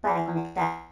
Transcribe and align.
para 0.00 0.26
conectar. 0.26 0.86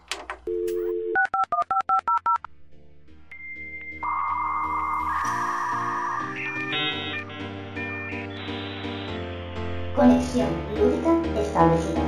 Conexión 9.97 10.49
lúdica 10.77 11.41
establecida. 11.41 12.03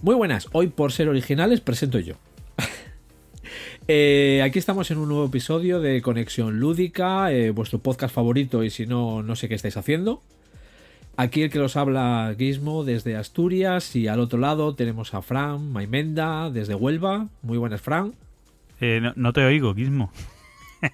Muy 0.00 0.14
buenas, 0.14 0.48
hoy 0.52 0.68
por 0.68 0.92
ser 0.92 1.08
originales 1.08 1.60
presento 1.60 1.98
yo. 1.98 2.14
Eh, 3.86 4.40
aquí 4.42 4.58
estamos 4.58 4.90
en 4.90 4.96
un 4.96 5.10
nuevo 5.10 5.26
episodio 5.26 5.78
de 5.78 6.00
Conexión 6.00 6.58
Lúdica, 6.58 7.30
eh, 7.30 7.50
vuestro 7.50 7.80
podcast 7.80 8.14
favorito 8.14 8.64
y 8.64 8.70
si 8.70 8.86
no, 8.86 9.22
no 9.22 9.36
sé 9.36 9.46
qué 9.46 9.54
estáis 9.54 9.76
haciendo. 9.76 10.22
Aquí 11.18 11.42
el 11.42 11.50
que 11.50 11.58
los 11.58 11.76
habla 11.76 12.34
Gizmo 12.38 12.82
desde 12.84 13.14
Asturias 13.14 13.94
y 13.94 14.08
al 14.08 14.20
otro 14.20 14.38
lado 14.38 14.74
tenemos 14.74 15.12
a 15.12 15.20
Fran 15.20 15.70
Maimenda 15.70 16.48
desde 16.50 16.74
Huelva. 16.74 17.28
Muy 17.42 17.58
buenas, 17.58 17.82
Fran. 17.82 18.14
Eh, 18.80 19.00
no, 19.02 19.12
no 19.16 19.34
te 19.34 19.44
oigo, 19.44 19.74
Gizmo. 19.74 20.10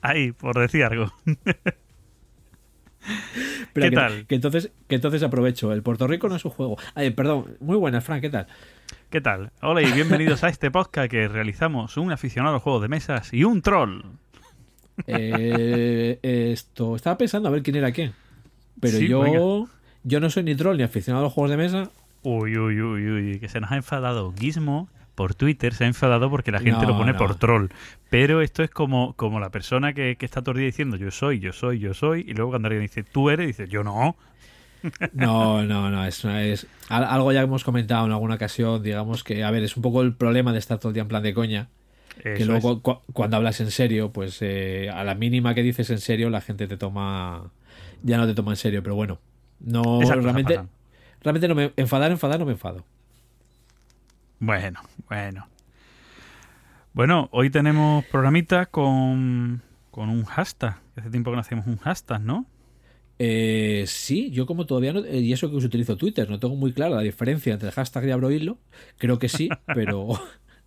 Ahí, 0.00 0.32
por 0.32 0.58
decir 0.58 0.82
algo. 0.82 1.12
Pero 3.72 3.84
¿Qué 3.84 3.90
que, 3.90 3.96
tal? 3.96 4.26
Que 4.26 4.34
entonces, 4.34 4.70
que 4.88 4.94
entonces 4.94 5.22
aprovecho. 5.22 5.72
El 5.72 5.82
Puerto 5.82 6.06
Rico 6.06 6.28
no 6.28 6.36
es 6.36 6.44
un 6.44 6.52
juego. 6.52 6.78
Ay, 6.94 7.10
perdón, 7.10 7.56
muy 7.60 7.76
buenas, 7.76 8.02
Fran, 8.02 8.20
¿qué 8.22 8.30
tal? 8.30 8.46
¿Qué 9.16 9.22
tal? 9.22 9.50
Hola 9.62 9.80
y 9.80 9.90
bienvenidos 9.92 10.44
a 10.44 10.50
este 10.50 10.70
podcast 10.70 11.10
que 11.10 11.26
realizamos 11.26 11.96
un 11.96 12.12
aficionado 12.12 12.50
a 12.50 12.56
los 12.56 12.62
juegos 12.62 12.82
de 12.82 12.88
mesas 12.88 13.32
y 13.32 13.44
un 13.44 13.62
troll. 13.62 14.02
Eh, 15.06 16.18
esto, 16.52 16.94
estaba 16.96 17.16
pensando 17.16 17.48
a 17.48 17.50
ver 17.50 17.62
quién 17.62 17.76
era 17.76 17.92
quién. 17.92 18.12
Pero 18.78 18.98
Sí, 18.98 19.08
yo, 19.08 19.20
venga. 19.22 19.40
yo 20.04 20.20
no 20.20 20.28
soy 20.28 20.42
ni 20.42 20.54
troll 20.54 20.76
ni 20.76 20.82
aficionado 20.82 21.24
a 21.24 21.28
los 21.28 21.32
juegos 21.32 21.50
de 21.50 21.56
mesa. 21.56 21.90
Uy, 22.24 22.58
uy, 22.58 22.78
uy, 22.82 23.08
uy, 23.10 23.40
que 23.40 23.48
se 23.48 23.58
nos 23.58 23.72
ha 23.72 23.76
enfadado 23.76 24.34
Gizmo 24.38 24.90
por 25.14 25.34
Twitter, 25.34 25.72
se 25.72 25.84
ha 25.84 25.86
enfadado 25.86 26.28
porque 26.28 26.52
la 26.52 26.58
gente 26.60 26.82
No, 26.82 26.88
lo 26.88 26.98
pone 26.98 27.12
no. 27.12 27.18
por 27.18 27.36
troll. 27.36 27.68
Pero 28.10 28.42
esto 28.42 28.62
es 28.62 28.68
como, 28.68 29.14
como 29.14 29.40
la 29.40 29.48
persona 29.48 29.94
que, 29.94 30.16
que 30.16 30.26
está 30.26 30.42
todo 30.42 30.52
el 30.52 30.58
día 30.58 30.66
diciendo 30.66 30.98
yo 30.98 31.10
soy, 31.10 31.38
yo 31.40 31.54
soy, 31.54 31.78
yo 31.78 31.94
soy, 31.94 32.26
y 32.28 32.34
luego 32.34 32.50
cuando 32.50 32.66
alguien 32.68 32.82
dice 32.82 33.02
tú 33.02 33.30
eres, 33.30 33.46
dice 33.46 33.66
yo 33.66 33.82
no. 33.82 34.14
No, 35.12 35.62
no, 35.64 35.90
no, 35.90 36.04
es, 36.04 36.24
es 36.24 36.66
al- 36.88 37.04
algo 37.04 37.32
ya 37.32 37.40
hemos 37.42 37.64
comentado 37.64 38.06
en 38.06 38.12
alguna 38.12 38.34
ocasión, 38.34 38.82
digamos 38.82 39.24
que, 39.24 39.44
a 39.44 39.50
ver, 39.50 39.62
es 39.64 39.76
un 39.76 39.82
poco 39.82 40.02
el 40.02 40.14
problema 40.14 40.52
de 40.52 40.58
estar 40.58 40.78
todo 40.78 40.90
el 40.90 40.94
día 40.94 41.02
en 41.02 41.08
plan 41.08 41.22
de 41.22 41.32
coña, 41.34 41.68
que 42.22 42.44
luego 42.44 42.58
es. 42.72 42.76
cu- 42.76 42.82
cu- 42.82 43.12
cuando 43.12 43.36
hablas 43.36 43.60
en 43.60 43.70
serio, 43.70 44.12
pues 44.12 44.38
eh, 44.42 44.90
a 44.92 45.04
la 45.04 45.14
mínima 45.14 45.54
que 45.54 45.62
dices 45.62 45.88
en 45.90 45.98
serio, 46.00 46.28
la 46.30 46.40
gente 46.40 46.66
te 46.68 46.76
toma, 46.76 47.50
ya 48.02 48.16
no 48.18 48.26
te 48.26 48.34
toma 48.34 48.52
en 48.52 48.56
serio, 48.56 48.82
pero 48.82 48.94
bueno, 48.94 49.18
no, 49.60 50.00
realmente, 50.22 50.54
realmente 51.22 51.48
no 51.48 51.54
me, 51.54 51.72
enfadar, 51.76 52.10
enfadar, 52.10 52.38
no 52.38 52.46
me 52.46 52.52
enfado. 52.52 52.84
Bueno, 54.38 54.80
bueno. 55.08 55.46
Bueno, 56.92 57.28
hoy 57.32 57.50
tenemos 57.50 58.04
programita 58.06 58.66
con, 58.66 59.62
con 59.90 60.08
un 60.08 60.24
hashtag. 60.24 60.76
Hace 60.96 61.10
tiempo 61.10 61.30
que 61.30 61.36
no 61.36 61.40
hacemos 61.40 61.66
un 61.66 61.76
hashtag, 61.78 62.20
¿no? 62.22 62.46
Eh, 63.18 63.84
sí, 63.86 64.30
yo 64.30 64.46
como 64.46 64.66
todavía 64.66 64.92
no, 64.92 65.04
eh, 65.04 65.20
y 65.20 65.32
eso 65.32 65.50
que 65.50 65.56
utilizo 65.56 65.96
Twitter, 65.96 66.28
no 66.28 66.38
tengo 66.38 66.54
muy 66.54 66.72
clara 66.72 66.96
la 66.96 67.02
diferencia 67.02 67.52
entre 67.52 67.68
el 67.68 67.74
hashtag 67.74 68.06
y 68.06 68.10
abro 68.10 68.30
hilo, 68.30 68.58
creo 68.98 69.18
que 69.18 69.28
sí, 69.28 69.48
pero 69.74 70.20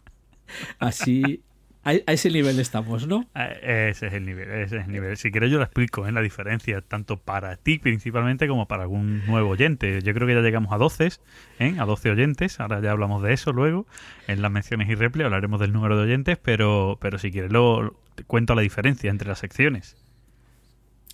así, 0.80 1.44
a, 1.84 1.92
a 1.92 2.14
ese 2.14 2.32
nivel 2.32 2.60
estamos, 2.60 3.08
¿no? 3.08 3.30
Ese 3.36 4.08
es 4.08 4.14
el 4.14 4.26
nivel, 4.26 4.50
ese 4.50 4.78
es 4.78 4.86
el 4.86 4.92
nivel. 4.92 5.16
Si 5.16 5.32
quieres 5.32 5.52
yo 5.52 5.58
lo 5.60 5.64
explico, 5.64 6.08
¿eh? 6.08 6.12
la 6.12 6.22
diferencia, 6.22 6.82
tanto 6.82 7.18
para 7.18 7.56
ti 7.56 7.78
principalmente 7.78 8.48
como 8.48 8.68
para 8.68 8.84
algún 8.84 9.24
nuevo 9.28 9.50
oyente. 9.50 10.02
Yo 10.02 10.14
creo 10.16 10.28
que 10.28 10.34
ya 10.34 10.42
llegamos 10.42 10.74
a 10.74 10.78
12, 10.78 11.10
¿eh? 11.60 11.76
a 11.78 11.86
12 11.86 12.10
oyentes, 12.10 12.60
ahora 12.60 12.82
ya 12.82 12.92
hablamos 12.92 13.22
de 13.22 13.34
eso 13.34 13.54
luego, 13.54 13.86
en 14.28 14.42
las 14.42 14.52
menciones 14.52 14.90
y 14.90 14.96
replay 14.96 15.24
hablaremos 15.24 15.60
del 15.60 15.72
número 15.72 15.98
de 15.98 16.04
oyentes, 16.04 16.40
pero, 16.42 16.98
pero 17.00 17.20
si 17.20 17.32
quieres 17.32 17.52
luego 17.52 17.96
te 18.16 18.24
cuento 18.24 18.56
la 18.56 18.64
diferencia 18.64 19.12
entre 19.12 19.28
las 19.28 19.38
secciones. 19.38 20.09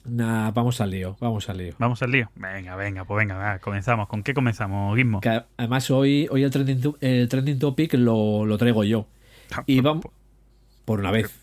Nah, 0.06 0.52
vamos 0.52 0.80
al 0.82 0.92
lío, 0.92 1.18
vamos 1.20 1.50
al 1.50 1.58
lío. 1.58 1.74
Vamos 1.80 2.02
al 2.02 2.12
lío. 2.12 2.30
Venga, 2.36 2.76
venga, 2.76 3.06
pues 3.06 3.18
venga, 3.18 3.36
va, 3.36 3.60
comenzamos. 3.60 4.08
¿Con 4.08 4.24
qué 4.24 4.34
comenzamos, 4.34 4.96
Gizmo? 4.96 5.20
Que 5.20 5.44
además 5.58 5.90
hoy, 5.90 6.28
hoy 6.30 6.44
el, 6.44 6.52
trending, 6.52 6.96
el 7.02 7.28
trending 7.28 7.60
topic 7.60 7.94
lo, 7.96 8.46
lo 8.46 8.58
traigo 8.58 8.84
yo. 8.84 9.08
Y 9.66 9.82
vamos, 9.82 10.06
por 10.86 11.00
una 11.00 11.12
vez. 11.12 11.34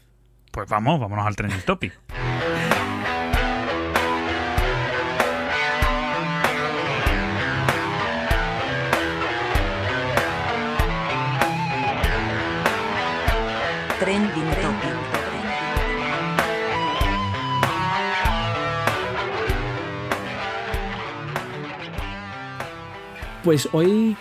Pues 0.53 0.69
vamos, 0.69 1.00
vámonos 1.00 1.27
al 1.27 1.34
trending 1.34 1.62
topic. 1.62 1.99
Pues 23.44 23.69
hoy, 23.72 24.16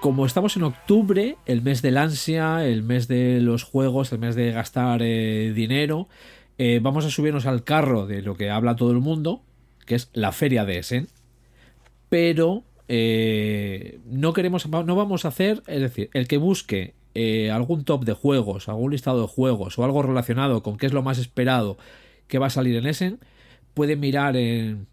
como 0.00 0.26
estamos 0.26 0.56
en 0.56 0.64
octubre, 0.64 1.36
el 1.46 1.62
mes 1.62 1.80
del 1.80 1.96
ansia, 1.96 2.66
el 2.66 2.82
mes 2.82 3.06
de 3.06 3.40
los 3.40 3.62
juegos, 3.62 4.10
el 4.10 4.18
mes 4.18 4.34
de 4.34 4.50
gastar 4.50 5.00
eh, 5.00 5.52
dinero, 5.54 6.08
eh, 6.58 6.80
vamos 6.82 7.04
a 7.04 7.10
subirnos 7.10 7.46
al 7.46 7.62
carro 7.62 8.08
de 8.08 8.20
lo 8.20 8.36
que 8.36 8.50
habla 8.50 8.74
todo 8.74 8.90
el 8.90 8.98
mundo, 8.98 9.42
que 9.86 9.94
es 9.94 10.10
la 10.12 10.32
feria 10.32 10.64
de 10.64 10.78
Essen. 10.78 11.06
Pero 12.08 12.64
eh, 12.88 14.00
no 14.06 14.32
queremos, 14.32 14.68
no 14.68 14.96
vamos 14.96 15.24
a 15.24 15.28
hacer, 15.28 15.62
es 15.68 15.80
decir, 15.80 16.10
el 16.12 16.26
que 16.26 16.38
busque 16.38 16.94
algún 17.52 17.84
top 17.84 18.04
de 18.04 18.12
juegos, 18.12 18.68
algún 18.68 18.90
listado 18.90 19.20
de 19.20 19.28
juegos 19.28 19.78
o 19.78 19.84
algo 19.84 20.02
relacionado 20.02 20.64
con 20.64 20.78
qué 20.78 20.86
es 20.86 20.92
lo 20.92 21.02
más 21.02 21.18
esperado 21.18 21.76
que 22.26 22.38
va 22.38 22.46
a 22.46 22.50
salir 22.50 22.74
en 22.76 22.86
Essen, 22.86 23.18
puede 23.74 23.96
mirar 23.96 24.36
en, 24.36 24.86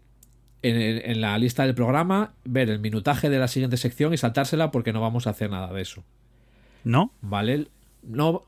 en, 0.68 1.20
la 1.20 1.38
lista 1.38 1.64
del 1.64 1.74
programa, 1.74 2.32
ver 2.44 2.70
el 2.70 2.78
minutaje 2.80 3.28
de 3.30 3.38
la 3.38 3.48
siguiente 3.48 3.76
sección 3.76 4.12
y 4.14 4.16
saltársela 4.16 4.70
porque 4.70 4.92
no 4.92 5.00
vamos 5.00 5.26
a 5.26 5.30
hacer 5.30 5.50
nada 5.50 5.72
de 5.72 5.82
eso. 5.82 6.04
¿No? 6.84 7.12
¿Vale? 7.20 7.68
No, 8.02 8.44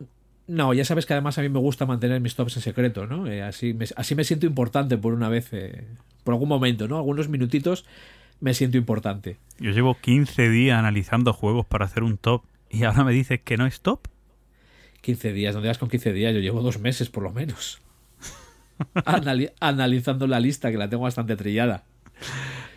no 0.46 0.74
ya 0.74 0.84
sabes 0.84 1.06
que 1.06 1.12
además 1.12 1.38
a 1.38 1.42
mí 1.42 1.48
me 1.48 1.58
gusta 1.58 1.86
mantener 1.86 2.20
mis 2.20 2.34
tops 2.34 2.56
en 2.56 2.62
secreto, 2.62 3.06
¿no? 3.06 3.26
Eh, 3.26 3.42
así, 3.42 3.74
me, 3.74 3.86
así 3.96 4.14
me 4.14 4.24
siento 4.24 4.46
importante 4.46 4.96
por 4.96 5.12
una 5.12 5.28
vez, 5.28 5.48
eh, 5.52 5.84
por 6.24 6.34
algún 6.34 6.48
momento, 6.48 6.88
¿no? 6.88 6.96
Algunos 6.96 7.28
minutitos 7.28 7.84
me 8.40 8.54
siento 8.54 8.78
importante. 8.78 9.38
Yo 9.58 9.70
llevo 9.72 9.96
15 10.00 10.48
días 10.50 10.78
analizando 10.78 11.32
juegos 11.32 11.66
para 11.66 11.86
hacer 11.86 12.02
un 12.02 12.16
top 12.18 12.44
y 12.70 12.84
ahora 12.84 13.04
me 13.04 13.12
dices 13.12 13.40
que 13.42 13.56
no 13.56 13.66
es 13.66 13.80
top. 13.80 14.06
15 15.00 15.32
días, 15.32 15.54
no 15.54 15.60
digas 15.60 15.78
con 15.78 15.88
15 15.88 16.12
días, 16.12 16.34
yo 16.34 16.40
llevo 16.40 16.60
dos 16.62 16.78
meses 16.78 17.08
por 17.08 17.22
lo 17.22 17.30
menos. 17.32 17.80
Anali- 18.94 19.52
analizando 19.60 20.26
la 20.26 20.40
lista, 20.40 20.70
que 20.70 20.76
la 20.78 20.88
tengo 20.88 21.02
bastante 21.04 21.36
trillada. 21.36 21.84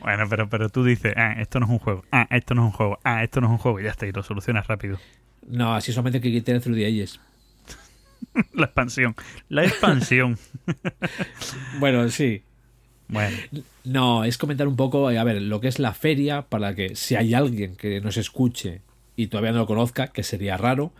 Bueno, 0.02 0.25
pero, 0.29 0.50
pero 0.50 0.69
tú 0.69 0.84
dices, 0.84 1.13
ah, 1.16 1.35
esto 1.40 1.59
no 1.59 1.66
es 1.68 1.72
un 1.72 1.79
juego, 1.79 2.03
ah, 2.12 2.28
esto 2.31 2.56
no 2.56 2.63
es 2.63 2.66
un 2.66 2.72
juego, 2.72 3.00
ah, 3.03 3.24
esto 3.24 3.41
no 3.41 3.47
es 3.47 3.52
un 3.52 3.57
juego 3.57 3.79
y 3.79 3.84
ya 3.84 3.91
está, 3.91 4.07
y 4.07 4.12
lo 4.12 4.24
solucionas 4.24 4.68
rápido. 4.68 5.00
No, 5.47 5.75
así 5.75 5.91
solamente 5.91 6.22
que 6.22 6.31
quiten 6.31 6.56
el 6.56 6.63
3D 6.63 6.85
Ages. 6.88 7.19
La 8.53 8.66
expansión, 8.66 9.16
la 9.50 9.66
expansión. 9.66 10.38
Bueno, 11.80 12.07
sí, 12.09 12.44
Bueno, 13.07 13.35
No, 13.84 14.24
es 14.24 14.38
comentar 14.38 14.68
un 14.68 14.75
poco, 14.75 15.09
eh, 15.12 15.18
a 15.18 15.24
ver, 15.24 15.41
lo 15.41 15.59
que 15.59 15.68
es 15.68 15.80
la 15.80 15.94
feria, 15.94 16.44
para 16.44 16.75
que 16.75 16.96
si 16.96 17.16
hay 17.16 17.34
alguien 17.34 17.75
que 17.75 18.00
nos 18.00 18.18
escuche 18.18 18.81
y 19.16 19.28
todavía 19.28 19.51
no 19.51 19.59
lo 19.59 19.66
conozca, 19.68 20.07
que 20.07 20.24
sería 20.24 20.56
raro, 20.57 20.94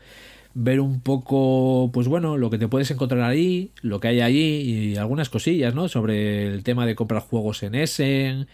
ver 0.54 0.80
un 0.80 1.02
poco, 1.02 1.92
pues 1.94 2.08
bueno, 2.08 2.38
lo 2.38 2.50
que 2.50 2.58
te 2.58 2.68
puedes 2.68 2.92
encontrar 2.92 3.22
ahí, 3.22 3.72
lo 3.82 4.00
que 4.00 4.10
hay 4.10 4.22
ahí 4.22 4.38
y 4.38 4.96
algunas 4.98 5.30
cosillas, 5.30 5.74
¿no? 5.74 5.88
Sobre 5.88 6.48
el 6.48 6.64
tema 6.64 6.86
de 6.86 6.96
comprar 6.96 7.22
juegos 7.22 7.64
en 7.64 7.76
Essen, 7.76 8.48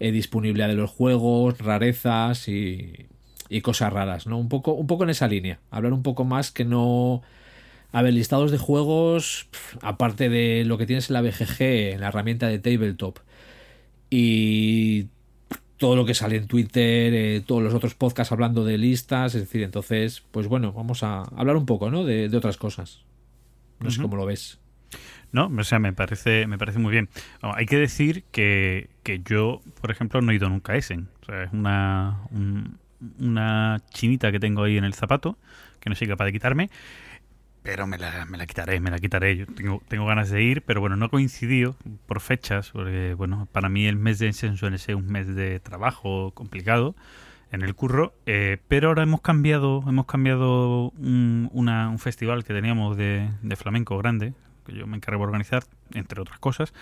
eh, 0.00 0.12
disponibilidad 0.12 0.68
de 0.68 0.74
los 0.74 0.90
juegos, 0.90 1.58
rarezas 1.58 2.48
y, 2.48 3.06
y 3.48 3.60
cosas 3.60 3.92
raras, 3.92 4.26
¿no? 4.26 4.38
Un 4.38 4.48
poco, 4.48 4.72
un 4.72 4.86
poco 4.86 5.04
en 5.04 5.10
esa 5.10 5.28
línea. 5.28 5.60
Hablar 5.70 5.92
un 5.92 6.02
poco 6.02 6.24
más 6.24 6.50
que 6.50 6.64
no... 6.64 7.22
A 7.92 8.02
ver, 8.02 8.12
listados 8.12 8.50
de 8.50 8.58
juegos, 8.58 9.46
aparte 9.80 10.28
de 10.28 10.64
lo 10.64 10.78
que 10.78 10.86
tienes 10.86 11.10
en 11.10 11.14
la 11.14 11.22
BGG, 11.22 11.62
en 11.92 12.00
la 12.00 12.08
herramienta 12.08 12.48
de 12.48 12.58
Tabletop, 12.58 13.18
y 14.10 15.06
todo 15.76 15.96
lo 15.96 16.04
que 16.04 16.14
sale 16.14 16.36
en 16.36 16.46
Twitter, 16.46 17.12
eh, 17.14 17.42
todos 17.46 17.62
los 17.62 17.74
otros 17.74 17.94
podcasts 17.94 18.32
hablando 18.32 18.64
de 18.64 18.78
listas, 18.78 19.34
es 19.34 19.42
decir, 19.42 19.62
entonces, 19.62 20.22
pues 20.30 20.46
bueno, 20.46 20.72
vamos 20.72 21.02
a 21.02 21.22
hablar 21.36 21.56
un 21.56 21.66
poco, 21.66 21.90
¿no? 21.90 22.04
De, 22.04 22.28
de 22.28 22.36
otras 22.36 22.56
cosas. 22.56 23.02
No 23.80 23.90
sé 23.90 24.00
cómo 24.00 24.16
lo 24.16 24.24
ves. 24.24 24.58
no, 25.32 25.50
o 25.58 25.64
sea, 25.64 25.78
me 25.80 25.92
parece, 25.92 26.46
me 26.46 26.56
parece 26.58 26.78
muy 26.78 26.92
bien. 26.92 27.08
Vamos, 27.42 27.56
hay 27.58 27.66
que 27.66 27.76
decir 27.76 28.24
que, 28.30 28.88
que 29.02 29.20
yo, 29.24 29.60
por 29.80 29.90
ejemplo, 29.90 30.20
no 30.22 30.30
he 30.32 30.36
ido 30.36 30.48
nunca 30.48 30.72
a 30.72 30.76
Essen. 30.76 31.08
O 31.22 31.24
sea, 31.26 31.42
es 31.44 31.52
una, 31.52 32.20
un- 32.30 32.78
una 33.18 33.82
chinita 33.92 34.30
que 34.32 34.38
tengo 34.40 34.62
ahí 34.62 34.78
en 34.78 34.84
el 34.84 34.94
zapato, 34.94 35.36
que 35.80 35.90
no 35.90 35.96
soy 35.96 36.06
capaz 36.08 36.24
de 36.26 36.32
quitarme, 36.32 36.70
pero 37.64 37.86
me 37.86 37.96
la, 37.96 38.26
me 38.26 38.36
la 38.36 38.46
quitaré, 38.46 38.78
me 38.78 38.90
la 38.90 38.98
quitaré. 38.98 39.36
Yo 39.38 39.46
tengo, 39.46 39.82
tengo 39.88 40.04
ganas 40.06 40.28
de 40.28 40.42
ir, 40.42 40.60
pero 40.62 40.82
bueno, 40.82 40.96
no 40.96 41.08
coincidió 41.08 41.76
por 42.06 42.20
fechas, 42.20 42.70
porque 42.70 43.14
bueno, 43.14 43.48
para 43.52 43.70
mí 43.70 43.86
el 43.86 43.96
mes 43.96 44.18
de 44.18 44.28
Essen 44.28 44.58
suele 44.58 44.76
ser 44.78 44.96
un 44.96 45.06
mes 45.10 45.34
de 45.34 45.60
trabajo 45.60 46.30
complicado 46.34 46.94
en 47.50 47.62
el 47.62 47.74
curro, 47.74 48.12
eh, 48.26 48.58
pero 48.68 48.88
ahora 48.88 49.02
hemos 49.04 49.22
cambiado, 49.22 49.82
hemos 49.88 50.04
cambiado 50.06 50.90
un, 50.98 51.48
una- 51.54 51.88
un 51.88 51.98
festival 51.98 52.44
que 52.44 52.52
teníamos 52.52 52.98
de, 52.98 53.30
de 53.42 53.56
flamenco 53.56 53.96
grande, 53.96 54.34
que 54.66 54.74
yo 54.74 54.86
me 54.86 54.96
encargo 54.98 55.20
de 55.20 55.26
organizar, 55.28 55.64
entre 55.94 56.20
otras 56.20 56.38
cosas, 56.38 56.74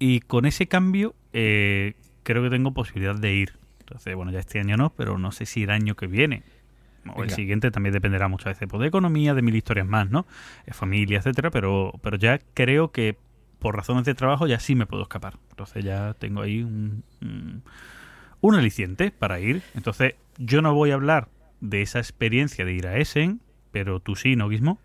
y 0.00 0.18
con 0.20 0.46
ese 0.46 0.66
cambio 0.66 1.14
eh, 1.32 1.94
creo 2.24 2.42
que 2.42 2.50
tengo 2.50 2.72
posibilidad 2.72 3.14
de 3.14 3.34
ir. 3.34 3.52
Entonces, 3.80 4.16
bueno, 4.16 4.32
ya 4.32 4.40
este 4.40 4.58
año 4.58 4.76
no, 4.76 4.90
pero 4.90 5.16
no 5.18 5.30
sé 5.30 5.46
si 5.46 5.62
el 5.62 5.70
año 5.70 5.94
que 5.94 6.06
viene 6.08 6.42
o 7.14 7.22
el 7.22 7.30
siguiente 7.30 7.70
también 7.70 7.92
dependerá 7.92 8.28
muchas 8.28 8.54
veces 8.54 8.68
pues, 8.68 8.80
de 8.80 8.88
economía, 8.88 9.34
de 9.34 9.42
mil 9.42 9.54
historias 9.54 9.86
más, 9.86 10.10
¿no? 10.10 10.26
Eh, 10.66 10.72
familia, 10.72 11.18
etcétera, 11.18 11.50
pero, 11.50 11.92
pero 12.02 12.16
ya 12.16 12.40
creo 12.54 12.92
que 12.92 13.16
por 13.58 13.76
razones 13.76 14.04
de 14.04 14.14
trabajo 14.14 14.46
ya 14.46 14.60
sí 14.60 14.74
me 14.74 14.86
puedo 14.86 15.02
escapar. 15.02 15.38
Entonces 15.50 15.84
ya 15.84 16.14
tengo 16.14 16.42
ahí 16.42 16.62
un, 16.62 17.02
un, 17.22 17.62
un 18.40 18.54
aliciente 18.54 19.10
para 19.10 19.40
ir. 19.40 19.62
Entonces 19.74 20.14
yo 20.38 20.62
no 20.62 20.74
voy 20.74 20.90
a 20.90 20.94
hablar 20.94 21.28
de 21.60 21.82
esa 21.82 21.98
experiencia 21.98 22.64
de 22.64 22.74
ir 22.74 22.86
a 22.86 22.98
Essen, 22.98 23.40
pero 23.70 24.00
tú 24.00 24.16
sí, 24.16 24.36
¿no, 24.36 24.48
Guismo? 24.48 24.78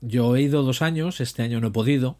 Yo 0.00 0.36
he 0.36 0.42
ido 0.42 0.62
dos 0.62 0.82
años, 0.82 1.20
este 1.20 1.42
año 1.42 1.60
no 1.60 1.68
he 1.68 1.70
podido. 1.70 2.18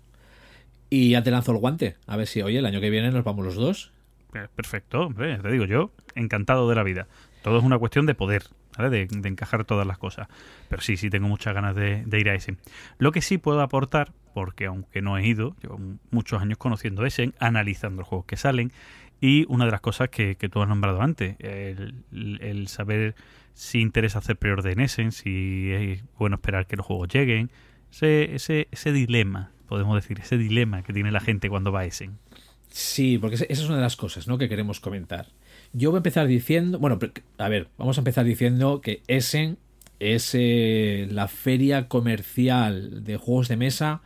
Y 0.90 1.10
ya 1.10 1.22
te 1.22 1.30
lanzo 1.30 1.52
el 1.52 1.58
guante. 1.58 1.96
A 2.06 2.16
ver 2.16 2.26
si, 2.26 2.42
oye, 2.42 2.58
el 2.58 2.66
año 2.66 2.80
que 2.80 2.90
viene 2.90 3.10
nos 3.10 3.24
vamos 3.24 3.44
los 3.44 3.56
dos. 3.56 3.92
Eh, 4.34 4.46
Perfecto, 4.54 5.02
hombre, 5.02 5.38
te 5.38 5.50
digo 5.50 5.64
yo, 5.64 5.90
encantado 6.14 6.68
de 6.68 6.76
la 6.76 6.82
vida. 6.82 7.08
Todo 7.44 7.58
es 7.58 7.64
una 7.64 7.78
cuestión 7.78 8.06
de 8.06 8.14
poder, 8.14 8.44
¿vale? 8.78 8.88
De, 8.88 9.28
encajar 9.28 9.66
todas 9.66 9.86
las 9.86 9.98
cosas. 9.98 10.28
Pero 10.70 10.80
sí, 10.80 10.96
sí 10.96 11.10
tengo 11.10 11.28
muchas 11.28 11.52
ganas 11.52 11.76
de, 11.76 12.02
ir 12.18 12.30
a 12.30 12.34
Essen. 12.34 12.56
Lo 12.96 13.12
que 13.12 13.20
sí 13.20 13.36
puedo 13.36 13.60
aportar, 13.60 14.14
porque 14.32 14.64
aunque 14.64 15.02
no 15.02 15.18
he 15.18 15.26
ido, 15.26 15.54
llevo 15.60 15.78
muchos 16.10 16.40
años 16.40 16.56
conociendo 16.56 17.04
Essen, 17.04 17.34
analizando 17.40 18.00
los 18.00 18.08
juegos 18.08 18.24
que 18.24 18.38
salen, 18.38 18.72
y 19.20 19.44
una 19.50 19.66
de 19.66 19.72
las 19.72 19.82
cosas 19.82 20.08
que, 20.08 20.34
tú 20.50 20.62
has 20.62 20.68
nombrado 20.70 21.02
antes, 21.02 21.36
el, 21.38 22.66
saber 22.68 23.14
si 23.52 23.82
interesa 23.82 24.20
hacer 24.20 24.38
preorden 24.38 24.78
en 24.78 24.80
Essen, 24.80 25.12
si 25.12 25.70
es 25.70 26.02
bueno 26.18 26.36
esperar 26.36 26.66
que 26.66 26.76
los 26.76 26.86
juegos 26.86 27.08
lleguen, 27.08 27.50
ese, 27.92 28.66
ese, 28.70 28.92
dilema, 28.92 29.52
podemos 29.68 29.94
decir, 29.96 30.18
ese 30.18 30.38
dilema 30.38 30.82
que 30.82 30.94
tiene 30.94 31.12
la 31.12 31.20
gente 31.20 31.50
cuando 31.50 31.72
va 31.72 31.80
a 31.80 31.84
Essen. 31.84 32.16
Sí, 32.70 33.18
porque 33.18 33.34
esa 33.34 33.44
esa 33.44 33.62
es 33.64 33.68
una 33.68 33.76
de 33.76 33.82
las 33.82 33.96
cosas 33.96 34.28
¿no? 34.28 34.38
que 34.38 34.48
queremos 34.48 34.80
comentar. 34.80 35.26
Yo 35.76 35.90
voy 35.90 35.96
a 35.96 35.98
empezar 35.98 36.28
diciendo, 36.28 36.78
bueno, 36.78 37.00
a 37.36 37.48
ver, 37.48 37.66
vamos 37.76 37.98
a 37.98 38.00
empezar 38.00 38.24
diciendo 38.24 38.80
que 38.80 39.02
Essen 39.08 39.58
es 39.98 40.30
eh, 40.34 41.08
la 41.10 41.26
feria 41.26 41.88
comercial 41.88 43.02
de 43.02 43.16
juegos 43.16 43.48
de 43.48 43.56
mesa. 43.56 44.00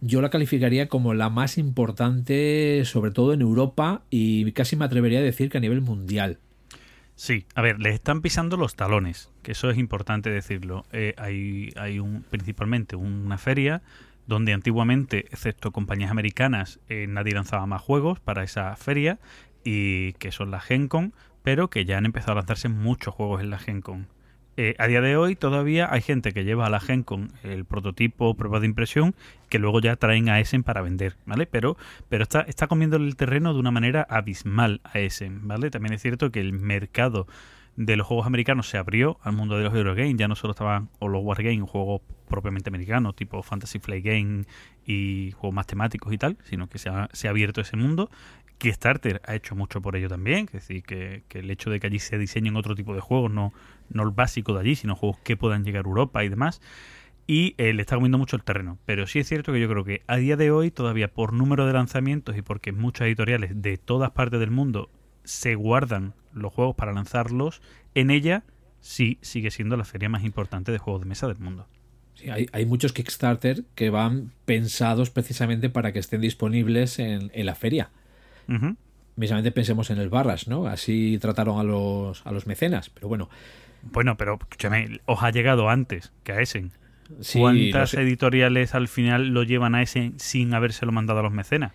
Yo 0.00 0.22
la 0.22 0.30
calificaría 0.30 0.88
como 0.88 1.12
la 1.12 1.28
más 1.28 1.58
importante, 1.58 2.84
sobre 2.84 3.10
todo 3.10 3.32
en 3.32 3.40
Europa, 3.40 4.02
y 4.10 4.50
casi 4.52 4.76
me 4.76 4.84
atrevería 4.84 5.18
a 5.18 5.22
decir 5.22 5.50
que 5.50 5.58
a 5.58 5.60
nivel 5.60 5.80
mundial. 5.80 6.38
Sí, 7.16 7.46
a 7.56 7.62
ver, 7.62 7.80
les 7.80 7.94
están 7.94 8.22
pisando 8.22 8.56
los 8.56 8.76
talones, 8.76 9.28
que 9.42 9.52
eso 9.52 9.70
es 9.70 9.78
importante 9.78 10.30
decirlo. 10.30 10.84
Eh, 10.92 11.14
hay 11.18 11.70
hay 11.76 11.98
un, 11.98 12.22
principalmente 12.22 12.94
una 12.94 13.38
feria 13.38 13.82
donde 14.26 14.52
antiguamente, 14.52 15.26
excepto 15.30 15.72
compañías 15.72 16.10
americanas, 16.10 16.78
eh, 16.88 17.06
nadie 17.08 17.34
lanzaba 17.34 17.66
más 17.66 17.82
juegos 17.82 18.20
para 18.20 18.44
esa 18.44 18.76
feria, 18.76 19.18
y 19.64 20.12
que 20.14 20.32
son 20.32 20.50
la 20.50 20.60
GenCon, 20.60 21.12
pero 21.42 21.68
que 21.70 21.84
ya 21.84 21.98
han 21.98 22.06
empezado 22.06 22.32
a 22.32 22.36
lanzarse 22.36 22.68
muchos 22.68 23.14
juegos 23.14 23.40
en 23.42 23.50
la 23.50 23.58
GenCon. 23.58 24.08
Eh, 24.58 24.74
a 24.78 24.86
día 24.86 25.00
de 25.00 25.16
hoy 25.16 25.34
todavía 25.34 25.90
hay 25.90 26.02
gente 26.02 26.32
que 26.32 26.44
lleva 26.44 26.66
a 26.66 26.70
la 26.70 26.78
GenCon 26.78 27.32
el 27.42 27.64
prototipo, 27.64 28.34
prueba 28.34 28.60
de 28.60 28.66
impresión, 28.66 29.14
que 29.48 29.58
luego 29.58 29.80
ya 29.80 29.96
traen 29.96 30.28
a 30.28 30.40
Essen 30.40 30.62
para 30.62 30.82
vender, 30.82 31.16
¿vale? 31.24 31.46
Pero, 31.46 31.78
pero 32.10 32.22
está, 32.22 32.42
está 32.42 32.66
comiendo 32.66 32.96
el 32.96 33.16
terreno 33.16 33.54
de 33.54 33.60
una 33.60 33.70
manera 33.70 34.06
abismal 34.10 34.82
a 34.84 34.98
Essen, 34.98 35.48
¿vale? 35.48 35.70
También 35.70 35.94
es 35.94 36.02
cierto 36.02 36.30
que 36.30 36.40
el 36.40 36.52
mercado 36.52 37.26
de 37.76 37.96
los 37.96 38.06
juegos 38.06 38.26
americanos 38.26 38.68
se 38.68 38.76
abrió 38.76 39.18
al 39.22 39.32
mundo 39.32 39.56
de 39.56 39.64
los 39.64 39.74
Eurogames, 39.74 40.16
ya 40.16 40.28
no 40.28 40.36
solo 40.36 40.50
estaban 40.50 40.90
o 40.98 41.08
los 41.08 41.22
Wargames, 41.24 41.62
juegos 41.70 42.02
propiamente 42.28 42.68
americanos, 42.68 43.16
tipo 43.16 43.42
Fantasy 43.42 43.78
Flight 43.78 44.04
Game 44.04 44.44
y 44.84 45.30
juegos 45.32 45.54
más 45.54 45.66
temáticos 45.66 46.12
y 46.12 46.18
tal, 46.18 46.36
sino 46.44 46.68
que 46.68 46.78
se 46.78 46.90
ha 46.90 47.08
abierto 47.30 47.62
ese 47.62 47.78
mundo. 47.78 48.10
Kickstarter 48.62 49.20
ha 49.26 49.34
hecho 49.34 49.56
mucho 49.56 49.82
por 49.82 49.96
ello 49.96 50.08
también, 50.08 50.46
es 50.46 50.52
decir, 50.52 50.84
que, 50.84 51.24
el 51.30 51.50
hecho 51.50 51.68
de 51.68 51.80
que 51.80 51.88
allí 51.88 51.98
se 51.98 52.16
diseñen 52.16 52.54
otro 52.54 52.76
tipo 52.76 52.94
de 52.94 53.00
juegos, 53.00 53.28
no, 53.28 53.52
no 53.90 54.04
el 54.04 54.10
básico 54.10 54.54
de 54.54 54.60
allí, 54.60 54.76
sino 54.76 54.94
juegos 54.94 55.18
que 55.24 55.36
puedan 55.36 55.64
llegar 55.64 55.84
a 55.84 55.88
Europa 55.88 56.22
y 56.22 56.28
demás. 56.28 56.60
Y 57.26 57.56
eh, 57.58 57.72
le 57.72 57.82
está 57.82 57.96
comiendo 57.96 58.18
mucho 58.18 58.36
el 58.36 58.44
terreno. 58.44 58.78
Pero 58.86 59.08
sí 59.08 59.18
es 59.18 59.26
cierto 59.26 59.52
que 59.52 59.60
yo 59.60 59.68
creo 59.68 59.84
que 59.84 60.02
a 60.06 60.16
día 60.16 60.36
de 60.36 60.52
hoy, 60.52 60.70
todavía 60.70 61.08
por 61.08 61.32
número 61.32 61.66
de 61.66 61.72
lanzamientos 61.72 62.36
y 62.36 62.42
porque 62.42 62.70
muchas 62.70 63.08
editoriales 63.08 63.60
de 63.60 63.78
todas 63.78 64.12
partes 64.12 64.38
del 64.38 64.52
mundo 64.52 64.90
se 65.24 65.56
guardan 65.56 66.14
los 66.32 66.52
juegos 66.52 66.76
para 66.76 66.92
lanzarlos, 66.92 67.62
en 67.96 68.10
ella 68.10 68.44
sí 68.78 69.18
sigue 69.22 69.50
siendo 69.50 69.76
la 69.76 69.84
feria 69.84 70.08
más 70.08 70.22
importante 70.22 70.70
de 70.70 70.78
juegos 70.78 71.02
de 71.02 71.08
mesa 71.08 71.26
del 71.26 71.38
mundo. 71.38 71.66
Sí, 72.14 72.30
hay, 72.30 72.46
hay 72.52 72.64
muchos 72.64 72.92
Kickstarter 72.92 73.64
que 73.74 73.90
van 73.90 74.30
pensados 74.44 75.10
precisamente 75.10 75.68
para 75.68 75.92
que 75.92 75.98
estén 75.98 76.20
disponibles 76.20 77.00
en, 77.00 77.32
en 77.34 77.46
la 77.46 77.56
feria. 77.56 77.90
Mismamente 79.16 79.52
pensemos 79.52 79.90
en 79.90 79.98
el 79.98 80.08
Barras, 80.08 80.48
¿no? 80.48 80.66
Así 80.66 81.18
trataron 81.20 81.58
a 81.58 81.62
los, 81.62 82.26
a 82.26 82.32
los 82.32 82.46
mecenas. 82.46 82.88
Pero 82.90 83.08
bueno, 83.08 83.28
Bueno, 83.82 84.16
pero 84.16 84.38
escúchame, 84.40 85.00
os 85.06 85.22
ha 85.22 85.30
llegado 85.30 85.68
antes 85.68 86.12
que 86.24 86.32
a 86.32 86.40
Essen. 86.40 86.72
sí, 87.20 87.38
¿Cuántas 87.40 87.94
editoriales 87.94 88.74
al 88.74 88.88
final 88.88 89.28
lo 89.28 89.42
llevan 89.42 89.74
a 89.74 89.82
Essen 89.82 90.14
sin 90.18 90.54
habérselo 90.54 90.92
mandado 90.92 91.20
a 91.20 91.22
los 91.22 91.32
mecenas? 91.32 91.72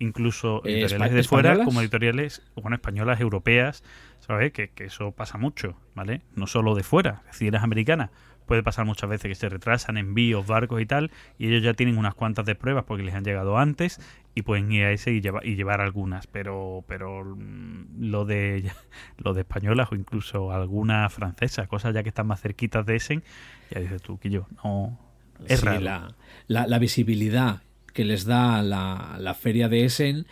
Incluso 0.00 0.62
Eh, 0.64 0.80
editoriales 0.80 1.12
de 1.14 1.22
fuera, 1.24 1.50
¿españolas? 1.50 1.66
como 1.66 1.80
editoriales, 1.82 2.42
bueno, 2.56 2.74
españolas, 2.74 3.20
europeas, 3.20 3.84
¿sabes? 4.20 4.52
Que, 4.52 4.70
que 4.70 4.84
eso 4.84 5.12
pasa 5.12 5.36
mucho, 5.38 5.76
¿vale? 5.94 6.22
No 6.34 6.46
solo 6.46 6.74
de 6.74 6.82
fuera, 6.82 7.22
si 7.30 7.46
eres 7.46 7.62
americana. 7.62 8.10
Puede 8.46 8.62
pasar 8.64 8.84
muchas 8.86 9.08
veces 9.10 9.28
que 9.28 9.34
se 9.36 9.48
retrasan 9.48 9.96
envíos, 9.98 10.46
barcos 10.46 10.80
y 10.80 10.86
tal, 10.86 11.12
y 11.38 11.48
ellos 11.48 11.62
ya 11.62 11.74
tienen 11.74 11.98
unas 11.98 12.14
cuantas 12.14 12.46
de 12.46 12.54
pruebas 12.56 12.84
porque 12.84 13.04
les 13.04 13.14
han 13.14 13.22
llegado 13.24 13.58
antes 13.58 14.00
y 14.34 14.42
pueden 14.42 14.70
ir 14.72 14.84
a 14.84 14.92
ese 14.92 15.12
y, 15.12 15.20
lleva- 15.20 15.44
y 15.44 15.56
llevar 15.56 15.80
algunas. 15.80 16.26
Pero 16.26 16.84
pero 16.88 17.24
mm, 17.24 18.00
lo 18.10 18.24
de 18.24 18.70
lo 19.18 19.34
de 19.34 19.40
españolas 19.42 19.88
o 19.92 19.96
incluso 19.96 20.52
alguna 20.52 21.08
francesa, 21.10 21.66
cosas 21.66 21.94
ya 21.94 22.02
que 22.02 22.08
están 22.10 22.26
más 22.26 22.40
cerquitas 22.40 22.86
de 22.86 22.96
Essen, 22.96 23.22
ya 23.70 23.80
dices 23.80 24.02
tú 24.02 24.18
que 24.18 24.30
yo, 24.30 24.46
no. 24.64 24.98
Es 25.46 25.60
Sí, 25.60 25.64
raro. 25.64 25.80
La, 25.80 26.14
la- 26.48 26.66
la 26.66 26.78
visibilidad 26.78 27.62
que 27.92 28.04
les 28.04 28.24
da 28.24 28.62
la, 28.62 29.16
la 29.18 29.34
feria 29.34 29.68
de 29.68 29.84
Essen, 29.84 30.26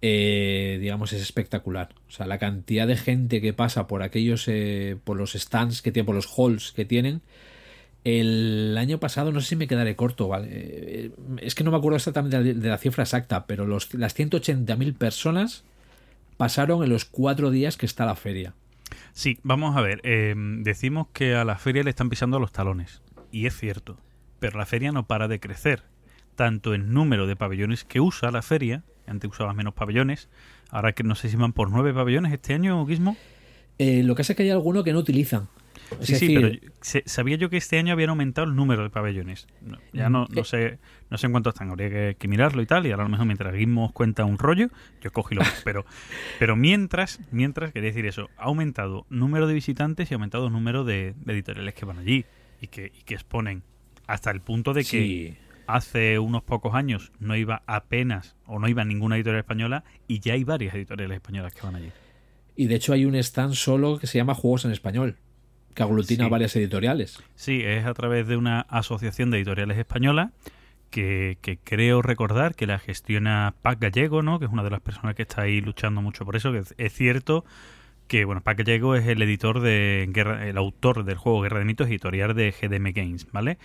eh, 0.00 0.78
digamos, 0.80 1.12
es 1.12 1.20
espectacular. 1.22 1.90
O 2.08 2.10
sea, 2.10 2.26
la 2.26 2.38
cantidad 2.38 2.86
de 2.86 2.96
gente 2.96 3.40
que 3.40 3.52
pasa 3.52 3.86
por 3.86 4.02
aquellos, 4.02 4.46
eh, 4.48 4.96
por 5.04 5.16
los 5.16 5.32
stands 5.34 5.82
que 5.82 5.92
tienen, 5.92 6.06
por 6.06 6.14
los 6.14 6.26
halls 6.38 6.72
que 6.72 6.84
tienen. 6.84 7.22
El 8.04 8.76
año 8.78 8.98
pasado, 8.98 9.30
no 9.30 9.40
sé 9.40 9.48
si 9.50 9.56
me 9.56 9.68
quedaré 9.68 9.94
corto, 9.96 10.26
¿vale? 10.28 10.48
Eh, 10.50 11.10
Es 11.40 11.54
que 11.54 11.62
no 11.64 11.70
me 11.70 11.76
acuerdo 11.76 11.96
exactamente 11.96 12.42
de 12.42 12.68
la- 12.68 12.78
cifra 12.78 13.04
exacta, 13.04 13.46
pero 13.46 13.66
los, 13.66 13.94
las 13.94 14.14
180.000 14.14 14.94
personas 14.94 15.64
pasaron 16.36 16.82
en 16.82 16.90
los 16.90 17.04
cuatro 17.04 17.50
días 17.50 17.76
que 17.76 17.86
está 17.86 18.04
la 18.04 18.16
feria. 18.16 18.54
Sí, 19.12 19.38
vamos 19.42 19.76
a 19.76 19.80
ver. 19.80 20.00
eh, 20.04 20.34
decimos 20.36 21.06
que 21.12 21.34
a 21.34 21.44
la 21.44 21.56
feria 21.56 21.82
le 21.84 21.90
están 21.90 22.10
pisando 22.10 22.38
los 22.40 22.52
talones. 22.52 23.02
Y 23.30 23.46
es 23.46 23.56
cierto. 23.56 23.96
Pero 24.40 24.58
la 24.58 24.66
feria 24.66 24.90
no 24.92 25.06
para 25.06 25.28
de 25.28 25.38
crecer. 25.40 25.82
Tanto 26.34 26.74
en 26.74 26.92
número 26.92 27.26
de 27.26 27.36
pabellones 27.36 27.84
que 27.84 28.00
usa 28.00 28.30
la 28.30 28.42
feria. 28.42 28.82
Antes 29.06 29.30
usaba 29.30 29.54
menos 29.54 29.74
pabellones. 29.74 30.28
Ahora 30.70 30.92
que 30.92 31.04
no 31.04 31.14
sé 31.14 31.28
si 31.28 31.36
van 31.36 31.52
por 31.52 31.70
nueve 31.70 31.94
pabellones 31.94 32.32
este 32.32 32.52
año, 32.54 32.84
Guismo. 32.84 33.16
Eh, 33.78 34.02
lo 34.02 34.14
que 34.14 34.20
pasa 34.22 34.32
es 34.32 34.36
que 34.36 34.42
hay 34.42 34.50
alguno 34.50 34.82
que 34.84 34.92
no 34.92 34.98
utilizan. 34.98 35.48
Es 36.00 36.18
Sí, 36.18 36.34
pero 36.34 36.48
yo- 36.48 36.58
se- 36.80 37.02
sabía 37.06 37.36
yo 37.36 37.50
que 37.50 37.56
este 37.56 37.78
año 37.78 37.92
habían 37.92 38.10
aumentado 38.10 38.46
el 38.46 38.54
número 38.56 38.82
de 38.82 38.90
pabellones. 38.90 39.46
No, 39.60 39.78
ya 39.92 40.08
no, 40.08 40.26
no 40.30 40.40
eh. 40.42 40.44
sé 40.44 40.78
no 41.10 41.18
sé 41.18 41.26
en 41.26 41.32
cuánto 41.32 41.50
están, 41.50 41.68
habría 41.70 41.90
que, 41.90 42.16
que 42.18 42.26
mirarlo 42.26 42.62
y 42.62 42.66
tal, 42.66 42.86
y 42.86 42.90
ahora 42.90 43.02
a 43.02 43.06
lo 43.06 43.10
mejor 43.10 43.26
mientras 43.26 43.52
Guismo 43.54 43.84
os 43.84 43.92
cuenta 43.92 44.24
un 44.24 44.38
rollo, 44.38 44.68
yo 45.02 45.10
y 45.30 45.34
lo 45.34 45.42
pero 45.64 45.84
Pero 46.38 46.56
mientras, 46.56 47.20
mientras, 47.30 47.72
quería 47.72 47.90
decir 47.90 48.06
eso, 48.06 48.30
ha 48.38 48.44
aumentado 48.44 49.04
número 49.10 49.46
de 49.46 49.52
visitantes 49.54 50.10
y 50.10 50.14
ha 50.14 50.16
aumentado 50.16 50.48
número 50.48 50.84
de, 50.84 51.14
de 51.16 51.32
editoriales 51.34 51.74
que 51.74 51.84
van 51.84 51.98
allí 51.98 52.24
y 52.62 52.68
que, 52.68 52.86
y 52.98 53.02
que 53.02 53.14
exponen. 53.14 53.62
Hasta 54.06 54.30
el 54.30 54.40
punto 54.40 54.72
de 54.72 54.82
que 54.82 54.88
sí. 54.88 55.36
hace 55.66 56.18
unos 56.18 56.42
pocos 56.42 56.74
años 56.74 57.12
no 57.20 57.36
iba 57.36 57.62
apenas 57.66 58.34
o 58.46 58.58
no 58.58 58.66
iba 58.68 58.82
ninguna 58.84 59.16
editorial 59.16 59.40
española 59.40 59.84
y 60.08 60.20
ya 60.20 60.32
hay 60.32 60.44
varias 60.44 60.74
editoriales 60.74 61.16
españolas 61.16 61.52
que 61.52 61.60
van 61.62 61.76
allí. 61.76 61.90
Y 62.56 62.66
de 62.66 62.74
hecho 62.76 62.92
hay 62.94 63.04
un 63.04 63.14
stand 63.16 63.54
solo 63.54 63.98
que 63.98 64.06
se 64.06 64.18
llama 64.18 64.34
Juegos 64.34 64.64
en 64.64 64.72
Español, 64.72 65.18
que 65.74 65.82
aglutina 65.82 66.24
Sí. 66.24 66.30
varias 66.30 66.56
editoriales. 66.56 67.22
Sí, 67.34 67.62
es 67.62 67.86
a 67.86 67.94
través 67.94 68.26
de 68.26 68.36
una 68.36 68.60
asociación 68.62 69.30
de 69.30 69.38
editoriales 69.38 69.78
españolas 69.78 70.30
que, 70.90 71.38
que 71.40 71.58
creo 71.58 72.02
recordar 72.02 72.54
que 72.54 72.66
la 72.66 72.78
gestiona 72.78 73.54
Pac 73.62 73.80
Gallego, 73.80 74.22
¿no? 74.22 74.38
que 74.38 74.44
es 74.44 74.52
una 74.52 74.62
de 74.62 74.70
las 74.70 74.80
personas 74.80 75.14
que 75.14 75.22
está 75.22 75.42
ahí 75.42 75.60
luchando 75.60 76.02
mucho 76.02 76.24
por 76.24 76.36
eso, 76.36 76.52
que 76.52 76.58
es, 76.58 76.74
es 76.76 76.92
cierto 76.92 77.44
que, 78.12 78.26
bueno, 78.26 78.42
Paco 78.42 78.58
Gallego 78.58 78.94
es 78.94 79.06
el 79.06 79.22
editor 79.22 79.60
de 79.60 80.06
Guerra, 80.10 80.46
el 80.46 80.58
autor 80.58 81.04
del 81.04 81.16
juego 81.16 81.40
Guerra 81.40 81.60
de 81.60 81.64
Mitos, 81.64 81.88
editorial 81.88 82.34
de 82.34 82.52
GDM 82.52 82.92
Games, 82.92 83.26
¿vale? 83.32 83.56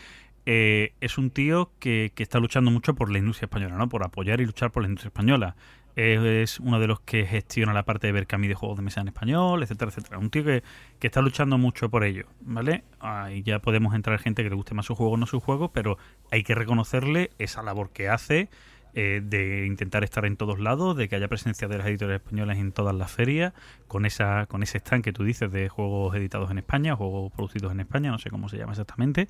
Eh, 0.45 0.93
es 1.01 1.17
un 1.17 1.31
tío 1.31 1.71
que, 1.79 2.13
que, 2.15 2.23
está 2.23 2.39
luchando 2.39 2.71
mucho 2.71 2.95
por 2.95 3.11
la 3.11 3.17
industria 3.17 3.47
española, 3.47 3.75
¿no? 3.75 3.89
Por 3.89 4.05
apoyar 4.05 4.39
y 4.39 4.45
luchar 4.45 4.71
por 4.71 4.83
la 4.83 4.87
industria 4.87 5.09
española. 5.09 5.57
Es 5.97 6.59
uno 6.59 6.79
de 6.79 6.85
los 6.85 6.99
que 6.99 7.25
gestiona 7.25 7.73
la 7.73 7.81
parte 7.83 8.05
de 8.05 8.13
Berkami 8.13 8.47
de 8.47 8.53
juegos 8.53 8.77
de 8.77 8.83
mesa 8.83 9.01
en 9.01 9.07
español, 9.07 9.63
etcétera, 9.63 9.89
etcétera. 9.89 10.19
Un 10.19 10.29
tío 10.29 10.43
que, 10.43 10.61
que 10.99 11.07
está 11.07 11.21
luchando 11.21 11.57
mucho 11.57 11.89
por 11.89 12.03
ello, 12.03 12.27
¿vale? 12.41 12.83
Ahí 12.99 13.41
ya 13.41 13.57
podemos 13.57 13.95
entrar 13.95 14.19
gente 14.19 14.43
que 14.43 14.49
le 14.49 14.55
guste 14.55 14.75
más 14.75 14.85
su 14.85 14.93
juego 14.93 15.13
o 15.13 15.17
no 15.17 15.25
su 15.25 15.39
juego, 15.39 15.71
pero 15.71 15.97
hay 16.29 16.43
que 16.43 16.53
reconocerle 16.53 17.31
esa 17.39 17.63
labor 17.63 17.89
que 17.89 18.09
hace 18.09 18.47
eh, 18.93 19.21
de 19.23 19.65
intentar 19.65 20.03
estar 20.03 20.25
en 20.25 20.37
todos 20.37 20.59
lados, 20.59 20.95
de 20.95 21.09
que 21.09 21.15
haya 21.15 21.27
presencia 21.27 21.67
de 21.67 21.77
las 21.77 21.87
editoriales 21.87 22.21
españolas 22.23 22.57
en 22.57 22.71
todas 22.71 22.95
las 22.95 23.11
ferias, 23.11 23.53
con 23.87 24.05
esa 24.05 24.45
con 24.47 24.63
ese 24.63 24.79
stand 24.79 25.03
que 25.03 25.13
tú 25.13 25.23
dices 25.23 25.51
de 25.51 25.69
juegos 25.69 26.15
editados 26.15 26.49
en 26.51 26.59
España, 26.59 26.95
juegos 26.95 27.31
producidos 27.31 27.71
en 27.71 27.79
España, 27.79 28.11
no 28.11 28.17
sé 28.17 28.29
cómo 28.29 28.49
se 28.49 28.57
llama 28.57 28.73
exactamente, 28.73 29.29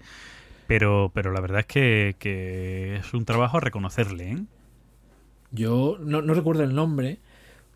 pero, 0.68 1.12
pero 1.14 1.32
la 1.32 1.42
verdad 1.42 1.62
es 1.62 1.66
que, 1.66 2.16
que 2.20 2.98
es 2.98 3.14
un 3.14 3.26
trabajo 3.26 3.58
a 3.58 3.60
reconocerle, 3.62 4.32
¿eh? 4.32 4.38
Yo 5.52 5.98
no, 6.00 6.22
no, 6.22 6.34
recuerdo 6.34 6.64
el 6.64 6.76
nombre, 6.76 7.20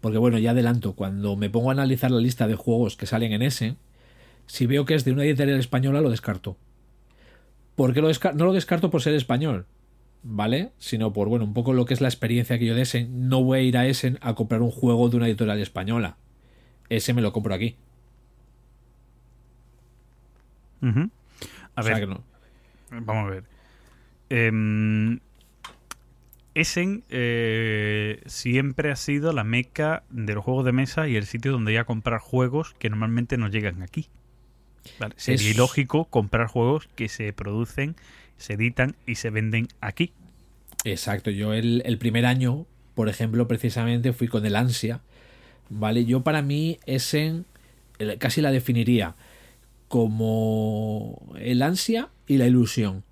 porque 0.02 0.18
bueno, 0.18 0.38
ya 0.40 0.52
adelanto, 0.52 0.94
cuando 0.94 1.36
me 1.36 1.50
pongo 1.50 1.70
a 1.70 1.74
analizar 1.74 2.12
la 2.12 2.20
lista 2.20 2.48
de 2.48 2.56
juegos 2.56 2.98
que 2.98 3.06
salen 3.06 3.34
en 3.34 3.42
ese, 3.42 3.76
si 4.48 4.66
veo 4.68 4.86
que 4.86 4.96
es 4.96 5.06
de 5.06 5.12
una 5.14 5.24
editorial 5.24 5.60
española, 5.60 6.02
lo 6.02 6.10
descarto. 6.10 6.58
¿Por 7.76 7.94
qué 7.94 8.02
lo 8.02 8.08
descarto? 8.10 8.38
No 8.38 8.46
lo 8.46 8.54
descarto 8.54 8.90
por 8.92 9.02
ser 9.02 9.14
español, 9.16 9.66
¿vale? 10.24 10.72
Sino 10.78 11.14
por, 11.14 11.30
bueno, 11.30 11.46
un 11.46 11.54
poco 11.54 11.74
lo 11.74 11.86
que 11.86 11.94
es 11.94 12.02
la 12.02 12.08
experiencia 12.10 12.60
que 12.60 12.66
yo 12.66 12.76
de 12.76 12.82
Essen. 12.84 13.30
No 13.30 13.44
voy 13.44 13.60
a 13.60 13.62
ir 13.64 13.78
a 13.78 13.88
Essen 13.88 14.18
a 14.22 14.36
comprar 14.36 14.62
un 14.62 14.72
juego 14.72 15.10
de 15.10 15.18
una 15.18 15.28
editorial 15.28 15.60
española. 15.60 16.18
Ese 16.90 17.14
me 17.14 17.22
lo 17.22 17.32
compro 17.34 17.54
aquí. 17.54 17.78
Uh 20.82 20.88
-huh. 20.88 21.10
A 21.76 21.82
O 21.82 21.84
ver, 21.84 21.94
sea 21.96 22.00
que 22.00 22.08
no. 22.08 22.24
vamos 22.90 23.28
a 23.28 23.30
ver. 23.30 23.44
Em, 24.30 25.20
Essen 26.54 27.04
eh, 27.10 28.22
siempre 28.26 28.92
ha 28.92 28.96
sido 28.96 29.32
la 29.34 29.44
meca 29.44 30.04
de 30.10 30.34
los 30.36 30.44
juegos 30.44 30.66
de 30.66 30.74
mesa 30.74 31.08
y 31.08 31.16
el 31.16 31.26
sitio 31.26 31.52
donde 31.52 31.74
ir 31.74 31.80
a 31.80 31.86
comprar 31.86 32.20
juegos 32.20 32.76
que 32.78 32.90
normalmente 32.90 33.38
no 33.38 33.48
llegan 33.48 33.82
aquí. 33.84 34.10
¿Vale? 34.98 35.16
Sería 35.18 35.50
Es- 35.50 35.56
ilógico 35.56 36.06
comprar 36.06 36.48
juegos 36.48 36.90
que 36.96 37.10
se 37.10 37.34
producen, 37.34 37.96
se 38.38 38.54
editan 38.54 38.96
y 39.06 39.16
se 39.16 39.30
venden 39.30 39.68
aquí. 39.82 40.14
Exacto, 40.84 41.30
yo 41.30 41.54
el, 41.54 41.84
el 41.86 41.98
primer 41.98 42.26
año, 42.26 42.66
por 42.96 43.08
ejemplo, 43.10 43.48
precisamente 43.48 44.14
fui 44.14 44.28
con 44.28 44.46
el 44.46 44.56
ansia, 44.56 45.02
¿vale? 45.70 46.06
Yo 46.06 46.24
para 46.24 46.42
mí 46.42 46.80
Essen 46.86 47.46
casi 48.20 48.42
la 48.42 48.52
definiría 48.52 49.16
como 49.88 51.34
el 51.40 51.62
ansia 51.62 52.10
y 52.28 52.38
la 52.38 52.48
ilusión, 52.48 53.04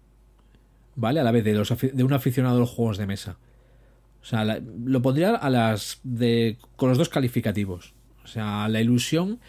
¿vale? 0.99 1.19
A 1.19 1.23
la 1.23 1.31
vez 1.31 1.43
de, 1.43 1.53
de 1.93 2.03
un 2.03 2.13
aficionado 2.13 2.57
a 2.57 2.59
los 2.59 2.69
juegos 2.69 2.97
de 2.97 3.07
mesa. 3.07 3.37
O 4.21 4.25
sea, 4.25 4.43
lo 4.85 5.01
pondría 5.01 5.35
a 5.35 5.49
las 5.49 6.01
de, 6.03 6.57
con 6.75 6.89
los 6.89 6.97
dos 6.97 7.09
calificativos. 7.09 7.93
O 8.23 8.27
sea, 8.27 8.67
la 8.67 8.81
ilusión 8.81 9.39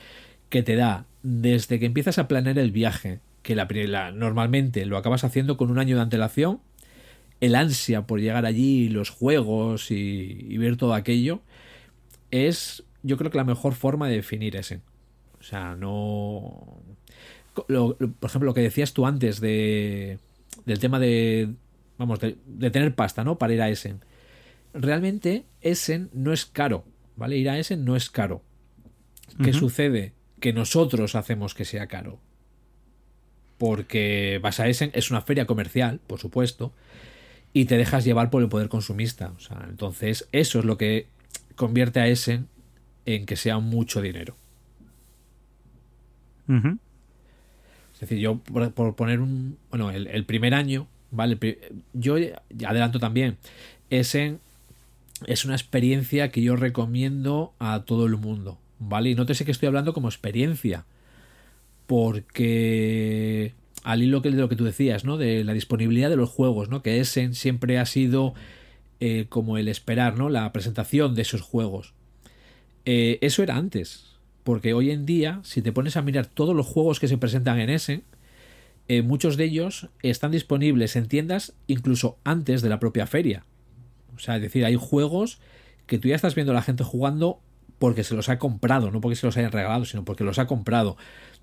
que 0.48 0.62
te 0.62 0.76
da 0.76 1.06
desde 1.22 1.78
que 1.78 1.86
empiezas 1.86 2.18
a 2.18 2.28
planear 2.28 2.58
el 2.58 2.70
viaje, 2.70 3.20
que 3.42 3.54
la, 3.54 4.12
normalmente 4.12 4.86
lo 4.86 4.96
acabas 4.96 5.24
haciendo 5.24 5.56
con 5.56 5.70
un 5.70 5.78
año 5.78 5.96
de 5.96 6.02
antelación, 6.02 6.60
el 7.40 7.56
ansia 7.56 8.06
por 8.06 8.20
llegar 8.20 8.46
allí, 8.46 8.88
los 8.88 9.10
juegos 9.10 9.90
y, 9.90 10.56
ver 10.58 10.76
todo 10.76 10.94
aquello, 10.94 11.40
es 12.30 12.84
yo 13.02 13.16
creo 13.16 13.30
que 13.30 13.38
la 13.38 13.44
mejor 13.44 13.74
forma 13.74 14.08
de 14.08 14.16
definir 14.16 14.56
ese. 14.56 14.80
O 15.40 15.42
sea, 15.42 15.74
no... 15.74 16.80
por 17.54 18.06
ejemplo, 18.22 18.46
lo 18.46 18.54
que 18.54 18.60
decías 18.60 18.92
tú 18.92 19.06
antes 19.06 19.40
de, 19.40 20.18
del 20.64 20.78
tema 20.78 20.98
de, 20.98 21.54
vamos, 21.98 22.20
de, 22.20 22.38
de 22.46 22.70
tener 22.70 22.94
pasta, 22.94 23.24
¿no? 23.24 23.38
Para 23.38 23.54
ir 23.54 23.62
a 23.62 23.68
Essen. 23.68 24.04
Realmente 24.72 25.44
Essen 25.60 26.10
no 26.12 26.32
es 26.32 26.46
caro, 26.46 26.84
¿vale? 27.16 27.36
Ir 27.36 27.50
a 27.50 27.58
Essen 27.58 27.84
no 27.84 27.96
es 27.96 28.10
caro. 28.10 28.42
¿Qué 29.42 29.52
sucede? 29.52 30.12
Que 30.40 30.52
nosotros 30.52 31.14
hacemos 31.14 31.54
que 31.54 31.64
sea 31.64 31.86
caro. 31.86 32.18
Porque 33.58 34.40
vas 34.42 34.60
a 34.60 34.68
Essen, 34.68 34.90
es 34.94 35.10
una 35.10 35.22
feria 35.22 35.46
comercial, 35.46 36.00
por 36.06 36.18
supuesto, 36.18 36.72
y 37.52 37.66
te 37.66 37.76
dejas 37.76 38.04
llevar 38.04 38.30
por 38.30 38.42
el 38.42 38.48
poder 38.48 38.68
consumista. 38.68 39.32
O 39.36 39.40
sea, 39.40 39.66
entonces, 39.68 40.28
eso 40.32 40.58
es 40.58 40.64
lo 40.64 40.78
que 40.78 41.06
convierte 41.56 42.00
a 42.00 42.08
Essen 42.08 42.48
en 43.06 43.26
que 43.26 43.36
sea 43.36 43.58
mucho 43.58 44.02
dinero. 44.02 44.36
Es 48.00 48.08
decir, 48.08 48.18
yo 48.18 48.38
por, 48.38 48.96
poner 48.96 49.20
un. 49.20 49.58
Bueno, 49.68 49.90
el, 49.90 50.24
primer 50.24 50.54
año, 50.54 50.88
¿vale? 51.10 51.38
Yo 51.92 52.16
adelanto 52.66 52.98
también. 52.98 53.36
Essen 53.90 54.40
es 55.26 55.44
una 55.44 55.54
experiencia 55.54 56.30
que 56.30 56.40
yo 56.40 56.56
recomiendo 56.56 57.52
a 57.58 57.82
todo 57.84 58.06
el 58.06 58.16
mundo, 58.16 58.58
¿vale? 58.78 59.10
Y 59.10 59.14
nótese 59.14 59.44
que 59.44 59.50
estoy 59.50 59.66
hablando 59.66 59.92
como 59.92 60.08
experiencia. 60.08 60.86
Porque 61.86 63.52
al 63.84 64.02
hilo 64.02 64.20
de 64.20 64.30
lo 64.30 64.48
que 64.48 64.56
tú 64.56 64.64
decías, 64.64 65.04
¿no? 65.04 65.18
De 65.18 65.44
la 65.44 65.52
disponibilidad 65.52 66.08
de 66.08 66.16
los 66.16 66.30
juegos, 66.30 66.70
¿no? 66.70 66.82
Que 66.82 67.00
Essen 67.00 67.34
siempre 67.34 67.78
ha 67.78 67.84
sido 67.84 68.32
eh, 69.00 69.26
como 69.28 69.58
el 69.58 69.68
esperar, 69.68 70.16
¿no? 70.16 70.30
La 70.30 70.50
presentación 70.52 71.14
de 71.14 71.22
esos 71.22 71.42
juegos. 71.42 71.92
Eh, 72.86 73.18
eso 73.20 73.42
era 73.42 73.56
antes. 73.56 74.06
Porque 74.44 74.74
hoy 74.74 74.90
en 74.90 75.06
día, 75.06 75.40
si 75.42 75.62
te 75.62 75.72
pones 75.72 75.96
a 75.96 76.02
mirar 76.02 76.26
todos 76.26 76.56
los 76.56 76.66
juegos 76.66 77.00
que 77.00 77.08
se 77.08 77.18
presentan 77.18 77.60
en 77.60 77.70
Essen, 77.70 78.04
eh, 78.88 79.02
muchos 79.02 79.36
de 79.36 79.44
ellos 79.44 79.88
están 80.02 80.32
disponibles 80.32 80.96
en 80.96 81.06
tiendas 81.06 81.54
incluso 81.66 82.18
antes 82.24 82.62
de 82.62 82.68
la 82.68 82.80
propia 82.80 83.06
feria. 83.06 83.44
O 84.16 84.18
sea, 84.18 84.36
es 84.36 84.42
decir, 84.42 84.64
hay 84.64 84.76
juegos 84.76 85.40
que 85.86 85.98
tú 85.98 86.08
ya 86.08 86.16
estás 86.16 86.34
viendo 86.34 86.52
a 86.52 86.54
la 86.54 86.62
gente 86.62 86.84
jugando 86.84 87.40
porque 87.78 88.04
se 88.04 88.14
los 88.14 88.28
ha 88.28 88.38
comprado, 88.38 88.90
no 88.90 89.00
porque 89.00 89.16
se 89.16 89.26
los 89.26 89.36
hayan 89.36 89.52
regalado, 89.52 89.84
sino 89.84 90.04
porque 90.04 90.24
los 90.24 90.38
ha 90.38 90.46
comprado. 90.46 90.96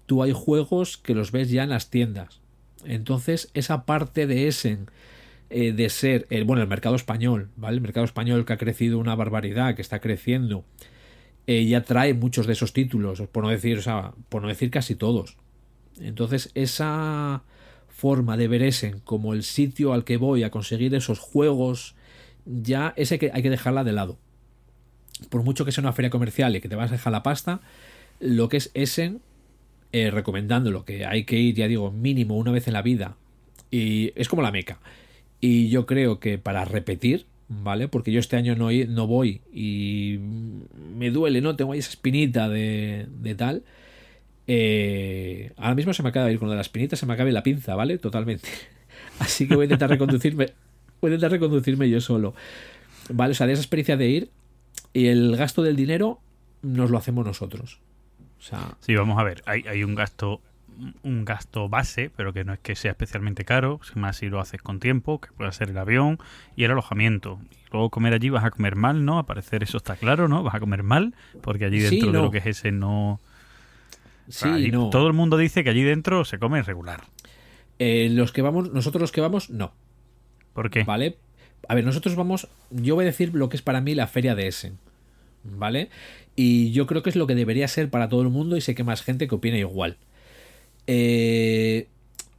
Tú 0.06 0.24
hay 0.24 0.34
juegos 0.34 0.98
que 0.98 1.16
los 1.16 1.32
ves 1.32 1.50
ya 1.50 1.64
en 1.64 1.70
las 1.70 1.90
tiendas. 1.90 2.42
Entonces, 2.86 3.50
esa 3.54 3.86
parte 3.86 4.28
de 4.28 4.48
Essen, 4.48 4.88
eh, 5.50 5.72
de 5.72 5.90
ser, 5.90 6.28
el, 6.30 6.44
bueno, 6.44 6.62
el 6.62 6.68
mercado 6.68 6.96
español, 6.96 7.50
¿vale? 7.56 7.76
El 7.76 7.82
mercado 7.82 8.06
español 8.06 8.46
que 8.46 8.54
ha 8.54 8.58
crecido 8.58 9.00
una 9.00 9.16
barbaridad, 9.16 9.76
que 9.76 9.82
está 9.82 10.00
creciendo, 10.00 10.64
ya 11.48 11.84
trae 11.84 12.14
muchos 12.14 12.46
de 12.46 12.54
esos 12.54 12.74
títulos, 12.74 13.22
por 13.32 13.44
no 13.44 13.50
decir, 13.50 13.78
o 13.78 13.82
sea, 13.82 14.14
por 14.30 14.42
no 14.42 14.50
decir 14.50 14.70
casi 14.70 14.96
todos. 14.96 15.38
Entonces, 16.00 16.52
esa 16.54 17.44
forma 17.98 18.38
de 18.38 18.48
ver 18.48 18.62
Essen 18.62 19.00
como 19.00 19.34
el 19.34 19.44
sitio 19.44 19.94
al 19.94 20.04
que 20.04 20.18
voy 20.18 20.44
a 20.44 20.52
conseguir 20.52 20.94
esos 20.94 21.20
juegos, 21.20 21.96
ya 22.46 22.94
ese 22.96 23.18
que 23.18 23.32
hay 23.34 23.42
que 23.42 23.50
dejarla 23.50 23.84
de 23.84 23.94
lado. 23.94 24.20
Por 25.30 25.44
mucho 25.44 25.66
que 25.66 25.72
sea 25.72 25.82
una 25.82 25.94
feria 25.94 26.12
comercial 26.12 26.56
y 26.56 26.62
que 26.62 26.70
te 26.70 26.76
vas 26.76 26.92
a 26.92 26.96
dejar 26.96 27.12
la 27.12 27.24
pasta, 27.24 27.62
lo 28.20 28.50
que 28.50 28.58
es 28.58 28.72
Essen, 28.76 29.22
eh, 29.92 30.12
recomendándolo, 30.12 30.86
que 30.86 31.06
hay 31.06 31.24
que 31.24 31.38
ir, 31.38 31.56
ya 31.56 31.68
digo, 31.68 31.92
mínimo 31.92 32.38
una 32.38 32.52
vez 32.52 32.68
en 32.68 32.74
la 32.74 32.82
vida. 32.82 33.18
Y 33.72 34.12
es 34.16 34.28
como 34.28 34.42
la 34.42 34.52
meca. 34.52 34.80
Y 35.42 35.70
yo 35.70 35.86
creo 35.86 36.20
que 36.20 36.38
para 36.38 36.66
repetir, 36.66 37.26
¿vale? 37.48 37.88
Porque 37.88 38.12
yo 38.12 38.20
este 38.20 38.36
año 38.36 38.56
no, 38.56 38.70
no 38.72 39.08
voy 39.08 39.42
y 39.52 40.20
me 40.96 41.12
duele, 41.12 41.42
¿no? 41.42 41.56
Tengo 41.56 41.74
ahí 41.74 41.80
esa 41.80 41.90
espinita 41.90 42.50
de, 42.50 43.08
de 43.10 43.36
tal. 43.36 43.64
Eh, 44.48 45.52
ahora 45.58 45.76
mismo 45.76 45.94
se 45.94 46.04
me 46.04 46.10
acaba 46.10 46.26
de 46.28 46.34
ir 46.34 46.40
con 46.40 46.50
la 46.50 46.62
espinita, 46.62 46.96
se 46.96 47.06
me 47.06 47.14
acaba 47.14 47.30
la 47.32 47.44
pinza, 47.44 47.76
¿vale? 47.76 47.98
Totalmente. 47.98 48.48
Así 49.20 49.48
que 49.48 49.56
voy 49.56 49.64
a 49.64 49.66
intentar 49.66 49.90
reconducirme. 49.90 50.54
Voy 51.02 51.12
a 51.12 51.14
intentar 51.14 51.32
reconducirme 51.32 51.90
yo 51.90 52.02
solo. 52.02 52.34
¿Vale? 53.10 53.32
O 53.32 53.36
sea, 53.36 53.48
de 53.48 53.54
esa 53.54 53.62
experiencia 53.62 53.98
de 53.98 54.08
ir 54.08 54.30
y 54.94 55.08
el 55.08 55.36
gasto 55.38 55.64
del 55.64 55.76
dinero 55.76 56.20
nos 56.62 56.90
lo 56.90 56.98
hacemos 56.98 57.26
nosotros. 57.26 57.80
O 58.40 58.42
sea, 58.42 58.78
Sí, 58.82 58.96
vamos 58.96 59.18
a 59.20 59.24
ver, 59.24 59.44
hay, 59.46 59.64
hay 59.68 59.84
un 59.84 59.96
gasto 59.96 60.42
un 61.04 61.26
gasto 61.26 61.70
base, 61.70 62.12
pero 62.16 62.34
que 62.34 62.44
no 62.44 62.54
es 62.54 62.60
que 62.60 62.76
sea 62.76 62.92
especialmente 62.92 63.46
caro, 63.46 63.80
sin 63.84 64.02
más 64.02 64.18
si 64.18 64.28
lo 64.30 64.40
haces 64.40 64.62
con 64.62 64.80
tiempo, 64.80 65.20
que 65.20 65.32
puede 65.32 65.52
ser 65.52 65.70
el 65.70 65.78
avión 65.78 66.20
y 66.56 66.64
el 66.64 66.72
alojamiento. 66.72 67.40
Y 67.52 67.72
luego 67.72 67.90
comer 67.90 68.14
allí 68.14 68.30
vas 68.30 68.46
a 68.46 68.52
comer 68.52 68.76
mal, 68.76 69.04
¿no? 69.06 69.18
A 69.20 69.26
parecer 69.26 69.64
eso 69.64 69.78
está 69.78 69.96
claro, 69.96 70.28
¿no? 70.28 70.44
Vas 70.44 70.56
a 70.56 70.60
comer 70.60 70.84
mal, 70.84 71.14
porque 71.42 71.66
allí 71.66 71.80
Sí, 71.80 71.90
dentro 71.90 72.12
de 72.12 72.22
lo 72.22 72.32
que 72.32 72.38
es 72.40 72.46
ese 72.46 72.72
no... 72.72 73.20
sí, 74.30 74.48
allí- 74.48 74.72
no. 74.72 74.90
Todo 74.90 75.08
el 75.08 75.14
mundo 75.14 75.38
dice 75.38 75.64
que 75.64 75.70
allí 75.70 75.84
dentro 75.84 76.26
se 76.26 76.40
come 76.40 76.62
regular. 76.62 77.04
Eh, 77.80 78.10
los 78.12 78.32
que 78.32 78.42
vamos, 78.42 78.72
nosotros 78.72 79.02
los 79.02 79.12
que 79.12 79.22
vamos, 79.22 79.50
no. 79.50 79.74
¿Por 80.54 80.70
qué? 80.70 80.84
¿Vale? 80.84 81.18
A 81.68 81.76
ver, 81.76 81.86
nosotros 81.86 82.16
vamos. 82.16 82.48
Yo 82.72 82.96
voy 82.96 83.04
a 83.04 83.08
decir 83.08 83.34
lo 83.34 83.50
que 83.50 83.58
es 83.58 83.62
para 83.62 83.82
mí 83.82 83.94
la 83.96 84.08
feria 84.08 84.36
de 84.36 84.48
Essen. 84.48 84.78
¿Vale? 85.44 85.90
Y 86.36 86.72
yo 86.72 86.88
creo 86.88 87.04
que 87.04 87.10
es 87.10 87.16
lo 87.16 87.26
que 87.28 87.36
debería 87.36 87.68
ser 87.68 87.90
para 87.90 88.10
todo 88.10 88.22
el 88.22 88.30
mundo 88.30 88.58
y 88.58 88.62
sé 88.62 88.76
que 88.76 88.84
más 88.84 89.02
gente 89.02 89.28
que 89.28 89.36
opina 89.36 89.58
igual. 89.58 89.98
Eh, 90.88 91.88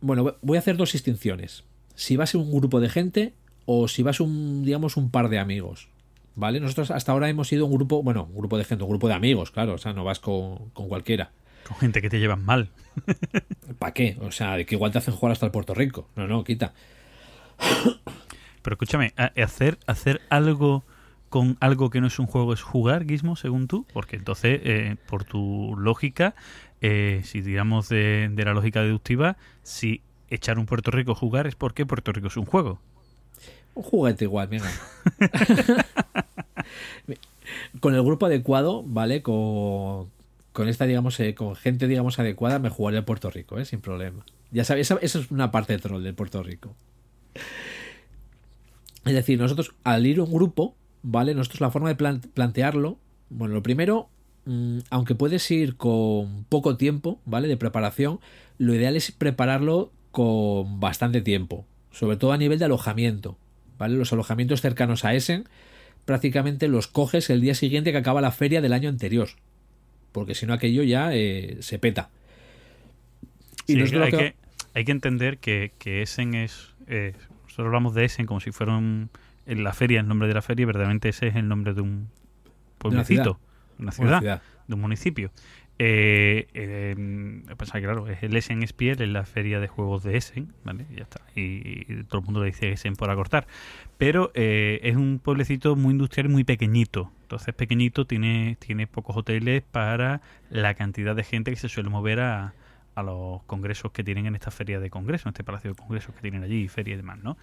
bueno, 0.01 0.37
voy 0.43 0.57
a 0.57 0.61
hacer 0.61 0.77
dos 0.77 0.93
distinciones. 0.93 1.65
Si 1.95 2.17
vas 2.17 2.35
a 2.35 2.39
un 2.39 2.53
grupo 2.53 2.81
de 2.81 2.89
gente 2.89 3.35
o 3.67 3.89
si 3.89 4.03
vas 4.03 4.21
un, 4.21 4.65
digamos, 4.65 4.97
un 4.97 5.11
par 5.11 5.29
de 5.29 5.39
amigos. 5.39 5.89
¿vale? 6.39 6.61
Nosotros 6.61 6.93
hasta 6.93 7.13
ahora 7.13 7.29
hemos 7.29 7.49
sido 7.49 7.67
un 7.67 7.73
grupo, 7.73 8.03
bueno, 8.03 8.29
un 8.31 8.39
grupo 8.39 8.57
de 8.57 8.65
gente, 8.65 8.85
un 8.85 8.91
grupo 8.91 9.09
de 9.09 9.15
amigos, 9.15 9.51
claro, 9.51 9.75
o 9.75 9.79
sea, 9.79 9.93
no 9.93 10.05
vas 10.05 10.21
con, 10.21 10.71
con 10.71 10.89
cualquiera. 10.89 11.33
Con 11.67 11.77
gente 11.79 12.01
que 12.01 12.09
te 12.09 12.21
llevan 12.21 12.45
mal. 12.45 12.71
¿Para 13.79 13.93
qué? 13.93 14.17
O 14.21 14.31
sea, 14.31 14.57
de 14.57 14.65
que 14.65 14.77
igual 14.77 14.93
te 14.93 14.99
hacen 14.99 15.15
jugar 15.15 15.33
hasta 15.33 15.47
el 15.47 15.53
Puerto 15.53 15.75
Rico. 15.75 16.09
No, 16.15 16.29
no, 16.29 16.45
quita. 16.45 16.73
Pero 18.63 18.75
escúchame, 18.75 19.13
hacer, 19.17 19.79
hacer 19.87 20.21
algo 20.31 20.85
con 21.29 21.57
algo 21.61 21.91
que 21.91 22.01
no 22.01 22.07
es 22.07 22.19
un 22.19 22.27
juego 22.27 22.53
es 22.53 22.63
jugar, 22.63 23.07
Gizmo, 23.07 23.37
según 23.37 23.69
tú, 23.69 23.87
porque 23.93 24.17
entonces, 24.17 24.61
eh, 24.65 24.97
por 25.09 25.25
tu 25.25 25.77
lógica, 25.79 26.35
eh, 26.81 27.23
si 27.25 27.41
digamos 27.41 27.89
de, 27.89 28.33
la 28.37 28.55
lógica 28.55 28.83
deductiva, 28.83 29.37
si 29.63 30.03
echar 30.31 30.59
un 30.59 30.67
Puerto 30.67 30.91
Rico 30.91 31.15
jugar 31.15 31.47
es 31.47 31.55
porque 31.55 31.87
Puerto 31.87 32.13
Rico 32.13 32.29
es 32.29 32.37
un 32.37 32.47
juego. 32.47 32.81
Un 33.75 33.83
juguete 33.83 34.25
igual, 34.25 34.49
venga. 34.49 34.71
con 37.81 37.95
el 37.95 38.03
grupo 38.03 38.27
adecuado, 38.27 38.83
¿vale? 38.85 39.23
Con, 39.23 40.11
con 40.53 40.69
esta, 40.69 40.87
digamos, 40.87 41.19
eh, 41.21 41.35
con 41.35 41.55
gente, 41.57 41.87
digamos, 41.87 42.19
adecuada, 42.19 42.59
me 42.59 42.71
jugaría 42.71 43.01
a 43.01 43.05
Puerto 43.05 43.31
Rico, 43.31 43.59
¿eh? 43.59 43.65
Sin 43.65 43.81
problema. 43.81 44.25
Ya 44.51 44.65
sabes, 44.65 44.91
esa, 44.91 44.99
es 45.01 45.31
una 45.31 45.51
parte 45.51 45.75
de 45.75 45.79
troll 45.79 46.03
de 46.03 46.13
Puerto 46.13 46.43
Rico. 46.43 46.75
Es 49.05 49.15
decir, 49.15 49.39
nosotros, 49.39 49.75
al 49.85 50.07
ir 50.07 50.19
a 50.19 50.25
un 50.25 50.33
grupo, 50.33 50.75
¿vale? 51.03 51.35
Nosotros 51.35 51.61
la 51.61 51.71
forma 51.71 51.89
de 51.89 51.95
plan- 51.95 52.21
plantearlo, 52.35 52.99
bueno, 53.31 53.55
lo 53.55 53.63
primero, 53.63 54.09
mm, 54.47 54.79
aunque 54.91 55.15
puedes 55.15 55.51
ir 55.51 55.77
con 55.77 56.45
poco 56.49 56.77
tiempo, 56.77 57.21
¿vale? 57.25 57.49
De 57.49 57.57
preparación, 57.57 58.21
lo 58.59 58.75
ideal 58.75 58.97
es 58.97 59.13
prepararlo 59.13 59.93
con 60.11 60.81
bastante 60.81 61.21
tiempo, 61.21 61.65
sobre 61.93 62.17
todo 62.17 62.33
a 62.33 62.39
nivel 62.39 62.59
de 62.59 62.65
alojamiento, 62.65 63.37
¿vale? 63.79 63.97
Los 63.97 64.13
alojamientos 64.13 64.61
cercanos 64.61 65.05
a 65.05 65.15
Essen 65.15 65.45
prácticamente 66.05 66.69
los 66.69 66.87
coges 66.87 67.29
el 67.29 67.41
día 67.43 67.55
siguiente 67.55 67.93
que 67.93 67.99
acaba 67.99 68.21
la 68.23 68.31
feria 68.33 68.61
del 68.63 68.73
año 68.73 68.89
anterior, 68.89 69.29
porque 70.13 70.35
si 70.35 70.47
no 70.47 70.55
aquello 70.55 70.83
ya 70.83 71.15
eh, 71.15 71.59
se 71.61 71.79
peta. 71.79 72.09
Y 73.67 73.75
Sí, 73.75 73.79
hay, 73.83 74.11
que- 74.11 74.17
que, 74.17 74.35
hay 74.75 74.85
que 74.87 74.93
entender 74.93 75.39
que, 75.39 75.73
que 75.79 76.01
Essen 76.03 76.35
es... 76.35 76.69
eh, 76.87 77.13
nosotros 77.43 77.67
hablamos 77.67 77.95
de 77.95 78.07
Essen 78.07 78.25
como 78.27 78.41
si 78.41 78.51
fuera 78.53 78.77
un- 78.77 79.11
en 79.49 79.65
la 79.65 79.73
feria, 79.73 80.01
el 80.01 80.07
nombre 80.07 80.29
de 80.29 80.35
la 80.35 80.43
feria, 80.43 80.67
verdaderamente 80.67 81.09
ese 81.09 81.29
es 81.29 81.37
el 81.37 81.49
nombre 81.49 81.75
de 81.75 81.81
un 81.81 82.09
pueblecito, 82.79 83.41
una 83.79 83.93
ciudad, 83.93 84.11
una 84.11 84.21
ciudad. 84.21 84.43
de 84.69 84.75
un 84.75 84.81
municipio. 84.81 85.31
Eh, 85.81 86.49
eh, 86.55 87.45
claro, 87.71 88.09
es 88.09 88.23
el 88.23 88.37
Essen 88.37 88.67
Spiel, 88.67 89.01
es 89.01 89.09
la 89.09 89.25
feria 89.25 89.61
de 89.61 89.69
juegos 89.69 90.03
de 90.03 90.17
Essen, 90.17 90.53
¿vale? 90.65 90.87
Ya 90.95 91.05
está. 91.05 91.21
Y, 91.37 91.87
y 91.89 92.05
todo 92.09 92.21
el 92.21 92.25
mundo 92.25 92.41
le 92.41 92.47
dice 92.47 92.73
Essen 92.73 92.95
por 92.95 93.11
acortar. 93.11 93.47
Pero 93.97 94.31
eh, 94.35 94.81
es 94.83 94.97
un 94.97 95.21
pueblecito 95.23 95.77
muy 95.77 95.93
industrial 95.93 96.27
y 96.27 96.31
muy 96.31 96.45
pequeñito. 96.45 97.13
Entonces, 97.23 97.55
pequeñito, 97.55 98.07
tiene, 98.07 98.57
tiene 98.59 98.87
pocos 98.87 99.17
hoteles 99.17 99.63
para 99.63 100.21
la 100.51 100.75
cantidad 100.75 101.15
de 101.15 101.23
gente 101.23 101.53
que 101.53 101.57
se 101.57 101.69
suele 101.69 101.91
mover 101.91 102.21
a, 102.21 102.55
a 102.99 103.03
los 103.05 103.45
congresos 103.45 103.93
que 103.93 104.03
tienen 104.03 104.27
en 104.27 104.35
esta 104.35 104.51
feria 104.51 104.81
de 104.81 104.91
congresos, 104.91 105.27
en 105.27 105.31
este 105.31 105.45
palacio 105.45 105.71
de 105.71 105.77
congresos 105.77 106.13
que 106.17 106.21
tienen 106.21 106.43
allí, 106.43 106.67
feria 106.67 106.95
y 106.95 106.97
demás, 106.97 107.19
¿no? 107.23 107.37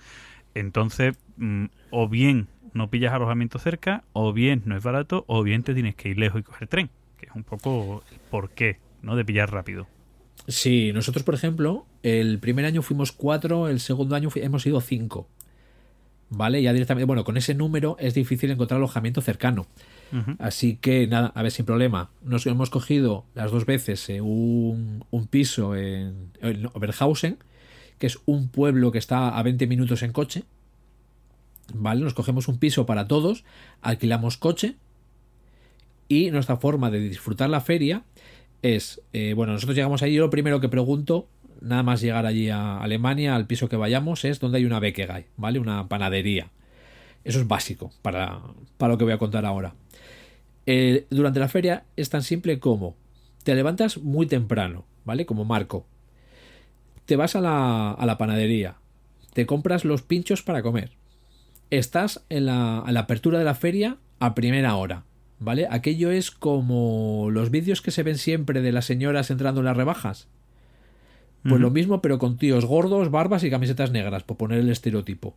Entonces, 0.56 1.16
mm, 1.38 1.66
o 1.92 2.10
bien 2.10 2.48
no 2.74 2.90
pillas 2.90 3.14
alojamiento 3.14 3.60
cerca, 3.60 4.04
o 4.14 4.34
bien 4.34 4.64
no 4.66 4.76
es 4.76 4.84
barato, 4.84 5.24
o 5.28 5.44
bien 5.44 5.64
te 5.64 5.74
tienes 5.74 5.96
que 5.96 6.10
ir 6.10 6.18
lejos 6.18 6.42
y 6.42 6.44
coger 6.44 6.68
tren, 6.68 6.90
que 7.18 7.28
es 7.28 7.36
un 7.36 7.44
poco 7.44 8.04
el 8.12 8.20
porqué, 8.32 8.80
¿no? 9.02 9.16
De 9.16 9.24
pillar 9.24 9.52
rápido. 9.52 9.88
Sí, 10.48 10.92
nosotros, 10.94 11.24
por 11.24 11.36
ejemplo, 11.36 11.86
el 12.04 12.40
primer 12.40 12.66
año 12.66 12.82
fuimos 12.82 13.12
cuatro, 13.12 13.68
el 13.68 13.80
segundo 13.80 14.16
año 14.16 14.30
hemos 14.36 14.66
ido 14.66 14.82
cinco. 14.82 15.28
¿Vale? 16.30 16.62
Ya 16.62 16.74
directamente, 16.74 17.06
bueno, 17.06 17.24
con 17.24 17.38
ese 17.38 17.54
número 17.54 17.98
es 18.00 18.16
difícil 18.16 18.50
encontrar 18.50 18.78
alojamiento 18.78 19.22
cercano. 19.22 19.68
Así 20.40 20.78
que 20.78 21.08
nada, 21.08 21.32
a 21.36 21.42
ver, 21.44 21.52
sin 21.52 21.66
problema. 21.66 22.10
Nos 22.24 22.46
hemos 22.48 22.70
cogido 22.70 23.26
las 23.36 23.52
dos 23.52 23.66
veces 23.66 24.10
eh, 24.10 24.22
un, 24.22 25.04
un 25.12 25.28
piso 25.28 25.76
en, 25.76 26.32
en 26.42 26.68
Oberhausen, 26.74 27.38
que 28.00 28.08
es 28.08 28.20
un 28.26 28.50
pueblo 28.50 28.92
que 28.92 28.98
está 28.98 29.38
a 29.38 29.44
20 29.44 29.68
minutos 29.68 30.04
en 30.04 30.12
coche. 30.12 30.44
¿Vale? 31.74 32.02
Nos 32.02 32.14
cogemos 32.14 32.48
un 32.48 32.60
piso 32.60 32.86
para 32.86 33.08
todos, 33.08 33.44
alquilamos 33.82 34.38
coche 34.38 34.76
y 36.08 36.30
nuestra 36.32 36.58
forma 36.58 36.92
de 36.92 37.00
disfrutar 37.00 37.50
la 37.50 37.62
feria 37.62 38.04
es, 38.62 39.02
eh, 39.14 39.34
bueno, 39.36 39.54
nosotros 39.54 39.76
llegamos 39.76 40.02
allí, 40.04 40.16
yo 40.16 40.24
lo 40.24 40.30
primero 40.30 40.60
que 40.60 40.70
pregunto, 40.70 41.28
nada 41.62 41.84
más 41.84 42.02
llegar 42.02 42.26
allí 42.26 42.50
a 42.50 42.80
Alemania, 42.80 43.36
al 43.36 43.48
piso 43.48 43.70
que 43.70 43.76
vayamos, 43.76 44.26
es 44.26 44.40
donde 44.40 44.60
hay 44.60 44.66
una 44.66 44.80
Bäckerei, 44.80 45.26
¿vale? 45.38 45.60
Una 45.60 45.88
panadería. 45.88 46.52
Eso 47.24 47.40
es 47.40 47.48
básico 47.48 47.92
para, 48.02 48.42
para 48.78 48.94
lo 48.94 48.98
que 48.98 49.04
voy 49.04 49.14
a 49.14 49.18
contar 49.18 49.46
ahora. 49.46 49.76
Eh, 50.68 51.06
durante 51.10 51.40
la 51.40 51.48
feria 51.48 51.86
es 51.96 52.10
tan 52.10 52.24
simple 52.24 52.60
como 52.60 52.96
te 53.44 53.54
levantas 53.54 53.98
muy 53.98 54.26
temprano, 54.26 54.86
¿vale? 55.06 55.26
Como 55.26 55.46
Marco. 55.46 55.86
Te 57.06 57.16
vas 57.16 57.36
a 57.36 57.42
la, 57.42 57.92
a 57.92 58.06
la 58.06 58.18
panadería, 58.18 58.76
te 59.34 59.46
compras 59.46 59.86
los 59.86 60.02
pinchos 60.02 60.42
para 60.42 60.62
comer. 60.64 60.92
Estás 61.70 62.24
en 62.30 62.46
la, 62.46 62.80
a 62.80 62.92
la 62.92 63.02
apertura 63.02 63.40
de 63.40 63.46
la 63.46 63.56
feria 63.56 63.98
a 64.20 64.34
primera 64.36 64.76
hora, 64.76 65.04
¿vale? 65.40 65.68
Aquello 65.70 66.12
es 66.12 66.32
como 66.32 67.28
los 67.32 67.50
vídeos 67.52 67.82
que 67.82 67.92
se 67.92 68.04
ven 68.04 68.18
siempre 68.18 68.62
de 68.62 68.72
las 68.72 68.86
señoras 68.86 69.30
entrando 69.32 69.62
en 69.62 69.66
las 69.66 69.78
rebajas. 69.78 70.28
Pues 71.48 71.62
lo 71.62 71.70
mismo, 71.70 72.02
pero 72.02 72.18
con 72.18 72.38
tíos 72.38 72.66
gordos, 72.66 73.12
barbas 73.12 73.44
y 73.44 73.52
camisetas 73.52 73.92
negras, 73.92 74.24
por 74.24 74.36
poner 74.38 74.58
el 74.60 74.70
estereotipo. 74.72 75.36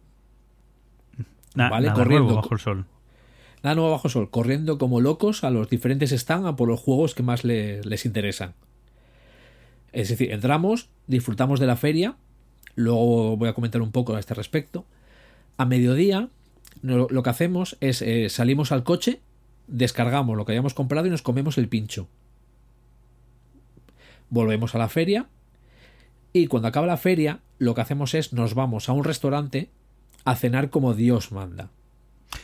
Na- 1.55 1.69
Vale, 1.69 1.89
nada 1.89 1.99
corriendo. 1.99 2.25
nuevo 2.29 2.41
bajo 2.43 2.55
el 2.55 2.61
sol. 2.61 2.87
Nada 3.63 3.75
nuevo 3.75 3.91
bajo 3.91 4.09
sol, 4.09 4.31
corriendo 4.31 4.79
como 4.79 5.01
locos 5.03 5.45
a 5.45 5.51
los 5.51 5.69
diferentes 5.69 6.11
stands 6.13 6.47
a 6.49 6.57
por 6.57 6.69
los 6.69 6.81
juegos 6.81 7.15
que 7.15 7.23
más 7.23 7.45
le- 7.45 7.83
les 7.83 8.07
interesan. 8.07 8.55
Es 9.93 10.09
decir, 10.09 10.33
entramos, 10.33 10.91
disfrutamos 11.07 11.61
de 11.61 11.67
la 11.67 11.77
feria, 11.77 12.17
luego 12.75 13.37
voy 13.37 13.49
a 13.49 13.55
comentar 13.55 13.83
un 13.83 13.93
poco 13.93 14.15
a 14.15 14.21
este 14.21 14.35
respecto. 14.35 14.87
A 15.57 15.65
mediodía, 15.65 16.29
lo 16.83 17.23
que 17.23 17.31
hacemos 17.31 17.77
es 17.81 18.03
eh, 18.03 18.29
salimos 18.29 18.71
al 18.71 18.85
coche, 18.85 19.21
descargamos 19.67 20.37
lo 20.37 20.45
que 20.45 20.53
hayamos 20.53 20.75
comprado 20.75 21.07
y 21.07 21.11
nos 21.11 21.23
comemos 21.23 21.59
el 21.59 21.69
pincho. 21.69 22.09
Volvemos 24.31 24.75
a 24.75 24.79
la 24.79 24.89
feria 24.89 25.29
y 26.33 26.47
cuando 26.47 26.69
acaba 26.69 26.87
la 26.87 26.97
feria, 26.97 27.41
lo 27.59 27.75
que 27.75 27.81
hacemos 27.81 28.15
es 28.15 28.33
nos 28.33 28.55
vamos 28.55 28.89
a 28.89 28.93
un 28.93 29.05
restaurante 29.05 29.71
a 30.25 30.37
cenar 30.37 30.71
como 30.71 30.95
Dios 30.95 31.33
manda. 31.33 31.71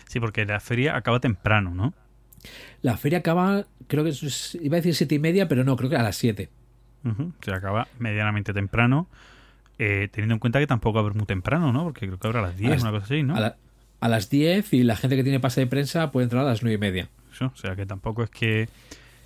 Sí, 0.09 0.19
porque 0.19 0.47
la 0.47 0.61
feria 0.61 0.97
acaba 0.97 1.21
temprano, 1.21 1.75
¿no? 1.75 1.95
La 2.83 2.97
feria 2.97 3.19
acaba, 3.19 3.67
creo 3.87 4.05
que 4.05 4.13
iba 4.61 4.77
a 4.77 4.81
decir 4.81 4.95
siete 4.95 5.15
y 5.15 5.19
media, 5.19 5.49
pero 5.49 5.65
no, 5.65 5.77
creo 5.77 5.91
que 5.91 5.97
a 5.97 6.03
las 6.03 6.17
siete. 6.17 6.51
Ujú. 7.05 7.33
Se 7.43 7.53
acaba 7.53 7.89
medianamente 7.99 8.53
temprano, 8.53 9.07
eh, 9.79 10.09
teniendo 10.13 10.35
en 10.35 10.39
cuenta 10.39 10.59
que 10.59 10.67
tampoco 10.67 10.99
a 10.99 11.03
haber 11.03 11.15
muy 11.15 11.27
temprano, 11.27 11.73
¿no? 11.73 11.85
Porque 11.85 12.07
creo 12.07 12.19
que 12.19 12.27
habrá 12.27 12.41
a 12.41 12.43
las 12.45 12.57
10, 12.57 12.71
las- 12.73 12.83
una 12.83 12.91
cosa 12.93 13.05
así, 13.05 13.23
¿no? 13.23 13.37
A, 13.37 13.41
la- 13.41 13.57
a 14.01 14.09
las 14.09 14.31
10 14.31 14.73
y 14.73 14.83
la 14.85 14.97
gente 14.97 15.17
que 15.17 15.23
tiene 15.23 15.41
pase 15.41 15.61
de 15.63 15.67
prensa 15.67 16.11
puede 16.13 16.25
entrar 16.25 16.43
a 16.43 16.49
las 16.49 16.63
nueve 16.63 16.77
y 16.77 16.79
media. 16.79 17.09
Eso, 17.33 17.47
o 17.47 17.57
sea 17.57 17.75
que 17.75 17.85
tampoco 17.87 18.23
es 18.23 18.31
que 18.31 18.69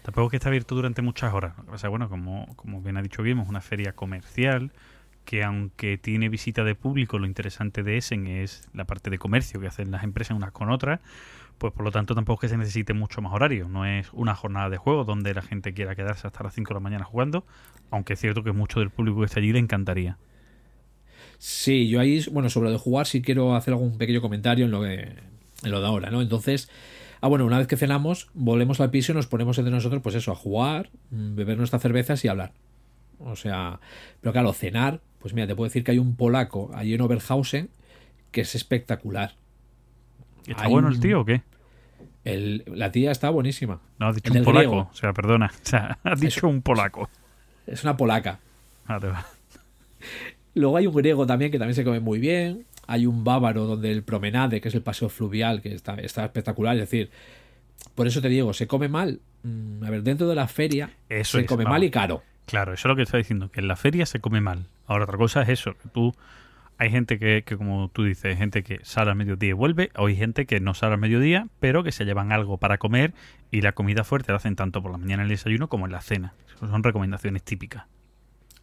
tampoco 0.02 0.28
es 0.28 0.30
que 0.30 0.36
está 0.38 0.48
abierto 0.48 0.74
durante 0.74 1.02
muchas 1.02 1.34
horas. 1.34 1.52
Lo 1.58 1.64
que 1.66 1.70
pasa 1.72 1.88
bueno, 1.88 2.08
como, 2.08 2.46
como 2.56 2.80
bien 2.80 2.96
ha 2.96 3.02
dicho 3.02 3.22
Guillermo, 3.22 3.42
es 3.42 3.48
una 3.50 3.60
feria 3.60 3.92
comercial 3.92 4.70
que 5.26 5.44
aunque 5.44 5.98
tiene 5.98 6.30
visita 6.30 6.64
de 6.64 6.74
público, 6.74 7.18
lo 7.18 7.26
interesante 7.26 7.82
de 7.82 7.98
Essen 7.98 8.26
es 8.26 8.66
la 8.72 8.84
parte 8.86 9.10
de 9.10 9.18
comercio 9.18 9.60
que 9.60 9.66
hacen 9.66 9.90
las 9.90 10.02
empresas 10.04 10.34
unas 10.34 10.52
con 10.52 10.70
otras, 10.70 11.00
pues 11.58 11.72
por 11.72 11.84
lo 11.84 11.90
tanto 11.90 12.14
tampoco 12.14 12.46
es 12.46 12.50
que 12.50 12.54
se 12.54 12.56
necesite 12.56 12.94
mucho 12.94 13.20
más 13.20 13.32
horario. 13.32 13.68
No 13.68 13.84
es 13.84 14.08
una 14.12 14.34
jornada 14.34 14.70
de 14.70 14.76
juego 14.76 15.04
donde 15.04 15.34
la 15.34 15.42
gente 15.42 15.74
quiera 15.74 15.94
quedarse 15.94 16.26
hasta 16.26 16.42
las 16.44 16.54
5 16.54 16.68
de 16.68 16.74
la 16.74 16.80
mañana 16.80 17.04
jugando, 17.04 17.44
aunque 17.90 18.14
es 18.14 18.20
cierto 18.20 18.42
que 18.42 18.52
mucho 18.52 18.80
del 18.80 18.90
público 18.90 19.20
que 19.20 19.26
está 19.26 19.40
allí 19.40 19.52
le 19.52 19.58
encantaría. 19.58 20.18
Sí, 21.38 21.88
yo 21.88 22.00
ahí, 22.00 22.24
bueno, 22.32 22.50
sobre 22.50 22.66
lo 22.66 22.72
de 22.72 22.78
jugar 22.78 23.06
sí 23.06 23.22
quiero 23.22 23.54
hacer 23.54 23.74
algún 23.74 23.96
pequeño 23.96 24.20
comentario 24.20 24.64
en 24.64 24.70
lo, 24.70 24.82
que, 24.82 25.14
en 25.62 25.70
lo 25.70 25.80
de 25.80 25.86
ahora, 25.86 26.10
¿no? 26.10 26.20
Entonces, 26.20 26.68
ah, 27.20 27.28
bueno, 27.28 27.44
una 27.44 27.58
vez 27.58 27.66
que 27.66 27.76
cenamos, 27.76 28.28
volvemos 28.34 28.80
al 28.80 28.90
piso 28.90 29.12
y 29.12 29.14
nos 29.14 29.26
ponemos 29.26 29.58
entre 29.58 29.72
nosotros, 29.72 30.02
pues 30.02 30.14
eso, 30.14 30.32
a 30.32 30.34
jugar, 30.34 30.90
mm, 31.10 31.36
beber 31.36 31.58
nuestras 31.58 31.82
cervezas 31.82 32.24
y 32.24 32.28
hablar. 32.28 32.52
O 33.20 33.36
sea, 33.36 33.80
pero 34.20 34.32
claro, 34.32 34.52
cenar, 34.52 35.00
pues 35.18 35.34
mira, 35.34 35.46
te 35.46 35.54
puedo 35.54 35.68
decir 35.68 35.84
que 35.84 35.92
hay 35.92 35.98
un 35.98 36.16
polaco 36.16 36.70
allí 36.74 36.94
en 36.94 37.00
Oberhausen 37.00 37.70
que 38.30 38.42
es 38.42 38.54
espectacular. 38.54 39.34
¿Está 40.46 40.64
Hay 40.64 40.70
bueno 40.70 40.88
el 40.88 41.00
tío 41.00 41.20
o 41.20 41.24
qué? 41.24 41.42
El- 42.28 42.64
la 42.66 42.90
tía 42.92 43.10
está 43.10 43.30
buenísima. 43.30 43.80
No, 43.98 44.08
has 44.08 44.14
dicho 44.16 44.32
un 44.32 44.44
polaco. 44.44 44.58
griego. 44.70 44.88
O 44.92 44.94
sea, 44.94 45.12
perdona. 45.12 45.46
O 45.62 45.66
sea, 45.68 45.98
has 46.04 46.20
dicho 46.20 46.48
un 46.48 46.62
polaco. 46.62 47.08
Es 47.66 47.82
una 47.84 47.96
polaca. 47.96 48.38
Va. 48.88 49.26
Luego 50.54 50.76
hay 50.76 50.86
un 50.86 50.94
griego 50.94 51.26
también 51.26 51.50
que 51.52 51.58
también 51.58 51.74
se 51.74 51.84
come 51.84 52.00
muy 52.00 52.18
bien. 52.18 52.64
Hay 52.86 53.06
un 53.06 53.22
bávaro 53.22 53.64
donde 53.66 53.92
el 53.92 54.02
promenade, 54.02 54.60
que 54.60 54.68
es 54.68 54.74
el 54.74 54.82
paseo 54.82 55.08
fluvial, 55.08 55.60
que 55.60 55.74
está, 55.74 55.94
está 55.96 56.24
espectacular. 56.24 56.74
Es 56.76 56.80
decir, 56.82 57.10
por 57.94 58.06
eso 58.06 58.20
te 58.22 58.28
digo, 58.28 58.52
se 58.54 58.66
come 58.66 58.88
mal. 58.88 59.20
Mm, 59.42 59.84
A 59.84 59.90
ver, 59.90 60.02
dentro 60.02 60.26
de 60.28 60.34
la 60.34 60.48
feria 60.48 60.90
Eso 61.08 61.38
se 61.38 61.42
es, 61.44 61.46
come 61.48 61.64
vamos. 61.64 61.74
mal 61.76 61.84
y 61.84 61.90
caro. 61.90 62.22
Claro, 62.46 62.72
eso 62.72 62.88
es 62.88 62.90
lo 62.90 62.96
que 62.96 63.02
está 63.02 63.18
diciendo, 63.18 63.50
que 63.50 63.60
en 63.60 63.68
la 63.68 63.76
feria 63.76 64.06
se 64.06 64.20
come 64.20 64.40
mal. 64.40 64.64
Ahora, 64.86 65.04
otra 65.04 65.18
cosa 65.18 65.42
es 65.42 65.50
eso, 65.50 65.74
que 65.74 65.88
tú 65.92 66.14
hay 66.78 66.90
gente 66.90 67.18
que, 67.18 67.42
que, 67.44 67.56
como 67.56 67.90
tú 67.90 68.04
dices, 68.04 68.38
gente 68.38 68.62
que 68.62 68.78
sale 68.84 69.10
al 69.10 69.16
mediodía 69.16 69.50
y 69.50 69.52
vuelve, 69.52 69.90
o 69.96 70.06
hay 70.06 70.16
gente 70.16 70.46
que 70.46 70.60
no 70.60 70.74
sale 70.74 70.94
al 70.94 71.00
mediodía, 71.00 71.48
pero 71.58 71.82
que 71.82 71.90
se 71.90 72.04
llevan 72.04 72.30
algo 72.30 72.58
para 72.58 72.78
comer 72.78 73.12
y 73.50 73.62
la 73.62 73.72
comida 73.72 74.04
fuerte 74.04 74.30
la 74.30 74.36
hacen 74.36 74.54
tanto 74.54 74.80
por 74.80 74.92
la 74.92 74.98
mañana 74.98 75.22
en 75.22 75.28
el 75.28 75.36
desayuno 75.36 75.68
como 75.68 75.86
en 75.86 75.92
la 75.92 76.00
cena. 76.00 76.34
Son 76.60 76.82
recomendaciones 76.82 77.42
típicas. 77.42 77.84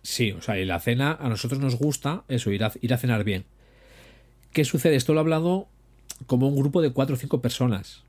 Sí, 0.02 0.32
o 0.32 0.42
sea, 0.42 0.58
en 0.58 0.68
la 0.70 0.80
cena 0.80 1.18
a 1.20 1.28
nosotros 1.28 1.60
nos 1.60 1.76
gusta 1.78 2.24
eso, 2.28 2.52
ir 2.52 2.64
a, 2.64 2.72
ir 2.80 2.94
a 2.94 2.98
cenar 2.98 3.24
bien. 3.24 3.44
¿Qué 4.54 4.64
sucede? 4.64 4.96
Esto 4.96 5.14
lo 5.14 5.20
he 5.20 5.22
hablado 5.22 5.68
como 6.26 6.48
un 6.48 6.56
grupo 6.56 6.82
de 6.82 6.92
cuatro 6.92 7.16
o 7.16 7.20
cinco 7.20 7.42
personas. 7.42 8.04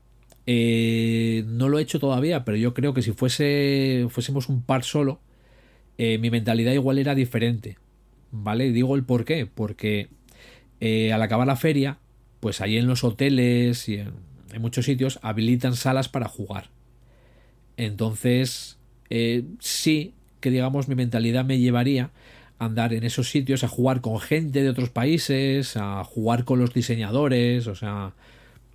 Eh, 0.45 1.43
no 1.47 1.67
lo 1.67 1.79
he 1.79 1.81
hecho 1.81 1.99
todavía, 1.99 2.45
pero 2.45 2.55
yo 2.55 2.73
creo 2.73 2.93
que 2.93 3.01
si 3.01 3.11
fuese 3.11 4.07
fuésemos 4.09 4.47
un 4.47 4.61
par 4.61 4.83
solo, 4.83 5.19
eh, 5.97 6.17
mi 6.19 6.29
mentalidad 6.29 6.71
igual 6.71 6.99
era 6.99 7.15
diferente. 7.15 7.77
¿Vale? 8.31 8.71
Digo 8.71 8.95
el 8.95 9.03
por 9.03 9.25
qué. 9.25 9.45
Porque 9.45 10.09
eh, 10.79 11.13
al 11.13 11.21
acabar 11.21 11.47
la 11.47 11.55
feria, 11.55 11.97
pues 12.39 12.61
ahí 12.61 12.77
en 12.77 12.87
los 12.87 13.03
hoteles 13.03 13.87
y 13.89 13.95
en, 13.95 14.13
muchos 14.59 14.85
sitios 14.85 15.19
habilitan 15.21 15.75
salas 15.75 16.09
para 16.09 16.27
jugar. 16.27 16.69
Entonces, 17.77 18.77
eh, 19.09 19.43
sí 19.59 20.13
que 20.39 20.51
digamos 20.51 20.87
mi 20.87 20.95
mentalidad 20.95 21.45
me 21.45 21.59
llevaría 21.59 22.11
a 22.59 22.65
andar 22.65 22.93
en 22.93 23.03
esos 23.03 23.29
sitios, 23.29 23.63
a 23.63 23.67
jugar 23.67 24.01
con 24.01 24.19
gente 24.19 24.63
de 24.63 24.69
otros 24.69 24.89
países, 24.89 25.77
a 25.77 26.03
jugar 26.03 26.43
con 26.43 26.59
los 26.59 26.73
diseñadores, 26.73 27.67
o 27.67 27.75
sea, 27.75 28.13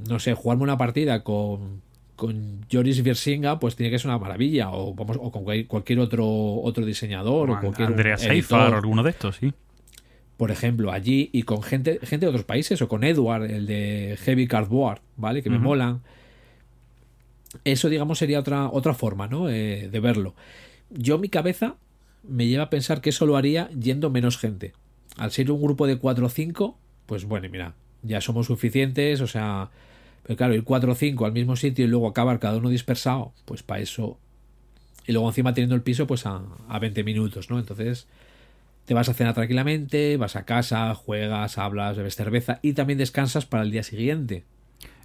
no 0.08 0.18
sé, 0.18 0.34
jugarme 0.34 0.64
una 0.64 0.78
partida 0.78 1.24
con, 1.24 1.82
con 2.22 2.64
Joris 2.70 3.02
Viersinga, 3.02 3.58
pues 3.58 3.74
tiene 3.74 3.90
que 3.90 3.98
ser 3.98 4.06
una 4.06 4.18
maravilla, 4.20 4.70
o 4.70 4.94
vamos, 4.94 5.18
o 5.20 5.32
con 5.32 5.42
cualquier 5.42 5.98
otro, 5.98 6.24
otro 6.62 6.87
diseñador, 6.87 7.50
o 7.50 7.58
cualquier 7.58 7.88
Andrea 7.88 8.16
Seifar 8.16 8.72
o 8.74 8.76
alguno 8.76 9.02
de 9.02 9.11
estos, 9.11 9.38
sí. 9.38 9.52
Por 10.37 10.52
ejemplo, 10.52 10.92
allí 10.92 11.30
y 11.32 11.42
con 11.42 11.64
gente, 11.64 11.98
gente 12.04 12.26
de 12.26 12.30
otros 12.30 12.44
países, 12.44 12.80
o 12.80 12.87
con 12.87 13.02
Edward, 13.02 13.50
el 13.50 13.66
de 13.66 14.16
Heavy 14.22 14.46
Cardboard, 14.46 15.00
¿vale? 15.16 15.42
Que 15.42 15.50
me 15.50 15.58
molan. 15.58 16.02
Eso, 17.64 17.88
digamos, 17.88 18.18
sería 18.18 18.38
otra, 18.38 18.68
otra 18.68 18.94
forma, 18.94 19.26
¿no? 19.26 19.50
Eh, 19.50 19.88
de 19.90 19.98
verlo. 19.98 20.37
Yo, 20.90 21.18
mi 21.18 21.28
cabeza 21.28 21.74
me 22.22 22.46
lleva 22.46 22.62
a 22.62 22.70
pensar 22.70 23.00
que 23.00 23.11
eso 23.11 23.26
lo 23.26 23.37
haría 23.37 23.68
yendo 23.70 24.11
menos 24.11 24.38
gente. 24.38 24.74
Al 25.16 25.32
ser 25.32 25.50
un 25.50 25.61
grupo 25.61 25.88
de 25.88 25.98
4 25.98 26.24
o 26.24 26.28
5, 26.28 26.78
pues 27.04 27.24
bueno, 27.24 27.48
mira, 27.50 27.74
ya 28.02 28.20
somos 28.20 28.46
suficientes, 28.46 29.20
o 29.20 29.26
sea, 29.26 29.70
pero 30.22 30.37
claro, 30.37 30.54
ir 30.54 30.64
4 30.64 30.92
o 30.92 30.94
5 30.94 31.26
al 31.26 31.32
mismo 31.32 31.56
sitio 31.56 31.85
y 31.85 31.88
luego 31.88 32.08
acabar 32.08 32.38
cada 32.38 32.56
uno 32.58 32.68
dispersado, 32.68 33.32
pues 33.44 33.62
para 33.62 33.80
eso. 33.80 34.18
Y 35.06 35.12
luego 35.12 35.28
encima 35.28 35.52
teniendo 35.54 35.74
el 35.74 35.82
piso, 35.82 36.06
pues 36.06 36.26
a, 36.26 36.42
a 36.68 36.78
20 36.78 37.02
minutos, 37.04 37.50
¿no? 37.50 37.58
Entonces, 37.58 38.06
te 38.85 38.94
vas 38.94 39.08
a 39.08 39.14
cenar 39.14 39.35
tranquilamente, 39.35 40.16
vas 40.16 40.37
a 40.37 40.44
casa, 40.44 40.94
juegas, 40.94 41.58
hablas, 41.58 41.96
bebes 41.96 42.16
cerveza 42.16 42.58
y 42.62 42.72
también 42.72 42.98
descansas 42.98 43.46
para 43.46 43.62
el 43.62 43.70
día 43.70 43.82
siguiente. 43.82 44.44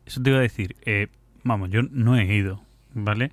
Eso 0.05 0.21
te 0.21 0.29
iba 0.29 0.39
a 0.39 0.41
decir. 0.41 0.75
eh, 0.85 1.07
vamos, 1.43 1.69
yo 1.69 1.81
no 1.83 2.17
he 2.17 2.25
ido, 2.33 2.61
¿vale? 2.93 3.31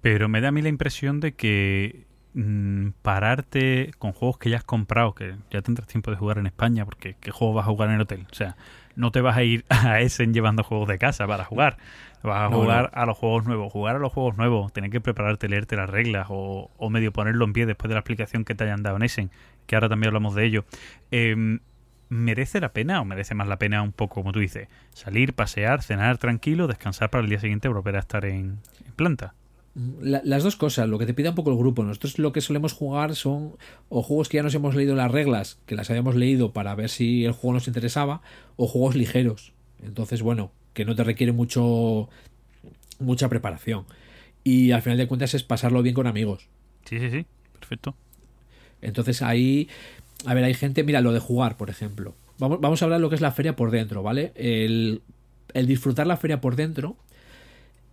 Pero 0.00 0.28
me 0.28 0.40
da 0.40 0.48
a 0.48 0.52
mí 0.52 0.62
la 0.62 0.68
impresión 0.68 1.20
de 1.20 1.32
que 1.32 2.04
mm, 2.34 2.90
pararte 3.02 3.90
con 3.98 4.12
juegos 4.12 4.38
que 4.38 4.50
ya 4.50 4.58
has 4.58 4.64
comprado, 4.64 5.14
que 5.14 5.34
ya 5.50 5.62
tendrás 5.62 5.88
tiempo 5.88 6.10
de 6.10 6.16
jugar 6.16 6.38
en 6.38 6.46
España, 6.46 6.84
porque 6.84 7.16
¿qué 7.20 7.30
juego 7.30 7.54
vas 7.54 7.64
a 7.66 7.70
jugar 7.70 7.88
en 7.88 7.96
el 7.96 8.00
hotel? 8.02 8.26
O 8.30 8.34
sea, 8.34 8.56
no 8.96 9.12
te 9.12 9.20
vas 9.20 9.36
a 9.36 9.42
ir 9.44 9.64
a 9.68 10.00
Essen 10.00 10.34
llevando 10.34 10.62
juegos 10.64 10.88
de 10.88 10.98
casa 10.98 11.26
para 11.26 11.44
jugar. 11.44 11.76
Vas 12.22 12.46
a 12.46 12.48
No, 12.48 12.56
jugar 12.56 12.90
a 12.92 13.06
los 13.06 13.16
juegos 13.16 13.44
nuevos. 13.46 13.72
Jugar 13.72 13.96
a 13.96 13.98
los 14.00 14.12
juegos 14.12 14.36
nuevos, 14.36 14.72
tener 14.72 14.90
que 14.90 15.00
prepararte, 15.00 15.48
leerte 15.48 15.76
las 15.76 15.88
reglas 15.88 16.26
o, 16.30 16.70
o 16.76 16.90
medio 16.90 17.12
ponerlo 17.12 17.44
en 17.44 17.52
pie 17.52 17.66
después 17.66 17.88
de 17.88 17.94
la 17.94 18.00
explicación 18.00 18.44
que 18.44 18.54
te 18.56 18.64
hayan 18.64 18.82
dado 18.82 18.96
en 18.96 19.02
Essen, 19.04 19.30
que 19.66 19.76
ahora 19.76 19.88
también 19.88 20.08
hablamos 20.08 20.34
de 20.34 20.44
ello. 20.44 20.64
Em, 21.12 21.60
¿Merece 22.08 22.60
la 22.60 22.68
pena 22.68 23.00
o 23.00 23.04
merece 23.04 23.34
más 23.34 23.48
la 23.48 23.58
pena 23.58 23.82
un 23.82 23.90
poco, 23.92 24.14
como 24.14 24.30
tú 24.32 24.38
dices, 24.38 24.68
salir, 24.92 25.34
pasear, 25.34 25.82
cenar 25.82 26.18
tranquilo, 26.18 26.68
descansar 26.68 27.10
para 27.10 27.24
el 27.24 27.28
día 27.30 27.40
siguiente 27.40 27.66
volver 27.68 27.96
a 27.96 27.98
estar 27.98 28.24
en, 28.24 28.58
en 28.86 28.92
planta? 28.94 29.34
La- 30.00 30.22
las 30.24 30.42
dos 30.42 30.56
cosas, 30.56 30.88
lo 30.88 30.98
que 30.98 31.04
te 31.04 31.12
pide 31.12 31.28
un 31.28 31.34
poco 31.34 31.50
el 31.50 31.58
grupo. 31.58 31.82
Nosotros 31.84 32.18
lo 32.18 32.32
que 32.32 32.40
solemos 32.40 32.72
jugar 32.72 33.14
son 33.14 33.56
o 33.90 34.02
juegos 34.02 34.28
que 34.28 34.38
ya 34.38 34.42
nos 34.42 34.54
hemos 34.54 34.74
leído 34.74 34.94
las 34.94 35.10
reglas, 35.10 35.58
que 35.66 35.74
las 35.74 35.90
habíamos 35.90 36.16
leído 36.16 36.52
para 36.52 36.74
ver 36.74 36.88
si 36.88 37.24
el 37.26 37.32
juego 37.32 37.54
nos 37.54 37.66
interesaba, 37.68 38.22
o 38.56 38.66
juegos 38.66 38.96
ligeros. 38.96 39.52
Entonces, 39.82 40.22
bueno, 40.22 40.50
que 40.72 40.84
no 40.86 40.94
te 40.94 41.04
requiere 41.04 41.32
mucho 41.32 42.08
mucha 42.98 43.28
preparación. 43.28 43.84
Y 44.44 44.70
al 44.70 44.80
final 44.80 44.96
de 44.96 45.06
cuentas 45.08 45.34
es 45.34 45.42
pasarlo 45.42 45.82
bien 45.82 45.94
con 45.94 46.06
amigos. 46.06 46.48
Sí, 46.84 46.98
sí, 46.98 47.10
sí, 47.10 47.26
perfecto. 47.52 47.94
Entonces 48.80 49.20
ahí, 49.20 49.68
a 50.24 50.32
ver, 50.34 50.44
hay 50.44 50.54
gente, 50.54 50.84
mira, 50.84 51.00
lo 51.02 51.12
de 51.12 51.18
jugar, 51.20 51.56
por 51.58 51.68
ejemplo. 51.68 52.14
Vamos, 52.38 52.60
vamos 52.60 52.80
a 52.80 52.84
hablar 52.86 52.98
de 52.98 53.02
lo 53.02 53.08
que 53.10 53.16
es 53.16 53.20
la 53.20 53.32
feria 53.32 53.56
por 53.56 53.70
dentro, 53.70 54.02
¿vale? 54.02 54.32
El, 54.36 55.02
el 55.52 55.66
disfrutar 55.66 56.06
la 56.06 56.16
feria 56.16 56.40
por 56.40 56.56
dentro, 56.56 56.96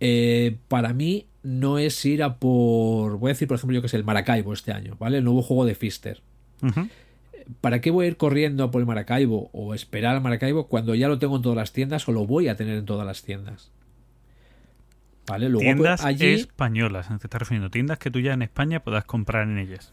eh, 0.00 0.56
para 0.68 0.92
mí 0.92 1.26
no 1.44 1.78
es 1.78 2.04
ir 2.04 2.22
a 2.22 2.38
por, 2.38 3.18
voy 3.18 3.28
a 3.28 3.34
decir, 3.34 3.46
por 3.46 3.56
ejemplo, 3.56 3.74
yo 3.74 3.82
que 3.82 3.86
es 3.86 3.94
el 3.94 4.02
Maracaibo 4.02 4.52
este 4.52 4.72
año, 4.72 4.96
¿vale? 4.98 5.18
El 5.18 5.24
nuevo 5.24 5.42
juego 5.42 5.66
de 5.66 5.74
Fister. 5.74 6.22
¿Para 7.60 7.82
qué 7.82 7.90
voy 7.90 8.06
a 8.06 8.08
ir 8.08 8.16
corriendo 8.16 8.64
a 8.64 8.70
por 8.70 8.80
el 8.80 8.86
Maracaibo 8.86 9.50
o 9.52 9.74
esperar 9.74 10.16
al 10.16 10.22
Maracaibo 10.22 10.66
cuando 10.66 10.94
ya 10.94 11.06
lo 11.06 11.18
tengo 11.18 11.36
en 11.36 11.42
todas 11.42 11.56
las 11.56 11.72
tiendas 11.72 12.08
o 12.08 12.12
lo 12.12 12.26
voy 12.26 12.48
a 12.48 12.56
tener 12.56 12.78
en 12.78 12.86
todas 12.86 13.06
las 13.06 13.22
tiendas? 13.22 13.70
¿Vale? 15.26 15.50
Luego 15.50 15.64
pues, 15.64 15.76
Tiendas 15.76 16.04
allí... 16.04 16.32
españolas, 16.32 17.08
¿te 17.08 17.14
estás 17.14 17.38
refiriendo? 17.38 17.70
Tiendas 17.70 17.98
que 17.98 18.10
tú 18.10 18.20
ya 18.20 18.32
en 18.32 18.42
España 18.42 18.80
puedas 18.80 19.04
comprar 19.04 19.46
en 19.46 19.58
ellas. 19.58 19.92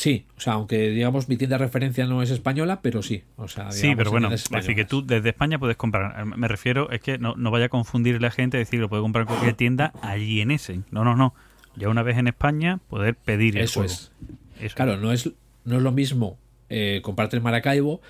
Sí, 0.00 0.24
o 0.34 0.40
sea, 0.40 0.54
aunque 0.54 0.88
digamos 0.88 1.28
mi 1.28 1.36
tienda 1.36 1.58
de 1.58 1.64
referencia 1.66 2.06
no 2.06 2.22
es 2.22 2.30
española, 2.30 2.80
pero 2.80 3.02
sí. 3.02 3.22
O 3.36 3.48
sea, 3.48 3.70
Sí, 3.70 3.92
pero 3.94 4.10
bueno, 4.10 4.32
es 4.32 4.48
decir, 4.48 4.74
que 4.74 4.86
tú 4.86 5.04
desde 5.04 5.28
España 5.28 5.58
puedes 5.58 5.76
comprar. 5.76 6.24
Me 6.24 6.48
refiero, 6.48 6.90
es 6.90 7.02
que 7.02 7.18
no, 7.18 7.34
no 7.36 7.50
vaya 7.50 7.66
a 7.66 7.68
confundir 7.68 8.18
la 8.22 8.30
gente, 8.30 8.56
decir, 8.56 8.80
lo 8.80 8.88
puede 8.88 9.02
comprar 9.02 9.24
en 9.24 9.26
cualquier 9.28 9.52
tienda 9.54 9.92
allí 10.00 10.40
en 10.40 10.52
Essen. 10.52 10.86
No, 10.90 11.04
no, 11.04 11.16
no. 11.16 11.34
Ya 11.76 11.90
una 11.90 12.02
vez 12.02 12.16
en 12.16 12.28
España, 12.28 12.78
poder 12.88 13.14
pedir 13.14 13.58
el 13.58 13.64
Eso 13.64 13.80
juego. 13.80 13.92
es. 13.92 14.10
Eso 14.58 14.74
Claro, 14.74 14.96
no 14.96 15.12
es, 15.12 15.30
no 15.66 15.76
es 15.76 15.82
lo 15.82 15.92
mismo 15.92 16.38
eh, 16.70 17.00
comprarte 17.02 17.36
el 17.36 17.42
Maracaibo 17.42 18.00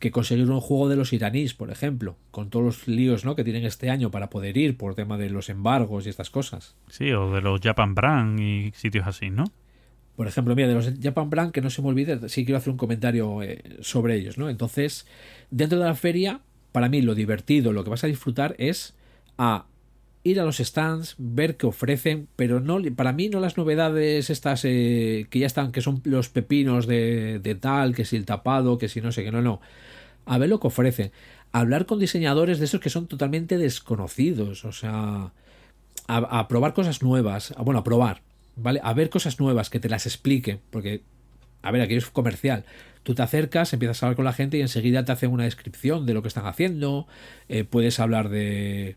que 0.00 0.10
conseguir 0.10 0.50
un 0.50 0.60
juego 0.60 0.90
de 0.90 0.96
los 0.96 1.14
iraníes, 1.14 1.54
por 1.54 1.70
ejemplo, 1.70 2.16
con 2.30 2.50
todos 2.50 2.64
los 2.64 2.88
líos 2.88 3.24
¿no? 3.24 3.34
que 3.36 3.42
tienen 3.42 3.64
este 3.64 3.88
año 3.88 4.10
para 4.10 4.28
poder 4.28 4.58
ir 4.58 4.76
por 4.76 4.94
tema 4.94 5.16
de 5.16 5.30
los 5.30 5.48
embargos 5.48 6.04
y 6.04 6.10
estas 6.10 6.28
cosas. 6.28 6.76
Sí, 6.88 7.10
o 7.12 7.32
de 7.32 7.40
los 7.40 7.58
Japan 7.62 7.94
Brand 7.94 8.38
y 8.38 8.70
sitios 8.76 9.06
así, 9.06 9.30
¿no? 9.30 9.44
Por 10.18 10.26
ejemplo, 10.26 10.56
mira, 10.56 10.66
de 10.66 10.74
los 10.74 10.92
Japan 11.00 11.30
Brand, 11.30 11.52
que 11.52 11.60
no 11.60 11.70
se 11.70 11.80
me 11.80 11.86
olvide, 11.86 12.28
sí 12.28 12.44
quiero 12.44 12.58
hacer 12.58 12.72
un 12.72 12.76
comentario 12.76 13.40
eh, 13.40 13.62
sobre 13.82 14.16
ellos, 14.16 14.36
¿no? 14.36 14.50
Entonces, 14.50 15.06
dentro 15.52 15.78
de 15.78 15.84
la 15.84 15.94
feria, 15.94 16.40
para 16.72 16.88
mí 16.88 17.02
lo 17.02 17.14
divertido, 17.14 17.72
lo 17.72 17.84
que 17.84 17.90
vas 17.90 18.02
a 18.02 18.08
disfrutar 18.08 18.56
es 18.58 18.96
a 19.38 19.66
ir 20.24 20.40
a 20.40 20.44
los 20.44 20.56
stands, 20.56 21.14
ver 21.18 21.56
qué 21.56 21.68
ofrecen, 21.68 22.26
pero 22.34 22.58
no 22.58 22.80
para 22.96 23.12
mí 23.12 23.28
no 23.28 23.38
las 23.38 23.56
novedades 23.56 24.28
estas 24.28 24.64
eh, 24.64 25.28
que 25.30 25.38
ya 25.38 25.46
están, 25.46 25.70
que 25.70 25.82
son 25.82 26.00
los 26.02 26.28
pepinos 26.30 26.88
de, 26.88 27.38
de 27.38 27.54
tal, 27.54 27.94
que 27.94 28.04
si 28.04 28.16
el 28.16 28.24
tapado, 28.24 28.76
que 28.76 28.88
si 28.88 29.00
no 29.00 29.12
sé 29.12 29.22
qué, 29.22 29.30
no, 29.30 29.40
no. 29.40 29.60
A 30.26 30.36
ver 30.38 30.48
lo 30.48 30.58
que 30.58 30.66
ofrecen. 30.66 31.12
Hablar 31.52 31.86
con 31.86 32.00
diseñadores 32.00 32.58
de 32.58 32.64
esos 32.64 32.80
que 32.80 32.90
son 32.90 33.06
totalmente 33.06 33.56
desconocidos, 33.56 34.64
o 34.64 34.72
sea, 34.72 35.32
a, 36.08 36.48
probar 36.48 36.74
cosas 36.74 37.02
nuevas, 37.02 37.54
bueno, 37.62 37.78
a 37.78 37.84
probar, 37.84 38.22
¿vale? 38.58 38.80
A 38.82 38.92
ver 38.94 39.10
cosas 39.10 39.40
nuevas, 39.40 39.70
que 39.70 39.80
te 39.80 39.88
las 39.88 40.06
expliquen, 40.06 40.60
porque, 40.70 41.02
a 41.62 41.70
ver, 41.70 41.82
aquí 41.82 41.94
es 41.94 42.06
comercial. 42.06 42.64
Tú 43.02 43.14
te 43.14 43.22
acercas, 43.22 43.72
empiezas 43.72 44.02
a 44.02 44.06
hablar 44.06 44.16
con 44.16 44.24
la 44.24 44.32
gente 44.32 44.58
y 44.58 44.60
enseguida 44.60 45.04
te 45.04 45.12
hacen 45.12 45.30
una 45.30 45.44
descripción 45.44 46.04
de 46.06 46.14
lo 46.14 46.22
que 46.22 46.28
están 46.28 46.46
haciendo, 46.46 47.06
eh, 47.48 47.64
puedes 47.64 48.00
hablar 48.00 48.28
de 48.28 48.96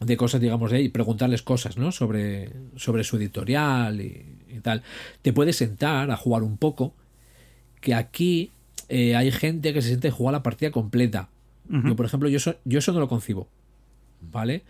de 0.00 0.16
cosas, 0.16 0.40
digamos, 0.40 0.70
de 0.70 0.76
ahí, 0.76 0.88
preguntarles 0.88 1.42
cosas, 1.42 1.76
¿no? 1.76 1.90
Sobre, 1.90 2.52
sobre 2.76 3.02
su 3.02 3.16
editorial 3.16 4.00
y, 4.00 4.24
y 4.48 4.60
tal. 4.60 4.82
Te 5.22 5.32
puedes 5.32 5.56
sentar 5.56 6.10
a 6.12 6.16
jugar 6.16 6.44
un 6.44 6.56
poco, 6.56 6.94
que 7.80 7.94
aquí 7.94 8.52
eh, 8.88 9.16
hay 9.16 9.30
gente 9.30 9.72
que 9.72 9.82
se 9.82 9.88
siente 9.88 10.10
jugar 10.10 10.32
la 10.32 10.42
partida 10.42 10.70
completa. 10.70 11.28
Yo, 11.68 11.96
por 11.96 12.06
ejemplo, 12.06 12.30
yo 12.30 12.38
eso, 12.38 12.56
yo 12.64 12.78
eso 12.78 12.92
no 12.92 13.00
lo 13.00 13.08
concibo. 13.08 13.46
¿Vale? 14.22 14.62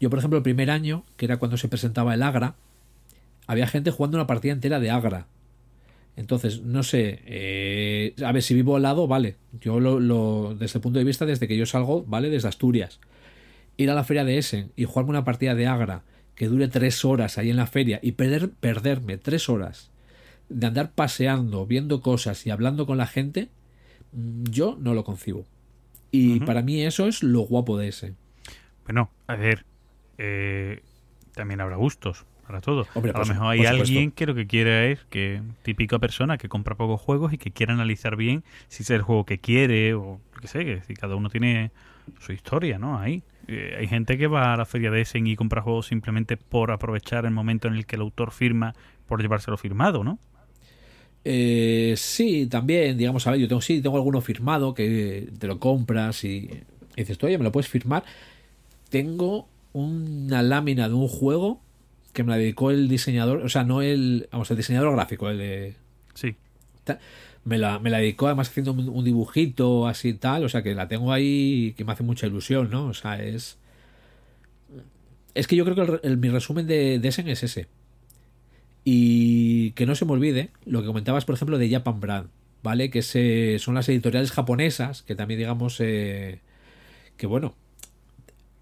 Yo, 0.00 0.08
por 0.08 0.18
ejemplo, 0.18 0.38
el 0.38 0.42
primer 0.42 0.70
año, 0.70 1.04
que 1.18 1.26
era 1.26 1.36
cuando 1.36 1.58
se 1.58 1.68
presentaba 1.68 2.14
el 2.14 2.22
Agra, 2.22 2.54
había 3.46 3.66
gente 3.66 3.90
jugando 3.90 4.16
una 4.18 4.26
partida 4.26 4.52
entera 4.52 4.80
de 4.80 4.90
Agra. 4.90 5.26
Entonces, 6.16 6.62
no 6.62 6.82
sé, 6.82 7.20
eh, 7.26 8.14
a 8.24 8.32
ver, 8.32 8.42
si 8.42 8.54
vivo 8.54 8.76
al 8.76 8.82
lado, 8.82 9.06
vale. 9.06 9.36
Yo 9.60 9.80
lo, 9.80 10.00
lo- 10.00 10.54
desde 10.58 10.78
el 10.78 10.82
punto 10.82 10.98
de 10.98 11.04
vista, 11.04 11.26
desde 11.26 11.46
que 11.46 11.56
yo 11.58 11.66
salgo, 11.66 12.04
vale, 12.04 12.30
desde 12.30 12.48
Asturias. 12.48 13.00
Ir 13.76 13.90
a 13.90 13.94
la 13.94 14.04
feria 14.04 14.24
de 14.24 14.38
Essen 14.38 14.72
y 14.76 14.84
jugarme 14.84 15.10
una 15.10 15.24
partida 15.24 15.54
de 15.54 15.66
Agra 15.66 16.02
que 16.34 16.48
dure 16.48 16.68
tres 16.68 17.04
horas 17.04 17.36
ahí 17.38 17.50
en 17.50 17.56
la 17.56 17.66
feria 17.66 17.98
y 18.02 18.12
perder, 18.12 18.50
perderme 18.50 19.18
tres 19.18 19.48
horas 19.50 19.90
de 20.48 20.66
andar 20.66 20.92
paseando, 20.92 21.66
viendo 21.66 22.00
cosas 22.00 22.46
y 22.46 22.50
hablando 22.50 22.86
con 22.86 22.96
la 22.98 23.06
gente, 23.06 23.48
mm, 24.12 24.44
yo 24.44 24.76
no 24.80 24.94
lo 24.94 25.04
concibo. 25.04 25.44
Y 26.12 26.40
para 26.40 26.62
mí 26.62 26.80
eso 26.82 27.08
es 27.08 27.22
lo 27.22 27.40
guapo 27.40 27.76
de 27.76 27.88
Essen. 27.88 28.16
Bueno, 28.84 29.10
a 29.26 29.36
ver, 29.36 29.66
eh, 30.16 30.80
también 31.34 31.60
habrá 31.60 31.76
gustos. 31.76 32.24
Para 32.46 32.60
todo. 32.60 32.86
Hombre, 32.94 33.12
a 33.14 33.18
lo 33.18 33.26
mejor 33.26 33.46
hay 33.48 33.66
alguien 33.66 34.12
que 34.12 34.26
lo 34.26 34.34
que 34.34 34.46
quiere 34.46 34.92
es 34.92 35.00
que 35.10 35.42
típica 35.62 35.98
persona 35.98 36.38
que 36.38 36.48
compra 36.48 36.76
pocos 36.76 37.00
juegos 37.00 37.32
y 37.32 37.38
que 37.38 37.50
quiere 37.50 37.72
analizar 37.72 38.16
bien 38.16 38.44
si 38.68 38.82
es 38.82 38.90
el 38.90 39.02
juego 39.02 39.24
que 39.24 39.38
quiere 39.38 39.94
o 39.94 40.20
que 40.40 40.46
sé, 40.46 40.64
que 40.64 40.80
si 40.82 40.94
cada 40.94 41.16
uno 41.16 41.28
tiene 41.28 41.72
su 42.20 42.32
historia, 42.32 42.78
¿no? 42.78 42.98
Ahí. 42.98 43.22
Eh, 43.48 43.76
hay 43.78 43.88
gente 43.88 44.18
que 44.18 44.26
va 44.26 44.54
a 44.54 44.56
la 44.56 44.64
feria 44.64 44.90
de 44.90 45.00
Essen 45.00 45.26
y 45.26 45.36
compra 45.36 45.62
juegos 45.62 45.86
simplemente 45.86 46.36
por 46.36 46.70
aprovechar 46.70 47.24
el 47.24 47.32
momento 47.32 47.68
en 47.68 47.74
el 47.74 47.86
que 47.86 47.96
el 47.96 48.02
autor 48.02 48.32
firma 48.32 48.74
por 49.06 49.20
llevárselo 49.20 49.56
firmado, 49.56 50.04
¿no? 50.04 50.18
Eh, 51.24 51.94
sí, 51.96 52.46
también, 52.46 52.96
digamos, 52.96 53.26
a 53.26 53.32
ver, 53.32 53.40
yo 53.40 53.48
tengo, 53.48 53.60
sí, 53.60 53.80
tengo 53.80 53.96
alguno 53.96 54.20
firmado 54.20 54.74
que 54.74 55.28
te 55.38 55.46
lo 55.48 55.58
compras 55.58 56.22
y, 56.22 56.48
y 56.94 56.96
dices, 56.96 57.18
tú, 57.18 57.26
oye, 57.26 57.38
¿me 57.38 57.44
lo 57.44 57.50
puedes 57.50 57.68
firmar? 57.68 58.04
Tengo 58.88 59.48
una 59.72 60.42
lámina 60.42 60.88
de 60.88 60.94
un 60.94 61.08
juego 61.08 61.60
que 62.16 62.24
me 62.24 62.30
la 62.30 62.38
dedicó 62.38 62.70
el 62.70 62.88
diseñador, 62.88 63.42
o 63.44 63.48
sea, 63.50 63.62
no 63.62 63.82
el, 63.82 64.26
vamos, 64.32 64.50
el 64.50 64.56
diseñador 64.56 64.92
gráfico, 64.94 65.28
el 65.28 65.38
de... 65.38 65.74
Sí. 66.14 66.34
Me 67.44 67.58
la, 67.58 67.78
me 67.78 67.90
la 67.90 67.98
dedicó 67.98 68.26
además 68.26 68.48
haciendo 68.48 68.72
un, 68.72 68.88
un 68.88 69.04
dibujito 69.04 69.86
así 69.86 70.14
tal, 70.14 70.42
o 70.44 70.48
sea, 70.48 70.62
que 70.62 70.74
la 70.74 70.88
tengo 70.88 71.12
ahí 71.12 71.74
que 71.76 71.84
me 71.84 71.92
hace 71.92 72.02
mucha 72.02 72.26
ilusión, 72.26 72.70
¿no? 72.70 72.86
O 72.86 72.94
sea, 72.94 73.22
es... 73.22 73.58
Es 75.34 75.46
que 75.46 75.56
yo 75.56 75.64
creo 75.66 75.76
que 75.76 76.08
el 76.08 76.16
mi 76.16 76.30
resumen 76.30 76.66
de, 76.66 76.98
de 76.98 77.08
Essen 77.08 77.28
es 77.28 77.42
ese. 77.42 77.68
Y 78.82 79.72
que 79.72 79.84
no 79.84 79.94
se 79.94 80.06
me 80.06 80.12
olvide 80.12 80.48
lo 80.64 80.80
que 80.80 80.86
comentabas, 80.86 81.26
por 81.26 81.34
ejemplo, 81.34 81.58
de 81.58 81.68
Japan 81.68 82.00
Brand, 82.00 82.30
¿vale? 82.62 82.88
Que 82.88 83.02
se, 83.02 83.58
son 83.58 83.74
las 83.74 83.88
editoriales 83.90 84.32
japonesas, 84.32 85.02
que 85.02 85.14
también, 85.14 85.38
digamos, 85.38 85.76
eh, 85.80 86.40
que 87.18 87.26
bueno, 87.26 87.54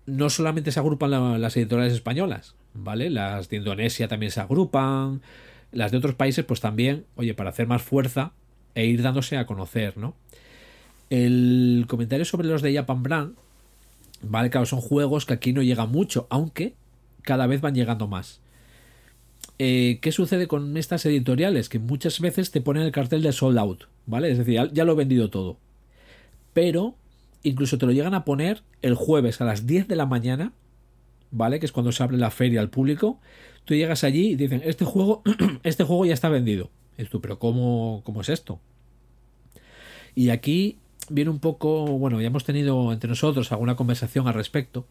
no 0.07 0.31
solamente 0.31 0.71
se 0.73 0.81
agrupan 0.81 1.11
la- 1.11 1.39
las 1.39 1.57
editoriales 1.57 1.95
españolas, 1.95 2.55
¿vale? 2.75 3.11
Las 3.11 3.49
de 3.49 3.57
Indonesia 3.57 4.09
también 4.09 4.33
se 4.33 4.41
agrupan, 4.41 5.23
las 5.73 5.91
de 5.93 5.99
otros 5.99 6.15
países, 6.15 6.45
pues 6.45 6.61
también, 6.61 7.05
oye, 7.17 7.35
para 7.35 7.51
hacer 7.51 7.67
más 7.67 7.83
fuerza 7.83 8.33
e 8.75 8.87
ir 8.87 9.03
dándose 9.03 9.37
a 9.37 9.47
conocer, 9.47 9.97
¿no? 9.97 10.15
El 11.11 11.85
comentario 11.89 12.25
sobre 12.25 12.49
los 12.49 12.63
de 12.63 12.75
Japan 12.75 13.03
Brand, 13.03 13.35
¿vale? 14.23 14.51
Claro, 14.51 14.67
son 14.67 14.81
juegos 14.81 15.27
que 15.27 15.35
aquí 15.35 15.53
no 15.53 15.63
llegan 15.63 15.91
mucho, 15.91 16.27
aunque 16.31 16.75
cada 17.23 17.47
vez 17.47 17.61
van 17.61 17.75
llegando 17.75 18.07
más. 18.09 18.41
Eh, 19.59 19.99
¿Qué 20.03 20.11
sucede 20.13 20.49
con 20.49 20.77
estas 20.77 21.07
editoriales? 21.07 21.69
Que 21.69 21.79
muchas 21.79 22.21
veces 22.21 22.51
te 22.51 22.61
ponen 22.61 22.83
el 22.83 22.93
cartel 22.93 23.23
de 23.23 23.33
sold 23.33 23.59
out, 23.59 23.85
¿vale? 24.07 24.31
Es 24.31 24.39
decir, 24.39 24.61
ya 24.73 24.85
lo 24.85 24.93
he 24.93 24.97
vendido 24.97 25.31
todo. 25.31 25.59
Pero 26.53 26.95
incluso 27.45 27.79
te 27.79 27.87
lo 27.87 27.93
llegan 27.93 28.15
a 28.15 28.25
poner 28.25 28.63
el 28.83 28.95
jueves 28.95 29.41
a 29.41 29.45
las 29.45 29.67
10 29.67 29.87
de 29.87 29.97
la 29.97 30.07
mañana, 30.07 30.53
¿vale? 31.31 31.61
Que 31.61 31.67
es 31.67 31.73
cuando 31.73 31.93
se 31.93 32.03
abre 32.03 32.17
la 32.17 32.31
feria 32.31 32.61
al 32.61 32.71
público. 32.71 33.21
Tú 33.65 33.75
llegas 33.75 34.03
allí 34.03 34.31
y 34.31 34.35
dicen, 34.35 34.63
este 34.65 34.85
juego, 34.85 35.23
este 35.63 35.85
juego 35.85 36.05
ya 36.07 36.15
está 36.15 36.29
vendido. 36.29 36.71
Y 36.99 37.05
tú, 37.05 37.21
pero 37.21 37.39
¿cómo, 37.39 38.03
¿cómo 38.05 38.21
es 38.21 38.29
esto? 38.29 38.59
Y 40.15 40.31
aquí 40.31 40.79
viene 41.09 41.31
un 41.31 41.39
poco, 41.39 41.87
bueno, 41.99 42.21
ya 42.21 42.29
hemos 42.29 42.45
tenido 42.45 42.93
entre 42.93 43.09
nosotros 43.09 43.53
alguna 43.53 43.77
conversación 43.77 44.29
al 44.29 44.35
respecto. 44.35 44.87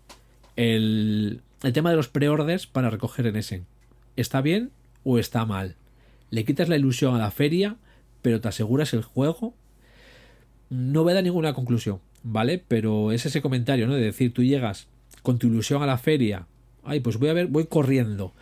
El, 0.55 1.41
tema 1.73 1.89
de 1.89 1.95
los 1.95 2.09
preorders 2.09 2.67
para 2.67 2.89
recoger 2.89 3.27
en 3.27 3.37
Essen. 3.37 3.65
¿Está 4.15 4.41
bien 4.41 4.71
o 5.03 5.17
está 5.17 5.45
mal? 5.45 5.75
Le 6.29 6.45
quitas 6.45 6.69
la 6.69 6.75
ilusión 6.75 7.15
a 7.15 7.19
la 7.19 7.31
feria, 7.31 7.77
pero 8.21 8.41
te 8.41 8.49
aseguras 8.49 8.93
el 8.93 9.03
juego. 9.03 9.53
No 10.69 11.03
voy 11.03 11.13
a 11.13 11.21
ninguna 11.21 11.53
conclusión, 11.53 11.99
¿vale? 12.23 12.63
Pero 12.67 13.11
es 13.11 13.25
ese 13.25 13.41
comentario, 13.41 13.87
¿no? 13.87 13.93
De 13.93 14.01
decir, 14.01 14.33
tú 14.33 14.43
llegas 14.43 14.87
con 15.21 15.37
tu 15.37 15.47
ilusión 15.47 15.83
a 15.83 15.85
la 15.85 15.97
feria. 15.97 16.47
Ay, 16.83 16.99
pues 16.99 17.17
voy 17.17 17.29
a 17.29 17.33
ver, 17.33 17.47
voy 17.47 17.65
corriendo. 17.65 18.33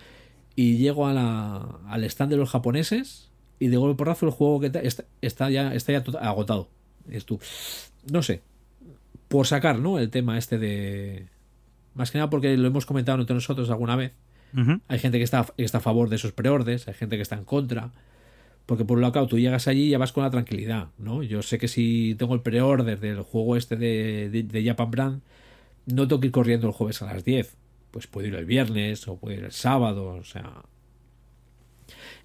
Y 0.56 0.78
llego 0.78 1.08
a 1.08 1.14
la, 1.14 1.80
al 1.88 2.04
stand 2.06 2.32
de 2.32 2.38
los 2.38 2.50
japoneses 2.50 3.30
y 3.60 3.68
de 3.68 3.78
golpe 3.78 3.98
porrazo 3.98 4.26
el 4.26 4.32
juego 4.32 4.60
que 4.60 4.68
está, 4.68 5.04
está 5.22 5.50
ya, 5.50 5.74
está 5.74 5.92
ya 5.92 6.04
agotado. 6.20 6.70
Es 7.10 7.26
tú. 7.26 7.40
No 8.12 8.24
sé. 8.24 8.42
Por 9.28 9.48
sacar, 9.48 9.80
¿no? 9.80 10.00
El 10.00 10.10
tema 10.10 10.38
este 10.38 10.58
de. 10.58 11.28
Más 11.94 12.12
que 12.12 12.18
nada 12.18 12.30
porque 12.30 12.58
lo 12.58 12.68
hemos 12.68 12.86
comentado 12.86 13.20
entre 13.20 13.34
nosotros 13.34 13.70
alguna 13.70 13.96
vez. 13.96 14.14
Hay 14.90 15.00
gente 15.00 15.18
que 15.18 15.24
está, 15.24 15.46
que 15.56 15.64
está 15.64 15.78
a 15.78 15.82
favor 15.82 16.10
de 16.10 16.18
esos 16.18 16.34
preordes, 16.34 16.88
hay 16.90 16.94
gente 16.94 17.16
que 17.16 17.22
está 17.22 17.38
en 17.38 17.46
contra. 17.46 17.92
Porque 18.66 18.86
por 18.86 18.98
un 18.98 19.02
lado, 19.02 19.14
claro, 19.14 19.28
tú 19.28 19.40
llegas 19.40 19.68
allí 19.68 19.88
y 19.88 19.90
ya 19.90 19.98
vas 19.98 20.12
con 20.12 20.24
la 20.24 20.30
tranquilidad, 20.30 20.90
¿no? 20.98 21.24
Yo 21.24 21.42
sé 21.42 21.58
que 21.58 21.68
si 21.68 22.16
tengo 22.18 22.36
el 22.36 22.42
preorder 22.42 23.00
del 23.00 23.22
juego 23.22 23.58
este 23.58 23.76
de, 23.76 24.30
de, 24.30 24.64
Japan 24.64 24.92
Brand, 24.92 25.22
no 25.88 26.08
tengo 26.08 26.22
que 26.22 26.28
ir 26.28 26.32
corriendo 26.32 26.68
el 26.68 26.74
jueves 26.74 27.02
a 27.02 27.06
las 27.06 27.26
10. 27.26 27.58
Pues 27.92 28.08
puedo 28.08 28.28
ir 28.28 28.36
el 28.36 28.46
viernes 28.46 29.08
o 29.08 29.18
puedo 29.18 29.36
ir 29.38 29.44
el 29.44 29.52
sábado, 29.52 30.08
o 30.08 30.24
sea... 30.24 30.64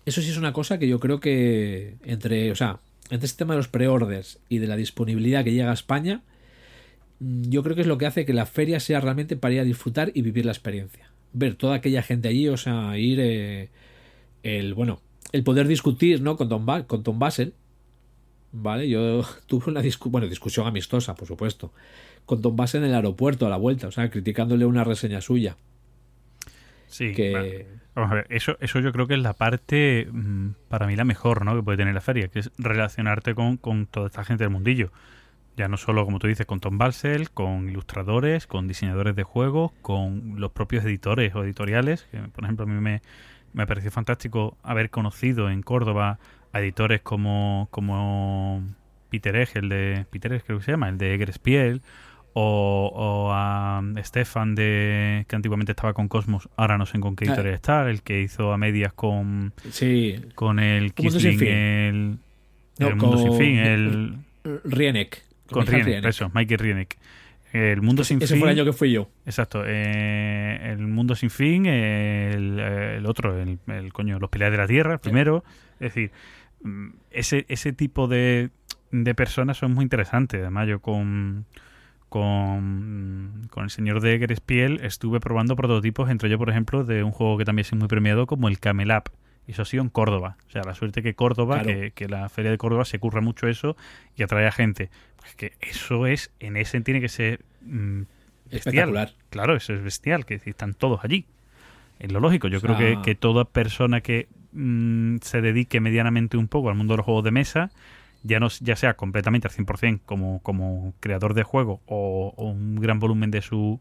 Eso 0.04 0.22
sí 0.22 0.30
es 0.30 0.36
una 0.36 0.52
cosa 0.52 0.78
que 0.78 0.86
yo 0.86 1.00
creo 1.00 1.18
que 1.18 1.96
entre, 2.04 2.52
o 2.52 2.54
sea, 2.54 2.78
entre 3.10 3.26
este 3.26 3.38
tema 3.38 3.54
de 3.54 3.58
los 3.58 3.68
preorders 3.68 4.38
y 4.48 4.58
de 4.58 4.68
la 4.68 4.76
disponibilidad 4.76 5.42
que 5.42 5.52
llega 5.52 5.70
a 5.70 5.74
España, 5.74 6.22
mm, 7.18 7.50
yo 7.50 7.62
creo 7.62 7.74
que 7.74 7.82
es 7.82 7.88
lo 7.88 7.98
que 7.98 8.06
hace 8.06 8.24
que 8.24 8.32
la 8.32 8.46
feria 8.46 8.78
sea 8.78 9.00
realmente 9.00 9.36
para 9.36 9.54
ir 9.54 9.60
a 9.60 9.64
disfrutar 9.64 10.12
y 10.14 10.22
vivir 10.22 10.46
la 10.46 10.52
experiencia. 10.52 11.10
Ver 11.32 11.56
toda 11.56 11.76
aquella 11.76 12.02
gente 12.02 12.28
allí, 12.28 12.48
o 12.48 12.56
sea, 12.56 12.96
ir 12.98 13.18
eh, 13.20 13.70
el, 14.44 14.74
bueno, 14.74 15.00
el 15.32 15.44
poder 15.44 15.66
discutir, 15.68 16.20
¿no? 16.22 16.36
Con 16.36 16.48
Tom, 16.48 16.66
Ba- 16.66 16.86
con 16.86 17.02
Tom 17.02 17.18
Basel, 17.18 17.54
¿vale? 18.52 18.88
Yo 18.88 19.22
tuve 19.46 19.70
una 19.70 19.82
discu 19.82 20.10
bueno, 20.10 20.26
discusión 20.28 20.66
amistosa, 20.66 21.14
por 21.14 21.26
supuesto, 21.28 21.72
con 22.24 22.42
Tom 22.42 22.56
Basel 22.56 22.82
en 22.84 22.90
el 22.90 22.94
aeropuerto 22.96 23.46
a 23.46 23.50
la 23.50 23.56
vuelta, 23.56 23.88
o 23.88 23.92
sea, 23.92 24.10
criticándole 24.10 24.66
una 24.66 24.84
reseña 24.84 25.20
suya. 25.20 25.56
Sí, 26.86 27.12
que... 27.14 27.32
vale. 27.32 27.66
Vamos 27.94 28.12
a 28.12 28.14
ver, 28.16 28.26
eso, 28.28 28.58
eso 28.60 28.78
yo 28.80 28.92
creo 28.92 29.06
que 29.06 29.14
es 29.14 29.20
la 29.20 29.32
parte, 29.32 30.06
mm, 30.12 30.50
para 30.68 30.86
mí, 30.86 30.96
la 30.96 31.04
mejor, 31.04 31.44
¿no? 31.46 31.56
Que 31.56 31.62
puede 31.62 31.78
tener 31.78 31.94
la 31.94 32.02
feria, 32.02 32.28
que 32.28 32.40
es 32.40 32.50
relacionarte 32.58 33.34
con, 33.34 33.56
con 33.56 33.86
toda 33.86 34.08
esta 34.08 34.22
gente 34.22 34.44
del 34.44 34.52
mundillo. 34.52 34.92
Ya 35.56 35.68
no 35.68 35.78
solo, 35.78 36.04
como 36.04 36.18
tú 36.18 36.26
dices, 36.26 36.44
con 36.44 36.60
Tom 36.60 36.76
Balsell, 36.76 37.30
con 37.30 37.70
ilustradores, 37.70 38.46
con 38.46 38.68
diseñadores 38.68 39.16
de 39.16 39.22
juegos, 39.22 39.72
con 39.80 40.34
los 40.38 40.52
propios 40.52 40.84
editores 40.84 41.34
o 41.34 41.42
editoriales. 41.44 42.06
Que, 42.10 42.18
por 42.18 42.44
ejemplo, 42.44 42.64
a 42.64 42.68
mí 42.68 42.78
me, 42.78 43.00
me 43.56 43.66
pareció 43.66 43.90
fantástico 43.90 44.56
haber 44.62 44.90
conocido 44.90 45.50
en 45.50 45.62
Córdoba 45.62 46.18
a 46.52 46.60
editores 46.60 47.00
como, 47.00 47.66
como 47.70 48.62
Peter 49.10 49.34
Egg, 49.34 49.48
el 49.54 49.68
de. 49.68 50.06
Peter 50.10 50.32
Egg 50.32 50.44
creo 50.44 50.58
que 50.58 50.64
se 50.64 50.70
llama, 50.72 50.88
el 50.88 50.98
de 50.98 51.14
Egrespiel, 51.14 51.82
o, 52.34 52.92
o 52.94 53.32
a 53.32 53.82
Stefan 54.04 54.54
de 54.54 55.24
que 55.28 55.36
antiguamente 55.36 55.72
estaba 55.72 55.94
con 55.94 56.06
Cosmos, 56.08 56.48
ahora 56.56 56.76
no 56.78 56.84
sé 56.86 57.00
con 57.00 57.16
qué 57.16 57.24
Ah. 57.24 57.28
editorial 57.28 57.54
está, 57.54 57.90
el 57.90 58.02
que 58.02 58.20
hizo 58.20 58.52
a 58.52 58.58
medias 58.58 58.92
con, 58.92 59.52
Sí, 59.70 60.16
con 60.34 60.58
el 60.58 60.92
Sin 60.94 60.94
Kisling, 60.94 61.42
el, 61.42 62.18
No, 62.78 62.88
el 62.88 62.96
Mundo 62.96 63.16
Sin 63.18 63.28
con- 63.28 63.38
Fin, 63.38 63.56
el 63.58 64.14
Rienek. 64.64 65.22
con 65.50 65.66
Rienek, 65.66 66.04
eso, 66.04 66.30
Mikey 66.34 66.56
Rienek. 66.58 66.98
El 67.56 67.82
Mundo 67.82 68.04
Sin 68.04 68.20
Ese 68.22 68.34
Fin. 68.34 68.40
fue 68.40 68.50
el 68.50 68.58
año 68.58 68.64
que 68.64 68.72
fui 68.72 68.92
yo. 68.92 69.08
Exacto. 69.24 69.62
eh, 69.66 70.58
el 70.72 70.86
Mundo 70.86 71.14
Sin 71.14 71.30
Fin, 71.30 71.66
el, 71.66 72.58
el 72.58 73.06
otro, 73.06 73.40
el, 73.40 73.58
el 73.68 73.92
coño, 73.92 74.18
Los 74.18 74.30
Pilares 74.30 74.52
de 74.52 74.58
la 74.58 74.66
Tierra, 74.66 74.92
el 74.94 74.98
primero. 75.00 75.44
Es 75.80 75.94
decir, 75.94 76.10
mm, 76.62 76.88
ese, 77.10 77.46
ese 77.48 77.72
tipo 77.72 78.08
de, 78.08 78.50
de 78.90 79.14
personas 79.14 79.56
son 79.58 79.72
muy 79.74 79.82
interesantes. 79.84 80.40
Además, 80.40 80.68
yo 80.68 80.80
con, 80.80 81.46
con, 82.08 83.46
con 83.50 83.64
el 83.64 83.70
señor 83.70 84.00
de 84.00 84.14
Egerespiel 84.14 84.80
estuve 84.82 85.20
probando 85.20 85.56
prototipos, 85.56 86.10
entre 86.10 86.28
ellos, 86.28 86.38
por 86.38 86.50
ejemplo, 86.50 86.84
de 86.84 87.02
un 87.02 87.10
juego 87.12 87.36
que 87.38 87.44
también 87.44 87.64
es 87.66 87.74
muy 87.74 87.88
premiado, 87.88 88.26
como 88.26 88.48
el 88.48 88.58
Camel 88.58 88.90
Up. 88.90 89.10
Y 89.48 89.52
eso 89.52 89.62
ha 89.62 89.64
sido 89.64 89.82
en 89.84 89.90
Córdoba. 89.90 90.36
O 90.48 90.50
sea, 90.50 90.62
la 90.64 90.74
suerte 90.74 91.02
que 91.02 91.14
Córdoba, 91.14 91.60
Claro. 91.62 91.80
que, 91.80 91.90
que 91.92 92.08
la 92.08 92.28
Feria 92.28 92.50
de 92.50 92.58
Córdoba 92.58 92.84
se 92.84 92.98
curra 92.98 93.20
mucho 93.20 93.46
eso 93.46 93.76
y 94.16 94.24
atrae 94.24 94.46
a 94.46 94.50
gente. 94.52 94.90
Pues 95.26 95.34
que 95.34 95.52
eso 95.60 96.06
es, 96.06 96.30
en 96.38 96.56
ese 96.56 96.80
tiene 96.82 97.00
que 97.00 97.08
ser 97.08 97.44
mm, 97.62 98.02
bestial. 98.50 98.58
Espectacular. 98.58 99.12
Claro, 99.30 99.56
eso 99.56 99.74
es 99.74 99.82
bestial, 99.82 100.24
que 100.24 100.40
están 100.44 100.74
todos 100.74 101.00
allí. 101.02 101.26
Es 101.98 102.12
lo 102.12 102.20
lógico. 102.20 102.46
Yo 102.48 102.58
O 102.58 102.60
creo 102.60 102.76
que, 102.76 102.98
que 103.02 103.14
toda 103.14 103.44
persona 103.44 104.00
que 104.00 104.28
mm, 104.52 105.16
se 105.22 105.40
dedique 105.40 105.80
medianamente 105.80 106.36
un 106.36 106.48
poco 106.48 106.68
al 106.68 106.76
mundo 106.76 106.94
de 106.94 106.98
los 106.98 107.06
juegos 107.06 107.24
de 107.24 107.32
mesa, 107.32 107.70
ya, 108.22 108.38
no, 108.38 108.48
ya 108.60 108.76
sea 108.76 108.94
completamente 108.94 109.48
al 109.48 109.54
100% 109.54 110.00
como, 110.04 110.40
como 110.42 110.94
creador 111.00 111.34
de 111.34 111.42
juego 111.42 111.80
o, 111.86 112.32
o 112.36 112.50
un 112.50 112.76
gran 112.76 113.00
volumen 113.00 113.30
de 113.30 113.42
su 113.42 113.80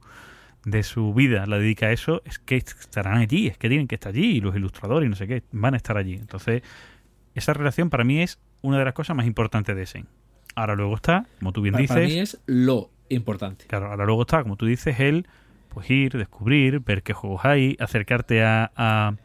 de 0.64 0.82
su 0.82 1.14
vida 1.14 1.46
la 1.46 1.60
dedica 1.60 1.86
a 1.86 1.92
eso, 1.92 2.24
es 2.26 2.40
que 2.40 2.58
estarán 2.58 3.18
allí, 3.18 3.46
es 3.46 3.58
que 3.58 3.70
tienen 3.70 3.88
que 3.88 3.96
estar 3.96 4.10
allí, 4.10 4.38
y 4.38 4.42
los 4.42 4.56
ilustradores 4.56 5.06
y 5.06 5.10
no 5.12 5.16
sé 5.16 5.28
qué, 5.28 5.44
van 5.52 5.76
a 5.76 5.78
estar 5.78 5.96
allí. 5.96 6.16
Entonces, 6.16 6.64
esa 7.36 7.54
relación 7.54 7.92
para 7.92 8.04
mí 8.04 8.22
es 8.22 8.40
una 8.62 8.80
de 8.80 8.86
las 8.86 8.96
cosas 8.96 9.16
más 9.16 9.28
importantes 9.28 9.76
de 9.76 9.84
Essen. 9.84 10.08
Ahora 10.56 10.76
luego 10.76 10.96
está, 10.96 11.26
como 11.40 11.52
tú 11.52 11.62
bien 11.62 11.74
Para, 11.74 11.82
dices, 11.82 11.96
para 11.96 12.08
mí 12.08 12.20
es 12.20 12.42
lo 12.46 12.90
importante. 13.10 13.66
Claro, 13.68 13.92
ahora 13.92 14.06
luego 14.06 14.22
está, 14.22 14.42
como 14.44 14.56
tú 14.56 14.66
dices, 14.66 15.00
el 15.00 15.28
pues 15.70 15.90
ir, 15.90 16.14
descubrir, 16.14 16.80
ver 16.80 17.04
qué 17.04 17.12
juegos 17.12 17.44
hay, 17.44 17.76
acercarte 17.82 18.44
a, 18.44 18.72
a 18.78 19.16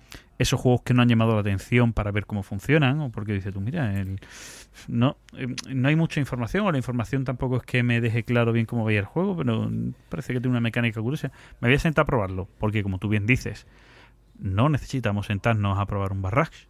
esos 0.40 0.58
juegos 0.58 0.82
que 0.82 0.94
no 0.94 1.02
han 1.02 1.08
llamado 1.08 1.34
la 1.34 1.40
atención 1.42 1.92
para 1.92 2.10
ver 2.10 2.26
cómo 2.26 2.42
funcionan, 2.42 2.98
o 3.00 3.10
porque 3.10 3.32
dices 3.34 3.52
tú, 3.52 3.60
mira, 3.60 4.00
el, 4.00 4.18
no, 4.88 5.16
eh, 5.36 5.46
no 5.68 5.88
hay 5.88 5.96
mucha 5.96 6.18
información, 6.18 6.66
o 6.66 6.72
la 6.72 6.78
información 6.78 7.24
tampoco 7.24 7.58
es 7.58 7.62
que 7.62 7.82
me 7.82 8.00
deje 8.00 8.24
claro 8.24 8.52
bien 8.52 8.66
cómo 8.66 8.84
vaya 8.84 8.98
el 8.98 9.04
juego, 9.04 9.36
pero 9.36 9.70
parece 10.08 10.32
que 10.32 10.40
tiene 10.40 10.50
una 10.50 10.60
mecánica 10.60 11.00
curiosa. 11.00 11.30
Me 11.60 11.68
voy 11.68 11.76
a 11.76 11.78
sentar 11.78 12.02
a 12.02 12.06
probarlo, 12.06 12.48
porque 12.58 12.82
como 12.82 12.98
tú 12.98 13.08
bien 13.08 13.26
dices, 13.26 13.66
no 14.38 14.68
necesitamos 14.70 15.26
sentarnos 15.26 15.78
a 15.78 15.86
probar 15.86 16.12
un 16.12 16.22
barrage. 16.22 16.66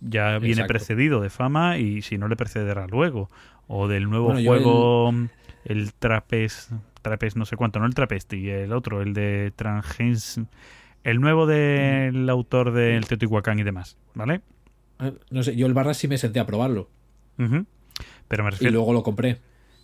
Ya 0.00 0.38
viene 0.38 0.60
Exacto. 0.60 0.74
precedido 0.74 1.20
de 1.22 1.30
fama 1.30 1.78
y 1.78 2.02
si 2.02 2.18
no 2.18 2.28
le 2.28 2.36
precederá 2.36 2.86
luego. 2.86 3.30
O 3.68 3.88
del 3.88 4.08
nuevo 4.08 4.26
Bueno, 4.32 4.48
juego, 4.48 5.12
el, 5.64 5.92
Trapez, 5.94 6.70
Trapez 7.02 7.36
no 7.36 7.44
sé 7.46 7.56
cuánto, 7.56 7.78
no 7.80 7.86
el 7.86 7.94
Trapesti, 7.94 8.48
el 8.48 8.72
otro, 8.72 9.02
el 9.02 9.12
de 9.14 9.52
Transgens, 9.56 10.40
el 11.04 11.20
nuevo 11.20 11.46
del 11.46 12.28
autor 12.30 12.72
del 12.72 13.06
Teotihuacán 13.06 13.58
y 13.58 13.62
demás, 13.64 13.96
¿vale? 14.14 14.40
Eh, 15.00 15.12
No 15.30 15.42
sé, 15.42 15.56
yo 15.56 15.66
el 15.66 15.74
barra 15.74 15.94
sí 15.94 16.06
me 16.08 16.18
senté 16.18 16.40
a 16.40 16.46
probarlo. 16.46 16.88
Pero 17.36 18.44
me 18.44 18.48
Y 18.48 18.52
refiero, 18.52 18.72
luego 18.74 18.92
lo 18.92 19.02
compré. 19.02 19.38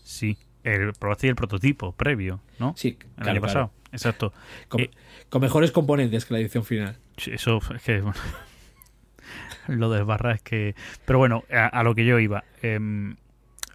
sí, 0.04 0.38
el, 0.64 0.92
probaste 0.92 1.28
el 1.28 1.34
prototipo 1.34 1.92
previo, 1.92 2.40
¿no? 2.60 2.74
Sí, 2.76 2.96
El 3.00 3.24
claro, 3.24 3.30
año 3.30 3.40
claro. 3.40 3.40
pasado, 3.40 3.72
exacto. 3.92 4.32
Con, 4.68 4.80
Eh, 4.82 4.90
con 5.28 5.42
mejores 5.42 5.72
componentes 5.72 6.24
que 6.24 6.34
la 6.34 6.40
edición 6.40 6.64
final. 6.64 6.96
Eso 7.26 7.58
es 7.74 7.82
que. 7.82 8.00
bueno, 8.00 8.16
lo 9.68 9.90
de 9.90 10.02
barra 10.02 10.32
es 10.32 10.42
que. 10.42 10.74
Pero 11.04 11.18
bueno, 11.18 11.44
a, 11.52 11.66
a 11.66 11.82
lo 11.82 11.94
que 11.94 12.04
yo 12.04 12.18
iba. 12.20 12.44
em, 12.62 13.16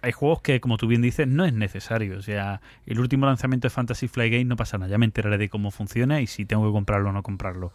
hay 0.02 0.12
juegos 0.12 0.42
que, 0.42 0.60
como 0.60 0.76
tú 0.78 0.86
bien 0.86 1.02
dices, 1.02 1.26
no 1.28 1.44
es 1.44 1.52
necesario. 1.52 2.18
O 2.18 2.22
sea, 2.22 2.60
el 2.86 3.00
último 3.00 3.26
lanzamiento 3.26 3.66
de 3.66 3.70
Fantasy 3.70 4.08
Flight 4.08 4.32
Game 4.32 4.44
no 4.46 4.56
pasa 4.56 4.78
nada. 4.78 4.90
Ya 4.90 4.98
me 4.98 5.06
enteraré 5.06 5.38
de 5.38 5.48
cómo 5.48 5.70
funciona 5.70 6.20
y 6.20 6.26
si 6.26 6.44
tengo 6.46 6.66
que 6.66 6.72
comprarlo 6.72 7.10
o 7.10 7.12
no 7.12 7.22
comprarlo. 7.22 7.72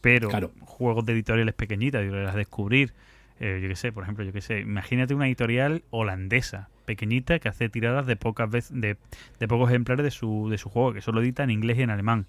Pero 0.00 0.28
Claro. 0.28 0.52
juegos 0.60 1.06
de 1.06 1.12
editoriales 1.14 1.54
pequeñitas, 1.54 2.02
editoriales 2.02 2.34
a 2.34 2.38
descubrir. 2.38 2.92
eh, 3.40 3.60
yo 3.62 3.68
qué 3.68 3.76
sé, 3.76 3.92
por 3.92 4.04
ejemplo, 4.04 4.24
yo 4.24 4.32
qué 4.32 4.40
sé. 4.42 4.60
Imagínate 4.60 5.14
una 5.14 5.26
editorial 5.26 5.82
holandesa, 5.90 6.70
pequeñita, 6.86 7.38
que 7.40 7.48
hace 7.48 7.68
tiradas 7.68 8.06
de 8.06 8.16
pocas 8.16 8.50
veces, 8.50 8.80
de, 8.80 8.96
de 9.40 9.48
pocos 9.48 9.70
ejemplares 9.70 10.04
de 10.04 10.10
su, 10.12 10.48
de 10.50 10.58
su 10.58 10.68
juego, 10.70 10.92
que 10.94 11.02
solo 11.02 11.20
edita 11.22 11.42
en 11.44 11.50
inglés 11.50 11.78
y 11.78 11.82
en 11.82 11.90
alemán. 11.90 12.26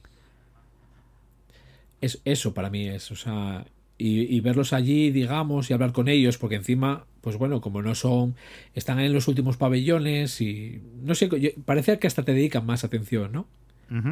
Es, 2.01 2.21
eso 2.25 2.53
para 2.53 2.69
mí 2.69 2.87
es, 2.87 3.11
o 3.11 3.15
sea, 3.15 3.65
y, 3.97 4.35
y 4.35 4.39
verlos 4.41 4.73
allí, 4.73 5.11
digamos, 5.11 5.69
y 5.69 5.73
hablar 5.73 5.91
con 5.93 6.07
ellos, 6.07 6.37
porque 6.37 6.55
encima, 6.55 7.05
pues 7.21 7.37
bueno, 7.37 7.61
como 7.61 7.81
no 7.81 7.95
son, 7.95 8.35
están 8.73 8.99
en 8.99 9.13
los 9.13 9.27
últimos 9.27 9.57
pabellones 9.57 10.41
y 10.41 10.81
no 11.01 11.15
sé, 11.15 11.29
parece 11.65 11.97
que 11.99 12.07
hasta 12.07 12.23
te 12.23 12.33
dedican 12.33 12.65
más 12.65 12.83
atención, 12.83 13.31
¿no? 13.31 13.47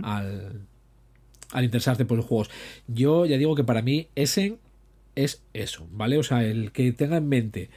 Al, 0.03 0.61
al 1.51 1.63
interesarte 1.63 2.05
por 2.05 2.17
los 2.17 2.25
juegos. 2.25 2.49
Yo 2.87 3.25
ya 3.25 3.37
digo 3.37 3.55
que 3.55 3.63
para 3.63 3.81
mí 3.81 4.07
Essen 4.15 4.57
es 5.15 5.41
eso, 5.53 5.87
¿vale? 5.91 6.17
O 6.17 6.23
sea, 6.23 6.43
el 6.43 6.71
que 6.71 6.91
tenga 6.91 7.17
en 7.17 7.27
mente 7.27 7.69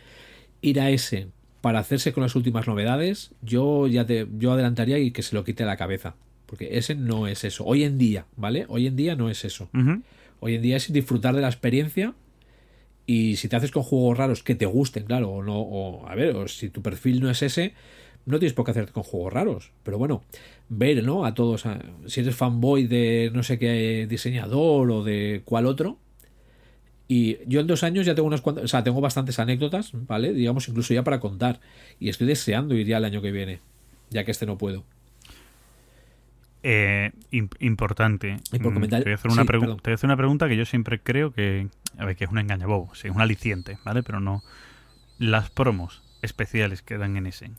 ir 0.61 0.81
a 0.81 0.91
Essen 0.91 1.33
para 1.61 1.81
hacerse 1.81 2.13
con 2.13 2.23
las 2.23 2.37
últimas 2.37 2.67
novedades, 2.67 3.33
yo 3.43 3.87
ya 3.89 4.07
te, 4.07 4.27
yo 4.39 4.53
adelantaría 4.53 4.99
y 4.99 5.11
que 5.11 5.23
se 5.23 5.35
lo 5.35 5.43
quite 5.45 5.65
de 5.65 5.69
la 5.69 5.77
cabeza. 5.77 6.15
Porque 6.47 6.79
Essen 6.79 7.07
no 7.07 7.27
es 7.27 7.43
eso. 7.43 7.65
Hoy 7.65 7.83
en 7.83 7.99
día, 7.99 8.27
¿vale? 8.37 8.67
Hoy 8.69 8.87
en 8.87 8.95
día 8.95 9.17
no 9.17 9.29
es 9.31 9.45
eso. 9.45 9.69
Hoy 10.41 10.55
en 10.55 10.63
día 10.63 10.77
es 10.77 10.93
disfrutar 10.93 11.35
de 11.35 11.43
la 11.43 11.49
experiencia 11.49 12.15
y 13.07 13.37
si 13.37 13.49
te 13.49 13.57
haces 13.57 13.71
con 13.71 13.83
juegos 13.83 14.19
raros 14.19 14.43
que 14.43 14.55
te 14.55 14.67
gusten, 14.67 15.05
claro, 15.05 15.31
o 15.31 15.43
no, 15.43 15.61
o 15.61 16.09
a 16.09 16.15
ver, 16.15 16.35
o 16.37 16.49
si 16.49 16.71
tu 16.71 16.83
perfil 16.83 17.21
no 17.21 17.31
es 17.31 17.43
ese, 17.43 17.75
no 18.27 18.39
tienes 18.39 18.53
por 18.53 18.65
qué 18.65 18.73
hacerte 18.73 18.93
con 18.93 19.05
juegos 19.05 19.33
raros. 19.33 19.73
Pero 19.85 19.99
bueno, 19.99 20.23
ver, 20.69 21.03
¿no? 21.05 21.25
A 21.25 21.35
todos, 21.35 21.65
si 22.07 22.21
eres 22.21 22.35
fanboy 22.35 22.87
de 22.87 23.31
no 23.33 23.43
sé 23.43 23.59
qué 23.59 24.07
diseñador 24.09 24.91
o 24.91 25.05
de 25.05 25.43
cuál 25.45 25.67
otro. 25.67 25.99
Y 27.09 27.39
yo 27.47 27.61
en 27.61 27.69
dos 27.69 27.85
años 27.85 28.05
ya 28.05 28.17
tengo 28.17 28.27
unas 28.27 28.41
cuantas, 28.41 28.65
o 28.65 28.69
sea, 28.69 28.83
tengo 28.83 29.01
bastantes 29.01 29.39
anécdotas, 29.39 29.91
¿vale? 29.93 30.33
Digamos, 30.33 30.69
incluso 30.69 30.93
ya 30.93 31.05
para 31.05 31.21
contar. 31.21 31.61
Y 32.01 32.09
estoy 32.09 32.27
deseando 32.27 32.75
ir 32.75 32.87
ya 32.89 32.99
el 32.99 33.05
año 33.05 33.23
que 33.23 33.31
viene, 33.31 33.61
ya 34.11 34.25
que 34.25 34.33
este 34.33 34.45
no 34.45 34.59
puedo. 34.59 34.85
Eh, 36.69 37.13
im- 37.31 37.49
importante. 37.61 38.39
Y 38.53 38.59
por 38.59 38.75
comentar- 38.75 39.01
Te 39.01 39.05
voy, 39.05 39.13
a 39.13 39.15
hacer 39.15 39.31
una 39.31 39.43
sí, 39.43 39.49
pregu- 39.49 39.61
perdón. 39.61 39.77
te 39.77 39.91
voy 39.91 39.93
a 39.93 39.95
hacer 39.95 40.09
una 40.09 40.17
pregunta 40.17 40.49
que 40.49 40.57
yo 40.57 40.65
siempre 40.65 40.99
creo 41.01 41.31
que, 41.33 41.69
a 41.97 42.05
ver, 42.05 42.17
que 42.17 42.25
es 42.25 42.31
una 42.31 42.41
engañabobo, 42.41 42.93
sí, 42.97 43.07
es 43.07 43.15
un 43.15 43.21
aliciente, 43.21 43.79
¿vale? 43.85 44.03
Pero 44.03 44.19
no. 44.19 44.43
Las 45.19 45.49
promos 45.51 46.03
especiales 46.23 46.83
que 46.83 46.99
dan 46.99 47.17
en 47.17 47.27
ese. 47.27 47.51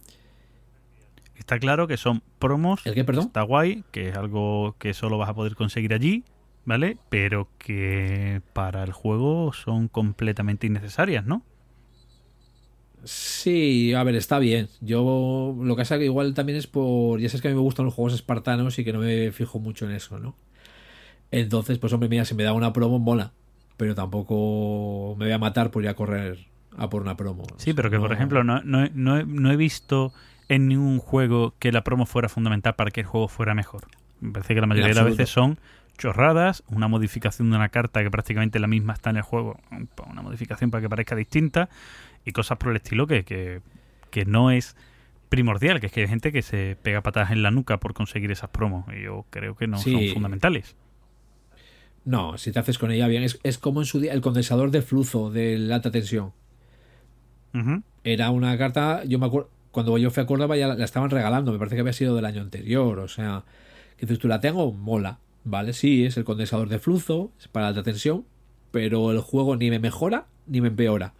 Está 1.35 1.57
claro 1.59 1.87
que 1.87 1.95
son 1.97 2.21
promos. 2.39 2.85
¿El 2.85 2.95
qué, 2.95 3.03
perdón? 3.05 3.27
Está 3.27 3.43
guay, 3.43 3.83
que 3.91 4.09
es 4.09 4.17
algo 4.17 4.75
que 4.79 4.93
solo 4.93 5.17
vas 5.17 5.29
a 5.29 5.33
poder 5.33 5.55
conseguir 5.55 5.93
allí, 5.93 6.25
¿vale? 6.65 6.97
Pero 7.09 7.47
que 7.59 8.41
para 8.53 8.83
el 8.83 8.91
juego 8.91 9.53
son 9.53 9.87
completamente 9.87 10.67
innecesarias, 10.67 11.25
¿no? 11.25 11.43
Sí, 13.03 13.93
a 13.93 14.03
ver, 14.03 14.15
está 14.15 14.39
bien. 14.39 14.69
Yo 14.81 15.55
lo 15.61 15.75
que 15.75 15.81
pasa 15.81 15.97
que 15.97 16.05
igual 16.05 16.33
también 16.33 16.57
es 16.57 16.67
por. 16.67 17.19
Ya 17.19 17.29
sabes 17.29 17.41
que 17.41 17.47
a 17.47 17.51
mí 17.51 17.55
me 17.55 17.61
gustan 17.61 17.85
los 17.85 17.93
juegos 17.93 18.13
espartanos 18.13 18.77
y 18.79 18.83
que 18.83 18.91
no 18.93 18.99
me 18.99 19.31
fijo 19.31 19.59
mucho 19.59 19.85
en 19.85 19.91
eso, 19.91 20.19
¿no? 20.19 20.35
Entonces, 21.31 21.77
pues 21.79 21.93
hombre, 21.93 22.09
mira, 22.09 22.25
si 22.25 22.35
me 22.35 22.43
da 22.43 22.53
una 22.53 22.73
promo, 22.73 22.99
mola. 22.99 23.31
Pero 23.77 23.93
tampoco 23.95 25.15
me 25.19 25.25
voy 25.25 25.33
a 25.33 25.37
matar 25.37 25.69
por 25.71 25.83
ir 25.83 25.89
a 25.89 25.93
correr 25.95 26.39
a 26.77 26.89
por 26.89 27.01
una 27.01 27.15
promo. 27.15 27.45
Sí, 27.57 27.73
pero 27.73 27.89
que 27.91 27.99
por 27.99 28.11
ejemplo 28.11 28.43
no, 28.43 28.61
no, 28.63 28.85
he- 28.85 28.91
no 28.93 29.17
he, 29.19 29.25
no 29.25 29.51
he 29.51 29.55
visto 29.55 30.13
en 30.49 30.67
ningún 30.67 30.99
juego 30.99 31.53
que 31.59 31.71
la 31.71 31.83
promo 31.83 32.05
fuera 32.05 32.29
fundamental 32.29 32.75
para 32.75 32.91
que 32.91 33.01
el 33.01 33.05
juego 33.07 33.27
fuera 33.27 33.53
mejor. 33.53 33.83
Me 34.19 34.31
parece 34.31 34.55
que 34.55 34.61
la 34.61 34.67
mayoría 34.67 34.89
de 34.89 34.95
las 34.95 35.05
veces 35.05 35.29
son 35.29 35.59
chorradas, 35.97 36.63
una 36.69 36.87
modificación 36.87 37.49
de 37.51 37.55
una 37.57 37.69
carta 37.69 38.01
que 38.03 38.09
prácticamente 38.11 38.59
la 38.59 38.67
misma 38.67 38.93
está 38.93 39.09
en 39.11 39.17
el 39.17 39.23
juego, 39.23 39.59
una 40.09 40.21
modificación 40.21 40.71
para 40.71 40.81
que 40.81 40.89
parezca 40.89 41.15
distinta 41.15 41.69
y 42.27 42.31
cosas 42.33 42.57
por 42.57 42.69
el 42.71 42.75
estilo 42.77 43.07
que, 43.07 43.23
que, 43.23 43.61
que 44.11 44.25
no 44.25 44.51
es 44.51 44.75
primordial, 45.29 45.79
que 45.79 45.87
es 45.87 45.91
que 45.91 46.01
hay 46.01 46.07
gente 46.07 46.31
que 46.31 46.41
se 46.41 46.77
pega 46.81 47.01
patadas 47.01 47.31
en 47.31 47.41
la 47.43 47.51
nuca 47.51 47.79
por 47.79 47.93
conseguir 47.93 48.31
esas 48.31 48.49
promos 48.49 48.85
y 48.95 49.03
yo 49.03 49.25
creo 49.29 49.55
que 49.55 49.67
no 49.67 49.77
Sí. 49.77 49.91
son 49.91 50.13
fundamentales. 50.13 50.75
No, 52.05 52.37
si 52.37 52.51
te 52.53 52.59
haces 52.59 52.77
con 52.77 52.91
ella 52.91 53.07
bien. 53.07 53.23
Es, 53.23 53.37
es 53.43 53.57
como 53.57 53.81
en 53.81 53.85
su 53.85 53.99
día 53.99 54.13
el 54.13 54.21
condensador 54.21 54.71
de 54.71 54.81
flujo 54.81 55.29
de 55.31 55.57
la 55.57 55.75
alta 55.75 55.91
tensión. 55.91 56.31
Era 58.03 58.29
una 58.29 58.55
carta, 58.57 59.03
yo 59.05 59.17
me 59.17 59.25
acuerdo, 59.25 59.49
cuando 59.71 59.97
yo 59.97 60.11
fui 60.11 60.21
a 60.21 60.27
Córdoba 60.27 60.55
ya 60.57 60.67
la, 60.67 60.75
la 60.75 60.85
estaban 60.85 61.09
regalando, 61.09 61.51
me 61.51 61.57
parece 61.57 61.75
que 61.75 61.81
había 61.81 61.93
sido 61.93 62.15
del 62.15 62.25
año 62.25 62.41
anterior, 62.41 62.99
o 62.99 63.07
sea, 63.07 63.45
que 63.97 64.05
dices 64.05 64.19
tú 64.19 64.27
la 64.27 64.39
tengo, 64.39 64.71
mola, 64.71 65.19
¿vale? 65.43 65.73
Sí, 65.73 66.05
es 66.05 66.17
el 66.17 66.23
condensador 66.23 66.69
de 66.69 66.77
flujo, 66.79 67.31
es 67.39 67.47
para 67.47 67.67
alta 67.69 67.81
tensión, 67.81 68.25
pero 68.71 69.11
el 69.11 69.19
juego 69.21 69.55
ni 69.55 69.69
me 69.71 69.79
mejora 69.79 70.27
ni 70.45 70.61
me 70.61 70.67
empeora. 70.67 71.13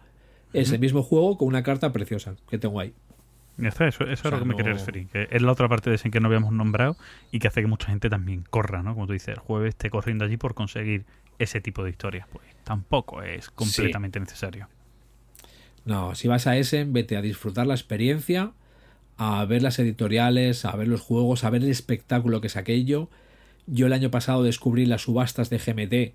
Es 0.52 0.72
el 0.72 0.78
mismo 0.78 1.02
juego 1.02 1.36
con 1.36 1.48
una 1.48 1.62
carta 1.62 1.92
preciosa 1.92 2.34
que 2.48 2.58
tengo 2.58 2.80
ahí. 2.80 2.94
Ya 3.58 3.68
está, 3.68 3.88
eso, 3.88 4.04
eso 4.04 4.12
es 4.12 4.20
sea, 4.20 4.30
lo 4.30 4.38
que 4.38 4.44
me 4.44 4.54
quería 4.54 4.72
referir. 4.72 5.08
Que 5.08 5.28
es 5.30 5.42
la 5.42 5.50
otra 5.50 5.68
parte 5.68 5.90
de 5.90 5.96
ese 5.96 6.10
que 6.10 6.20
no 6.20 6.28
habíamos 6.28 6.52
nombrado 6.52 6.96
y 7.32 7.40
que 7.40 7.48
hace 7.48 7.60
que 7.60 7.66
mucha 7.66 7.88
gente 7.88 8.08
también 8.08 8.44
corra, 8.48 8.82
¿no? 8.82 8.94
Como 8.94 9.06
tú 9.06 9.12
dices, 9.12 9.28
el 9.28 9.40
jueves 9.40 9.70
esté 9.70 9.90
corriendo 9.90 10.24
allí 10.24 10.36
por 10.36 10.54
conseguir 10.54 11.04
ese 11.38 11.60
tipo 11.60 11.82
de 11.82 11.90
historias. 11.90 12.26
Pues 12.32 12.44
tampoco 12.64 13.22
es 13.22 13.50
completamente 13.50 14.20
necesario. 14.20 14.68
No, 15.84 16.14
si 16.14 16.28
vas 16.28 16.46
a 16.46 16.56
Essen, 16.56 16.92
vete 16.92 17.16
a 17.16 17.22
disfrutar 17.22 17.66
la 17.66 17.74
experiencia, 17.74 18.52
a 19.16 19.44
ver 19.44 19.62
las 19.62 19.78
editoriales, 19.78 20.64
a 20.64 20.76
ver 20.76 20.86
los 20.86 21.00
juegos, 21.00 21.44
a 21.44 21.50
ver 21.50 21.62
el 21.62 21.70
espectáculo 21.70 22.40
que 22.40 22.46
es 22.46 22.56
aquello. 22.56 23.08
Yo 23.66 23.86
el 23.86 23.92
año 23.92 24.10
pasado 24.10 24.44
descubrí 24.44 24.86
las 24.86 25.02
subastas 25.02 25.50
de 25.50 25.58
GMT 25.58 26.14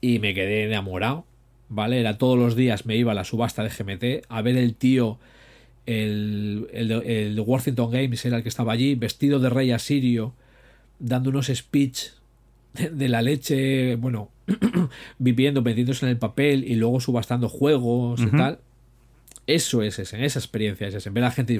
y 0.00 0.18
me 0.18 0.34
quedé 0.34 0.64
enamorado, 0.64 1.24
¿vale? 1.68 2.00
Era 2.00 2.18
todos 2.18 2.38
los 2.38 2.56
días 2.56 2.86
me 2.86 2.96
iba 2.96 3.12
a 3.12 3.14
la 3.14 3.24
subasta 3.24 3.62
de 3.62 3.70
GMT 3.70 4.26
a 4.28 4.42
ver 4.42 4.56
el 4.56 4.74
tío, 4.74 5.18
el, 5.86 6.68
el, 6.72 6.88
de- 6.88 7.26
el 7.26 7.34
de 7.36 7.40
Worthington 7.40 7.90
Games 7.90 8.24
era 8.24 8.38
el 8.38 8.42
que 8.42 8.48
estaba 8.48 8.72
allí, 8.72 8.94
vestido 8.94 9.38
de 9.38 9.50
rey 9.50 9.70
asirio, 9.70 10.34
dando 10.98 11.30
unos 11.30 11.46
speech 11.54 12.08
de, 12.74 12.90
de 12.90 13.08
la 13.08 13.22
leche, 13.22 13.96
bueno, 13.96 14.30
viviendo, 15.18 15.62
metiéndose 15.62 16.06
en 16.06 16.10
el 16.10 16.18
papel 16.18 16.64
y 16.64 16.74
luego 16.76 17.00
subastando 17.00 17.48
juegos 17.48 18.20
y 18.20 18.26
tal. 18.36 18.58
Eso 19.46 19.82
es 19.82 19.98
ese, 19.98 20.24
esa 20.24 20.38
experiencia 20.38 20.88
es 20.88 20.94
ese. 20.94 21.10
Ver 21.10 21.22
a 21.22 21.26
la 21.26 21.32
gente 21.32 21.52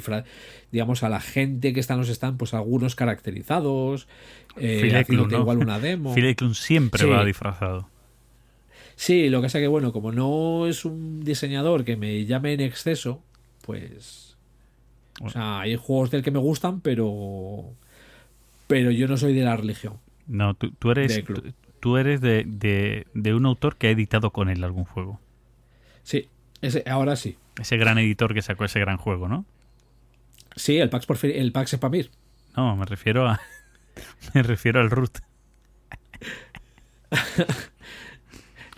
digamos, 0.73 1.03
a 1.03 1.11
la 1.11 1.21
gente 1.21 1.75
que 1.75 1.81
están 1.81 1.99
los 1.99 2.09
están, 2.09 2.39
pues 2.39 2.55
algunos 2.55 2.95
caracterizados, 2.95 4.09
eh, 4.57 5.05
igual 5.43 5.59
una 5.59 5.79
demo. 5.79 6.15
Eklund 6.17 6.55
siempre 6.55 7.03
Sí. 7.03 7.07
va 7.11 7.23
disfrazado. 7.27 7.91
Sí, 8.97 9.29
lo 9.29 9.41
que 9.41 9.47
pasa 9.47 9.59
que, 9.59 9.67
bueno, 9.69 9.93
como 9.93 10.13
no 10.13 10.67
es 10.67 10.85
un 10.85 11.25
diseñador 11.25 11.85
que 11.85 11.97
me 11.97 12.25
llame 12.27 12.53
en 12.55 12.61
exceso, 12.61 13.23
pues. 13.63 14.37
O 15.21 15.31
sea, 15.31 15.61
hay 15.61 15.77
juegos 15.77 16.11
del 16.11 16.23
que 16.23 16.31
me 16.31 16.39
gustan, 16.39 16.81
pero. 16.81 17.65
Pero 18.67 18.91
yo 18.91 19.07
no 19.09 19.17
soy 19.17 19.35
de 19.35 19.45
la 19.45 19.57
religión. 19.57 19.95
No, 20.27 20.55
tú, 20.55 20.71
tú 20.73 20.91
eres, 20.91 21.23
tú 21.81 21.97
eres 21.99 22.21
de, 22.21 22.45
de- 22.47 23.07
de 23.15 23.35
un 23.35 23.45
autor 23.47 23.77
que 23.77 23.89
ha 23.89 23.91
editado 23.91 24.31
con 24.31 24.49
él 24.49 24.65
algún 24.65 24.85
juego. 24.85 25.21
Sí, 26.03 26.29
ese, 26.63 26.83
ahora 26.87 27.17
sí. 27.17 27.37
Ese 27.61 27.77
gran 27.77 27.99
editor 27.99 28.33
que 28.35 28.43
sacó 28.43 28.65
ese 28.65 28.81
gran 28.81 28.97
juego, 28.97 29.29
¿no? 29.29 29.45
Sí, 30.57 30.79
el 30.79 30.89
Pax, 30.89 31.07
Porfir- 31.07 31.35
el 31.37 31.53
Pax 31.53 31.73
Spamir. 31.73 32.11
No, 32.57 32.75
me 32.77 32.85
refiero 32.87 33.29
a. 33.29 33.41
me 34.35 34.43
refiero 34.43 34.81
al 34.81 34.91
root. 34.91 35.19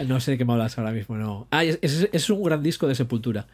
No 0.05 0.21
sé 0.21 0.33
de 0.33 0.39
qué 0.39 0.45
me 0.45 0.53
hablas 0.53 0.79
ahora 0.79 0.93
mismo, 0.93 1.17
no. 1.17 1.47
Ah, 1.51 1.65
es, 1.65 1.79
es, 1.83 2.09
es 2.13 2.31
un 2.31 2.43
gran 2.43 2.63
disco 2.63 2.87
de 2.87 2.95
Sepultura. 2.95 3.47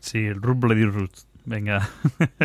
Sí, 0.00 0.18
el 0.18 0.40
root 0.40 0.58
Bloody 0.58 0.84
Root. 0.84 1.12
Venga. 1.44 1.88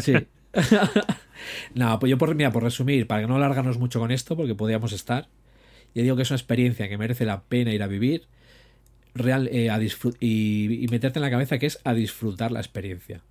Sí. 0.01 0.13
no, 1.73 1.99
pues 1.99 2.09
yo 2.09 2.17
por, 2.17 2.33
mira, 2.35 2.51
por 2.51 2.63
resumir, 2.63 3.07
para 3.07 3.21
que 3.21 3.27
no 3.27 3.35
alargarnos 3.35 3.77
mucho 3.77 3.99
con 3.99 4.11
esto, 4.11 4.35
porque 4.35 4.55
podíamos 4.55 4.93
estar. 4.93 5.27
Ya 5.95 6.03
digo 6.03 6.15
que 6.15 6.23
es 6.23 6.31
una 6.31 6.37
experiencia 6.37 6.89
que 6.89 6.97
merece 6.97 7.25
la 7.25 7.43
pena 7.43 7.73
ir 7.73 7.83
a 7.83 7.87
vivir 7.87 8.27
real, 9.13 9.47
eh, 9.51 9.69
a 9.69 9.79
y, 9.81 9.89
y 10.19 10.87
meterte 10.89 11.19
en 11.19 11.23
la 11.23 11.29
cabeza 11.29 11.59
que 11.59 11.67
es 11.67 11.79
a 11.83 11.93
disfrutar 11.93 12.51
la 12.51 12.59
experiencia. 12.59 13.21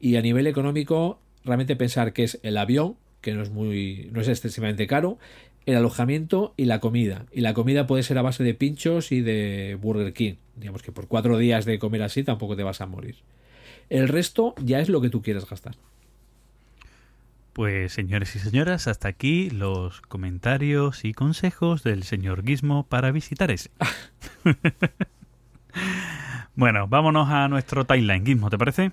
Y 0.00 0.16
a 0.16 0.22
nivel 0.22 0.46
económico, 0.46 1.20
realmente 1.44 1.76
pensar 1.76 2.12
que 2.12 2.24
es 2.24 2.40
el 2.42 2.56
avión, 2.56 2.96
que 3.20 3.34
no 3.34 3.42
es 3.42 3.50
muy 3.50 4.08
no 4.12 4.20
es 4.20 4.28
excesivamente 4.28 4.86
caro, 4.86 5.18
el 5.68 5.76
alojamiento 5.76 6.54
y 6.56 6.64
la 6.64 6.80
comida. 6.80 7.26
Y 7.30 7.42
la 7.42 7.52
comida 7.52 7.86
puede 7.86 8.02
ser 8.02 8.16
a 8.18 8.22
base 8.22 8.42
de 8.42 8.54
pinchos 8.54 9.12
y 9.12 9.20
de 9.20 9.76
Burger 9.80 10.14
King. 10.14 10.34
Digamos 10.56 10.82
que 10.82 10.92
por 10.92 11.08
cuatro 11.08 11.36
días 11.36 11.66
de 11.66 11.78
comer 11.78 12.02
así 12.02 12.24
tampoco 12.24 12.56
te 12.56 12.62
vas 12.62 12.80
a 12.80 12.86
morir. 12.86 13.16
El 13.90 14.08
resto 14.08 14.54
ya 14.64 14.80
es 14.80 14.88
lo 14.88 15.00
que 15.02 15.10
tú 15.10 15.20
quieres 15.22 15.48
gastar. 15.48 15.74
Pues 17.52 17.92
señores 17.92 18.34
y 18.36 18.38
señoras, 18.38 18.86
hasta 18.86 19.08
aquí 19.08 19.50
los 19.50 20.00
comentarios 20.00 21.04
y 21.04 21.12
consejos 21.12 21.82
del 21.82 22.04
señor 22.04 22.44
Gizmo 22.46 22.84
para 22.86 23.10
visitar 23.10 23.50
ese. 23.50 23.70
bueno, 26.54 26.86
vámonos 26.88 27.28
a 27.28 27.48
nuestro 27.48 27.84
timeline, 27.84 28.24
Gizmo, 28.24 28.48
¿te 28.48 28.56
parece? 28.58 28.92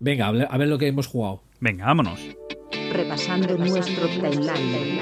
Venga, 0.00 0.28
a 0.28 0.32
ver- 0.32 0.48
a 0.50 0.56
ver 0.58 0.68
lo 0.68 0.78
que 0.78 0.86
hemos 0.88 1.06
jugado. 1.06 1.42
Venga, 1.60 1.86
vámonos. 1.86 2.20
Repasando 2.92 3.56
nuestro 3.58 4.06
timeline. 4.08 5.00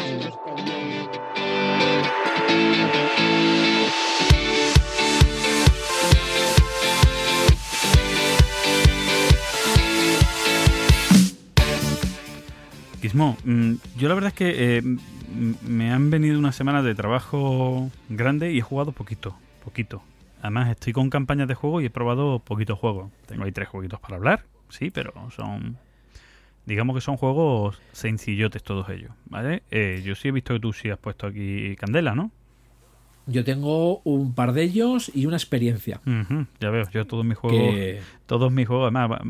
Gizmo, 13.04 13.36
mm, 13.44 13.74
yo 13.98 14.08
la 14.08 14.14
verdad 14.14 14.28
es 14.28 14.34
que 14.34 14.78
eh, 14.78 14.82
me 15.68 15.92
han 15.92 16.08
venido 16.08 16.38
unas 16.38 16.56
semanas 16.56 16.86
de 16.86 16.94
trabajo 16.94 17.90
grande 18.08 18.50
y 18.50 18.60
he 18.60 18.62
jugado 18.62 18.92
poquito, 18.92 19.36
poquito. 19.62 20.02
Además 20.40 20.70
estoy 20.70 20.94
con 20.94 21.10
campañas 21.10 21.46
de 21.46 21.54
juego 21.54 21.82
y 21.82 21.84
he 21.84 21.90
probado 21.90 22.38
poquitos 22.38 22.78
juegos. 22.78 23.10
Tengo 23.26 23.44
ahí 23.44 23.52
tres 23.52 23.68
jueguitos 23.68 24.00
para 24.00 24.16
hablar, 24.16 24.46
sí, 24.70 24.88
pero 24.90 25.12
son... 25.36 25.76
Digamos 26.64 26.96
que 26.96 27.02
son 27.02 27.18
juegos 27.18 27.78
sencillotes 27.92 28.62
todos 28.62 28.88
ellos, 28.88 29.10
¿vale? 29.26 29.64
Eh, 29.70 30.00
yo 30.02 30.14
sí 30.14 30.28
he 30.28 30.32
visto 30.32 30.54
que 30.54 30.60
tú 30.60 30.72
sí 30.72 30.88
has 30.88 30.98
puesto 30.98 31.26
aquí 31.26 31.76
candela, 31.76 32.14
¿no? 32.14 32.30
Yo 33.26 33.44
tengo 33.44 34.00
un 34.04 34.32
par 34.34 34.54
de 34.54 34.62
ellos 34.62 35.12
y 35.14 35.26
una 35.26 35.36
experiencia. 35.36 36.00
Ya 36.58 36.70
veo, 36.70 36.88
yo 36.88 37.06
todos 37.06 37.26
mis 37.26 37.36
juegos... 37.36 37.60
Que, 37.60 38.00
Todos 38.24 38.50
mis 38.50 38.66
juegos, 38.66 38.94
además, 38.94 39.20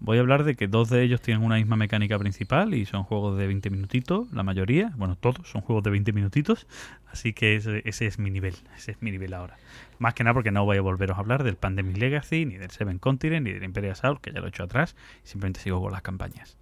voy 0.00 0.18
a 0.18 0.20
hablar 0.20 0.44
de 0.44 0.56
que 0.56 0.66
dos 0.66 0.90
de 0.90 1.02
ellos 1.02 1.20
tienen 1.20 1.44
una 1.44 1.56
misma 1.56 1.76
mecánica 1.76 2.18
principal 2.18 2.74
y 2.74 2.86
son 2.86 3.04
juegos 3.04 3.38
de 3.38 3.46
20 3.46 3.70
minutitos, 3.70 4.32
la 4.32 4.42
mayoría, 4.42 4.92
bueno, 4.96 5.16
todos 5.16 5.48
son 5.48 5.60
juegos 5.60 5.84
de 5.84 5.90
20 5.90 6.12
minutitos, 6.12 6.66
así 7.10 7.32
que 7.32 7.56
ese, 7.56 7.82
ese 7.84 8.06
es 8.06 8.18
mi 8.18 8.30
nivel, 8.30 8.54
ese 8.76 8.92
es 8.92 9.02
mi 9.02 9.10
nivel 9.10 9.34
ahora. 9.34 9.56
Más 9.98 10.14
que 10.14 10.24
nada 10.24 10.34
porque 10.34 10.50
no 10.50 10.64
voy 10.64 10.78
a 10.78 10.80
volveros 10.80 11.16
a 11.16 11.20
hablar 11.20 11.44
del 11.44 11.56
Pandemic 11.56 11.96
Legacy, 11.98 12.46
ni 12.46 12.56
del 12.56 12.70
Seven 12.70 12.98
Continent, 12.98 13.46
ni 13.46 13.52
del 13.52 13.64
Imperial 13.64 13.92
Assault, 13.92 14.20
que 14.20 14.32
ya 14.32 14.40
lo 14.40 14.46
he 14.46 14.48
hecho 14.48 14.64
atrás, 14.64 14.96
simplemente 15.22 15.60
sigo 15.60 15.80
con 15.80 15.92
las 15.92 16.02
campañas. 16.02 16.56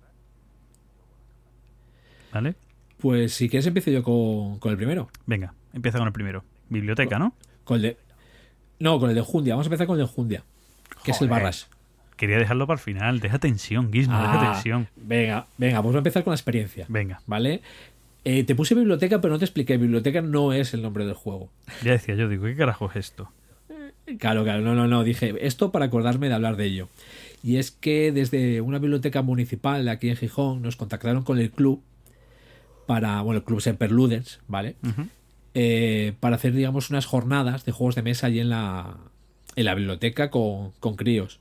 ¿Vale? 2.33 2.57
pues 2.99 3.33
si 3.33 3.49
quieres 3.49 3.67
empiezo 3.67 3.91
yo 3.91 4.03
con, 4.03 4.59
con 4.59 4.73
el 4.73 4.77
primero. 4.77 5.09
Venga, 5.27 5.55
empieza 5.73 5.99
con 5.99 6.07
el 6.07 6.13
primero. 6.13 6.45
Biblioteca, 6.69 7.19
¿no? 7.19 7.33
Con 7.65 7.77
el 7.77 7.83
de... 7.83 7.97
No, 8.81 9.01
con 9.01 9.09
el 9.09 9.17
de 9.17 9.23
Jundia. 9.23 9.55
Vamos 9.55 9.67
a 9.67 9.69
empezar 9.69 9.87
con 9.87 9.99
el 9.99 10.07
de 10.07 10.13
Jundia. 10.13 10.45
Que 11.05 11.13
es 11.13 11.21
el. 11.21 11.29
Barras. 11.29 11.69
Quería 12.19 12.37
dejarlo 12.39 12.67
para 12.67 12.77
el 12.79 12.85
final, 12.85 13.21
deja 13.21 13.39
tensión, 13.39 13.91
Gizmo, 13.91 14.19
deja 14.21 14.35
Ah, 14.51 14.53
tensión. 14.53 14.89
venga, 14.97 15.47
venga, 15.57 15.81
voy 15.81 15.95
a 15.95 15.99
empezar 15.99 16.23
con 16.25 16.33
la 16.33 16.37
experiencia. 16.37 16.85
Venga, 16.89 17.23
¿Vale? 17.27 17.63
Eh, 18.25 18.45
te 18.45 18.55
puse 18.55 18.75
biblioteca, 18.75 19.21
pero 19.23 19.33
no 19.33 19.39
te 19.39 19.47
expliqué. 19.47 19.79
Biblioteca 19.79 20.21
no 20.21 20.53
es 20.53 20.75
el 20.75 20.83
nombre 20.83 21.07
del 21.07 21.15
juego. 21.15 21.49
ya 21.83 21.93
decía 21.93 22.15
yo, 22.17 22.29
digo, 22.29 22.45
¿qué 22.45 22.57
carajo 22.57 22.91
es 22.91 22.97
esto? 22.97 23.31
Claro, 24.19 24.43
claro, 24.45 24.61
no, 24.63 24.75
no, 24.75 24.87
no. 24.87 25.03
Dije 25.05 25.35
esto 25.47 25.71
para 25.71 25.87
acordarme 25.87 26.29
de 26.29 26.35
hablar 26.35 26.57
de 26.57 26.65
ello. 26.67 26.89
Y 27.43 27.57
es 27.57 27.71
que 27.71 28.11
desde 28.13 28.61
una 28.61 28.79
biblioteca 28.81 29.23
municipal 29.23 29.89
aquí 29.89 30.11
en 30.11 30.17
Gijón 30.17 30.61
nos 30.61 30.77
contactaron 30.77 31.23
con 31.23 31.39
el 31.39 31.51
club 31.51 31.81
para, 32.87 33.21
bueno, 33.23 33.39
el 33.39 33.45
club 33.45 33.61
Semper 33.61 33.93
Ludens, 33.93 34.41
¿vale? 34.49 34.75
Eh, 35.55 36.15
para 36.21 36.37
hacer, 36.37 36.53
digamos, 36.53 36.91
unas 36.91 37.07
jornadas 37.07 37.65
de 37.65 37.73
juegos 37.73 37.95
de 37.95 38.03
mesa 38.03 38.27
allí 38.27 38.41
en 38.41 38.49
la, 38.51 38.97
en 39.57 39.65
la 39.65 39.75
biblioteca 39.75 40.31
con, 40.31 40.73
con 40.81 40.97
críos. 40.97 41.39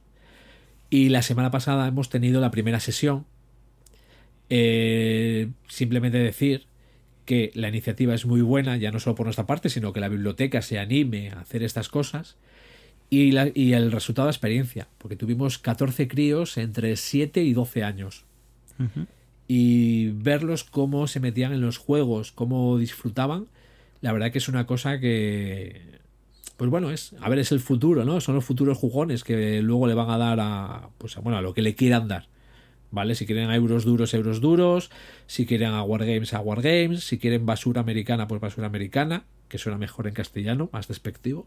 Y 0.90 1.10
la 1.10 1.22
semana 1.22 1.52
pasada 1.52 1.88
hemos 1.88 2.10
tenido 2.10 2.40
la 2.42 2.52
primera 2.52 2.80
sesión. 2.80 3.26
Eh, 4.50 5.50
simplemente 5.68 6.18
decir 6.18 6.66
que 7.26 7.52
la 7.56 7.68
iniciativa 7.68 8.14
es 8.14 8.26
muy 8.26 8.42
buena, 8.42 8.78
ya 8.78 8.92
no 8.92 9.00
solo 9.00 9.16
por 9.16 9.26
nuestra 9.26 9.46
parte, 9.46 9.70
sino 9.70 9.92
que 9.92 10.00
la 10.00 10.08
biblioteca 10.08 10.62
se 10.62 10.80
anime 10.80 11.32
a 11.32 11.42
hacer 11.42 11.64
estas 11.64 11.90
cosas. 11.90 12.38
Y, 13.10 13.32
la- 13.32 13.50
y 13.54 13.74
el 13.74 13.92
resultado 13.92 14.26
de 14.26 14.30
la 14.32 14.36
experiencia, 14.36 14.88
porque 14.98 15.16
tuvimos 15.16 15.58
14 15.60 16.08
críos 16.08 16.58
entre 16.58 16.96
7 16.98 17.44
y 17.44 17.54
12 17.54 17.84
años 17.84 18.26
y 19.48 20.10
verlos 20.12 20.64
cómo 20.66 21.08
se 21.08 21.20
metían 21.20 21.52
en 21.54 21.62
los 21.62 21.78
juegos, 21.78 22.32
cómo 22.32 22.78
disfrutaban, 22.78 23.48
la 24.02 24.12
verdad 24.12 24.32
que 24.32 24.38
es 24.38 24.48
una 24.50 24.66
cosa 24.68 25.00
que, 25.00 25.82
pues 26.58 26.72
bueno, 26.72 26.90
es, 26.90 27.16
a 27.22 27.30
ver, 27.30 27.40
es 27.40 27.52
el 27.52 27.60
futuro, 27.60 28.04
¿no? 28.04 28.20
Son 28.20 28.34
los 28.34 28.44
futuros 28.44 28.78
jugones 28.78 29.24
que 29.24 29.62
luego 29.62 29.88
le 29.88 29.94
van 29.94 30.10
a 30.10 30.18
dar 30.18 30.40
a, 30.42 30.90
pues 30.98 31.16
a, 31.16 31.22
bueno, 31.22 31.38
a 31.38 31.42
lo 31.42 31.54
que 31.54 31.62
le 31.62 31.76
quieran 31.76 32.08
dar, 32.08 32.28
¿vale? 32.90 33.14
Si 33.14 33.28
quieren 33.28 33.52
a 33.52 33.56
euros 33.56 33.86
duros, 33.86 34.14
euros 34.16 34.42
duros, 34.42 34.90
si 35.28 35.46
quieren 35.46 35.70
a 35.70 35.84
Wargames, 35.84 36.34
a 36.34 36.40
Wargames, 36.40 37.04
si 37.04 37.20
quieren 37.20 37.46
basura 37.46 37.82
americana, 37.82 38.28
pues 38.28 38.42
basura 38.42 38.66
americana, 38.66 39.26
que 39.50 39.60
suena 39.60 39.78
mejor 39.78 40.08
en 40.08 40.16
castellano, 40.16 40.70
más 40.74 40.88
despectivo. 40.88 41.46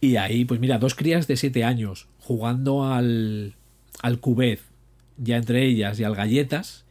Y 0.00 0.16
ahí, 0.16 0.44
pues 0.44 0.58
mira, 0.58 0.78
dos 0.78 0.96
crías 0.96 1.28
de 1.28 1.36
7 1.36 1.62
años 1.62 2.08
jugando 2.18 2.84
al, 2.84 3.54
al 4.02 4.18
cubez, 4.18 4.64
ya 5.18 5.36
entre 5.36 5.64
ellas 5.64 6.00
y 6.00 6.04
al 6.04 6.16
galletas, 6.16 6.84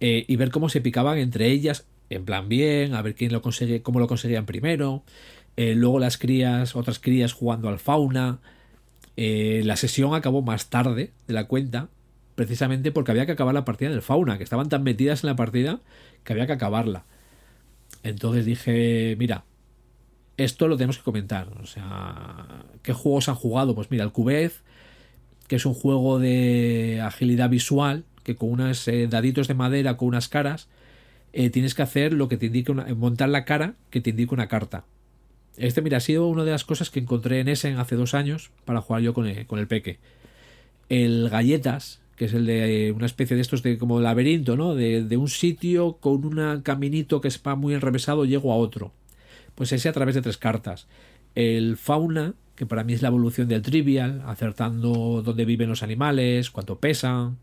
eh, 0.00 0.24
y 0.26 0.34
ver 0.34 0.50
cómo 0.50 0.68
se 0.68 0.80
picaban 0.80 1.18
entre 1.18 1.48
ellas, 1.52 1.86
en 2.10 2.24
plan 2.24 2.48
bien, 2.48 2.94
a 2.94 3.02
ver 3.02 3.14
quién 3.14 3.32
lo 3.32 3.42
consigue, 3.42 3.82
cómo 3.82 4.00
lo 4.00 4.06
conseguían 4.08 4.46
primero. 4.46 5.02
eh, 5.56 5.74
luego 5.74 5.98
las 5.98 6.18
crías, 6.18 6.76
otras 6.76 6.98
crías 6.98 7.32
jugando 7.32 7.68
al 7.68 7.78
fauna. 7.78 8.38
Eh, 9.16 9.62
la 9.64 9.76
sesión 9.76 10.14
acabó 10.14 10.42
más 10.42 10.68
tarde 10.68 11.12
de 11.26 11.34
la 11.34 11.46
cuenta, 11.46 11.88
precisamente 12.34 12.92
porque 12.92 13.12
había 13.12 13.26
que 13.26 13.32
acabar 13.32 13.54
la 13.54 13.64
partida 13.64 13.90
del 13.90 14.02
fauna, 14.02 14.36
que 14.38 14.44
estaban 14.44 14.68
tan 14.68 14.82
metidas 14.82 15.24
en 15.24 15.28
la 15.28 15.36
partida 15.36 15.80
que 16.24 16.32
había 16.34 16.46
que 16.46 16.52
acabarla. 16.52 17.04
Entonces 18.02 18.44
dije, 18.44 19.16
mira, 19.18 19.44
esto 20.36 20.68
lo 20.68 20.76
tenemos 20.76 20.98
que 20.98 21.04
comentar. 21.04 21.48
O 21.62 21.66
sea, 21.66 22.64
¿qué 22.82 22.92
juegos 22.92 23.28
han 23.28 23.34
jugado? 23.36 23.74
Pues 23.74 23.90
mira, 23.90 24.04
el 24.04 24.12
Cubez, 24.12 24.62
que 25.48 25.56
es 25.56 25.66
un 25.66 25.74
juego 25.74 26.18
de 26.18 27.00
agilidad 27.02 27.48
visual, 27.48 28.04
que 28.22 28.36
con 28.36 28.50
unos 28.50 28.86
eh, 28.88 29.06
daditos 29.08 29.48
de 29.48 29.54
madera, 29.54 29.96
con 29.96 30.08
unas 30.08 30.28
caras, 30.28 30.68
eh, 31.38 31.50
tienes 31.50 31.74
que 31.74 31.82
hacer 31.82 32.14
lo 32.14 32.28
que 32.28 32.38
te 32.38 32.46
indique 32.46 32.72
una, 32.72 32.86
montar 32.94 33.28
la 33.28 33.44
cara 33.44 33.74
que 33.90 34.00
te 34.00 34.08
indique 34.08 34.32
una 34.32 34.48
carta. 34.48 34.86
Este, 35.58 35.82
mira, 35.82 35.98
ha 35.98 36.00
sido 36.00 36.28
una 36.28 36.44
de 36.44 36.50
las 36.50 36.64
cosas 36.64 36.88
que 36.88 36.98
encontré 36.98 37.40
en 37.40 37.48
Essen 37.48 37.76
hace 37.76 37.94
dos 37.94 38.14
años 38.14 38.50
para 38.64 38.80
jugar 38.80 39.02
yo 39.02 39.12
con 39.12 39.26
el, 39.26 39.46
con 39.46 39.58
el 39.58 39.66
peque. 39.66 39.98
El 40.88 41.28
Galletas, 41.28 42.00
que 42.16 42.24
es 42.24 42.32
el 42.32 42.46
de 42.46 42.86
eh, 42.86 42.92
una 42.92 43.04
especie 43.04 43.36
de 43.36 43.42
estos 43.42 43.62
de 43.62 43.76
como 43.76 44.00
laberinto, 44.00 44.56
¿no? 44.56 44.74
De, 44.74 45.14
un 45.18 45.28
sitio 45.28 45.98
con 46.00 46.24
un 46.24 46.62
caminito 46.62 47.20
que 47.20 47.28
está 47.28 47.54
muy 47.54 47.74
enrevesado, 47.74 48.24
llego 48.24 48.50
a 48.50 48.56
otro. 48.56 48.94
Pues 49.54 49.72
ese 49.72 49.90
a 49.90 49.92
través 49.92 50.14
de 50.14 50.22
tres 50.22 50.38
cartas. 50.38 50.86
El 51.34 51.76
Fauna, 51.76 52.32
que 52.54 52.64
para 52.64 52.82
mí 52.82 52.94
es 52.94 53.02
la 53.02 53.08
evolución 53.08 53.46
del 53.46 53.60
Trivial, 53.60 54.22
acertando 54.24 55.20
dónde 55.22 55.44
viven 55.44 55.68
los 55.68 55.82
animales, 55.82 56.50
cuánto 56.50 56.78
pesan. 56.78 57.36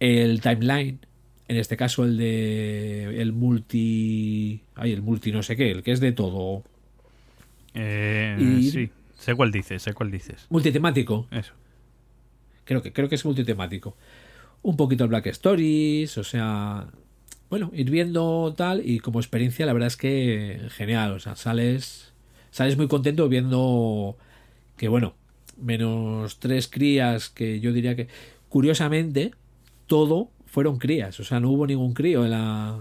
El 0.00 0.40
Timeline, 0.40 1.00
en 1.48 1.56
este 1.56 1.76
caso 1.76 2.04
el 2.04 2.16
de 2.16 3.20
el 3.20 3.32
multi 3.32 4.62
ay 4.74 4.92
el 4.92 5.02
multi 5.02 5.32
no 5.32 5.42
sé 5.42 5.56
qué 5.56 5.70
el 5.70 5.82
que 5.82 5.92
es 5.92 6.00
de 6.00 6.12
todo 6.12 6.62
Eh, 7.74 8.36
Y- 8.40 8.70
Sí, 8.70 8.90
sé 9.18 9.34
cuál 9.34 9.50
dices, 9.52 9.82
sé 9.82 9.94
cuál 9.94 10.10
dices. 10.10 10.46
multitemático 10.50 11.26
Eso. 11.30 11.52
creo 12.64 12.82
que 12.82 12.92
creo 12.92 13.08
que 13.08 13.14
es 13.16 13.24
multitemático 13.24 13.96
un 14.62 14.76
poquito 14.76 15.04
el 15.04 15.10
Black 15.10 15.26
Stories 15.26 16.16
o 16.18 16.24
sea 16.24 16.86
bueno 17.50 17.70
ir 17.74 17.90
viendo 17.90 18.54
tal 18.56 18.88
y 18.88 19.00
como 19.00 19.18
experiencia 19.20 19.66
la 19.66 19.72
verdad 19.72 19.88
es 19.88 19.96
que 19.96 20.60
genial 20.70 21.12
o 21.12 21.18
sea 21.20 21.34
sales 21.36 22.12
sales 22.50 22.76
muy 22.76 22.88
contento 22.88 23.28
viendo 23.28 24.16
que 24.76 24.88
bueno 24.88 25.14
menos 25.60 26.38
tres 26.38 26.68
crías 26.68 27.28
que 27.28 27.60
yo 27.60 27.72
diría 27.72 27.96
que 27.96 28.08
curiosamente 28.48 29.32
todo 29.86 30.30
fueron 30.52 30.78
crías 30.78 31.18
o 31.18 31.24
sea 31.24 31.40
no 31.40 31.50
hubo 31.50 31.66
ningún 31.66 31.94
crío 31.94 32.24
en 32.24 32.30
la 32.30 32.78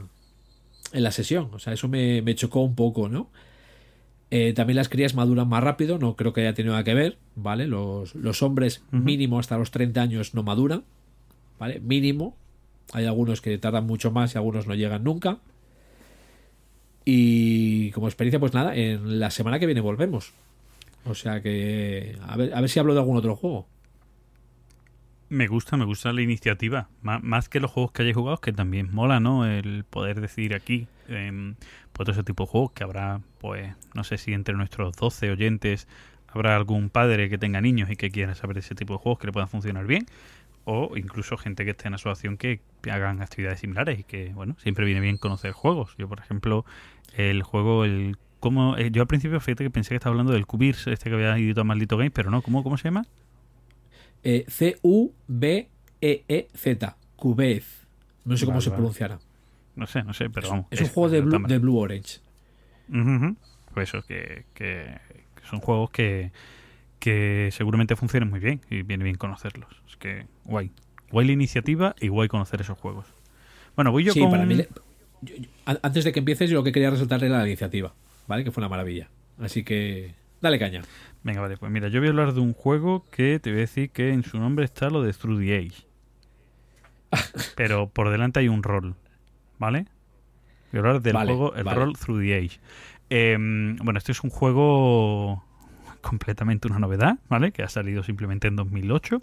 en 0.93 1.03
la 1.03 1.11
sesión 1.11 1.49
o 1.53 1.59
sea 1.59 1.73
eso 1.73 1.87
me, 1.87 2.21
me 2.21 2.35
chocó 2.35 2.61
un 2.61 2.75
poco 2.75 3.09
no 3.09 3.29
Eh, 4.33 4.53
también 4.53 4.77
las 4.77 4.87
crías 4.89 5.13
maduran 5.13 5.47
más 5.49 5.61
rápido, 5.63 5.97
no 5.97 6.15
creo 6.15 6.31
que 6.33 6.41
haya 6.41 6.53
tenido 6.53 6.73
nada 6.73 6.85
que 6.85 6.93
ver, 6.93 7.17
¿vale? 7.35 7.67
Los, 7.67 8.15
los 8.15 8.41
hombres 8.43 8.81
mínimo 8.91 9.39
hasta 9.39 9.57
los 9.57 9.71
30 9.71 10.01
años 10.01 10.33
no 10.33 10.43
maduran, 10.43 10.83
¿vale? 11.59 11.79
Mínimo. 11.81 12.35
Hay 12.93 13.05
algunos 13.05 13.41
que 13.41 13.57
tardan 13.57 13.85
mucho 13.87 14.11
más 14.11 14.33
y 14.35 14.37
algunos 14.37 14.67
no 14.67 14.75
llegan 14.75 15.03
nunca. 15.03 15.39
Y 17.05 17.91
como 17.91 18.07
experiencia, 18.07 18.39
pues 18.39 18.53
nada, 18.53 18.75
en 18.75 19.19
la 19.19 19.31
semana 19.31 19.59
que 19.59 19.65
viene 19.65 19.81
volvemos. 19.81 20.33
O 21.05 21.15
sea 21.15 21.41
que 21.41 22.17
a 22.21 22.37
ver, 22.37 22.53
a 22.53 22.61
ver 22.61 22.69
si 22.69 22.79
hablo 22.79 22.93
de 22.93 22.99
algún 22.99 23.17
otro 23.17 23.35
juego. 23.35 23.67
Me 25.31 25.47
gusta, 25.47 25.77
me 25.77 25.85
gusta 25.85 26.11
la 26.11 26.21
iniciativa. 26.21 26.89
Má- 27.01 27.19
Más 27.23 27.47
que 27.47 27.61
los 27.61 27.71
juegos 27.71 27.93
que 27.93 28.01
hayáis 28.01 28.17
jugado, 28.17 28.37
que 28.41 28.51
también 28.51 28.89
mola, 28.91 29.21
¿no? 29.21 29.45
El 29.45 29.85
poder 29.85 30.19
decidir 30.19 30.53
aquí, 30.53 30.87
pues 31.07 32.05
todo 32.05 32.11
ese 32.11 32.23
tipo 32.23 32.43
de 32.43 32.49
juegos 32.49 32.73
que 32.73 32.83
habrá, 32.83 33.21
pues, 33.39 33.73
no 33.93 34.03
sé 34.03 34.17
si 34.17 34.33
entre 34.33 34.55
nuestros 34.55 34.93
12 34.97 35.31
oyentes 35.31 35.87
habrá 36.27 36.55
algún 36.57 36.89
padre 36.89 37.29
que 37.29 37.37
tenga 37.37 37.61
niños 37.61 37.89
y 37.89 37.95
que 37.95 38.09
quiera 38.11 38.35
saber 38.35 38.57
ese 38.57 38.75
tipo 38.75 38.93
de 38.93 38.99
juegos 38.99 39.19
que 39.19 39.27
le 39.27 39.31
puedan 39.33 39.47
funcionar 39.47 39.85
bien. 39.87 40.05
O 40.65 40.97
incluso 40.97 41.37
gente 41.37 41.63
que 41.63 41.71
esté 41.71 41.87
en 41.87 41.93
asociación 41.93 42.35
que 42.37 42.59
hagan 42.91 43.21
actividades 43.21 43.61
similares 43.61 43.99
y 43.99 44.03
que, 44.03 44.33
bueno, 44.33 44.57
siempre 44.59 44.85
viene 44.85 44.99
bien 44.99 45.15
conocer 45.17 45.53
juegos. 45.53 45.95
Yo, 45.97 46.09
por 46.09 46.19
ejemplo, 46.19 46.65
el 47.15 47.41
juego, 47.43 47.85
el... 47.85 48.17
¿cómo? 48.41 48.75
eh, 48.77 48.91
yo 48.91 49.01
al 49.01 49.07
principio, 49.07 49.39
fíjate 49.39 49.63
que 49.63 49.69
pensé 49.71 49.89
que 49.89 49.95
estaba 49.95 50.11
hablando 50.11 50.33
del 50.33 50.45
Cubirs, 50.45 50.87
este 50.87 51.09
que 51.09 51.15
había 51.15 51.37
editado 51.37 51.63
Maldito 51.65 51.95
Game, 51.97 52.11
pero 52.11 52.29
no, 52.31 52.41
¿cómo, 52.41 52.63
cómo 52.63 52.77
se 52.77 52.85
llama? 52.85 53.05
Eh, 54.23 54.45
C-U-B-E-E-Z. 56.01 56.95
Cubez. 57.15 57.85
No 58.25 58.37
sé 58.37 58.45
cómo 58.45 58.61
se 58.61 58.69
vale. 58.69 58.77
pronunciará. 58.77 59.19
No 59.75 59.87
sé, 59.87 60.03
no 60.03 60.13
sé, 60.13 60.29
pero 60.29 60.49
vamos. 60.49 60.65
Es 60.71 60.81
un 60.81 60.87
juego 60.89 61.09
de 61.09 61.21
Blue, 61.21 61.47
de 61.47 61.57
Blue 61.59 61.77
Orange. 61.77 62.19
Pues 63.73 63.89
eso, 63.89 64.01
que, 64.03 64.45
que- 64.53 64.97
que 65.35 65.45
son 65.49 65.59
juegos 65.59 65.89
que, 65.91 66.31
que 66.99 67.49
seguramente 67.51 67.95
funcionan 67.95 68.29
muy 68.29 68.39
bien 68.39 68.61
y 68.69 68.81
viene 68.83 69.03
bien 69.03 69.15
conocerlos. 69.17 69.69
Es 69.89 69.95
que 69.97 70.25
guay. 70.45 70.71
Guay 71.11 71.27
la 71.27 71.33
iniciativa 71.33 71.95
y 71.99 72.07
guay 72.09 72.27
conocer 72.27 72.61
esos 72.61 72.77
juegos. 72.77 73.05
Bueno, 73.75 73.91
voy 73.91 74.03
yo 74.03 74.13
sí, 74.13 74.19
con... 74.19 74.31
para 74.31 74.45
mí. 74.45 74.55
le- 74.55 74.67
yo- 75.21 75.35
yo- 75.35 75.49
an- 75.65 75.79
antes 75.83 76.03
de 76.03 76.11
que 76.11 76.19
empieces, 76.19 76.49
yo 76.49 76.57
lo 76.57 76.63
que 76.63 76.71
quería 76.71 76.89
resaltar 76.89 77.23
era 77.23 77.37
la 77.39 77.47
iniciativa. 77.47 77.93
¿Vale? 78.27 78.43
Que 78.43 78.51
fue 78.51 78.61
una 78.61 78.69
maravilla. 78.69 79.09
Así 79.39 79.63
que. 79.63 80.13
Dale 80.41 80.57
caña. 80.59 80.81
Venga, 81.23 81.41
vale, 81.41 81.57
pues 81.57 81.71
mira, 81.71 81.87
yo 81.87 81.99
voy 81.99 82.07
a 82.07 82.11
hablar 82.11 82.33
de 82.33 82.39
un 82.39 82.53
juego 82.53 83.05
que 83.11 83.39
te 83.39 83.51
voy 83.51 83.59
a 83.59 83.61
decir 83.61 83.91
que 83.91 84.11
en 84.11 84.23
su 84.23 84.39
nombre 84.39 84.65
está 84.65 84.89
lo 84.89 85.03
de 85.03 85.13
Through 85.13 85.39
the 85.39 85.55
Age. 85.57 85.87
Pero 87.55 87.89
por 87.89 88.09
delante 88.09 88.39
hay 88.39 88.47
un 88.47 88.63
rol, 88.63 88.95
¿vale? 89.59 89.85
Voy 90.71 90.77
a 90.77 90.79
hablar 90.79 91.01
del 91.01 91.13
Vale, 91.13 91.33
juego, 91.33 91.53
el 91.55 91.63
vale. 91.63 91.79
rol 91.79 91.93
Through 91.97 92.21
the 92.21 92.35
Age. 92.35 92.59
Em, 93.09 93.75
bueno, 93.77 93.97
este 93.97 94.13
es 94.13 94.23
un 94.23 94.29
juego 94.29 95.43
completamente 96.01 96.67
una 96.67 96.79
novedad, 96.79 97.19
¿vale? 97.29 97.51
Que 97.51 97.61
ha 97.63 97.69
salido 97.69 98.03
simplemente 98.03 98.47
en 98.47 98.55
2008. 98.55 99.21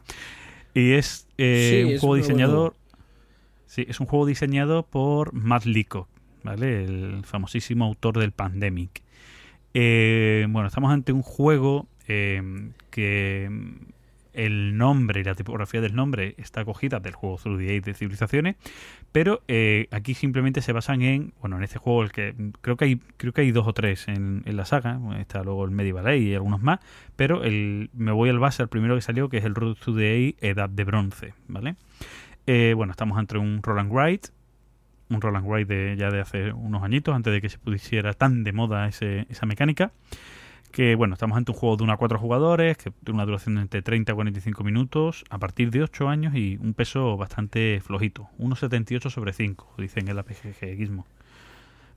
Y 0.74 0.92
es 0.92 1.26
eh, 1.38 1.82
Sí, 1.82 1.84
un 1.84 1.92
es 1.94 2.00
juego 2.00 2.14
un 2.14 2.18
nuevo 2.20 2.28
diseñado... 2.28 2.74
Sí, 3.66 3.84
es 3.88 4.00
un 4.00 4.06
juego 4.06 4.24
diseñado 4.26 4.84
por 4.84 5.32
Matt 5.34 5.64
Leacock, 5.64 6.08
¿vale? 6.42 6.84
El 6.84 7.24
famosísimo 7.24 7.84
autor 7.84 8.18
del 8.18 8.32
Pandemic. 8.32 9.02
Eh, 9.74 10.46
bueno, 10.48 10.68
estamos 10.68 10.92
ante 10.92 11.12
un 11.12 11.22
juego 11.22 11.86
eh, 12.06 12.70
que 12.90 13.50
el 14.32 14.76
nombre 14.76 15.20
y 15.20 15.24
la 15.24 15.34
tipografía 15.34 15.80
del 15.80 15.94
nombre 15.94 16.34
está 16.38 16.64
cogida 16.64 17.00
del 17.00 17.14
juego 17.14 17.38
Through 17.38 17.58
the 17.58 17.64
Age 17.70 17.80
de 17.80 17.94
Civilizaciones, 17.94 18.56
pero 19.10 19.42
eh, 19.48 19.88
aquí 19.90 20.14
simplemente 20.14 20.62
se 20.62 20.72
basan 20.72 21.02
en, 21.02 21.32
bueno, 21.40 21.56
en 21.56 21.64
este 21.64 21.78
juego 21.78 22.02
el 22.02 22.12
que 22.12 22.34
creo 22.60 22.76
que 22.76 22.84
hay 22.84 23.00
creo 23.16 23.32
que 23.32 23.40
hay 23.40 23.50
dos 23.50 23.66
o 23.66 23.72
tres 23.72 24.06
en, 24.06 24.44
la 24.44 24.64
saga, 24.64 25.00
está 25.18 25.42
luego 25.42 25.64
el 25.64 25.72
Medieval 25.72 26.06
Age 26.06 26.18
y 26.18 26.34
algunos 26.34 26.62
más, 26.62 26.78
pero 27.16 27.42
el, 27.42 27.90
me 27.94 28.12
voy 28.12 28.30
al 28.30 28.38
base 28.38 28.62
al 28.62 28.68
primero 28.68 28.94
que 28.94 29.00
salió 29.00 29.28
que 29.28 29.38
es 29.38 29.44
el 29.44 29.54
Road 29.54 29.76
to 29.84 29.94
the 29.94 30.08
Age 30.08 30.36
Edad 30.40 30.68
de 30.68 30.84
Bronce, 30.84 31.34
¿vale? 31.48 31.76
Bueno, 32.46 32.92
estamos 32.92 33.18
entre 33.18 33.38
un 33.38 33.62
Roland 33.62 33.92
Wright, 33.92 34.28
un 35.10 35.20
Roland 35.20 35.46
Wright 35.46 35.68
de, 35.68 35.96
ya 35.96 36.10
de 36.10 36.20
hace 36.20 36.52
unos 36.52 36.82
añitos, 36.82 37.14
antes 37.14 37.32
de 37.32 37.40
que 37.40 37.48
se 37.48 37.58
pusiera 37.58 38.12
tan 38.14 38.44
de 38.44 38.52
moda 38.52 38.88
esa 38.88 39.46
mecánica. 39.46 39.92
Que 40.70 40.94
bueno, 40.96 41.14
estamos 41.14 41.38
ante 41.38 41.52
un 41.52 41.56
juego 41.56 41.78
de 41.78 41.84
1 41.84 41.92
a 41.94 41.96
4 41.96 42.18
jugadores, 42.18 42.76
que 42.76 42.90
tiene 42.90 43.16
una 43.16 43.24
duración 43.24 43.54
de 43.54 43.62
entre 43.62 43.80
30 43.80 44.12
a 44.12 44.14
45 44.14 44.64
minutos, 44.64 45.24
a 45.30 45.38
partir 45.38 45.70
de 45.70 45.82
8 45.82 46.08
años 46.08 46.34
y 46.34 46.58
un 46.60 46.74
peso 46.74 47.16
bastante 47.16 47.80
flojito, 47.80 48.28
1,78 48.38 49.08
sobre 49.10 49.32
5, 49.32 49.74
dicen 49.78 50.08
en 50.08 50.16
la 50.16 50.24
PGG 50.24 50.76
Gizmo. 50.76 51.06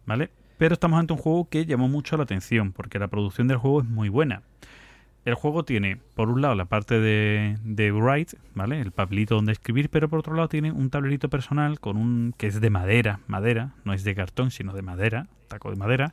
¿Vale? 0.05 0.29
Pero 0.57 0.73
estamos 0.73 0.99
ante 0.99 1.13
un 1.13 1.19
juego 1.19 1.49
que 1.49 1.65
llamó 1.65 1.89
mucho 1.89 2.15
la 2.15 2.23
atención, 2.23 2.71
porque 2.71 2.97
la 2.97 3.07
producción 3.07 3.47
del 3.47 3.57
juego 3.57 3.81
es 3.81 3.87
muy 3.87 4.09
buena. 4.09 4.43
El 5.23 5.35
juego 5.35 5.63
tiene, 5.63 5.97
por 6.15 6.29
un 6.29 6.41
lado, 6.41 6.55
la 6.55 6.65
parte 6.65 6.99
de, 6.99 7.57
de 7.63 7.91
Write, 7.91 8.37
¿vale? 8.55 8.81
El 8.81 8.91
papelito 8.91 9.35
donde 9.35 9.51
escribir, 9.51 9.89
pero 9.89 10.09
por 10.09 10.19
otro 10.19 10.33
lado 10.33 10.49
tiene 10.49 10.71
un 10.71 10.89
tablerito 10.89 11.29
personal 11.29 11.79
con 11.79 11.95
un 11.95 12.33
que 12.37 12.47
es 12.47 12.59
de 12.59 12.69
madera, 12.71 13.19
madera, 13.27 13.75
no 13.85 13.93
es 13.93 14.03
de 14.03 14.15
cartón, 14.15 14.49
sino 14.49 14.73
de 14.73 14.81
madera, 14.81 15.27
taco 15.47 15.69
de 15.69 15.75
madera, 15.75 16.11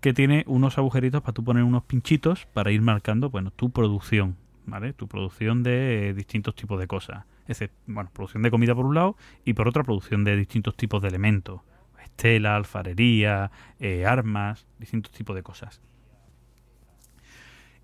que 0.00 0.14
tiene 0.14 0.44
unos 0.46 0.78
agujeritos 0.78 1.20
para 1.20 1.34
tú 1.34 1.44
poner 1.44 1.64
unos 1.64 1.84
pinchitos 1.84 2.46
para 2.46 2.70
ir 2.70 2.80
marcando, 2.80 3.28
bueno, 3.28 3.50
tu 3.50 3.68
producción, 3.70 4.36
¿vale? 4.64 4.94
Tu 4.94 5.06
producción 5.06 5.62
de 5.62 6.14
distintos 6.14 6.54
tipos 6.54 6.80
de 6.80 6.86
cosas. 6.86 7.24
Es 7.46 7.62
bueno, 7.86 8.10
producción 8.10 8.42
de 8.42 8.50
comida 8.50 8.74
por 8.74 8.86
un 8.86 8.94
lado 8.94 9.16
y 9.44 9.52
por 9.52 9.68
otra 9.68 9.84
producción 9.84 10.24
de 10.24 10.36
distintos 10.36 10.76
tipos 10.76 11.02
de 11.02 11.08
elementos. 11.08 11.60
Estela, 12.02 12.56
alfarería, 12.56 13.50
eh, 13.78 14.06
armas, 14.06 14.66
distintos 14.78 15.12
tipos 15.12 15.36
de 15.36 15.42
cosas. 15.42 15.82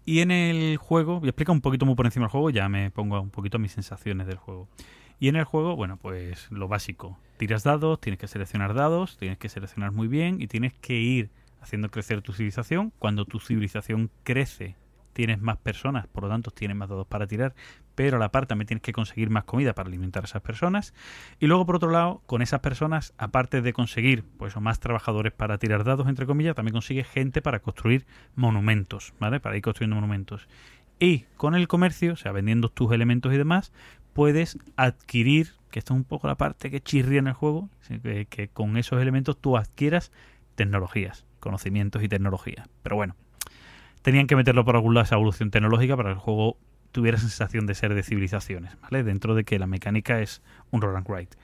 Y 0.09 0.21
en 0.21 0.31
el 0.31 0.77
juego, 0.77 1.19
voy 1.19 1.27
a 1.27 1.31
explicar 1.31 1.53
un 1.53 1.61
poquito 1.61 1.85
muy 1.85 1.97
por 1.97 2.07
encima 2.07 2.27
del 2.27 2.31
juego, 2.31 2.51
ya 2.51 2.69
me 2.69 2.93
pongo 2.93 3.21
un 3.21 3.31
poquito 3.31 3.59
mis 3.59 3.73
sensaciones 3.73 4.29
del 4.29 4.37
juego. 4.37 4.69
Y 5.19 5.27
en 5.27 5.35
el 5.35 5.43
juego, 5.43 5.75
bueno, 5.75 5.97
pues 5.97 6.47
lo 6.53 6.69
básico. 6.69 7.19
Tiras 7.39 7.65
dados, 7.65 8.01
tienes 8.01 8.21
que 8.21 8.29
seleccionar 8.29 8.73
dados, 8.75 9.17
tienes 9.19 9.37
que 9.37 9.49
seleccionar 9.49 9.91
muy 9.91 10.07
bien 10.07 10.41
y 10.41 10.47
tienes 10.47 10.75
que 10.75 10.95
ir 10.95 11.31
haciendo 11.61 11.91
crecer 11.91 12.23
tu 12.23 12.33
civilización. 12.33 12.93
Cuando 13.01 13.25
tu 13.25 13.41
civilización 13.41 14.13
crece, 14.23 14.77
tienes 15.17 15.41
más 15.41 15.57
personas, 15.57 16.07
por 16.07 16.25
lo 16.25 16.29
tanto 16.29 16.51
tienes 16.51 16.77
más 16.77 16.91
dados 16.91 17.07
para 17.07 17.27
tirar, 17.27 17.55
pero 17.95 18.19
a 18.19 18.21
la 18.21 18.31
par 18.31 18.45
también 18.45 18.67
tienes 18.67 18.83
que 18.83 18.93
conseguir 18.93 19.31
más 19.31 19.45
comida 19.45 19.73
para 19.73 19.89
alimentar 19.89 20.25
a 20.25 20.27
esas 20.27 20.43
personas. 20.43 20.93
Y 21.41 21.47
luego, 21.47 21.65
por 21.65 21.77
otro 21.77 21.91
lado, 21.91 22.21
con 22.27 22.43
esas 22.43 22.61
personas, 22.61 23.15
aparte 23.17 23.63
de 23.63 23.73
conseguir 23.73 24.25
pues 24.37 24.55
más 24.59 24.79
trabajadores 24.79 25.33
para 25.33 25.57
tirar 25.57 25.85
dados, 25.85 26.07
entre 26.07 26.27
comillas, 26.27 26.55
también 26.55 26.75
consigues 26.75 27.09
gente 27.09 27.41
para 27.41 27.61
construir 27.61 28.05
monumentos, 28.35 29.15
¿vale? 29.19 29.41
Para 29.41 29.57
ir 29.57 29.63
construyendo 29.63 29.95
monumentos. 29.95 30.49
Y 30.99 31.21
con 31.39 31.55
el 31.55 31.67
comercio, 31.67 32.13
o 32.13 32.17
sea, 32.17 32.33
vendiendo 32.33 32.69
tus 32.69 32.93
elementos 32.93 33.33
y 33.33 33.39
demás, 33.39 33.73
puedes 34.13 34.59
adquirir, 34.77 35.55
que 35.71 35.79
esto 35.79 35.95
es 35.95 35.97
un 35.97 36.05
poco 36.05 36.29
la 36.29 36.35
parte 36.35 36.71
que 36.71 36.83
chirría 36.83 37.21
en 37.21 37.29
el 37.29 37.33
juego, 37.33 37.71
que, 38.03 38.27
que 38.27 38.49
con 38.49 38.77
esos 38.77 39.01
elementos 39.01 39.41
tú 39.41 39.57
adquieras 39.57 40.13
tecnologías, 40.57 41.25
conocimientos 41.41 42.03
y 42.03 42.09
tecnologías. 42.09 42.69
Pero 42.83 42.97
bueno, 42.97 43.17
tenían 44.07 44.29
que 44.29 44.37
meterlo 44.37 44.65
por 44.65 44.77
algún 44.77 44.95
lado 44.95 45.03
esa 45.05 45.17
evolución 45.17 45.51
tecnológica 45.51 45.97
para 45.97 46.11
que 46.11 46.13
el 46.13 46.21
juego 46.21 46.57
tuviera 46.93 47.19
sensación 47.19 47.67
de 47.67 47.75
ser 47.75 47.93
de 47.93 48.05
civilizaciones, 48.05 48.81
¿vale? 48.81 49.03
Dentro 49.03 49.35
de 49.35 49.43
que 49.43 49.59
la 49.59 49.67
mecánica 49.67 50.21
es 50.21 50.43
un 50.71 50.81
roll 50.81 50.95
and 50.95 51.09
write. 51.09 51.37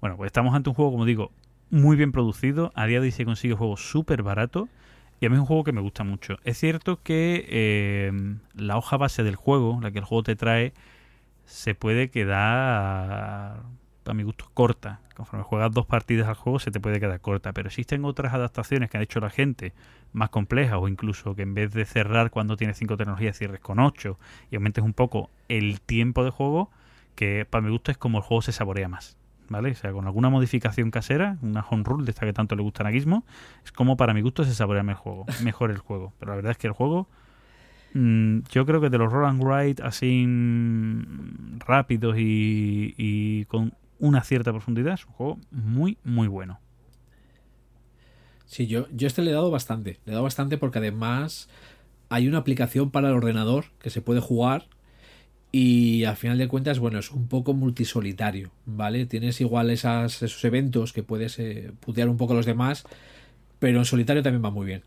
Bueno, 0.00 0.16
pues 0.16 0.28
estamos 0.28 0.54
ante 0.54 0.70
un 0.70 0.74
juego, 0.74 0.92
como 0.92 1.04
digo, 1.04 1.32
muy 1.68 1.98
bien 1.98 2.10
producido. 2.10 2.72
A 2.74 2.86
día 2.86 3.00
de 3.00 3.08
hoy 3.08 3.10
se 3.10 3.26
consigue 3.26 3.52
un 3.52 3.58
juego 3.58 3.76
súper 3.76 4.22
barato. 4.22 4.70
Y 5.20 5.26
a 5.26 5.28
mí 5.28 5.34
es 5.34 5.40
un 5.40 5.44
juego 5.44 5.64
que 5.64 5.72
me 5.72 5.82
gusta 5.82 6.02
mucho. 6.02 6.38
Es 6.44 6.56
cierto 6.56 7.02
que 7.02 7.44
eh, 7.46 8.10
la 8.54 8.78
hoja 8.78 8.96
base 8.96 9.22
del 9.22 9.36
juego, 9.36 9.78
la 9.82 9.90
que 9.90 9.98
el 9.98 10.06
juego 10.06 10.22
te 10.22 10.34
trae, 10.34 10.72
se 11.44 11.74
puede 11.74 12.08
quedar, 12.08 13.64
a 14.10 14.14
mi 14.14 14.22
gusto, 14.22 14.50
corta. 14.54 15.00
Conforme 15.14 15.44
juegas 15.44 15.72
dos 15.72 15.86
partidas 15.86 16.28
al 16.28 16.34
juego, 16.34 16.58
se 16.58 16.70
te 16.70 16.80
puede 16.80 17.00
quedar 17.00 17.20
corta. 17.20 17.52
Pero 17.52 17.68
existen 17.68 18.04
otras 18.04 18.34
adaptaciones 18.34 18.90
que 18.90 18.96
han 18.96 19.02
hecho 19.02 19.20
la 19.20 19.30
gente 19.30 19.72
más 20.12 20.30
complejas, 20.30 20.78
o 20.80 20.88
incluso 20.88 21.34
que 21.34 21.42
en 21.42 21.54
vez 21.54 21.72
de 21.72 21.84
cerrar 21.84 22.30
cuando 22.30 22.56
tienes 22.56 22.78
cinco 22.78 22.96
tecnologías, 22.96 23.36
cierres 23.36 23.60
con 23.60 23.78
ocho 23.78 24.18
y 24.50 24.56
aumentes 24.56 24.84
un 24.84 24.92
poco 24.92 25.30
el 25.48 25.80
tiempo 25.80 26.24
de 26.24 26.30
juego, 26.30 26.70
que 27.14 27.46
para 27.48 27.62
mi 27.62 27.70
gusto 27.70 27.90
es 27.90 27.98
como 27.98 28.18
el 28.18 28.24
juego 28.24 28.42
se 28.42 28.52
saborea 28.52 28.88
más. 28.88 29.16
¿Vale? 29.50 29.70
O 29.70 29.74
sea, 29.74 29.92
con 29.92 30.06
alguna 30.06 30.28
modificación 30.28 30.90
casera, 30.90 31.38
una 31.40 31.60
home 31.60 31.82
rule 31.82 32.04
de 32.04 32.10
esta 32.10 32.26
que 32.26 32.34
tanto 32.34 32.54
le 32.54 32.62
gusta 32.62 32.86
a 32.86 32.90
Gizmo, 32.90 33.24
es 33.64 33.72
como 33.72 33.96
para 33.96 34.12
mi 34.12 34.20
gusto 34.20 34.44
se 34.44 34.54
saborea 34.54 34.82
mejor 34.82 35.24
el 35.24 35.24
juego, 35.24 35.26
mejor 35.42 35.70
el 35.70 35.78
juego. 35.78 36.12
Pero 36.18 36.32
la 36.32 36.36
verdad 36.36 36.52
es 36.52 36.58
que 36.58 36.66
el 36.66 36.74
juego 36.74 37.08
Mm, 37.94 38.40
yo 38.50 38.66
creo 38.66 38.80
que 38.80 38.90
de 38.90 38.98
los 38.98 39.10
roll 39.10 39.26
and 39.26 39.42
write 39.42 39.82
así 39.82 40.24
mm, 40.26 41.58
rápidos 41.60 42.16
y, 42.18 42.94
y 42.96 43.44
con 43.46 43.74
una 43.98 44.22
cierta 44.22 44.52
profundidad 44.52 44.94
es 44.94 45.06
un 45.06 45.12
juego 45.12 45.38
muy, 45.50 45.98
muy 46.04 46.28
bueno. 46.28 46.60
Sí, 48.46 48.66
yo, 48.66 48.86
yo 48.90 49.06
este 49.06 49.22
le 49.22 49.30
he 49.30 49.34
dado 49.34 49.50
bastante. 49.50 49.98
Le 50.04 50.12
he 50.12 50.12
dado 50.12 50.24
bastante 50.24 50.56
porque 50.58 50.78
además 50.78 51.48
hay 52.08 52.28
una 52.28 52.38
aplicación 52.38 52.90
para 52.90 53.08
el 53.08 53.14
ordenador 53.14 53.66
que 53.80 53.90
se 53.90 54.00
puede 54.00 54.20
jugar 54.20 54.66
y 55.52 56.04
al 56.04 56.16
final 56.16 56.38
de 56.38 56.48
cuentas, 56.48 56.78
bueno, 56.78 56.98
es 56.98 57.10
un 57.10 57.28
poco 57.28 57.52
multisolitario, 57.54 58.50
¿vale? 58.66 59.06
Tienes 59.06 59.40
igual 59.40 59.70
esas, 59.70 60.22
esos 60.22 60.44
eventos 60.44 60.92
que 60.92 61.02
puedes 61.02 61.38
eh, 61.38 61.72
putear 61.80 62.08
un 62.08 62.16
poco 62.16 62.32
a 62.32 62.36
los 62.36 62.46
demás, 62.46 62.84
pero 63.58 63.78
en 63.78 63.84
solitario 63.84 64.22
también 64.22 64.44
va 64.44 64.50
muy 64.50 64.66
bien. 64.66 64.82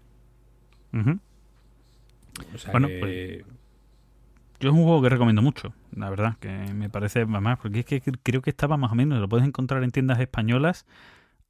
O 2.54 2.58
sea 2.58 2.72
Bueno, 2.72 2.88
que- 2.88 3.00
pues, 3.44 3.56
Yo 4.62 4.70
es 4.70 4.76
un 4.76 4.84
juego 4.84 5.02
que 5.02 5.10
recomiendo 5.10 5.42
mucho, 5.42 5.74
la 5.96 6.10
verdad, 6.10 6.36
que 6.40 6.50
me 6.50 6.90
parece 6.90 7.26
más, 7.26 7.58
porque 7.60 7.80
es 7.80 7.86
que 7.86 8.00
creo 8.02 8.42
que 8.42 8.52
estaba 8.52 8.78
más 8.78 8.92
o 8.92 8.96
menos, 8.96 9.20
lo 9.20 9.28
puedes 9.28 9.46
encontrar 9.48 9.84
en 9.84 9.92
tiendas 9.92 10.20
españolas 10.20 10.86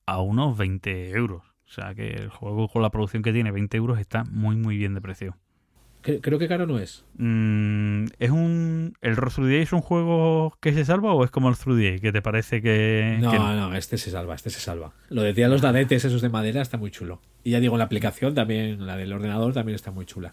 a 0.06 0.22
unos 0.22 0.58
20 0.58 1.10
euros. 1.12 1.44
O 1.68 1.74
sea 1.74 1.94
que 1.94 2.08
el 2.10 2.30
juego 2.30 2.68
con 2.70 2.82
la 2.82 2.90
producción 2.90 3.22
que 3.24 3.32
tiene, 3.34 3.52
20 3.52 3.76
euros, 3.78 4.00
está 4.00 4.24
muy, 4.24 4.56
muy 4.56 4.78
bien 4.78 4.94
de 4.94 5.02
precio. 5.02 5.36
Cre- 6.04 6.20
Creo 6.22 6.40
que 6.40 6.48
caro 6.48 6.66
no 6.66 6.80
es. 6.80 7.06
Mm, 7.18 8.06
¿Es 8.18 8.30
un. 8.32 8.94
¿El 9.02 9.16
Through 9.16 9.48
the 9.48 9.62
es 9.62 9.72
un 9.72 9.82
juego 9.82 10.58
que 10.60 10.74
se 10.74 10.84
salva 10.84 11.14
o 11.14 11.24
es 11.24 11.32
como 11.32 11.48
el 11.50 11.56
Through 11.58 11.80
the? 11.80 12.00
¿Que 12.00 12.12
te 12.12 12.22
parece 12.22 12.62
que.? 12.62 13.18
No, 13.22 13.32
que 13.32 13.38
no, 13.38 13.76
este 13.76 13.98
se 13.98 14.10
salva, 14.10 14.36
este 14.36 14.50
se 14.50 14.60
salva. 14.60 14.94
Lo 15.10 15.22
decía 15.22 15.48
los 15.48 15.62
dadetes 15.62 16.04
esos 16.04 16.22
de 16.22 16.30
madera 16.30 16.62
está 16.62 16.78
muy 16.78 16.92
chulo. 16.92 17.22
Y 17.44 17.52
ya 17.52 17.60
digo, 17.60 17.78
la 17.78 17.84
aplicación 17.86 18.34
también, 18.34 18.86
la 18.86 18.96
del 18.98 19.14
ordenador 19.14 19.54
también 19.54 19.76
está 19.76 19.92
muy 19.92 20.06
chula. 20.06 20.32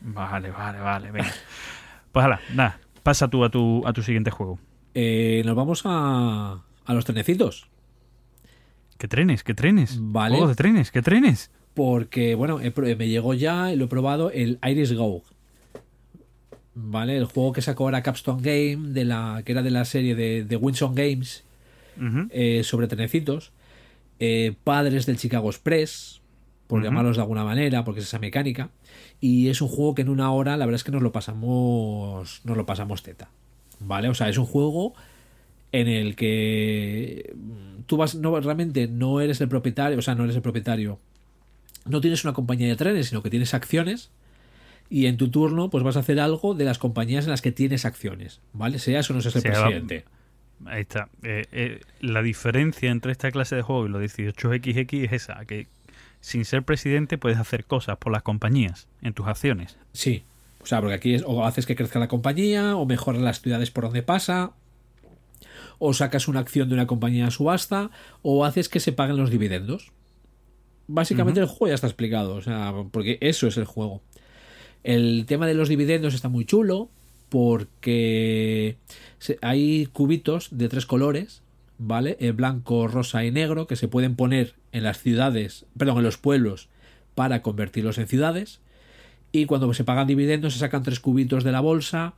Vale, 0.00 0.50
vale, 0.50 0.78
vale, 0.80 1.10
venga. 1.10 1.30
Pues 2.18 2.24
hala, 2.24 2.40
nada, 2.52 2.80
pasa 3.04 3.28
tú 3.28 3.44
a 3.44 3.48
tu, 3.48 3.86
a 3.86 3.92
tu 3.92 4.02
siguiente 4.02 4.32
juego. 4.32 4.58
Eh, 4.92 5.40
nos 5.46 5.54
vamos 5.54 5.82
a, 5.84 6.64
a 6.84 6.92
los 6.92 7.04
trenecitos. 7.04 7.68
¿Qué 8.98 9.06
trenes? 9.06 9.44
¿Qué 9.44 9.54
trenes? 9.54 9.98
Vale. 10.00 10.34
Juegos 10.34 10.48
de 10.48 10.56
trenes, 10.56 10.90
¿qué 10.90 11.00
trenes? 11.00 11.52
Porque, 11.74 12.34
bueno, 12.34 12.58
me 12.58 13.08
llegó 13.08 13.34
ya, 13.34 13.72
lo 13.76 13.84
he 13.84 13.86
probado, 13.86 14.32
el 14.32 14.58
Iris 14.68 14.94
Go. 14.94 15.22
¿Vale? 16.74 17.16
El 17.16 17.26
juego 17.26 17.52
que 17.52 17.62
sacó 17.62 17.84
ahora 17.84 18.02
Capstone 18.02 18.42
Game, 18.42 18.88
de 18.88 19.04
la, 19.04 19.42
que 19.44 19.52
era 19.52 19.62
de 19.62 19.70
la 19.70 19.84
serie 19.84 20.16
de, 20.16 20.42
de 20.42 20.56
Winson 20.56 20.96
Games, 20.96 21.44
eh, 22.30 22.62
sobre 22.64 22.88
trenecitos. 22.88 23.52
Eh, 24.18 24.56
padres 24.64 25.06
del 25.06 25.18
Chicago 25.18 25.50
Express, 25.50 26.20
por 26.68 26.84
llamarlos 26.84 27.16
de 27.16 27.22
alguna 27.22 27.44
manera, 27.44 27.84
porque 27.84 28.00
es 28.00 28.06
esa 28.06 28.18
mecánica. 28.18 28.70
Y 29.20 29.48
es 29.48 29.60
un 29.62 29.68
juego 29.68 29.94
que 29.94 30.02
en 30.02 30.10
una 30.10 30.30
hora, 30.30 30.56
la 30.56 30.66
verdad 30.66 30.76
es 30.76 30.84
que 30.84 30.92
nos 30.92 31.02
lo 31.02 31.10
pasamos. 31.10 32.42
Nos 32.44 32.56
lo 32.56 32.66
pasamos 32.66 33.02
teta. 33.02 33.30
¿Vale? 33.80 34.08
O 34.08 34.14
sea, 34.14 34.28
es 34.28 34.38
un 34.38 34.44
juego 34.44 34.94
en 35.72 35.88
el 35.88 36.14
que 36.14 37.34
mm, 37.34 37.82
tú 37.86 37.96
vas. 37.96 38.14
No, 38.14 38.38
realmente 38.38 38.86
no 38.86 39.20
eres 39.20 39.40
el 39.40 39.48
propietario. 39.48 39.98
O 39.98 40.02
sea, 40.02 40.14
no 40.14 40.24
eres 40.24 40.36
el 40.36 40.42
propietario. 40.42 41.00
No 41.86 42.02
tienes 42.02 42.22
una 42.24 42.34
compañía 42.34 42.68
de 42.68 42.76
trenes, 42.76 43.08
sino 43.08 43.22
que 43.22 43.30
tienes 43.30 43.54
acciones. 43.54 44.10
Y 44.90 45.06
en 45.06 45.16
tu 45.16 45.30
turno, 45.30 45.70
pues 45.70 45.82
vas 45.84 45.96
a 45.96 46.00
hacer 46.00 46.20
algo 46.20 46.54
de 46.54 46.64
las 46.64 46.78
compañías 46.78 47.24
en 47.24 47.30
las 47.30 47.40
que 47.40 47.50
tienes 47.50 47.86
acciones. 47.86 48.40
¿Vale? 48.52 48.78
Seas 48.78 49.10
o 49.10 49.14
no 49.14 49.22
seas 49.22 49.36
el 49.36 49.42
presidente. 49.42 50.04
Ahí 50.66 50.82
está. 50.82 51.08
Eh, 51.22 51.46
eh, 51.52 51.80
la 52.00 52.22
diferencia 52.22 52.90
entre 52.90 53.12
esta 53.12 53.30
clase 53.30 53.56
de 53.56 53.62
juego 53.62 53.86
y 53.86 53.88
los 53.88 54.02
18XX 54.02 55.04
es 55.04 55.12
esa, 55.12 55.44
que 55.46 55.66
sin 56.20 56.44
ser 56.44 56.62
presidente 56.64 57.18
puedes 57.18 57.38
hacer 57.38 57.64
cosas 57.64 57.98
por 57.98 58.12
las 58.12 58.22
compañías 58.22 58.88
en 59.02 59.14
tus 59.14 59.26
acciones. 59.26 59.78
Sí. 59.92 60.24
O 60.60 60.66
sea, 60.66 60.80
porque 60.80 60.94
aquí 60.94 61.14
es, 61.14 61.22
o 61.26 61.44
haces 61.44 61.66
que 61.66 61.76
crezca 61.76 61.98
la 61.98 62.08
compañía, 62.08 62.76
o 62.76 62.84
mejoras 62.84 63.22
las 63.22 63.40
ciudades 63.40 63.70
por 63.70 63.84
donde 63.84 64.02
pasa, 64.02 64.52
o 65.78 65.94
sacas 65.94 66.28
una 66.28 66.40
acción 66.40 66.68
de 66.68 66.74
una 66.74 66.86
compañía 66.86 67.28
a 67.28 67.30
subasta, 67.30 67.90
o 68.22 68.44
haces 68.44 68.68
que 68.68 68.80
se 68.80 68.92
paguen 68.92 69.16
los 69.16 69.30
dividendos. 69.30 69.92
Básicamente 70.88 71.40
el 71.40 71.46
juego 71.46 71.68
ya 71.68 71.74
está 71.74 71.86
explicado, 71.86 72.34
o 72.34 72.42
sea, 72.42 72.74
porque 72.90 73.18
eso 73.20 73.46
es 73.46 73.56
el 73.56 73.66
juego. 73.66 74.02
El 74.82 75.26
tema 75.26 75.46
de 75.46 75.54
los 75.54 75.68
dividendos 75.68 76.14
está 76.14 76.28
muy 76.28 76.44
chulo, 76.44 76.90
porque 77.28 78.76
hay 79.42 79.86
cubitos 79.86 80.48
de 80.50 80.68
tres 80.68 80.86
colores, 80.86 81.42
¿vale? 81.78 82.16
Eh, 82.20 82.32
blanco, 82.32 82.88
rosa 82.88 83.24
y 83.24 83.30
negro, 83.30 83.66
que 83.66 83.76
se 83.76 83.88
pueden 83.88 84.16
poner 84.16 84.54
en 84.72 84.82
las 84.84 84.98
ciudades, 84.98 85.66
perdón, 85.76 85.98
en 85.98 86.04
los 86.04 86.18
pueblos, 86.18 86.68
para 87.14 87.42
convertirlos 87.42 87.98
en 87.98 88.06
ciudades. 88.06 88.60
Y 89.32 89.46
cuando 89.46 89.72
se 89.74 89.84
pagan 89.84 90.06
dividendos 90.06 90.54
se 90.54 90.58
sacan 90.58 90.82
tres 90.82 91.00
cubitos 91.00 91.44
de 91.44 91.52
la 91.52 91.60
bolsa 91.60 92.14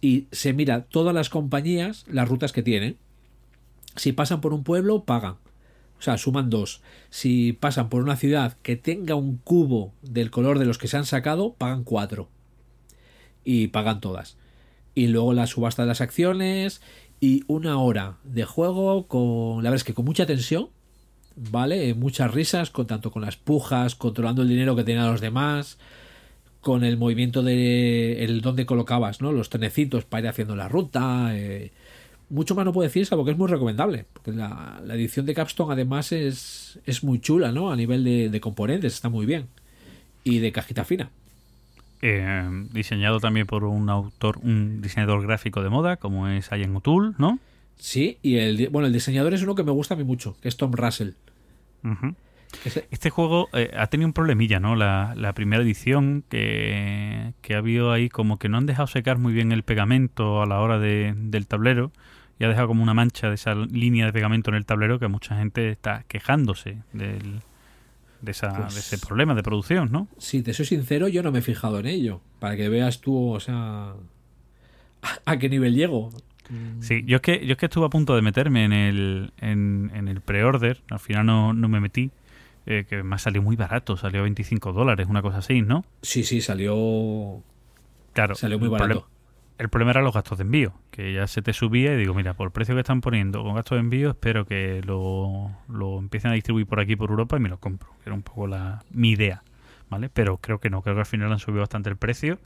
y 0.00 0.26
se 0.32 0.52
mira 0.52 0.82
todas 0.82 1.14
las 1.14 1.30
compañías 1.30 2.04
las 2.08 2.28
rutas 2.28 2.52
que 2.52 2.62
tienen. 2.62 2.96
Si 3.96 4.12
pasan 4.12 4.40
por 4.40 4.52
un 4.52 4.64
pueblo 4.64 5.04
pagan. 5.04 5.36
O 5.98 6.02
sea 6.02 6.18
suman 6.18 6.50
dos. 6.50 6.82
Si 7.08 7.54
pasan 7.54 7.88
por 7.88 8.02
una 8.02 8.16
ciudad 8.16 8.56
que 8.62 8.76
tenga 8.76 9.14
un 9.14 9.38
cubo 9.38 9.92
del 10.02 10.30
color 10.30 10.58
de 10.58 10.66
los 10.66 10.78
que 10.78 10.88
se 10.88 10.96
han 10.96 11.06
sacado 11.06 11.54
pagan 11.54 11.84
cuatro. 11.84 12.28
Y 13.44 13.68
pagan 13.68 14.00
todas. 14.00 14.36
Y 14.94 15.08
luego 15.08 15.32
la 15.32 15.46
subasta 15.46 15.82
de 15.82 15.88
las 15.88 16.00
acciones 16.00 16.82
y 17.20 17.44
una 17.46 17.78
hora 17.78 18.16
de 18.24 18.44
juego 18.44 19.06
con 19.06 19.62
la 19.62 19.70
verdad 19.70 19.76
es 19.76 19.84
que 19.84 19.94
con 19.94 20.04
mucha 20.04 20.26
tensión 20.26 20.68
¿vale? 21.36 21.94
Muchas 21.94 22.32
risas, 22.32 22.70
con 22.70 22.86
tanto 22.86 23.10
con 23.10 23.22
las 23.22 23.36
pujas, 23.36 23.94
controlando 23.94 24.42
el 24.42 24.48
dinero 24.48 24.74
que 24.76 24.84
tenían 24.84 25.10
los 25.10 25.20
demás, 25.20 25.78
con 26.60 26.84
el 26.84 26.96
movimiento 26.96 27.42
de 27.42 28.24
el 28.24 28.40
donde 28.40 28.66
colocabas, 28.66 29.20
¿no? 29.20 29.32
Los 29.32 29.50
trenecitos 29.50 30.04
para 30.04 30.22
ir 30.22 30.28
haciendo 30.28 30.56
la 30.56 30.68
ruta. 30.68 31.30
eh, 31.36 31.72
Mucho 32.28 32.54
más 32.56 32.64
no 32.64 32.72
puedo 32.72 32.88
decir, 32.88 33.06
salvo 33.06 33.24
que 33.24 33.32
es 33.32 33.38
muy 33.38 33.48
recomendable. 33.48 34.06
Porque 34.12 34.32
la, 34.32 34.80
la 34.84 34.94
edición 34.94 35.26
de 35.26 35.34
Capstone 35.34 35.72
además 35.74 36.10
es, 36.12 36.78
es 36.86 37.04
muy 37.04 37.20
chula, 37.20 37.52
¿no? 37.52 37.70
A 37.70 37.76
nivel 37.76 38.04
de 38.04 38.40
componentes, 38.40 38.94
está 38.94 39.08
muy 39.08 39.26
bien. 39.26 39.46
Y 40.24 40.40
de 40.40 40.52
cajita 40.52 40.84
fina. 40.84 41.10
Eh, 42.02 42.66
diseñado 42.72 43.20
también 43.20 43.46
por 43.46 43.64
un 43.64 43.88
autor, 43.88 44.38
un 44.42 44.82
diseñador 44.82 45.22
gráfico 45.22 45.62
de 45.62 45.70
moda, 45.70 45.96
como 45.96 46.28
es 46.28 46.50
Ian 46.50 46.76
O'Toole, 46.76 47.14
¿no? 47.18 47.38
Sí, 47.76 48.18
y 48.22 48.36
el, 48.36 48.68
bueno, 48.70 48.86
el 48.86 48.92
diseñador 48.92 49.34
es 49.34 49.42
uno 49.42 49.54
que 49.54 49.62
me 49.64 49.70
gusta 49.72 49.94
a 49.94 49.96
mí 49.96 50.04
mucho, 50.04 50.36
que 50.40 50.48
es 50.48 50.56
Tom 50.56 50.72
Russell. 50.72 51.10
Este 52.90 53.10
juego 53.10 53.48
eh, 53.52 53.70
ha 53.76 53.86
tenido 53.88 54.06
un 54.08 54.12
problemilla, 54.12 54.60
¿no? 54.60 54.76
La, 54.76 55.14
la 55.16 55.32
primera 55.34 55.62
edición 55.62 56.24
que, 56.28 57.32
que 57.42 57.54
ha 57.54 57.58
habido 57.58 57.92
ahí 57.92 58.08
como 58.08 58.38
que 58.38 58.48
no 58.48 58.56
han 58.58 58.66
dejado 58.66 58.86
secar 58.86 59.18
muy 59.18 59.32
bien 59.32 59.52
el 59.52 59.62
pegamento 59.62 60.42
a 60.42 60.46
la 60.46 60.60
hora 60.60 60.78
de- 60.78 61.14
del 61.16 61.46
tablero 61.46 61.92
y 62.38 62.44
ha 62.44 62.48
dejado 62.48 62.68
como 62.68 62.82
una 62.82 62.94
mancha 62.94 63.28
de 63.28 63.34
esa 63.34 63.54
línea 63.54 64.06
de 64.06 64.12
pegamento 64.12 64.50
en 64.50 64.56
el 64.56 64.64
tablero 64.64 64.98
que 64.98 65.08
mucha 65.08 65.36
gente 65.36 65.70
está 65.70 66.04
quejándose 66.08 66.78
del, 66.92 67.40
de, 68.20 68.30
esa, 68.32 68.52
Pues- 68.54 68.74
de 68.74 68.80
ese 68.80 68.98
problema 68.98 69.34
de 69.34 69.42
producción, 69.42 69.90
¿no? 69.92 70.08
Si 70.18 70.42
te 70.42 70.52
soy 70.54 70.66
sincero, 70.66 71.08
yo 71.08 71.22
no 71.22 71.32
me 71.32 71.38
he 71.40 71.42
fijado 71.42 71.78
en 71.80 71.86
ello. 71.86 72.20
Para 72.38 72.56
que 72.56 72.68
veas 72.68 73.00
tú, 73.00 73.30
o 73.32 73.40
sea, 73.40 73.94
a, 75.02 75.18
a 75.24 75.38
qué 75.38 75.48
nivel 75.48 75.74
llego. 75.74 76.10
Sí, 76.80 77.02
yo 77.06 77.16
es 77.16 77.22
que, 77.22 77.44
yo 77.44 77.52
es 77.52 77.58
que 77.58 77.66
estuve 77.66 77.86
a 77.86 77.88
punto 77.88 78.14
de 78.14 78.22
meterme 78.22 78.64
en 78.64 78.72
el, 78.72 79.32
en, 79.38 79.90
en 79.94 80.06
el 80.06 80.20
pre-order, 80.20 80.80
al 80.90 81.00
final 81.00 81.26
no, 81.26 81.52
no 81.52 81.68
me 81.68 81.80
metí, 81.80 82.12
eh, 82.66 82.84
que 82.88 83.02
me 83.02 83.16
ha 83.16 83.18
salido 83.18 83.42
muy 83.42 83.56
barato, 83.56 83.96
salió 83.96 84.20
a 84.20 84.22
25 84.22 84.72
dólares, 84.72 85.08
una 85.10 85.22
cosa 85.22 85.38
así, 85.38 85.62
¿no? 85.62 85.84
Sí, 86.02 86.22
sí, 86.22 86.40
salió, 86.40 87.42
Claro, 88.12 88.36
salió 88.36 88.60
muy 88.60 88.68
barato. 88.68 89.08
El 89.58 89.68
problema 89.70 89.92
era 89.92 90.02
los 90.02 90.12
gastos 90.12 90.36
de 90.38 90.42
envío, 90.42 90.72
que 90.90 91.14
ya 91.14 91.26
se 91.26 91.40
te 91.40 91.52
subía 91.54 91.94
y 91.94 91.96
digo, 91.96 92.12
mira, 92.12 92.34
por 92.34 92.46
el 92.46 92.52
precio 92.52 92.74
que 92.74 92.80
están 92.82 93.00
poniendo 93.00 93.42
con 93.42 93.54
gastos 93.54 93.76
de 93.76 93.80
envío, 93.80 94.10
espero 94.10 94.44
que 94.44 94.82
lo, 94.84 95.50
lo 95.68 95.98
empiecen 95.98 96.30
a 96.30 96.34
distribuir 96.34 96.66
por 96.66 96.78
aquí, 96.80 96.94
por 96.94 97.08
Europa, 97.10 97.36
y 97.36 97.40
me 97.40 97.48
lo 97.48 97.58
compro, 97.58 97.88
era 98.04 98.14
un 98.14 98.22
poco 98.22 98.46
la, 98.46 98.84
mi 98.90 99.10
idea, 99.12 99.42
¿vale? 99.88 100.10
Pero 100.10 100.36
creo 100.38 100.58
que 100.58 100.68
no, 100.68 100.82
creo 100.82 100.94
que 100.94 101.00
al 101.00 101.06
final 101.06 101.32
han 101.32 101.38
subido 101.38 101.60
bastante 101.60 101.88
el 101.88 101.96
precio 101.96 102.38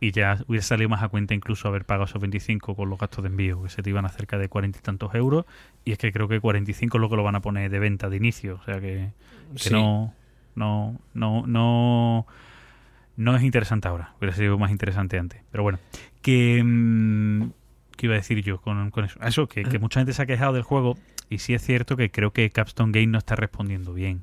y 0.00 0.10
ya 0.10 0.38
hubiera 0.48 0.64
salido 0.64 0.88
más 0.88 1.02
a 1.02 1.08
cuenta 1.08 1.34
incluso 1.34 1.68
haber 1.68 1.84
pagado 1.84 2.06
esos 2.06 2.20
25 2.20 2.74
con 2.74 2.88
los 2.88 2.98
gastos 2.98 3.22
de 3.24 3.28
envío, 3.28 3.62
que 3.62 3.68
se 3.68 3.82
te 3.82 3.90
iban 3.90 4.06
a 4.06 4.08
cerca 4.08 4.38
de 4.38 4.48
40 4.48 4.78
y 4.78 4.82
tantos 4.82 5.14
euros, 5.14 5.44
y 5.84 5.92
es 5.92 5.98
que 5.98 6.12
creo 6.12 6.28
que 6.28 6.40
45 6.40 6.96
es 6.96 7.00
lo 7.00 7.10
que 7.10 7.16
lo 7.16 7.22
van 7.22 7.36
a 7.36 7.40
poner 7.40 7.70
de 7.70 7.78
venta 7.78 8.08
de 8.08 8.16
inicio, 8.16 8.58
o 8.60 8.64
sea 8.64 8.80
que, 8.80 9.10
que 9.52 9.58
Sí. 9.58 9.70
no, 9.70 10.14
no, 10.54 10.98
no, 11.12 11.46
no, 11.46 12.26
no 13.16 13.36
es 13.36 13.42
interesante 13.42 13.88
ahora. 13.88 14.14
Hubiera 14.18 14.34
sido 14.36 14.58
más 14.58 14.70
interesante 14.70 15.18
antes. 15.18 15.42
Pero 15.50 15.62
bueno, 15.62 15.78
que. 16.22 16.62
mm, 16.64 17.50
¿Qué 17.96 18.06
iba 18.06 18.14
a 18.14 18.18
decir 18.18 18.42
yo 18.42 18.60
con, 18.60 18.90
con 18.90 19.04
eso? 19.04 19.20
Eso, 19.22 19.46
que, 19.46 19.62
que 19.62 19.78
mucha 19.78 20.00
gente 20.00 20.12
se 20.12 20.22
ha 20.22 20.26
quejado 20.26 20.52
del 20.52 20.62
juego. 20.62 20.96
Y 21.30 21.38
sí 21.38 21.54
es 21.54 21.62
cierto 21.62 21.96
que 21.96 22.10
creo 22.10 22.32
que 22.32 22.50
Capstone 22.50 22.92
Game 22.92 23.06
no 23.06 23.18
está 23.18 23.36
respondiendo 23.36 23.94
bien. 23.94 24.22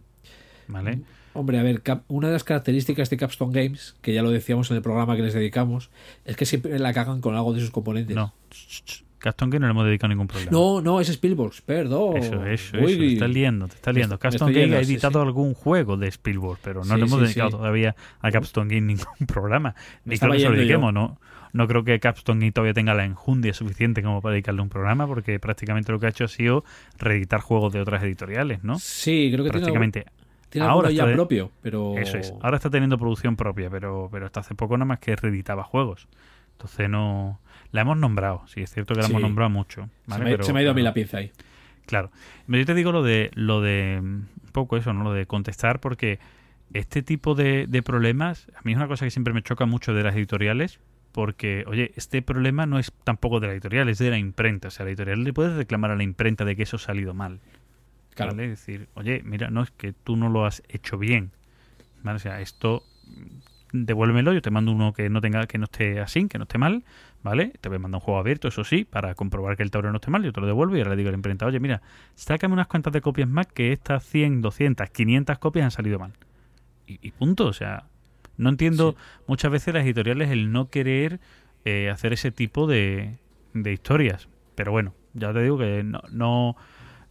¿Vale? 0.67 1.01
Hombre, 1.33 1.59
a 1.59 1.63
ver, 1.63 1.81
una 2.09 2.27
de 2.27 2.33
las 2.33 2.43
características 2.43 3.09
de 3.09 3.17
Capstone 3.17 3.53
Games, 3.53 3.95
que 4.01 4.13
ya 4.13 4.21
lo 4.21 4.31
decíamos 4.31 4.69
en 4.69 4.77
el 4.77 4.83
programa 4.83 5.15
que 5.15 5.21
les 5.21 5.33
dedicamos, 5.33 5.89
es 6.25 6.35
que 6.35 6.45
siempre 6.45 6.77
la 6.77 6.93
cagan 6.93 7.21
con 7.21 7.35
algo 7.35 7.53
de 7.53 7.61
sus 7.61 7.71
componentes. 7.71 8.15
No. 8.15 8.33
Capstone 9.21 9.51
Game 9.51 9.59
no 9.61 9.67
le 9.67 9.71
hemos 9.71 9.85
dedicado 9.85 10.09
ningún 10.09 10.27
problema. 10.27 10.51
no, 10.51 10.81
no, 10.81 10.99
es 10.99 11.09
Spielberg, 11.09 11.51
perdón. 11.65 12.17
Eso, 12.17 12.45
eso, 12.45 12.77
Uy, 12.77 12.91
eso. 12.91 12.99
Te 12.99 13.13
estás 13.13 13.29
liando, 13.29 13.67
te 13.67 13.75
estás 13.75 13.93
me 13.93 13.99
liando. 13.99 14.19
Capstone 14.19 14.51
Game 14.53 14.75
ha 14.75 14.83
sí, 14.83 14.91
editado 14.93 15.21
sí. 15.21 15.25
algún 15.27 15.53
juego 15.53 15.95
de 15.97 16.07
Spielberg, 16.07 16.57
pero 16.63 16.83
no 16.83 16.95
Sí, 16.95 16.99
le 17.01 17.05
hemos 17.07 17.21
dedicado 17.21 17.49
todavía 17.51 17.95
a 18.19 18.31
Capstone 18.31 18.73
Game 18.75 18.87
ningún 18.87 19.05
programa. 19.27 19.75
Ni 20.05 20.17
creo 20.17 20.31
que 20.33 20.39
se 20.39 20.49
lo 20.49 20.55
dediquemos, 20.55 20.93
¿no? 20.93 21.19
No 21.53 21.67
creo 21.67 21.83
que 21.83 21.99
Capstone 21.99 22.39
Game 22.39 22.51
todavía 22.53 22.73
tenga 22.73 22.93
la 22.93 23.03
enjundia 23.05 23.53
suficiente 23.53 24.01
como 24.01 24.21
para 24.21 24.33
dedicarle 24.33 24.61
un 24.61 24.69
programa, 24.69 25.05
porque 25.05 25.37
prácticamente 25.39 25.91
lo 25.91 25.99
que 25.99 26.05
ha 26.05 26.09
hecho 26.09 26.23
ha 26.23 26.27
sido 26.29 26.63
reeditar 26.97 27.41
juegos 27.41 27.73
de 27.73 27.81
otras 27.81 28.01
editoriales, 28.03 28.63
¿no? 28.63 28.79
Sí, 28.79 29.29
creo 29.33 29.43
que 29.43 29.49
tiene, 29.51 29.65
Prácticamente. 29.65 30.05
tiene 30.49 30.65
ahora 30.67 30.87
alguno 30.87 30.91
ya 30.91 31.03
está 31.03 31.07
de- 31.09 31.15
propio, 31.15 31.51
pero... 31.61 31.97
Eso 31.97 32.17
es. 32.17 32.33
Ahora 32.41 32.55
está 32.55 32.69
teniendo 32.69 32.97
producción 32.97 33.35
propia, 33.35 33.69
pero, 33.69 34.07
pero 34.09 34.25
hasta 34.27 34.39
hace 34.39 34.55
poco 34.55 34.77
nada 34.77 34.85
más 34.85 34.99
que 34.99 35.13
reeditaba 35.15 35.63
juegos. 35.63 36.07
Entonces 36.53 36.89
no. 36.89 37.39
La 37.71 37.81
hemos 37.81 37.97
nombrado, 37.97 38.43
sí, 38.47 38.61
es 38.61 38.71
cierto 38.73 38.93
que 38.93 39.01
la 39.01 39.07
Sí. 39.07 39.11
hemos 39.11 39.21
nombrado 39.21 39.49
mucho. 39.49 39.89
se, 40.07 40.17
me, 40.19 40.25
Pero- 40.31 40.43
se 40.43 40.53
me 40.53 40.59
ha 40.59 40.61
ido 40.63 40.71
a 40.71 40.73
mí 40.73 40.81
la 40.81 40.93
pinza 40.93 41.17
ahí. 41.17 41.31
Claro. 41.85 42.11
Pero 42.47 42.57
yo 42.59 42.65
te 42.65 42.73
digo 42.73 42.91
lo 42.91 43.03
de 43.03 43.31
lo 43.33 43.61
de 43.61 43.99
un 44.01 44.27
poco 44.51 44.77
eso, 44.77 44.93
¿no? 44.93 45.03
Lo 45.03 45.13
de 45.13 45.25
contestar, 45.25 45.79
porque 45.79 46.19
este 46.73 47.01
tipo 47.01 47.35
de, 47.35 47.65
de 47.67 47.81
problemas, 47.83 48.47
a 48.55 48.61
mí 48.63 48.71
es 48.71 48.77
una 48.77 48.87
cosa 48.87 49.05
que 49.05 49.11
siempre 49.11 49.33
me 49.33 49.41
choca 49.41 49.65
mucho 49.65 49.93
de 49.93 50.03
las 50.03 50.15
editoriales, 50.15 50.79
porque, 51.11 51.65
oye, 51.67 51.91
este 51.95 52.21
problema 52.21 52.65
no 52.65 52.79
es 52.79 52.93
tampoco 53.03 53.39
de 53.41 53.47
la 53.47 53.53
editorial, 53.53 53.89
es 53.89 53.97
de 53.97 54.09
la 54.09 54.17
imprenta. 54.17 54.69
O 54.69 54.71
sea, 54.71 54.85
la 54.85 54.91
editorial 54.91 55.23
le 55.23 55.33
puedes 55.33 55.53
reclamar 55.53 55.91
a 55.91 55.95
la 55.97 56.03
imprenta 56.03 56.45
de 56.45 56.55
que 56.55 56.63
eso 56.63 56.77
ha 56.77 56.79
salido 56.79 57.13
mal. 57.13 57.39
Claro. 58.15 58.31
¿vale? 58.31 58.45
Es 58.45 58.51
decir, 58.51 58.87
oye, 58.93 59.21
mira, 59.25 59.49
no 59.49 59.61
es 59.63 59.71
que 59.71 59.91
tú 59.93 60.15
no 60.15 60.29
lo 60.29 60.45
has 60.45 60.63
hecho 60.69 60.97
bien, 60.97 61.31
¿vale? 62.03 62.17
O 62.17 62.19
sea, 62.19 62.39
esto 62.41 62.83
devuélvemelo, 63.73 64.33
yo 64.33 64.41
te 64.41 64.51
mando 64.51 64.71
uno 64.71 64.93
que 64.93 65.09
no 65.09 65.21
tenga 65.21 65.47
que 65.47 65.57
no 65.57 65.65
esté 65.65 65.99
así, 65.99 66.27
que 66.27 66.37
no 66.37 66.43
esté 66.43 66.57
mal, 66.57 66.83
¿vale? 67.23 67.53
Te 67.61 67.69
voy 67.69 67.77
a 67.77 67.79
mandar 67.79 67.99
un 67.99 68.05
juego 68.05 68.19
abierto, 68.19 68.47
eso 68.47 68.63
sí, 68.63 68.85
para 68.85 69.15
comprobar 69.15 69.57
que 69.57 69.63
el 69.63 69.71
tablero 69.71 69.91
no 69.91 69.97
esté 69.97 70.11
mal, 70.11 70.23
yo 70.23 70.33
te 70.33 70.41
lo 70.41 70.47
devuelvo 70.47 70.75
y 70.75 70.79
ahora 70.79 70.91
le 70.91 70.97
digo 70.97 71.09
a 71.09 71.11
la 71.11 71.17
imprenta, 71.17 71.45
oye, 71.45 71.59
mira, 71.59 71.81
sácame 72.15 72.53
unas 72.53 72.67
cuantas 72.67 72.93
de 72.93 73.01
copias 73.01 73.29
más 73.29 73.47
que 73.47 73.71
estas 73.71 74.03
100, 74.05 74.41
200, 74.41 74.89
500 74.89 75.39
copias 75.39 75.65
han 75.65 75.71
salido 75.71 75.99
mal. 75.99 76.13
Y, 76.87 76.99
y 77.01 77.11
punto, 77.11 77.45
o 77.45 77.53
sea, 77.53 77.85
no 78.37 78.49
entiendo 78.49 78.95
muchas 79.27 79.51
veces 79.51 79.73
las 79.73 79.83
editoriales 79.83 80.31
el 80.31 80.51
no 80.51 80.69
querer 80.69 81.19
eh, 81.63 81.89
hacer 81.89 82.13
ese 82.13 82.31
tipo 82.31 82.65
de, 82.67 83.19
de 83.53 83.71
historias. 83.73 84.29
Pero 84.55 84.71
bueno, 84.71 84.93
ya 85.13 85.33
te 85.33 85.43
digo 85.43 85.57
que 85.57 85.83
no, 85.83 86.01
no, 86.11 86.55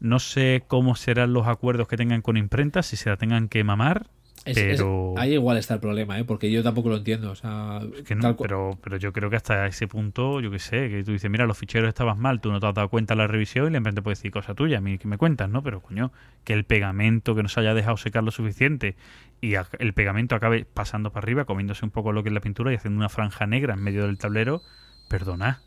no 0.01 0.19
sé 0.19 0.65
cómo 0.67 0.97
serán 0.97 1.33
los 1.33 1.47
acuerdos 1.47 1.89
que 1.89 1.97
tengan 1.97 2.23
con 2.23 2.37
imprentas, 2.37 2.87
si 2.87 2.97
se 2.97 3.11
la 3.11 3.17
tengan 3.17 3.49
que 3.49 3.63
mamar. 3.65 4.09
Es- 4.45 4.57
es- 4.57 4.77
pero, 4.79 5.15
ahí 5.19 5.35
igual 5.35 5.59
está 5.59 5.75
el 5.75 5.81
problema, 5.81 6.19
¿eh? 6.19 6.25
porque 6.25 6.51
yo 6.51 6.63
tampoco 6.63 6.89
lo 6.89 6.97
entiendo. 6.97 7.31
O 7.31 7.35
sea, 7.35 7.81
que 8.07 8.15
no, 8.15 8.37
pero, 8.37 8.79
pero 8.83 8.97
yo 8.97 9.13
creo 9.13 9.29
que 9.29 9.37
hasta 9.37 9.67
ese 9.67 9.87
punto, 9.87 10.41
yo 10.41 10.51
qué 10.51 10.59
sé, 10.59 10.89
que 10.89 11.05
tú 11.05 11.13
dices, 11.13 11.31
mira, 11.31 11.45
los 11.47 11.59
ficheros 11.59 11.89
estaban 11.89 12.19
mal, 12.19 12.41
tú 12.41 12.51
no 12.51 12.59
te 12.59 12.67
has 12.67 12.75
dado 12.75 12.89
cuenta 12.89 13.15
en 13.15 13.19
la 13.19 13.27
revisión 13.27 13.69
y 13.69 13.71
la 13.73 13.77
imprenta 13.79 14.01
puede 14.03 14.13
decir 14.15 14.31
cosa 14.31 14.55
tuya, 14.55 14.79
a 14.79 14.81
mí 14.81 14.97
que 14.99 15.09
me 15.09 15.19
cuentas, 15.19 15.49
¿no? 15.51 15.63
Pero 15.63 15.81
coño, 15.83 16.11
que 16.45 16.55
el 16.55 16.65
pegamento 16.65 17.35
que 17.35 17.43
no 17.43 17.49
se 17.51 17.61
haya 17.61 17.75
dejado 17.75 17.97
secar 17.99 18.25
lo 18.25 18.31
suficiente 18.31 18.97
y 19.43 19.55
el 19.79 19.93
pegamento 19.93 20.35
acabe 20.35 20.65
pasando 20.65 21.13
para 21.13 21.25
arriba, 21.25 21.45
comiéndose 21.45 21.85
un 21.85 21.91
poco 21.91 22.13
lo 22.13 22.23
que 22.23 22.31
es 22.31 22.35
la 22.35 22.41
pintura 22.41 22.73
y 22.73 22.77
haciendo 22.77 22.99
una 22.99 23.09
franja 23.11 23.47
negra 23.47 23.75
en 23.75 23.83
medio 23.83 24.07
del 24.07 24.17
tablero, 24.19 24.63
perdona, 25.09 25.61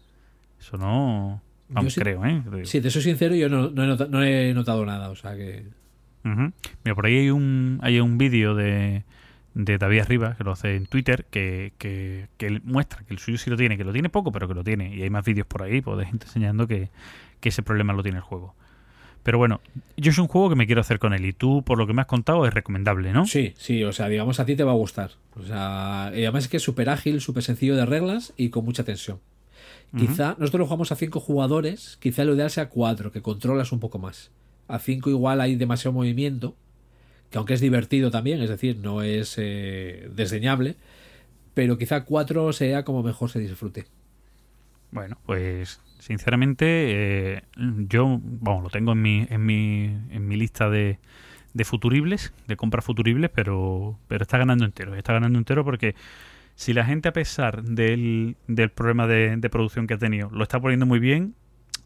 eso 0.59 0.77
no... 0.77 1.41
Vamos, 1.69 1.93
sí- 1.93 2.01
creo, 2.01 2.23
¿eh? 2.25 2.43
Si 2.65 2.81
te 2.81 2.89
soy 2.91 3.01
sincero, 3.01 3.33
yo 3.35 3.49
no, 3.49 3.69
no 3.71 3.83
he 3.83 3.87
nota- 3.87 4.07
no 4.07 4.23
he 4.23 4.53
notado 4.53 4.85
nada. 4.85 5.09
O 5.09 5.15
sea 5.15 5.35
que. 5.35 5.63
Mira, 6.23 6.95
por 6.95 7.05
ahí 7.05 7.17
hay 7.17 7.29
un, 7.29 7.79
hay 7.81 7.99
un 7.99 8.17
vídeo 8.17 8.55
de, 8.55 9.03
de 9.53 9.77
David 9.77 9.99
Arriba, 9.99 10.35
que 10.37 10.43
lo 10.43 10.51
hace 10.51 10.75
en 10.75 10.85
Twitter, 10.85 11.25
que, 11.29 11.73
que, 11.77 12.27
que 12.37 12.47
él 12.47 12.61
muestra 12.63 13.03
que 13.05 13.13
el 13.13 13.19
suyo 13.19 13.37
sí 13.37 13.49
lo 13.49 13.57
tiene, 13.57 13.77
que 13.77 13.83
lo 13.83 13.91
tiene 13.91 14.09
poco, 14.09 14.31
pero 14.31 14.47
que 14.47 14.53
lo 14.53 14.63
tiene. 14.63 14.95
Y 14.95 15.03
hay 15.03 15.09
más 15.09 15.25
vídeos 15.25 15.47
por 15.47 15.63
ahí, 15.63 15.81
pues, 15.81 15.97
de 15.97 16.05
gente 16.05 16.25
enseñando 16.25 16.67
que, 16.67 16.89
que 17.39 17.49
ese 17.49 17.61
problema 17.61 17.93
lo 17.93 18.03
tiene 18.03 18.17
el 18.19 18.23
juego. 18.23 18.55
Pero 19.23 19.37
bueno, 19.37 19.61
yo 19.95 20.11
es 20.11 20.17
un 20.17 20.27
juego 20.27 20.49
que 20.49 20.55
me 20.55 20.65
quiero 20.65 20.81
hacer 20.81 20.99
con 20.99 21.13
él. 21.13 21.25
Y 21.25 21.33
tú, 21.33 21.63
por 21.63 21.77
lo 21.77 21.87
que 21.87 21.93
me 21.93 22.01
has 22.01 22.07
contado, 22.07 22.45
es 22.45 22.53
recomendable, 22.53 23.13
¿no? 23.13 23.25
Sí, 23.25 23.53
sí, 23.57 23.83
o 23.83 23.93
sea, 23.93 24.09
digamos 24.09 24.39
a 24.39 24.45
ti 24.45 24.55
te 24.55 24.65
va 24.65 24.71
a 24.71 24.75
gustar. 24.75 25.11
O 25.35 25.43
sea, 25.43 26.11
y 26.13 26.23
además 26.23 26.43
es 26.43 26.49
que 26.49 26.57
es 26.57 26.63
súper 26.63 26.89
ágil, 26.89 27.21
súper 27.21 27.41
sencillo 27.41 27.75
de 27.75 27.85
reglas 27.85 28.33
y 28.35 28.49
con 28.49 28.65
mucha 28.65 28.83
tensión. 28.83 29.19
Quizá, 29.95 30.35
nosotros 30.39 30.59
lo 30.59 30.65
jugamos 30.65 30.91
a 30.91 30.95
cinco 30.95 31.19
jugadores, 31.19 31.97
quizá 32.01 32.25
lo 32.25 32.33
ideal 32.33 32.49
sea 32.49 32.67
cuatro, 32.67 33.11
que 33.11 33.21
controlas 33.21 33.71
un 33.71 33.79
poco 33.79 33.99
más. 33.99 34.31
A 34.67 34.79
cinco 34.79 35.09
igual 35.09 35.41
hay 35.41 35.55
demasiado 35.55 35.93
movimiento, 35.93 36.55
que 37.29 37.37
aunque 37.37 37.53
es 37.53 37.61
divertido 37.61 38.11
también, 38.11 38.41
es 38.41 38.49
decir, 38.49 38.77
no 38.77 39.01
es 39.01 39.35
eh, 39.37 40.09
desdeñable, 40.15 40.75
pero 41.53 41.77
quizá 41.77 42.05
cuatro 42.05 42.53
sea 42.53 42.83
como 42.83 43.03
mejor 43.03 43.29
se 43.29 43.39
disfrute. 43.39 43.85
Bueno, 44.91 45.17
pues 45.25 45.81
sinceramente 45.99 46.65
eh, 46.67 47.43
yo, 47.55 48.19
vamos, 48.21 48.63
lo 48.63 48.69
tengo 48.69 48.91
en 48.91 49.01
mi, 49.01 49.27
en 49.29 49.45
mi, 49.45 49.85
en 50.11 50.27
mi 50.27 50.35
lista 50.35 50.69
de, 50.69 50.99
de 51.53 51.65
futuribles, 51.65 52.33
de 52.47 52.55
compras 52.55 52.85
futuribles, 52.85 53.31
pero, 53.33 53.97
pero 54.07 54.21
está 54.21 54.37
ganando 54.37 54.65
entero. 54.65 54.95
Está 54.95 55.13
ganando 55.13 55.39
entero 55.39 55.65
porque 55.65 55.95
si 56.55 56.73
la 56.73 56.85
gente 56.85 57.09
a 57.09 57.13
pesar 57.13 57.63
del, 57.63 58.35
del 58.47 58.69
problema 58.69 59.07
de 59.07 59.49
producción 59.49 59.87
que 59.87 59.95
ha 59.95 59.97
tenido 59.97 60.29
lo 60.29 60.43
está 60.43 60.59
poniendo 60.59 60.85
muy 60.85 60.99
bien, 60.99 61.33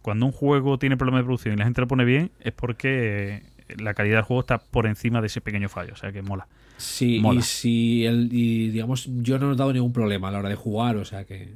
cuando 0.08 0.26
un 0.26 0.32
juego 0.32 0.80
tiene 0.80 0.96
problemas 0.96 1.20
de 1.20 1.26
producción 1.26 1.54
y 1.54 1.58
la 1.58 1.66
gente 1.66 1.82
lo 1.82 1.88
pone 1.90 2.06
bien 2.06 2.32
es 2.40 2.54
porque 2.54 3.44
la 3.78 3.94
calidad 3.94 4.20
del 4.20 4.24
juego 4.24 4.40
está 4.40 4.58
por 4.58 4.88
encima 4.88 5.20
de 5.20 5.28
ese 5.28 5.42
pequeño 5.42 5.68
fallo, 5.68 5.92
o 5.92 5.98
sea 5.98 6.14
que 6.14 6.22
mola. 6.22 6.48
Sí, 6.78 7.20
Mola. 7.20 7.42
y 7.42 7.44
si 7.44 8.06
el, 8.06 8.30
y 8.32 8.70
digamos, 8.70 9.10
yo 9.18 9.38
no 9.38 9.48
he 9.48 9.50
notado 9.50 9.74
ningún 9.74 9.92
problema 9.92 10.30
a 10.30 10.32
la 10.32 10.40
hora 10.40 10.48
de 10.48 10.56
jugar, 10.56 10.96
o 10.96 11.04
sea 11.04 11.26
que. 11.26 11.56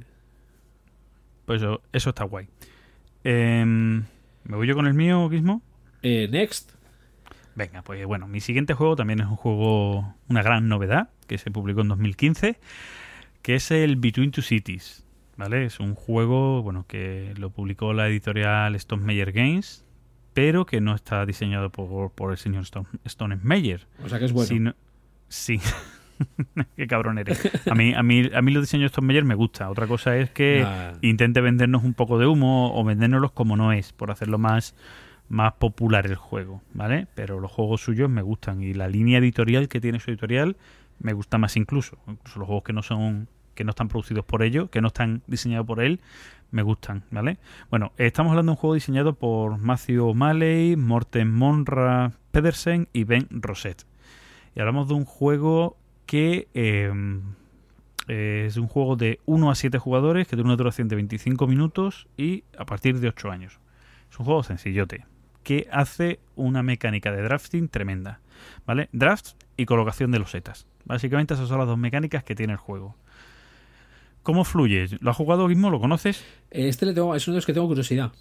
Pues 1.46 1.62
eso, 1.62 1.80
eso 1.94 2.10
está 2.10 2.24
guay. 2.24 2.46
Em, 3.24 4.04
¿Me 4.44 4.56
voy 4.56 4.66
yo 4.66 4.74
con 4.74 4.86
el 4.86 4.92
mío, 4.92 5.30
Gizmo? 5.30 5.62
Eh, 6.02 6.28
next. 6.30 6.72
Venga, 7.54 7.80
pues 7.80 8.04
bueno, 8.04 8.28
mi 8.28 8.40
siguiente 8.40 8.74
juego 8.74 8.96
también 8.96 9.20
es 9.20 9.28
un 9.28 9.36
juego, 9.36 10.14
una 10.28 10.42
gran 10.42 10.68
novedad, 10.68 11.08
que 11.26 11.38
se 11.38 11.50
publicó 11.50 11.80
en 11.80 11.88
2015, 11.88 12.58
que 13.40 13.54
es 13.54 13.70
el 13.70 13.96
Between 13.96 14.30
Two 14.30 14.42
Cities, 14.42 15.06
¿vale? 15.36 15.64
Es 15.64 15.80
un 15.80 15.94
juego, 15.94 16.62
bueno, 16.62 16.84
que 16.88 17.34
lo 17.38 17.50
publicó 17.50 17.92
la 17.92 18.08
editorial 18.08 18.74
Stone 18.76 19.04
Meyer 19.04 19.32
Games, 19.32 19.84
pero 20.34 20.64
que 20.66 20.80
no 20.80 20.94
está 20.94 21.24
diseñado 21.26 21.70
por, 21.70 22.10
por 22.12 22.30
el 22.32 22.38
señor 22.38 22.62
Stone, 22.62 22.86
Stone 23.04 23.38
Meyer. 23.42 23.86
O 24.04 24.08
sea 24.08 24.18
que 24.18 24.24
es 24.26 24.32
bueno. 24.32 24.46
sino- 24.48 24.74
sí. 25.28 25.60
Qué 26.76 26.86
cabrón 26.86 27.18
eres. 27.18 27.50
A 27.68 27.74
mí, 27.74 27.94
a 27.94 28.02
mí, 28.02 28.30
a 28.32 28.42
mí 28.42 28.52
los 28.52 28.62
diseños 28.62 28.82
de 28.84 28.86
Stone 28.94 29.06
Meyer 29.08 29.24
me 29.24 29.34
gusta. 29.34 29.68
Otra 29.70 29.86
cosa 29.86 30.16
es 30.16 30.30
que 30.30 30.60
Nah. 30.62 30.92
intente 31.00 31.40
vendernos 31.40 31.82
un 31.82 31.94
poco 31.94 32.18
de 32.18 32.26
humo 32.26 32.78
o 32.78 32.84
vendérnoslos 32.84 33.32
como 33.32 33.56
no 33.56 33.72
es, 33.72 33.92
por 33.92 34.10
hacerlo 34.10 34.38
más, 34.38 34.74
más 35.28 35.54
popular 35.54 36.06
el 36.06 36.14
juego, 36.14 36.62
¿vale? 36.74 37.08
Pero 37.14 37.40
los 37.40 37.50
juegos 37.50 37.80
suyos 37.82 38.08
me 38.08 38.22
gustan 38.22 38.62
y 38.62 38.72
la 38.74 38.88
línea 38.88 39.18
editorial 39.18 39.68
que 39.68 39.80
tiene 39.80 39.98
su 39.98 40.10
editorial 40.10 40.56
me 41.00 41.12
gusta 41.12 41.38
más 41.38 41.56
incluso. 41.56 41.98
Incluso 42.06 42.38
los 42.38 42.46
juegos 42.46 42.64
que 42.64 42.72
no 42.72 42.82
son 42.82 43.28
que 43.54 43.64
no 43.64 43.70
están 43.70 43.88
producidos 43.88 44.24
por 44.24 44.42
ellos, 44.42 44.70
que 44.70 44.80
no 44.80 44.88
están 44.88 45.22
diseñados 45.26 45.66
por 45.66 45.80
él, 45.80 46.00
me 46.50 46.62
gustan, 46.62 47.04
¿vale? 47.10 47.38
Bueno, 47.70 47.92
estamos 47.96 48.30
hablando 48.30 48.50
de 48.50 48.54
un 48.54 48.60
juego 48.60 48.74
diseñado 48.74 49.14
por 49.14 49.58
Matthew 49.58 50.06
O'Malley, 50.06 50.76
Morten 50.76 51.32
Monra 51.32 52.12
Pedersen 52.30 52.88
y 52.92 53.04
Ben 53.04 53.26
Rosette. 53.30 53.84
Y 54.54 54.60
hablamos 54.60 54.88
de 54.88 54.94
un 54.94 55.04
juego 55.04 55.76
que 56.06 56.48
eh, 56.52 56.92
es 58.06 58.56
un 58.56 58.66
juego 58.68 58.96
de 58.96 59.20
1 59.26 59.50
a 59.50 59.54
7 59.54 59.78
jugadores 59.78 60.28
que 60.28 60.36
tiene 60.36 60.48
una 60.48 60.56
duración 60.56 60.88
de 60.88 60.96
25 60.96 61.46
minutos 61.46 62.06
y 62.16 62.44
a 62.58 62.66
partir 62.66 63.00
de 63.00 63.08
8 63.08 63.30
años. 63.30 63.60
Es 64.10 64.18
un 64.18 64.26
juego 64.26 64.42
sencillote 64.42 65.06
que 65.42 65.68
hace 65.72 66.20
una 66.36 66.62
mecánica 66.62 67.10
de 67.12 67.22
drafting 67.22 67.68
tremenda. 67.68 68.20
¿Vale? 68.66 68.88
Draft 68.92 69.34
y 69.56 69.66
colocación 69.66 70.10
de 70.10 70.18
losetas. 70.18 70.66
Básicamente 70.84 71.34
esas 71.34 71.48
son 71.48 71.58
las 71.58 71.66
dos 71.66 71.78
mecánicas 71.78 72.24
que 72.24 72.34
tiene 72.34 72.54
el 72.54 72.58
juego. 72.58 72.96
¿Cómo 74.22 74.44
fluye? 74.44 74.86
¿Lo 75.00 75.10
has 75.10 75.16
jugado 75.16 75.48
mismo? 75.48 75.70
¿Lo 75.70 75.80
conoces? 75.80 76.24
Este 76.50 76.86
le 76.86 76.94
tengo, 76.94 77.14
es 77.14 77.26
uno 77.26 77.34
de 77.34 77.38
los 77.38 77.46
que 77.46 77.52
tengo 77.52 77.66
curiosidad. 77.66 78.12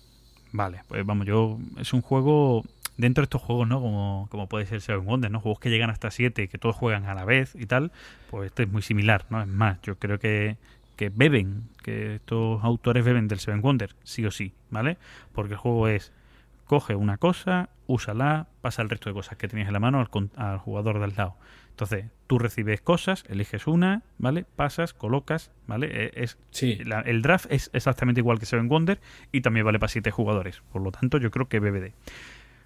Vale, 0.51 0.81
pues 0.87 1.05
vamos, 1.05 1.27
yo. 1.27 1.59
Es 1.77 1.93
un 1.93 2.01
juego. 2.01 2.63
Dentro 2.97 3.21
de 3.21 3.25
estos 3.25 3.41
juegos, 3.41 3.67
¿no? 3.67 3.79
Como, 3.79 4.27
como 4.29 4.47
puede 4.47 4.65
ser 4.65 4.81
Seven 4.81 5.07
Wonders, 5.07 5.31
¿no? 5.31 5.39
Juegos 5.39 5.59
que 5.59 5.69
llegan 5.69 5.89
hasta 5.89 6.11
7, 6.11 6.49
que 6.49 6.57
todos 6.57 6.75
juegan 6.75 7.05
a 7.05 7.15
la 7.15 7.25
vez 7.25 7.55
y 7.55 7.65
tal. 7.65 7.91
Pues 8.29 8.47
este 8.47 8.63
es 8.63 8.69
muy 8.69 8.81
similar, 8.81 9.25
¿no? 9.29 9.41
Es 9.41 9.47
más, 9.47 9.81
yo 9.81 9.97
creo 9.97 10.19
que, 10.19 10.57
que 10.97 11.09
beben, 11.09 11.63
que 11.81 12.15
estos 12.15 12.63
autores 12.63 13.03
beben 13.03 13.27
del 13.27 13.39
Seven 13.39 13.61
Wonders, 13.63 13.95
sí 14.03 14.25
o 14.25 14.29
sí, 14.29 14.53
¿vale? 14.69 14.97
Porque 15.33 15.53
el 15.53 15.59
juego 15.59 15.87
es. 15.87 16.11
Coge 16.65 16.95
una 16.95 17.17
cosa, 17.17 17.69
úsala, 17.87 18.47
pasa 18.61 18.81
el 18.81 18.89
resto 18.89 19.09
de 19.09 19.13
cosas 19.13 19.37
que 19.37 19.47
tienes 19.47 19.67
en 19.67 19.73
la 19.73 19.79
mano 19.79 19.99
al, 19.99 20.29
al 20.37 20.57
jugador 20.57 20.99
del 20.99 21.13
lado. 21.15 21.35
Entonces, 21.81 22.11
tú 22.27 22.37
recibes 22.37 22.79
cosas, 22.79 23.23
eliges 23.27 23.65
una, 23.65 24.03
¿vale? 24.19 24.45
Pasas, 24.55 24.93
colocas, 24.93 25.49
¿vale? 25.65 25.87
Eh, 25.91 26.11
Es, 26.13 26.37
Sí. 26.51 26.75
la- 26.85 26.99
el 27.01 27.23
draft 27.23 27.47
es 27.49 27.71
exactamente 27.73 28.21
igual 28.21 28.37
que 28.37 28.45
Seven 28.45 28.67
Wonder 28.69 29.01
y 29.31 29.41
también 29.41 29.65
vale 29.65 29.79
para 29.79 29.87
7 29.89 30.11
jugadores. 30.11 30.61
Por 30.71 30.83
lo 30.83 30.91
tanto, 30.91 31.17
yo 31.17 31.31
creo 31.31 31.47
que 31.49 31.59
BBD. 31.59 31.93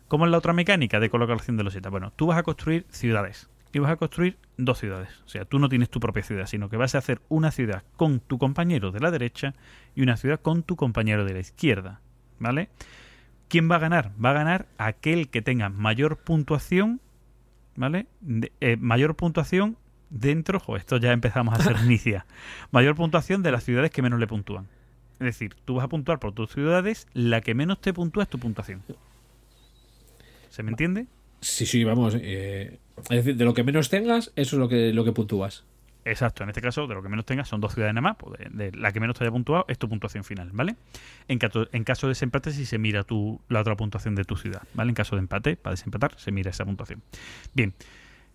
¿Cómo 0.10 0.26
es 0.26 0.32
la 0.32 0.38
otra 0.38 0.52
mecánica 0.52 1.00
de 1.00 1.10
colocación 1.10 1.56
de 1.56 1.64
losetas? 1.64 1.92
Bueno, 1.94 2.12
tú 2.18 2.28
vas 2.28 2.38
a 2.38 2.44
construir 2.44 2.86
ciudades 2.90 3.50
y 3.72 3.80
vas 3.80 3.90
a 3.92 3.96
construir 3.96 4.38
dos 4.58 4.80
ciudades. 4.80 5.10
O 5.26 5.30
sea, 5.30 5.46
tú 5.46 5.60
no 5.60 5.70
tienes 5.70 5.90
tu 5.90 6.02
propia 6.02 6.22
ciudad, 6.22 6.46
sino 6.48 6.68
que 6.70 6.76
vas 6.76 6.94
a 6.94 6.98
hacer 6.98 7.22
una 7.30 7.52
ciudad 7.52 7.84
con 7.96 8.20
tu 8.20 8.38
compañero 8.38 8.92
de 8.92 9.00
la 9.00 9.12
derecha 9.12 9.54
y 9.96 10.02
una 10.02 10.18
ciudad 10.18 10.42
con 10.42 10.62
tu 10.64 10.76
compañero 10.76 11.24
de 11.24 11.34
la 11.36 11.40
izquierda. 11.40 12.02
¿Vale? 12.38 12.68
¿Quién 13.48 13.72
va 13.72 13.78
a 13.78 13.80
ganar? 13.80 14.12
Va 14.24 14.32
a 14.32 14.34
ganar 14.34 14.68
aquel 14.78 15.30
que 15.30 15.42
tenga 15.42 15.70
mayor 15.70 16.18
puntuación, 16.18 17.00
¿vale? 17.76 18.08
De- 18.22 18.52
eh, 18.62 18.78
mayor 18.78 19.16
puntuación 19.16 19.78
dentro, 20.10 20.60
jo, 20.60 20.78
esto 20.78 20.98
ya 20.98 21.12
empezamos 21.12 21.58
a 21.60 21.64
ser 21.64 21.82
nicia. 21.86 22.26
Mayor 22.72 22.96
puntuación 22.96 23.44
de 23.44 23.52
las 23.52 23.64
ciudades 23.64 23.92
que 23.92 24.02
menos 24.02 24.20
le 24.20 24.28
puntúan. 24.28 24.68
Es 25.20 25.26
decir, 25.26 25.56
tú 25.66 25.76
vas 25.76 25.86
a 25.86 25.88
puntuar 25.90 26.20
por 26.20 26.34
tus 26.34 26.52
ciudades, 26.52 27.08
la 27.14 27.42
que 27.42 27.54
menos 27.54 27.80
te 27.80 27.94
puntúa 27.94 28.24
es 28.24 28.30
tu 28.30 28.38
puntuación. 28.40 28.82
¿Se 30.50 30.64
me 30.64 30.72
entiende? 30.72 31.08
Sí, 31.42 31.66
sí, 31.66 31.84
vamos. 31.84 32.16
eh, 32.20 32.80
es 33.10 33.10
decir, 33.10 33.36
de 33.36 33.46
lo 33.46 33.54
que 33.54 33.64
menos 33.64 33.90
tengas, 33.90 34.32
eso 34.36 34.56
es 34.56 34.60
lo 34.60 34.68
que, 34.70 34.94
lo 34.94 35.04
que 35.04 35.12
puntúas. 35.12 35.64
Exacto, 36.06 36.44
en 36.44 36.50
este 36.50 36.62
caso, 36.62 36.86
de 36.86 36.94
lo 36.94 37.02
que 37.02 37.10
menos 37.10 37.26
tengas 37.26 37.48
son 37.48 37.60
dos 37.60 37.74
ciudades 37.74 37.96
nada 37.96 38.04
más, 38.04 38.18
pues 38.18 38.40
de, 38.52 38.72
la 38.74 38.92
que 38.92 39.00
menos 39.00 39.18
te 39.18 39.24
haya 39.24 39.32
puntuado 39.32 39.66
es 39.68 39.80
tu 39.80 39.90
puntuación 39.90 40.24
final, 40.24 40.52
¿vale? 40.54 40.76
En 41.28 41.40
caso, 41.40 41.68
de 41.72 42.10
desempate, 42.10 42.52
si 42.52 42.68
se 42.68 42.78
mira 42.78 43.04
tu, 43.04 43.42
la 43.50 43.62
otra 43.62 43.76
puntuación 43.76 44.14
de 44.14 44.24
tu 44.24 44.38
ciudad, 44.38 44.62
¿vale? 44.76 44.90
En 44.90 44.96
caso 44.96 45.16
de 45.16 45.22
empate, 45.22 45.56
para 45.58 45.72
desempatar, 45.72 46.14
se 46.18 46.32
mira 46.32 46.52
esa 46.52 46.64
puntuación. 46.64 47.02
Bien, 47.56 47.74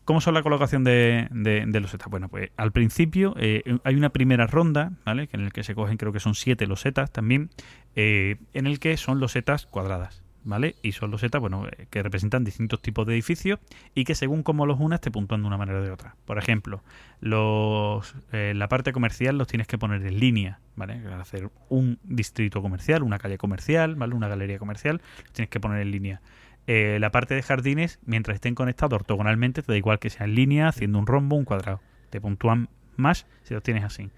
¿cómo 0.05 0.21
son 0.21 0.35
la 0.35 0.43
colocación 0.43 0.83
de, 0.83 1.29
de, 1.31 1.65
de 1.65 1.81
losetas? 1.81 2.09
Bueno, 2.09 2.29
pues 2.29 2.51
al 2.57 2.73
principio 2.73 3.35
eh, 3.39 3.63
hay 3.85 3.95
una 3.95 4.11
primera 4.11 4.49
ronda, 4.49 4.91
¿vale? 5.05 5.29
En 5.33 5.41
el 5.41 5.53
que 5.53 5.63
se 5.63 5.77
cogen, 5.77 5.97
creo 5.97 6.13
que 6.13 6.21
son 6.21 6.35
siete 6.35 6.67
losetas 6.67 7.13
también, 7.13 7.51
eh, 7.95 8.39
en 8.53 8.67
el 8.67 8.81
que 8.81 8.97
son 8.97 9.21
losetas 9.21 9.67
cuadradas, 9.67 10.25
¿vale? 10.45 10.77
Y 10.83 10.93
son 10.93 11.11
losetas, 11.11 11.41
bueno, 11.41 11.67
eh, 11.67 11.87
que 11.91 12.03
representan 12.03 12.45
distintos 12.45 12.81
tipos 12.81 13.07
de 13.07 13.15
edificios 13.15 13.59
y 13.95 14.05
que 14.05 14.15
según 14.15 14.43
cómo 14.43 14.67
los 14.67 14.81
unas 14.81 15.01
te 15.01 15.11
puntúan 15.11 15.43
de 15.43 15.47
una 15.47 15.57
manera 15.57 15.81
o 15.81 15.83
de 15.83 15.91
otra. 15.91 16.17
Por 16.25 16.39
ejemplo, 16.39 16.83
los, 17.21 18.15
eh, 18.33 18.53
la 18.55 18.69
parte 18.69 18.93
comercial 18.93 19.39
los 19.39 19.49
tienes 19.49 19.67
que 19.67 19.79
poner 19.79 20.05
en 20.07 20.19
línea, 20.19 20.61
¿vale? 20.77 21.01
Hacer 21.15 21.51
un 21.69 21.99
distrito 22.03 22.63
comercial, 22.63 23.03
una 23.03 23.19
calle 23.19 23.39
comercial, 23.39 23.95
¿vale? 23.95 24.15
Una 24.15 24.29
galería 24.29 24.59
comercial, 24.59 25.01
los 25.25 25.33
tienes 25.33 25.51
que 25.51 25.61
poner 25.61 25.83
en 25.83 25.91
línea. 25.91 26.21
Eh, 26.67 26.99
la 27.01 27.11
parte 27.11 27.35
de 27.35 27.43
jardines, 27.43 27.99
mientras 28.05 28.37
estén 28.37 28.55
conectados 28.55 28.93
ortogonalmente, 28.95 29.63
te 29.63 29.73
da 29.73 29.79
igual 29.79 29.99
que 29.99 30.11
sea 30.11 30.27
en 30.27 30.35
línea, 30.35 30.69
haciendo 30.69 30.99
un 30.99 31.07
rombo, 31.07 31.37
un 31.37 31.45
cuadrado. 31.45 31.81
Te 32.11 32.21
puntúan 32.21 32.69
más 32.97 33.27
si 33.43 33.55
los 33.55 33.63
tienes 33.63 33.85
así. 33.85 34.11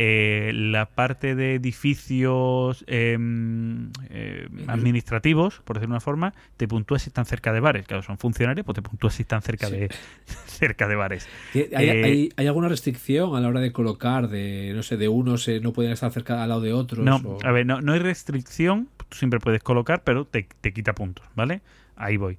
Eh, 0.00 0.52
la 0.54 0.86
parte 0.86 1.34
de 1.34 1.56
edificios 1.56 2.84
em, 2.86 3.90
eh, 4.10 4.46
administrativos, 4.68 5.60
por 5.64 5.76
decirlo 5.76 5.94
de 5.94 5.96
una 5.96 6.00
forma, 6.00 6.34
te 6.56 6.68
puntúa 6.68 7.00
si 7.00 7.08
están 7.10 7.26
cerca 7.26 7.52
de 7.52 7.58
bares. 7.58 7.84
Claro, 7.86 8.04
son 8.04 8.16
funcionarios, 8.16 8.64
pues 8.64 8.76
te 8.76 8.82
puntúa 8.82 9.10
si 9.10 9.22
están 9.22 9.42
cerca, 9.42 9.66
Sí. 9.66 9.72
de, 9.76 9.88
cerca 10.46 10.86
de 10.86 10.94
bares. 10.94 11.28
¿Hay, 11.52 11.88
Eh, 11.88 12.04
hay- 12.04 12.28
hay 12.36 12.46
alguna 12.46 12.68
restricción 12.68 13.34
a 13.34 13.40
la 13.40 13.48
hora 13.48 13.58
de 13.60 13.72
colocar, 13.72 14.28
de 14.28 14.72
no 14.72 14.84
sé, 14.84 14.96
de 14.96 15.08
unos 15.08 15.48
eh, 15.48 15.58
no 15.60 15.72
pueden 15.72 15.90
estar 15.90 16.12
cerca 16.12 16.44
al 16.44 16.48
lado 16.50 16.60
de 16.60 16.72
otros? 16.72 17.04
No, 17.04 17.16
o- 17.16 17.38
a 17.44 17.50
ver, 17.50 17.66
no, 17.66 17.80
no 17.80 17.92
hay 17.92 17.98
restricción, 17.98 18.88
tú 19.08 19.16
siempre 19.16 19.40
puedes 19.40 19.64
colocar, 19.64 20.04
pero 20.04 20.24
te, 20.26 20.46
te 20.60 20.72
quita 20.72 20.94
puntos, 20.94 21.26
¿vale? 21.34 21.60
Ahí 21.96 22.16
voy. 22.16 22.38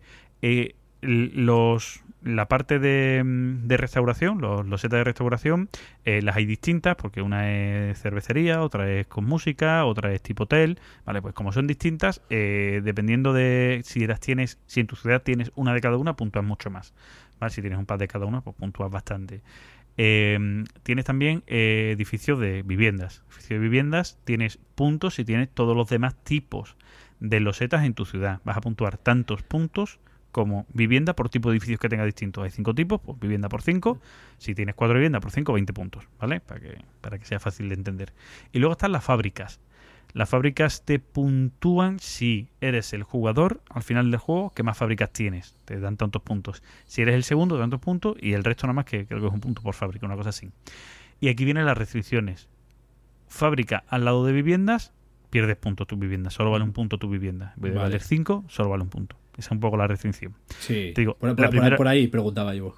Los, 1.01 2.01
la 2.21 2.47
parte 2.47 2.79
de, 2.79 3.23
restauración, 3.77 4.41
los, 4.41 4.81
setas 4.81 4.99
de 4.99 5.03
restauración, 5.03 5.69
eh, 6.05 6.21
las 6.21 6.35
hay 6.35 6.45
distintas, 6.45 6.95
porque 6.95 7.21
una 7.21 7.51
es 7.51 8.01
cervecería, 8.01 8.61
otra 8.61 8.91
es 8.91 9.07
con 9.07 9.25
música, 9.25 9.85
otra 9.85 10.13
es 10.13 10.21
tipo 10.21 10.43
hotel, 10.43 10.79
¿vale? 11.05 11.21
Pues 11.21 11.33
como 11.33 11.51
son 11.51 11.67
distintas, 11.67 12.21
eh, 12.29 12.81
dependiendo 12.83 13.33
de 13.33 13.81
si 13.85 14.05
las 14.05 14.19
tienes, 14.19 14.59
si 14.65 14.81
en 14.81 14.87
tu 14.87 14.95
ciudad 14.95 15.21
tienes 15.21 15.51
una 15.55 15.73
de 15.73 15.81
cada 15.81 15.97
una, 15.97 16.15
puntúas 16.15 16.43
mucho 16.43 16.69
más, 16.69 16.93
¿vale? 17.39 17.53
Si 17.53 17.61
tienes 17.61 17.79
un 17.79 17.85
par 17.85 17.99
de 17.99 18.07
cada 18.07 18.25
una, 18.25 18.41
pues 18.41 18.55
puntúas 18.55 18.91
bastante. 18.91 19.41
Eh, 19.97 20.63
tienes 20.83 21.05
también 21.05 21.43
edificios 21.47 22.39
de 22.39 22.63
viviendas. 22.63 23.23
Edificios 23.27 23.59
de 23.59 23.59
viviendas 23.59 24.17
tienes 24.23 24.57
puntos 24.75 25.15
si 25.15 25.25
tienes 25.25 25.49
todos 25.49 25.75
los 25.75 25.89
demás 25.89 26.15
tipos 26.23 26.75
de 27.19 27.39
losetas 27.39 27.85
en 27.85 27.93
tu 27.93 28.05
ciudad. 28.05 28.39
Vas 28.43 28.57
a 28.57 28.61
puntuar 28.61 28.97
tantos 28.97 29.41
puntos 29.43 29.99
como 30.31 30.65
vivienda 30.73 31.15
por 31.15 31.29
tipo 31.29 31.49
de 31.49 31.55
edificios 31.55 31.79
que 31.79 31.89
tenga 31.89 32.05
distintos. 32.05 32.43
Hay 32.43 32.51
cinco 32.51 32.73
tipos, 32.75 33.01
pues 33.01 33.19
vivienda 33.19 33.49
por 33.49 33.61
cinco. 33.61 33.99
Si 34.37 34.55
tienes 34.55 34.75
cuatro 34.75 34.95
viviendas 34.95 35.21
por 35.21 35.31
cinco, 35.31 35.53
20 35.53 35.73
puntos, 35.73 36.07
¿vale? 36.19 36.39
Para 36.39 36.59
que, 36.59 36.77
para 37.01 37.17
que 37.17 37.25
sea 37.25 37.39
fácil 37.39 37.69
de 37.69 37.75
entender. 37.75 38.13
Y 38.51 38.59
luego 38.59 38.73
están 38.73 38.91
las 38.91 39.03
fábricas. 39.03 39.59
Las 40.13 40.29
fábricas 40.29 40.83
te 40.85 40.97
puntúan 40.97 41.99
si 41.99 42.49
eres 42.61 42.93
el 42.93 43.03
jugador 43.03 43.61
al 43.69 43.83
final 43.83 44.09
del 44.09 44.19
juego 44.19 44.51
que 44.51 44.63
más 44.63 44.77
fábricas 44.77 45.11
tienes. 45.11 45.55
Te 45.65 45.79
dan 45.79 45.97
tantos 45.97 46.21
puntos. 46.23 46.63
Si 46.85 47.01
eres 47.01 47.15
el 47.15 47.23
segundo, 47.23 47.59
tantos 47.59 47.79
puntos. 47.79 48.17
Y 48.19 48.33
el 48.33 48.43
resto 48.43 48.65
nada 48.65 48.73
más 48.73 48.85
que 48.85 49.05
creo 49.05 49.19
que 49.19 49.27
es 49.27 49.33
un 49.33 49.39
punto 49.39 49.61
por 49.61 49.75
fábrica, 49.75 50.05
una 50.05 50.15
cosa 50.15 50.29
así. 50.29 50.49
Y 51.19 51.27
aquí 51.29 51.45
vienen 51.45 51.65
las 51.65 51.77
restricciones. 51.77 52.49
Fábrica 53.27 53.83
al 53.87 54.05
lado 54.05 54.25
de 54.25 54.33
viviendas, 54.33 54.93
pierdes 55.29 55.57
puntos 55.57 55.85
tu 55.85 55.95
vivienda. 55.97 56.31
Solo 56.31 56.49
vale 56.49 56.63
un 56.63 56.73
punto 56.73 56.97
tu 56.97 57.09
vivienda. 57.09 57.53
En 57.57 57.61
vez 57.61 57.71
de 57.73 57.77
Vale. 57.77 57.89
valer 57.89 58.01
5, 58.01 58.45
solo 58.47 58.69
vale 58.69 58.83
un 58.83 58.89
punto. 58.89 59.15
Esa 59.39 59.47
es 59.47 59.51
un 59.51 59.59
poco 59.59 59.77
la 59.77 59.87
restricción. 59.87 60.35
Sí. 60.59 60.91
Te 60.93 61.01
digo, 61.01 61.15
por, 61.15 61.29
por- 61.29 61.35
por- 61.37 61.49
primera- 61.49 61.77
por 61.77 61.87
ahí 61.87 62.07
preguntaba 62.07 62.53
yo. 62.53 62.75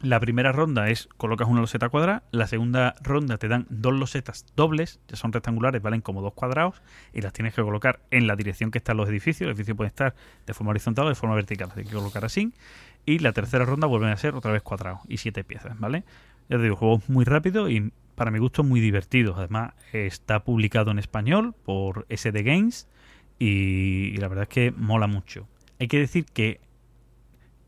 La 0.00 0.18
primera 0.18 0.50
ronda 0.50 0.88
es 0.90 1.08
colocas 1.16 1.46
una 1.48 1.60
loseta 1.60 1.88
cuadrada, 1.88 2.24
la 2.32 2.48
segunda 2.48 2.96
ronda 3.02 3.38
te 3.38 3.46
dan 3.46 3.66
dos 3.70 3.94
losetas 3.94 4.44
dobles, 4.56 4.98
ya 5.06 5.14
son 5.16 5.32
rectangulares, 5.32 5.80
valen 5.80 6.00
como 6.00 6.22
dos 6.22 6.32
cuadrados, 6.34 6.82
y 7.14 7.20
las 7.20 7.32
tienes 7.32 7.54
que 7.54 7.62
colocar 7.62 8.00
en 8.10 8.26
la 8.26 8.34
dirección 8.34 8.72
que 8.72 8.78
están 8.78 8.96
los 8.96 9.08
edificios. 9.08 9.42
El 9.42 9.50
edificio 9.54 9.76
puede 9.76 9.88
estar 9.88 10.14
de 10.44 10.54
forma 10.54 10.70
horizontal 10.70 11.06
o 11.06 11.08
de 11.08 11.14
forma 11.14 11.36
vertical, 11.36 11.70
tienes 11.72 11.88
que 11.90 11.96
colocar 11.96 12.24
así. 12.24 12.52
Y 13.06 13.20
la 13.20 13.32
tercera 13.32 13.64
ronda 13.64 13.86
vuelven 13.86 14.10
a 14.10 14.16
ser 14.16 14.34
otra 14.34 14.50
vez 14.50 14.62
cuadrados 14.62 15.00
y 15.08 15.18
siete 15.18 15.44
piezas, 15.44 15.78
¿vale? 15.78 16.02
Ya 16.48 16.56
te 16.56 16.64
digo, 16.64 16.74
juego 16.76 17.00
muy 17.06 17.24
rápido 17.24 17.70
y 17.70 17.92
para 18.16 18.32
mi 18.32 18.40
gusto 18.40 18.64
muy 18.64 18.80
divertido. 18.80 19.36
Además, 19.36 19.72
está 19.92 20.42
publicado 20.42 20.90
en 20.90 20.98
español 20.98 21.54
por 21.64 22.06
SD 22.10 22.42
Games 22.42 22.88
y, 23.38 24.10
y 24.14 24.16
la 24.16 24.26
verdad 24.28 24.42
es 24.42 24.48
que 24.48 24.70
mola 24.72 25.06
mucho. 25.06 25.46
Hay 25.82 25.88
que 25.88 25.98
decir 25.98 26.24
que 26.26 26.60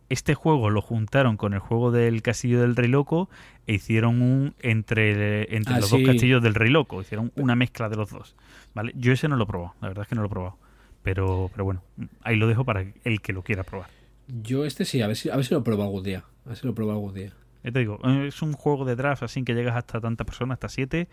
este 0.09 0.35
juego 0.35 0.71
lo 0.71 0.81
juntaron 0.81 1.37
con 1.37 1.53
el 1.53 1.59
juego 1.59 1.91
del 1.91 2.23
Castillo 2.23 2.61
del 2.61 2.77
Rey 2.77 2.89
Loco 2.89 3.29
e 3.67 3.75
hicieron 3.75 4.23
un 4.23 4.55
entre, 4.61 5.57
entre 5.57 5.75
Ah, 5.75 5.81
los 5.81 5.89
sí. 5.91 5.99
dos 6.01 6.07
castillos 6.07 6.41
del 6.41 6.55
Rey 6.55 6.71
Loco. 6.71 7.01
Hicieron 7.01 7.33
una 7.35 7.57
mezcla 7.57 7.89
de 7.89 7.97
los 7.97 8.11
dos. 8.11 8.37
¿vale? 8.73 8.93
Yo 8.95 9.13
ese 9.13 9.27
no 9.27 9.35
lo 9.35 9.43
he 9.43 9.47
probado, 9.49 9.75
la 9.81 9.89
verdad 9.89 10.03
es 10.03 10.09
que 10.09 10.15
no 10.15 10.21
lo 10.23 10.29
he 10.29 10.31
probado. 10.31 10.59
Pero, 11.03 11.51
pero 11.53 11.65
bueno, 11.65 11.83
ahí 12.23 12.37
lo 12.37 12.47
dejo 12.47 12.65
para 12.65 12.85
el 13.03 13.21
que 13.21 13.33
lo 13.33 13.43
quiera 13.43 13.65
probar. 13.65 13.89
Yo 14.29 14.65
este 14.65 14.85
sí, 14.85 15.03
a 15.03 15.09
ver 15.09 15.17
si, 15.17 15.29
a 15.31 15.37
ver 15.37 15.45
si 15.45 15.53
lo 15.53 15.65
pruebo 15.65 15.83
algún 15.83 16.05
día. 16.05 16.23
A 16.47 16.51
ver 16.51 16.57
si 16.57 16.67
lo 16.69 16.73
pruebo 16.75 16.93
algún 16.93 17.15
día. 17.15 17.33
Ya 17.65 17.73
te 17.73 17.81
digo, 17.81 17.99
es 18.05 18.43
un 18.43 18.53
juego 18.53 18.85
de 18.85 18.95
draft 18.95 19.25
así 19.25 19.43
que 19.43 19.55
llegas 19.55 19.75
hasta 19.75 20.01
tantas 20.01 20.25
personas, 20.25 20.57
hasta 20.57 20.69
siete. 20.69 21.09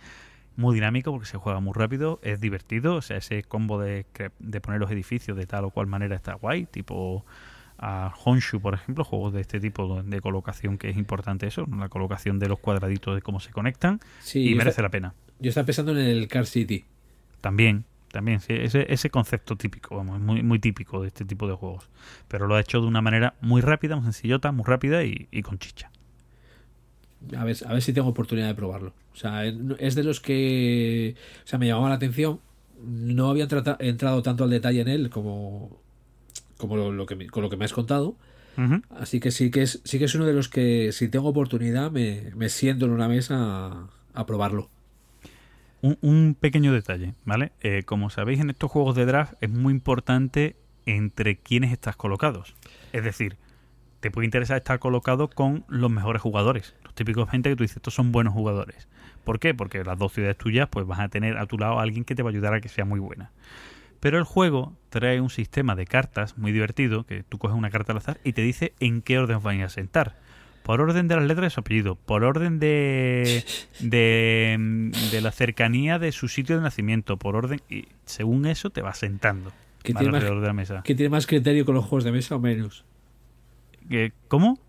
Muy 0.57 0.75
dinámico 0.75 1.11
porque 1.11 1.27
se 1.27 1.37
juega 1.37 1.59
muy 1.59 1.73
rápido, 1.73 2.19
es 2.23 2.39
divertido. 2.39 2.95
O 2.95 3.01
sea, 3.01 3.17
ese 3.17 3.43
combo 3.43 3.79
de, 3.79 4.05
de 4.39 4.61
poner 4.61 4.79
los 4.79 4.91
edificios 4.91 5.37
de 5.37 5.45
tal 5.45 5.65
o 5.65 5.69
cual 5.71 5.87
manera 5.87 6.15
está 6.15 6.33
guay. 6.33 6.65
Tipo 6.65 7.25
a 7.77 8.13
Honshu, 8.25 8.61
por 8.61 8.75
ejemplo, 8.75 9.03
juegos 9.03 9.33
de 9.33 9.41
este 9.41 9.59
tipo 9.59 10.03
de 10.03 10.21
colocación 10.21 10.77
que 10.77 10.89
es 10.89 10.97
importante 10.97 11.47
eso, 11.47 11.65
la 11.77 11.89
colocación 11.89 12.37
de 12.37 12.47
los 12.47 12.59
cuadraditos 12.59 13.15
de 13.15 13.21
cómo 13.23 13.39
se 13.39 13.51
conectan 13.51 13.99
Sí, 14.19 14.49
y 14.51 14.55
merece 14.55 14.83
la 14.83 14.89
pena. 14.89 15.15
yo 15.39 15.49
estaba 15.49 15.65
pensando 15.65 15.91
en 15.93 15.97
el 15.97 16.27
Car 16.27 16.45
City. 16.45 16.85
También, 17.41 17.85
también, 18.11 18.39
sí, 18.39 18.53
ese, 18.53 18.85
ese 18.93 19.09
concepto 19.09 19.55
típico, 19.55 19.95
vamos, 19.95 20.17
es 20.17 20.21
muy, 20.21 20.43
muy 20.43 20.59
típico 20.59 21.01
de 21.01 21.07
este 21.07 21.25
tipo 21.25 21.47
de 21.47 21.55
juegos. 21.55 21.89
Pero 22.27 22.45
lo 22.45 22.53
ha 22.55 22.59
hecho 22.59 22.81
de 22.81 22.87
una 22.87 23.01
manera 23.01 23.33
muy 23.41 23.61
rápida, 23.61 23.95
muy 23.95 24.03
sencillota, 24.03 24.51
muy 24.51 24.65
rápida 24.65 25.03
y, 25.03 25.27
y 25.31 25.41
con 25.41 25.57
chicha. 25.57 25.89
A 27.37 27.43
ver, 27.45 27.55
a 27.65 27.73
ver 27.73 27.81
si 27.81 27.93
tengo 27.93 28.07
oportunidad 28.09 28.47
de 28.47 28.55
probarlo. 28.55 28.93
O 29.13 29.15
sea, 29.15 29.45
es 29.45 29.95
de 29.95 30.03
los 30.03 30.19
que. 30.19 31.15
O 31.43 31.47
sea, 31.47 31.59
me 31.59 31.67
llamaba 31.67 31.89
la 31.89 31.95
atención. 31.95 32.39
No 32.83 33.29
había 33.29 33.47
entrado 33.79 34.21
tanto 34.23 34.43
al 34.43 34.49
detalle 34.49 34.81
en 34.81 34.87
él 34.87 35.09
como. 35.09 35.79
Como 36.57 36.77
lo, 36.77 36.91
lo 36.91 37.05
que 37.05 37.15
me- 37.15 37.27
con 37.27 37.43
lo 37.43 37.49
que 37.49 37.57
me 37.57 37.65
has 37.65 37.73
contado. 37.73 38.15
Así 38.89 39.19
que 39.19 39.31
sí 39.31 39.49
que 39.49 39.61
es, 39.63 39.81
sí 39.85 39.97
que 39.97 40.05
es 40.05 40.13
uno 40.15 40.25
de 40.25 40.33
los 40.33 40.47
que, 40.49 40.91
si 40.91 41.07
tengo 41.07 41.29
oportunidad, 41.29 41.89
me, 41.89 42.31
me 42.35 42.49
siento 42.49 42.85
en 42.85 42.91
una 42.91 43.07
mesa 43.07 43.35
a, 43.39 43.89
a 44.13 44.25
probarlo. 44.25 44.69
Un, 45.81 45.97
un 46.01 46.35
pequeño 46.39 46.71
detalle, 46.73 47.15
¿vale? 47.25 47.53
Eh, 47.61 47.83
como 47.85 48.09
sabéis, 48.11 48.39
en 48.39 48.49
estos 48.51 48.69
juegos 48.69 48.95
de 48.95 49.05
draft 49.05 49.33
es 49.41 49.49
muy 49.49 49.73
importante 49.73 50.55
entre 50.85 51.37
quiénes 51.37 51.71
estás 51.71 51.95
colocados. 51.95 52.53
Es 52.93 53.03
decir, 53.03 53.37
te 53.99 54.11
puede 54.11 54.25
interesar 54.25 54.57
estar 54.57 54.77
colocado 54.79 55.27
con 55.29 55.63
los 55.67 55.89
mejores 55.89 56.21
jugadores. 56.21 56.75
Los 56.91 56.95
típicos 56.95 57.29
gente 57.29 57.49
que 57.49 57.55
tú 57.55 57.63
dices, 57.63 57.77
estos 57.77 57.93
son 57.93 58.11
buenos 58.11 58.33
jugadores. 58.33 58.89
¿Por 59.23 59.39
qué? 59.39 59.53
Porque 59.53 59.81
las 59.81 59.97
dos 59.97 60.11
ciudades 60.11 60.37
tuyas, 60.37 60.67
pues 60.69 60.85
vas 60.85 60.99
a 60.99 61.07
tener 61.07 61.37
a 61.37 61.45
tu 61.45 61.57
lado 61.57 61.79
a 61.79 61.83
alguien 61.83 62.03
que 62.03 62.15
te 62.15 62.21
va 62.21 62.31
a 62.31 62.33
ayudar 62.33 62.53
a 62.53 62.59
que 62.59 62.67
sea 62.67 62.83
muy 62.83 62.99
buena. 62.99 63.31
Pero 64.01 64.17
el 64.17 64.25
juego 64.25 64.73
trae 64.89 65.21
un 65.21 65.29
sistema 65.29 65.75
de 65.75 65.85
cartas 65.85 66.37
muy 66.37 66.51
divertido, 66.51 67.05
que 67.05 67.23
tú 67.23 67.37
coges 67.37 67.55
una 67.55 67.69
carta 67.69 67.93
al 67.93 67.99
azar 67.99 68.19
y 68.25 68.33
te 68.33 68.41
dice 68.41 68.73
en 68.81 69.01
qué 69.01 69.19
orden 69.19 69.41
van 69.41 69.61
a 69.61 69.69
sentar. 69.69 70.17
Por 70.63 70.81
orden 70.81 71.07
de 71.07 71.15
las 71.15 71.23
letras 71.23 71.45
de 71.45 71.49
su 71.51 71.61
apellido, 71.61 71.95
por 71.95 72.25
orden 72.25 72.59
de, 72.59 73.45
de, 73.79 74.91
de 75.11 75.21
la 75.21 75.31
cercanía 75.31 75.97
de 75.97 76.11
su 76.11 76.27
sitio 76.27 76.57
de 76.57 76.61
nacimiento, 76.61 77.15
por 77.15 77.37
orden... 77.37 77.61
Y 77.69 77.87
según 78.03 78.45
eso 78.45 78.69
te 78.69 78.81
vas 78.81 78.97
sentando 78.97 79.53
¿Quién 79.81 79.95
¿vale? 79.95 80.03
tiene, 80.03 80.11
más, 80.11 80.23
alrededor 80.23 80.41
de 80.41 80.47
la 80.47 80.53
mesa. 80.53 80.81
quién 80.83 80.97
tiene 80.97 81.09
más 81.09 81.25
criterio 81.25 81.63
con 81.65 81.73
los 81.73 81.85
juegos 81.85 82.03
de 82.03 82.11
mesa 82.11 82.35
o 82.35 82.39
menos? 82.41 82.83
¿Cómo? 84.27 84.59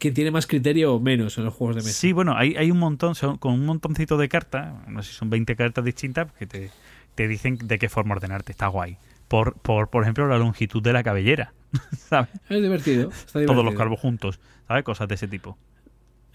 ¿Quién 0.00 0.14
tiene 0.14 0.30
más 0.30 0.46
criterio 0.46 0.94
o 0.94 0.98
menos 1.00 1.36
en 1.38 1.44
los 1.44 1.54
juegos 1.54 1.76
de 1.76 1.82
mesa? 1.82 1.92
Sí, 1.92 2.12
bueno, 2.12 2.34
hay, 2.36 2.56
hay 2.56 2.70
un 2.70 2.78
montón, 2.78 3.14
son, 3.14 3.36
con 3.36 3.52
un 3.52 3.66
montoncito 3.66 4.16
de 4.16 4.28
cartas, 4.28 4.72
no 4.88 5.02
sé 5.02 5.10
si 5.12 5.16
son 5.16 5.28
20 5.30 5.54
cartas 5.56 5.84
distintas, 5.84 6.32
que 6.32 6.46
te, 6.46 6.70
te 7.14 7.28
dicen 7.28 7.58
de 7.62 7.78
qué 7.78 7.88
forma 7.88 8.14
ordenarte, 8.14 8.50
está 8.50 8.66
guay. 8.68 8.96
Por, 9.28 9.54
por, 9.54 9.90
por 9.90 10.02
ejemplo, 10.02 10.26
la 10.26 10.38
longitud 10.38 10.82
de 10.82 10.92
la 10.94 11.02
cabellera, 11.04 11.52
¿sabes? 11.96 12.30
Es 12.48 12.62
divertido. 12.62 13.10
Está 13.10 13.38
divertido. 13.40 13.46
Todos 13.54 13.64
los 13.64 13.74
calvos 13.74 14.00
juntos, 14.00 14.40
¿sabes? 14.66 14.82
Cosas 14.84 15.06
de 15.06 15.14
ese 15.16 15.28
tipo. 15.28 15.56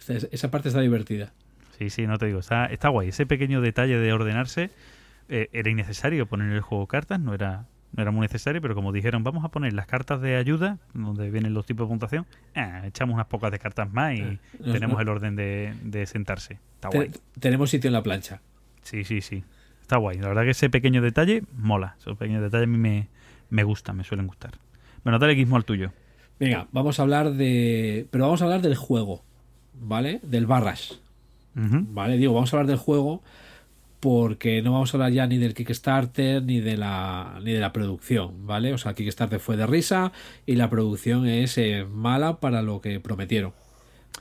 Esa- 0.08 0.52
parte 0.52 0.70
está 0.70 0.82
divertida. 0.82 1.34
Sí, 1.78 1.90
sí, 1.90 2.06
no 2.08 2.18
te 2.18 2.28
digo, 2.28 2.40
está, 2.40 2.68
está 2.68 2.90
guay. 2.90 3.10
Ese 3.10 3.26
pequeño 3.26 3.60
detalle 3.62 3.98
de 3.98 4.14
ordenarse 4.14 4.70
eh, 5.28 5.50
era 5.52 5.70
innecesario 5.70 6.28
poner 6.28 6.50
en 6.50 6.54
el 6.54 6.62
juego 6.62 6.86
cartas, 6.88 7.20
no 7.20 7.34
era, 7.34 7.66
no 7.96 8.02
era 8.02 8.12
muy 8.12 8.22
necesario, 8.22 8.62
pero 8.62 8.76
como 8.76 8.92
dijeron, 8.92 9.24
vamos 9.24 9.46
a 9.46 9.50
poner 9.50 9.74
las 9.74 9.88
cartas 9.88 10.20
de 10.22 10.36
ayuda, 10.36 10.78
donde 10.94 11.30
vienen 11.32 11.54
los 11.54 11.66
tipos 11.66 11.88
de 11.88 11.90
puntuación, 11.90 12.26
ah, 12.56 12.82
echamos 12.86 13.14
unas 13.16 13.28
pocas 13.28 13.52
de 13.52 13.60
cartas 13.60 13.92
más 13.92 14.16
y 14.16 14.22
nos- 14.22 14.74
tenemos 14.74 15.00
el 15.02 15.08
orden 15.10 15.36
de, 15.36 15.74
de 15.84 16.06
sentarse. 16.06 16.60
Está 16.76 16.90
Te- 16.90 16.98
guay. 16.98 17.12
tenemos 17.40 17.70
sitio 17.70 17.88
en 17.88 17.94
la 17.94 18.04
plancha. 18.04 18.42
Sí, 18.82 19.04
sí, 19.04 19.22
sí. 19.22 19.44
Está 19.82 19.98
guay. 19.98 20.18
La 20.20 20.28
verdad 20.28 20.44
que 20.44 20.50
ese 20.52 20.70
pequeño 20.70 21.02
detalle 21.02 21.44
mola. 21.58 21.96
Esos 22.00 22.18
pequeños 22.18 22.42
detalles 22.42 22.66
a 22.66 22.72
mí 22.72 22.78
me, 22.78 23.08
me 23.50 23.64
gustan, 23.64 23.96
me 23.98 24.04
suelen 24.04 24.28
gustar. 24.28 24.52
Bueno, 25.04 25.20
dale 25.20 25.34
guismo 25.34 25.56
al 25.56 25.64
tuyo. 25.66 25.92
Venga, 26.40 26.68
vamos 26.72 27.00
a 27.00 27.04
hablar 27.04 27.32
de. 27.32 28.08
Pero 28.12 28.26
vamos 28.26 28.42
a 28.42 28.46
hablar 28.46 28.62
del 28.62 28.76
juego, 28.76 29.24
¿vale? 29.74 30.20
Del 30.24 30.46
Barras. 30.48 31.00
¿Vale? 31.54 32.18
Digo, 32.18 32.34
vamos 32.34 32.54
a 32.54 32.58
hablar 32.58 32.68
del 32.68 32.78
juego 32.78 33.24
porque 34.06 34.62
no 34.62 34.74
vamos 34.74 34.94
a 34.94 34.98
hablar 34.98 35.12
ya 35.14 35.26
ni 35.26 35.40
del 35.40 35.56
Kickstarter 35.56 36.44
ni 36.44 36.60
de 36.60 36.78
la 36.78 37.40
ni 37.44 37.54
de 37.54 37.60
la 37.60 37.74
producción, 37.74 38.46
¿vale? 38.46 38.72
O 38.72 38.78
sea, 38.78 38.92
el 38.92 38.96
Kickstarter 38.98 39.40
fue 39.40 39.58
de 39.58 39.66
risa 39.66 40.12
y 40.46 40.58
la 40.58 40.70
producción 40.70 41.26
es 41.28 41.58
eh, 41.58 41.88
mala 41.90 42.40
para 42.40 42.62
lo 42.62 42.82
que 42.82 43.00
prometieron. 43.00 43.54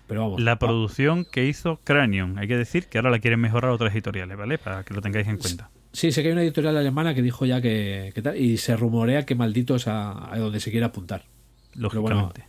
Pero 0.06 0.22
vamos. 0.22 0.40
La 0.40 0.58
producción 0.58 1.26
que 1.30 1.44
hizo 1.46 1.80
Cranion, 1.84 2.38
hay 2.38 2.48
que 2.48 2.56
decir 2.56 2.86
que 2.86 2.96
ahora 2.96 3.10
la 3.10 3.18
quieren 3.18 3.40
mejorar 3.40 3.72
otras 3.72 3.92
editoriales, 3.92 4.38
¿vale? 4.38 4.56
Para 4.56 4.84
que 4.84 4.94
lo 4.94 5.02
tengáis 5.02 5.28
en 5.28 5.36
cuenta. 5.36 5.68
Sí, 5.92 6.12
sé 6.12 6.22
que 6.22 6.28
hay 6.28 6.32
una 6.32 6.42
editorial 6.44 6.78
alemana 6.78 7.14
que 7.14 7.20
dijo 7.20 7.44
ya 7.44 7.60
que, 7.60 8.10
que 8.14 8.22
tal, 8.22 8.38
y 8.40 8.56
se 8.56 8.78
rumorea 8.78 9.26
que 9.26 9.34
malditos 9.34 9.86
a, 9.86 10.32
a 10.32 10.38
donde 10.38 10.60
se 10.60 10.70
quiere 10.70 10.86
apuntar. 10.86 11.24
Pero 11.74 12.00
bueno, 12.00 12.22
Lógicamente. 12.22 12.44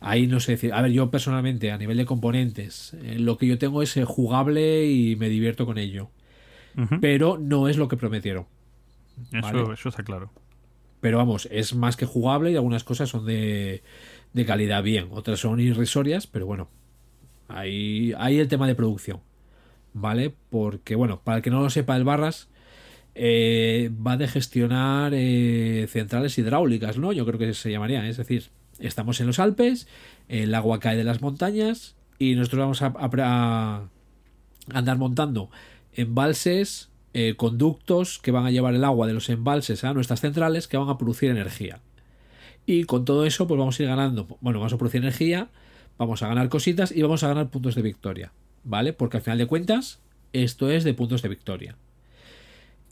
ahí 0.00 0.26
no 0.26 0.40
sé 0.40 0.52
decir. 0.52 0.72
A 0.74 0.82
ver, 0.82 0.90
yo 0.90 1.08
personalmente, 1.12 1.70
a 1.70 1.78
nivel 1.78 1.98
de 1.98 2.04
componentes, 2.04 2.94
eh, 3.04 3.16
lo 3.20 3.38
que 3.38 3.46
yo 3.46 3.58
tengo 3.58 3.80
es 3.80 3.96
eh, 3.96 4.04
jugable 4.04 4.86
y 4.90 5.14
me 5.14 5.28
divierto 5.28 5.66
con 5.66 5.78
ello. 5.78 6.10
Pero 7.00 7.38
no 7.38 7.68
es 7.68 7.76
lo 7.76 7.88
que 7.88 7.96
prometieron. 7.96 8.46
Eso, 9.32 9.40
vale. 9.42 9.74
eso 9.74 9.88
está 9.88 10.02
claro. 10.02 10.30
Pero 11.00 11.18
vamos, 11.18 11.48
es 11.50 11.74
más 11.74 11.96
que 11.96 12.06
jugable 12.06 12.50
y 12.50 12.56
algunas 12.56 12.82
cosas 12.84 13.08
son 13.10 13.26
de, 13.26 13.82
de 14.32 14.44
calidad 14.46 14.82
bien. 14.82 15.08
Otras 15.12 15.40
son 15.40 15.60
irrisorias, 15.60 16.26
pero 16.26 16.46
bueno. 16.46 16.68
Ahí, 17.48 18.12
ahí 18.18 18.38
el 18.38 18.48
tema 18.48 18.66
de 18.66 18.74
producción. 18.74 19.20
¿Vale? 19.92 20.34
Porque, 20.50 20.96
bueno, 20.96 21.20
para 21.22 21.36
el 21.36 21.42
que 21.42 21.50
no 21.50 21.60
lo 21.62 21.70
sepa, 21.70 21.96
el 21.96 22.02
Barras 22.04 22.48
eh, 23.14 23.90
va 24.04 24.16
de 24.16 24.26
gestionar 24.26 25.12
eh, 25.14 25.86
centrales 25.88 26.36
hidráulicas, 26.38 26.98
¿no? 26.98 27.12
Yo 27.12 27.24
creo 27.26 27.38
que 27.38 27.54
se 27.54 27.70
llamaría. 27.70 28.08
Es 28.08 28.16
decir, 28.16 28.48
estamos 28.80 29.20
en 29.20 29.28
los 29.28 29.38
Alpes, 29.38 29.86
el 30.28 30.52
agua 30.54 30.80
cae 30.80 30.96
de 30.96 31.04
las 31.04 31.20
montañas 31.22 31.94
y 32.18 32.34
nosotros 32.34 32.60
vamos 32.60 32.82
a, 32.82 32.86
a- 32.86 33.82
a 34.72 34.78
andar 34.78 34.98
montando 34.98 35.50
embalses, 35.96 36.90
eh, 37.12 37.34
conductos 37.36 38.18
que 38.18 38.30
van 38.30 38.46
a 38.46 38.50
llevar 38.50 38.74
el 38.74 38.84
agua 38.84 39.06
de 39.06 39.12
los 39.12 39.28
embalses 39.28 39.84
a 39.84 39.94
nuestras 39.94 40.20
centrales 40.20 40.68
que 40.68 40.76
van 40.76 40.88
a 40.88 40.98
producir 40.98 41.30
energía. 41.30 41.80
Y 42.66 42.84
con 42.84 43.04
todo 43.04 43.26
eso, 43.26 43.46
pues 43.46 43.58
vamos 43.58 43.78
a 43.78 43.82
ir 43.82 43.88
ganando. 43.88 44.26
Bueno, 44.40 44.58
vamos 44.58 44.72
a 44.72 44.78
producir 44.78 45.00
energía, 45.00 45.48
vamos 45.98 46.22
a 46.22 46.28
ganar 46.28 46.48
cositas 46.48 46.92
y 46.92 47.02
vamos 47.02 47.22
a 47.22 47.28
ganar 47.28 47.50
puntos 47.50 47.74
de 47.74 47.82
victoria. 47.82 48.32
¿Vale? 48.64 48.92
Porque 48.92 49.18
al 49.18 49.22
final 49.22 49.38
de 49.38 49.46
cuentas, 49.46 50.00
esto 50.32 50.70
es 50.70 50.84
de 50.84 50.94
puntos 50.94 51.22
de 51.22 51.28
victoria. 51.28 51.76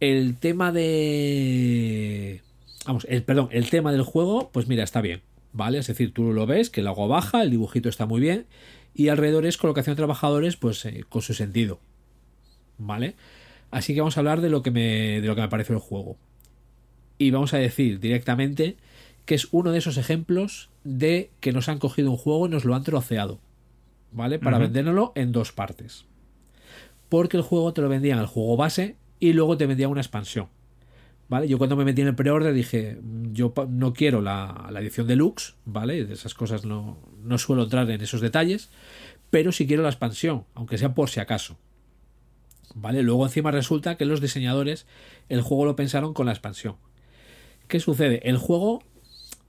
El 0.00 0.36
tema 0.36 0.72
de. 0.72 2.42
Vamos, 2.86 3.06
el, 3.08 3.22
perdón, 3.22 3.48
el 3.52 3.70
tema 3.70 3.92
del 3.92 4.02
juego, 4.02 4.50
pues 4.52 4.66
mira, 4.66 4.84
está 4.84 5.00
bien. 5.00 5.22
¿Vale? 5.52 5.78
Es 5.78 5.86
decir, 5.86 6.12
tú 6.12 6.32
lo 6.32 6.46
ves, 6.46 6.70
que 6.70 6.80
el 6.80 6.86
agua 6.86 7.06
baja, 7.06 7.42
el 7.42 7.50
dibujito 7.50 7.88
está 7.88 8.06
muy 8.06 8.20
bien. 8.20 8.46
Y 8.94 9.08
alrededor 9.08 9.46
es 9.46 9.56
colocación 9.56 9.94
de 9.94 10.00
trabajadores, 10.00 10.56
pues 10.56 10.84
eh, 10.84 11.04
con 11.08 11.22
su 11.22 11.34
sentido. 11.34 11.80
¿Vale? 12.84 13.14
Así 13.70 13.94
que 13.94 14.00
vamos 14.00 14.16
a 14.16 14.20
hablar 14.20 14.40
de 14.40 14.50
lo 14.50 14.62
que 14.62 14.70
me, 14.70 15.20
de 15.20 15.26
lo 15.26 15.34
que 15.34 15.40
me 15.40 15.48
parece 15.48 15.72
el 15.72 15.78
juego. 15.78 16.16
Y 17.18 17.30
vamos 17.30 17.54
a 17.54 17.58
decir 17.58 18.00
directamente 18.00 18.76
que 19.24 19.34
es 19.36 19.48
uno 19.52 19.70
de 19.70 19.78
esos 19.78 19.96
ejemplos 19.98 20.68
de 20.84 21.30
que 21.40 21.52
nos 21.52 21.68
han 21.68 21.78
cogido 21.78 22.10
un 22.10 22.16
juego 22.16 22.46
y 22.46 22.50
nos 22.50 22.64
lo 22.64 22.74
han 22.74 22.82
troceado. 22.82 23.38
¿Vale? 24.10 24.38
Para 24.38 24.56
Ujú. 24.56 24.64
vendérnoslo 24.64 25.12
en 25.14 25.32
dos 25.32 25.52
partes. 25.52 26.04
Porque 27.08 27.36
el 27.36 27.42
juego 27.42 27.72
te 27.72 27.80
lo 27.82 27.88
vendían 27.88 28.18
el 28.18 28.26
juego 28.26 28.56
base 28.56 28.96
y 29.20 29.32
luego 29.32 29.56
te 29.56 29.66
vendían 29.66 29.90
una 29.90 30.00
expansión. 30.00 30.48
¿Vale? 31.28 31.48
Yo 31.48 31.56
cuando 31.56 31.76
me 31.76 31.84
metí 31.84 32.02
en 32.02 32.08
el 32.08 32.14
pre-order 32.14 32.52
dije, 32.52 32.98
"Mm, 33.00 33.32
yo 33.32 33.54
no 33.68 33.94
quiero 33.94 34.20
la, 34.20 34.68
la 34.70 34.80
edición 34.80 35.06
deluxe, 35.06 35.54
¿vale? 35.64 36.04
De 36.04 36.12
esas 36.12 36.34
cosas 36.34 36.66
no, 36.66 36.98
no 37.22 37.38
suelo 37.38 37.62
entrar 37.62 37.88
en 37.90 38.00
esos 38.02 38.20
detalles, 38.20 38.68
pero 39.30 39.50
sí 39.52 39.66
quiero 39.66 39.82
la 39.82 39.88
expansión, 39.88 40.44
aunque 40.54 40.76
sea 40.76 40.94
por 40.94 41.08
si 41.08 41.20
acaso. 41.20 41.56
¿Vale? 42.74 43.02
Luego 43.02 43.24
encima 43.26 43.50
resulta 43.50 43.96
que 43.96 44.04
los 44.04 44.20
diseñadores 44.20 44.86
el 45.28 45.42
juego 45.42 45.64
lo 45.66 45.76
pensaron 45.76 46.14
con 46.14 46.26
la 46.26 46.32
expansión. 46.32 46.76
¿Qué 47.68 47.80
sucede? 47.80 48.28
El 48.28 48.38
juego... 48.38 48.82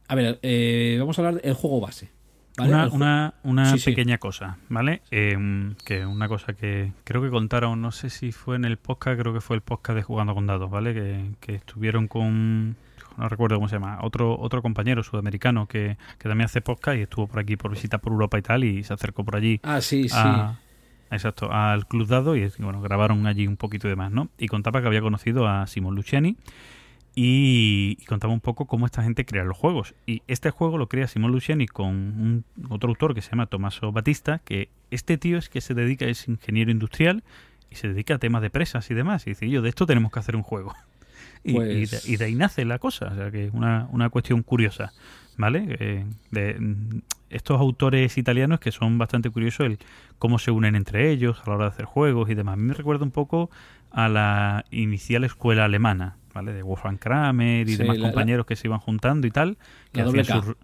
A 0.07 0.15
ver, 0.15 0.39
eh, 0.41 0.97
vamos 0.99 1.17
a 1.17 1.21
hablar 1.25 1.41
del 1.41 1.53
juego 1.53 1.79
base. 1.79 2.09
¿vale? 2.57 2.71
Una, 2.73 2.87
una, 2.89 3.33
una 3.43 3.71
Sí, 3.71 3.79
sí. 3.79 3.85
pequeña 3.91 4.17
cosa, 4.19 4.57
¿vale? 4.69 5.01
Eh, 5.09 5.37
que 5.85 6.05
una 6.05 6.27
cosa 6.27 6.53
que 6.53 6.91
creo 7.03 7.21
que 7.21 7.29
contaron, 7.29 7.81
no 7.81 7.91
sé 7.91 8.09
si 8.09 8.31
fue 8.31 8.57
en 8.57 8.65
el 8.65 8.77
podcast, 8.77 9.19
creo 9.19 9.33
que 9.33 9.41
fue 9.41 9.55
el 9.55 9.61
podcast 9.61 9.95
de 9.95 10.03
Jugando 10.03 10.35
con 10.35 10.45
Dados, 10.45 10.69
¿vale? 10.69 10.93
Que, 10.93 11.31
que 11.39 11.55
estuvieron 11.55 12.07
con, 12.07 12.75
no 13.17 13.29
recuerdo 13.29 13.55
cómo 13.55 13.69
se 13.69 13.77
llama, 13.77 13.97
otro 14.03 14.37
otro 14.39 14.61
compañero 14.61 15.01
sudamericano 15.01 15.65
que, 15.67 15.97
que 16.19 16.29
también 16.29 16.45
hace 16.45 16.61
podcast 16.61 16.97
y 16.97 17.01
estuvo 17.03 17.25
por 17.27 17.39
aquí 17.39 17.55
por 17.55 17.71
visita 17.71 17.97
por 17.97 18.11
Europa 18.13 18.37
y 18.37 18.41
tal 18.43 18.63
y 18.65 18.83
se 18.83 18.93
acercó 18.93 19.23
por 19.23 19.35
allí 19.37 19.59
Ah, 19.63 19.81
sí, 19.81 20.07
sí. 20.09 20.15
a- 20.15 20.59
exacto, 21.11 21.51
al 21.51 21.87
Club 21.87 22.07
Dado 22.07 22.35
y 22.35 22.49
bueno, 22.59 22.81
grabaron 22.81 23.25
allí 23.27 23.47
un 23.47 23.57
poquito 23.57 23.87
de 23.87 23.95
más, 23.95 24.11
¿no? 24.11 24.29
Y 24.37 24.47
contaba 24.47 24.81
que 24.81 24.87
había 24.87 25.01
conocido 25.01 25.47
a 25.47 25.67
Simon 25.67 25.95
Luciani 25.95 26.35
y, 27.15 27.97
y 27.99 28.05
contaba 28.05 28.33
un 28.33 28.39
poco 28.39 28.65
cómo 28.65 28.85
esta 28.85 29.03
gente 29.03 29.25
crea 29.25 29.43
los 29.43 29.57
juegos. 29.57 29.93
Y 30.07 30.23
este 30.27 30.49
juego 30.49 30.77
lo 30.77 30.87
crea 30.87 31.07
Simon 31.07 31.31
Luciani 31.31 31.67
con 31.67 31.87
un, 31.87 32.43
otro 32.69 32.89
autor 32.89 33.13
que 33.13 33.21
se 33.21 33.29
llama 33.31 33.45
Tommaso 33.45 33.91
Batista, 33.91 34.39
que 34.43 34.69
este 34.89 35.17
tío 35.17 35.37
es 35.37 35.49
que 35.49 35.61
se 35.61 35.73
dedica, 35.73 36.05
es 36.05 36.27
ingeniero 36.27 36.71
industrial 36.71 37.23
y 37.69 37.75
se 37.75 37.87
dedica 37.87 38.15
a 38.15 38.17
temas 38.17 38.41
de 38.41 38.49
presas 38.49 38.89
y 38.89 38.93
demás. 38.93 39.27
Y 39.27 39.31
dice, 39.31 39.49
yo 39.49 39.61
de 39.61 39.69
esto 39.69 39.85
tenemos 39.85 40.11
que 40.11 40.19
hacer 40.19 40.35
un 40.35 40.43
juego. 40.43 40.73
Y, 41.45 41.51
y 41.51 41.55
Pues- 41.55 42.05
de, 42.05 42.13
y 42.13 42.15
de 42.15 42.23
ahí 42.25 42.35
nace 42.35 42.63
la 42.63 42.79
cosa, 42.79 43.07
o 43.07 43.15
sea 43.15 43.29
que 43.29 43.47
es 43.47 43.53
una, 43.53 43.89
una 43.91 44.09
cuestión 44.09 44.43
curiosa, 44.43 44.93
¿vale? 45.37 45.75
Eh, 45.79 46.05
de, 46.31 46.55
mm, 46.59 47.01
estos 47.29 47.59
autores 47.59 48.17
italianos 48.17 48.59
que 48.59 48.71
son 48.71 48.97
bastante 48.97 49.29
curiosos 49.31 49.65
el 49.65 49.79
cómo 50.19 50.37
se 50.39 50.51
unen 50.51 50.75
entre 50.75 51.11
ellos 51.11 51.41
a 51.45 51.49
la 51.49 51.55
hora 51.55 51.65
de 51.65 51.71
hacer 51.71 51.85
juegos 51.85 52.29
y 52.29 52.35
demás. 52.35 52.53
A 52.53 52.55
mí 52.57 52.63
me 52.63 52.73
recuerda 52.73 53.03
un 53.05 53.11
poco 53.11 53.49
a 53.91 54.07
la 54.09 54.65
inicial 54.71 55.23
escuela 55.23 55.65
alemana, 55.65 56.17
¿vale? 56.33 56.53
De 56.53 56.61
Wolfgang 56.63 56.97
Kramer 56.97 57.67
y 57.67 57.71
Sí, 57.71 57.77
demás 57.77 57.97
la- 57.97 58.11
la- 58.11 58.11
compañeros 58.11 58.45
que 58.45 58.55
se 58.55 58.67
iban 58.67 58.79
juntando 58.79 59.25
y 59.27 59.31
tal, 59.31 59.57
que, 59.91 60.01
hacían 60.01 60.25
sus, 60.25 60.55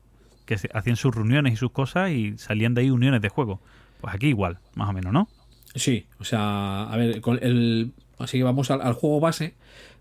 que 0.45 0.57
hacían 0.73 0.95
sus 0.95 1.13
reuniones 1.15 1.53
y 1.53 1.55
sus 1.55 1.71
cosas 1.71 2.11
y 2.11 2.37
salían 2.37 2.73
de 2.73 2.81
ahí 2.81 2.89
uniones 2.91 3.21
de 3.21 3.29
juego. 3.29 3.61
Pues 4.01 4.13
aquí 4.13 4.27
igual, 4.27 4.59
más 4.75 4.89
o 4.89 4.93
menos, 4.93 5.11
¿no? 5.13 5.29
Sí, 5.75 6.07
o 6.19 6.23
sea, 6.23 6.83
a 6.91 6.97
ver, 6.97 7.21
con 7.21 7.37
el, 7.41 7.93
así 8.17 8.37
que 8.37 8.43
vamos 8.43 8.71
al, 8.71 8.81
al 8.81 8.93
juego 8.93 9.19
base, 9.19 9.55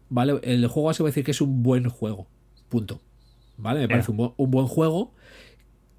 ¿vale? 0.09 0.41
El 0.43 0.67
juego 0.69 0.89
base 0.89 1.03
voy 1.03 1.09
a 1.09 1.13
decir 1.13 1.25
que 1.25 1.33
es 1.33 1.41
un 1.41 1.63
buen 1.63 1.89
juego, 1.89 2.27
punto. 2.69 3.01
¿Vale? 3.59 3.81
Me 3.81 3.89
parece 3.89 4.11
un, 4.13 4.19
bu- 4.19 4.35
un 4.37 4.51
buen 4.51 4.67
juego 4.67 5.13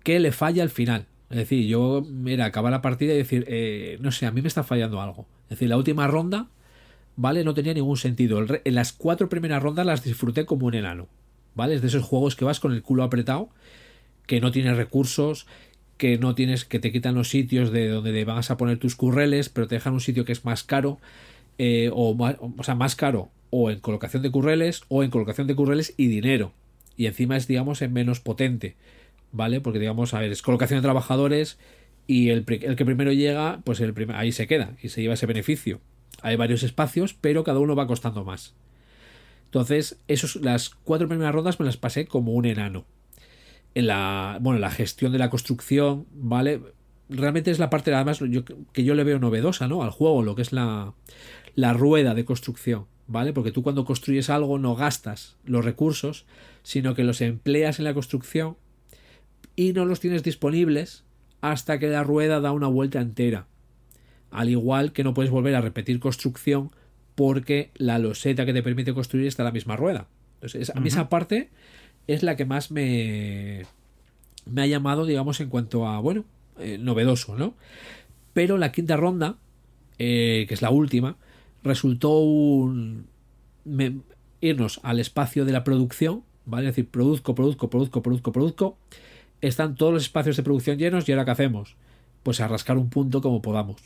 que 0.03 0.19
le 0.19 0.31
falla 0.31 0.63
al 0.63 0.69
final. 0.69 1.05
Es 1.29 1.37
decir, 1.37 1.67
yo, 1.67 2.03
mira, 2.09 2.45
acabar 2.45 2.71
la 2.71 2.81
partida 2.81 3.13
y 3.13 3.17
decir, 3.17 3.45
eh, 3.47 3.97
no 4.01 4.11
sé, 4.11 4.25
a 4.25 4.31
mí 4.31 4.41
me 4.41 4.47
está 4.47 4.63
fallando 4.63 5.01
algo. 5.01 5.27
Es 5.43 5.51
decir, 5.51 5.69
la 5.69 5.77
última 5.77 6.07
ronda, 6.07 6.47
¿vale? 7.15 7.43
No 7.43 7.53
tenía 7.53 7.73
ningún 7.73 7.97
sentido. 7.97 8.43
En 8.63 8.75
las 8.75 8.93
cuatro 8.93 9.29
primeras 9.29 9.61
rondas 9.61 9.85
las 9.85 10.03
disfruté 10.03 10.45
como 10.45 10.65
un 10.67 10.73
enano, 10.73 11.07
¿vale? 11.53 11.75
Es 11.75 11.81
de 11.81 11.89
esos 11.89 12.03
juegos 12.03 12.35
que 12.35 12.45
vas 12.45 12.59
con 12.59 12.71
el 12.73 12.81
culo 12.81 13.03
apretado, 13.03 13.49
que 14.25 14.39
no 14.41 14.51
tienes 14.51 14.77
recursos, 14.77 15.45
que 15.97 16.17
no 16.17 16.33
tienes, 16.33 16.65
que 16.65 16.79
te 16.79 16.91
quitan 16.91 17.13
los 17.15 17.29
sitios 17.29 17.71
de 17.71 17.89
donde 17.89 18.13
te 18.13 18.25
vas 18.25 18.49
a 18.51 18.57
poner 18.57 18.77
tus 18.79 18.95
curreles, 18.95 19.49
pero 19.49 19.67
te 19.67 19.75
dejan 19.75 19.93
un 19.93 19.99
sitio 20.01 20.23
que 20.25 20.31
es 20.31 20.45
más 20.45 20.63
caro, 20.63 20.97
eh, 21.57 21.91
o, 21.93 22.15
ma- 22.15 22.37
o 22.39 22.63
sea, 22.63 22.73
más 22.75 22.95
caro, 22.95 23.29
o 23.49 23.69
en 23.69 23.79
colocación 23.81 24.23
de 24.23 24.31
curreles, 24.31 24.81
o 24.87 25.03
en 25.03 25.11
colocación 25.11 25.45
de 25.47 25.55
curreles 25.55 25.93
y 25.97 26.07
dinero. 26.07 26.53
Y 26.99 27.05
encima 27.05 27.37
es, 27.37 27.47
digamos, 27.47 27.81
en 27.81 27.93
menos 27.93 28.19
potente, 28.19 28.75
¿vale? 29.31 29.61
Porque, 29.61 29.79
digamos, 29.79 30.13
a 30.13 30.19
ver, 30.19 30.33
es 30.33 30.41
colocación 30.41 30.79
de 30.79 30.83
trabajadores 30.83 31.57
y 32.07 32.27
el, 32.27 32.43
el 32.45 32.75
que 32.75 32.83
primero 32.83 33.13
llega, 33.13 33.61
pues 33.63 33.79
el 33.79 33.95
ahí 34.13 34.33
se 34.33 34.47
queda 34.47 34.73
y 34.83 34.89
se 34.89 35.01
lleva 35.01 35.13
ese 35.13 35.25
beneficio. 35.25 35.79
Hay 36.21 36.35
varios 36.35 36.61
espacios, 36.61 37.13
pero 37.13 37.45
cada 37.45 37.59
uno 37.59 37.73
va 37.73 37.87
costando 37.87 38.25
más. 38.25 38.53
Entonces, 39.45 39.97
esos, 40.09 40.35
las 40.35 40.71
cuatro 40.71 41.07
primeras 41.07 41.33
rondas 41.33 41.57
me 41.61 41.65
las 41.65 41.77
pasé 41.77 42.05
como 42.05 42.33
un 42.33 42.45
enano 42.45 42.83
en 43.75 43.87
la 43.87 44.37
bueno 44.41 44.59
la 44.59 44.69
gestión 44.71 45.13
de 45.13 45.19
la 45.19 45.29
construcción 45.29 46.05
vale 46.11 46.59
realmente 47.07 47.51
es 47.51 47.59
la 47.59 47.69
parte 47.69 47.93
además 47.93 48.19
yo- 48.19 48.43
que 48.73 48.83
yo 48.83 48.95
le 48.95 49.03
veo 49.03 49.19
novedosa 49.19 49.67
no 49.67 49.83
al 49.83 49.91
juego 49.91 50.23
lo 50.23 50.33
que 50.35 50.41
es 50.41 50.51
la 50.51 50.95
la 51.53 51.73
rueda 51.73 52.15
de 52.15 52.25
construcción 52.25 52.87
vale 53.09 53.33
porque 53.33 53.51
tú 53.51 53.63
cuando 53.63 53.83
construyes 53.85 54.29
algo 54.29 54.57
no 54.59 54.75
gastas 54.75 55.35
los 55.43 55.65
recursos 55.65 56.25
sino 56.63 56.93
que 56.95 57.03
los 57.03 57.19
empleas 57.21 57.79
en 57.79 57.85
la 57.85 57.93
construcción 57.93 58.55
y 59.55 59.73
no 59.73 59.83
los 59.85 59.99
tienes 59.99 60.23
disponibles 60.23 61.03
hasta 61.41 61.79
que 61.79 61.87
la 61.87 62.03
rueda 62.03 62.39
da 62.39 62.51
una 62.51 62.67
vuelta 62.67 63.01
entera. 63.01 63.47
Al 64.31 64.49
igual 64.49 64.91
que 64.93 65.03
no 65.03 65.13
puedes 65.13 65.31
volver 65.31 65.55
a 65.55 65.61
repetir 65.61 65.99
construcción 65.99 66.71
porque 67.15 67.71
la 67.75 67.97
loseta 67.99 68.45
que 68.45 68.53
te 68.53 68.61
permite 68.63 68.93
construir 68.93 69.27
está 69.27 69.43
en 69.43 69.45
la 69.47 69.51
misma 69.51 69.75
rueda. 69.75 70.07
Entonces 70.35 70.69
es- 70.69 70.75
a 70.75 70.79
mí 70.79 70.87
esa 70.89 71.09
parte 71.09 71.49
es 72.07 72.23
la 72.23 72.35
que 72.37 72.45
más 72.45 72.71
me, 72.71 73.65
me 74.45 74.61
ha 74.61 74.67
llamado, 74.67 75.05
digamos, 75.05 75.39
en 75.41 75.49
cuanto 75.49 75.87
a, 75.87 75.99
bueno, 75.99 76.25
eh, 76.59 76.77
novedoso, 76.79 77.35
¿no? 77.35 77.53
Pero 78.33 78.57
la 78.57 78.71
quinta 78.71 78.95
ronda, 78.97 79.37
eh, 79.97 80.45
que 80.47 80.53
es 80.53 80.61
la 80.61 80.69
última, 80.69 81.17
resultó 81.63 82.19
un, 82.19 83.07
irnos 84.41 84.79
al 84.83 84.99
espacio 84.99 85.45
de 85.45 85.51
la 85.51 85.63
producción, 85.63 86.23
¿vale? 86.45 86.69
Es 86.69 86.75
decir, 86.75 86.89
produzco, 86.89 87.35
produzco, 87.35 87.69
produzco, 87.69 88.01
produzco, 88.01 88.31
produzco. 88.31 88.77
Están 89.41 89.75
todos 89.75 89.93
los 89.93 90.03
espacios 90.03 90.37
de 90.37 90.43
producción 90.43 90.77
llenos 90.77 91.07
y 91.07 91.11
ahora 91.11 91.25
¿qué 91.25 91.31
hacemos? 91.31 91.75
Pues 92.23 92.41
a 92.41 92.47
rascar 92.47 92.77
un 92.77 92.89
punto 92.89 93.21
como 93.21 93.41
podamos. 93.41 93.81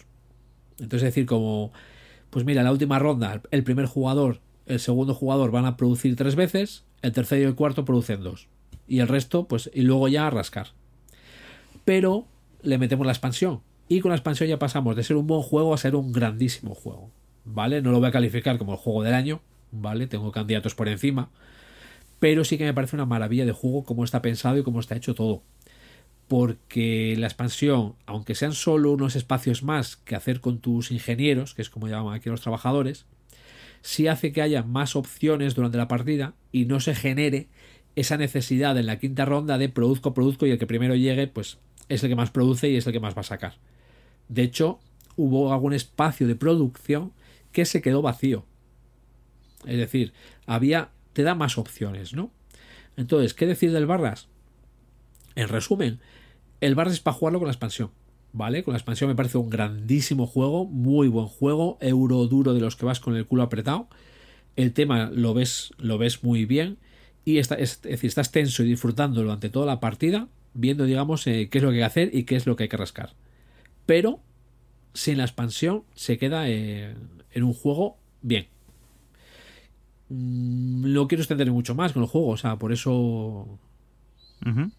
Entonces, 0.79 1.07
es 1.07 1.13
decir, 1.13 1.25
como 1.25 1.71
Pues 2.29 2.45
mira, 2.45 2.63
la 2.63 2.71
última 2.71 2.97
ronda, 2.97 3.41
el 3.51 3.63
primer 3.63 3.85
jugador, 3.85 4.39
el 4.65 4.79
segundo 4.79 5.13
jugador 5.13 5.51
van 5.51 5.65
a 5.65 5.77
producir 5.77 6.15
tres 6.15 6.35
veces, 6.35 6.83
el 7.03 7.11
tercero 7.11 7.41
y 7.41 7.45
el 7.45 7.55
cuarto 7.55 7.85
producen 7.85 8.23
dos. 8.23 8.47
Y 8.87 8.99
el 8.99 9.07
resto, 9.07 9.47
pues, 9.47 9.69
y 9.73 9.81
luego 9.81 10.07
ya 10.07 10.25
a 10.25 10.31
rascar. 10.31 10.69
Pero 11.85 12.25
le 12.63 12.77
metemos 12.77 13.05
la 13.05 13.11
expansión. 13.11 13.61
Y 13.87 13.99
con 13.99 14.09
la 14.09 14.15
expansión 14.15 14.49
ya 14.49 14.57
pasamos 14.57 14.95
de 14.95 15.03
ser 15.03 15.17
un 15.17 15.27
buen 15.27 15.41
juego 15.41 15.73
a 15.73 15.77
ser 15.77 15.95
un 15.95 16.11
grandísimo 16.11 16.73
juego. 16.73 17.11
¿Vale? 17.45 17.81
No 17.81 17.91
lo 17.91 17.99
voy 17.99 18.09
a 18.09 18.11
calificar 18.11 18.57
como 18.57 18.73
el 18.73 18.77
juego 18.77 19.03
del 19.03 19.13
año, 19.13 19.41
¿vale? 19.71 20.07
Tengo 20.07 20.31
candidatos 20.31 20.75
por 20.75 20.87
encima. 20.87 21.29
Pero 22.19 22.45
sí 22.45 22.57
que 22.57 22.63
me 22.63 22.73
parece 22.73 22.95
una 22.95 23.05
maravilla 23.05 23.45
de 23.45 23.51
juego 23.51 23.83
cómo 23.83 24.03
está 24.03 24.21
pensado 24.21 24.57
y 24.57 24.63
cómo 24.63 24.79
está 24.79 24.95
hecho 24.95 25.13
todo. 25.13 25.43
Porque 26.27 27.15
la 27.17 27.27
expansión, 27.27 27.95
aunque 28.05 28.33
sean 28.33 28.53
solo 28.53 28.91
unos 28.91 29.15
espacios 29.15 29.61
más 29.61 29.97
que 29.97 30.15
hacer 30.15 30.39
con 30.39 30.59
tus 30.59 30.91
ingenieros, 30.91 31.53
que 31.53 31.61
es 31.61 31.69
como 31.69 31.87
llaman 31.87 32.15
aquí 32.15 32.29
los 32.29 32.41
trabajadores, 32.41 33.05
sí 33.81 34.07
hace 34.07 34.31
que 34.31 34.41
haya 34.41 34.63
más 34.63 34.95
opciones 34.95 35.53
durante 35.53 35.77
la 35.77 35.89
partida 35.89 36.33
y 36.51 36.65
no 36.65 36.79
se 36.79 36.95
genere 36.95 37.49
esa 37.95 38.17
necesidad 38.17 38.77
en 38.77 38.85
la 38.85 38.97
quinta 38.99 39.25
ronda 39.25 39.57
de 39.57 39.69
produzco, 39.69 40.13
produzco 40.13 40.47
y 40.47 40.51
el 40.51 40.57
que 40.57 40.65
primero 40.65 40.95
llegue, 40.95 41.27
pues 41.27 41.57
es 41.89 42.03
el 42.03 42.09
que 42.09 42.15
más 42.15 42.31
produce 42.31 42.69
y 42.69 42.77
es 42.77 42.87
el 42.87 42.93
que 42.93 42.99
más 42.99 43.15
va 43.15 43.21
a 43.21 43.25
sacar. 43.25 43.55
De 44.29 44.43
hecho, 44.43 44.79
hubo 45.15 45.53
algún 45.53 45.73
espacio 45.73 46.27
de 46.27 46.35
producción 46.35 47.11
que 47.53 47.63
se 47.63 47.81
quedó 47.81 48.01
vacío. 48.01 48.45
Es 49.65 49.77
decir, 49.77 50.11
había, 50.45 50.89
te 51.13 51.23
da 51.23 51.35
más 51.35 51.57
opciones, 51.57 52.13
¿no? 52.13 52.31
Entonces, 52.97 53.33
¿qué 53.33 53.47
decir 53.47 53.71
del 53.71 53.85
Barras? 53.85 54.27
En 55.35 55.47
resumen, 55.47 56.01
el 56.59 56.75
Barras 56.75 56.95
es 56.95 56.99
para 56.99 57.15
jugarlo 57.15 57.39
con 57.39 57.47
la 57.47 57.53
expansión. 57.53 57.91
¿Vale? 58.35 58.63
Con 58.63 58.73
la 58.73 58.79
expansión 58.79 59.09
me 59.09 59.15
parece 59.15 59.37
un 59.37 59.51
grandísimo 59.51 60.25
juego, 60.25 60.65
muy 60.65 61.07
buen 61.07 61.27
juego, 61.27 61.77
euro 61.81 62.25
duro 62.25 62.55
de 62.55 62.61
los 62.61 62.75
que 62.75 62.85
vas 62.85 62.99
con 62.99 63.15
el 63.15 63.27
culo 63.27 63.43
apretado. 63.43 63.87
El 64.55 64.73
tema 64.73 65.11
lo 65.13 65.35
ves, 65.35 65.71
lo 65.77 65.99
ves 65.99 66.23
muy 66.23 66.45
bien. 66.45 66.79
Y 67.25 67.37
está, 67.37 67.55
es, 67.55 67.81
estás 67.83 68.31
tenso 68.31 68.63
y 68.63 68.67
disfrutando 68.67 69.21
durante 69.21 69.49
toda 69.49 69.67
la 69.67 69.79
partida, 69.79 70.29
viendo, 70.55 70.85
digamos, 70.85 71.27
eh, 71.27 71.47
qué 71.51 71.59
es 71.59 71.63
lo 71.63 71.69
que 71.69 71.75
hay 71.75 71.81
que 71.81 71.85
hacer 71.85 72.09
y 72.11 72.23
qué 72.23 72.35
es 72.35 72.47
lo 72.47 72.55
que 72.55 72.63
hay 72.63 72.69
que 72.69 72.77
rascar. 72.77 73.13
Pero 73.85 74.19
sin 74.95 75.19
la 75.19 75.25
expansión 75.25 75.83
se 75.93 76.17
queda 76.17 76.49
eh, 76.49 76.95
en 77.33 77.43
un 77.43 77.53
juego 77.53 77.97
bien. 78.21 78.47
Mm, 80.09 80.93
no 80.93 81.07
quiero 81.07 81.21
extender 81.21 81.51
mucho 81.51 81.75
más 81.75 81.93
con 81.93 82.03
el 82.03 82.09
juego, 82.09 82.29
o 82.29 82.37
sea, 82.37 82.55
por 82.55 82.71
eso. 82.71 82.91
Ujú. 84.45 84.71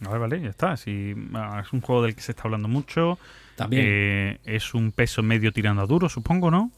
Vale, 0.00 0.18
vale, 0.18 0.42
ya 0.42 0.50
está. 0.50 0.76
Si, 0.76 1.14
ah, 1.34 1.62
es 1.64 1.72
un 1.72 1.80
juego 1.80 2.02
del 2.02 2.14
que 2.14 2.20
se 2.20 2.32
está 2.32 2.44
hablando 2.44 2.68
mucho. 2.68 3.18
También. 3.56 3.82
Eh, 3.86 4.38
es 4.44 4.74
un 4.74 4.92
peso 4.92 5.22
medio 5.22 5.52
tirando 5.52 5.82
a 5.82 5.86
duro, 5.86 6.08
supongo, 6.08 6.50
¿no? 6.50 6.72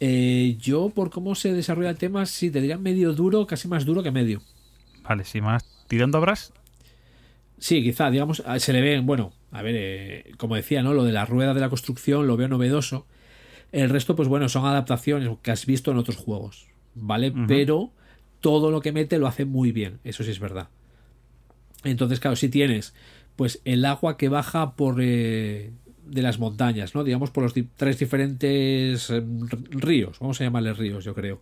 Eh, 0.00 0.56
yo, 0.60 0.90
por 0.90 1.10
cómo 1.10 1.34
se 1.34 1.52
desarrolla 1.52 1.90
el 1.90 1.96
tema, 1.96 2.26
sí, 2.26 2.50
te 2.50 2.60
diría 2.60 2.76
medio 2.78 3.12
duro, 3.14 3.46
casi 3.46 3.68
más 3.68 3.84
duro 3.84 4.02
que 4.02 4.10
medio. 4.10 4.42
Vale, 5.02 5.24
si 5.24 5.40
más 5.40 5.64
tirando 5.86 6.18
a 6.18 6.20
Brass. 6.20 6.52
Sí, 7.58 7.82
quizá, 7.82 8.10
digamos, 8.10 8.42
ah, 8.44 8.58
se 8.58 8.72
le 8.72 8.82
ven, 8.82 9.06
bueno, 9.06 9.32
a 9.50 9.62
ver, 9.62 9.74
eh, 9.78 10.32
como 10.36 10.56
decía, 10.56 10.82
¿no? 10.82 10.92
Lo 10.92 11.04
de 11.04 11.12
la 11.12 11.24
rueda 11.24 11.54
de 11.54 11.60
la 11.60 11.70
construcción 11.70 12.26
lo 12.26 12.36
veo 12.36 12.48
novedoso. 12.48 13.06
El 13.72 13.90
resto, 13.90 14.16
pues 14.16 14.28
bueno, 14.28 14.48
son 14.48 14.64
adaptaciones 14.64 15.28
que 15.42 15.50
has 15.50 15.66
visto 15.66 15.90
en 15.90 15.98
otros 15.98 16.16
juegos, 16.16 16.66
¿vale? 16.94 17.32
Pero 17.46 17.90
todo 18.40 18.70
lo 18.70 18.80
que 18.80 18.92
mete 18.92 19.18
lo 19.18 19.26
hace 19.26 19.44
muy 19.44 19.72
bien, 19.72 19.98
eso 20.04 20.22
sí 20.24 20.30
es 20.30 20.40
verdad. 20.40 20.68
Entonces, 21.84 22.20
claro, 22.20 22.36
si 22.36 22.48
tienes, 22.48 22.94
pues 23.36 23.60
el 23.64 23.84
agua 23.84 24.16
que 24.16 24.28
baja 24.28 24.72
por 24.76 24.96
eh, 25.00 25.70
de 26.06 26.22
las 26.22 26.38
montañas, 26.38 26.94
¿no? 26.94 27.04
Digamos 27.04 27.30
por 27.30 27.42
los 27.44 27.54
di- 27.54 27.68
tres 27.76 27.98
diferentes 27.98 29.10
eh, 29.10 29.22
ríos, 29.70 30.18
vamos 30.20 30.40
a 30.40 30.44
llamarles 30.44 30.78
ríos, 30.78 31.04
yo 31.04 31.14
creo. 31.14 31.40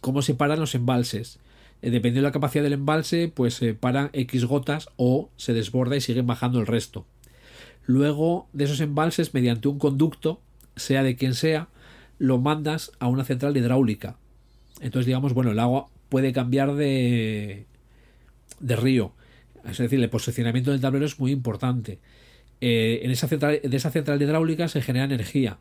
Cómo 0.00 0.22
se 0.22 0.34
paran 0.34 0.60
los 0.60 0.74
embalses. 0.74 1.38
Eh, 1.82 1.90
dependiendo 1.90 2.20
de 2.20 2.28
la 2.28 2.32
capacidad 2.32 2.62
del 2.64 2.72
embalse, 2.74 3.30
pues 3.32 3.54
se 3.54 3.74
paran 3.74 4.10
X 4.12 4.44
gotas 4.44 4.88
o 4.96 5.30
se 5.36 5.52
desborda 5.52 5.96
y 5.96 6.00
siguen 6.00 6.26
bajando 6.26 6.60
el 6.60 6.66
resto. 6.66 7.04
Luego 7.84 8.48
de 8.52 8.64
esos 8.64 8.80
embalses, 8.80 9.34
mediante 9.34 9.68
un 9.68 9.78
conducto, 9.78 10.40
sea 10.76 11.02
de 11.02 11.16
quien 11.16 11.34
sea, 11.34 11.68
lo 12.18 12.38
mandas 12.38 12.92
a 12.98 13.08
una 13.08 13.24
central 13.24 13.56
hidráulica. 13.56 14.16
Entonces, 14.80 15.06
digamos, 15.06 15.34
bueno, 15.34 15.50
el 15.50 15.58
agua 15.58 15.88
puede 16.08 16.32
cambiar 16.32 16.74
de, 16.74 17.66
de 18.60 18.76
río. 18.76 19.12
Es 19.68 19.78
decir, 19.78 20.00
el 20.00 20.10
posicionamiento 20.10 20.70
del 20.70 20.80
tablero 20.80 21.06
es 21.06 21.18
muy 21.20 21.30
importante. 21.30 22.00
Eh, 22.60 23.00
en 23.02 23.10
esa 23.10 23.28
central, 23.28 23.60
de 23.62 23.76
esa 23.76 23.90
central 23.90 24.20
hidráulica 24.20 24.68
se 24.68 24.82
genera 24.82 25.04
energía 25.04 25.58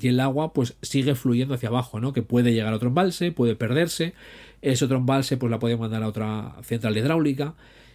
y 0.00 0.08
el 0.08 0.20
agua 0.20 0.52
pues 0.52 0.76
sigue 0.82 1.14
fluyendo 1.14 1.54
hacia 1.54 1.68
abajo, 1.68 2.00
¿no? 2.00 2.12
Que 2.12 2.22
puede 2.22 2.52
llegar 2.52 2.72
a 2.72 2.76
otro 2.76 2.88
embalse, 2.88 3.32
puede 3.32 3.56
perderse, 3.56 4.14
ese 4.62 4.84
otro 4.84 4.96
embalse 4.96 5.36
pues 5.36 5.50
la 5.50 5.58
puede 5.58 5.76
mandar 5.76 6.02
a 6.02 6.08
otra 6.08 6.56
central 6.62 6.96
hidráulica 6.96 7.54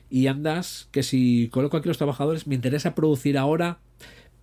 y 0.09 0.27
andas 0.27 0.89
que 0.91 1.03
si 1.03 1.49
coloco 1.51 1.77
aquí 1.77 1.87
los 1.87 1.97
trabajadores 1.97 2.47
me 2.47 2.55
interesa 2.55 2.95
producir 2.95 3.37
ahora, 3.37 3.79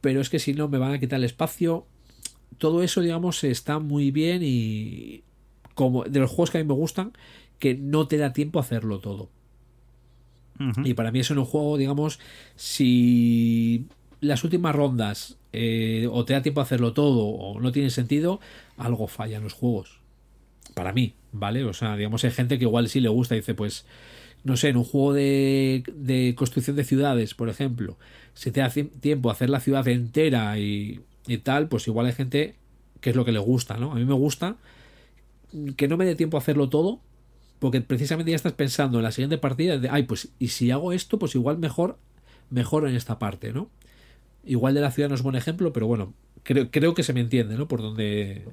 pero 0.01 0.21
es 0.21 0.31
que 0.31 0.39
si 0.39 0.55
no 0.55 0.69
me 0.69 0.79
van 0.79 0.93
a 0.93 0.99
quitar 0.99 1.19
el 1.19 1.25
espacio. 1.25 1.87
Todo 2.57 2.83
eso, 2.83 3.01
digamos, 3.01 3.45
está 3.45 3.79
muy 3.79 4.11
bien 4.11 4.41
y 4.43 5.23
como 5.75 6.05
de 6.05 6.19
los 6.19 6.31
juegos 6.31 6.51
que 6.51 6.59
a 6.59 6.63
mí 6.63 6.67
me 6.67 6.75
gustan, 6.75 7.13
que 7.59 7.75
no 7.75 8.09
te 8.09 8.17
da 8.17 8.33
tiempo 8.33 8.59
a 8.59 8.63
hacerlo 8.63 8.99
todo. 8.99 9.31
Y 10.83 10.95
para 10.95 11.13
mí 11.13 11.21
eso 11.21 11.35
en 11.35 11.39
un 11.39 11.45
juego, 11.45 11.77
digamos, 11.79 12.19
si 12.57 13.87
las 14.21 14.43
últimas 14.43 14.75
rondas 14.75 15.39
eh, 15.53 16.09
o 16.11 16.25
te 16.25 16.33
da 16.33 16.43
tiempo 16.43 16.61
a 16.61 16.65
hacerlo 16.65 16.93
todo 16.93 17.27
o 17.27 17.61
no 17.61 17.71
tiene 17.71 17.91
sentido, 17.91 18.41
algo 18.77 19.07
falla 19.07 19.37
en 19.37 19.45
los 19.45 19.53
juegos. 19.53 20.01
Para 20.75 20.93
mí, 20.93 21.15
¿vale? 21.31 21.63
O 21.65 21.73
sea, 21.73 21.97
digamos, 21.97 22.25
hay 22.25 22.33
gente 22.33 22.59
que 22.59 22.65
igual 22.65 22.89
sí 22.89 23.01
le 23.01 23.09
gusta 23.09 23.37
y 23.37 23.39
dice, 23.39 23.55
pues, 23.55 23.87
no 24.43 24.57
sé, 24.57 24.71
en 24.71 24.79
un 24.79 24.85
juego 24.85 25.13
de, 25.13 25.85
de 25.95 26.35
construcción 26.37 26.75
de 26.75 26.85
ciudades, 26.85 27.35
por 27.35 27.49
ejemplo, 27.49 27.97
si 28.35 28.51
te 28.51 28.61
da 28.61 28.71
tiempo 28.71 29.29
a 29.29 29.33
hacer 29.33 29.51
la 29.51 29.61
ciudad 29.61 29.87
entera 29.87 30.59
y, 30.59 31.01
y 31.29 31.39
tal, 31.39 31.69
pues 31.69 31.87
igual 31.87 32.07
hay 32.07 32.13
gente 32.13 32.57
que 33.01 33.11
es 33.11 33.17
lo 33.17 33.25
que 33.25 33.31
le 33.33 33.39
gusta, 33.39 33.77
¿no? 33.77 33.93
A 33.93 33.95
mí 33.95 34.05
me 34.05 34.15
gusta 34.15 34.57
que 35.77 35.89
no 35.89 35.97
me 35.97 36.05
dé 36.05 36.15
tiempo 36.15 36.37
a 36.37 36.41
hacerlo 36.41 36.69
todo, 36.69 37.01
porque 37.59 37.81
precisamente 37.81 38.31
ya 38.33 38.37
estás 38.37 38.53
pensando 38.53 38.99
en 38.99 39.05
la 39.05 39.13
siguiente 39.13 39.39
partida 39.39 39.79
de, 39.79 39.89
ay, 39.89 40.03
pues, 40.05 40.29
y 40.39 40.49
si 40.49 40.71
hago 40.71 40.93
esto, 40.93 41.19
pues 41.19 41.35
igual 41.35 41.59
mejor, 41.59 41.99
mejor 42.51 42.89
en 42.89 42.95
esta 42.95 43.19
parte, 43.19 43.53
¿no? 43.53 43.69
Igual 44.45 44.75
de 44.75 44.81
la 44.81 44.91
ciudad 44.91 45.09
no 45.09 45.15
es 45.15 45.23
buen 45.23 45.37
ejemplo, 45.37 45.73
pero 45.73 45.87
bueno, 45.87 46.13
creo, 46.43 46.71
creo 46.71 46.95
que 46.95 47.03
se 47.03 47.13
me 47.13 47.21
entiende, 47.21 47.57
¿no? 47.57 47.67
Por 47.67 47.83
donde, 47.83 48.45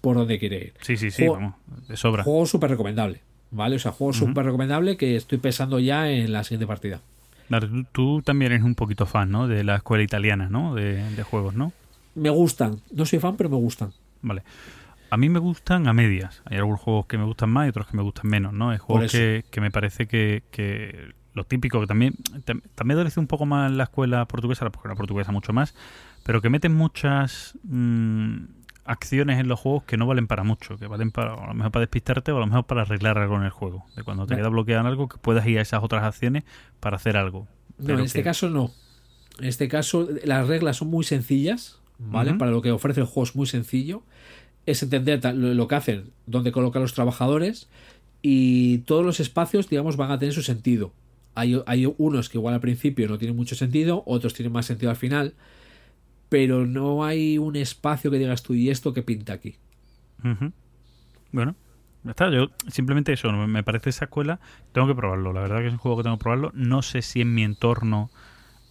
por 0.00 0.16
donde 0.16 0.38
quiere 0.38 0.56
ir. 0.58 0.74
Sí, 0.82 0.96
sí, 0.96 1.10
sí, 1.10 1.22
Juego- 1.26 1.34
vamos, 1.34 1.54
de 1.88 1.96
sobra. 1.96 2.22
Juego 2.24 2.46
súper 2.46 2.70
recomendable, 2.70 3.20
¿vale? 3.50 3.76
O 3.76 3.78
sea, 3.78 3.92
juego 3.92 4.12
súper 4.12 4.44
recomendable 4.44 4.96
que 4.96 5.16
estoy 5.16 5.38
pensando 5.38 5.78
ya 5.78 6.10
en 6.10 6.32
la 6.32 6.44
siguiente 6.44 6.66
partida. 6.66 7.00
Tú, 7.48 7.84
tú 7.92 8.22
también 8.22 8.52
eres 8.52 8.64
un 8.64 8.74
poquito 8.74 9.06
fan, 9.06 9.30
¿no? 9.30 9.46
De 9.48 9.64
la 9.64 9.76
escuela 9.76 10.02
italiana, 10.02 10.48
¿no? 10.50 10.74
De, 10.74 11.02
de 11.10 11.22
juegos, 11.22 11.54
¿no? 11.54 11.72
Me 12.16 12.30
gustan, 12.30 12.80
no 12.92 13.06
soy 13.06 13.18
fan, 13.20 13.36
pero 13.36 13.48
me 13.48 13.56
gustan. 13.56 13.92
Vale. 14.22 14.42
A 15.10 15.16
mí 15.16 15.28
me 15.28 15.38
gustan 15.38 15.86
a 15.86 15.92
medias. 15.92 16.42
Hay 16.46 16.56
algunos 16.56 16.80
juegos 16.80 17.06
que 17.06 17.16
me 17.16 17.24
gustan 17.24 17.50
más 17.50 17.66
y 17.66 17.68
otros 17.68 17.86
que 17.86 17.96
me 17.96 18.02
gustan 18.02 18.28
menos, 18.28 18.52
¿no? 18.52 18.70
Hay 18.70 18.78
juegos 18.78 19.12
que, 19.12 19.44
que 19.50 19.60
me 19.60 19.70
parece 19.70 20.08
que, 20.08 20.42
que 20.50 21.12
lo 21.34 21.44
típico, 21.44 21.80
que 21.80 21.86
también, 21.86 22.14
tam- 22.44 22.62
también 22.74 22.96
adolece 22.96 23.20
un 23.20 23.28
poco 23.28 23.46
más 23.46 23.70
la 23.70 23.84
escuela 23.84 24.26
portuguesa, 24.26 24.68
porque 24.70 24.88
la 24.88 24.96
portuguesa 24.96 25.30
mucho 25.30 25.52
más, 25.52 25.74
pero 26.24 26.42
que 26.42 26.50
meten 26.50 26.74
muchas 26.74 27.56
mm, 27.62 28.36
acciones 28.84 29.38
en 29.38 29.46
los 29.46 29.60
juegos 29.60 29.84
que 29.84 29.96
no 29.96 30.06
valen 30.06 30.26
para 30.26 30.42
mucho, 30.42 30.76
que 30.76 30.86
valen 30.88 31.12
para 31.12 31.34
a 31.34 31.46
lo 31.46 31.54
mejor 31.54 31.70
para 31.70 31.80
despistarte 31.82 32.32
o 32.32 32.36
a 32.38 32.40
lo 32.40 32.46
mejor 32.46 32.64
para 32.64 32.82
arreglar 32.82 33.18
algo 33.18 33.36
en 33.36 33.42
el 33.44 33.50
juego. 33.50 33.84
De 33.94 34.02
cuando 34.02 34.26
te 34.26 34.34
Ve- 34.34 34.40
queda 34.40 34.48
bloqueado 34.48 34.80
en 34.80 34.86
algo, 34.88 35.08
que 35.08 35.18
puedas 35.18 35.46
ir 35.46 35.58
a 35.58 35.62
esas 35.62 35.84
otras 35.84 36.02
acciones 36.02 36.42
para 36.80 36.96
hacer 36.96 37.16
algo. 37.16 37.46
No, 37.78 37.94
en 37.94 38.00
este 38.00 38.20
que- 38.20 38.24
caso 38.24 38.50
no. 38.50 38.70
En 39.38 39.44
este 39.44 39.68
caso 39.68 40.08
las 40.24 40.48
reglas 40.48 40.78
son 40.78 40.88
muy 40.88 41.04
sencillas, 41.04 41.78
¿vale? 41.98 42.34
Para 42.34 42.50
lo 42.50 42.62
que 42.62 42.70
ofrece 42.70 43.00
el 43.00 43.06
juego 43.06 43.24
es 43.24 43.36
muy 43.36 43.46
sencillo. 43.46 44.02
Es 44.64 44.82
entender 44.82 45.20
lo, 45.34 45.68
que 45.68 45.74
hacen, 45.74 46.10
dónde 46.26 46.52
colocan 46.52 46.82
los 46.82 46.92
trabajadores 46.92 47.68
y 48.20 48.78
todos 48.78 49.04
los 49.04 49.20
espacios, 49.20 49.68
digamos, 49.68 49.96
van 49.96 50.10
a 50.10 50.18
tener 50.18 50.34
su 50.34 50.42
sentido. 50.42 50.92
Hay, 51.34 51.62
hay 51.66 51.86
unos 51.98 52.28
que 52.28 52.38
igual 52.38 52.54
al 52.54 52.60
principio 52.60 53.08
no 53.08 53.18
tienen 53.18 53.36
mucho 53.36 53.54
sentido, 53.54 54.02
otros 54.06 54.34
tienen 54.34 54.52
más 54.52 54.66
sentido 54.66 54.90
al 54.90 54.96
final, 54.96 55.34
pero 56.28 56.66
no 56.66 57.04
hay 57.04 57.38
un 57.38 57.56
espacio 57.56 58.10
que 58.10 58.18
digas 58.18 58.42
tú 58.42 58.54
y 58.54 58.70
esto 58.70 58.92
que 58.92 59.02
pinta 59.02 59.34
aquí. 59.34 59.56
Ujú. 60.24 60.52
Bueno, 61.30 61.54
ya 62.02 62.10
está. 62.10 62.30
Yo 62.30 62.50
simplemente 62.68 63.12
eso, 63.12 63.30
me 63.32 63.62
parece 63.62 63.90
esa 63.90 64.06
escuela. 64.06 64.40
Tengo 64.72 64.88
que 64.88 64.94
probarlo. 64.94 65.32
La 65.32 65.42
verdad 65.42 65.58
que 65.58 65.66
es 65.66 65.72
un 65.72 65.78
juego 65.78 65.98
que 65.98 66.02
tengo 66.04 66.16
que 66.16 66.22
probarlo. 66.22 66.50
No 66.54 66.82
sé 66.82 67.02
si 67.02 67.20
en 67.20 67.34
mi 67.34 67.44
entorno 67.44 68.10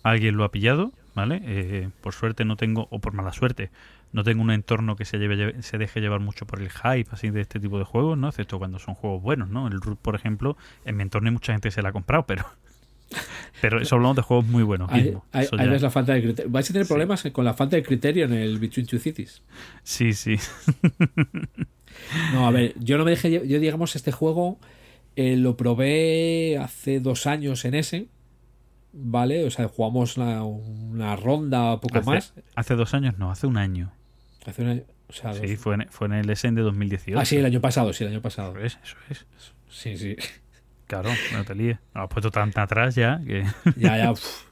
alguien 0.03 0.37
lo 0.37 0.43
ha 0.43 0.51
pillado, 0.51 0.91
¿vale? 1.15 1.41
Eh, 1.43 1.89
por 2.01 2.13
suerte 2.13 2.45
no 2.45 2.55
tengo, 2.57 2.87
o 2.91 2.99
por 2.99 3.13
mala 3.13 3.33
suerte, 3.33 3.71
no 4.11 4.23
tengo 4.23 4.41
un 4.43 4.51
entorno 4.51 4.95
que 4.95 5.05
se, 5.05 5.17
lleve, 5.17 5.61
se 5.63 5.77
deje 5.77 6.01
llevar 6.01 6.19
mucho 6.19 6.45
por 6.45 6.61
el 6.61 6.69
hype 6.69 7.07
así 7.11 7.29
de 7.31 7.41
este 7.41 7.59
tipo 7.59 7.79
de 7.79 7.85
juegos, 7.85 8.17
¿no? 8.17 8.29
Excepto 8.29 8.59
cuando 8.59 8.77
son 8.79 8.93
juegos 8.95 9.21
buenos, 9.23 9.49
¿no? 9.49 9.67
El 9.67 9.81
Root, 9.81 9.99
por 9.99 10.15
ejemplo, 10.15 10.57
en 10.85 10.97
mi 10.97 11.03
entorno 11.03 11.29
hay 11.29 11.33
mucha 11.33 11.53
gente 11.53 11.69
que 11.69 11.71
se 11.73 11.81
la 11.81 11.89
ha 11.89 11.93
comprado, 11.93 12.25
pero 12.27 12.45
Pero 13.61 13.81
eso 13.81 13.95
hablamos 13.95 14.15
de 14.17 14.21
juegos 14.21 14.45
muy 14.45 14.63
buenos. 14.63 14.89
Ya- 14.91 15.69
ves 15.69 15.81
la 15.81 15.89
falta 15.89 16.13
de 16.13 16.21
criterio. 16.21 16.51
Vais 16.51 16.69
a 16.69 16.73
tener 16.73 16.87
problemas 16.87 17.23
con 17.31 17.45
la 17.45 17.53
falta 17.53 17.75
de 17.75 17.83
criterio 17.83 18.25
en 18.25 18.33
el 18.33 18.59
Between 18.59 18.85
Two 18.85 18.99
Cities. 18.99 19.41
Sí, 19.83 20.13
sí. 20.13 20.37
No, 22.33 22.47
a 22.47 22.51
ver, 22.51 22.73
yo 22.79 22.97
no 22.97 23.05
me 23.05 23.11
dejé. 23.11 23.31
Yo, 23.31 23.59
digamos, 23.59 23.95
este 23.95 24.11
juego 24.11 24.59
eh, 25.15 25.37
lo 25.37 25.55
probé 25.55 26.57
hace 26.57 26.99
dos 26.99 27.25
años 27.27 27.63
en 27.65 27.75
ese. 27.75 28.07
¿Vale? 28.97 29.43
O 29.45 29.51
sea, 29.51 29.67
jugamos 29.67 30.15
una, 30.17 30.43
una 30.43 31.15
ronda, 31.17 31.79
poco 31.81 31.97
hace, 31.99 32.09
más. 32.09 32.33
hace 32.55 32.75
dos 32.75 32.93
años, 32.93 33.17
no, 33.17 33.29
hace 33.29 33.45
un 33.45 33.57
año. 33.57 33.91
Hace 34.45 34.61
una- 34.61 34.81
o 35.07 35.13
sea, 35.13 35.31
dos- 35.33 35.39
Sí, 35.39 35.57
fue 35.57 35.75
en, 35.75 35.87
fue 35.89 36.07
en 36.07 36.13
el 36.13 36.29
SN 36.29 36.55
de 36.55 36.61
2018. 36.61 37.19
Ah, 37.19 37.25
sí, 37.25 37.35
el 37.37 37.45
año 37.45 37.59
pasado, 37.61 37.91
sí, 37.93 38.03
el 38.05 38.11
año 38.11 38.21
pasado. 38.21 38.57
Eso 38.57 38.77
es, 38.83 39.17
eso 39.17 39.25
es. 39.37 39.53
Sí, 39.69 39.97
sí. 39.97 40.15
Claro, 40.87 41.09
no 41.33 41.43
te 41.43 41.55
líes. 41.55 41.77
Lo 41.93 42.03
has 42.03 42.07
puesto 42.09 42.31
tan 42.31 42.51
atrás 42.55 42.95
ya 42.95 43.19
que... 43.25 43.43
Ya, 43.75 43.97
ya. 43.97 44.11
uf. 44.11 44.45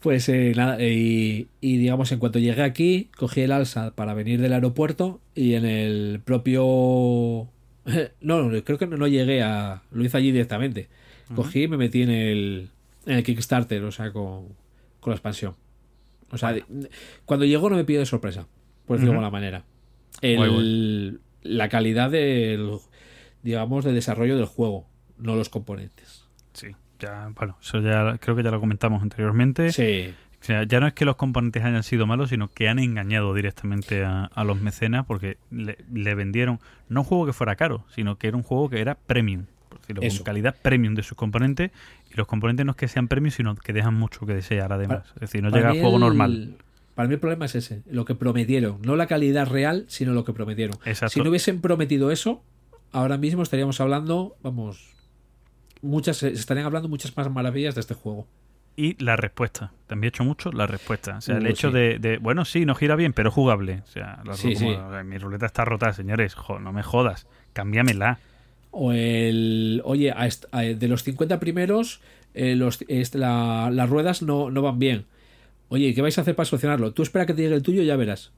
Pues 0.00 0.28
eh, 0.28 0.52
nada, 0.56 0.76
eh, 0.80 0.92
y, 0.92 1.48
y 1.60 1.76
digamos, 1.76 2.10
en 2.12 2.18
cuanto 2.18 2.38
llegué 2.40 2.62
aquí, 2.62 3.10
cogí 3.16 3.42
el 3.42 3.52
alza 3.52 3.92
para 3.94 4.12
venir 4.14 4.40
del 4.40 4.54
aeropuerto 4.54 5.20
y 5.34 5.54
en 5.54 5.64
el 5.66 6.20
propio. 6.24 7.48
No, 8.20 8.48
creo 8.64 8.78
que 8.78 8.86
no, 8.86 8.96
no 8.96 9.06
llegué 9.06 9.42
a. 9.42 9.82
Lo 9.92 10.04
hice 10.04 10.16
allí 10.16 10.32
directamente. 10.32 10.88
Cogí 11.34 11.62
y 11.64 11.68
me 11.68 11.76
metí 11.76 12.02
en 12.02 12.10
el, 12.10 12.70
en 13.06 13.16
el 13.18 13.22
Kickstarter, 13.24 13.82
o 13.84 13.92
sea, 13.92 14.12
con, 14.12 14.48
con 15.00 15.10
la 15.10 15.14
expansión. 15.14 15.54
O 16.30 16.38
sea, 16.38 16.52
de- 16.52 16.64
cuando 17.24 17.44
llegó 17.46 17.68
no 17.70 17.76
me 17.76 17.84
pidió 17.84 18.00
de 18.00 18.06
sorpresa, 18.06 18.46
por 18.86 18.96
decirlo 18.96 19.12
de 19.12 19.18
Ujú. 19.18 19.24
alguna 19.26 19.30
manera. 19.30 19.64
El, 20.20 21.20
La 21.42 21.68
calidad 21.68 22.10
del, 22.10 22.78
digamos, 23.42 23.84
de 23.84 23.92
desarrollo 23.92 24.36
del 24.36 24.46
juego, 24.46 24.86
no 25.18 25.34
los 25.34 25.48
componentes. 25.48 26.24
Sí, 26.52 26.68
ya, 27.00 27.30
bueno, 27.34 27.56
eso 27.60 27.80
ya 27.80 28.16
creo 28.18 28.36
que 28.36 28.42
ya 28.44 28.50
lo 28.50 28.60
comentamos 28.60 29.02
anteriormente. 29.02 29.72
Sí, 29.72 30.14
O 30.40 30.44
sea, 30.44 30.62
ya 30.64 30.78
no 30.80 30.86
es 30.86 30.92
que 30.92 31.04
los 31.04 31.16
componentes 31.16 31.64
hayan 31.64 31.82
sido 31.82 32.06
malos, 32.06 32.30
sino 32.30 32.48
que 32.48 32.68
han 32.68 32.78
engañado 32.78 33.34
directamente 33.34 34.04
a, 34.04 34.24
a 34.26 34.44
los 34.44 34.60
mecenas 34.60 35.04
porque 35.06 35.36
le, 35.50 35.78
le 35.92 36.14
vendieron 36.14 36.60
no 36.88 37.00
un 37.00 37.06
juego 37.06 37.26
que 37.26 37.32
fuera 37.32 37.56
caro, 37.56 37.84
sino 37.94 38.16
que 38.18 38.28
era 38.28 38.36
un 38.36 38.42
juego 38.44 38.68
que 38.70 38.80
era 38.80 38.94
premium, 38.94 39.46
decirlo, 39.82 40.02
Eso. 40.02 40.18
con 40.18 40.24
calidad 40.24 40.56
premium 40.62 40.94
de 40.94 41.02
sus 41.02 41.16
componentes. 41.16 41.70
Y 42.10 42.16
los 42.16 42.26
componentes 42.26 42.64
no 42.66 42.72
es 42.72 42.76
que 42.76 42.88
sean 42.88 43.08
premium, 43.08 43.30
sino 43.30 43.54
que 43.54 43.72
dejan 43.72 43.94
mucho 43.94 44.24
que 44.26 44.34
desear 44.34 44.72
además. 44.72 45.02
Para- 45.02 45.14
es 45.14 45.20
decir, 45.20 45.42
no 45.42 45.50
llega 45.50 45.68
a 45.70 45.72
juego 45.72 45.94
el- 45.96 46.00
normal. 46.00 46.56
Para 46.94 47.08
mí 47.08 47.14
el 47.14 47.20
problema 47.20 47.46
es 47.46 47.54
ese, 47.54 47.82
lo 47.90 48.04
que 48.04 48.14
prometieron, 48.14 48.78
no 48.82 48.96
la 48.96 49.06
calidad 49.06 49.48
real, 49.48 49.84
sino 49.88 50.12
lo 50.12 50.24
que 50.24 50.32
prometieron. 50.34 50.76
Exacto. 50.84 51.14
Si 51.14 51.20
no 51.22 51.30
hubiesen 51.30 51.60
prometido 51.62 52.10
eso, 52.10 52.42
ahora 52.92 53.16
mismo 53.16 53.42
estaríamos 53.42 53.80
hablando, 53.80 54.36
vamos, 54.42 54.90
muchas 55.80 56.18
se 56.18 56.28
estarían 56.28 56.66
hablando 56.66 56.88
muchas 56.88 57.16
más 57.16 57.30
maravillas 57.30 57.74
de 57.74 57.80
este 57.80 57.94
juego. 57.94 58.26
Y 58.76 59.02
la 59.04 59.16
respuesta. 59.16 59.72
También 59.86 60.08
he 60.08 60.08
hecho 60.08 60.24
mucho 60.24 60.50
la 60.52 60.66
respuesta. 60.66 61.18
O 61.18 61.20
sea, 61.20 61.36
el 61.36 61.44
Uh, 61.46 61.48
hecho 61.50 61.68
sí. 61.68 61.74
de, 61.74 61.98
de, 61.98 62.18
bueno, 62.18 62.44
sí, 62.46 62.64
no 62.64 62.74
gira 62.74 62.96
bien, 62.96 63.12
pero 63.12 63.30
jugable. 63.30 63.82
O 63.84 63.86
sea, 63.86 64.20
la- 64.24 64.34
Sí, 64.34 64.54
como, 64.54 64.70
sí. 64.70 64.78
"Ay, 64.92 65.04
mi 65.04 65.18
ruleta 65.18 65.44
está 65.46 65.64
rota, 65.66 65.92
señores. 65.92 66.34
Jo, 66.34 66.58
no 66.58 66.72
me 66.72 66.82
jodas. 66.82 67.26
Cámbiamela. 67.52 68.18
O 68.72 68.92
el, 68.92 69.80
oye, 69.84 70.10
a 70.10 70.26
de 70.60 70.88
los 70.88 71.02
50 71.04 71.38
primeros, 71.38 72.00
eh, 72.34 72.56
los, 72.56 72.80
la- 73.14 73.70
las 73.70 73.88
ruedas 73.88 74.22
no, 74.22 74.50
no 74.50 74.62
van 74.62 74.78
bien. 74.78 75.04
Oye, 75.68 75.94
¿qué 75.94 76.02
vais 76.02 76.16
a 76.18 76.22
hacer 76.22 76.34
para 76.34 76.46
solucionarlo? 76.46 76.92
Tú 76.92 77.02
espera 77.02 77.24
que 77.26 77.34
te 77.34 77.42
llegue 77.42 77.54
el 77.54 77.62
tuyo 77.62 77.82
y 77.82 77.86
ya 77.86 77.96
verás. 77.96 78.32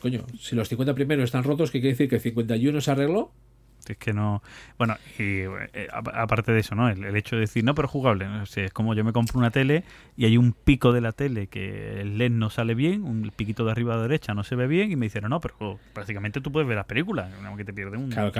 Coño, 0.00 0.26
si 0.40 0.56
los 0.56 0.68
50 0.68 0.94
primeros 0.94 1.24
están 1.24 1.44
rotos, 1.44 1.70
¿qué 1.70 1.80
quiere 1.80 1.92
decir? 1.94 2.08
¿Que 2.08 2.16
el 2.16 2.20
51 2.22 2.80
se 2.80 2.90
arregló? 2.90 3.32
Es 3.92 3.98
que 3.98 4.12
no. 4.12 4.42
Bueno, 4.78 4.96
y 5.18 5.40
eh, 5.72 5.88
a- 5.92 6.22
aparte 6.22 6.52
de 6.52 6.60
eso, 6.60 6.74
¿no? 6.74 6.88
El, 6.88 7.04
el 7.04 7.16
hecho 7.16 7.36
de 7.36 7.40
decir, 7.40 7.62
no, 7.64 7.74
pero 7.74 7.86
jugable. 7.88 8.26
¿no? 8.26 8.42
O 8.42 8.46
sea, 8.46 8.64
es 8.64 8.72
como 8.72 8.94
yo 8.94 9.04
me 9.04 9.12
compro 9.12 9.38
una 9.38 9.50
tele 9.50 9.84
y 10.16 10.24
hay 10.24 10.36
un 10.36 10.52
pico 10.52 10.92
de 10.92 11.00
la 11.00 11.12
tele 11.12 11.46
que 11.48 12.00
el 12.00 12.18
LED 12.18 12.30
no 12.30 12.50
sale 12.50 12.74
bien, 12.74 13.02
un 13.04 13.30
piquito 13.34 13.64
de 13.64 13.72
arriba 13.72 13.94
a 13.94 13.96
la 13.96 14.02
derecha 14.04 14.34
no 14.34 14.44
se 14.44 14.56
ve 14.56 14.66
bien, 14.66 14.90
y 14.92 14.96
me 14.96 15.06
dicen, 15.06 15.24
no, 15.28 15.40
pero 15.40 15.54
oh, 15.60 15.78
prácticamente 15.92 16.40
tú 16.40 16.50
puedes 16.52 16.66
ver 16.68 16.76
las 16.76 16.86
películas, 16.86 17.30
aunque 17.46 17.64
te 17.64 17.72
pierdes 17.72 18.00
un 18.00 18.10
Claro. 18.10 18.30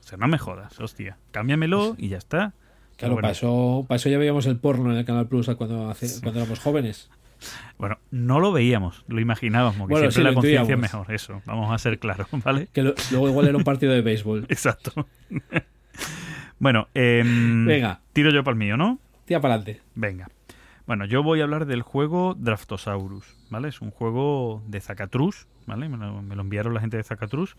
O 0.00 0.02
sea, 0.02 0.18
no 0.18 0.28
me 0.28 0.38
jodas, 0.38 0.78
hostia. 0.80 1.16
Cámbiamelo 1.30 1.94
y 1.98 2.08
ya 2.08 2.18
está. 2.18 2.52
Claro, 2.96 3.14
bueno, 3.14 3.28
pasó, 3.28 3.84
pasó 3.88 4.08
ya 4.08 4.18
veíamos 4.18 4.46
el 4.46 4.56
porno 4.58 4.92
en 4.92 4.98
el 4.98 5.04
Canal 5.04 5.26
Plus 5.26 5.48
cuando, 5.56 5.88
hace- 5.90 6.20
cuando 6.20 6.40
éramos 6.40 6.60
jóvenes. 6.60 7.10
Bueno, 7.78 7.98
no 8.10 8.40
lo 8.40 8.52
veíamos, 8.52 9.04
lo 9.08 9.20
imaginábamos, 9.20 9.88
que 9.88 9.92
Bueno, 9.94 10.10
siempre 10.10 10.14
sí, 10.14 10.22
la 10.22 10.34
conciencia 10.34 10.74
es 10.74 10.80
mejor, 10.80 11.10
eso, 11.12 11.42
vamos 11.46 11.72
a 11.72 11.78
ser 11.78 11.98
claros, 11.98 12.26
¿vale? 12.44 12.68
Que 12.72 12.82
lo- 12.82 12.94
luego 13.10 13.28
igual 13.28 13.48
era 13.48 13.56
un 13.58 13.64
partido 13.64 13.92
de 13.92 14.00
béisbol. 14.02 14.46
Exacto. 14.48 15.06
bueno, 16.58 16.88
em, 16.94 17.66
Venga, 17.66 18.00
tiro 18.12 18.30
yo 18.30 18.44
para 18.44 18.52
el 18.52 18.58
mío, 18.58 18.76
¿no? 18.76 18.98
tira 19.24 19.40
para 19.40 19.54
adelante. 19.54 19.80
Venga. 19.94 20.28
Bueno, 20.86 21.04
yo 21.04 21.22
voy 21.22 21.40
a 21.40 21.44
hablar 21.44 21.66
del 21.66 21.82
juego 21.82 22.34
Draftosaurus, 22.38 23.24
¿vale? 23.50 23.68
Es 23.68 23.80
un 23.80 23.90
juego 23.92 24.62
de 24.66 24.80
Zacatrus, 24.80 25.46
¿vale? 25.66 25.88
Me 25.88 25.96
lo, 25.96 26.22
me 26.22 26.34
lo 26.34 26.42
enviaron 26.42 26.74
la 26.74 26.80
gente 26.80 26.96
de 26.96 27.04
Zacatrus 27.04 27.56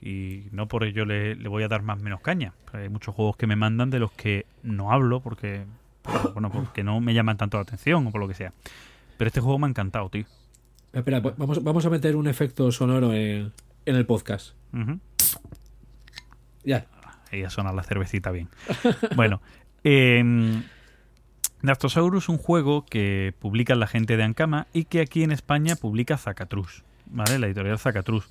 y 0.00 0.44
no 0.52 0.68
por 0.68 0.84
ello 0.84 1.06
le, 1.06 1.34
le 1.36 1.48
voy 1.48 1.62
a 1.62 1.68
dar 1.68 1.82
más 1.82 1.98
menos 2.00 2.20
caña. 2.20 2.52
Hay 2.74 2.90
muchos 2.90 3.14
juegos 3.14 3.36
que 3.38 3.46
me 3.46 3.56
mandan 3.56 3.88
de 3.90 3.98
los 3.98 4.12
que 4.12 4.44
no 4.62 4.92
hablo 4.92 5.20
porque, 5.20 5.64
bueno, 6.34 6.50
porque 6.52 6.84
no 6.84 7.00
me 7.00 7.14
llaman 7.14 7.38
tanto 7.38 7.56
la 7.56 7.62
atención 7.62 8.06
o 8.06 8.10
por 8.10 8.20
lo 8.20 8.28
que 8.28 8.34
sea. 8.34 8.52
Pero 9.16 9.28
este 9.28 9.40
juego 9.40 9.58
me 9.58 9.66
ha 9.66 9.70
encantado, 9.70 10.08
tío. 10.10 10.24
Espera, 10.92 11.20
vamos, 11.20 11.62
vamos 11.62 11.84
a 11.86 11.90
meter 11.90 12.16
un 12.16 12.26
efecto 12.26 12.70
sonoro 12.72 13.12
en, 13.12 13.52
en 13.84 13.96
el 13.96 14.06
podcast. 14.06 14.54
Ya. 16.64 16.86
Ahí 17.32 17.40
ya 17.42 17.50
suena 17.50 17.72
la 17.72 17.82
cervecita 17.82 18.30
bien. 18.30 18.48
Bueno, 19.16 19.40
eh, 19.84 20.22
Draftosaurus 21.62 22.24
es 22.24 22.28
un 22.28 22.38
juego 22.38 22.84
que 22.84 23.34
publica 23.38 23.74
la 23.74 23.86
gente 23.86 24.16
de 24.16 24.22
Ankama 24.22 24.66
y 24.72 24.84
que 24.84 25.00
aquí 25.00 25.22
en 25.22 25.32
España 25.32 25.76
publica 25.76 26.16
Zacatrus, 26.16 26.84
¿vale? 27.06 27.38
La 27.38 27.46
editorial 27.46 27.78
Zacatrus. 27.78 28.28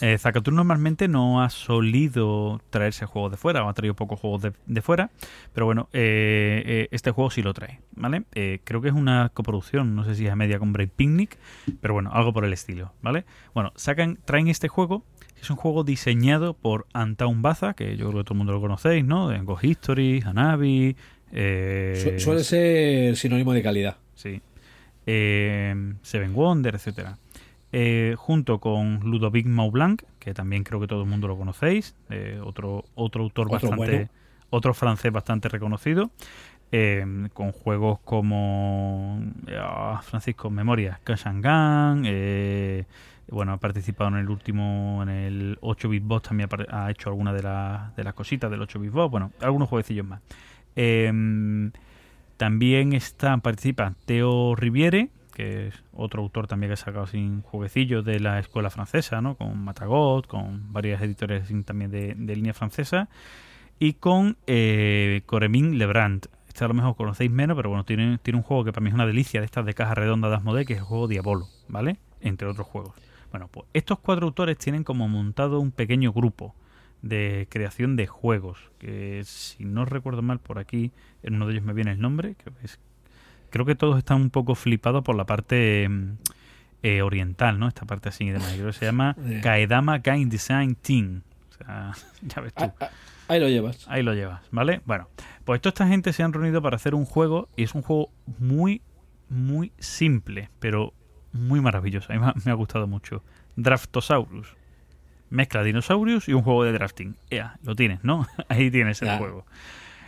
Eh, 0.00 0.16
Zacatrus 0.16 0.54
normalmente 0.54 1.08
no 1.08 1.42
ha 1.42 1.50
solido 1.50 2.60
traerse 2.70 3.04
juegos 3.06 3.32
de 3.32 3.36
fuera, 3.36 3.64
o 3.64 3.68
ha 3.68 3.74
traído 3.74 3.94
pocos 3.94 4.20
juegos 4.20 4.42
de, 4.42 4.52
de 4.66 4.80
fuera, 4.80 5.10
pero 5.52 5.66
bueno, 5.66 5.88
eh, 5.92 6.62
eh, 6.64 6.88
este 6.92 7.10
juego 7.10 7.30
sí 7.30 7.42
lo 7.42 7.52
trae, 7.52 7.80
¿vale? 7.96 8.22
Eh, 8.34 8.60
creo 8.62 8.80
que 8.80 8.88
es 8.88 8.94
una 8.94 9.30
coproducción, 9.34 9.96
no 9.96 10.04
sé 10.04 10.14
si 10.14 10.26
es 10.26 10.30
a 10.32 10.36
media 10.36 10.60
con 10.60 10.72
Brave 10.72 10.92
Picnic, 10.94 11.36
pero 11.80 11.94
bueno, 11.94 12.10
algo 12.12 12.32
por 12.32 12.44
el 12.44 12.52
estilo, 12.52 12.92
¿vale? 13.02 13.24
Bueno, 13.54 13.72
sacan, 13.74 14.18
traen 14.24 14.46
este 14.46 14.68
juego, 14.68 15.02
es 15.42 15.50
un 15.50 15.56
juego 15.56 15.82
diseñado 15.82 16.54
por 16.54 16.86
Antoine 16.92 17.42
Baza, 17.42 17.74
que 17.74 17.96
yo 17.96 18.08
creo 18.08 18.20
que 18.20 18.24
todo 18.24 18.34
el 18.34 18.38
mundo 18.38 18.52
lo 18.52 18.60
conocéis, 18.60 19.04
¿no? 19.04 19.30
Go 19.44 19.58
History, 19.60 20.22
Hanabi, 20.24 20.96
eh, 21.32 22.14
Su- 22.18 22.24
suele 22.24 22.44
ser 22.44 23.16
sinónimo 23.16 23.52
de 23.52 23.62
calidad. 23.64 23.96
Sí. 24.14 24.40
Eh, 25.06 25.74
Seven 26.02 26.34
Wonder, 26.34 26.74
etcétera. 26.74 27.16
Eh, 27.70 28.14
junto 28.16 28.60
con 28.60 29.00
Ludovic 29.00 29.46
Maublanc, 29.46 30.02
que 30.18 30.32
también 30.32 30.64
creo 30.64 30.80
que 30.80 30.86
todo 30.86 31.02
el 31.02 31.08
mundo 31.08 31.28
lo 31.28 31.36
conocéis, 31.36 31.94
eh, 32.08 32.40
otro, 32.42 32.84
otro 32.94 33.22
autor 33.24 33.46
Otro 33.46 33.68
bastante, 33.68 33.96
bueno. 33.96 34.08
otro 34.48 34.72
francés 34.72 35.12
bastante 35.12 35.50
reconocido, 35.50 36.10
eh, 36.72 37.04
con 37.34 37.52
juegos 37.52 37.98
como 38.04 39.22
ah, 39.58 40.00
Francisco 40.02 40.48
Memorias, 40.48 40.98
Kashangan, 41.00 42.04
eh, 42.06 42.86
bueno, 43.30 43.52
ha 43.52 43.56
participado 43.58 44.08
en 44.10 44.16
el 44.16 44.30
último, 44.30 45.02
en 45.02 45.10
el 45.10 45.58
8-bit 45.60 46.02
boss, 46.02 46.22
también 46.22 46.48
ha 46.70 46.90
hecho 46.90 47.10
alguna 47.10 47.34
de, 47.34 47.42
las 47.42 47.94
de 47.96 48.04
las 48.04 48.14
cositas 48.14 48.50
del 48.50 48.62
8-bit 48.62 48.90
boss, 48.90 49.10
bueno, 49.10 49.32
algunos 49.40 49.68
jueguecillos 49.68 50.06
más. 50.06 50.22
Eh, 50.74 51.70
también 52.38 52.92
está, 52.92 53.36
participa 53.38 53.94
Theo 54.06 54.54
Riviere, 54.54 55.10
que 55.38 55.68
es 55.68 55.84
otro 55.92 56.20
autor 56.20 56.48
también 56.48 56.68
que 56.70 56.74
ha 56.74 56.76
sacado 56.76 57.06
sin 57.06 57.42
jueguecillos 57.42 58.04
de 58.04 58.18
la 58.18 58.40
escuela 58.40 58.70
francesa, 58.70 59.20
¿no? 59.20 59.36
Con 59.36 59.56
Matagot, 59.62 60.26
con 60.26 60.72
varias 60.72 61.00
editores 61.00 61.48
también 61.64 61.92
de, 61.92 62.16
de 62.16 62.34
línea 62.34 62.54
francesa. 62.54 63.08
Y 63.78 63.92
con 63.92 64.36
eh, 64.48 65.22
Coremin 65.26 65.78
Lebrant. 65.78 66.26
Este 66.48 66.64
a 66.64 66.68
lo 66.68 66.74
mejor 66.74 66.96
conocéis 66.96 67.30
menos, 67.30 67.56
pero 67.56 67.68
bueno, 67.68 67.84
tiene, 67.84 68.18
tiene 68.18 68.38
un 68.38 68.42
juego 68.42 68.64
que 68.64 68.72
para 68.72 68.82
mí 68.82 68.88
es 68.88 68.94
una 68.94 69.06
delicia 69.06 69.38
de 69.38 69.46
estas 69.46 69.64
de 69.64 69.74
caja 69.74 69.94
redonda 69.94 70.28
de 70.28 70.34
Asmodee, 70.34 70.64
que 70.66 70.72
es 70.72 70.80
el 70.80 70.84
juego 70.84 71.06
Diabolo, 71.06 71.46
¿vale? 71.68 71.98
Entre 72.20 72.48
otros 72.48 72.66
juegos. 72.66 72.96
Bueno, 73.30 73.46
pues 73.46 73.66
estos 73.74 74.00
cuatro 74.00 74.26
autores 74.26 74.58
tienen 74.58 74.82
como 74.82 75.06
montado 75.08 75.60
un 75.60 75.70
pequeño 75.70 76.12
grupo 76.12 76.56
de 77.00 77.46
creación 77.48 77.94
de 77.94 78.08
juegos. 78.08 78.58
Que 78.80 79.22
si 79.24 79.64
no 79.64 79.84
recuerdo 79.84 80.22
mal 80.22 80.40
por 80.40 80.58
aquí, 80.58 80.90
en 81.22 81.36
uno 81.36 81.46
de 81.46 81.52
ellos 81.52 81.64
me 81.64 81.74
viene 81.74 81.92
el 81.92 82.00
nombre. 82.00 82.34
Que, 82.34 82.50
es- 82.64 82.80
creo 83.50 83.64
que 83.64 83.74
todos 83.74 83.98
están 83.98 84.20
un 84.22 84.30
poco 84.30 84.54
flipados 84.54 85.02
por 85.04 85.16
la 85.16 85.24
parte 85.24 85.88
mm, 85.88 86.12
eh, 86.82 87.02
oriental, 87.02 87.58
¿no? 87.58 87.68
Esta 87.68 87.84
parte 87.86 88.08
así 88.08 88.24
y 88.24 88.30
demás. 88.30 88.52
Creo 88.54 88.66
que 88.66 88.72
se 88.72 88.84
llama. 88.86 89.16
Kaedama 89.42 89.98
Game 89.98 90.26
Design 90.26 90.74
Team. 90.76 91.22
O 91.50 91.64
sea, 91.64 91.92
ya 92.22 92.40
ves 92.40 92.54
tú. 92.54 92.64
Ah, 92.64 92.74
ah, 92.80 92.90
Ahí 93.28 93.40
lo 93.40 93.48
llevas. 93.48 93.86
Ahí 93.88 94.02
lo 94.02 94.14
llevas, 94.14 94.40
¿vale? 94.50 94.80
Bueno, 94.86 95.08
pues 95.44 95.60
toda 95.60 95.70
esta 95.70 95.86
gente 95.86 96.12
se 96.14 96.22
han 96.22 96.32
reunido 96.32 96.62
para 96.62 96.76
hacer 96.76 96.94
un 96.94 97.04
juego 97.04 97.48
y 97.56 97.62
es 97.62 97.74
un 97.74 97.82
juego 97.82 98.10
muy, 98.38 98.80
muy 99.28 99.70
simple, 99.78 100.48
pero 100.60 100.94
muy 101.32 101.60
maravilloso. 101.60 102.10
A 102.10 102.16
mí 102.16 102.32
me 102.44 102.50
ha, 102.50 102.54
gustado 102.54 102.86
mucho. 102.86 103.22
Draftosaurus. 103.56 104.56
Mezcla 105.28 105.62
dinosaurios 105.62 106.26
y 106.28 106.32
un 106.32 106.40
juego 106.42 106.64
de 106.64 106.72
drafting. 106.72 107.16
Ea, 107.28 107.58
lo 107.62 107.76
tienes, 107.76 108.02
¿no? 108.02 108.26
Ahí 108.48 108.70
tienes 108.70 109.02
el 109.02 109.08
Ya. 109.08 109.18
juego. 109.18 109.44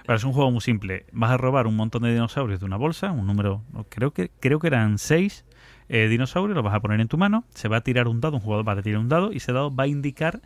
Es 0.09 0.25
un 0.25 0.33
juego 0.33 0.51
muy 0.51 0.61
simple. 0.61 1.07
Vas 1.13 1.31
a 1.31 1.37
robar 1.37 1.67
un 1.67 1.77
montón 1.77 2.03
de 2.03 2.13
dinosaurios 2.13 2.61
de 2.61 2.67
una 2.67 2.77
bolsa, 2.77 3.13
un 3.13 3.27
número, 3.27 3.63
creo 3.89 4.13
que 4.13 4.31
creo 4.41 4.59
que 4.59 4.67
eran 4.67 4.99
seis 4.99 5.45
eh, 5.89 6.09
dinosaurios, 6.09 6.55
los 6.55 6.65
vas 6.65 6.75
a 6.75 6.81
poner 6.81 7.01
en 7.01 7.09
tu 7.09 7.19
mano, 7.19 7.45
se 7.55 7.69
va 7.69 7.79
a 7.79 7.81
tirar 7.81 8.09
un 8.09 8.21
dado, 8.21 8.37
un 8.37 8.43
jugador 8.43 8.67
va 8.67 8.73
a 8.73 8.83
tirar 8.83 9.01
un 9.01 9.09
dado 9.09 9.33
y 9.33 9.39
ese 9.39 9.53
dado 9.53 9.75
va 9.75 9.85
a 9.85 9.87
indicar 9.87 10.41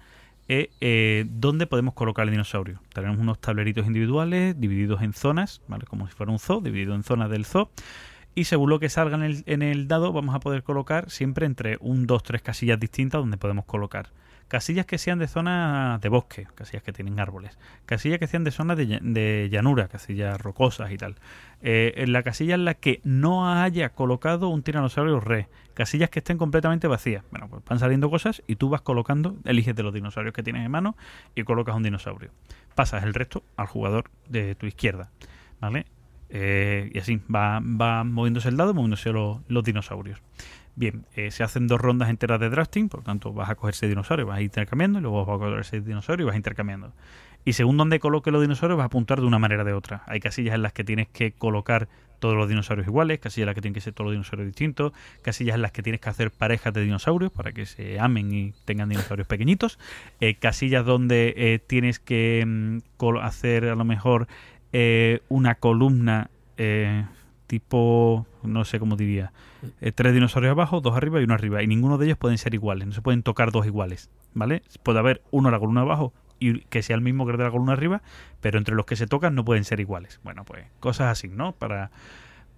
eh, 0.48 0.70
eh, 0.80 1.26
dónde 1.28 1.66
podemos 1.66 1.94
colocar 1.94 2.24
el 2.24 2.30
dinosaurio. 2.30 2.80
Tenemos 2.92 3.18
unos 3.18 3.38
tableritos 3.40 3.86
individuales 3.86 4.58
divididos 4.58 5.02
en 5.02 5.12
zonas, 5.12 5.62
¿vale? 5.68 5.84
como 5.86 6.06
si 6.06 6.14
fuera 6.14 6.32
un 6.32 6.38
zoo, 6.38 6.60
dividido 6.60 6.94
en 6.94 7.02
zonas 7.02 7.30
del 7.30 7.44
zoo. 7.44 7.70
Y 8.34 8.44
según 8.44 8.68
lo 8.68 8.80
que 8.80 8.88
salga 8.88 9.16
en 9.24 9.62
el 9.62 9.86
dado, 9.86 10.12
vamos 10.12 10.34
a 10.34 10.40
poder 10.40 10.64
colocar 10.64 11.08
siempre 11.08 11.46
entre 11.46 11.78
un, 11.80 12.06
dos, 12.06 12.24
tres 12.24 12.42
casillas 12.42 12.80
distintas 12.80 13.20
donde 13.20 13.36
podemos 13.36 13.64
colocar. 13.64 14.08
Casillas 14.48 14.86
que 14.86 14.98
sean 14.98 15.18
de 15.18 15.26
zonas 15.26 16.00
de 16.00 16.08
bosque, 16.08 16.46
casillas 16.54 16.82
que 16.82 16.92
tienen 16.92 17.18
árboles. 17.18 17.58
Casillas 17.86 18.18
que 18.18 18.26
sean 18.26 18.44
de 18.44 18.50
zonas 18.50 18.76
de, 18.76 18.86
lla- 18.86 19.00
de 19.00 19.48
llanura, 19.50 19.88
casillas 19.88 20.40
rocosas 20.40 20.92
y 20.92 20.96
tal. 20.96 21.16
Eh, 21.62 21.94
en 21.96 22.12
la 22.12 22.22
casilla 22.22 22.54
en 22.54 22.64
la 22.64 22.74
que 22.74 23.00
no 23.04 23.50
haya 23.50 23.88
colocado 23.90 24.48
un 24.48 24.62
tiranosaurio 24.62 25.18
re. 25.18 25.48
Casillas 25.72 26.10
que 26.10 26.20
estén 26.20 26.38
completamente 26.38 26.86
vacías. 26.86 27.24
Bueno, 27.30 27.48
pues 27.48 27.64
van 27.64 27.78
saliendo 27.78 28.10
cosas 28.10 28.42
y 28.46 28.56
tú 28.56 28.68
vas 28.68 28.82
colocando, 28.82 29.36
eliges 29.44 29.74
de 29.74 29.82
los 29.82 29.92
dinosaurios 29.94 30.34
que 30.34 30.42
tienes 30.42 30.64
en 30.64 30.70
mano 30.70 30.96
y 31.34 31.42
colocas 31.44 31.74
un 31.74 31.82
dinosaurio. 31.82 32.30
Pasas 32.74 33.02
el 33.02 33.14
resto 33.14 33.42
al 33.56 33.66
jugador 33.66 34.10
de 34.28 34.54
tu 34.54 34.66
izquierda. 34.66 35.10
¿Vale? 35.60 35.86
Eh, 36.28 36.90
y 36.92 36.98
así 36.98 37.20
va, 37.34 37.60
va 37.60 38.04
moviéndose 38.04 38.48
el 38.48 38.56
dado, 38.56 38.74
moviéndose 38.74 39.12
los 39.12 39.64
dinosaurios. 39.64 40.20
Bien, 40.76 41.06
eh, 41.14 41.30
se 41.30 41.44
hacen 41.44 41.68
dos 41.68 41.80
rondas 41.80 42.10
enteras 42.10 42.40
de 42.40 42.50
drafting, 42.50 42.88
por 42.88 43.00
lo 43.00 43.04
tanto 43.04 43.32
vas 43.32 43.48
a 43.48 43.54
coger 43.54 43.74
ese 43.74 43.86
dinosaurio, 43.86 44.26
vas 44.26 44.38
a 44.38 44.40
ir 44.40 44.46
intercambiando, 44.46 44.98
y 44.98 45.02
luego 45.02 45.24
vas 45.24 45.36
a 45.36 45.38
coger 45.38 45.58
ese 45.60 45.80
dinosaurio 45.80 46.24
y 46.24 46.26
vas 46.26 46.36
intercambiando. 46.36 46.92
Y 47.44 47.52
según 47.52 47.76
donde 47.76 48.00
coloque 48.00 48.30
los 48.30 48.40
dinosaurios 48.40 48.78
vas 48.78 48.84
a 48.84 48.86
apuntar 48.86 49.20
de 49.20 49.26
una 49.26 49.38
manera 49.38 49.62
o 49.62 49.66
de 49.66 49.72
otra. 49.72 50.02
Hay 50.06 50.18
casillas 50.18 50.54
en 50.54 50.62
las 50.62 50.72
que 50.72 50.82
tienes 50.82 51.08
que 51.08 51.32
colocar 51.32 51.88
todos 52.18 52.36
los 52.36 52.48
dinosaurios 52.48 52.86
iguales, 52.86 53.18
casillas 53.18 53.44
en 53.44 53.46
las 53.48 53.54
que 53.54 53.60
tienen 53.60 53.74
que 53.74 53.82
ser 53.82 53.92
todos 53.92 54.06
los 54.06 54.14
dinosaurios 54.14 54.46
distintos, 54.46 54.92
casillas 55.20 55.56
en 55.56 55.62
las 55.62 55.72
que 55.72 55.82
tienes 55.82 56.00
que 56.00 56.08
hacer 56.08 56.30
parejas 56.30 56.72
de 56.72 56.82
dinosaurios 56.82 57.30
para 57.30 57.52
que 57.52 57.66
se 57.66 58.00
amen 58.00 58.32
y 58.32 58.54
tengan 58.64 58.88
dinosaurios 58.88 59.28
pequeñitos, 59.28 59.78
eh, 60.20 60.34
casillas 60.36 60.86
donde 60.86 61.34
eh, 61.36 61.58
tienes 61.58 61.98
que 61.98 62.42
mm, 62.46 62.78
hacer 63.20 63.66
a 63.66 63.74
lo 63.74 63.84
mejor 63.84 64.26
eh, 64.72 65.20
una 65.28 65.54
columna 65.54 66.30
eh, 66.56 67.04
tipo, 67.46 68.26
no 68.42 68.64
sé 68.64 68.78
cómo 68.78 68.96
diría, 68.96 69.32
eh, 69.80 69.92
tres 69.92 70.14
dinosaurios 70.14 70.52
abajo, 70.52 70.80
dos 70.80 70.96
arriba 70.96 71.20
y 71.20 71.24
uno 71.24 71.34
arriba. 71.34 71.62
Y 71.62 71.66
ninguno 71.66 71.98
de 71.98 72.06
ellos 72.06 72.18
pueden 72.18 72.38
ser 72.38 72.54
iguales, 72.54 72.86
no 72.86 72.92
se 72.92 73.02
pueden 73.02 73.22
tocar 73.22 73.52
dos 73.52 73.66
iguales, 73.66 74.10
¿vale? 74.32 74.62
Puede 74.82 74.98
haber 74.98 75.22
uno 75.30 75.48
en 75.48 75.52
la 75.52 75.58
columna 75.58 75.82
abajo 75.82 76.12
y 76.38 76.60
que 76.62 76.82
sea 76.82 76.96
el 76.96 77.02
mismo 77.02 77.24
que 77.26 77.32
el 77.32 77.38
de 77.38 77.44
la 77.44 77.50
columna 77.50 77.72
arriba, 77.72 78.02
pero 78.40 78.58
entre 78.58 78.74
los 78.74 78.86
que 78.86 78.96
se 78.96 79.06
tocan 79.06 79.34
no 79.34 79.44
pueden 79.44 79.64
ser 79.64 79.80
iguales. 79.80 80.20
Bueno, 80.24 80.44
pues 80.44 80.66
cosas 80.80 81.08
así, 81.08 81.28
¿no? 81.28 81.52
Para, 81.52 81.90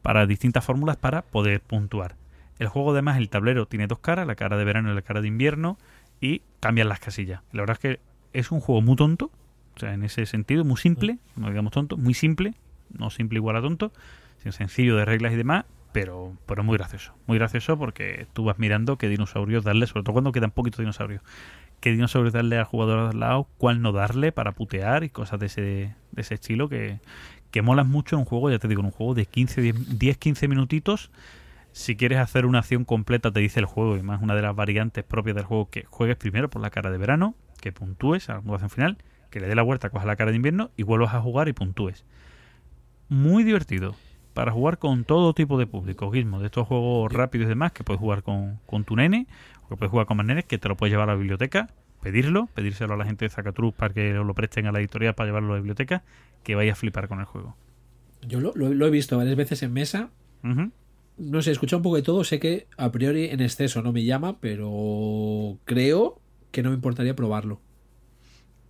para 0.02 0.26
distintas 0.26 0.64
fórmulas 0.64 0.96
para 0.96 1.22
poder 1.22 1.60
puntuar. 1.60 2.16
El 2.58 2.68
juego 2.68 2.92
además, 2.92 3.18
el 3.18 3.28
tablero 3.28 3.66
tiene 3.66 3.86
dos 3.86 3.98
caras, 3.98 4.26
la 4.26 4.34
cara 4.34 4.56
de 4.56 4.64
verano 4.64 4.90
y 4.90 4.94
la 4.94 5.02
cara 5.02 5.20
de 5.20 5.28
invierno, 5.28 5.76
y 6.20 6.42
cambian 6.60 6.88
las 6.88 7.00
casillas. 7.00 7.42
La 7.52 7.60
verdad 7.62 7.74
es 7.76 7.80
que 7.80 8.00
es 8.32 8.50
un 8.50 8.60
juego 8.60 8.80
muy 8.80 8.96
tonto, 8.96 9.30
o 9.76 9.78
sea, 9.78 9.92
en 9.92 10.02
ese 10.04 10.24
sentido, 10.24 10.64
muy 10.64 10.78
simple, 10.78 11.18
no 11.36 11.48
digamos 11.48 11.72
tonto, 11.72 11.98
muy 11.98 12.14
simple, 12.14 12.54
no 12.96 13.10
simple 13.10 13.38
igual 13.38 13.56
a 13.56 13.60
tonto, 13.60 13.92
sencillo 14.44 14.96
de 14.96 15.04
reglas 15.04 15.32
y 15.32 15.36
demás, 15.36 15.64
pero, 15.92 16.34
pero 16.46 16.62
muy 16.62 16.76
gracioso. 16.76 17.14
Muy 17.26 17.38
gracioso 17.38 17.78
porque 17.78 18.26
tú 18.32 18.44
vas 18.44 18.58
mirando 18.58 18.98
qué 18.98 19.08
dinosaurios 19.08 19.64
darle, 19.64 19.86
sobre 19.86 20.04
todo 20.04 20.12
cuando 20.12 20.32
quedan 20.32 20.50
poquitos 20.50 20.80
dinosaurios, 20.80 21.22
qué 21.80 21.90
dinosaurios 21.90 22.32
darle 22.32 22.58
al 22.58 22.64
jugador 22.64 22.98
al 23.10 23.18
lado, 23.18 23.48
cuál 23.58 23.82
no 23.82 23.92
darle 23.92 24.32
para 24.32 24.52
putear 24.52 25.04
y 25.04 25.10
cosas 25.10 25.40
de 25.40 25.46
ese, 25.46 25.62
de 25.62 26.20
ese 26.20 26.34
estilo 26.34 26.68
que, 26.68 27.00
que 27.50 27.62
molan 27.62 27.88
mucho 27.88 28.16
en 28.16 28.20
un 28.20 28.26
juego, 28.26 28.50
ya 28.50 28.58
te 28.58 28.68
digo, 28.68 28.80
en 28.80 28.86
un 28.86 28.92
juego 28.92 29.14
de 29.14 29.26
15, 29.26 29.72
10-15 29.72 30.48
minutitos. 30.48 31.10
Si 31.72 31.96
quieres 31.96 32.18
hacer 32.18 32.46
una 32.46 32.60
acción 32.60 32.84
completa, 32.84 33.30
te 33.30 33.40
dice 33.40 33.60
el 33.60 33.66
juego, 33.66 33.96
y 33.96 34.02
más 34.02 34.22
una 34.22 34.34
de 34.34 34.42
las 34.42 34.54
variantes 34.54 35.04
propias 35.04 35.36
del 35.36 35.44
juego, 35.44 35.70
que 35.70 35.84
juegues 35.84 36.16
primero 36.16 36.50
por 36.50 36.62
la 36.62 36.70
cara 36.70 36.90
de 36.90 36.98
verano, 36.98 37.34
que 37.60 37.72
puntúes 37.72 38.28
a 38.28 38.34
la 38.34 38.40
puntuación 38.40 38.70
final, 38.70 38.98
que 39.30 39.40
le 39.40 39.48
dé 39.48 39.54
la 39.54 39.62
vuelta, 39.62 39.90
cojas 39.90 40.06
la 40.06 40.16
cara 40.16 40.30
de 40.30 40.36
invierno 40.36 40.70
y 40.76 40.82
vuelvas 40.82 41.14
a 41.14 41.20
jugar 41.20 41.48
y 41.48 41.52
puntúes. 41.52 42.04
Muy 43.08 43.44
divertido. 43.44 43.94
Para 44.36 44.52
jugar 44.52 44.78
con 44.78 45.04
todo 45.04 45.32
tipo 45.32 45.58
de 45.58 45.66
público, 45.66 46.12
Gizmo, 46.12 46.40
de 46.40 46.46
estos 46.46 46.66
juegos 46.68 47.10
rápidos 47.12 47.46
y 47.46 47.48
demás, 47.48 47.72
que 47.72 47.84
puedes 47.84 48.00
jugar 48.00 48.22
con, 48.22 48.60
con 48.66 48.84
tu 48.84 48.94
nene, 48.94 49.26
o 49.64 49.68
que 49.70 49.76
puedes 49.76 49.90
jugar 49.90 50.06
con 50.06 50.18
más 50.18 50.26
nenes, 50.26 50.44
que 50.44 50.58
te 50.58 50.68
lo 50.68 50.76
puedes 50.76 50.92
llevar 50.92 51.08
a 51.08 51.12
la 51.14 51.18
biblioteca, 51.18 51.70
pedirlo, 52.02 52.46
pedírselo 52.54 52.94
a 52.94 52.96
la 52.98 53.06
gente 53.06 53.24
de 53.24 53.30
Zacatrus 53.30 53.72
para 53.74 53.94
que 53.94 54.12
lo 54.12 54.34
presten 54.34 54.66
a 54.66 54.72
la 54.72 54.80
editorial 54.80 55.14
para 55.14 55.28
llevarlo 55.28 55.48
a 55.48 55.56
la 55.56 55.60
biblioteca, 55.60 56.04
que 56.44 56.54
vaya 56.54 56.72
a 56.72 56.76
flipar 56.76 57.08
con 57.08 57.20
el 57.20 57.24
juego. 57.24 57.56
Yo 58.28 58.40
lo, 58.40 58.52
lo- 58.54 58.74
lo 58.74 58.86
he 58.86 58.90
visto 58.90 59.16
varias 59.16 59.36
veces 59.36 59.62
en 59.62 59.72
mesa. 59.72 60.10
No 61.18 61.40
sé, 61.40 61.50
he 61.50 61.52
escuchado 61.54 61.78
un 61.78 61.82
poco 61.84 61.96
de 61.96 62.02
todo. 62.02 62.24
Sé 62.24 62.38
que 62.38 62.66
a 62.76 62.92
priori 62.92 63.26
en 63.26 63.40
exceso 63.40 63.80
no 63.82 63.92
me 63.92 64.04
llama, 64.04 64.38
pero 64.40 65.58
creo 65.64 66.20
que 66.52 66.62
no 66.62 66.70
me 66.70 66.76
importaría 66.76 67.16
probarlo. 67.16 67.60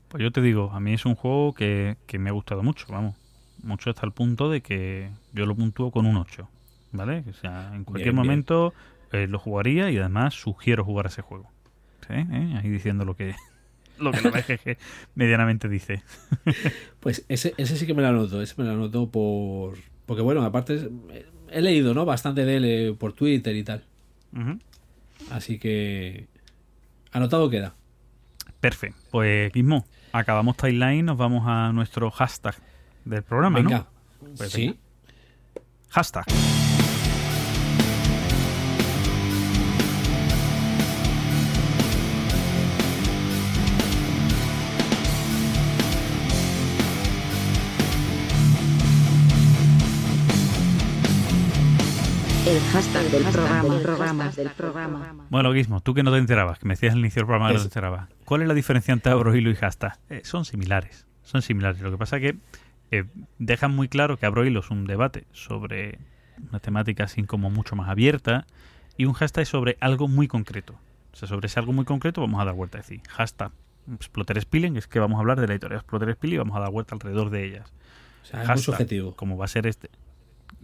Pues 0.09 0.23
yo 0.23 0.31
te 0.33 0.41
digo, 0.41 0.71
a 0.73 0.81
mí 0.81 0.95
es 0.95 1.05
un 1.05 1.15
juego 1.17 1.53
que, 1.55 1.97
que 2.07 2.19
me 2.19 2.31
ha 2.31 2.33
gustado 2.33 2.63
mucho, 2.63 2.87
vamos. 2.89 3.17
Mucho 3.63 3.91
hasta 3.91 4.07
el 4.07 4.13
punto 4.13 4.51
de 4.51 4.61
que 4.61 5.11
yo 5.33 5.47
lo 5.47 5.55
puntúo 5.55 5.91
con 5.91 6.07
un 6.07 6.17
8, 6.17 6.49
¿vale? 6.93 7.25
O 7.29 7.33
sea, 7.35 7.73
en 7.75 7.85
cualquier 7.85 8.13
Bien, 8.13 8.17
bien. 8.17 8.27
momento 8.27 8.75
eh, 9.13 9.27
lo 9.27 9.39
jugaría 9.39 9.91
y 9.91 9.99
además 9.99 10.35
sugiero 10.35 10.85
jugar 10.85 11.07
a 11.07 11.09
ese 11.09 11.23
juego. 11.23 11.51
¿Sí? 12.07 12.15
¿Eh? 12.15 12.55
Ahí 12.63 12.69
diciendo 12.71 13.05
lo 13.05 13.17
que 13.17 13.35
lo 13.99 14.13
que 14.13 14.21
la 14.23 14.31
BGG 14.31 14.77
medianamente 15.15 15.69
dice. 15.69 16.03
Pues 17.01 17.25
ese, 17.29 17.55
ese 17.57 17.77
sí 17.77 17.87
que 17.87 17.95
me 17.95 18.03
lo 18.03 18.09
anoto. 18.09 18.43
Ese 18.43 18.55
me 18.59 18.65
lo 18.65 18.73
anoto 18.75 19.09
por. 19.11 19.79
Porque 20.07 20.23
bueno, 20.23 20.43
aparte 20.45 20.75
es- 20.75 20.89
he 21.51 21.63
leído, 21.63 21.95
¿no? 21.95 22.05
Bastante 22.05 22.45
de 22.45 22.57
él 22.57 22.65
eh, 22.65 22.95
por 22.99 23.13
Twitter 23.13 23.55
y 23.57 23.63
tal. 23.65 23.85
Así 25.31 25.59
que. 25.59 26.27
Anotado 27.13 27.49
queda. 27.49 27.75
Perfecto. 28.61 28.99
Pues 29.11 29.55
mismo, 29.55 29.85
acabamos 30.13 30.57
timeline, 30.57 31.05
nos 31.07 31.17
vamos 31.17 31.45
a 31.47 31.73
nuestro 31.73 32.11
hashtag 32.11 32.55
del 33.07 33.23
programa, 33.23 33.59
Venga. 33.59 33.87
¿no? 34.21 34.37
Pues 34.37 34.51
sí. 34.51 34.67
venga. 34.67 34.79
Hashtag. 35.91 36.25
El 52.47 52.61
hashtag 52.73 53.05
del 53.11 53.23
programa. 53.25 53.81
programa, 53.83 54.31
del 54.31 54.51
programa. 54.51 55.15
Bueno, 55.31 55.53
Guismo, 55.53 55.81
tú 55.81 55.95
que 55.95 56.05
no 56.05 56.13
te 56.13 56.19
enterabas, 56.19 56.61
que 56.61 56.67
me 56.67 56.75
decías 56.75 56.93
al 56.93 57.01
inicio 57.01 57.21
del 57.21 57.27
programa 57.27 57.49
que 57.49 57.55
no 57.55 57.61
te 57.61 57.67
enterabas. 57.67 58.09
¿Cuál 58.25 58.43
es 58.43 58.49
la 58.49 58.55
diferencia 58.55 58.93
entre 58.93 59.11
Abrohilo 59.13 59.51
y 59.51 59.57
Hashtag? 59.57 59.99
Eh, 60.11 60.21
son 60.25 60.45
similares, 60.45 61.07
son 61.23 61.43
similares. 61.43 61.81
Lo 61.81 61.91
que 61.91 61.99
pasa 61.99 62.19
es 62.19 62.23
que 62.23 62.39
eh, 62.91 63.05
dejan 63.39 63.75
muy 63.75 63.89
claro 63.89 64.17
que 64.17 64.27
Abrohilo 64.27 64.61
es 64.61 64.71
un 64.71 64.87
debate 64.87 65.25
sobre 65.33 65.99
una 66.51 66.61
temática 66.61 67.05
así 67.05 67.23
como 67.25 67.51
mucho 67.51 67.77
más 67.77 67.89
abierta 67.89 68.47
y 68.97 69.05
un 69.07 69.13
hashtag 69.15 69.43
es 69.43 69.49
sobre 69.49 69.77
algo 69.81 70.09
muy 70.09 70.29
concreto. 70.29 70.75
O 71.13 71.17
sea, 71.17 71.29
sobre 71.29 71.47
ese 71.47 71.59
algo 71.59 71.73
muy 71.73 71.85
concreto 71.85 72.21
vamos 72.21 72.41
a 72.41 72.45
dar 72.45 72.55
vuelta. 72.55 72.79
Es 72.79 72.87
decir, 72.89 73.03
hashtag 73.09 73.51
Exploter 73.95 74.41
Spilling, 74.41 74.77
es 74.77 74.87
que 74.89 74.99
vamos 74.99 75.17
a 75.17 75.21
hablar 75.21 75.41
de 75.41 75.47
la 75.47 75.55
editorial 75.55 75.81
Exploter 75.81 76.13
Spilling 76.15 76.35
y 76.35 76.39
vamos 76.39 76.57
a 76.57 76.61
dar 76.61 76.71
vuelta 76.71 76.95
alrededor 76.95 77.31
de 77.31 77.45
ellas. 77.47 77.73
O 78.23 78.27
sea, 78.27 78.41
es 78.43 78.47
muy 78.49 78.57
Hashtag, 78.57 78.65
subjetivo. 78.65 79.15
Como 79.15 79.37
va 79.39 79.45
a 79.45 79.49
ser 79.49 79.67
este. 79.67 79.89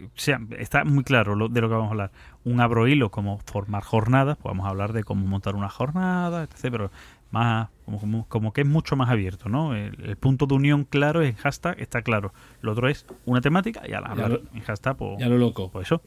O 0.01 0.09
sea, 0.15 0.39
está 0.57 0.83
muy 0.85 1.03
claro 1.03 1.35
lo- 1.35 1.47
de 1.49 1.61
lo 1.61 1.69
que 1.69 1.73
vamos 1.75 1.87
a 1.87 1.91
hablar. 1.91 2.11
Un 2.43 2.59
abro 2.59 2.87
hilo 2.87 3.09
como 3.11 3.37
formar 3.39 3.83
jornadas, 3.83 4.37
pues 4.37 4.51
vamos 4.51 4.65
a 4.65 4.69
hablar 4.69 4.91
de 4.93 5.03
cómo 5.03 5.25
montar 5.25 5.55
una 5.55 5.69
jornada, 5.69 6.43
etc. 6.43 6.59
Pero 6.63 6.91
más, 7.33 7.67
como, 7.83 7.99
como, 7.99 8.27
como 8.29 8.53
que 8.53 8.61
es 8.61 8.67
mucho 8.67 8.95
más 8.95 9.09
abierto, 9.09 9.49
¿no? 9.49 9.75
El, 9.75 9.93
el 10.05 10.15
punto 10.15 10.45
de 10.45 10.53
unión 10.53 10.85
claro 10.85 11.21
es 11.21 11.31
en 11.31 11.35
hashtag, 11.35 11.79
está 11.81 12.01
claro. 12.01 12.33
Lo 12.61 12.71
otro 12.71 12.87
es 12.87 13.05
una 13.25 13.41
temática 13.41 13.81
y 13.85 13.91
al 13.91 14.05
hablar 14.05 14.39
en 14.53 14.61
hashtag, 14.61 14.95
pues, 14.95 15.19
Ya 15.19 15.27
lo 15.27 15.37
loco. 15.37 15.69
pues 15.71 15.87
eso. 15.87 16.01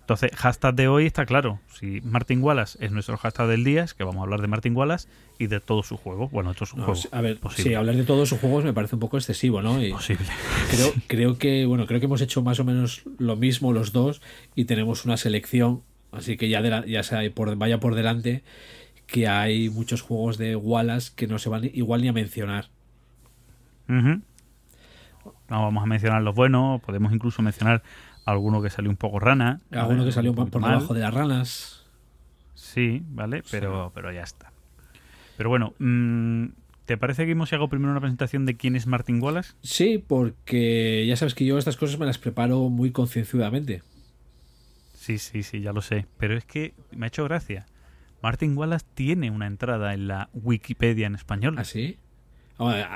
Entonces, 0.00 0.32
hashtag 0.34 0.74
de 0.74 0.88
hoy 0.88 1.06
está 1.06 1.24
claro. 1.24 1.60
Si 1.72 2.00
Martin 2.02 2.42
Wallace 2.42 2.84
es 2.84 2.90
nuestro 2.90 3.16
hashtag 3.16 3.46
del 3.46 3.62
día, 3.62 3.84
es 3.84 3.94
que 3.94 4.02
vamos 4.02 4.18
a 4.20 4.24
hablar 4.24 4.40
de 4.40 4.48
Martin 4.48 4.76
Wallace 4.76 5.08
y 5.38 5.46
de 5.46 5.60
todos 5.60 5.86
sus 5.86 6.00
juegos. 6.00 6.32
Bueno, 6.32 6.50
es 6.50 6.60
un 6.72 6.80
No, 6.80 6.84
juego. 6.86 7.00
sí, 7.00 7.08
a 7.12 7.20
ver, 7.20 7.38
posible. 7.38 7.70
sí, 7.70 7.74
hablar 7.76 7.94
de 7.94 8.02
todos 8.02 8.28
sus 8.28 8.40
juegos 8.40 8.64
me 8.64 8.72
parece 8.72 8.96
un 8.96 9.00
poco 9.00 9.18
excesivo, 9.18 9.62
¿no? 9.62 9.80
Y 9.80 9.92
Posible. 9.92 10.26
creo, 10.68 10.92
creo 11.06 11.38
que, 11.38 11.64
bueno, 11.64 11.86
creo 11.86 12.00
que 12.00 12.06
hemos 12.06 12.20
hecho 12.22 12.42
más 12.42 12.58
o 12.58 12.64
menos 12.64 13.04
lo 13.18 13.36
mismo 13.36 13.72
los 13.72 13.92
dos 13.92 14.20
y 14.56 14.64
tenemos 14.64 15.04
una 15.04 15.16
selección, 15.16 15.82
así 16.10 16.36
que 16.36 16.48
ya, 16.48 16.60
de 16.60 16.70
la- 16.70 16.84
ya 16.86 17.04
sea 17.04 17.20
por, 17.32 17.54
vaya 17.54 17.78
por 17.78 17.94
delante 17.94 18.42
que 19.10 19.28
hay 19.28 19.68
muchos 19.70 20.02
juegos 20.02 20.38
de 20.38 20.56
Wallace 20.56 21.12
que 21.14 21.26
no 21.26 21.38
se 21.38 21.48
van 21.48 21.64
igual 21.64 22.02
ni 22.02 22.08
a 22.08 22.12
mencionar. 22.12 22.68
No 23.88 24.22
vamos 25.48 25.82
a 25.82 25.86
mencionar 25.86 26.22
los 26.22 26.34
buenos, 26.34 26.80
podemos 26.80 27.12
incluso 27.12 27.42
mencionar 27.42 27.82
alguno 28.24 28.62
que 28.62 28.70
salió 28.70 28.90
un 28.90 28.96
poco 28.96 29.18
rana. 29.18 29.60
Alguno 29.72 30.04
que 30.04 30.12
salió 30.12 30.30
Un 30.30 30.36
por 30.36 30.50
poquito 30.50 30.68
debajo 30.68 30.88
mal. 30.88 30.94
de 30.94 31.00
las 31.00 31.14
ranas. 31.14 31.86
Sí, 32.54 33.02
¿vale? 33.10 33.42
Pero, 33.50 33.90
pero 33.94 34.12
ya 34.12 34.22
está. 34.22 34.52
Pero 35.36 35.48
bueno, 35.50 35.74
mm, 35.78 36.46
¿Te 36.90 36.96
parece 36.96 37.24
que 37.24 37.46
si 37.46 37.54
hago 37.54 37.68
primero 37.68 37.92
una 37.92 38.00
presentación 38.00 38.46
de 38.46 38.56
quién 38.56 38.74
es 38.74 38.88
Martin 38.88 39.22
Wallace? 39.22 39.52
Sí, 39.62 40.02
porque 40.04 41.04
ya 41.06 41.14
sabes 41.14 41.36
que 41.36 41.44
yo 41.44 41.56
estas 41.56 41.76
cosas 41.76 42.00
me 42.00 42.04
las 42.04 42.18
preparo 42.18 42.68
muy 42.68 42.90
concienzudamente. 42.90 43.84
Sí, 44.94 45.18
sí, 45.18 45.44
sí, 45.44 45.60
ya 45.60 45.72
lo 45.72 45.82
sé. 45.82 46.06
Pero 46.18 46.36
es 46.36 46.44
que 46.44 46.74
me 46.90 47.06
ha 47.06 47.08
hecho 47.08 47.22
gracia. 47.22 47.64
Martin 48.22 48.56
Wallace 48.56 48.86
tiene 48.94 49.30
una 49.30 49.46
entrada 49.46 49.94
en 49.94 50.08
la 50.08 50.28
Wikipedia 50.34 51.06
en 51.06 51.14
español. 51.14 51.56
¿Ah, 51.58 51.64
sí? 51.64 51.98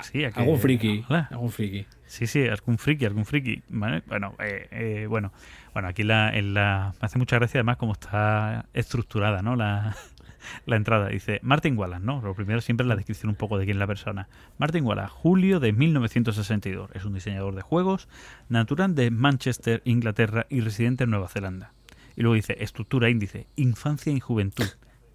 Sí, 0.03 0.25
a 0.25 0.31
que- 0.31 0.41
algún 0.41 0.59
friki. 0.59 1.05
Hola. 1.09 1.29
Algún 1.31 1.51
friki. 1.51 1.87
Sí, 2.07 2.27
sí, 2.27 2.47
algún 2.47 2.77
friki, 2.77 3.07
algún 3.07 3.25
friki. 3.25 3.63
Bueno, 3.69 4.35
eh, 4.39 4.69
eh, 4.71 5.07
bueno, 5.09 5.33
bueno, 5.73 5.89
aquí 5.89 6.03
la, 6.03 6.37
en 6.37 6.53
la, 6.53 6.93
me 7.01 7.07
hace 7.07 7.19
mucha 7.19 7.37
gracia 7.37 7.61
además 7.61 7.79
cómo 7.79 7.93
está 7.95 8.67
estructurada, 8.75 9.41
¿no? 9.41 9.57
La, 9.57 9.97
la 10.67 10.77
entrada. 10.77 11.09
Dice 11.09 11.41
Martin 11.43 11.79
Wallace, 11.79 12.05
¿no? 12.05 12.21
Lo 12.21 12.35
primero 12.35 12.61
siempre 12.61 12.85
es 12.85 12.89
la 12.89 12.97
descripción 12.97 13.31
un 13.31 13.37
poco 13.37 13.57
de 13.57 13.65
quién 13.65 13.77
es 13.79 13.81
la 13.81 13.87
persona. 13.87 14.29
Martin 14.59 14.85
Wallace, 14.85 15.09
julio 15.09 15.61
de 15.61 15.73
1962. 15.73 16.91
Es 16.93 17.07
un 17.07 17.15
diseñador 17.15 17.55
de 17.55 17.63
juegos, 17.63 18.07
natural 18.51 18.95
de 18.95 19.11
Manchester, 19.11 19.81
Inglaterra 19.87 20.45
y 20.51 20.61
residente 20.61 21.05
en 21.05 21.11
Nueva 21.11 21.29
Zelanda. 21.29 21.73
Y 22.17 22.21
luego 22.21 22.35
dice 22.35 22.55
estructura 22.61 23.09
índice, 23.09 23.47
infancia 23.57 24.13
y 24.13 24.21
juventud, 24.21 24.67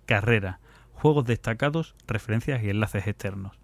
carrera, 0.10 0.60
juegos 0.94 1.26
destacados, 1.26 1.94
referencias 2.08 2.64
y 2.64 2.70
enlaces 2.72 3.06
externos. 3.06 3.60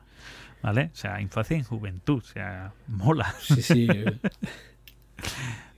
¿Vale? 0.61 0.91
O 0.93 0.95
sea, 0.95 1.19
infancia 1.19 1.57
y 1.57 1.63
juventud, 1.63 2.19
o 2.23 2.27
sea, 2.27 2.71
mola. 2.87 3.33
Sí, 3.39 3.61
sí. 3.61 3.87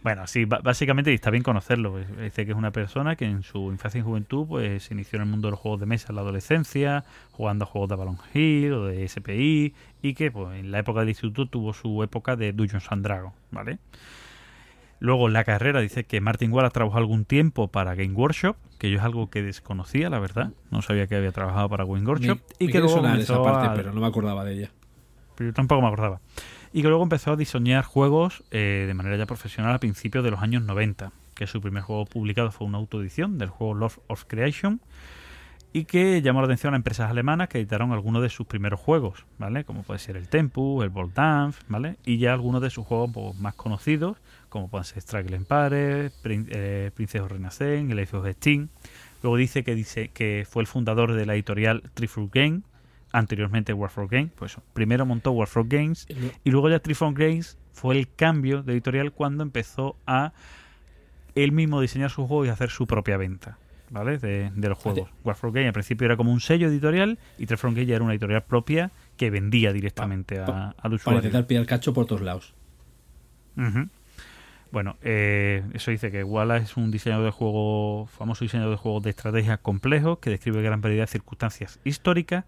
Bueno, 0.03 0.25
sí, 0.25 0.45
básicamente 0.45 1.13
está 1.13 1.31
bien 1.31 1.43
conocerlo. 1.43 1.91
pues, 1.91 2.07
Dice 2.17 2.45
que 2.45 2.51
es 2.51 2.57
una 2.57 2.71
persona 2.71 3.17
que 3.17 3.25
en 3.25 3.43
su 3.43 3.71
infancia 3.71 3.99
y 3.99 4.03
juventud 4.03 4.47
pues 4.47 4.83
se 4.83 4.93
inició 4.93 5.17
en 5.17 5.23
el 5.23 5.29
mundo 5.29 5.47
de 5.47 5.51
los 5.51 5.59
juegos 5.59 5.81
de 5.81 5.85
mesa 5.85 6.07
en 6.09 6.15
la 6.15 6.21
adolescencia, 6.21 7.03
jugando 7.31 7.65
a 7.65 7.67
juegos 7.67 7.89
de 7.89 7.95
Balon 7.97 8.17
Hill 8.33 8.73
o 8.73 8.85
de 8.85 9.05
SPI, 9.05 9.73
y 10.01 10.13
que 10.13 10.31
pues, 10.31 10.57
en 10.59 10.71
la 10.71 10.79
época 10.79 11.01
del 11.01 11.09
instituto 11.09 11.47
tuvo 11.47 11.73
su 11.73 12.03
época 12.03 12.37
de 12.37 12.53
Dungeons 12.53 12.89
and 12.89 13.03
Dragons, 13.03 13.35
¿vale? 13.51 13.79
Luego 14.99 15.29
la 15.29 15.43
carrera 15.43 15.79
dice 15.81 16.05
que 16.05 16.21
Martin 16.21 16.51
Wallace 16.51 16.73
trabajó 16.73 16.97
algún 16.97 17.23
tiempo 17.25 17.67
para 17.67 17.93
Game 17.95 18.13
Workshop, 18.13 18.55
que 18.79 18.89
yo 18.89 18.97
es 18.97 19.03
algo 19.03 19.29
que 19.29 19.43
desconocía, 19.43 20.09
la 20.09 20.19
verdad. 20.19 20.51
No 20.71 20.81
sabía 20.81 21.07
que 21.07 21.15
había 21.15 21.31
trabajado 21.31 21.69
para 21.69 21.85
Game 21.85 22.05
Workshop. 22.05 22.37
Me- 22.37 22.55
y 22.59 22.65
me 22.67 22.71
que 22.71 22.79
luego 22.79 23.05
esa 23.07 23.41
parte, 23.43 23.67
a- 23.67 23.73
pero 23.75 23.93
no 23.93 24.01
me 24.01 24.07
acordaba 24.07 24.43
de 24.43 24.53
ella. 24.53 24.71
pero 25.35 25.49
yo 25.51 25.53
tampoco 25.53 25.81
me 25.81 25.87
acordaba. 25.87 26.19
Y 26.73 26.81
que 26.81 26.87
luego 26.87 27.03
empezó 27.03 27.31
a 27.31 27.35
diseñar 27.35 27.83
juegos 27.85 28.43
eh, 28.51 28.85
de 28.87 28.93
manera 28.95 29.17
ya 29.17 29.25
profesional 29.27 29.73
a 29.75 29.79
principios 29.79 30.23
de 30.23 30.31
los 30.31 30.41
años 30.41 30.63
90, 30.63 31.11
que 31.35 31.45
su 31.47 31.61
primer 31.61 31.83
juego 31.83 32.05
publicado 32.05 32.51
fue 32.51 32.65
una 32.65 32.79
autoedición 32.79 33.37
del 33.37 33.49
juego 33.49 33.75
Love 33.75 33.99
of 34.07 34.25
Creation 34.25 34.81
y 35.73 35.85
que 35.85 36.21
llamó 36.23 36.39
la 36.41 36.45
atención 36.45 36.73
a 36.73 36.77
empresas 36.77 37.11
alemanas 37.11 37.49
que 37.49 37.59
editaron 37.59 37.91
algunos 37.91 38.23
de 38.23 38.29
sus 38.29 38.47
primeros 38.47 38.79
juegos, 38.79 39.25
¿vale? 39.37 39.63
Como 39.63 39.83
puede 39.83 39.99
ser 39.99 40.17
el 40.17 40.27
Tempu, 40.27 40.81
el 40.81 40.89
Bolt 40.89 41.13
Dance, 41.13 41.59
¿vale? 41.67 41.97
Y 42.05 42.17
ya 42.17 42.33
algunos 42.33 42.61
de 42.61 42.69
sus 42.71 42.85
juegos 42.85 43.11
pues, 43.13 43.39
más 43.39 43.53
conocidos, 43.53 44.17
como 44.49 44.69
pueden 44.69 44.85
ser 44.85 45.01
Struggle 45.01 45.35
Empire, 45.35 46.11
Prin 46.21 46.47
eh, 46.49 46.91
Princess 46.95 47.21
el 47.29 47.99
Age 47.99 48.15
of 48.17 48.27
Steam. 48.35 48.69
Luego 49.23 49.37
dice 49.37 49.63
que, 49.63 49.73
dice 49.75 50.09
que 50.09 50.45
fue 50.49 50.61
el 50.61 50.67
fundador 50.67 51.13
de 51.13 51.25
la 51.25 51.33
editorial 51.33 51.83
Trifruit 51.93 52.31
Game, 52.33 52.61
anteriormente 53.11 53.73
Warfront 53.73 54.11
Games. 54.11 54.31
Pues 54.35 54.57
primero 54.73 55.05
montó 55.05 55.31
Warfront 55.31 55.71
Games 55.71 56.07
y 56.43 56.51
luego 56.51 56.69
ya 56.69 56.79
Trifruit 56.79 57.17
Games 57.17 57.57
fue 57.73 57.97
el 57.97 58.07
cambio 58.13 58.63
de 58.63 58.73
editorial 58.73 59.11
cuando 59.11 59.43
empezó 59.43 59.95
a 60.05 60.33
él 61.35 61.51
mismo 61.51 61.81
diseñar 61.81 62.09
su 62.09 62.27
juego 62.27 62.45
y 62.45 62.49
hacer 62.49 62.69
su 62.69 62.85
propia 62.87 63.17
venta. 63.17 63.57
¿Vale? 63.89 64.17
De, 64.17 64.51
de 64.53 64.69
los 64.69 64.77
juegos. 64.77 65.09
Warfront 65.23 65.55
Game 65.55 65.67
al 65.67 65.73
principio 65.73 66.05
era 66.05 66.17
como 66.17 66.31
un 66.33 66.41
sello 66.41 66.67
editorial 66.67 67.17
y 67.37 67.45
Trifruit 67.45 67.73
Games 67.73 67.87
ya 67.87 67.95
era 67.95 68.03
una 68.03 68.13
editorial 68.13 68.43
propia 68.43 68.91
que 69.15 69.29
vendía 69.29 69.71
directamente 69.71 70.35
Pa- 70.41 70.43
a- 70.51 70.67
al 70.71 70.75
Para 70.75 70.95
usuario. 70.95 71.19
intentar 71.19 71.47
pillar 71.47 71.65
cacho 71.65 71.93
por 71.93 72.05
todos 72.05 72.21
lados. 72.21 72.53
Ujú. 73.55 73.87
Bueno, 74.71 74.97
eh, 75.01 75.63
eso 75.73 75.91
dice 75.91 76.11
que 76.11 76.23
Wallace 76.23 76.65
es 76.65 76.77
un 76.77 76.91
diseñador 76.91 77.25
de 77.25 77.31
juegos, 77.31 78.09
famoso 78.11 78.43
diseñador 78.43 78.71
de 78.71 78.77
juegos 78.77 79.03
de 79.03 79.11
estrategia 79.11 79.57
complejos, 79.57 80.19
que 80.19 80.29
describe 80.29 80.61
gran 80.61 80.81
variedad 80.81 81.03
de 81.03 81.11
circunstancias 81.11 81.79
históricas 81.83 82.45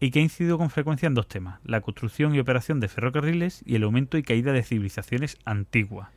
y 0.00 0.10
que 0.10 0.20
ha 0.20 0.22
incidido 0.22 0.56
con 0.56 0.70
frecuencia 0.70 1.06
en 1.06 1.14
dos 1.14 1.28
temas, 1.28 1.60
la 1.64 1.82
construcción 1.82 2.34
y 2.34 2.40
operación 2.40 2.80
de 2.80 2.88
ferrocarriles 2.88 3.62
y 3.66 3.76
el 3.76 3.82
aumento 3.82 4.16
y 4.16 4.22
caída 4.22 4.52
de 4.52 4.62
civilizaciones 4.62 5.36
antiguas. 5.44 6.08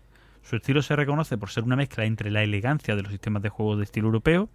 Su 0.44 0.56
estilo 0.58 0.82
se 0.82 0.96
reconoce 0.96 1.38
por 1.38 1.50
ser 1.50 1.64
una 1.64 1.76
mezcla 1.76 2.06
entre 2.06 2.32
la 2.32 2.44
elegancia 2.44 2.96
de 2.96 3.02
los 3.02 3.12
sistemas 3.12 3.44
de 3.44 3.50
juegos 3.50 3.78
de 3.78 3.84
estilo 3.84 4.08
europeo 4.08 4.50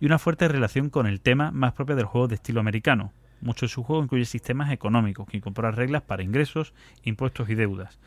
y 0.00 0.06
una 0.06 0.18
fuerte 0.18 0.48
relación 0.48 0.90
con 0.90 1.06
el 1.06 1.20
tema 1.20 1.50
más 1.50 1.72
propio 1.72 1.96
del 1.96 2.06
juego 2.06 2.28
de 2.28 2.36
estilo 2.36 2.60
americano. 2.60 3.12
Muchos 3.40 3.68
de 3.70 3.74
sus 3.74 3.84
juegos 3.84 4.04
incluyen 4.04 4.24
sistemas 4.24 4.72
económicos 4.72 5.26
que 5.28 5.36
incorporan 5.36 5.76
reglas 5.76 6.00
para 6.00 6.22
ingresos, 6.22 6.72
impuestos 7.02 7.50
y 7.50 7.54
deudas. 7.54 7.98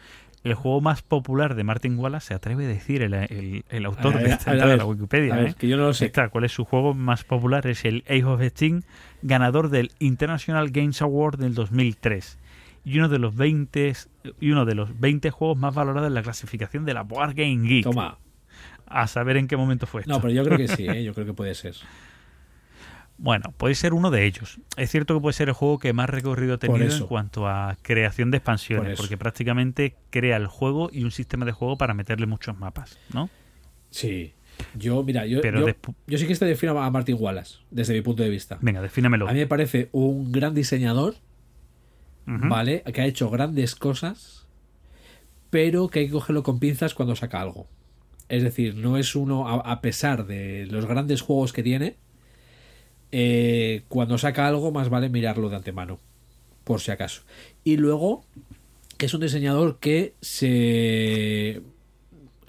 El 0.47 0.55
juego 0.55 0.81
más 0.81 1.01
popular 1.01 1.55
de 1.55 1.63
Martin 1.63 1.97
Wallace 1.99 2.27
se 2.27 2.33
atreve 2.33 2.65
a 2.65 2.67
decir 2.67 3.01
el, 3.01 3.13
el- 3.13 3.65
el 3.69 3.85
autor 3.85 4.13
A 4.13 4.17
ver, 4.17 4.25
de 4.27 4.31
a 4.31 4.35
esta 4.35 4.51
ver, 4.53 4.61
a 4.61 4.65
ver, 4.65 4.77
la 4.77 4.85
Wikipedia. 4.85 5.33
A 5.33 5.37
ver, 5.37 5.47
¿eh? 5.49 5.55
que 5.57 5.67
yo 5.67 5.77
no 5.77 5.83
lo 5.83 5.93
sé. 5.93 6.05
Está, 6.05 6.29
¿Cuál 6.29 6.43
es 6.45 6.51
su 6.51 6.65
juego 6.65 6.93
más 6.93 7.23
popular? 7.23 7.67
Es 7.67 7.85
el 7.85 8.03
Age 8.07 8.23
of 8.25 8.41
Steam, 8.43 8.81
ganador 9.21 9.69
del 9.69 9.91
International 9.99 10.69
Games 10.71 11.01
Award 11.01 11.37
del 11.39 11.53
2003 11.53 12.37
y 12.85 12.97
uno 12.99 13.09
de 13.09 13.19
los 13.19 13.35
20 13.35 13.93
y 14.39 14.51
uno 14.51 14.65
de 14.65 14.75
los 14.75 14.99
20 14.99 15.29
juegos 15.31 15.57
más 15.57 15.75
valorados 15.75 16.07
en 16.07 16.13
la 16.13 16.21
clasificación 16.23 16.85
de 16.85 16.93
la 16.93 17.03
Board 17.03 17.33
Game 17.35 17.67
Geek. 17.67 17.83
Toma. 17.83 18.17
A 18.85 19.05
saber 19.07 19.35
en 19.35 19.47
qué 19.47 19.57
momento 19.57 19.85
fue 19.85 20.01
esto. 20.01 20.13
No, 20.13 20.21
pero 20.21 20.31
yo 20.33 20.45
creo 20.45 20.57
que 20.57 20.69
sí, 20.69 20.85
¿eh? 20.87 21.03
yo 21.03 21.13
creo 21.13 21.25
que 21.25 21.33
puede 21.33 21.53
ser. 21.55 21.75
Bueno, 23.19 23.51
puede 23.57 23.73
ser 23.75 23.93
uno 23.93 24.11
de 24.11 24.25
ellos. 24.25 24.59
Es 24.75 24.91
cierto 24.91 25.15
que 25.15 25.21
puede 25.21 25.33
ser 25.33 25.47
el 25.49 25.53
juego 25.55 25.79
que 25.79 25.91
más 25.93 26.09
recorrido 26.09 26.53
ha 26.53 26.57
tenido 26.59 26.85
en 26.95 27.07
cuanto 27.07 27.47
a 27.47 27.75
creación 27.81 28.29
de 28.31 28.37
expansiones, 28.37 28.97
porque 28.97 29.17
prácticamente 29.17 29.95
crea 30.11 30.37
el 30.37 30.45
juego 30.47 30.89
y 30.91 31.03
un 31.03 31.11
sistema 31.11 31.43
de 31.45 31.51
juego 31.51 31.77
para 31.77 31.93
meterle 31.95 32.27
muchos 32.27 32.57
mapas, 32.59 32.99
¿no? 33.13 33.29
Sí. 33.89 34.33
Yo, 34.75 35.03
mira, 35.03 35.25
yo, 35.25 35.41
Pero 35.41 35.61
yo, 35.61 35.67
despu- 35.67 35.93
yo 36.07 36.17
sí 36.17 36.25
que 36.27 36.33
este 36.33 36.45
defino 36.45 36.79
a 36.81 36.89
Martin 36.91 37.15
Wallace, 37.19 37.57
desde 37.71 37.93
mi 37.93 38.01
punto 38.01 38.23
de 38.23 38.29
vista. 38.29 38.57
Venga, 38.61 38.81
defínemelo. 38.81 39.27
A 39.27 39.33
mí 39.33 39.39
me 39.39 39.47
parece 39.47 39.89
un 39.91 40.31
gran 40.31 40.53
diseñador. 40.53 41.15
¿vale? 42.25 42.83
Que 42.93 43.01
ha 43.01 43.05
hecho 43.05 43.29
grandes 43.29 43.73
cosas, 43.75 44.47
pero 45.49 45.87
que 45.87 45.99
hay 45.99 46.05
que 46.07 46.11
cogerlo 46.11 46.43
con 46.43 46.59
pinzas 46.59 46.93
cuando 46.93 47.15
saca 47.15 47.39
algo. 47.41 47.67
Es 48.29 48.43
decir, 48.43 48.75
no 48.75 48.97
es 48.97 49.15
uno, 49.15 49.47
a, 49.47 49.71
a 49.71 49.79
pesar 49.81 50.25
de 50.27 50.65
los 50.69 50.85
grandes 50.85 51.21
juegos 51.21 51.53
que 51.53 51.63
tiene, 51.63 51.95
eh, 53.11 53.83
cuando 53.87 54.17
saca 54.17 54.47
algo 54.47 54.71
más 54.71 54.89
vale 54.89 55.09
mirarlo 55.09 55.49
de 55.49 55.55
antemano, 55.57 55.99
por 56.63 56.81
si 56.81 56.91
acaso. 56.91 57.21
Y 57.63 57.77
luego, 57.77 58.25
es 58.99 59.13
un 59.13 59.21
diseñador 59.21 59.79
que 59.79 60.13
se... 60.21 61.61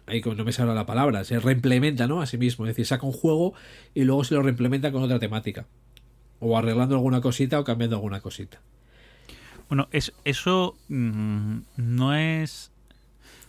Ahí 0.07 0.23
no 0.23 0.45
me 0.45 0.53
sale 0.53 0.75
la 0.75 0.87
palabra, 0.87 1.23
se 1.25 1.39
reimplementa, 1.39 2.07
¿no? 2.07 2.23
A 2.23 2.27
sí 2.27 2.39
mismo. 2.39 2.65
Es 2.65 2.71
decir, 2.71 2.87
saca 2.87 3.05
un 3.07 3.13
juego 3.13 3.53
y 3.95 4.05
luego 4.05 4.25
se 4.25 4.35
lo 4.35 4.43
reimplementa 4.43 4.91
con 4.91 5.03
otra 5.03 5.19
temática. 5.19 5.67
O 6.41 6.57
arreglando 6.57 6.95
alguna 6.95 7.21
cosita 7.21 7.61
o 7.61 7.65
cambiando 7.65 7.97
alguna 7.97 8.21
cosita. 8.21 8.59
Bueno, 9.69 9.89
es- 9.93 10.15
eso 10.25 10.77
mm, 10.89 11.59
no 11.77 12.15
es. 12.15 12.71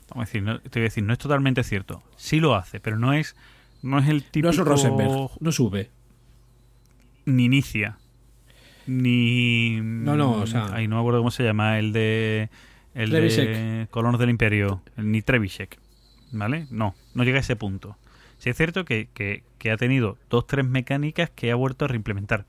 Vamos 0.10 0.24
a 0.24 0.26
decir, 0.26 0.44
no, 0.44 0.60
te 0.60 0.80
voy 0.80 0.82
a 0.82 0.90
decir, 0.90 1.04
no 1.04 1.14
es 1.14 1.20
totalmente 1.20 1.64
cierto. 1.64 2.04
Sí 2.18 2.42
lo 2.42 2.56
hace, 2.56 2.82
pero 2.82 2.98
no 3.00 3.14
es, 3.14 3.38
no 3.82 4.00
es 4.00 4.10
el 4.10 4.24
típico. 4.24 4.48
No 4.48 4.52
es 4.52 4.58
un 4.60 4.66
Rosenberg, 4.66 5.30
no 5.40 5.52
sube. 5.54 5.90
Ni 7.30 7.46
inicia. 7.46 7.98
Ni. 8.88 9.80
No, 9.82 10.16
no, 10.16 10.32
o 10.34 10.48
sea- 10.48 10.70
Ay, 10.74 10.88
no 10.88 10.96
me 10.96 11.02
acuerdo 11.02 11.20
cómo 11.20 11.32
se 11.32 11.44
llama, 11.44 11.80
el 11.80 11.94
de. 11.94 12.50
El 12.96 13.12
de. 13.12 13.88
Colonos 13.92 14.20
del 14.20 14.30
Imperio. 14.30 14.82
Ni 14.98 15.22
Trebisek. 15.22 15.78
¿Vale? 16.32 16.68
No, 16.72 16.96
no 17.14 17.24
llega 17.24 17.38
a 17.38 17.42
ese 17.42 17.56
punto. 17.56 17.98
Sí 18.38 18.50
es 18.50 18.58
cierto 18.58 18.86
que, 18.86 19.10
que- 19.14 19.44
que 19.58 19.72
ha 19.72 19.78
tenido 19.78 20.18
dos, 20.30 20.48
tres 20.48 20.66
mecánicas 20.66 21.30
que 21.30 21.52
ha 21.52 21.56
vuelto 21.56 21.86
a 21.86 21.88
reimplementar. 21.88 22.46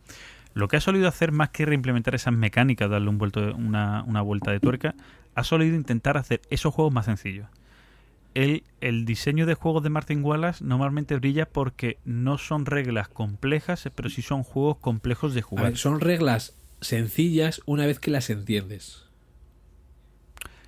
Lo 0.55 0.69
que 0.69 0.77
ha 0.77 0.81
solido 0.81 1.09
hacer 1.09 1.33
más 1.33 1.51
que 1.51 1.67
reimplementar 1.67 2.15
esas 2.15 2.33
mecánicas, 2.35 2.89
darle 2.91 3.09
un 3.09 3.19
vuelto, 3.19 3.55
una, 3.57 4.03
una 4.05 4.21
vuelta 4.23 4.51
de 4.53 4.61
tuerca, 4.61 4.95
ha 5.35 5.45
solido 5.45 5.75
intentar 5.77 6.17
hacer 6.17 6.41
esos 6.51 6.73
juegos 6.75 6.93
más 6.93 7.07
sencillos. 7.07 7.49
El, 8.35 8.63
el 8.81 9.05
diseño 9.07 9.45
de 9.45 9.55
juegos 9.55 9.83
de 9.83 9.91
Martin 9.91 10.23
Wallace 10.25 10.65
normalmente 10.65 11.17
brilla 11.17 11.47
porque 11.47 11.99
no 12.05 12.39
son 12.39 12.65
reglas 12.67 13.09
complejas, 13.09 13.89
pero 13.95 14.09
sí 14.09 14.23
son 14.23 14.45
juegos 14.45 14.77
complejos 14.79 15.35
de 15.35 15.43
jugar. 15.43 15.65
ver, 15.67 15.77
son 15.77 16.01
reglas 16.01 16.55
sencillas 16.81 17.61
una 17.67 17.87
vez 17.87 17.99
que 17.99 18.11
las 18.11 18.31
entiendes. 18.31 19.05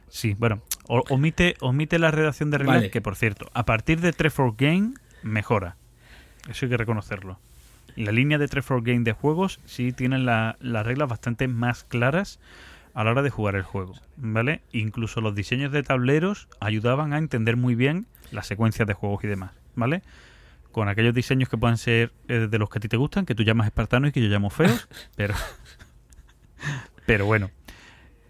Sí, 0.08 0.34
bueno, 0.38 0.60
o- 0.88 1.04
omite, 1.08 1.56
omite 1.60 1.98
la 1.98 2.10
redacción 2.10 2.50
de 2.50 2.58
reglas 2.58 2.76
Vale. 2.76 2.90
que, 2.90 3.00
por 3.00 3.16
cierto, 3.16 3.48
a 3.54 3.64
partir 3.64 4.00
de 4.00 4.12
Trefort 4.12 4.60
Game 4.60 4.94
mejora. 5.22 5.76
Eso 6.50 6.66
hay 6.66 6.70
que 6.70 6.76
reconocerlo. 6.76 7.38
La 7.96 8.12
línea 8.12 8.38
de 8.38 8.48
Trefort 8.48 8.84
Game 8.84 9.00
de 9.04 9.12
juegos 9.12 9.60
sí 9.64 9.92
tienen 9.92 10.26
la- 10.26 10.56
las 10.60 10.84
reglas 10.84 11.08
bastante 11.08 11.46
más 11.48 11.84
claras 11.84 12.40
a 12.94 13.04
la 13.04 13.10
hora 13.10 13.22
de 13.22 13.30
jugar 13.30 13.56
el 13.56 13.62
juego, 13.62 13.94
¿vale? 14.16 14.62
Incluso 14.72 15.20
los 15.20 15.34
diseños 15.34 15.72
de 15.72 15.82
tableros 15.82 16.48
ayudaban 16.60 17.12
a 17.12 17.18
entender 17.18 17.56
muy 17.56 17.74
bien 17.74 18.06
las 18.30 18.46
secuencias 18.46 18.86
de 18.86 18.94
juegos 18.94 19.24
y 19.24 19.28
demás, 19.28 19.52
¿vale? 19.74 20.02
Con 20.70 20.88
aquellos 20.88 21.14
diseños 21.14 21.48
que 21.48 21.56
puedan 21.56 21.78
ser 21.78 22.12
eh, 22.28 22.48
de 22.50 22.58
los 22.58 22.68
que 22.70 22.78
a 22.78 22.80
ti 22.80 22.88
te 22.88 22.96
gustan, 22.96 23.26
que 23.26 23.34
tú 23.34 23.42
llamas 23.42 23.66
espartanos 23.66 24.10
y 24.10 24.12
que 24.12 24.22
yo 24.22 24.28
llamo 24.28 24.50
feos, 24.50 24.88
pero 25.16 25.34
pero 27.06 27.26
bueno. 27.26 27.50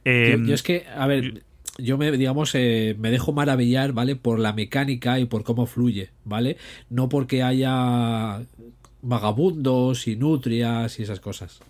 Eh, 0.05 0.37
yo, 0.39 0.45
yo 0.47 0.55
es 0.55 0.63
que, 0.63 0.87
a 0.97 1.07
ver, 1.07 1.45
yo 1.79 1.99
me, 1.99 2.11
digamos, 2.13 2.55
eh, 2.55 2.97
me 2.99 3.11
dejo 3.11 3.33
maravillar, 3.33 3.93
¿vale? 3.93 4.17
Por 4.17 4.39
la 4.39 4.53
mecánica 4.53 5.19
y 5.19 5.27
por 5.27 5.45
cómo 5.45 5.67
fluye, 5.67 6.11
¿vale? 6.25 6.57
No 6.91 7.09
porque 7.09 7.43
haya 7.43 8.43
vagabundos 9.01 10.07
y 10.07 10.17
nutrias 10.17 10.99
y 10.99 11.03
esas 11.03 11.21
cosas. 11.21 11.61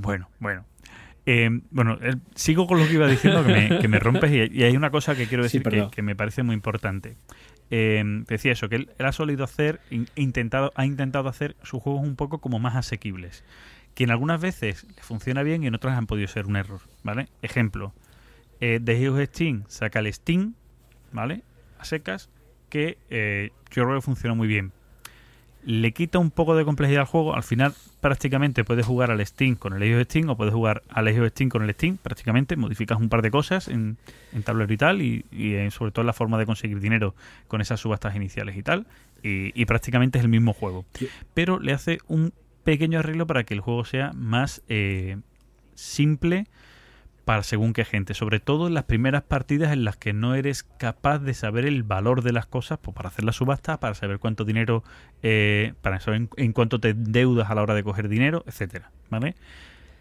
Bueno, 0.00 0.28
bueno. 0.38 0.64
Eh, 1.26 1.50
bueno, 1.70 1.98
eh, 2.00 2.16
sigo 2.34 2.66
con 2.66 2.78
lo 2.78 2.86
que 2.86 2.94
iba 2.94 3.06
diciendo, 3.06 3.44
que 3.44 3.52
me, 3.52 3.78
que 3.78 3.88
me 3.88 3.98
rompes, 3.98 4.30
y, 4.32 4.58
y 4.58 4.64
hay 4.64 4.76
una 4.76 4.90
cosa 4.90 5.14
que 5.14 5.26
quiero 5.26 5.46
Sí, 5.48 5.58
decir 5.58 5.88
que, 5.90 6.02
me 6.02 6.16
parece 6.16 6.42
muy 6.42 6.54
importante. 6.54 7.16
Eh, 7.70 8.02
decía 8.26 8.52
eso, 8.52 8.68
que 8.68 8.76
él, 8.76 8.90
él 8.98 9.06
ha 9.06 9.12
solido 9.12 9.44
hacer, 9.44 9.80
in- 9.90 10.08
intentado, 10.16 10.72
ha 10.74 10.86
intentado 10.86 11.28
hacer 11.28 11.56
sus 11.62 11.82
juegos 11.82 12.02
un 12.02 12.16
poco 12.16 12.38
como 12.38 12.58
más 12.58 12.74
asequibles. 12.74 13.44
Que 13.94 14.04
en 14.04 14.10
algunas 14.10 14.40
veces 14.40 14.86
le 14.96 15.02
funciona 15.02 15.42
bien 15.42 15.62
y 15.62 15.66
en 15.66 15.74
otras 15.74 15.96
han 15.96 16.06
podido 16.06 16.26
ser 16.26 16.46
un 16.46 16.56
error, 16.56 16.80
¿vale? 17.02 17.28
Ejemplo, 17.42 17.92
eh, 18.60 18.80
The 18.82 19.00
Heroes 19.02 19.28
Steam 19.28 19.64
saca 19.68 19.98
el 19.98 20.12
Steam, 20.12 20.54
¿vale? 21.12 21.42
A 21.78 21.84
secas, 21.84 22.30
que 22.70 22.98
eh, 23.10 23.50
yo 23.70 23.84
creo 23.84 23.96
que 23.96 24.02
funciona 24.02 24.34
muy 24.34 24.48
bien. 24.48 24.72
Le 25.64 25.92
quita 25.92 26.18
un 26.18 26.30
poco 26.30 26.56
de 26.56 26.64
complejidad 26.64 27.02
al 27.02 27.06
juego. 27.06 27.34
Al 27.34 27.42
final, 27.42 27.74
prácticamente 28.00 28.64
puedes 28.64 28.86
jugar 28.86 29.10
al 29.10 29.24
Steam 29.26 29.56
con 29.56 29.74
el 29.74 29.82
Age 29.82 29.96
of 29.96 30.04
Steam 30.04 30.28
o 30.30 30.36
puedes 30.36 30.54
jugar 30.54 30.82
al 30.88 31.06
Age 31.08 31.20
of 31.20 31.28
Steam 31.28 31.50
con 31.50 31.62
el 31.62 31.74
Steam. 31.74 31.98
Prácticamente 31.98 32.56
modificas 32.56 32.98
un 32.98 33.08
par 33.08 33.22
de 33.22 33.30
cosas 33.30 33.68
en, 33.68 33.98
en 34.32 34.42
tablero 34.42 34.72
y 34.72 34.76
tal, 34.76 35.02
y, 35.02 35.24
y, 35.30 35.54
eh, 35.54 35.70
sobre 35.70 35.92
todo 35.92 36.02
en 36.02 36.06
la 36.06 36.12
forma 36.12 36.38
de 36.38 36.46
conseguir 36.46 36.80
dinero 36.80 37.14
con 37.46 37.60
esas 37.60 37.80
subastas 37.80 38.16
iniciales 38.16 38.56
y 38.56 38.62
tal. 38.62 38.86
Y, 39.22 39.52
y 39.60 39.66
prácticamente 39.66 40.18
es 40.18 40.24
el 40.24 40.30
mismo 40.30 40.52
juego. 40.54 40.86
Pero 41.34 41.58
le 41.58 41.72
hace 41.72 41.98
un 42.08 42.32
pequeño 42.64 42.98
arreglo 42.98 43.26
para 43.26 43.44
que 43.44 43.54
el 43.54 43.60
juego 43.60 43.84
sea 43.84 44.12
más 44.14 44.62
eh, 44.68 45.18
simple 45.74 46.46
para 47.30 47.44
según 47.44 47.72
qué 47.74 47.84
gente, 47.84 48.12
sobre 48.14 48.40
todo 48.40 48.66
en 48.66 48.74
las 48.74 48.82
primeras 48.86 49.22
partidas 49.22 49.72
en 49.72 49.84
las 49.84 49.96
que 49.96 50.12
no 50.12 50.34
eres 50.34 50.64
capaz 50.64 51.20
de 51.20 51.32
saber 51.32 51.64
el 51.64 51.84
valor 51.84 52.22
de 52.24 52.32
las 52.32 52.44
cosas, 52.46 52.80
pues 52.82 52.92
para 52.92 53.08
hacer 53.08 53.24
la 53.24 53.30
subasta, 53.30 53.78
para 53.78 53.94
saber 53.94 54.18
cuánto 54.18 54.44
dinero, 54.44 54.82
eh, 55.22 55.74
para 55.80 56.00
saber 56.00 56.22
en, 56.22 56.30
en 56.38 56.52
cuánto 56.52 56.80
te 56.80 56.92
deudas 56.92 57.48
a 57.48 57.54
la 57.54 57.62
hora 57.62 57.74
de 57.74 57.84
coger 57.84 58.08
dinero, 58.08 58.42
etcétera, 58.48 58.90
¿vale? 59.10 59.36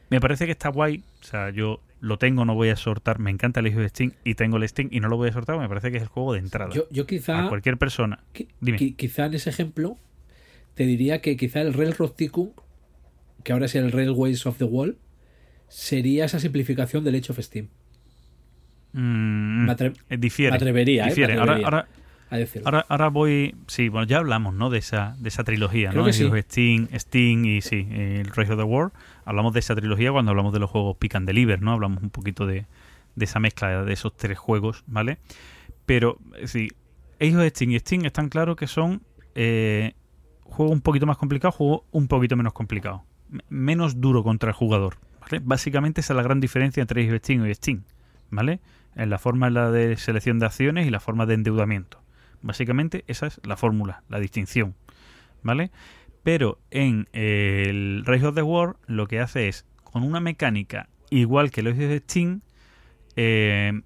Me 0.09 0.19
parece 0.19 0.47
que 0.47 0.53
está 0.53 0.69
guay, 0.69 1.03
o 1.21 1.23
sea, 1.23 1.51
yo 1.51 1.81
lo 1.99 2.17
tengo, 2.17 2.45
no 2.45 2.55
voy 2.55 2.69
a 2.69 2.75
sortar, 2.75 3.19
me 3.19 3.29
encanta 3.29 3.59
el 3.59 3.67
hijo 3.67 3.79
de 3.79 3.89
Steam 3.89 4.13
y 4.23 4.33
tengo 4.33 4.57
el 4.57 4.67
Steam 4.67 4.87
y 4.91 4.99
no 4.99 5.07
lo 5.07 5.15
voy 5.17 5.29
a 5.29 5.33
sortar, 5.33 5.59
me 5.59 5.67
parece 5.69 5.91
que 5.91 5.97
es 5.97 6.01
el 6.03 6.09
juego 6.09 6.33
de 6.33 6.39
entrada. 6.39 6.73
Yo, 6.73 6.85
yo 6.89 7.05
quizá, 7.05 7.45
a 7.45 7.47
cualquier 7.49 7.77
persona. 7.77 8.23
qui- 8.33 8.47
Dime. 8.59 8.79
qui- 8.79 8.95
quizá 8.95 9.27
en 9.27 9.35
ese 9.35 9.51
ejemplo, 9.51 9.97
te 10.73 10.87
diría 10.87 11.21
que 11.21 11.37
quizá 11.37 11.61
el 11.61 11.75
Railroad 11.75 12.13
Tycoon, 12.13 12.53
que 13.43 13.53
ahora 13.53 13.67
es 13.67 13.75
el 13.75 13.91
Railways 13.91 14.47
of 14.47 14.57
the 14.57 14.63
Wall, 14.63 14.97
sería 15.69 16.25
esa 16.25 16.39
simplificación 16.39 17.03
del 17.03 17.15
Age 17.15 17.31
of 17.31 17.39
Steam. 17.39 17.67
Mm, 18.93 19.65
Me 19.65 19.71
atre- 19.71 19.93
eh, 20.09 20.17
difiere. 20.17 20.51
me 20.51 20.57
atrevería, 20.57 21.03
¿eh? 21.03 21.05
Me 21.05 21.09
difiere. 21.11 21.33
Ahora- 21.33 21.53
atrevería. 21.53 21.65
ahora, 21.67 21.87
A 22.31 22.37
decirlo. 22.37 22.67
Ahora, 22.67 22.85
ahora 22.89 23.07
voy. 23.09 23.55
Sí, 23.67 23.89
bueno, 23.89 24.05
ya 24.07 24.17
hablamos, 24.19 24.53
¿no? 24.53 24.69
De 24.69 24.77
esa, 24.77 25.15
de 25.19 25.29
esa 25.29 25.43
trilogía, 25.43 25.89
Creo 25.89 26.01
¿no? 26.01 26.05
que 26.07 26.13
sí. 26.13 26.29
Steam, 26.41 26.87
Steam 26.95 27.45
y 27.45 27.61
sí, 27.61 27.87
el 27.91 28.25
Rise 28.27 28.51
of 28.53 28.59
the 28.59 28.63
World. 28.63 28.91
Hablamos 29.25 29.53
de 29.53 29.59
esa 29.61 29.75
trilogía 29.75 30.11
cuando 30.11 30.29
hablamos 30.31 30.53
de 30.53 30.59
los 30.59 30.69
juegos 30.69 30.97
Pick 30.97 31.15
and 31.15 31.25
Deliver, 31.27 31.61
¿no? 31.61 31.71
Hablamos 31.71 32.03
un 32.03 32.11
poquito 32.11 32.45
de, 32.45 32.65
de 33.15 33.25
esa 33.25 33.39
mezcla 33.39 33.83
de 33.83 33.93
esos 33.93 34.15
tres 34.15 34.37
juegos, 34.37 34.83
¿vale? 34.85 35.17
Pero, 35.87 36.19
sí, 36.45 36.67
Age 37.19 37.35
of 37.35 37.47
Steam 37.47 37.71
y 37.71 37.79
Steam 37.79 38.05
están 38.05 38.29
claros 38.29 38.55
que 38.55 38.67
son 38.67 39.01
eh, 39.33 39.93
juegos 40.43 40.71
un 40.73 40.81
poquito 40.81 41.07
más 41.07 41.17
complicados, 41.17 41.55
juegos 41.55 41.81
un 41.91 42.07
poquito 42.07 42.35
menos 42.35 42.53
complicados. 42.53 43.01
Menos 43.49 43.99
duro 44.01 44.23
contra 44.23 44.49
el 44.49 44.55
jugador, 44.55 44.97
¿vale? 45.29 45.41
Básicamente 45.45 46.01
esa 46.01 46.13
es 46.13 46.17
la 46.17 46.23
gran 46.23 46.39
diferencia 46.39 46.81
entre 46.81 47.17
Steam 47.19 47.45
y 47.45 47.53
Steam, 47.53 47.83
¿vale? 48.29 48.59
En 48.95 49.09
la 49.09 49.19
forma 49.19 49.47
en 49.47 49.53
la 49.53 49.71
de 49.71 49.95
selección 49.97 50.39
de 50.39 50.45
acciones 50.47 50.87
y 50.87 50.89
la 50.89 50.99
forma 50.99 51.25
de 51.25 51.35
endeudamiento. 51.35 52.01
Básicamente 52.41 53.03
esa 53.07 53.27
es 53.27 53.39
la 53.43 53.57
fórmula, 53.57 54.03
la 54.09 54.19
distinción, 54.19 54.75
¿vale? 55.43 55.71
Pero 56.23 56.59
en 56.71 57.07
eh, 57.13 57.65
el 57.69 58.03
Rise 58.05 58.27
of 58.27 58.35
the 58.35 58.41
War 58.41 58.75
lo 58.87 59.07
que 59.07 59.19
hace 59.19 59.47
es, 59.47 59.65
con 59.83 60.03
una 60.03 60.19
mecánica 60.19 60.89
igual 61.09 61.49
que 61.51 61.63
los 61.63 61.77
de 61.77 61.99
Steam, 61.99 62.41
eh, 63.15 63.81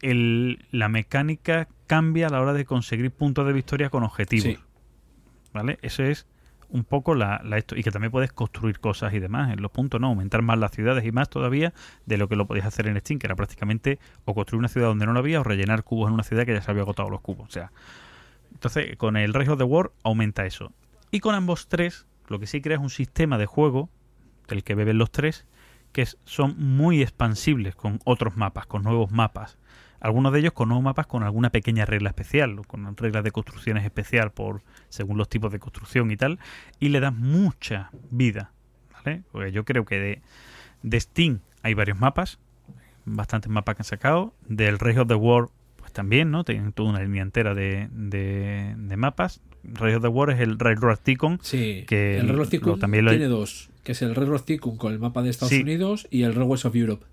el- 0.00 0.64
la 0.70 0.88
mecánica 0.88 1.68
cambia 1.86 2.26
a 2.28 2.30
la 2.30 2.40
hora 2.40 2.52
de 2.54 2.64
conseguir 2.64 3.10
puntos 3.10 3.46
de 3.46 3.52
victoria 3.52 3.90
con 3.90 4.02
objetivos. 4.02 4.44
Sí. 4.44 4.58
¿Vale? 5.52 5.78
Eso 5.82 6.02
es 6.02 6.26
un 6.72 6.84
poco 6.84 7.14
la, 7.14 7.40
la 7.44 7.58
esto. 7.58 7.76
Y 7.76 7.82
que 7.82 7.90
también 7.90 8.10
puedes 8.10 8.32
construir 8.32 8.80
cosas 8.80 9.12
y 9.14 9.20
demás 9.20 9.52
en 9.52 9.62
los 9.62 9.70
puntos, 9.70 10.00
¿no? 10.00 10.08
Aumentar 10.08 10.42
más 10.42 10.58
las 10.58 10.72
ciudades 10.72 11.04
y 11.04 11.12
más 11.12 11.28
todavía 11.28 11.72
de 12.06 12.16
lo 12.16 12.28
que 12.28 12.36
lo 12.36 12.46
podías 12.46 12.66
hacer 12.66 12.88
en 12.88 12.98
Steam, 12.98 13.18
que 13.18 13.26
era 13.26 13.36
prácticamente 13.36 13.98
o 14.24 14.34
construir 14.34 14.58
una 14.58 14.68
ciudad 14.68 14.88
donde 14.88 15.06
no 15.06 15.12
lo 15.12 15.18
había 15.20 15.40
o 15.40 15.44
rellenar 15.44 15.84
cubos 15.84 16.08
en 16.08 16.14
una 16.14 16.24
ciudad 16.24 16.44
que 16.44 16.54
ya 16.54 16.62
se 16.62 16.70
había 16.70 16.82
agotado 16.82 17.10
los 17.10 17.20
cubos. 17.20 17.48
O 17.48 17.52
sea, 17.52 17.70
entonces 18.52 18.96
con 18.96 19.16
el 19.16 19.34
Rise 19.34 19.52
of 19.52 19.58
the 19.58 19.64
War 19.64 19.92
aumenta 20.02 20.46
eso. 20.46 20.72
Y 21.10 21.20
con 21.20 21.34
ambos 21.34 21.68
tres, 21.68 22.06
lo 22.28 22.40
que 22.40 22.46
sí 22.46 22.60
crea 22.60 22.78
es 22.78 22.82
un 22.82 22.90
sistema 22.90 23.38
de 23.38 23.46
juego 23.46 23.90
del 24.48 24.64
que 24.64 24.74
beben 24.74 24.98
los 24.98 25.10
tres, 25.10 25.46
que 25.92 26.06
son 26.24 26.54
muy 26.58 27.02
expansibles 27.02 27.74
con 27.74 28.00
otros 28.04 28.36
mapas, 28.36 28.66
con 28.66 28.82
nuevos 28.82 29.10
mapas. 29.10 29.58
Algunos 30.04 30.32
de 30.32 30.40
ellos 30.40 30.52
con 30.52 30.68
nuevos 30.68 30.82
mapas 30.84 31.06
con 31.06 31.22
alguna 31.22 31.50
pequeña 31.50 31.84
regla 31.86 32.08
especial, 32.10 32.66
con 32.66 32.96
reglas 32.96 33.22
de 33.22 33.30
construcciones 33.30 33.84
especial 33.84 34.32
por 34.32 34.60
según 34.88 35.16
los 35.16 35.28
tipos 35.28 35.52
de 35.52 35.60
construcción 35.60 36.10
y 36.10 36.16
tal, 36.16 36.38
y 36.80 36.88
le 36.88 36.98
das 37.00 37.14
mucha 37.14 37.90
vida, 38.10 38.50
¿vale? 38.92 39.22
Porque 39.30 39.52
yo 39.52 39.64
creo 39.64 39.84
que 39.84 39.98
de, 40.00 40.22
de 40.82 40.98
Steam 41.00 41.38
hay 41.62 41.74
varios 41.74 41.98
mapas, 42.00 42.40
bastantes 43.04 43.48
mapas 43.50 43.76
que 43.76 43.80
han 43.82 43.86
sacado, 43.86 44.34
del 44.48 44.78
Rise 44.80 45.00
of 45.00 45.08
the 45.08 45.14
War 45.14 45.48
pues 45.76 45.92
también, 45.92 46.32
¿no? 46.32 46.42
Tienen 46.44 46.72
toda 46.72 46.90
una 46.90 47.00
línea 47.02 47.22
entera 47.22 47.54
de, 47.54 47.88
de, 47.92 48.74
de 48.76 48.96
mapas. 48.96 49.40
Rise 49.62 49.94
of 49.96 50.02
the 50.02 50.08
War 50.08 50.30
es 50.30 50.40
el 50.40 50.58
Railroad 50.58 50.98
Tycoon, 51.00 51.38
Sí, 51.42 51.84
que 51.86 52.16
el 52.16 52.26
Railroad 52.26 52.46
lo- 52.46 52.50
Tycoon 52.50 52.80
también 52.80 53.06
tiene 53.06 53.26
dos, 53.26 53.70
que 53.84 53.92
es 53.92 54.02
el 54.02 54.16
Railroad 54.16 54.40
Tycoon 54.42 54.76
con 54.76 54.92
el 54.92 54.98
mapa 54.98 55.22
de 55.22 55.30
Estados 55.30 55.50
Sí. 55.50 55.62
Unidos 55.62 56.08
y 56.10 56.24
el 56.24 56.34
Railways 56.34 56.64
of 56.64 56.74
Europe. 56.74 57.06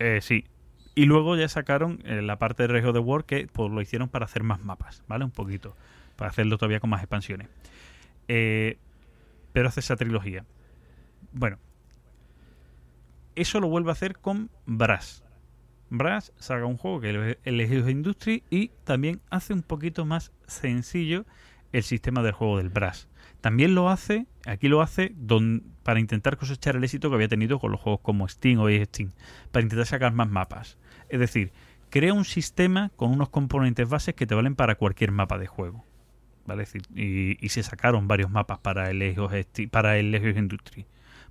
Eh, 0.00 0.18
sí. 0.20 0.44
Y 0.94 1.06
luego 1.06 1.36
ya 1.36 1.48
sacaron 1.48 2.00
eh, 2.04 2.20
la 2.22 2.38
parte 2.38 2.66
de 2.66 2.86
of 2.86 2.92
the 2.92 2.98
War 2.98 3.24
que 3.24 3.46
pues, 3.50 3.70
lo 3.70 3.80
hicieron 3.80 4.08
para 4.08 4.26
hacer 4.26 4.42
más 4.42 4.60
mapas, 4.62 5.02
¿vale? 5.08 5.24
Un 5.24 5.30
poquito. 5.30 5.76
Para 6.16 6.30
hacerlo 6.30 6.58
todavía 6.58 6.80
con 6.80 6.90
más 6.90 7.00
expansiones. 7.00 7.48
Eh, 8.28 8.76
pero 9.52 9.68
hace 9.68 9.80
esa 9.80 9.96
trilogía. 9.96 10.44
Bueno. 11.32 11.58
Eso 13.34 13.60
lo 13.60 13.68
vuelve 13.68 13.88
a 13.88 13.92
hacer 13.92 14.18
con 14.18 14.50
Brass. 14.66 15.24
Brass 15.88 16.32
saca 16.38 16.66
un 16.66 16.76
juego 16.76 17.00
que 17.00 17.10
es 17.30 17.38
el 17.44 17.60
Age 17.60 17.80
of 17.80 17.88
Industry 17.88 18.42
y 18.50 18.70
también 18.84 19.20
hace 19.30 19.54
un 19.54 19.62
poquito 19.62 20.04
más 20.04 20.32
sencillo 20.46 21.24
el 21.72 21.82
sistema 21.82 22.22
del 22.22 22.32
juego 22.32 22.58
del 22.58 22.68
Brass. 22.68 23.08
También 23.40 23.74
lo 23.74 23.88
hace, 23.90 24.26
aquí 24.46 24.68
lo 24.68 24.82
hace 24.82 25.12
don- 25.16 25.64
para 25.82 25.98
intentar 25.98 26.36
cosechar 26.36 26.76
el 26.76 26.84
éxito 26.84 27.08
que 27.08 27.16
había 27.16 27.28
tenido 27.28 27.58
con 27.58 27.72
los 27.72 27.80
juegos 27.80 28.00
como 28.02 28.28
Steam 28.28 28.60
o 28.60 28.68
Steam, 28.68 29.12
para 29.50 29.62
intentar 29.64 29.86
sacar 29.86 30.12
más 30.12 30.28
mapas. 30.28 30.78
Es 31.12 31.20
decir, 31.20 31.52
crea 31.90 32.14
un 32.14 32.24
sistema 32.24 32.90
con 32.96 33.12
unos 33.12 33.28
componentes 33.28 33.88
bases 33.88 34.14
que 34.14 34.26
te 34.26 34.34
valen 34.34 34.56
para 34.56 34.74
cualquier 34.74 35.12
mapa 35.12 35.38
de 35.38 35.46
juego. 35.46 35.84
¿Vale? 36.44 36.64
Y, 36.96 37.36
y 37.44 37.48
se 37.50 37.62
sacaron 37.62 38.08
varios 38.08 38.30
mapas 38.30 38.58
para 38.58 38.90
el 38.90 39.00
Steam- 39.00 39.70
para 39.70 39.98
el 39.98 40.12
of 40.14 40.36
Industry. 40.36 40.86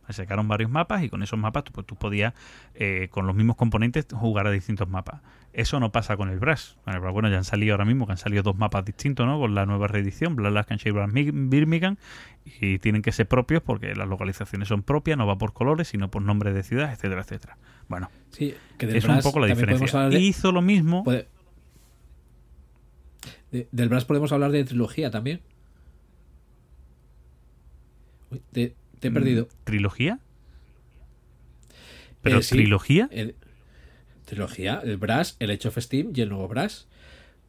Se 0.07 0.13
sacaron 0.13 0.47
varios 0.47 0.69
mapas 0.69 1.03
y 1.03 1.09
con 1.09 1.23
esos 1.23 1.39
mapas 1.39 1.63
tú, 1.63 1.71
pues, 1.71 1.87
tú 1.87 1.95
podías, 1.95 2.33
eh, 2.75 3.07
con 3.11 3.27
los 3.27 3.35
mismos 3.35 3.55
componentes, 3.55 4.07
jugar 4.11 4.45
a 4.47 4.51
distintos 4.51 4.89
mapas. 4.89 5.21
Eso 5.53 5.79
no 5.79 5.91
pasa 5.91 6.17
con 6.17 6.29
el 6.29 6.39
Brass. 6.39 6.77
Brass, 6.85 7.13
bueno, 7.13 7.29
ya 7.29 7.37
han 7.37 7.43
salido 7.43 7.73
ahora 7.73 7.85
mismo, 7.85 8.05
que 8.05 8.13
han 8.13 8.17
salido 8.17 8.43
dos 8.43 8.57
mapas 8.57 8.83
distintos, 8.83 9.25
¿no? 9.25 9.39
Con 9.39 9.53
la 9.55 9.65
nueva 9.65 9.87
reedición, 9.87 10.35
Blood 10.35 10.65
and 10.69 10.79
Shade 10.79 11.07
Birmingham, 11.49 11.97
y 12.45 12.79
tienen 12.79 13.01
que 13.01 13.11
ser 13.11 13.27
propios 13.27 13.61
porque 13.61 13.95
las 13.95 14.07
localizaciones 14.07 14.67
son 14.67 14.81
propias, 14.81 15.17
no 15.17 15.27
va 15.27 15.37
por 15.37 15.53
colores, 15.53 15.87
sino 15.89 16.09
por 16.09 16.21
nombre 16.21 16.51
de 16.51 16.63
ciudad, 16.63 16.91
etcétera, 16.91 17.21
etcétera. 17.21 17.57
Bueno, 17.91 18.09
Sí, 18.31 18.53
que 18.77 18.87
del 18.87 18.95
es 18.95 19.03
Brass 19.03 19.17
un 19.17 19.23
poco 19.31 19.39
la 19.41 19.47
diferencia. 19.47 20.09
de- 20.09 20.19
Hizo 20.19 20.51
lo 20.53 20.61
mismo. 20.61 21.03
puede- 21.03 21.27
de- 23.51 23.67
del 23.71 23.89
Brass 23.89 24.05
podemos 24.05 24.31
hablar 24.31 24.51
de 24.51 24.63
trilogía 24.63 25.11
también. 25.11 25.41
Uy, 28.31 28.41
te, 28.51 28.75
te 28.99 29.07
he 29.09 29.11
perdido. 29.11 29.47
¿Trilogía? 29.65 30.19
¿Pero 32.21 32.39
Eh, 32.39 32.43
sí. 32.43 32.55
trilogía? 32.55 33.09
El- 33.11 33.35
trilogía, 34.25 34.81
el 34.83 34.97
Brass, 34.97 35.35
el 35.39 35.51
Age 35.51 35.67
of 35.67 35.77
Steam 35.79 36.13
y 36.15 36.21
el 36.21 36.29
nuevo 36.29 36.47
Brass. 36.47 36.87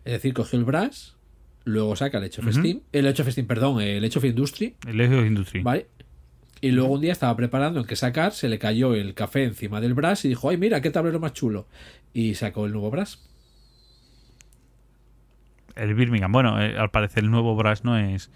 Es 0.05 0.14
decir, 0.14 0.35
cogió 0.35 0.59
el 0.59 0.64
Brass, 0.64 1.14
luego 1.64 1.94
saca 1.94 2.19
el 2.19 2.24
Age 2.24 2.40
of. 2.40 2.52
Steam, 2.52 2.81
el 2.90 3.06
Age 3.06 3.23
of 3.23 3.28
Steam, 3.28 3.47
perdón, 3.47 3.81
el 3.81 4.05
Age 4.05 4.19
of 4.19 4.24
Industry, 4.24 4.74
El 4.89 5.01
Age 5.01 5.14
of 5.20 5.27
Industry. 5.27 5.62
¿vale? 5.62 5.86
Y 6.62 6.70
luego 6.70 6.94
un 6.94 7.01
día 7.02 7.12
estaba 7.12 7.36
preparando 7.36 7.80
en 7.80 7.86
qué 7.86 7.97
sacar, 7.97 8.32
se 8.32 8.48
le 8.48 8.59
cayó 8.59 8.94
el 8.94 9.12
café 9.14 9.43
encima 9.44 9.80
del 9.82 9.93
Brass 9.94 10.24
y 10.24 10.28
dijo, 10.28 10.48
ay, 10.48 10.56
mira, 10.56 10.80
qué 10.80 10.90
tablero 10.90 11.20
más 11.20 11.32
chulo. 11.34 11.66
Y 12.14 12.34
sacó 12.36 12.64
el 12.66 12.72
nuevo 12.72 12.90
Brass. 12.90 13.18
El 15.74 15.94
Birmingham. 15.94 16.30
Bueno, 16.32 16.60
eh, 16.62 16.76
al 16.78 16.90
parecer 16.90 17.24
el 17.24 17.30
nuevo 17.30 17.55
Brass 17.56 17.84
no 17.84 17.97
es 17.98 18.30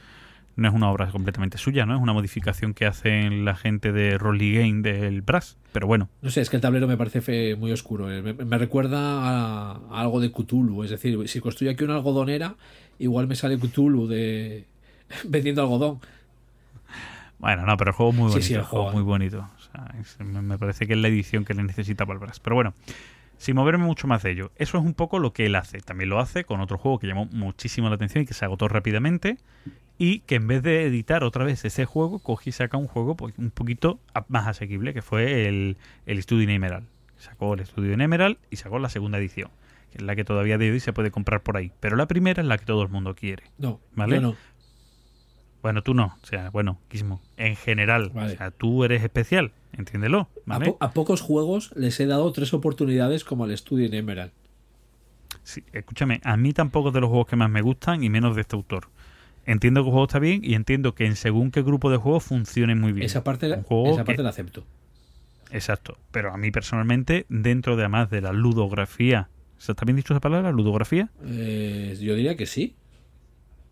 no 0.57 0.69
es 0.69 0.75
una 0.75 0.91
obra 0.91 1.11
completamente 1.11 1.59
suya, 1.59 1.85
¿no? 1.85 1.95
Es 1.95 2.01
una 2.01 2.15
modificación 2.15 2.73
que 2.73 2.87
hacen 2.87 3.45
la 3.45 3.55
gente 3.57 3.93
de 3.93 4.17
Rolly 4.17 4.55
Game 4.55 4.81
del 4.81 5.21
Brass. 5.21 5.59
Pero 5.73 5.87
bueno, 5.87 6.09
No 6.23 6.31
sé, 6.31 6.41
es 6.41 6.49
que 6.49 6.57
el 6.57 6.63
tablero 6.63 6.89
me 6.89 6.97
parece 6.97 7.21
fe- 7.21 7.57
muy 7.57 7.73
oscuro. 7.73 8.11
eh. 8.11 8.23
Me, 8.23 8.33
me 8.33 8.57
recuerda 8.57 8.99
a, 8.99 9.73
a 9.91 10.01
algo 10.01 10.19
de 10.19 10.33
Cthulhu. 10.33 10.83
Es 10.83 10.89
decir, 10.91 11.29
si 11.29 11.41
construyo 11.41 11.71
aquí 11.73 11.85
una 11.85 11.97
algodonera, 11.97 12.57
igual 12.99 13.27
me 13.29 13.35
sale 13.37 13.59
Cthulhu 13.59 14.07
de 14.07 14.65
vendiendo 15.29 15.61
algodón. 15.61 16.01
Bueno, 17.39 17.67
no, 17.67 17.77
pero 17.77 17.91
el 17.91 17.97
juego 17.97 18.13
es 18.13 18.19
muy 18.19 18.29
Sí, 18.29 18.33
bonito. 18.35 18.47
sí, 18.47 18.55
el 18.55 18.61
el 18.61 18.67
juego 18.67 18.93
muy 18.93 19.03
bonito. 19.03 19.49
O 19.57 19.61
sea, 19.61 19.95
es- 20.01 20.19
me 20.21 20.59
parece 20.59 20.87
que 20.87 20.95
es 20.95 20.99
la 20.99 21.09
edición 21.09 21.45
que 21.45 21.55
le 21.55 21.63
necesita 21.63 22.05
Brass. 22.05 22.41
Pero 22.41 22.57
bueno, 22.57 22.75
sin 23.39 23.57
moverme 23.57 23.85
mucho 23.85 24.07
más 24.07 24.23
de 24.23 24.31
ello, 24.33 24.53
eso 24.57 24.79
es 24.79 24.85
un 24.85 24.95
poco 24.95 25.19
lo 25.19 25.33
que 25.33 25.47
él 25.47 25.55
hace. 25.57 25.81
También 25.81 26.09
lo 26.11 26.19
hace 26.21 26.45
con 26.45 26.61
otro 26.61 26.79
juego 26.79 26.99
que 26.99 27.07
llamó 27.07 27.27
muchísimo 27.27 27.89
la 27.89 27.97
atención 27.97 28.23
y 28.25 28.27
que 28.27 28.35
se 28.35 28.45
agotó 28.45 28.69
rápidamente. 28.69 29.37
Y 29.99 30.21
que 30.21 30.35
en 30.35 30.47
vez 30.47 30.63
de 30.63 30.85
editar 30.85 31.25
otra 31.25 31.45
vez 31.45 31.65
ese 31.65 31.87
juego, 31.87 32.19
coge 32.19 32.51
y 32.51 32.53
saca 32.53 32.77
un 32.77 32.87
juego 32.87 33.17
pues, 33.17 33.33
un 33.39 33.51
poquito 33.51 33.99
más 34.29 34.47
asequible, 34.47 34.93
que 34.93 35.01
fue 35.01 35.49
el, 35.49 35.79
el 36.05 36.23
Studio 36.23 36.43
in 36.45 36.51
Emerald. 36.51 36.87
Sacó 37.17 37.55
el 37.55 37.65
Studio 37.65 37.95
in 37.95 38.03
Emerald 38.03 38.37
y 38.51 38.57
sacó 38.57 38.79
la 38.79 38.91
segunda 38.91 39.17
edición, 39.17 39.49
que 39.91 39.97
es 39.99 40.03
la 40.05 40.15
que 40.15 40.23
todavía 40.25 40.59
de 40.59 40.71
hoy 40.71 40.81
se 40.81 40.93
puede 40.93 41.11
comprar 41.11 41.43
por 41.43 41.57
ahí. 41.57 41.73
Pero 41.81 41.97
la 41.97 42.05
primera 42.07 42.43
es 42.43 42.47
la 42.47 42.59
que 42.59 42.67
todo 42.67 42.83
el 42.83 42.91
mundo 42.91 43.15
quiere. 43.15 43.45
No, 43.57 43.81
Vale. 43.95 44.21
no. 44.21 44.37
Bueno, 45.67 45.83
tú 45.83 45.95
no. 45.95 46.17
O 46.23 46.27
sea, 46.27 46.51
bueno, 46.51 46.79
Quismo. 46.89 47.21
En 47.37 47.57
general. 47.57 48.11
Vale. 48.15 48.35
O 48.35 48.37
sea, 48.37 48.53
tú 48.53 48.85
eres 48.85 49.03
especial. 49.03 49.51
Entiéndelo. 49.73 50.21
A, 50.21 50.29
¿Vale? 50.47 50.67
po- 50.67 50.77
a 50.79 50.93
pocos 50.93 51.21
juegos 51.21 51.73
les 51.75 51.99
he 51.99 52.07
dado 52.07 52.31
tres 52.31 52.55
oportunidades 52.55 53.25
como 53.25 53.43
al 53.45 53.57
Studio 53.59 53.87
en 53.87 53.95
Emerald. 53.95 54.31
Sí, 55.43 55.65
escúchame, 55.73 56.21
a 56.25 56.37
mí 56.37 56.53
tampoco 56.53 56.89
es 56.89 56.95
de 56.95 57.01
los 57.01 57.09
juegos 57.11 57.27
que 57.27 57.35
más 57.37 57.51
me 57.51 57.63
gustan 57.63 58.05
y 58.05 58.11
menos 58.11 58.37
de 58.37 58.43
este 58.43 58.55
autor. 58.55 58.89
Entiendo 59.45 59.81
que 59.83 59.89
el 59.89 59.93
juego 59.93 60.07
está 60.07 60.19
bien 60.21 60.41
y 60.45 60.55
entiendo 60.55 60.95
que 60.95 61.05
en 61.07 61.17
según 61.17 61.51
qué 61.51 61.63
grupo 61.63 61.91
de 61.91 61.97
juegos 61.97 62.23
funcione 62.25 62.75
muy 62.77 62.93
bien. 62.93 63.07
Esa 63.07 63.21
que- 63.21 63.25
parte 63.25 64.23
la 64.23 64.29
acepto. 64.31 64.65
Exacto. 65.51 65.99
Pero 66.13 66.33
a 66.33 66.37
mí 66.37 66.51
personalmente, 66.53 67.27
dentro 67.29 67.77
de 67.77 67.83
además 67.83 68.09
de 68.11 68.21
la 68.21 68.33
ludografía, 68.33 69.29
¿está 69.59 69.85
bien 69.85 69.97
dicho 69.97 70.13
esa 70.15 70.21
palabra? 70.21 70.51
Ludografía, 70.53 71.11
Eh, 71.25 71.97
yo 72.01 72.15
diría 72.15 72.37
que 72.37 72.47
sí. 72.47 72.75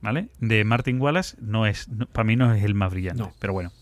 ¿Vale? 0.04 0.28
De 0.38 0.62
Martin 0.64 1.00
Wallace, 1.00 1.36
no 1.40 1.66
es, 1.66 1.88
no- 1.88 2.06
para 2.06 2.24
mí 2.24 2.36
no 2.36 2.52
es 2.54 2.62
el 2.62 2.74
más 2.74 2.92
brillante. 2.92 3.22
No. 3.22 3.32
Pero 3.40 3.52
bueno. 3.52 3.72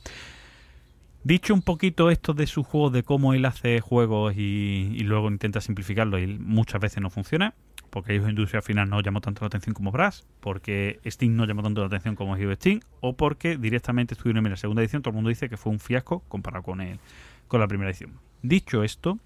Dicho 1.25 1.55
un 1.55 1.63
poquito 1.63 2.11
esto 2.11 2.35
de 2.35 2.49
su 2.49 2.65
juego, 2.65 2.91
de 2.91 3.05
cómo 3.05 3.33
él 3.33 3.45
hace 3.45 3.81
juegos 3.81 4.35
y, 4.37 4.93
y 4.97 5.01
luego 5.05 5.29
intenta 5.29 5.61
simplificarlo 5.61 6.19
y 6.19 6.27
muchas 6.27 6.81
veces 6.81 7.01
no 7.01 7.11
funciona, 7.11 7.55
porque 7.91 8.15
ellos 8.15 8.29
industria 8.29 8.61
final 8.61 8.91
no 8.91 9.01
llamó 9.01 9.21
tanto 9.21 9.43
la 9.43 9.47
atención 9.47 9.73
como 9.73 9.93
Brass, 9.93 10.27
porque 10.41 10.99
Steam 11.07 11.37
no 11.37 11.45
llamó 11.45 11.63
tanto 11.63 11.81
la 11.81 11.87
atención 11.87 12.17
como 12.17 12.37
Hero 12.37 12.53
Steam, 12.57 12.81
o 13.01 13.17
porque 13.17 13.57
directamente 13.57 14.15
estuvieron 14.15 14.45
en 14.47 14.51
la 14.51 14.57
segunda 14.57 14.83
edición, 14.83 15.03
todo 15.03 15.11
el 15.11 15.15
mundo 15.15 15.29
dice 15.29 15.49
que 15.49 15.57
fue 15.57 15.71
un 15.71 15.79
fiasco 15.79 16.25
comparado 16.29 16.65
con, 16.65 16.81
el, 16.81 16.99
con 17.47 17.61
la 17.61 17.69
primera 17.69 17.91
edición. 17.91 18.15
Dicho 18.43 18.83
esto, 18.83 19.21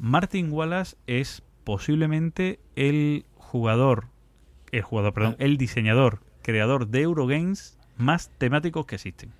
Martin 0.00 0.50
Wallace 0.50 0.96
es 1.06 1.44
posiblemente 1.62 2.58
el 2.74 3.24
jugador, 3.36 4.06
el 4.72 4.82
jugador, 4.82 5.12
perdón, 5.14 5.36
el 5.38 5.56
diseñador, 5.56 6.20
creador 6.42 6.88
de 6.88 7.02
Eurogames 7.02 7.78
más 7.96 8.30
temáticos 8.38 8.86
que 8.86 8.96
existen. 8.96 9.30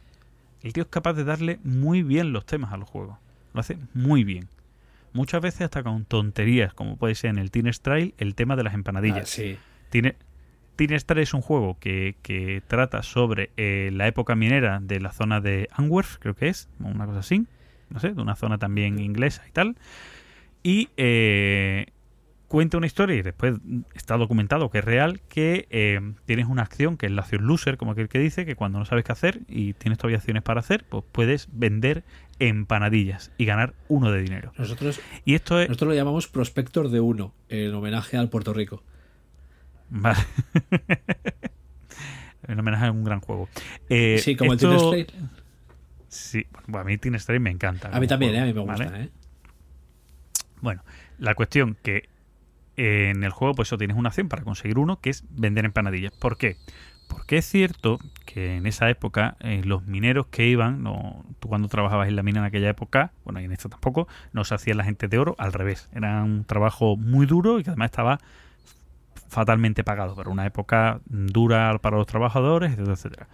El 0.63 0.73
tío 0.73 0.83
es 0.83 0.89
capaz 0.89 1.15
de 1.15 1.25
darle 1.25 1.59
muy 1.65 2.03
bien 2.03 2.33
los 2.33 2.45
temas 2.45 2.73
a 2.73 2.77
los 2.77 2.89
juegos. 2.89 3.17
Lo 3.55 3.61
hace 3.61 3.79
muy 3.95 4.25
bien. 4.25 4.49
Muchas 5.13 5.41
veces 5.41 5.63
hasta 5.63 5.83
con 5.83 6.05
tonterías, 6.05 6.75
como 6.75 6.97
puede 6.97 7.15
ser 7.15 7.31
en 7.31 7.39
el 7.39 7.51
Teen 7.51 7.71
Trail 7.83 8.15
el 8.19 8.35
tema 8.35 8.57
de 8.57 8.63
las 8.65 8.75
Ah, 8.75 8.77
empanadillas. 8.77 9.29
sí. 9.29 9.57
Tiene, 9.89 10.17
Teen 10.77 10.97
Trail 11.05 11.23
es 11.23 11.35
un 11.35 11.41
juego 11.41 11.79
que, 11.81 12.17
que 12.23 12.63
trata 12.67 13.03
sobre 13.03 13.51
eh, 13.57 13.91
la 13.93 14.07
época 14.07 14.37
minera 14.37 14.79
de 14.81 15.01
la 15.01 15.13
zona 15.13 15.41
de 15.41 15.69
Anwerth, 15.73 16.19
creo 16.21 16.35
que 16.35 16.49
es, 16.49 16.69
una 16.79 17.07
cosa 17.07 17.21
así. 17.21 17.47
No 17.89 17.99
sé, 17.99 18.11
de 18.13 18.23
una 18.23 18.37
zona 18.37 18.59
también 18.59 19.01
inglesa 19.01 19.43
y 19.49 19.51
tal. 19.51 19.77
Y 20.63 20.91
eh, 20.97 21.87
cuenta 22.51 22.79
una 22.79 22.89
historia 22.89 23.15
y 23.15 23.23
después 23.23 23.55
está 23.95 24.17
documentado 24.17 24.71
que 24.71 24.79
es 24.79 24.85
real, 24.85 25.21
que 25.29 25.69
eh, 25.71 26.01
tienes 26.25 26.47
una 26.47 26.63
acción 26.63 26.97
que 26.97 27.07
es 27.07 27.13
la 27.13 27.21
acción 27.23 27.47
loser, 27.47 27.77
como 27.77 27.93
aquel 27.93 28.09
que 28.09 28.19
dice, 28.19 28.45
que 28.45 28.57
cuando 28.57 28.81
no 28.81 28.85
sabes 28.85 29.05
qué 29.05 29.13
hacer 29.13 29.43
y 29.47 29.75
tienes 29.75 29.99
todavía 29.99 30.19
acciones 30.19 30.43
para 30.43 30.59
hacer, 30.59 30.85
pues 30.89 31.05
puedes 31.13 31.47
vender 31.53 32.03
empanadillas 32.41 33.31
y 33.39 33.45
ganar 33.45 33.75
uno 33.87 34.11
de 34.11 34.21
dinero. 34.21 34.53
Nosotros, 34.59 35.01
Y 35.25 35.37
esto 35.37 35.61
es... 35.61 35.69
nosotros 35.69 35.91
lo 35.91 35.95
llamamos 35.95 36.27
Prospector 36.27 36.89
de 36.91 36.99
Uno, 36.99 37.33
en 37.49 37.73
homenaje 37.73 38.17
al 38.17 38.29
Puerto 38.31 38.53
Rico. 38.53 38.83
Vale. 39.89 40.19
en 42.49 42.59
homenaje 42.59 42.87
a 42.87 42.91
un 42.91 43.05
gran 43.05 43.21
juego. 43.21 43.49
Eh, 43.89 44.19
sí, 44.21 44.35
como 44.35 44.55
esto- 44.55 44.73
el 44.73 45.07
Teen 45.07 45.07
Trail. 45.07 45.31
Sí, 46.09 46.47
bueno, 46.67 46.81
a 46.81 46.85
mí 46.85 46.99
Teen 46.99 47.15
Strike 47.15 47.41
me 47.41 47.51
encanta. 47.51 47.91
A 47.93 48.01
mí 48.01 48.09
también, 48.09 48.33
juego, 48.33 48.45
eh, 48.47 48.51
a 48.51 48.53
mí 48.53 48.53
me 48.53 48.61
gusta. 48.73 48.85
¿vale? 48.91 49.05
¿eh? 49.05 49.11
Bueno, 50.61 50.83
la 51.19 51.37
cuestión 51.37 51.77
que 51.81 52.10
en 52.81 53.25
el 53.25 53.31
juego, 53.31 53.55
pues 53.55 53.69
eso 53.69 53.79
tienes 53.79 53.97
una 53.97 54.09
acción 54.09 54.29
para 54.29 54.43
conseguir 54.43 54.79
uno, 54.79 55.01
que 55.01 55.11
es 55.11 55.25
vender 55.31 55.65
empanadillas. 55.65 56.13
¿Por 56.13 56.39
qué? 56.39 56.57
Porque 57.09 57.39
es 57.39 57.45
cierto 57.45 57.99
que 58.25 58.57
en 58.57 58.67
esa 58.67 58.89
época 58.89 59.37
eh, 59.41 59.63
los 59.65 59.85
mineros 59.87 60.27
que 60.27 60.47
iban, 60.47 60.85
tú 61.41 61.49
cuando 61.49 61.69
trabajabas 61.69 62.09
en 62.09 62.17
la 62.17 62.23
mina 62.23 62.41
en 62.41 62.47
aquella 62.47 62.71
época, 62.71 63.13
bueno, 63.25 63.41
y 63.41 63.45
en 63.45 63.53
esto 63.53 63.69
tampoco, 63.69 64.07
no 64.33 64.45
se 64.45 64.55
hacía 64.55 64.75
la 64.75 64.85
gente 64.85 65.09
de 65.09 65.19
oro, 65.19 65.35
al 65.39 65.53
revés. 65.53 65.89
Era 65.93 66.23
un 66.23 66.45
trabajo 66.45 66.97
muy 66.97 67.27
duro 67.27 67.59
y 67.59 67.65
que 67.65 67.71
además 67.71 67.87
estaba 67.87 68.21
fatalmente 69.29 69.85
pagado 69.85 70.15
para 70.15 70.31
una 70.31 70.47
época 70.47 71.01
dura 71.07 71.77
para 71.79 71.97
los 71.97 72.07
trabajadores, 72.07 72.73
etcétera, 72.73 72.95
etcétera. 72.95 73.29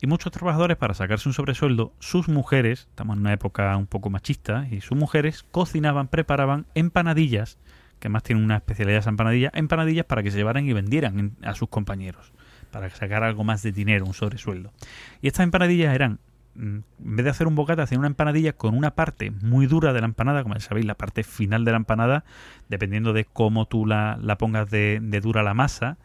Y 0.00 0.08
muchos 0.08 0.32
trabajadores, 0.32 0.76
para 0.76 0.94
sacarse 0.94 1.28
un 1.28 1.32
sobresueldo, 1.32 1.92
sus 2.00 2.28
mujeres, 2.28 2.88
estamos 2.90 3.14
en 3.14 3.20
una 3.20 3.32
época 3.32 3.76
un 3.76 3.86
poco 3.86 4.10
machista, 4.10 4.66
y 4.68 4.80
sus 4.80 4.98
mujeres 4.98 5.44
cocinaban, 5.44 6.08
preparaban 6.08 6.66
empanadillas, 6.74 7.56
que 8.02 8.08
además 8.08 8.24
tienen 8.24 8.42
una 8.44 8.56
especialidad 8.56 8.98
esa 8.98 9.10
empanadilla, 9.10 9.52
empanadillas 9.54 10.04
para 10.04 10.24
que 10.24 10.32
se 10.32 10.36
llevaran 10.36 10.68
y 10.68 10.72
vendieran 10.72 11.20
en- 11.20 11.36
a 11.44 11.54
sus 11.54 11.68
compañeros, 11.68 12.32
para 12.72 12.90
sacar 12.90 13.22
algo 13.22 13.44
más 13.44 13.62
de 13.62 13.70
dinero, 13.70 14.04
un 14.04 14.12
sobresueldo. 14.12 14.72
Y 15.20 15.28
estas 15.28 15.44
empanadillas 15.44 15.94
eran, 15.94 16.18
mm, 16.56 16.60
en 17.04 17.16
vez 17.16 17.24
de 17.24 17.30
hacer 17.30 17.46
un 17.46 17.54
bocata, 17.54 17.84
hacían 17.84 18.00
una 18.00 18.08
empanadilla 18.08 18.54
con 18.54 18.76
una 18.76 18.96
parte 18.96 19.30
muy 19.30 19.66
dura 19.66 19.92
de 19.92 20.00
la 20.00 20.06
empanada, 20.06 20.42
como 20.42 20.56
ya 20.56 20.60
sabéis, 20.62 20.84
la 20.84 20.96
parte 20.96 21.22
final 21.22 21.64
de 21.64 21.70
la 21.70 21.76
empanada, 21.76 22.24
dependiendo 22.68 23.12
de 23.12 23.24
cómo 23.24 23.66
tú 23.66 23.86
la, 23.86 24.18
la 24.20 24.36
pongas 24.36 24.68
de, 24.68 24.98
de 25.00 25.20
dura 25.20 25.44
la 25.44 25.54
masa, 25.54 25.96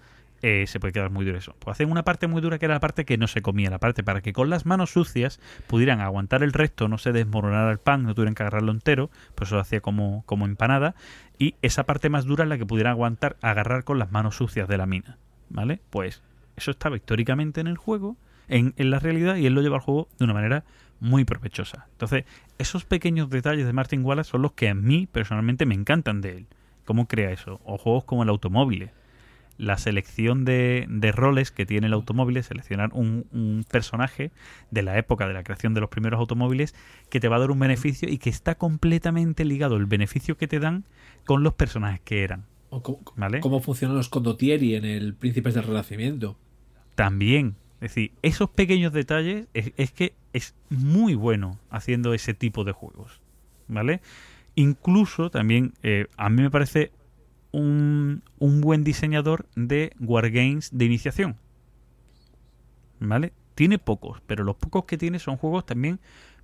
eh, 0.41 0.65
se 0.67 0.79
puede 0.79 0.93
quedar 0.93 1.09
muy 1.09 1.25
duro 1.25 1.37
eso. 1.37 1.55
Pues 1.59 1.75
hacen 1.75 1.91
una 1.91 2.03
parte 2.03 2.27
muy 2.27 2.41
dura 2.41 2.59
que 2.59 2.65
era 2.65 2.75
la 2.75 2.79
parte 2.79 3.05
que 3.05 3.17
no 3.17 3.27
se 3.27 3.41
comía, 3.41 3.69
la 3.69 3.79
parte 3.79 4.03
para 4.03 4.21
que 4.21 4.33
con 4.33 4.49
las 4.49 4.65
manos 4.65 4.91
sucias 4.91 5.39
pudieran 5.67 6.01
aguantar 6.01 6.43
el 6.43 6.53
resto, 6.53 6.87
no 6.87 6.97
se 6.97 7.11
desmoronara 7.11 7.71
el 7.71 7.79
pan, 7.79 8.03
no 8.03 8.13
tuvieran 8.15 8.35
que 8.35 8.43
agarrarlo 8.43 8.71
entero, 8.71 9.09
pues 9.35 9.49
eso 9.49 9.55
lo 9.55 9.61
hacía 9.61 9.81
como, 9.81 10.23
como 10.25 10.45
empanada, 10.45 10.95
y 11.37 11.55
esa 11.61 11.85
parte 11.85 12.09
más 12.09 12.25
dura 12.25 12.43
es 12.43 12.49
la 12.49 12.57
que 12.57 12.65
pudieran 12.65 12.91
aguantar, 12.91 13.37
agarrar 13.41 13.83
con 13.83 13.99
las 13.99 14.11
manos 14.11 14.35
sucias 14.35 14.67
de 14.67 14.77
la 14.77 14.85
mina. 14.85 15.17
¿Vale? 15.49 15.79
Pues 15.89 16.23
eso 16.57 16.71
estaba 16.71 16.97
históricamente 16.97 17.61
en 17.61 17.67
el 17.67 17.77
juego, 17.77 18.17
en, 18.49 18.73
en 18.77 18.89
la 18.91 18.99
realidad, 18.99 19.37
y 19.37 19.45
él 19.45 19.53
lo 19.53 19.61
lleva 19.61 19.77
al 19.77 19.81
juego 19.81 20.09
de 20.19 20.25
una 20.25 20.33
manera 20.33 20.65
muy 20.99 21.25
provechosa. 21.25 21.87
Entonces, 21.91 22.25
esos 22.57 22.85
pequeños 22.85 23.29
detalles 23.29 23.65
de 23.65 23.73
Martin 23.73 24.03
Wallace 24.03 24.31
son 24.31 24.41
los 24.41 24.53
que 24.53 24.69
a 24.69 24.73
mí 24.73 25.07
personalmente 25.07 25.65
me 25.65 25.75
encantan 25.75 26.21
de 26.21 26.37
él. 26.37 26.47
¿Cómo 26.85 27.07
crea 27.07 27.31
eso? 27.31 27.59
O 27.65 27.77
juegos 27.77 28.05
como 28.05 28.23
el 28.23 28.29
automóvil. 28.29 28.89
La 29.57 29.77
selección 29.77 30.45
de, 30.45 30.85
de 30.89 31.11
roles 31.11 31.51
que 31.51 31.65
tiene 31.65 31.87
el 31.87 31.93
automóvil, 31.93 32.41
seleccionar 32.43 32.91
un, 32.93 33.25
un 33.31 33.65
personaje 33.69 34.31
de 34.71 34.81
la 34.83 34.97
época 34.97 35.27
de 35.27 35.33
la 35.33 35.43
creación 35.43 35.73
de 35.73 35.81
los 35.81 35.89
primeros 35.89 36.19
automóviles 36.19 36.75
que 37.09 37.19
te 37.19 37.27
va 37.27 37.37
a 37.37 37.39
dar 37.39 37.51
un 37.51 37.59
beneficio 37.59 38.07
y 38.09 38.17
que 38.19 38.29
está 38.29 38.55
completamente 38.55 39.45
ligado 39.45 39.75
el 39.77 39.85
beneficio 39.85 40.37
que 40.37 40.47
te 40.47 40.59
dan 40.59 40.85
con 41.25 41.43
los 41.43 41.53
personajes 41.53 42.01
que 42.01 42.23
eran. 42.23 42.45
O 42.69 42.83
cómo, 42.83 42.99
¿Vale? 43.15 43.39
cómo 43.39 43.59
funcionan 43.61 43.97
los 43.97 44.09
condottieri 44.09 44.75
en 44.75 44.85
el 44.85 45.13
Príncipes 45.15 45.53
del 45.53 45.63
Renacimiento. 45.63 46.37
también. 46.95 47.55
Es 47.79 47.91
decir, 47.91 48.11
esos 48.23 48.49
pequeños 48.49 48.91
detalles 48.91 49.47
es, 49.53 49.71
es 49.77 49.91
que 49.91 50.15
es 50.33 50.55
muy 50.69 51.13
bueno 51.13 51.59
haciendo 51.69 52.15
ese 52.15 52.33
tipo 52.33 52.63
de 52.63 52.71
juegos. 52.71 53.21
¿Vale? 53.67 54.01
Incluso 54.55 55.29
también 55.29 55.73
eh, 55.83 56.07
a 56.17 56.29
mí 56.29 56.41
me 56.41 56.49
parece 56.49 56.91
un, 57.59 58.23
un 58.39 58.61
buen 58.61 58.83
diseñador 58.83 59.47
de 59.55 59.93
wargames 59.99 60.69
de 60.71 60.85
iniciación. 60.85 61.35
¿Vale? 62.99 63.33
Tiene 63.55 63.79
pocos, 63.79 64.21
pero 64.27 64.43
los 64.43 64.55
pocos 64.55 64.85
que 64.85 64.97
tiene 64.97 65.19
son 65.19 65.37
juegos 65.37 65.65
también 65.65 65.99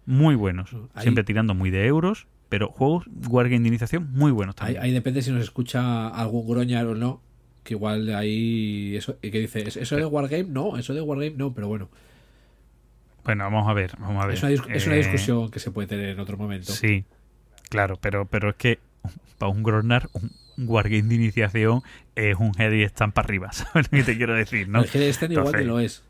muy 0.05 0.35
buenos. 0.35 0.71
Ahí- 0.93 1.03
Siempre 1.03 1.23
tirando 1.23 1.53
muy 1.53 1.69
de 1.69 1.85
euros, 1.85 2.27
pero 2.49 2.69
juegos 2.69 3.05
wargame 3.29 3.61
de 3.61 3.67
iniciación 3.67 4.11
muy 4.13 4.31
buenos 4.31 4.55
también. 4.55 4.81
ahí 4.81 4.91
depende 4.91 5.21
si 5.21 5.31
nos 5.31 5.41
escucha 5.43 6.07
algún 6.09 6.47
groñar 6.47 6.85
o 6.87 6.95
no. 6.95 7.21
Que 7.63 7.75
igual 7.75 8.13
ahí. 8.13 8.93
Eso, 8.97 9.17
y 9.21 9.31
que 9.31 9.39
dice, 9.39 9.63
¿eso 9.65 9.95
de 9.95 10.05
Wargame? 10.05 10.43
No, 10.43 10.77
eso 10.77 10.93
de 10.93 10.99
Wargame 11.01 11.31
no, 11.37 11.53
pero 11.53 11.69
bueno. 11.69 11.87
Bueno, 13.23 13.45
vamos 13.45 13.69
a 13.69 13.73
ver, 13.73 13.93
vamos 13.99 14.21
a 14.21 14.27
ver. 14.27 14.35
Es 14.35 14.43
una, 14.43 14.51
dis- 14.51 14.69
es 14.75 14.85
una 14.85 14.95
Eh, 14.95 14.99
discusión 14.99 15.49
que 15.49 15.59
se 15.59 15.71
puede 15.71 15.87
tener 15.87 16.09
en 16.09 16.19
otro 16.19 16.35
momento. 16.37 16.73
Sí, 16.73 17.05
claro, 17.69 17.95
pero, 18.01 18.25
pero 18.25 18.49
es 18.49 18.55
que 18.57 18.79
para 19.37 19.49
un 19.49 19.63
Gronar, 19.63 20.09
un 20.11 20.29
wargame 20.57 21.03
de 21.03 21.15
iniciación 21.15 21.81
es 22.15 22.35
un 22.37 22.51
y 22.57 22.83
están 22.83 23.11
para 23.11 23.25
arriba, 23.25 23.51
¿sabes 23.53 23.91
lo 23.91 23.97
que 23.97 24.03
te 24.03 24.17
quiero 24.17 24.33
decir? 24.35 24.67
¿no? 24.69 24.81
El 24.81 24.87
GDS 24.87 25.23
igual 25.23 25.27
que 25.29 25.33
Entonces, 25.35 25.65
lo 25.65 25.79
es. 25.79 26.03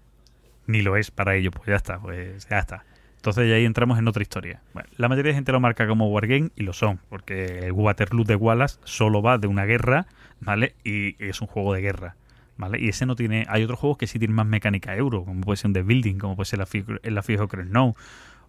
ni 0.67 0.81
lo 0.81 0.97
es 0.97 1.11
para 1.11 1.35
ello, 1.35 1.51
pues 1.51 1.67
ya 1.67 1.75
está, 1.75 1.99
pues 1.99 2.47
ya 2.49 2.59
está. 2.59 2.85
Entonces 3.17 3.47
ya 3.49 3.55
ahí 3.55 3.63
entramos 3.65 3.97
en 3.99 4.07
otra 4.07 4.21
historia. 4.21 4.61
Bueno, 4.73 4.89
la 4.97 5.07
mayoría 5.07 5.29
de 5.31 5.35
gente 5.35 5.51
lo 5.53 5.59
marca 5.61 5.87
como 5.87 6.09
Wargame 6.09 6.49
y 6.57 6.63
lo 6.63 6.73
son, 6.73 6.99
porque 7.09 7.59
el 7.59 7.71
Waterloo 7.71 8.25
de 8.25 8.35
Wallace 8.35 8.79
solo 8.83 9.21
va 9.21 9.37
de 9.37 9.47
una 9.47 9.63
guerra, 9.63 10.07
¿vale? 10.41 10.75
Y 10.83 11.15
es 11.23 11.39
un 11.39 11.47
juego 11.47 11.73
de 11.73 11.79
guerra, 11.79 12.17
¿vale? 12.57 12.81
Y 12.81 12.89
ese 12.89 13.05
no 13.05 13.15
tiene... 13.15 13.45
Hay 13.47 13.63
otros 13.63 13.79
juegos 13.79 13.97
que 13.97 14.07
sí 14.07 14.19
tienen 14.19 14.35
más 14.35 14.45
mecánica 14.45 14.93
euro, 14.97 15.23
como 15.23 15.39
puede 15.39 15.55
ser 15.55 15.67
un 15.69 15.73
The 15.73 15.83
Building, 15.83 16.17
como 16.17 16.35
puede 16.35 16.47
ser 16.47 16.59
la, 16.59 16.65
Fi- 16.65 16.83
la 17.01 17.23
Fijo 17.23 17.47
Snow, 17.49 17.95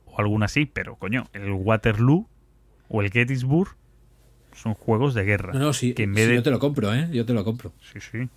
o 0.07 0.19
alguna 0.21 0.47
así, 0.47 0.67
pero 0.67 0.97
coño, 0.97 1.29
el 1.35 1.51
Waterloo 1.53 2.29
o 2.89 3.01
el 3.03 3.13
Gettysburg 3.13 3.77
son 4.55 4.75
juegos 4.75 5.15
de 5.15 5.25
guerra. 5.25 5.53
No, 5.53 5.59
no, 5.59 5.73
sí, 5.73 5.95
que 5.95 6.05
en 6.05 6.15
sí, 6.15 6.21
vez 6.21 6.29
de- 6.29 6.35
yo 6.37 6.43
te 6.43 6.51
lo 6.51 6.59
compro, 6.59 6.93
¿eh? 6.95 7.09
Yo 7.13 7.25
te 7.27 7.33
lo 7.35 7.45
compro. 7.45 7.73
Sí, 7.93 8.01
sí. 8.01 8.29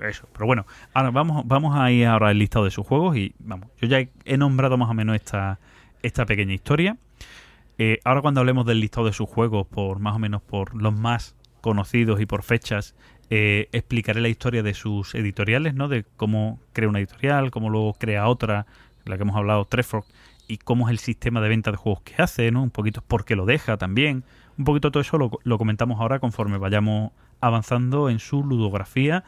Eso. 0.00 0.26
Pero 0.32 0.46
bueno, 0.46 0.66
ahora 0.94 1.10
vamos, 1.10 1.46
vamos 1.46 1.76
a 1.76 1.90
ir 1.90 2.06
ahora 2.06 2.28
al 2.28 2.38
listado 2.38 2.64
de 2.64 2.70
sus 2.70 2.86
juegos 2.86 3.16
y 3.16 3.34
vamos. 3.40 3.68
Yo 3.80 3.86
ya 3.88 4.00
he, 4.00 4.08
he 4.24 4.36
nombrado 4.38 4.78
más 4.78 4.88
o 4.88 4.94
menos 4.94 5.14
esta, 5.16 5.58
esta 6.02 6.24
pequeña 6.24 6.54
historia. 6.54 6.96
Eh, 7.78 7.98
ahora 8.04 8.22
cuando 8.22 8.40
hablemos 8.40 8.64
del 8.66 8.80
listado 8.80 9.06
de 9.06 9.12
sus 9.12 9.28
juegos, 9.28 9.66
por 9.66 9.98
más 9.98 10.14
o 10.14 10.18
menos 10.18 10.40
por 10.42 10.74
los 10.74 10.94
más 10.94 11.34
conocidos 11.60 12.20
y 12.20 12.26
por 12.26 12.42
fechas, 12.42 12.94
eh, 13.30 13.68
explicaré 13.72 14.20
la 14.20 14.28
historia 14.28 14.62
de 14.62 14.74
sus 14.74 15.14
editoriales, 15.14 15.74
¿no? 15.74 15.88
De 15.88 16.04
cómo 16.16 16.58
crea 16.72 16.88
una 16.88 16.98
editorial, 16.98 17.50
cómo 17.50 17.70
luego 17.70 17.94
crea 17.94 18.28
otra, 18.28 18.66
la 19.04 19.16
que 19.16 19.22
hemos 19.22 19.36
hablado, 19.36 19.64
Trefort, 19.66 20.06
y 20.48 20.58
cómo 20.58 20.88
es 20.88 20.92
el 20.92 20.98
sistema 20.98 21.40
de 21.40 21.48
venta 21.48 21.70
de 21.70 21.76
juegos 21.76 22.02
que 22.02 22.20
hace, 22.22 22.50
¿no? 22.50 22.62
Un 22.62 22.70
poquito 22.70 23.02
por 23.02 23.24
qué 23.24 23.36
lo 23.36 23.46
deja 23.46 23.76
también. 23.76 24.24
Un 24.58 24.64
poquito 24.64 24.90
todo 24.90 25.00
eso 25.00 25.18
lo, 25.18 25.30
lo 25.44 25.58
comentamos 25.58 26.00
ahora 26.00 26.18
conforme 26.20 26.58
vayamos 26.58 27.12
avanzando 27.40 28.08
en 28.10 28.18
su 28.18 28.44
ludografía, 28.44 29.24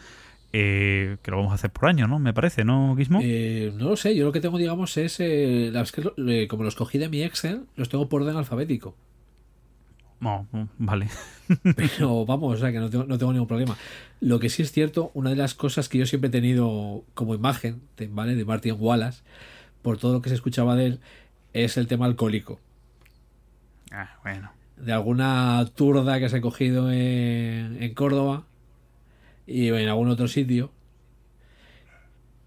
eh, 0.53 1.17
que 1.23 1.31
lo 1.31 1.39
vamos 1.39 1.53
a 1.53 1.57
hacer 1.57 1.71
por 1.71 1.89
año, 1.89 2.07
¿no? 2.07 2.19
Me 2.19 2.33
parece, 2.33 2.65
¿no, 2.65 2.95
Gizmo? 2.97 3.19
Eh, 3.23 3.73
no 3.77 3.89
lo 3.91 3.97
sé, 3.97 4.15
yo 4.15 4.25
lo 4.25 4.33
que 4.33 4.41
tengo, 4.41 4.57
digamos, 4.59 4.97
es. 4.97 5.19
eh, 5.21 5.71
la- 5.73 5.81
es 5.81 5.91
que 5.93 6.05
le- 6.17 6.47
como 6.47 6.63
los 6.63 6.77
cogí 6.77 6.99
de 6.99 7.09
mi 7.09 7.23
Excel, 7.23 7.65
los 7.77 7.89
tengo 7.89 8.09
por 8.09 8.23
orden 8.23 8.37
alfabético. 8.37 8.95
No, 10.21 10.47
vale. 10.79 11.09
Pero 11.77 12.25
vamos, 12.25 12.55
o 12.55 12.59
sea 12.59 12.73
que 12.73 12.79
no 12.79 12.89
tengo, 12.89 13.05
no 13.05 13.19
tengo 13.19 13.33
ningún 13.33 13.49
problema. 13.49 13.77
Lo 14.21 14.39
que 14.39 14.49
sí 14.49 14.63
es 14.63 14.71
cierto, 14.73 15.11
una 15.15 15.31
de 15.31 15.37
las 15.37 15.55
cosas 15.55 15.89
que 15.89 15.99
yo 15.99 16.07
siempre 16.07 16.29
he 16.29 16.31
tenido 16.31 17.05
como 17.15 17.35
imagen, 17.35 17.83
de- 17.97 18.07
¿vale? 18.09 18.35
De 18.37 18.45
Martin 18.45 18.77
Wallace, 18.79 19.23
por 19.83 19.99
todo 19.99 20.13
lo 20.15 20.23
que 20.23 20.29
se 20.31 20.37
escuchaba 20.37 20.77
de 20.77 20.87
él, 20.87 21.01
es 21.53 21.77
el 21.77 21.89
tema 21.89 22.07
alcohólico. 22.07 22.59
Ah, 23.93 24.17
bueno. 24.23 24.51
De 24.77 24.93
alguna 24.93 25.65
turda 25.75 26.19
que 26.21 26.29
se 26.29 26.37
ha 26.39 26.41
cogido 26.41 26.91
en, 26.91 27.83
en 27.83 27.95
Córdoba 27.95 28.45
y 29.47 29.69
en 29.69 29.89
algún 29.89 30.09
otro 30.09 30.29
sitio. 30.29 30.73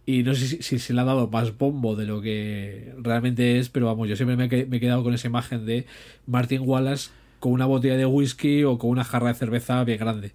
Y 0.05 0.23
no 0.23 0.33
sé 0.35 0.47
si, 0.47 0.61
si 0.63 0.79
se 0.79 0.93
le 0.93 1.01
ha 1.01 1.03
dado 1.03 1.27
más 1.27 1.57
bombo 1.57 1.95
de 1.95 2.05
lo 2.05 2.21
que 2.21 2.93
realmente 2.99 3.59
es, 3.59 3.69
pero 3.69 3.87
vamos, 3.87 4.07
yo 4.07 4.15
siempre 4.15 4.37
me 4.37 4.47
me 4.47 4.77
he 4.77 4.79
quedado 4.79 5.03
con 5.03 5.13
esa 5.13 5.27
imagen 5.27 5.65
de 5.65 5.85
Martin 6.25 6.61
Wallace 6.63 7.11
con 7.39 7.51
una 7.51 7.65
botella 7.65 7.97
de 7.97 8.05
whisky 8.05 8.63
o 8.63 8.77
con 8.77 8.89
una 8.89 9.03
jarra 9.03 9.29
de 9.29 9.33
cerveza 9.35 9.83
bien 9.83 9.99
grande. 9.99 10.33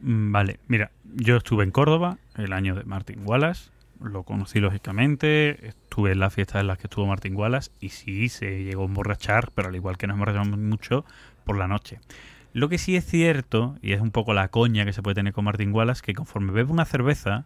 Mm, 0.00 0.32
Vale, 0.32 0.60
mira, 0.68 0.90
yo 1.04 1.36
estuve 1.36 1.64
en 1.64 1.70
Córdoba 1.70 2.18
el 2.36 2.52
año 2.52 2.74
de 2.74 2.84
Martin 2.84 3.20
Wallace, 3.24 3.70
lo 4.02 4.22
conocí 4.22 4.60
lógicamente, 4.60 5.68
estuve 5.68 6.12
en 6.12 6.20
las 6.20 6.34
fiestas 6.34 6.60
en 6.60 6.66
las 6.66 6.78
que 6.78 6.86
estuvo 6.86 7.06
Martin 7.06 7.36
Wallace 7.36 7.70
y 7.80 7.90
sí, 7.90 8.28
se 8.28 8.64
llegó 8.64 8.82
a 8.82 8.86
emborrachar, 8.86 9.50
pero 9.54 9.68
al 9.68 9.76
igual 9.76 9.98
que 9.98 10.06
nos 10.06 10.14
emborrachamos 10.14 10.58
mucho 10.58 11.04
por 11.44 11.56
la 11.56 11.68
noche. 11.68 12.00
Lo 12.52 12.68
que 12.68 12.78
sí 12.78 12.96
es 12.96 13.04
cierto, 13.04 13.76
y 13.80 13.92
es 13.92 14.00
un 14.00 14.10
poco 14.10 14.34
la 14.34 14.48
coña 14.48 14.84
que 14.84 14.92
se 14.92 15.02
puede 15.02 15.14
tener 15.14 15.32
con 15.32 15.44
Martin 15.44 15.72
Wallace, 15.72 16.02
que 16.02 16.14
conforme 16.14 16.52
bebe 16.52 16.72
una 16.72 16.84
cerveza, 16.84 17.44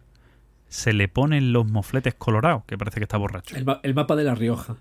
se 0.67 0.93
le 0.93 1.07
ponen 1.07 1.53
los 1.53 1.69
mofletes 1.69 2.15
colorados, 2.15 2.63
que 2.65 2.77
parece 2.77 2.99
que 2.99 3.03
está 3.03 3.17
borracho. 3.17 3.55
El, 3.55 3.65
el 3.83 3.93
mapa 3.93 4.15
de 4.15 4.23
La 4.23 4.33
Rioja. 4.33 4.77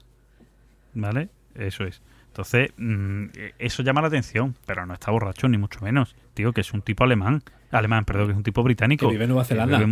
¿Vale? 0.94 1.28
Eso 1.54 1.84
es. 1.84 2.00
Entonces, 2.28 2.72
mm, 2.78 3.24
eh, 3.36 3.54
eso 3.58 3.82
llama 3.82 4.00
la 4.00 4.08
atención, 4.08 4.56
pero 4.66 4.86
no 4.86 4.94
está 4.94 5.10
borracho, 5.10 5.46
ni 5.48 5.58
mucho 5.58 5.80
menos. 5.82 6.16
Tío, 6.34 6.52
que 6.52 6.62
es 6.62 6.72
un 6.72 6.82
tipo 6.82 7.04
alemán. 7.04 7.42
Alemán, 7.70 8.04
perdón, 8.04 8.26
que 8.26 8.32
es 8.32 8.36
un 8.36 8.42
tipo 8.42 8.62
británico. 8.62 9.06
Que 9.06 9.12
vive 9.12 9.24
en 9.24 9.30
Nueva 9.30 9.44
que 9.44 9.48
Zelanda. 9.48 9.86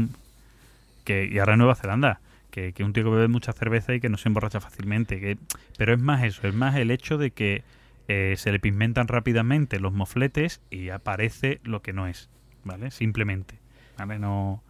Que- 1.05 1.27
y 1.31 1.39
ahora 1.39 1.57
Nueva 1.57 1.75
Zelanda. 1.75 2.21
Que, 2.51 2.75
que 2.75 2.85
un 2.85 2.93
tío 2.93 3.05
que 3.05 3.11
bebe 3.11 3.29
mucha 3.29 3.55
cerveza 3.55 3.95
y 3.95 4.01
que 4.01 4.11
no 4.11 4.19
se 4.19 4.29
emborracha 4.29 4.61
fácilmente. 4.61 5.19
Que, 5.21 5.39
pero 5.79 5.95
es 5.95 6.01
más 6.01 6.23
eso, 6.23 6.47
es 6.47 6.55
más 6.55 6.77
el 6.77 6.91
hecho 6.91 7.17
de 7.17 7.31
que 7.31 7.65
eh, 8.09 8.35
se 8.37 8.53
le 8.53 8.59
pigmentan 8.61 9.09
rápidamente 9.09 9.81
los 9.81 9.93
mofletes 9.95 10.61
y 10.71 10.91
aparece 10.91 11.61
lo 11.65 11.81
que 11.81 11.93
no 11.95 12.07
es. 12.07 12.29
¿Vale? 12.65 12.91
Simplemente. 12.91 13.59
¿Vale? 13.97 14.19
No. 14.19 14.63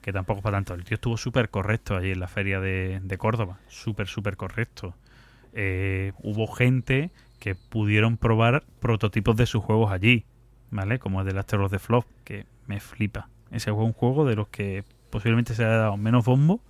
Que 0.00 0.12
tampoco 0.12 0.38
es 0.38 0.44
para 0.44 0.58
tanto. 0.58 0.74
El 0.74 0.84
tío 0.84 0.94
estuvo 0.94 1.16
súper 1.16 1.48
correcto 1.50 1.96
allí 1.96 2.12
en 2.12 2.20
la 2.20 2.28
feria 2.28 2.60
de, 2.60 3.00
de 3.02 3.18
Córdoba. 3.18 3.58
Súper, 3.68 4.06
súper 4.06 4.36
correcto 4.36 4.94
eh, 5.54 6.12
hubo 6.18 6.46
gente 6.46 7.10
que 7.38 7.54
pudieron 7.54 8.16
probar 8.16 8.64
prototipos 8.80 9.36
de 9.36 9.46
sus 9.46 9.62
juegos 9.62 9.92
allí, 9.92 10.24
¿vale? 10.70 10.98
Como 10.98 11.20
el 11.20 11.26
de 11.26 11.32
Last 11.32 11.52
of 11.54 11.70
the 11.70 11.78
Flop, 11.78 12.04
que 12.24 12.46
me 12.66 12.80
flipa. 12.80 13.28
Ese 13.50 13.72
fue 13.72 13.84
un 13.84 13.92
juego 13.92 14.24
de 14.24 14.34
los 14.36 14.48
que 14.48 14.84
posiblemente 15.14 15.54
se 15.54 15.64
haya 15.64 15.76
dado 15.76 15.96
menos 15.96 16.24
bombo. 16.24 16.60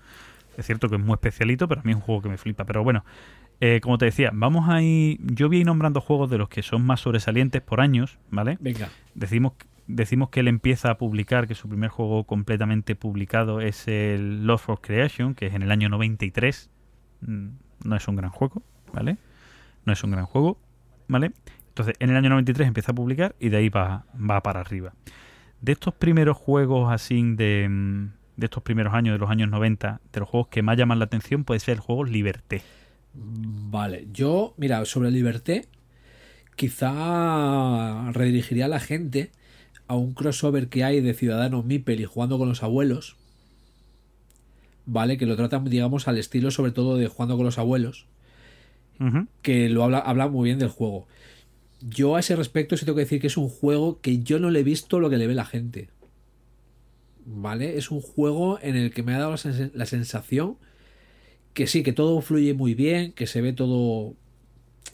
Es 0.58 0.66
cierto 0.66 0.90
que 0.90 0.96
es 0.96 1.00
muy 1.02 1.14
especialito, 1.14 1.66
pero 1.66 1.80
a 1.80 1.84
mí 1.84 1.92
es 1.92 1.96
un 1.96 2.02
juego 2.02 2.20
que 2.20 2.28
me 2.28 2.36
flipa. 2.36 2.66
Pero 2.66 2.84
bueno, 2.84 3.02
eh, 3.58 3.80
como 3.82 3.96
te 3.96 4.04
decía, 4.04 4.30
vamos 4.34 4.68
a 4.68 4.82
ir... 4.82 5.18
Yo 5.22 5.48
voy 5.48 5.56
a 5.56 5.60
ir 5.60 5.66
nombrando 5.66 6.02
juegos 6.02 6.28
de 6.28 6.36
los 6.36 6.50
que 6.50 6.62
son 6.62 6.84
más 6.84 7.00
sobresalientes 7.00 7.62
por 7.62 7.80
años, 7.80 8.18
¿vale? 8.30 8.58
Venga. 8.60 8.90
Decimos, 9.14 9.54
decimos 9.86 10.28
que 10.28 10.40
él 10.40 10.48
empieza 10.48 10.90
a 10.90 10.98
publicar, 10.98 11.48
que 11.48 11.54
su 11.54 11.70
primer 11.70 11.88
juego 11.88 12.24
completamente 12.24 12.94
publicado 12.96 13.62
es 13.62 13.88
el 13.88 14.46
Lost 14.46 14.66
for 14.66 14.82
Creation, 14.82 15.34
que 15.34 15.46
es 15.46 15.54
en 15.54 15.62
el 15.62 15.70
año 15.70 15.88
93. 15.88 16.68
Mm, 17.22 17.46
No 17.84 17.96
es 17.96 18.06
un 18.06 18.16
gran 18.16 18.30
juego, 18.30 18.62
¿vale? 18.92 19.16
No 19.86 19.94
es 19.94 20.04
un 20.04 20.10
gran 20.10 20.26
juego, 20.26 20.58
¿vale? 21.08 21.32
Entonces, 21.68 21.94
en 21.98 22.10
el 22.10 22.16
año 22.16 22.28
93 22.28 22.68
empieza 22.68 22.92
a 22.92 22.94
publicar 22.94 23.36
y 23.40 23.48
de 23.48 23.56
ahí 23.56 23.70
va, 23.70 24.04
va 24.14 24.42
para 24.42 24.60
arriba. 24.60 24.92
De 25.62 25.72
estos 25.72 25.94
primeros 25.94 26.36
juegos 26.36 26.92
así 26.92 27.22
de, 27.36 27.66
mm, 27.70 28.23
de 28.36 28.46
estos 28.46 28.62
primeros 28.62 28.94
años, 28.94 29.14
de 29.14 29.18
los 29.18 29.30
años 29.30 29.48
90, 29.48 30.00
de 30.12 30.20
los 30.20 30.28
juegos 30.28 30.48
que 30.48 30.62
más 30.62 30.76
llaman 30.76 30.98
la 30.98 31.06
atención 31.06 31.44
puede 31.44 31.60
ser 31.60 31.74
el 31.74 31.80
juego 31.80 32.04
Liberté. 32.04 32.62
Vale, 33.14 34.08
yo, 34.12 34.54
mira, 34.56 34.84
sobre 34.84 35.10
Liberté, 35.10 35.66
quizá 36.56 38.10
redirigiría 38.12 38.66
a 38.66 38.68
la 38.68 38.80
gente 38.80 39.30
a 39.86 39.94
un 39.94 40.14
crossover 40.14 40.68
que 40.68 40.84
hay 40.84 41.00
de 41.00 41.14
Ciudadano 41.14 41.62
Mipel 41.62 42.00
y 42.00 42.04
jugando 42.04 42.38
con 42.38 42.48
los 42.48 42.62
abuelos. 42.62 43.16
Vale, 44.86 45.16
que 45.16 45.26
lo 45.26 45.36
tratan, 45.36 45.64
digamos, 45.64 46.08
al 46.08 46.18
estilo 46.18 46.50
sobre 46.50 46.72
todo 46.72 46.96
de 46.96 47.08
jugando 47.08 47.36
con 47.36 47.46
los 47.46 47.58
abuelos. 47.58 48.06
Que 49.42 49.68
lo 49.68 49.84
habla, 49.84 49.98
habla 49.98 50.28
muy 50.28 50.46
bien 50.48 50.58
del 50.58 50.68
juego. 50.68 51.06
Yo 51.80 52.16
a 52.16 52.20
ese 52.20 52.36
respecto 52.36 52.76
sí 52.76 52.84
tengo 52.84 52.96
que 52.96 53.02
decir 53.02 53.20
que 53.20 53.26
es 53.26 53.36
un 53.36 53.48
juego 53.48 54.00
que 54.00 54.22
yo 54.22 54.38
no 54.38 54.50
le 54.50 54.60
he 54.60 54.62
visto 54.62 55.00
lo 55.00 55.10
que 55.10 55.18
le 55.18 55.26
ve 55.26 55.34
la 55.34 55.44
gente. 55.44 55.90
¿Vale? 57.26 57.78
Es 57.78 57.90
un 57.90 58.00
juego 58.00 58.58
en 58.60 58.76
el 58.76 58.92
que 58.92 59.02
me 59.02 59.14
ha 59.14 59.18
dado 59.18 59.30
la, 59.32 59.36
sens- 59.38 59.70
la 59.74 59.86
sensación 59.86 60.58
que 61.54 61.66
sí, 61.66 61.82
que 61.82 61.92
todo 61.92 62.20
fluye 62.20 62.54
muy 62.54 62.74
bien, 62.74 63.12
que 63.12 63.26
se 63.26 63.40
ve 63.40 63.52
todo 63.52 64.14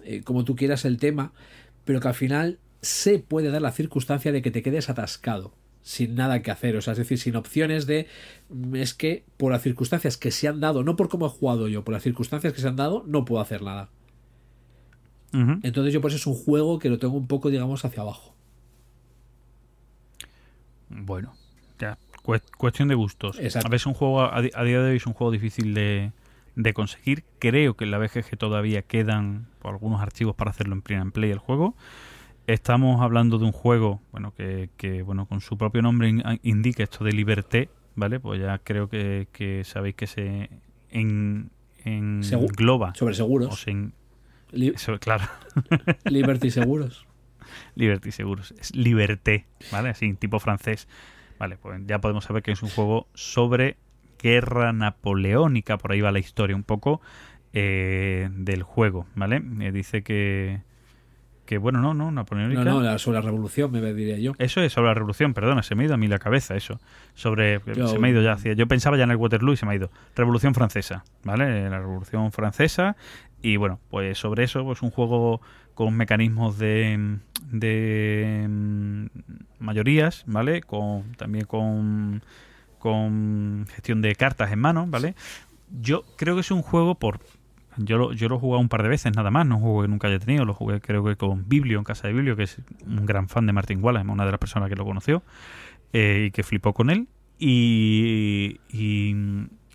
eh, 0.04 0.22
como 0.22 0.44
tú 0.44 0.56
quieras 0.56 0.84
el 0.84 0.98
tema, 0.98 1.32
pero 1.84 2.00
que 2.00 2.08
al 2.08 2.14
final 2.14 2.58
se 2.82 3.18
puede 3.18 3.50
dar 3.50 3.62
la 3.62 3.72
circunstancia 3.72 4.32
de 4.32 4.42
que 4.42 4.50
te 4.50 4.62
quedes 4.62 4.90
atascado, 4.90 5.54
sin 5.82 6.14
nada 6.16 6.42
que 6.42 6.50
hacer, 6.50 6.76
o 6.76 6.82
sea, 6.82 6.92
es 6.92 6.98
decir, 6.98 7.18
sin 7.18 7.36
opciones 7.36 7.86
de 7.86 8.06
mm, 8.50 8.76
es 8.76 8.94
que 8.94 9.24
por 9.38 9.52
las 9.52 9.62
circunstancias 9.62 10.16
que 10.16 10.30
se 10.30 10.48
han 10.48 10.60
dado, 10.60 10.84
no 10.84 10.96
por 10.96 11.08
cómo 11.08 11.26
he 11.26 11.30
jugado 11.30 11.68
yo, 11.68 11.84
por 11.84 11.94
las 11.94 12.02
circunstancias 12.02 12.52
que 12.52 12.60
se 12.60 12.68
han 12.68 12.76
dado, 12.76 13.04
no 13.06 13.24
puedo 13.24 13.42
hacer 13.42 13.62
nada. 13.62 13.90
Entonces 15.62 15.92
yo 15.94 16.00
por 16.00 16.10
eso 16.10 16.18
es 16.18 16.26
un 16.26 16.34
juego 16.34 16.78
que 16.78 16.88
lo 16.90 16.98
tengo 16.98 17.16
un 17.16 17.26
poco, 17.26 17.50
digamos, 17.50 17.84
hacia 17.84 18.02
abajo. 18.02 18.34
Bueno, 20.88 21.34
ya, 21.78 21.98
cuestión 22.56 22.88
de 22.88 22.94
gustos. 22.94 23.38
Exacto. 23.38 23.68
A 23.68 23.70
veces 23.70 23.86
un 23.86 23.94
juego, 23.94 24.22
a, 24.22 24.40
día 24.42 24.50
de 24.82 24.90
hoy 24.90 24.96
es 24.96 25.06
un 25.06 25.12
juego 25.14 25.30
difícil 25.30 25.74
de, 25.74 26.12
de 26.56 26.72
conseguir. 26.74 27.24
Creo 27.38 27.74
que 27.74 27.84
en 27.84 27.90
la 27.90 27.98
BGG 27.98 28.36
todavía 28.38 28.82
quedan 28.82 29.46
algunos 29.64 30.00
archivos 30.00 30.34
para 30.36 30.50
hacerlo 30.50 30.74
en 30.74 30.82
print 30.82 31.02
and 31.02 31.12
play 31.12 31.30
el 31.30 31.38
juego. 31.38 31.74
Estamos 32.46 33.00
hablando 33.02 33.38
de 33.38 33.44
un 33.44 33.52
juego, 33.52 34.00
bueno, 34.12 34.32
que, 34.34 34.70
que, 34.76 35.02
bueno, 35.02 35.26
con 35.26 35.40
su 35.40 35.56
propio 35.56 35.82
nombre 35.82 36.08
in- 36.08 36.22
indica 36.42 36.82
esto 36.82 37.04
de 37.04 37.12
liberté, 37.12 37.68
¿vale? 37.94 38.18
Pues 38.18 38.40
ya 38.40 38.58
creo 38.58 38.88
que, 38.88 39.28
que 39.30 39.62
sabéis 39.64 39.94
que 39.94 40.06
se 40.08 40.50
en, 40.90 41.50
en 41.84 42.22
Segu- 42.22 42.48
engloba 42.48 42.94
Sobre 42.94 43.12
o 43.12 43.14
seguros. 43.14 43.60
se 43.60 43.70
en- 43.70 43.92
Li- 44.52 44.72
eso, 44.74 44.98
claro, 44.98 45.24
Liberty 46.06 46.50
Seguros. 46.50 47.06
Liberty 47.76 48.10
Seguros. 48.10 48.52
Es 48.58 48.74
Liberté, 48.74 49.46
¿vale? 49.70 49.90
Así, 49.90 50.12
tipo 50.14 50.40
francés. 50.40 50.88
Vale, 51.40 51.56
pues 51.56 51.80
ya 51.86 51.98
podemos 52.00 52.22
saber 52.24 52.42
que 52.44 52.52
es 52.52 52.62
un 52.62 52.68
juego 52.68 53.08
sobre 53.14 53.76
guerra 54.22 54.72
napoleónica. 54.72 55.78
Por 55.78 55.90
ahí 55.92 56.00
va 56.02 56.12
la 56.12 56.18
historia 56.20 56.54
un 56.54 56.62
poco 56.64 57.00
eh, 57.54 58.28
del 58.32 58.62
juego, 58.62 59.06
¿vale? 59.16 59.42
Eh, 59.60 59.72
dice 59.72 60.02
que, 60.02 60.60
que 61.46 61.56
bueno, 61.58 61.80
no, 61.80 61.94
no, 61.94 62.04
No, 62.04 62.12
napoleónica. 62.12 62.62
no, 62.62 62.80
la- 62.82 62.98
sobre 62.98 63.16
la 63.18 63.22
revolución, 63.22 63.72
me 63.72 63.80
diría 63.94 64.18
yo. 64.18 64.32
Eso 64.38 64.60
es 64.60 64.72
sobre 64.74 64.88
la 64.88 64.94
revolución, 64.94 65.32
perdona, 65.34 65.62
se 65.62 65.74
me 65.74 65.82
ha 65.82 65.86
ido 65.86 65.94
a 65.94 65.96
mí 65.96 66.06
la 66.08 66.18
cabeza 66.18 66.54
eso. 66.54 66.78
Sobre. 67.14 67.60
Yo- 67.74 67.88
se 67.88 67.98
me 67.98 68.08
ha 68.08 68.10
ido 68.10 68.22
ya. 68.22 68.34
hacia- 68.34 68.52
Yo 68.52 68.68
pensaba 68.68 68.96
ya 68.98 69.04
en 69.04 69.10
el 69.10 69.16
Waterloo 69.16 69.54
y 69.54 69.56
se 69.56 69.64
me 69.66 69.72
ha 69.72 69.76
ido. 69.76 69.90
Revolución 70.14 70.54
Francesa, 70.54 71.04
¿vale? 71.24 71.68
La 71.70 71.78
Revolución 71.78 72.30
Francesa. 72.32 72.96
Y 73.42 73.56
bueno, 73.56 73.80
pues 73.90 74.18
sobre 74.18 74.44
eso, 74.44 74.64
pues 74.64 74.82
un 74.82 74.90
juego 74.90 75.40
con 75.74 75.96
mecanismos 75.96 76.58
de. 76.58 77.18
mm, 78.48 79.06
mayorías, 79.58 80.24
¿vale? 80.26 80.62
Con, 80.62 81.12
también 81.12 81.46
con. 81.46 82.22
con 82.78 83.66
gestión 83.68 84.02
de 84.02 84.14
cartas 84.14 84.52
en 84.52 84.58
mano, 84.58 84.86
¿vale? 84.88 85.14
Yo 85.80 86.02
creo 86.16 86.34
que 86.34 86.42
es 86.42 86.50
un 86.50 86.62
juego 86.62 86.96
por. 86.96 87.20
Yo 87.76 87.96
lo, 87.96 88.12
yo 88.12 88.28
lo 88.28 88.36
he 88.36 88.38
jugado 88.38 88.60
un 88.60 88.68
par 88.68 88.82
de 88.82 88.88
veces 88.88 89.14
nada 89.14 89.30
más, 89.30 89.46
no 89.46 89.56
un 89.56 89.62
juego 89.62 89.82
que 89.82 89.88
nunca 89.88 90.08
haya 90.08 90.18
tenido, 90.18 90.44
lo 90.44 90.54
jugué 90.54 90.80
creo 90.80 91.04
que 91.04 91.16
con 91.16 91.48
Biblio, 91.48 91.78
en 91.78 91.84
casa 91.84 92.08
de 92.08 92.12
Biblio, 92.12 92.36
que 92.36 92.42
es 92.42 92.58
un 92.84 93.06
gran 93.06 93.28
fan 93.28 93.46
de 93.46 93.52
Martin 93.52 93.82
Wallace, 93.82 94.06
una 94.08 94.26
de 94.26 94.32
las 94.32 94.40
personas 94.40 94.68
que 94.68 94.76
lo 94.76 94.84
conoció 94.84 95.22
eh, 95.92 96.24
y 96.26 96.30
que 96.32 96.42
flipó 96.42 96.74
con 96.74 96.90
él. 96.90 97.06
Y, 97.38 98.60
y 98.70 99.14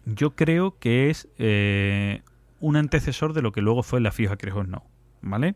yo 0.05 0.35
creo 0.35 0.77
que 0.77 1.09
es 1.09 1.27
eh, 1.39 2.21
un 2.60 2.76
antecesor 2.77 3.34
de 3.34 3.41
lo 3.41 3.52
que 3.52 3.61
luego 3.61 3.84
fue 3.84 3.99
la 4.02 4.11
FIA 4.11 4.36
Creo 4.38 4.64
No, 4.64 4.84
¿vale? 5.22 5.56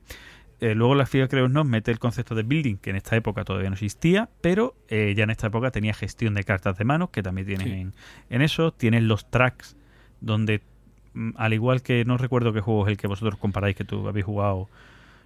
Eh, 0.61 0.75
luego 0.75 0.93
la 0.95 1.05
FIA 1.05 1.27
Creo 1.29 1.47
No 1.47 1.63
mete 1.63 1.89
el 1.91 1.99
concepto 1.99 2.35
de 2.35 2.43
building, 2.43 2.75
que 2.75 2.89
en 2.89 2.97
esta 2.97 3.15
época 3.15 3.43
todavía 3.45 3.69
no 3.69 3.75
existía, 3.75 4.29
pero 4.41 4.75
eh, 4.89 5.13
ya 5.15 5.23
en 5.23 5.29
esta 5.29 5.47
época 5.47 5.71
tenía 5.71 5.93
gestión 5.93 6.33
de 6.33 6.43
cartas 6.43 6.77
de 6.77 6.83
manos, 6.83 7.09
que 7.11 7.23
también 7.23 7.47
tienes 7.47 7.67
Sí. 7.67 7.73
en, 7.73 7.93
en 8.29 8.41
eso. 8.41 8.71
Tienes 8.73 9.03
los 9.03 9.29
tracks, 9.31 9.77
donde 10.19 10.61
mm, 11.13 11.31
al 11.37 11.53
igual 11.53 11.81
que 11.81 12.03
no 12.05 12.17
recuerdo 12.17 12.51
qué 12.53 12.59
juego 12.61 12.85
es 12.85 12.91
el 12.91 12.97
que 12.97 13.07
vosotros 13.07 13.37
comparáis, 13.39 13.75
que 13.75 13.85
tú 13.85 14.07
habéis 14.07 14.25
jugado 14.25 14.67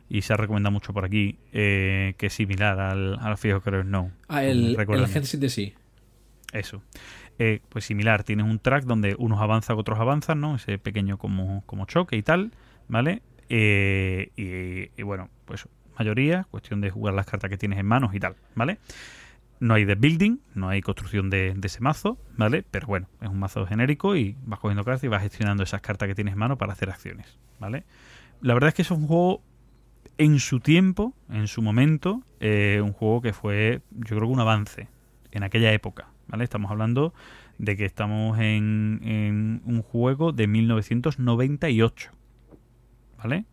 y 0.09 0.21
se 0.21 0.33
ha 0.33 0.37
recomendado 0.37 0.71
mucho 0.71 0.93
por 0.93 1.05
aquí, 1.05 1.37
eh, 1.53 2.13
que 2.17 2.27
es 2.27 2.33
similar 2.33 2.79
al, 2.79 3.17
al 3.19 3.37
FIA 3.37 3.59
Creo 3.61 3.83
No. 3.83 4.11
Ah, 4.27 4.43
el, 4.43 4.75
el. 4.79 5.07
Genesis 5.07 5.39
de 5.39 5.49
sí. 5.49 5.73
Eso. 6.51 6.83
Eh, 7.39 7.61
pues 7.69 7.85
similar, 7.85 8.23
tienes 8.23 8.45
un 8.45 8.59
track 8.59 8.85
donde 8.85 9.15
unos 9.17 9.41
avanzan, 9.41 9.77
otros 9.77 9.99
avanzan, 9.99 10.39
¿no? 10.39 10.55
Ese 10.55 10.77
pequeño 10.77 11.17
como, 11.17 11.63
como 11.65 11.85
choque 11.85 12.15
y 12.15 12.23
tal, 12.23 12.51
¿vale? 12.87 13.21
Eh, 13.49 14.91
y, 14.95 15.01
bueno, 15.03 15.29
pues 15.45 15.67
mayoría, 15.97 16.45
cuestión 16.49 16.81
de 16.81 16.89
jugar 16.89 17.13
las 17.13 17.25
cartas 17.25 17.49
que 17.49 17.57
tienes 17.57 17.79
en 17.79 17.85
manos 17.85 18.13
y 18.13 18.19
tal, 18.19 18.35
¿vale? 18.55 18.79
No 19.59 19.75
hay 19.75 19.85
de 19.85 19.95
building, 19.95 20.37
no 20.55 20.69
hay 20.69 20.81
construcción 20.81 21.29
de, 21.29 21.53
de 21.55 21.67
ese 21.67 21.79
mazo, 21.81 22.17
¿vale? 22.37 22.63
Pero 22.69 22.87
bueno, 22.87 23.07
es 23.21 23.29
un 23.29 23.39
mazo 23.39 23.65
genérico 23.65 24.15
y 24.15 24.35
vas 24.45 24.59
cogiendo 24.59 24.83
cartas 24.83 25.03
y 25.03 25.07
vas 25.07 25.21
gestionando 25.21 25.63
esas 25.63 25.81
cartas 25.81 26.07
que 26.07 26.15
tienes 26.15 26.33
en 26.33 26.39
mano 26.39 26.57
para 26.57 26.73
hacer 26.73 26.89
acciones, 26.89 27.37
¿vale? 27.59 27.83
La 28.41 28.53
verdad 28.53 28.69
es 28.69 28.73
que 28.73 28.81
es 28.81 28.91
un 28.91 29.07
juego 29.07 29.41
en 30.17 30.39
su 30.39 30.59
tiempo, 30.59 31.13
en 31.29 31.47
su 31.47 31.61
momento, 31.61 32.21
eh, 32.39 32.81
un 32.83 32.93
juego 32.93 33.21
que 33.21 33.33
fue, 33.33 33.81
yo 33.91 34.15
creo 34.15 34.27
que 34.27 34.33
un 34.33 34.39
avance 34.39 34.87
en 35.31 35.43
aquella 35.43 35.71
época, 35.73 36.07
¿vale? 36.27 36.43
Estamos 36.43 36.71
hablando 36.71 37.13
de 37.57 37.77
que 37.77 37.85
estamos 37.85 38.39
en, 38.39 38.99
en 39.03 39.61
un 39.65 39.81
juego 39.81 40.31
de 40.31 40.47
1998, 40.47 42.11
¿vale? 43.17 43.45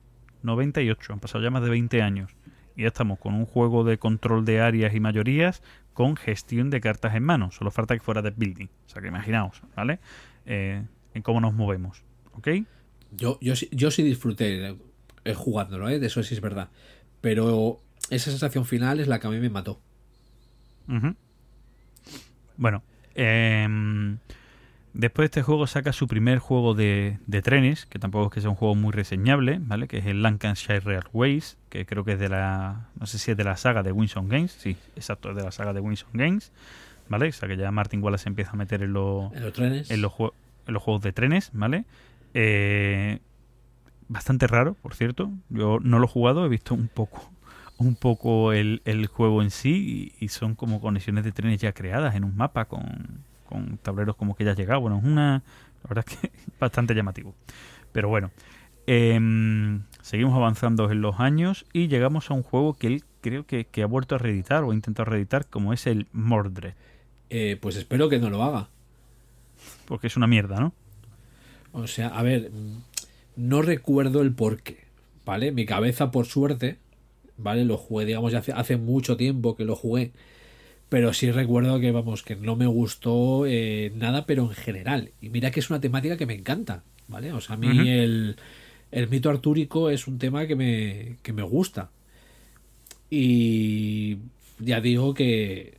98, 0.43 1.13
han 1.13 1.21
pasado 1.21 1.45
ya 1.45 1.51
más 1.51 1.63
de 1.63 1.71
20 1.71 2.03
años. 2.03 2.35
Y 2.77 2.83
ya 2.83 2.89
estamos 2.89 3.19
con 3.19 3.35
un 3.35 3.45
juego 3.47 3.85
de 3.85 3.99
control 3.99 4.45
de 4.45 4.61
áreas 4.61 4.95
y 4.95 5.01
mayorías 5.01 5.63
con 5.93 6.17
gestión 6.17 6.71
de 6.71 6.81
cartas 6.81 7.15
en 7.15 7.25
mano. 7.25 7.51
Solo 7.51 7.71
falta 7.71 7.95
que 7.95 8.01
fuera 8.01 8.23
de 8.23 8.31
building. 8.31 8.69
O 8.87 8.89
sea 8.89 9.03
que 9.03 9.09
imaginaos, 9.09 9.61
¿vale? 9.77 9.99
Eh, 10.47 10.83
en 11.13 11.23
cómo 11.23 11.41
nos 11.41 11.53
movemos, 11.53 12.03
¿ok? 12.33 12.49
Yo, 13.13 13.39
yo, 13.43 13.57
sí- 13.57 13.69
yo 13.73 13.91
sí 13.91 14.03
disfruté 14.03 14.77
eh, 15.25 15.35
jugándolo, 15.35 15.89
¿eh? 15.89 15.99
de 15.99 16.07
eso 16.07 16.23
sí 16.23 16.35
es 16.35 16.41
verdad. 16.41 16.71
Pero 17.21 17.81
esa 18.09 18.31
sensación 18.31 18.65
final 18.65 19.01
es 19.01 19.09
la 19.09 19.19
que 19.19 19.27
a 19.27 19.31
mí 19.31 19.39
me 19.41 19.51
mató. 19.51 19.81
Ujú. 20.89 21.15
Bueno, 22.61 22.83
em, 23.15 24.19
después 24.93 25.25
de 25.25 25.27
este 25.27 25.43
juego 25.43 25.67
saca 25.67 25.93
su 25.95 26.07
primer 26.07 26.39
juego 26.41 26.75
de, 26.75 27.19
de 27.27 27.41
trenes, 27.43 27.87
que 27.87 27.99
tampoco 27.99 28.27
es 28.27 28.33
que 28.35 28.41
sea 28.43 28.51
un 28.51 28.57
juego 28.57 28.75
muy 28.75 28.93
reseñable, 28.93 29.59
¿vale? 29.63 29.89
Que 29.89 29.97
es 29.99 30.07
el 30.07 30.21
Lancashire 30.23 30.81
Railways, 30.81 31.57
que 31.71 31.87
creo 31.87 32.05
que 32.05 32.13
es 32.13 32.19
de 32.19 32.29
la... 32.29 32.89
no 33.01 33.07
sé 33.07 33.19
si 33.19 33.31
es 33.31 33.37
de 33.37 33.45
la 33.45 33.57
saga 33.57 33.83
de 33.83 33.93
Winson 33.93 34.29
Games, 34.29 34.53
sí, 34.53 34.77
exacto, 34.95 35.31
es 35.31 35.37
de 35.37 35.43
la 35.43 35.53
saga 35.53 35.73
de 35.73 35.81
Winson 35.81 36.11
Games, 36.13 36.53
¿vale? 37.09 37.29
O 37.29 37.33
sea 37.33 37.49
que 37.49 37.57
ya 37.57 37.71
Martin 37.71 38.03
Wallace 38.03 38.29
empieza 38.29 38.51
a 38.53 38.57
meter 38.57 38.83
en, 38.83 38.93
lo- 38.93 39.33
En 39.35 39.43
los 39.43 39.53
trenes. 39.55 39.91
en, 39.91 40.03
los, 40.03 40.13
en 40.21 40.75
los 40.75 40.83
juegos 40.83 41.03
de 41.03 41.13
trenes, 41.15 41.51
¿vale? 41.55 41.87
Eh, 42.35 43.21
bastante 44.09 44.47
raro, 44.47 44.75
por 44.75 44.95
cierto. 44.95 45.31
Yo 45.49 45.79
no 45.81 45.99
lo 45.99 46.05
he 46.05 46.09
jugado, 46.09 46.45
he 46.45 46.49
visto 46.51 46.75
un 46.75 46.89
poco 46.89 47.31
un 47.81 47.95
poco 47.97 48.53
el, 48.53 48.83
el 48.85 49.07
juego 49.07 49.43
en 49.43 49.51
sí 49.51 50.13
y, 50.21 50.25
y 50.25 50.29
son 50.29 50.55
como 50.55 50.81
conexiones 50.81 51.25
de 51.25 51.33
trenes 51.33 51.61
ya 51.61 51.73
creadas 51.73 52.15
en 52.15 52.25
un 52.25 52.37
mapa 52.37 52.67
con, 52.67 53.25
con 53.47 53.79
tableros 53.79 54.17
como 54.17 54.35
que 54.37 54.45
ya 54.45 54.55
llegado. 54.55 54.81
Bueno, 54.81 54.99
es 54.99 55.05
una... 55.05 55.43
La 55.83 55.89
verdad 55.89 56.05
es 56.07 56.17
que 56.17 56.27
es 56.27 56.33
bastante 56.61 56.95
llamativo. 56.95 57.35
Pero 57.93 58.09
bueno, 58.09 58.31
em, 58.87 59.83
seguimos 60.03 60.35
avanzando 60.35 60.91
en 60.91 61.01
los 61.01 61.19
años 61.21 61.67
y 61.73 61.89
llegamos 61.89 62.31
a 62.31 62.35
un 62.35 62.43
juego 62.43 62.75
que 62.75 62.87
él 62.87 63.05
creo 63.23 63.47
que, 63.47 63.65
que 63.65 63.83
ha 63.83 63.87
vuelto 63.87 64.15
a 64.15 64.19
reeditar 64.19 64.63
o 64.63 64.71
ha 64.71 64.75
intentado 64.75 65.11
reeditar 65.11 65.47
como 65.47 65.73
es 65.73 65.87
el 65.87 66.07
Mordred. 66.13 66.75
Eh, 67.31 67.59
pues 67.61 67.77
espero 67.77 68.09
que 68.09 68.19
no 68.19 68.29
lo 68.29 68.43
haga. 68.43 68.69
Porque 69.87 70.07
es 70.07 70.17
una 70.17 70.27
mierda, 70.27 70.61
¿no? 70.61 70.73
O 71.73 71.87
sea, 71.87 72.09
a 72.09 72.23
ver, 72.23 72.51
no 73.37 73.63
recuerdo 73.63 74.23
el 74.23 74.33
porqué, 74.33 74.85
¿vale? 75.25 75.53
Mi 75.53 75.65
cabeza, 75.65 76.11
por 76.11 76.27
suerte, 76.27 76.79
¿vale? 77.43 77.65
Lo 77.65 77.77
jugué, 77.77 78.05
digamos, 78.05 78.33
ya 78.33 78.39
hace, 78.39 78.53
hace 78.53 78.77
mucho 78.77 79.17
tiempo 79.17 79.57
que 79.57 79.65
lo 79.65 79.77
jugué. 79.77 80.13
Pero 80.89 81.13
sí 81.13 81.31
recuerdo 81.31 81.79
que, 81.79 81.93
vamos, 81.93 82.23
que 82.23 82.37
no 82.37 82.57
me 82.57 82.67
gustó 82.67 83.47
eh, 83.47 83.93
nada, 83.97 84.27
pero 84.27 84.43
en 84.45 84.51
general. 84.51 85.13
Y 85.21 85.29
mira 85.29 85.51
que 85.51 85.61
es 85.61 85.71
una 85.71 85.81
temática 85.81 86.17
que 86.17 86.27
me 86.27 86.35
encanta, 86.35 86.83
¿vale? 87.07 87.33
O 87.33 87.41
sea, 87.41 87.55
a 87.55 87.59
mí 87.59 87.89
el, 87.89 88.37
el 88.91 89.09
mito 89.09 89.31
artúrico 89.31 89.91
es 89.91 90.09
un 90.09 90.19
tema 90.19 90.47
que 90.47 90.57
me, 90.57 91.17
que 91.23 91.33
me 91.33 91.43
gusta. 91.43 91.91
Y 93.09 94.19
ya 94.59 94.81
digo 94.81 95.15
que 95.15 95.79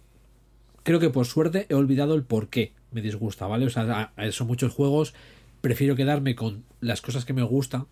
creo 0.84 1.00
que 1.00 1.10
por 1.10 1.26
suerte 1.26 1.66
he 1.70 1.74
olvidado 1.76 2.16
el 2.16 2.24
por 2.24 2.50
qué 2.50 2.72
me 2.92 3.02
disgusta, 3.02 3.48
¿vale? 3.48 3.66
O 3.66 3.70
sea, 3.70 4.14
son 4.32 4.48
muchos 4.48 4.74
juegos, 4.74 5.14
prefiero 5.62 5.96
quedarme 5.96 6.36
con 6.36 6.64
las 6.80 7.02
cosas 7.02 7.26
que 7.26 7.34
me 7.34 7.44
gustan 7.44 7.86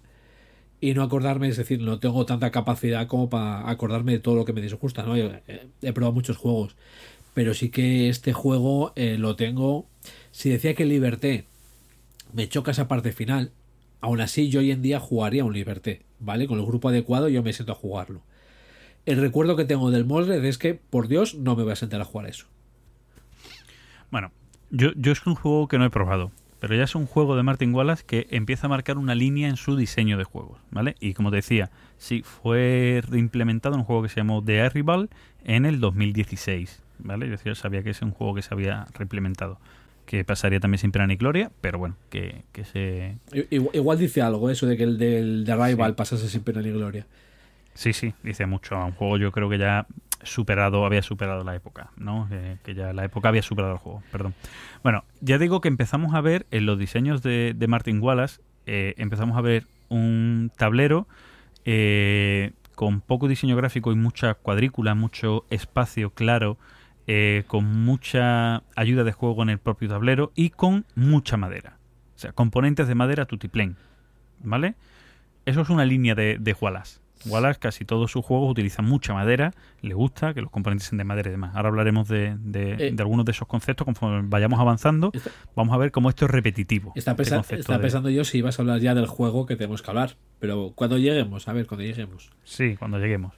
y 0.82 0.94
no 0.94 1.04
acordarme, 1.04 1.50
es 1.50 1.58
decir, 1.58 1.82
no 1.82 2.00
tengo 2.00 2.26
tanta 2.26 2.52
capacidad 2.52 3.08
como 3.08 3.30
para 3.30 3.70
acordarme 3.70 4.14
de 4.14 4.20
todo 4.20 4.36
lo 4.36 4.46
que 4.46 4.54
me 4.54 4.62
disgusta, 4.62 5.04
¿no? 5.04 5.16
Eh, 5.16 5.42
he 5.82 5.94
probado 5.94 6.14
muchos 6.14 6.38
juegos, 6.38 6.76
pero 7.34 7.54
sí 7.54 7.70
que 7.70 8.10
este 8.10 8.34
juego 8.34 8.94
eh, 8.96 9.18
lo 9.18 9.36
tengo... 9.36 9.88
Si 10.32 10.50
decía 10.50 10.74
que 10.76 10.86
Liberté 10.86 11.46
me 12.34 12.48
choca 12.48 12.72
esa 12.72 12.88
parte 12.88 13.12
final, 13.12 13.52
aún 14.00 14.22
así 14.22 14.50
yo 14.50 14.62
hoy 14.62 14.72
en 14.72 14.82
día 14.82 15.00
jugaría 15.00 15.44
un 15.44 15.54
Liberté, 15.54 16.04
¿vale? 16.20 16.48
Con 16.48 16.60
el 16.60 16.66
grupo 16.66 16.90
adecuado 16.90 17.28
yo 17.28 17.44
me 17.44 17.54
siento 17.54 17.74
a 17.74 17.76
jugarlo. 17.76 18.22
El 19.06 19.20
recuerdo 19.20 19.56
que 19.56 19.66
tengo 19.66 19.92
del 19.92 20.06
Mordred 20.06 20.44
es 20.46 20.58
que, 20.58 20.76
por 20.76 21.08
Dios, 21.08 21.36
no 21.36 21.56
me 21.56 21.64
voy 21.64 21.74
a 21.74 21.76
sentar 21.76 22.00
a 22.00 22.06
jugar 22.06 22.30
eso. 22.30 22.46
Bueno, 24.12 24.32
yo, 24.70 24.92
yo 24.96 25.12
es 25.12 25.26
un 25.26 25.36
juego 25.36 25.68
que 25.68 25.78
no 25.78 25.86
he 25.86 25.90
probado, 25.90 26.32
pero 26.60 26.76
ya 26.76 26.84
es 26.84 26.96
un 26.96 27.06
juego 27.06 27.36
de 27.36 27.44
Martin 27.44 27.74
Wallace 27.74 28.04
que 28.06 28.28
empieza 28.32 28.68
a 28.68 28.70
marcar 28.70 28.98
una 28.98 29.16
línea 29.16 29.50
en 29.50 29.58
su 29.58 29.76
diseño 29.76 30.18
de 30.18 30.24
juegos, 30.24 30.60
¿vale? 30.72 30.96
Y 31.00 31.14
como 31.14 31.30
te 31.30 31.38
decía, 31.38 31.72
sí, 31.98 32.22
fue 32.24 33.02
reimplementado 33.08 33.76
en 33.76 33.82
un 33.82 33.86
juego 33.86 34.04
que 34.04 34.10
se 34.10 34.18
llamó 34.18 34.44
The 34.44 34.62
Arrival 34.62 35.10
en 35.46 35.66
el 35.66 35.80
2016, 35.80 36.82
¿vale? 37.00 37.26
Yo 37.28 37.32
decía, 37.34 37.56
sabía 37.56 37.84
que 37.84 37.92
es 37.92 38.02
un 38.02 38.12
juego 38.12 38.36
que 38.36 38.42
se 38.42 38.54
había 38.54 38.88
reimplementado, 38.94 39.60
que 40.06 40.24
pasaría 40.24 40.60
también 40.60 40.80
sin 40.80 40.92
pena 40.92 41.08
ni 41.08 41.16
gloria, 41.16 41.52
pero 41.62 41.80
bueno, 41.80 41.96
que, 42.10 42.44
que 42.52 42.66
se... 42.66 43.18
Igual, 43.52 43.76
igual 43.76 43.98
dice 44.00 44.22
algo 44.22 44.50
eso 44.50 44.66
de 44.66 44.76
que 44.76 44.84
el 44.84 44.98
del 44.98 45.46
de 45.46 45.56
Rival 45.56 45.92
Sí. 45.92 45.96
pasase 45.96 46.28
sin 46.30 46.42
pena 46.42 46.62
ni 46.62 46.72
gloria. 46.72 47.06
Sí, 47.74 47.94
sí, 47.94 48.14
dice 48.24 48.46
mucho. 48.46 48.76
A 48.76 48.86
un 48.86 48.92
juego 48.92 49.18
yo 49.18 49.32
creo 49.32 49.50
que 49.50 49.58
ya 49.58 49.86
superado, 50.24 50.86
había 50.86 51.02
superado 51.02 51.44
la 51.44 51.56
época, 51.56 51.92
¿no? 51.98 52.28
Eh, 52.32 52.58
que 52.64 52.74
ya 52.74 52.94
la 52.94 53.06
época 53.06 53.30
había 53.30 53.42
superado 53.42 53.74
el 53.74 53.80
juego, 53.80 54.04
perdón. 54.12 54.34
Bueno, 54.84 55.04
ya 55.22 55.38
digo 55.38 55.62
que 55.62 55.68
empezamos 55.68 56.14
a 56.14 56.22
ver 56.22 56.46
en 56.52 56.66
los 56.66 56.78
diseños 56.78 57.22
de, 57.22 57.54
de 57.56 57.68
Martin 57.68 58.02
Wallace, 58.02 58.42
eh, 58.66 58.94
empezamos 58.98 59.38
a 59.38 59.42
ver 59.42 59.66
un 59.90 60.52
tablero 60.56 61.08
eh, 61.66 62.52
con 62.76 63.02
poco 63.02 63.28
diseño 63.28 63.56
gráfico 63.56 63.92
y 63.92 63.96
mucha 63.96 64.34
cuadrícula, 64.36 64.96
mucho 64.96 65.46
espacio 65.50 66.12
claro, 66.12 66.58
con 67.48 67.66
mucha 67.86 68.62
ayuda 68.76 69.04
de 69.04 69.12
juego 69.12 69.42
en 69.42 69.50
el 69.50 69.58
propio 69.58 69.90
tablero 69.90 70.32
y 70.36 70.52
con 70.52 70.86
mucha 70.94 71.38
madera. 71.38 71.80
O 72.16 72.20
sea, 72.20 72.34
componentes 72.34 72.88
de 72.88 72.94
madera 72.94 73.26
tutiplén, 73.26 73.78
¿vale? 74.44 74.76
Eso 75.48 75.62
es 75.62 75.70
una 75.70 75.86
línea 75.86 76.14
de, 76.14 76.38
de 76.40 76.54
Wallace. 76.54 77.00
Wallace 77.26 77.60
casi 77.60 77.86
todos 77.86 78.12
sus 78.12 78.24
juegos 78.26 78.50
utilizan 78.52 78.86
mucha 78.86 79.14
madera, 79.14 79.54
le 79.82 79.94
gusta 79.94 80.34
que 80.34 80.42
los 80.42 80.50
componentes 80.52 80.88
sean 80.88 80.98
de 80.98 81.04
madera 81.04 81.30
y 81.30 81.32
demás. 81.32 81.56
Ahora 81.56 81.70
hablaremos 81.70 82.08
de, 82.08 82.36
de- 82.40 82.88
Eh. 82.88 82.92
de 82.94 83.02
algunos 83.04 83.26
de 83.26 83.32
esos 83.32 83.48
conceptos 83.48 83.86
conforme 83.86 84.28
vayamos 84.30 84.60
avanzando. 84.60 85.12
Está, 85.14 85.30
Vamos 85.56 85.74
a 85.74 85.78
ver 85.78 85.92
cómo 85.92 86.10
esto 86.10 86.26
es 86.26 86.32
repetitivo. 86.32 86.94
está 86.96 87.12
este 87.20 87.36
de- 87.36 87.80
pensando 87.80 88.10
yo 88.10 88.24
si 88.24 88.38
ibas 88.38 88.58
a 88.60 88.62
hablar 88.62 88.80
ya 88.80 88.94
del 88.96 89.08
juego 89.08 89.46
que 89.46 89.56
tenemos 89.56 89.82
que 89.82 89.92
hablar. 89.92 90.16
Pero 90.40 90.72
cuando 90.76 90.98
lleguemos, 90.98 91.48
a 91.48 91.54
ver, 91.54 91.68
cuando 91.68 91.84
lleguemos. 91.86 92.32
Sí, 92.44 92.76
cuando 92.78 92.98
lleguemos. 93.00 93.34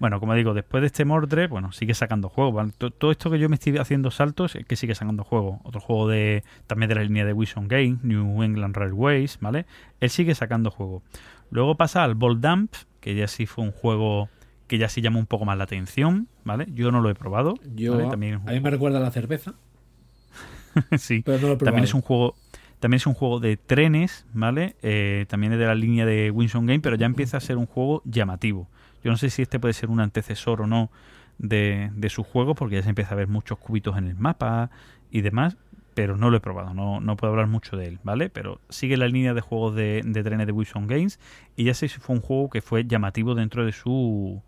Bueno, 0.00 0.18
como 0.18 0.34
digo, 0.34 0.52
después 0.52 0.80
de 0.80 0.88
este 0.88 1.04
Mordred, 1.04 1.48
bueno, 1.48 1.70
sigue 1.70 1.94
sacando 1.94 2.28
juegos. 2.28 2.72
Todo 2.76 3.12
esto 3.12 3.30
que 3.30 3.38
yo 3.38 3.48
me 3.48 3.54
estoy 3.54 3.76
haciendo 3.78 4.10
saltos 4.10 4.56
es 4.56 4.66
que 4.66 4.74
sigue 4.74 4.96
sacando 4.96 5.22
juegos. 5.22 5.60
Otro 5.62 5.80
juego 5.80 6.08
de 6.08 6.42
también 6.66 6.88
de 6.88 6.96
la 6.96 7.02
línea 7.04 7.24
de 7.24 7.32
Wilson 7.32 7.68
Game, 7.68 7.98
New 8.02 8.42
England 8.42 8.74
Railways, 8.76 9.38
¿vale? 9.40 9.64
Él 10.00 10.10
sigue 10.10 10.34
sacando 10.34 10.72
juegos. 10.72 11.04
Luego 11.50 11.76
pasa 11.76 12.02
al 12.02 12.16
Ball 12.16 12.40
Dump, 12.40 12.72
que 13.02 13.14
ya 13.14 13.28
sí 13.28 13.44
fue 13.44 13.64
un 13.64 13.72
juego 13.72 14.30
que 14.68 14.78
ya 14.78 14.88
sí 14.88 15.02
llama 15.02 15.18
un 15.18 15.26
poco 15.26 15.44
más 15.44 15.58
la 15.58 15.64
atención, 15.64 16.28
¿vale? 16.44 16.66
Yo 16.72 16.90
no 16.90 17.02
lo 17.02 17.10
he 17.10 17.14
probado. 17.14 17.56
Yo, 17.74 17.96
¿vale? 17.96 18.08
También 18.08 18.40
a 18.46 18.52
mí 18.52 18.60
me 18.60 18.70
recuerda 18.70 18.96
a 18.98 19.02
la 19.02 19.10
cerveza, 19.10 19.54
sí. 20.96 21.22
pero 21.26 21.38
no 21.38 21.48
lo 21.48 21.52
he 21.54 21.56
probado. 21.56 21.64
También 21.66 21.84
es 21.84 21.92
un 21.92 22.00
juego 22.00 22.34
también 22.80 22.96
es 22.96 23.06
un 23.06 23.14
juego 23.14 23.38
de 23.38 23.56
trenes, 23.56 24.26
¿vale? 24.32 24.74
Eh, 24.82 25.26
también 25.28 25.52
es 25.52 25.58
de 25.60 25.66
la 25.66 25.74
línea 25.76 26.04
de 26.04 26.32
Winson 26.32 26.66
Game, 26.66 26.80
pero 26.80 26.96
ya 26.96 27.06
empieza 27.06 27.36
a 27.36 27.40
ser 27.40 27.56
un 27.56 27.66
juego 27.66 28.02
llamativo. 28.04 28.68
Yo 29.04 29.10
no 29.12 29.16
sé 29.16 29.30
si 29.30 29.42
este 29.42 29.60
puede 29.60 29.74
ser 29.74 29.88
un 29.88 30.00
antecesor 30.00 30.62
o 30.62 30.66
no 30.66 30.90
de, 31.38 31.90
de 31.94 32.08
su 32.08 32.24
juego, 32.24 32.56
porque 32.56 32.76
ya 32.76 32.82
se 32.82 32.88
empieza 32.88 33.12
a 33.12 33.16
ver 33.16 33.28
muchos 33.28 33.58
cubitos 33.58 33.96
en 33.98 34.08
el 34.08 34.16
mapa 34.16 34.70
y 35.12 35.20
demás, 35.20 35.56
pero 35.94 36.16
no 36.16 36.30
lo 36.30 36.38
he 36.38 36.40
probado, 36.40 36.74
no, 36.74 37.00
no 37.00 37.16
puedo 37.16 37.32
hablar 37.32 37.48
mucho 37.48 37.76
de 37.76 37.86
él, 37.86 37.98
¿vale? 38.02 38.30
Pero 38.30 38.60
sigue 38.68 38.96
la 38.96 39.08
línea 39.08 39.34
de 39.34 39.40
juegos 39.40 39.74
de, 39.74 40.02
de 40.04 40.22
trenes 40.22 40.46
de 40.46 40.52
Wilson 40.52 40.86
Games 40.86 41.18
y 41.56 41.64
ya 41.64 41.74
sé 41.74 41.88
si 41.88 41.98
fue 41.98 42.16
un 42.16 42.22
juego 42.22 42.50
que 42.50 42.62
fue 42.62 42.84
llamativo 42.84 43.34
dentro 43.34 43.64
de 43.64 43.72
su 43.72 44.42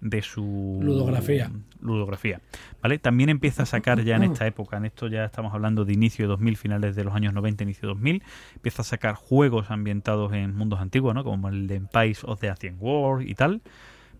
de 0.00 0.22
su 0.22 0.78
Ludografía. 0.80 1.50
ludografía 1.80 2.40
¿vale? 2.80 2.98
También 2.98 3.30
empieza 3.30 3.64
a 3.64 3.66
sacar 3.66 4.02
ya 4.04 4.16
en 4.16 4.22
esta 4.32 4.46
época, 4.46 4.76
en 4.76 4.84
esto 4.84 5.08
ya 5.08 5.24
estamos 5.24 5.52
hablando 5.54 5.84
de 5.84 5.92
inicio 5.92 6.24
de 6.24 6.28
2000, 6.30 6.56
finales 6.56 6.96
de 6.96 7.04
los 7.04 7.14
años 7.14 7.34
90, 7.34 7.64
inicio 7.64 7.88
de 7.88 7.94
2000, 7.94 8.22
empieza 8.54 8.82
a 8.82 8.84
sacar 8.84 9.14
juegos 9.14 9.70
ambientados 9.70 10.32
en 10.32 10.54
mundos 10.54 10.80
antiguos, 10.80 11.14
¿no? 11.14 11.24
Como 11.24 11.48
el 11.48 11.66
de 11.66 11.76
Empire 11.76 12.16
of 12.24 12.40
the 12.40 12.48
Ancient 12.48 12.80
World 12.80 13.28
y 13.28 13.34
tal, 13.34 13.60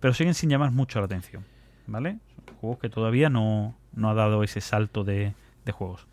pero 0.01 0.15
siguen 0.15 0.35
sin 0.35 0.51
llamar 0.51 0.73
mucho 0.73 0.99
la 0.99 1.07
atención, 1.07 1.45
¿vale? 1.87 2.19
Son 2.47 2.57
juegos 2.57 2.79
que 2.81 2.89
todavía 2.89 3.31
no, 3.31 3.77
no 3.95 4.11
ha 4.11 4.15
dado 4.15 4.43
ese 4.43 4.61
salto 4.61 5.05
de, 5.05 5.35
de 5.65 5.73
juegos. 5.73 6.07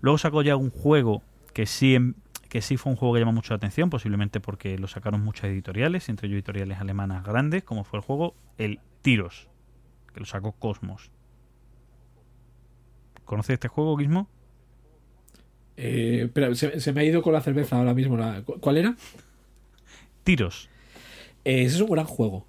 Luego 0.00 0.18
sacó 0.18 0.42
ya 0.42 0.56
un 0.56 0.70
juego 0.70 1.22
que 1.52 1.66
sí, 1.66 1.94
em- 1.94 2.14
que 2.48 2.62
sí 2.62 2.76
fue 2.76 2.92
un 2.92 2.96
juego 2.96 3.14
que 3.14 3.20
llama 3.20 3.32
mucho 3.32 3.52
la 3.52 3.56
atención, 3.56 3.90
posiblemente 3.90 4.40
porque 4.40 4.78
lo 4.78 4.86
sacaron 4.86 5.22
muchas 5.22 5.44
editoriales, 5.46 6.08
entre 6.08 6.28
ellos 6.28 6.36
editoriales 6.36 6.78
alemanas 6.80 7.24
grandes, 7.24 7.62
como 7.64 7.84
fue 7.84 7.98
el 7.98 8.04
juego 8.04 8.34
El 8.58 8.80
Tiros, 9.02 9.48
que 10.14 10.20
lo 10.20 10.26
sacó 10.26 10.52
Cosmos. 10.52 11.10
¿Conoces 13.24 13.54
este 13.54 13.68
juego, 13.68 13.96
Gizmo? 13.98 14.28
Eh, 15.76 16.22
espera, 16.24 16.54
se, 16.54 16.80
se 16.80 16.92
me 16.92 17.02
ha 17.02 17.04
ido 17.04 17.22
con 17.22 17.32
la 17.32 17.40
cerveza 17.40 17.76
ahora 17.76 17.94
mismo. 17.94 18.16
la- 18.16 18.42
¿cu- 18.42 18.58
¿Cuál 18.60 18.78
era? 18.78 18.96
Tiros. 20.24 20.68
Eh, 21.44 21.62
ese 21.64 21.76
es 21.76 21.80
un 21.82 21.90
gran 21.90 22.06
juego. 22.06 22.46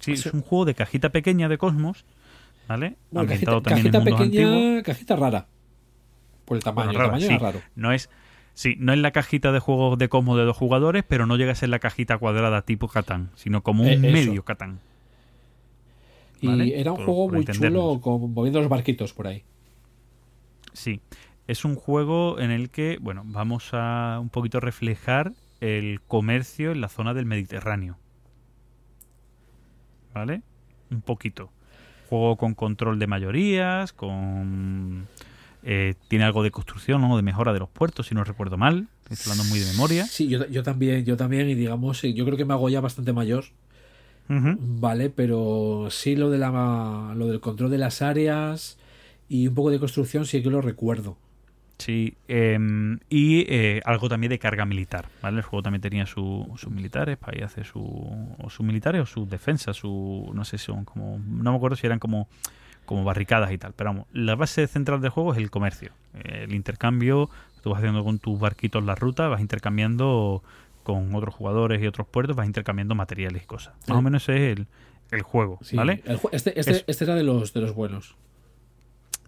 Sí, 0.00 0.12
es 0.12 0.26
un 0.26 0.42
juego 0.42 0.66
de 0.66 0.74
cajita 0.74 1.08
pequeña 1.10 1.48
de 1.48 1.58
Cosmos, 1.58 2.04
¿vale? 2.68 2.96
Bueno, 3.10 3.28
cajita, 3.28 3.50
también 3.62 3.90
cajita 3.90 4.04
pequeña, 4.04 4.22
antiguos. 4.22 4.82
cajita 4.84 5.16
rara. 5.16 5.46
Por 6.46 6.56
el 6.56 6.62
tamaño, 6.62 6.86
Bueno, 6.88 7.00
el 7.02 7.06
tamaño 7.08 7.26
sí. 7.26 7.34
era 7.34 7.38
raro. 7.38 7.60
No 7.74 7.92
es, 7.92 8.08
sí, 8.54 8.76
no 8.78 8.92
es 8.94 8.98
la 8.98 9.10
cajita 9.10 9.52
de 9.52 9.58
juegos 9.58 9.98
de 9.98 10.08
Cosmos 10.08 10.38
de 10.38 10.44
dos 10.44 10.56
jugadores, 10.56 11.04
pero 11.06 11.26
no 11.26 11.36
llega 11.36 11.52
a 11.52 11.56
ser 11.56 11.68
la 11.68 11.78
cajita 11.80 12.16
cuadrada 12.16 12.62
tipo 12.62 12.88
Catán, 12.88 13.30
sino 13.34 13.62
como 13.62 13.82
un 13.82 13.88
Eh, 13.90 13.98
medio 13.98 14.44
Catán. 14.44 14.80
Y 16.40 16.72
era 16.72 16.92
un 16.92 16.96
por- 16.98 17.06
juego 17.06 17.24
por 17.28 17.34
muy 17.36 17.44
chulo, 17.46 18.00
con, 18.00 18.32
moviendo 18.32 18.60
los 18.60 18.68
barquitos 18.68 19.12
por 19.12 19.26
ahí. 19.26 19.42
Sí, 20.72 21.00
es 21.46 21.64
un 21.64 21.74
juego 21.76 22.38
en 22.38 22.50
el 22.50 22.70
que, 22.70 22.98
bueno, 23.00 23.22
vamos 23.24 23.70
a 23.72 24.18
un 24.20 24.28
poquito 24.28 24.60
reflejar 24.60 25.32
el 25.60 26.00
comercio 26.06 26.72
en 26.72 26.80
la 26.82 26.88
zona 26.88 27.14
del 27.14 27.24
Mediterráneo. 27.24 27.96
¿Vale? 30.14 30.42
Un 30.90 31.00
poquito. 31.02 31.50
Juego 32.08 32.36
con 32.36 32.54
control 32.54 32.98
de 32.98 33.06
mayorías, 33.06 33.92
con... 33.92 35.08
eh, 35.66 35.94
tiene 36.08 36.24
algo 36.24 36.42
de 36.42 36.50
construcción 36.50 37.04
o 37.04 37.16
de 37.16 37.22
mejora 37.22 37.52
de 37.52 37.58
los 37.58 37.68
puertos, 37.68 38.06
si 38.06 38.14
no 38.14 38.24
recuerdo 38.24 38.56
mal. 38.56 38.86
Estoy 39.10 39.32
hablando 39.32 39.50
muy 39.50 39.58
de 39.60 39.66
memoria. 39.72 40.06
Sí, 40.06 40.28
yo, 40.28 40.46
yo 40.46 40.62
también, 40.62 41.04
yo 41.04 41.16
también, 41.16 41.50
y 41.50 41.54
digamos, 41.54 41.98
sí, 41.98 42.14
yo 42.14 42.24
creo 42.24 42.36
que 42.36 42.44
me 42.44 42.54
hago 42.54 42.68
ya 42.68 42.80
bastante 42.80 43.12
mayor. 43.12 43.44
¿vale? 44.28 45.10
Pero 45.10 45.88
sí 45.90 46.16
lo 46.16 46.30
de 46.30 46.38
la 46.38 47.12
lo 47.16 47.28
del 47.28 47.40
control 47.40 47.70
de 47.70 47.78
las 47.78 48.02
áreas 48.02 48.78
y 49.28 49.46
un 49.48 49.54
poco 49.54 49.70
de 49.70 49.78
construcción 49.78 50.26
sí 50.26 50.42
que 50.42 50.50
lo 50.50 50.60
recuerdo. 50.60 51.16
Sí, 51.78 52.14
em, 52.26 52.98
y 53.10 53.44
eh, 53.52 53.82
algo 53.84 54.08
también 54.08 54.30
de 54.30 54.38
carga 54.38 54.64
militar, 54.64 55.08
¿vale? 55.20 55.36
El 55.38 55.42
juego 55.42 55.62
también 55.62 55.82
tenía 55.82 56.06
su- 56.06 56.50
sus 56.56 56.72
militares 56.72 57.18
para 57.18 57.36
ir 57.36 57.42
a 57.42 57.46
hacer 57.46 57.66
su, 57.66 57.82
o 57.82 58.48
sus 58.48 58.64
militares 58.64 59.02
o 59.02 59.06
sus 59.06 59.28
defensas, 59.28 59.76
su, 59.76 60.30
no 60.34 60.44
sé 60.46 60.56
si 60.56 60.64
son 60.64 60.86
como, 60.86 61.18
no 61.18 61.50
me 61.50 61.56
acuerdo 61.56 61.76
si 61.76 61.86
eran 61.86 61.98
como, 61.98 62.28
como 62.86 63.04
barricadas 63.04 63.52
y 63.52 63.58
tal, 63.58 63.72
pero 63.74 63.90
vamos, 63.90 64.06
la 64.12 64.34
base 64.36 64.66
central 64.66 65.00
del 65.02 65.10
juego 65.10 65.32
es 65.32 65.38
el 65.38 65.50
comercio, 65.50 65.90
eh, 66.14 66.44
el 66.44 66.54
intercambio, 66.54 67.28
tú 67.62 67.70
vas 67.70 67.78
haciendo 67.80 68.02
con 68.04 68.18
tus 68.18 68.38
barquitos 68.40 68.82
la 68.84 68.94
ruta, 68.94 69.28
vas 69.28 69.40
intercambiando 69.40 70.42
con 70.82 71.14
otros 71.14 71.34
jugadores 71.34 71.82
y 71.82 71.86
otros 71.86 72.06
puertos, 72.06 72.36
vas 72.36 72.46
intercambiando 72.46 72.94
materiales 72.94 73.42
y 73.42 73.46
cosas. 73.46 73.74
Más 73.80 73.86
Sí. 73.86 73.92
o 73.92 74.02
menos 74.02 74.22
ese 74.22 74.52
es 74.52 74.58
el, 74.58 74.66
el 75.10 75.22
juego, 75.22 75.58
Sí, 75.62 75.76
¿vale? 75.76 76.00
el 76.06 76.18
este, 76.32 76.58
este, 76.58 76.72
Es- 76.72 76.84
este 76.86 77.04
era 77.04 77.14
de 77.16 77.24
los 77.24 77.52
de 77.52 77.60
los 77.60 77.74
buenos. 77.74 78.16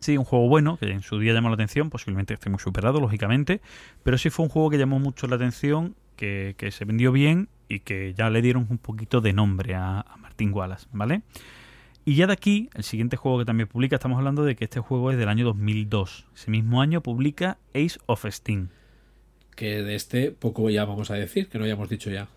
Sí, 0.00 0.16
un 0.16 0.24
juego 0.24 0.48
bueno, 0.48 0.76
que 0.76 0.90
en 0.92 1.02
su 1.02 1.18
día 1.18 1.32
llamó 1.34 1.48
la 1.48 1.54
atención, 1.54 1.90
posiblemente 1.90 2.32
esté 2.34 2.48
muy 2.50 2.60
superado, 2.60 3.00
lógicamente, 3.00 3.60
pero 4.04 4.16
sí 4.16 4.30
fue 4.30 4.44
un 4.44 4.48
juego 4.50 4.70
que 4.70 4.78
llamó 4.78 5.00
mucho 5.00 5.26
la 5.26 5.34
atención, 5.34 5.96
que, 6.14 6.54
que 6.56 6.70
se 6.70 6.84
vendió 6.84 7.10
bien 7.10 7.48
y 7.68 7.80
que 7.80 8.14
ya 8.14 8.30
le 8.30 8.40
dieron 8.40 8.66
un 8.70 8.78
poquito 8.78 9.20
de 9.20 9.32
nombre 9.32 9.74
a, 9.74 10.00
a 10.00 10.16
Martín 10.16 10.52
Wallace, 10.52 10.86
¿vale? 10.92 11.22
Y 12.08 12.14
ya 12.14 12.26
de 12.26 12.32
aquí, 12.32 12.70
el 12.72 12.84
siguiente 12.84 13.18
juego 13.18 13.38
que 13.38 13.44
también 13.44 13.68
publica, 13.68 13.96
estamos 13.96 14.16
hablando 14.16 14.42
de 14.42 14.56
que 14.56 14.64
este 14.64 14.80
juego 14.80 15.10
es 15.10 15.18
del 15.18 15.28
año 15.28 15.44
2002. 15.44 16.24
Ese 16.34 16.50
mismo 16.50 16.80
año 16.80 17.02
publica 17.02 17.58
Ace 17.74 17.98
of 18.06 18.24
Steam. 18.30 18.70
Que 19.54 19.82
de 19.82 19.94
este 19.94 20.30
poco 20.30 20.70
ya 20.70 20.86
vamos 20.86 21.10
a 21.10 21.16
decir, 21.16 21.50
que 21.50 21.58
no 21.58 21.66
hayamos 21.66 21.90
dicho 21.90 22.08
ya. 22.08 22.28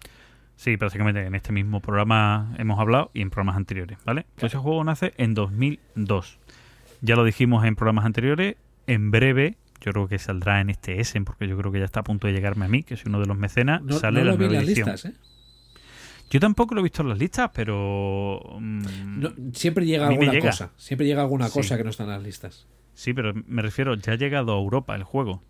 Sí, 0.58 0.76
prácticamente 0.76 1.26
en 1.26 1.36
este 1.36 1.54
mismo 1.54 1.80
programa 1.80 2.54
hemos 2.58 2.82
hablado 2.82 3.12
y 3.14 3.22
en 3.22 3.30
programas 3.30 3.56
anteriores, 3.56 3.98
¿vale? 4.04 4.26
Que 4.36 4.48
ese 4.48 4.58
juego 4.58 4.84
nace 4.84 5.14
en 5.16 5.36
2002. 5.36 6.38
Ya 7.00 7.16
lo 7.16 7.24
dijimos 7.24 7.64
en 7.64 7.78
programas 7.78 8.04
anteriores. 8.04 8.58
En 8.88 9.10
breve, 9.10 9.56
yo 9.80 9.94
creo 9.94 10.10
que 10.10 10.20
saldrá 10.20 10.60
en 10.60 10.70
este 10.70 11.00
Essen, 11.00 11.24
porque 11.24 11.48
yo 11.48 11.58
creo 11.58 11.72
que 11.72 11.80
ya 11.80 11.86
está 11.86 12.02
a 12.02 12.04
punto 12.04 12.28
de 12.28 12.34
llegarme 12.34 12.66
a 12.66 12.68
mí, 12.68 12.84
que 12.84 12.98
soy 12.98 13.06
uno 13.08 13.22
de 13.22 13.26
los 13.26 13.38
mecenas. 13.38 13.82
No, 13.84 13.94
sale 13.94 14.20
no 14.20 14.26
la 14.26 14.32
vi 14.34 14.38
nueva 14.40 14.54
las 14.56 14.64
edición. 14.66 14.90
listas, 14.90 15.14
¿eh? 15.14 15.31
Yo 16.32 16.40
tampoco 16.40 16.74
lo 16.74 16.82
he 16.82 16.84
visto 16.84 17.04
en 17.04 17.10
las 17.10 17.20
listas, 17.20 17.52
pero. 17.54 18.42
mm, 18.60 19.20
No, 19.20 19.30
siempre 19.54 19.86
llega 19.86 20.08
alguna 20.08 20.32
llega. 20.32 20.50
cosa. 20.50 20.72
Siempre 20.78 21.06
llega 21.06 21.22
alguna 21.22 21.48
Sí. 21.48 21.54
cosa 21.54 21.78
que 21.78 21.84
no 21.84 21.90
está 21.92 22.04
en 22.04 22.10
las 22.10 22.24
listas. 22.24 22.68
Sí, 22.96 23.14
pero 23.14 23.34
me 23.48 23.62
refiero, 23.62 23.94
ya 23.96 24.14
ha 24.14 24.16
llegado 24.16 24.54
a 24.56 24.60
Europa 24.60 24.96
el 24.96 25.04
juego. 25.04 25.42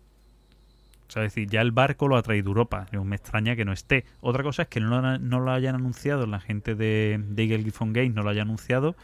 O 1.08 1.12
sea, 1.12 1.24
es 1.24 1.34
decir, 1.34 1.48
ya 1.48 1.60
el 1.60 1.72
barco 1.72 2.08
lo 2.08 2.16
ha 2.16 2.22
traído 2.22 2.48
Europa. 2.48 2.86
Me 3.04 3.16
extraña 3.16 3.54
que 3.54 3.64
no 3.64 3.72
esté. 3.72 4.04
Otra 4.20 4.42
cosa 4.42 4.62
es 4.62 4.68
que 4.68 4.80
no 4.80 5.18
no 5.18 5.40
lo 5.40 5.50
hayan 5.52 5.74
anunciado, 5.74 6.26
la 6.26 6.40
gente 6.40 6.74
de, 6.74 7.20
de 7.28 7.42
Eagle 7.44 7.64
Giffon 7.64 7.92
Games 7.92 8.14
no 8.14 8.22
lo 8.22 8.30
haya 8.30 8.42
anunciado 8.42 8.96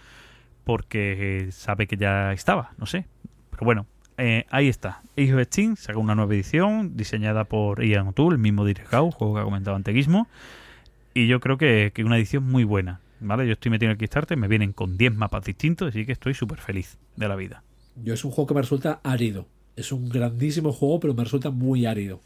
porque 0.65 1.47
eh, 1.49 1.53
sabe 1.53 1.87
que 1.87 1.97
ya 1.97 2.33
estaba, 2.33 2.73
no 2.79 2.87
sé. 2.87 3.07
Pero 3.51 3.65
bueno, 3.65 3.87
eh, 4.17 4.47
ahí 4.51 4.69
está. 4.69 5.03
Age 5.17 5.35
of 5.35 5.43
Steam 5.47 5.77
saca 5.77 5.99
una 5.99 6.15
nueva 6.15 6.35
edición 6.35 6.97
diseñada 6.97 7.45
por 7.45 7.85
Ian 7.85 8.09
O'Toole, 8.09 8.35
el 8.37 8.41
mismo 8.41 8.65
Direct 8.65 8.89
juego 8.91 9.35
que 9.35 9.41
ha 9.41 9.45
comentado 9.45 9.77
antes 9.77 9.95
Gizmo. 9.95 10.29
Y 11.19 11.27
yo 11.27 11.41
creo 11.41 11.59
que, 11.59 11.91
que 11.95 12.05
una 12.05 12.17
edición 12.17 12.45
muy 12.45 12.65
buena. 12.65 13.01
¿Vale? 13.21 13.47
Yo 13.47 13.55
estoy 13.55 13.71
metido 13.71 13.91
en 13.91 13.93
el 13.93 13.99
Kickstarter, 13.99 14.39
me 14.39 14.47
vienen 14.47 14.73
con 14.73 14.97
10 14.97 15.17
mapas 15.17 15.45
distintos, 15.45 15.89
así 15.89 16.07
que 16.07 16.13
estoy 16.13 16.35
súper 16.35 16.59
feliz 16.61 16.99
de 17.17 17.27
la 17.27 17.35
vida. 17.35 17.65
Yo 17.97 18.15
es 18.15 18.25
un 18.25 18.31
juego 18.31 18.47
que 18.47 18.55
me 18.55 18.61
resulta 18.61 19.01
árido. 19.03 19.47
Es 19.75 19.91
un 19.91 20.09
grandísimo 20.09 20.73
juego, 20.73 21.01
pero 21.01 21.15
me 21.15 21.25
resulta 21.25 21.51
muy 21.51 21.85
árido. 21.87 22.21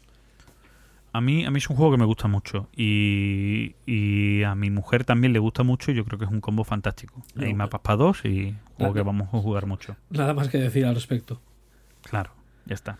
A 1.13 1.21
mí, 1.21 1.45
a 1.45 1.51
mí 1.51 1.57
es 1.57 1.69
un 1.69 1.75
juego 1.75 1.91
que 1.93 1.97
me 1.97 2.05
gusta 2.05 2.27
mucho 2.27 2.69
y, 2.75 3.75
y 3.87 4.43
a 4.43 4.53
mi 4.55 4.69
mujer 4.71 5.03
también 5.05 5.31
le 5.33 5.39
gusta 5.39 5.63
mucho 5.63 5.91
y 5.91 5.95
yo 5.95 6.05
creo 6.05 6.17
que 6.19 6.25
es 6.25 6.31
un 6.31 6.41
combo 6.41 6.63
fantástico. 6.63 7.23
No, 7.35 7.45
Hay 7.45 7.53
mapas 7.55 7.81
para 7.81 7.97
dos 7.97 8.21
y 8.25 8.27
un 8.29 8.53
juego 8.53 8.59
Claro. 8.77 8.93
que 8.93 9.01
vamos 9.01 9.27
a 9.33 9.37
jugar 9.39 9.65
mucho. 9.65 9.95
Nada 10.11 10.33
más 10.35 10.49
que 10.49 10.57
decir 10.59 10.85
al 10.85 10.95
respecto. 10.95 11.39
Claro, 12.03 12.31
ya 12.65 12.73
está. 12.75 12.97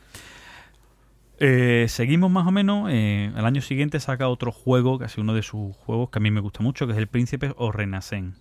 Eh, 1.40 1.88
seguimos 1.90 2.32
más 2.32 2.48
o 2.48 2.52
menos. 2.52 2.90
eh, 2.92 3.32
el 3.36 3.46
año 3.46 3.62
siguiente 3.62 4.00
saca 4.00 4.30
otro 4.30 4.52
juego, 4.52 5.00
casi 5.00 5.22
uno 5.22 5.34
de 5.34 5.44
sus 5.44 5.76
juegos 5.76 6.10
que 6.10 6.20
a 6.20 6.22
mí 6.22 6.32
me 6.32 6.42
gusta 6.42 6.64
mucho, 6.64 6.86
que 6.86 6.94
es 6.94 6.98
El 6.98 7.08
Príncipe 7.08 7.54
o 7.58 7.72
Renacen. 7.72 8.36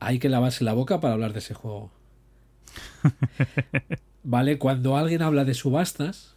Hay 0.00 0.18
que 0.18 0.28
lavarse 0.28 0.64
la 0.64 0.74
boca 0.74 1.00
para 1.00 1.14
hablar 1.14 1.32
de 1.32 1.38
ese 1.38 1.54
juego. 1.54 1.90
vale, 4.22 4.58
cuando 4.58 4.96
alguien 4.96 5.22
habla 5.22 5.44
de 5.44 5.54
subastas, 5.54 6.36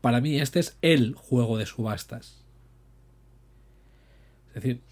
para 0.00 0.20
mí 0.20 0.38
este 0.38 0.60
es 0.60 0.78
el 0.82 1.14
juego 1.14 1.58
de 1.58 1.66
subastas. 1.66 2.44
Es 4.48 4.62
decir, 4.62 4.82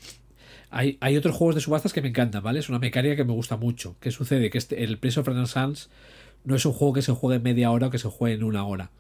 hay, 0.70 0.98
hay 1.00 1.16
otros 1.16 1.36
juegos 1.36 1.54
de 1.54 1.60
subastas 1.60 1.92
que 1.92 2.02
me 2.02 2.08
encantan, 2.08 2.42
¿vale? 2.42 2.58
Es 2.58 2.68
una 2.68 2.78
mecánica 2.78 3.16
que 3.16 3.24
me 3.24 3.32
gusta 3.32 3.56
mucho. 3.56 3.96
¿Qué 4.00 4.10
sucede? 4.10 4.50
Que 4.50 4.58
este, 4.58 4.82
el 4.82 4.98
Place 4.98 5.20
of 5.20 5.28
Renaissance 5.28 5.88
no 6.44 6.54
es 6.54 6.66
un 6.66 6.72
juego 6.72 6.94
que 6.94 7.02
se 7.02 7.12
juegue 7.12 7.36
en 7.36 7.42
media 7.42 7.70
hora 7.70 7.88
o 7.88 7.90
que 7.90 7.98
se 7.98 8.08
juegue 8.08 8.36
en 8.36 8.44
una 8.44 8.64
hora. 8.64 8.90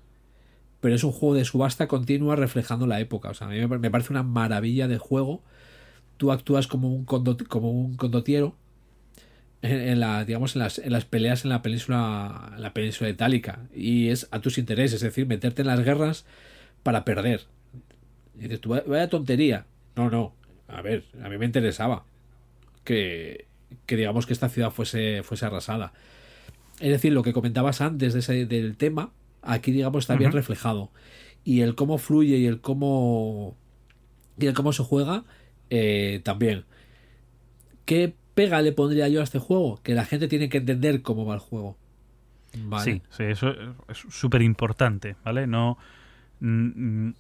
Pero 0.80 0.94
es 0.94 1.04
un 1.04 1.12
juego 1.12 1.34
de 1.34 1.44
subasta 1.44 1.88
continua 1.88 2.36
reflejando 2.36 2.86
la 2.86 3.00
época. 3.00 3.30
O 3.30 3.34
sea, 3.34 3.46
a 3.48 3.50
mí 3.50 3.66
me 3.66 3.90
parece 3.90 4.12
una 4.12 4.22
maravilla 4.22 4.88
de 4.88 4.98
juego 4.98 5.42
tú 6.16 6.32
actúas 6.32 6.66
como 6.66 6.88
un, 6.94 7.04
como 7.04 7.70
un 7.70 7.96
condotiero 7.96 8.54
en, 9.62 10.00
digamos, 10.26 10.54
en 10.54 10.60
las, 10.62 10.78
en 10.78 10.92
las 10.92 11.04
peleas 11.04 11.44
en 11.44 11.50
la 11.50 11.62
península, 11.62 12.52
en 12.56 12.62
la 12.62 12.72
península 12.72 13.10
itálica. 13.10 13.60
Y 13.74 14.08
es 14.08 14.28
a 14.30 14.40
tus 14.40 14.58
intereses, 14.58 14.94
es 14.96 15.00
decir, 15.02 15.26
meterte 15.26 15.62
en 15.62 15.68
las 15.68 15.80
guerras 15.80 16.24
para 16.82 17.04
perder. 17.04 17.42
Y 18.38 18.42
dices, 18.42 18.60
tú, 18.60 18.70
vaya 18.86 19.08
tontería. 19.08 19.66
No, 19.96 20.10
no. 20.10 20.34
A 20.68 20.82
ver, 20.82 21.04
a 21.22 21.28
mí 21.28 21.38
me 21.38 21.46
interesaba 21.46 22.04
que, 22.84 23.46
que 23.86 23.96
digamos 23.96 24.26
que 24.26 24.32
esta 24.32 24.48
ciudad 24.48 24.70
fuese, 24.70 25.22
fuese 25.22 25.46
arrasada. 25.46 25.92
Es 26.80 26.90
decir, 26.90 27.12
lo 27.12 27.22
que 27.22 27.32
comentabas 27.32 27.80
antes 27.80 28.12
de 28.12 28.20
ese- 28.20 28.46
del 28.46 28.76
tema, 28.76 29.10
aquí 29.46 29.72
digamos 29.72 30.04
está 30.04 30.16
bien 30.16 30.32
reflejado. 30.32 30.90
Y 31.44 31.60
el 31.60 31.74
cómo 31.74 31.98
fluye 31.98 32.36
y 32.36 32.46
el 32.46 32.60
cómo 32.60 33.56
y 34.38 34.46
el 34.46 34.54
cómo 34.54 34.72
se 34.72 34.82
juega 34.82 35.24
eh, 35.70 36.20
también. 36.24 36.64
¿Qué 37.84 38.14
pega 38.34 38.60
le 38.62 38.72
pondría 38.72 39.08
yo 39.08 39.20
a 39.20 39.24
este 39.24 39.38
juego? 39.38 39.80
Que 39.82 39.94
la 39.94 40.04
gente 40.04 40.28
tiene 40.28 40.48
que 40.48 40.58
entender 40.58 41.02
cómo 41.02 41.24
va 41.24 41.34
el 41.34 41.40
juego. 41.40 41.76
Vale. 42.58 42.84
Sí, 42.84 43.02
sí, 43.10 43.24
eso 43.24 43.48
es 43.88 43.98
súper 44.10 44.42
importante, 44.42 45.16
¿vale? 45.24 45.46
No. 45.46 45.78
mm, 46.40 47.10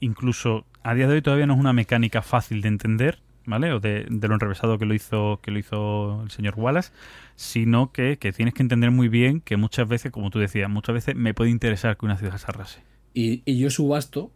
incluso 0.00 0.66
a 0.82 0.94
día 0.94 1.06
de 1.06 1.14
hoy 1.14 1.22
todavía 1.22 1.46
no 1.46 1.54
es 1.54 1.60
una 1.60 1.72
mecánica 1.72 2.22
fácil 2.22 2.60
de 2.60 2.68
entender, 2.68 3.20
¿vale? 3.46 3.72
O 3.72 3.80
de, 3.80 4.06
de 4.08 4.28
lo 4.28 4.34
enrevesado 4.34 4.78
que 4.78 4.86
lo 4.86 4.94
hizo, 4.94 5.40
que 5.42 5.50
lo 5.50 5.58
hizo 5.58 6.22
el 6.22 6.30
señor 6.30 6.54
Wallace, 6.56 6.92
sino 7.36 7.92
que, 7.92 8.18
que 8.18 8.32
tienes 8.32 8.54
que 8.54 8.62
entender 8.62 8.90
muy 8.90 9.08
bien 9.08 9.40
que 9.40 9.56
muchas 9.56 9.88
veces, 9.88 10.12
como 10.12 10.30
tú 10.30 10.38
decías, 10.38 10.70
muchas 10.70 10.94
veces 10.94 11.16
me 11.16 11.34
puede 11.34 11.50
interesar 11.50 11.96
que 11.96 12.06
una 12.06 12.16
ciudad 12.18 12.36
se 12.38 12.46
arrase. 12.48 12.80
Y, 13.14 13.42
y 13.44 13.58
yo 13.58 13.70
subasto 13.70 14.30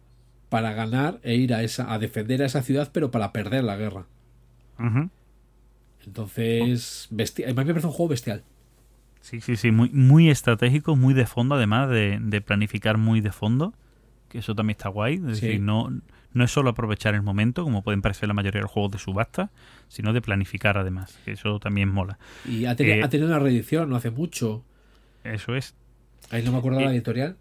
para 0.49 0.73
ganar 0.73 1.19
e 1.23 1.35
ir 1.35 1.53
a 1.53 1.63
esa 1.63 1.91
a 1.91 1.99
defender 1.99 2.41
a 2.41 2.45
esa 2.45 2.61
ciudad, 2.63 2.89
pero 2.93 3.11
para 3.11 3.31
perder 3.33 3.63
la 3.63 3.75
guerra. 3.75 4.05
Ujú. 4.79 5.09
Entonces, 6.05 7.07
bestial. 7.11 7.49
A 7.49 7.53
mí 7.53 7.57
me 7.65 7.73
parece 7.73 7.87
un 7.87 7.93
juego 7.93 8.09
bestial. 8.09 8.43
Sí, 9.21 9.41
sí, 9.41 9.55
sí, 9.57 9.71
muy, 9.71 9.89
muy 9.89 10.29
estratégico, 10.29 10.95
muy 10.95 11.13
de 11.13 11.25
fondo, 11.25 11.55
además 11.55 11.89
de, 11.89 12.19
de 12.21 12.41
planificar 12.41 12.97
muy 12.97 13.19
de 13.19 13.31
fondo, 13.31 13.73
que 14.29 14.37
eso 14.39 14.55
también 14.55 14.77
está 14.77 14.89
guay. 14.89 15.15
Es 15.15 15.39
Sí. 15.39 15.47
decir, 15.47 15.61
no, 15.61 15.91
no 16.37 16.43
es 16.45 16.51
solo 16.51 16.69
aprovechar 16.69 17.15
el 17.15 17.21
momento, 17.23 17.63
como 17.63 17.81
pueden 17.81 18.01
parecer 18.01 18.27
la 18.27 18.33
mayoría 18.33 18.59
de 18.59 18.63
los 18.63 18.71
juegos 18.71 18.91
de 18.93 18.99
subasta, 18.99 19.49
sino 19.89 20.13
de 20.13 20.21
planificar 20.21 20.77
además, 20.77 21.19
que 21.25 21.31
eso 21.31 21.59
también 21.59 21.89
mola. 21.89 22.17
Y 22.47 22.65
ha, 22.65 22.71
Eh, 22.79 23.03
ha 23.03 23.09
tenido 23.09 23.27
una 23.27 23.39
reedición 23.39 23.89
no 23.89 23.95
hace 23.97 24.11
mucho. 24.11 24.63
Eso 25.23 25.55
es. 25.55 25.75
Ahí 26.31 26.43
no 26.43 26.51
me 26.51 26.59
acuerdo 26.59 26.79
eh, 26.79 26.85
la 26.85 26.91
editorial. 26.93 27.37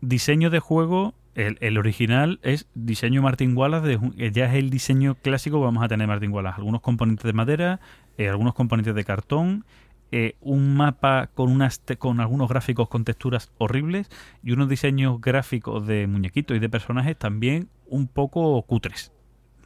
Diseño 0.00 0.50
de 0.50 0.58
juego, 0.58 1.14
el, 1.34 1.58
el 1.60 1.78
original 1.78 2.40
es 2.42 2.66
diseño 2.74 3.22
Martin 3.22 3.56
Wallace, 3.56 3.86
de, 3.86 3.98
eh, 4.18 4.30
ya 4.32 4.46
es 4.46 4.54
el 4.54 4.68
diseño 4.70 5.14
clásico 5.14 5.58
que 5.58 5.64
vamos 5.64 5.84
a 5.84 5.88
tener 5.88 6.08
Martin 6.08 6.32
Wallace. 6.32 6.56
Algunos 6.58 6.80
componentes 6.80 7.24
de 7.24 7.32
madera, 7.32 7.80
eh, 8.18 8.28
algunos 8.28 8.54
componentes 8.54 8.94
de 8.94 9.04
cartón, 9.04 9.64
eh, 10.10 10.34
un 10.40 10.74
mapa 10.76 11.30
con, 11.32 11.50
unas 11.50 11.80
te- 11.80 11.96
con 11.96 12.20
algunos 12.20 12.48
gráficos 12.48 12.88
con 12.88 13.04
texturas 13.04 13.50
horribles 13.58 14.10
y 14.42 14.52
unos 14.52 14.68
diseños 14.68 15.20
gráficos 15.20 15.86
de 15.86 16.06
muñequitos 16.06 16.54
y 16.56 16.60
de 16.60 16.68
personajes 16.68 17.16
también 17.16 17.68
un 17.92 18.08
poco 18.08 18.60
cutres. 18.62 19.12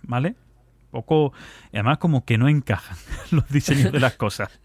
¿Vale? 0.03 0.37
Poco, 0.91 1.33
y 1.73 1.77
además 1.77 1.99
como 1.99 2.25
que 2.25 2.39
no 2.39 2.49
encajan 2.49 2.97
los 3.31 3.49
diseños 3.49 3.93
de 3.93 4.01
las 4.01 4.17
cosas. 4.17 4.61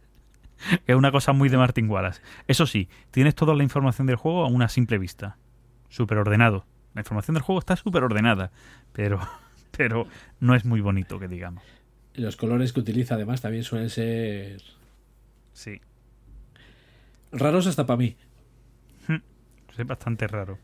Es 0.86 0.96
una 0.96 1.12
cosa 1.12 1.34
muy 1.34 1.50
de 1.50 1.58
Martin 1.58 1.90
Wallace. 1.90 2.22
Eso 2.48 2.68
sí, 2.68 2.88
tienes 3.10 3.34
toda 3.34 3.56
la 3.56 3.64
información 3.64 4.06
del 4.08 4.16
juego 4.18 4.44
a 4.44 4.48
una 4.48 4.70
simple 4.70 4.98
vista. 5.00 5.38
Súper 5.90 6.18
ordenado. 6.20 6.66
La 6.94 7.02
información 7.02 7.34
del 7.34 7.44
juego 7.44 7.60
está 7.60 7.76
súper 7.76 8.04
ordenada, 8.04 8.52
pero, 8.94 9.20
pero 9.76 10.08
no 10.40 10.56
es 10.56 10.66
muy 10.66 10.82
bonito, 10.82 11.20
que 11.20 11.28
digamos. 11.28 11.64
Los 12.14 12.36
colores 12.36 12.74
que 12.74 12.82
utiliza 12.82 13.16
además 13.16 13.42
también 13.42 13.64
suelen 13.64 13.90
ser 13.90 14.62
Sí, 15.54 15.82
raros 17.32 17.68
hasta 17.68 17.86
para 17.86 17.98
mí. 17.98 18.16
es 19.78 19.88
bastante 19.88 20.28
raro. 20.28 20.60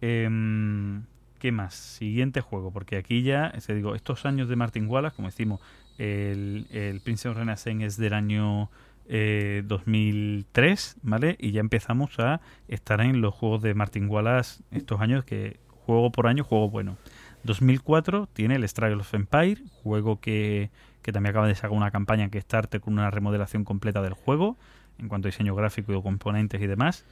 Em, 0.00 1.04
¿Qué 1.38 1.52
más? 1.52 1.74
Siguiente 1.74 2.40
juego, 2.40 2.70
porque 2.70 2.96
aquí 2.96 3.22
ya, 3.22 3.52
se 3.60 3.74
digo, 3.74 3.94
estos 3.94 4.26
años 4.26 4.48
de 4.48 4.56
Martin 4.56 4.88
Wallace, 4.88 5.16
como 5.16 5.28
decimos, 5.28 5.60
el, 5.98 6.66
el 6.70 7.00
Prince 7.00 7.28
of 7.28 7.36
Renaissance 7.36 7.84
es 7.84 7.96
del 7.96 8.12
año 8.12 8.70
eh, 9.08 9.62
2003, 9.66 10.96
¿vale? 11.02 11.36
Y 11.38 11.52
ya 11.52 11.60
empezamos 11.60 12.18
a 12.18 12.40
estar 12.68 13.00
en 13.00 13.20
los 13.20 13.34
juegos 13.34 13.62
de 13.62 13.74
Martin 13.74 14.08
Wallace 14.08 14.62
estos 14.72 15.00
años 15.00 15.24
que 15.24 15.60
juego 15.68 16.10
por 16.10 16.26
año, 16.26 16.44
juego 16.44 16.68
bueno. 16.70 16.96
2004 17.44 18.28
tiene 18.32 18.56
el 18.56 18.68
Struggle 18.68 18.96
of 18.96 19.14
Empire, 19.14 19.62
juego 19.82 20.20
que, 20.20 20.70
que 21.02 21.12
también 21.12 21.30
acaba 21.30 21.46
de 21.46 21.54
sacar 21.54 21.70
una 21.70 21.92
campaña 21.92 22.24
en 22.24 22.30
Kickstarter 22.30 22.80
con 22.80 22.94
una 22.94 23.10
remodelación 23.10 23.64
completa 23.64 24.02
del 24.02 24.14
juego, 24.14 24.56
en 24.98 25.08
cuanto 25.08 25.28
a 25.28 25.30
diseño 25.30 25.54
gráfico 25.54 25.92
y 25.92 26.02
componentes 26.02 26.60
y 26.60 26.66
demás. 26.66 27.04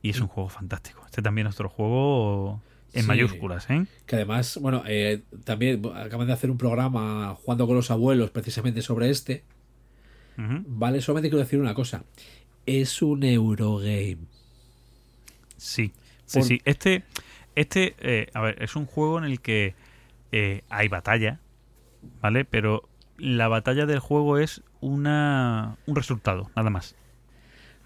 Y 0.00 0.10
es 0.10 0.20
un 0.20 0.28
juego 0.28 0.48
fantástico. 0.48 1.02
Este 1.04 1.20
también 1.20 1.46
es 1.46 1.54
otro 1.54 1.68
juego 1.68 2.62
en 2.94 3.02
Sí. 3.02 3.08
mayúsculas, 3.08 3.68
¿eh? 3.70 3.86
Que 4.06 4.16
además, 4.16 4.58
bueno, 4.60 4.82
eh, 4.86 5.22
también 5.44 5.82
acaban 5.94 6.26
de 6.26 6.32
hacer 6.32 6.50
un 6.50 6.58
programa 6.58 7.34
jugando 7.34 7.66
con 7.66 7.76
los 7.76 7.90
abuelos 7.90 8.30
precisamente 8.30 8.80
sobre 8.82 9.10
este. 9.10 9.44
Ujú. 10.38 10.62
Vale, 10.66 11.00
solamente 11.00 11.28
quiero 11.30 11.42
decir 11.44 11.60
una 11.60 11.74
cosa. 11.74 12.04
Es 12.66 13.02
un 13.02 13.22
Eurogame. 13.24 14.18
Sí, 15.56 15.92
sí, 16.26 16.38
Por- 16.38 16.48
sí. 16.48 16.60
Este, 16.64 17.04
este 17.54 17.94
eh, 18.00 18.26
a 18.34 18.40
ver, 18.40 18.62
es 18.62 18.76
un 18.76 18.86
juego 18.86 19.18
en 19.18 19.24
el 19.24 19.40
que 19.40 19.74
eh, 20.32 20.62
hay 20.68 20.88
batalla, 20.88 21.40
¿vale? 22.20 22.44
Pero 22.44 22.88
la 23.18 23.48
batalla 23.48 23.86
del 23.86 24.00
juego 24.00 24.38
es 24.38 24.62
una 24.80 25.76
un 25.86 25.96
resultado, 25.96 26.50
nada 26.56 26.70
más. 26.70 26.96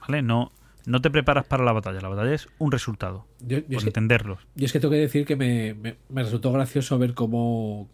¿Vale? 0.00 0.22
No, 0.22 0.52
no 0.88 1.00
te 1.00 1.10
preparas 1.10 1.44
para 1.46 1.64
la 1.64 1.72
batalla, 1.72 2.00
la 2.00 2.08
batalla 2.08 2.34
es 2.34 2.48
un 2.58 2.72
resultado, 2.72 3.26
Yo, 3.40 3.58
yo 3.58 3.64
por 3.66 3.74
es 3.76 3.82
que, 3.84 3.88
entenderlos. 3.90 4.38
yo 4.56 4.66
es 4.66 4.72
que 4.72 4.80
tengo 4.80 4.92
que 4.92 4.98
decir 5.00 5.24
que 5.26 5.36
me, 5.36 5.74
me- 5.74 5.96
me 6.08 6.22
resultó 6.22 6.50
gracioso 6.52 6.98
ver 6.98 7.14
cómo, 7.14 7.88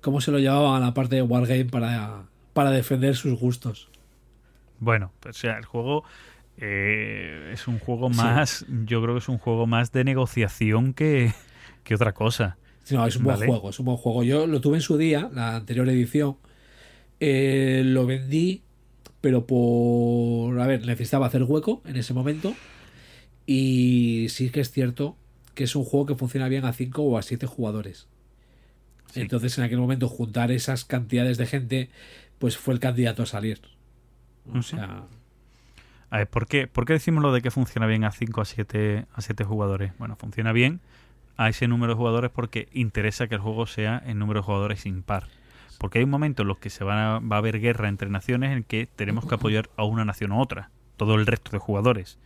cómo 0.00 0.20
se 0.20 0.30
lo 0.30 0.38
llevaban 0.38 0.82
a 0.82 0.86
la 0.86 0.94
parte 0.94 1.16
de 1.16 1.22
Wargame 1.22 1.64
para, 1.66 2.24
para 2.52 2.70
defender 2.70 3.16
sus 3.16 3.38
gustos. 3.38 3.88
Bueno, 4.78 5.12
pues, 5.20 5.36
o 5.36 5.38
sea, 5.40 5.58
el 5.58 5.64
juego 5.64 6.04
eh, 6.58 7.50
es 7.52 7.66
un 7.68 7.78
juego 7.78 8.10
Sí. 8.12 8.16
más, 8.18 8.66
yo 8.84 9.00
creo 9.02 9.14
que 9.14 9.18
es 9.20 9.28
un 9.28 9.38
juego 9.38 9.66
más 9.66 9.90
de 9.92 10.04
negociación 10.04 10.92
que, 10.94 11.32
que 11.84 11.94
otra 11.94 12.12
cosa. 12.12 12.56
No, 12.90 13.06
es 13.06 13.16
un 13.16 13.24
buen 13.24 13.36
Vale. 13.36 13.46
juego, 13.46 13.70
es 13.70 13.78
un 13.78 13.86
buen 13.86 13.96
juego. 13.96 14.22
Yo 14.24 14.46
lo 14.46 14.60
tuve 14.60 14.76
en 14.78 14.80
su 14.82 14.96
día, 14.98 15.30
la 15.32 15.56
anterior 15.56 15.88
edición. 15.88 16.36
Eh, 17.20 17.82
lo 17.84 18.06
vendí, 18.06 18.62
pero 19.22 19.46
por. 19.46 20.60
A 20.60 20.68
ver, 20.68 20.86
necesitaba 20.86 21.28
hacer 21.28 21.44
hueco 21.44 21.82
en 21.86 21.96
ese 21.98 22.14
momento. 22.14 22.60
Y 23.46 24.28
sí 24.30 24.50
que 24.50 24.60
es 24.60 24.70
cierto 24.72 25.16
que 25.54 25.64
es 25.64 25.76
un 25.76 25.84
juego 25.84 26.06
que 26.06 26.14
funciona 26.16 26.48
bien 26.48 26.64
a 26.66 26.72
5 26.74 27.02
o 27.02 27.18
a 27.18 27.22
7 27.22 27.46
jugadores. 27.46 28.08
Sí. 29.06 29.20
Entonces, 29.22 29.56
en 29.58 29.64
aquel 29.64 29.78
momento, 29.78 30.08
juntar 30.08 30.50
esas 30.50 30.84
cantidades 30.84 31.38
de 31.38 31.46
gente, 31.46 31.90
pues 32.38 32.56
fue 32.58 32.74
el 32.74 32.80
candidato 32.80 33.22
a 33.22 33.26
salir. 33.26 33.60
O 34.46 34.60
Ujú. 34.60 34.62
sea, 34.62 35.08
A 36.10 36.18
ver, 36.18 36.28
¿por 36.28 36.46
qué, 36.46 36.66
¿por 36.66 36.84
qué 36.84 36.92
decimos 36.94 37.22
lo 37.22 37.32
de 37.32 37.40
que 37.42 37.50
funciona 37.50 37.86
bien 37.86 38.04
a 38.04 38.12
5 38.12 38.40
a 38.40 38.44
7 38.44 39.06
a 39.14 39.20
siete 39.22 39.44
jugadores? 39.44 39.92
Bueno, 39.98 40.16
funciona 40.16 40.52
bien 40.52 40.80
a 41.36 41.48
ese 41.48 41.68
número 41.68 41.94
de 41.94 41.98
jugadores 41.98 42.30
porque 42.32 42.68
interesa 42.72 43.28
que 43.28 43.36
el 43.36 43.40
juego 43.42 43.66
sea 43.66 44.02
en 44.06 44.18
número 44.18 44.40
de 44.40 44.44
jugadores 44.46 44.86
impar. 44.86 45.30
Porque 45.82 45.98
hay 45.98 46.04
un 46.04 46.10
momento 46.10 46.40
en 46.42 46.48
los 46.48 46.56
que 46.58 46.70
se 46.70 46.84
van 46.84 46.96
a- 46.98 47.18
va 47.18 47.36
a 47.36 47.38
haber 47.40 47.60
guerra 47.60 47.88
entre 47.88 48.08
naciones 48.08 48.56
en 48.56 48.62
que 48.64 48.86
tenemos 48.96 49.26
que 49.26 49.34
apoyar 49.34 49.68
a 49.76 49.84
una 49.84 50.06
nación 50.06 50.32
u 50.32 50.40
otra, 50.40 50.70
todo 50.96 51.16
el 51.16 51.26
resto 51.26 51.50
de 51.50 51.58
jugadores. 51.58 52.18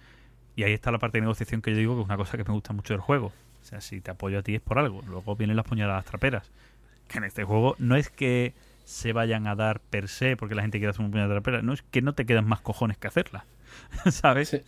Y 0.55 0.63
ahí 0.63 0.73
está 0.73 0.93
la 0.93 0.99
parte 1.01 1.19
de 1.19 1.23
negociación 1.23 1.61
que 1.63 1.73
yo 1.73 1.77
digo 1.79 1.95
que 1.97 2.03
es 2.03 2.07
una 2.07 2.17
cosa 2.17 2.37
que 2.37 2.45
me 2.45 2.53
gusta 2.53 2.73
mucho 2.73 2.95
del 2.95 3.01
juego. 3.01 3.33
O 3.63 3.65
sea, 3.65 3.81
si 3.81 4.01
te 4.01 4.13
apoyo 4.13 4.39
a 4.39 4.43
ti 4.43 4.55
es 4.55 4.61
por 4.61 4.79
algo. 4.79 5.03
Luego 5.09 5.35
vienen 5.35 5.57
las 5.57 5.67
puñaladas 5.67 6.05
traperas. 6.05 6.53
Que 7.09 7.19
en 7.19 7.25
este 7.25 7.43
juego 7.45 7.75
no 7.79 7.97
es 7.97 8.11
que 8.11 8.55
se 8.85 9.13
vayan 9.13 9.47
a 9.49 9.57
dar 9.57 9.81
per 9.81 10.07
se 10.09 10.37
porque 10.37 10.55
la 10.55 10.63
gente 10.63 10.79
quiera 10.79 10.91
hacer 10.91 11.01
una 11.03 11.11
puñalada 11.11 11.35
trapera. 11.35 11.63
No 11.63 11.73
es 11.73 11.83
que 11.83 12.01
no 12.03 12.15
te 12.15 12.27
quedan 12.27 12.47
más 12.47 12.61
cojones 12.61 12.97
que 12.99 13.09
hacerla. 13.09 13.45
¿Sabes? 14.11 14.51
Sí. 14.51 14.61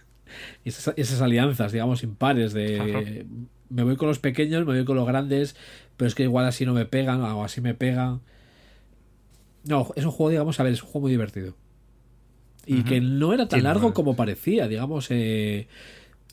y 0.65 0.69
esas, 0.71 0.95
esas 0.97 1.21
alianzas, 1.23 1.73
digamos, 1.73 2.03
impares 2.03 2.53
de 2.53 3.25
me 3.71 3.83
voy 3.83 3.97
con 3.97 4.09
los 4.09 4.19
pequeños, 4.19 4.67
me 4.67 4.75
voy 4.75 4.85
con 4.85 4.97
los 4.97 5.07
grandes, 5.07 5.55
pero 5.97 6.09
es 6.09 6.15
que 6.15 6.23
igual 6.25 6.47
así 6.47 6.65
no 6.67 6.73
me 6.75 6.87
pegan 6.87 7.21
o 7.23 7.45
así 7.45 7.61
me 7.61 7.75
pegan. 7.75 8.21
No, 9.69 9.89
es 9.97 10.05
un 10.05 10.11
juego, 10.11 10.31
digamos, 10.31 10.59
a 10.59 10.63
ver, 10.63 10.73
es 10.73 10.83
un 10.83 10.89
juego 10.89 11.03
muy 11.03 11.11
divertido. 11.11 11.55
Y 12.67 12.83
que 12.83 13.01
no 13.01 13.33
era 13.33 13.49
tan 13.49 13.61
Sí, 13.61 13.65
largo 13.65 13.89
no, 13.89 13.95
como 13.95 14.15
parecía, 14.17 14.69
digamos. 14.69 15.07
eh, 15.11 15.69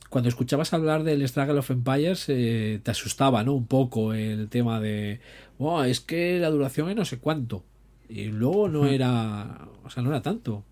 cuando 0.09 0.29
escuchabas 0.29 0.73
hablar 0.73 1.03
del 1.03 1.27
Struggle 1.27 1.59
of 1.59 1.69
Empires, 1.71 2.25
eh, 2.29 2.79
te 2.83 2.91
asustaba, 2.91 3.43
¿no? 3.43 3.53
Un 3.53 3.65
poco 3.67 4.13
el 4.13 4.47
tema 4.49 4.79
de, 4.79 5.19
"Oh, 5.57 5.83
es 5.83 5.99
que 6.01 6.39
la 6.39 6.49
duración 6.49 6.89
es 6.89 6.95
no 6.95 7.05
sé 7.05 7.19
cuánto. 7.19 7.63
Y 8.09 8.25
luego 8.25 8.67
no 8.69 8.85
era, 8.85 9.67
o 9.83 9.89
sea, 9.89 10.03
no 10.03 10.09
era 10.09 10.21
tanto. 10.21 10.63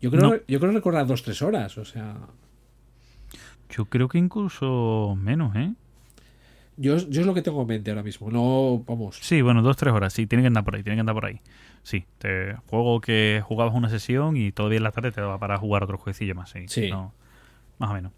Yo 0.00 0.10
creo, 0.10 0.22
No. 0.30 0.36
yo 0.46 0.60
creo 0.60 0.72
recordar 0.72 1.06
dos, 1.06 1.22
tres 1.22 1.40
horas, 1.42 1.78
o 1.78 1.84
sea. 1.84 2.16
Yo 3.70 3.86
creo 3.86 4.08
que 4.08 4.18
incluso 4.18 5.16
menos, 5.20 5.54
¿eh? 5.56 5.72
Yo, 6.76 6.96
yo 6.98 7.20
es 7.20 7.26
lo 7.26 7.34
que 7.34 7.42
tengo 7.42 7.62
en 7.62 7.68
mente 7.68 7.90
ahora 7.90 8.02
mismo. 8.02 8.30
No, 8.30 8.82
vamos. 8.86 9.18
Sí, 9.22 9.42
bueno, 9.42 9.62
dos, 9.62 9.76
tres 9.76 9.94
horas. 9.94 10.12
Sí, 10.12 10.26
tiene 10.26 10.42
que 10.42 10.48
andar 10.48 10.64
por 10.64 10.74
ahí, 10.74 10.82
tiene 10.82 10.96
que 10.96 11.00
andar 11.00 11.14
por 11.14 11.24
ahí. 11.26 11.40
Sí, 11.84 12.06
te 12.18 12.56
juego 12.66 13.00
que 13.00 13.40
jugabas 13.44 13.74
una 13.74 13.88
sesión 13.88 14.36
y 14.36 14.50
todavía 14.50 14.78
en 14.78 14.82
la 14.84 14.90
tarde 14.90 15.12
te 15.12 15.20
va 15.20 15.38
para 15.38 15.56
jugar 15.58 15.84
otro 15.84 15.96
jueguecillo 15.98 16.34
más. 16.34 16.50
Sí, 16.50 16.64
Sí. 16.66 16.90
no, 16.90 17.12
más 17.78 17.90
o 17.90 17.94
menos. 17.94 18.12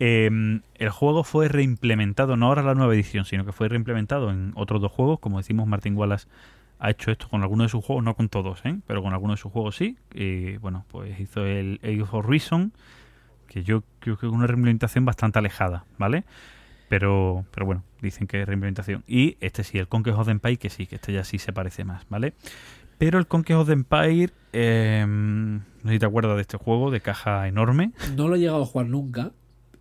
Eh, 0.00 0.28
el 0.76 0.90
juego 0.90 1.22
fue 1.22 1.46
reimplementado, 1.48 2.36
no 2.36 2.46
ahora 2.46 2.62
la 2.62 2.74
nueva 2.74 2.94
edición, 2.94 3.24
sino 3.26 3.44
que 3.44 3.52
fue 3.52 3.68
reimplementado 3.68 4.30
en 4.30 4.52
otros 4.56 4.80
dos 4.80 4.90
juegos. 4.90 5.20
Como 5.20 5.38
decimos, 5.38 5.66
Martin 5.68 5.96
Wallace 5.96 6.26
ha 6.78 6.88
hecho 6.90 7.10
esto 7.10 7.28
con 7.28 7.42
algunos 7.42 7.66
de 7.66 7.68
sus 7.68 7.84
juegos, 7.84 8.02
no 8.02 8.16
con 8.16 8.30
todos, 8.30 8.64
¿eh? 8.64 8.78
pero 8.86 9.02
con 9.02 9.12
algunos 9.12 9.36
de 9.38 9.42
sus 9.42 9.52
juegos 9.52 9.76
sí. 9.76 9.98
Y 10.14 10.56
bueno, 10.56 10.86
pues 10.88 11.20
hizo 11.20 11.44
el 11.44 11.78
Age 11.84 12.02
of 12.10 12.24
Reason, 12.26 12.72
que 13.48 13.62
yo 13.62 13.82
creo 13.98 14.16
que 14.16 14.26
es 14.26 14.32
una 14.32 14.46
reimplementación 14.46 15.04
bastante 15.04 15.38
alejada, 15.38 15.84
¿vale? 15.98 16.24
Pero, 16.88 17.44
pero 17.52 17.66
bueno, 17.66 17.84
dicen 18.00 18.26
que 18.26 18.40
es 18.40 18.48
reimplementación. 18.48 19.04
Y 19.06 19.36
este 19.40 19.62
sí, 19.62 19.78
el 19.78 19.86
Conquest 19.88 20.18
of 20.18 20.24
the 20.26 20.32
Empire, 20.32 20.56
que 20.56 20.70
sí, 20.70 20.86
que 20.86 20.96
este 20.96 21.12
ya 21.12 21.22
sí 21.24 21.38
se 21.38 21.52
parece 21.52 21.84
más, 21.84 22.04
¿vale? 22.08 22.32
Pero 23.00 23.18
el 23.18 23.26
Conquest 23.26 23.58
of 23.60 23.66
the 23.66 23.72
Empire, 23.72 24.30
eh, 24.52 25.04
no 25.08 25.62
sé 25.86 25.92
si 25.94 25.98
te 25.98 26.04
acuerdas 26.04 26.36
de 26.36 26.42
este 26.42 26.58
juego 26.58 26.90
de 26.90 27.00
caja 27.00 27.48
enorme, 27.48 27.92
No 28.14 28.28
lo 28.28 28.36
he 28.36 28.38
llegado 28.38 28.62
a 28.62 28.66
jugar 28.66 28.88
nunca. 28.88 29.32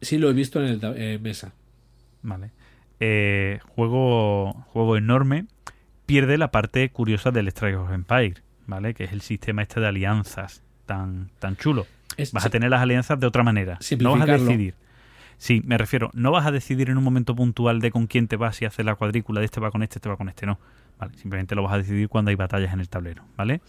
Sí 0.02 0.18
lo 0.18 0.30
he 0.30 0.34
visto 0.34 0.64
en 0.64 0.68
el 0.70 0.80
eh, 0.96 1.20
mesa. 1.22 1.52
¿vale? 2.22 2.52
Eh, 3.02 3.60
juego, 3.76 4.54
juego 4.70 4.96
enorme, 4.96 5.48
pierde 6.06 6.38
la 6.38 6.50
parte 6.52 6.90
curiosa 6.92 7.32
del 7.32 7.50
Strike 7.50 7.78
of 7.78 7.92
Empire, 7.92 8.36
¿vale? 8.68 8.94
Que 8.94 9.04
es 9.04 9.12
el 9.12 9.20
sistema 9.22 9.64
este 9.64 9.82
de 9.82 9.88
alianzas 9.88 10.64
tan, 10.86 11.30
tan 11.40 11.58
chulo. 11.58 11.86
Es- 12.16 12.32
Vas 12.32 12.46
a 12.46 12.50
tener 12.50 12.70
las 12.70 12.82
alianzas 12.82 13.20
de 13.20 13.28
otra 13.28 13.44
manera. 13.44 13.78
No 14.00 14.12
vas 14.18 14.22
a 14.22 14.26
decidir. 14.34 14.76
Sí, 15.38 15.62
me 15.66 15.78
refiero, 15.78 16.10
no 16.14 16.32
vas 16.32 16.46
a 16.46 16.52
decidir 16.52 16.90
en 16.90 16.98
un 16.98 17.04
momento 17.04 17.36
puntual 17.36 17.80
de 17.82 17.92
con 17.92 18.08
quién 18.08 18.28
te 18.30 18.38
vas 18.38 18.62
y 18.62 18.66
hacer 18.66 18.86
la 18.86 18.96
cuadrícula 18.96 19.40
de 19.42 19.46
este 19.46 19.60
va 19.60 19.72
con 19.72 19.84
este, 19.84 20.00
este 20.00 20.08
va 20.10 20.16
con 20.18 20.28
este, 20.30 20.46
no. 20.46 20.58
Vale, 21.00 21.14
simplemente 21.18 21.56
lo 21.56 21.64
vas 21.64 21.74
a 21.74 21.78
decidir 21.78 22.10
cuando 22.10 22.30
hay 22.30 22.36
batallas 22.36 22.74
en 22.74 22.80
el 22.82 22.90
tablero, 22.90 23.24
¿vale? 23.38 23.62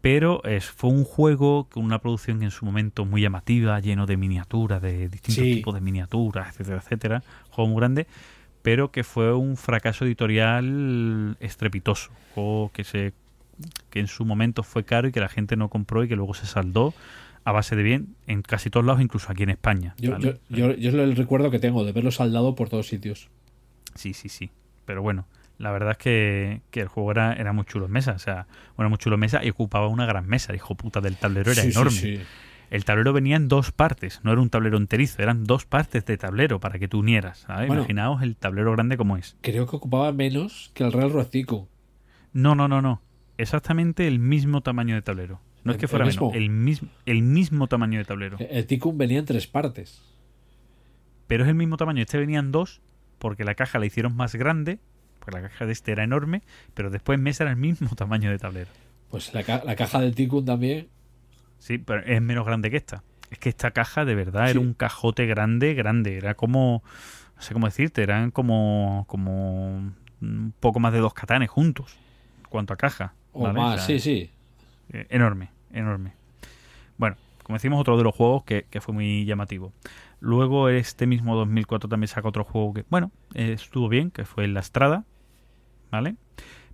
Pero 0.00 0.42
es, 0.44 0.64
fue 0.70 0.90
un 0.90 1.04
juego 1.04 1.68
con 1.70 1.84
una 1.84 2.00
producción 2.00 2.42
en 2.42 2.50
su 2.50 2.64
momento 2.64 3.04
muy 3.04 3.20
llamativa, 3.22 3.78
lleno 3.78 4.06
de 4.06 4.16
miniaturas, 4.16 4.82
de 4.82 5.08
distintos 5.08 5.44
Sí. 5.44 5.54
tipos 5.56 5.74
de 5.74 5.80
miniaturas, 5.80 6.48
etcétera, 6.48 6.78
etcétera. 6.78 7.22
Juego 7.50 7.68
muy 7.70 7.78
grande, 7.78 8.06
pero 8.62 8.90
que 8.90 9.04
fue 9.04 9.32
un 9.34 9.56
fracaso 9.56 10.04
editorial 10.04 11.36
estrepitoso. 11.40 12.10
Juego 12.34 12.70
que 12.72 12.84
se 12.84 13.12
que 13.90 14.00
en 14.00 14.08
su 14.08 14.24
momento 14.24 14.64
fue 14.64 14.82
caro 14.84 15.06
y 15.06 15.12
que 15.12 15.20
la 15.20 15.28
gente 15.28 15.56
no 15.56 15.68
compró 15.68 16.02
y 16.02 16.08
que 16.08 16.16
luego 16.16 16.34
se 16.34 16.46
saldó 16.46 16.94
a 17.44 17.52
base 17.52 17.76
de 17.76 17.82
bien 17.84 18.16
en 18.26 18.42
casi 18.42 18.70
todos 18.70 18.84
lados, 18.86 19.00
incluso 19.02 19.30
aquí 19.30 19.42
en 19.44 19.50
España. 19.50 19.94
Yo, 19.98 20.12
¿vale? 20.12 20.40
yo, 20.48 20.72
yo, 20.72 20.74
yo 20.74 20.88
es 20.88 20.94
el 20.94 21.14
recuerdo 21.16 21.50
que 21.50 21.58
tengo 21.60 21.84
de 21.84 21.92
verlo 21.92 22.10
saldado 22.10 22.54
por 22.56 22.68
todos 22.70 22.88
sitios. 22.88 23.28
Sí, 23.94 24.14
sí, 24.14 24.28
sí. 24.28 24.50
Pero 24.84 25.02
bueno, 25.02 25.26
la 25.62 25.70
verdad 25.70 25.92
es 25.92 25.98
que, 25.98 26.60
que 26.70 26.80
el 26.80 26.88
juego 26.88 27.10
era, 27.12 27.32
era 27.34 27.52
muy 27.52 27.64
chulo 27.64 27.86
en 27.86 27.92
mesa. 27.92 28.12
O 28.12 28.18
sea, 28.18 28.46
bueno, 28.76 28.90
muy 28.90 28.98
chulo 28.98 29.14
en 29.14 29.20
mesa 29.20 29.44
y 29.44 29.50
ocupaba 29.50 29.86
una 29.88 30.04
gran 30.06 30.26
mesa. 30.26 30.54
Hijo 30.54 30.74
puta 30.74 31.00
del 31.00 31.16
tablero 31.16 31.52
era 31.52 31.62
Sí, 31.62 31.70
enorme. 31.70 31.90
sí. 31.92 32.20
El 32.70 32.84
tablero 32.86 33.12
venía 33.12 33.36
en 33.36 33.48
dos 33.48 33.70
partes, 33.70 34.20
no 34.24 34.32
era 34.32 34.40
un 34.40 34.48
tablero 34.48 34.78
enterizo, 34.78 35.20
eran 35.22 35.44
dos 35.44 35.66
partes 35.66 36.06
de 36.06 36.16
tablero 36.16 36.58
para 36.58 36.78
que 36.78 36.88
tú 36.88 37.00
unieras. 37.00 37.46
Imaginaos 37.68 38.22
el 38.22 38.34
tablero 38.36 38.72
grande 38.72 38.96
como 38.96 39.16
es. 39.18 39.36
Creo 39.42 39.66
que 39.66 39.76
ocupaba 39.76 40.10
menos 40.12 40.70
que 40.74 40.82
el 40.84 40.90
Real 40.92 41.12
Rocico. 41.12 41.68
No, 42.32 42.54
no, 42.54 42.68
no, 42.68 42.80
no. 42.80 43.02
Exactamente 43.36 44.06
el 44.08 44.18
mismo 44.18 44.62
tamaño 44.62 44.94
de 44.94 45.02
tablero. 45.02 45.40
No 45.64 45.72
es 45.72 45.76
¿El- 45.76 45.80
que 45.80 45.84
el 45.86 45.90
fuera 45.90 46.06
mismo? 46.06 46.30
menos, 46.30 46.42
el 46.42 46.48
mismo, 46.50 46.88
el 47.06 47.22
mismo 47.22 47.66
tamaño 47.68 47.98
de 47.98 48.04
tablero. 48.06 48.36
El 48.40 48.66
Ticum 48.66 48.96
venía 48.96 49.18
en 49.18 49.26
tres 49.26 49.46
partes. 49.46 50.02
pero 51.26 51.44
es 51.44 51.48
el 51.50 51.54
mismo 51.54 51.76
tamaño. 51.76 52.02
Este 52.02 52.18
venían 52.18 52.52
dos, 52.52 52.80
porque 53.18 53.44
la 53.44 53.54
caja 53.54 53.78
la 53.78 53.86
hicieron 53.86 54.16
más 54.16 54.34
grande, 54.34 54.80
porque 55.24 55.40
la 55.40 55.48
caja 55.48 55.66
de 55.66 55.72
este 55.72 55.92
era 55.92 56.04
enorme, 56.04 56.42
pero 56.74 56.90
después 56.90 57.18
mesa 57.18 57.44
era 57.44 57.50
el 57.52 57.56
mismo 57.58 57.88
tamaño 57.96 58.30
de 58.30 58.38
tablero. 58.38 58.70
Pues 59.10 59.32
la, 59.34 59.42
ca- 59.42 59.62
la 59.64 59.76
caja 59.76 60.00
del 60.00 60.14
Ticum 60.14 60.44
también. 60.44 60.88
Sí, 61.58 61.78
pero 61.78 62.00
es 62.04 62.20
menos 62.20 62.44
grande 62.46 62.70
que 62.70 62.76
esta. 62.78 63.02
Es 63.30 63.38
que 63.38 63.48
esta 63.48 63.70
caja 63.70 64.04
de 64.04 64.14
verdad 64.14 64.44
Sí. 64.46 64.50
era 64.52 64.60
un 64.60 64.74
cajote 64.74 65.26
grande, 65.26 65.74
grande. 65.74 66.16
Era 66.16 66.34
como, 66.34 66.82
no 67.36 67.42
sé 67.42 67.54
cómo 67.54 67.66
decirte, 67.66 68.02
eran 68.02 68.30
como, 68.30 69.04
como 69.08 69.92
un 70.20 70.54
poco 70.60 70.80
más 70.80 70.92
de 70.92 70.98
dos 70.98 71.14
catanes 71.14 71.50
juntos, 71.50 71.96
en 72.38 72.48
cuanto 72.50 72.74
a 72.74 72.76
caja. 72.76 73.14
O 73.32 73.44
¿vale? 73.44 73.58
más, 73.60 73.74
O 73.74 73.86
sea, 73.86 73.86
sí, 73.86 74.00
sí. 74.00 74.30
Eh, 74.92 75.06
enorme, 75.10 75.50
enorme. 75.72 76.12
Bueno, 76.98 77.16
como 77.42 77.56
decimos, 77.56 77.80
otro 77.80 77.96
de 77.96 78.04
los 78.04 78.14
juegos 78.14 78.44
que, 78.44 78.66
que 78.70 78.80
fue 78.80 78.94
muy 78.94 79.24
llamativo. 79.24 79.72
Luego, 80.20 80.68
este 80.68 81.06
mismo 81.06 81.34
2004 81.36 81.88
también 81.88 82.08
saca 82.08 82.28
otro 82.28 82.44
juego 82.44 82.74
que, 82.74 82.84
bueno, 82.90 83.10
eh, 83.34 83.52
estuvo 83.54 83.88
bien, 83.88 84.10
que 84.10 84.24
fue 84.24 84.46
La 84.48 84.60
Estrada, 84.60 85.04
¿vale? 85.92 86.16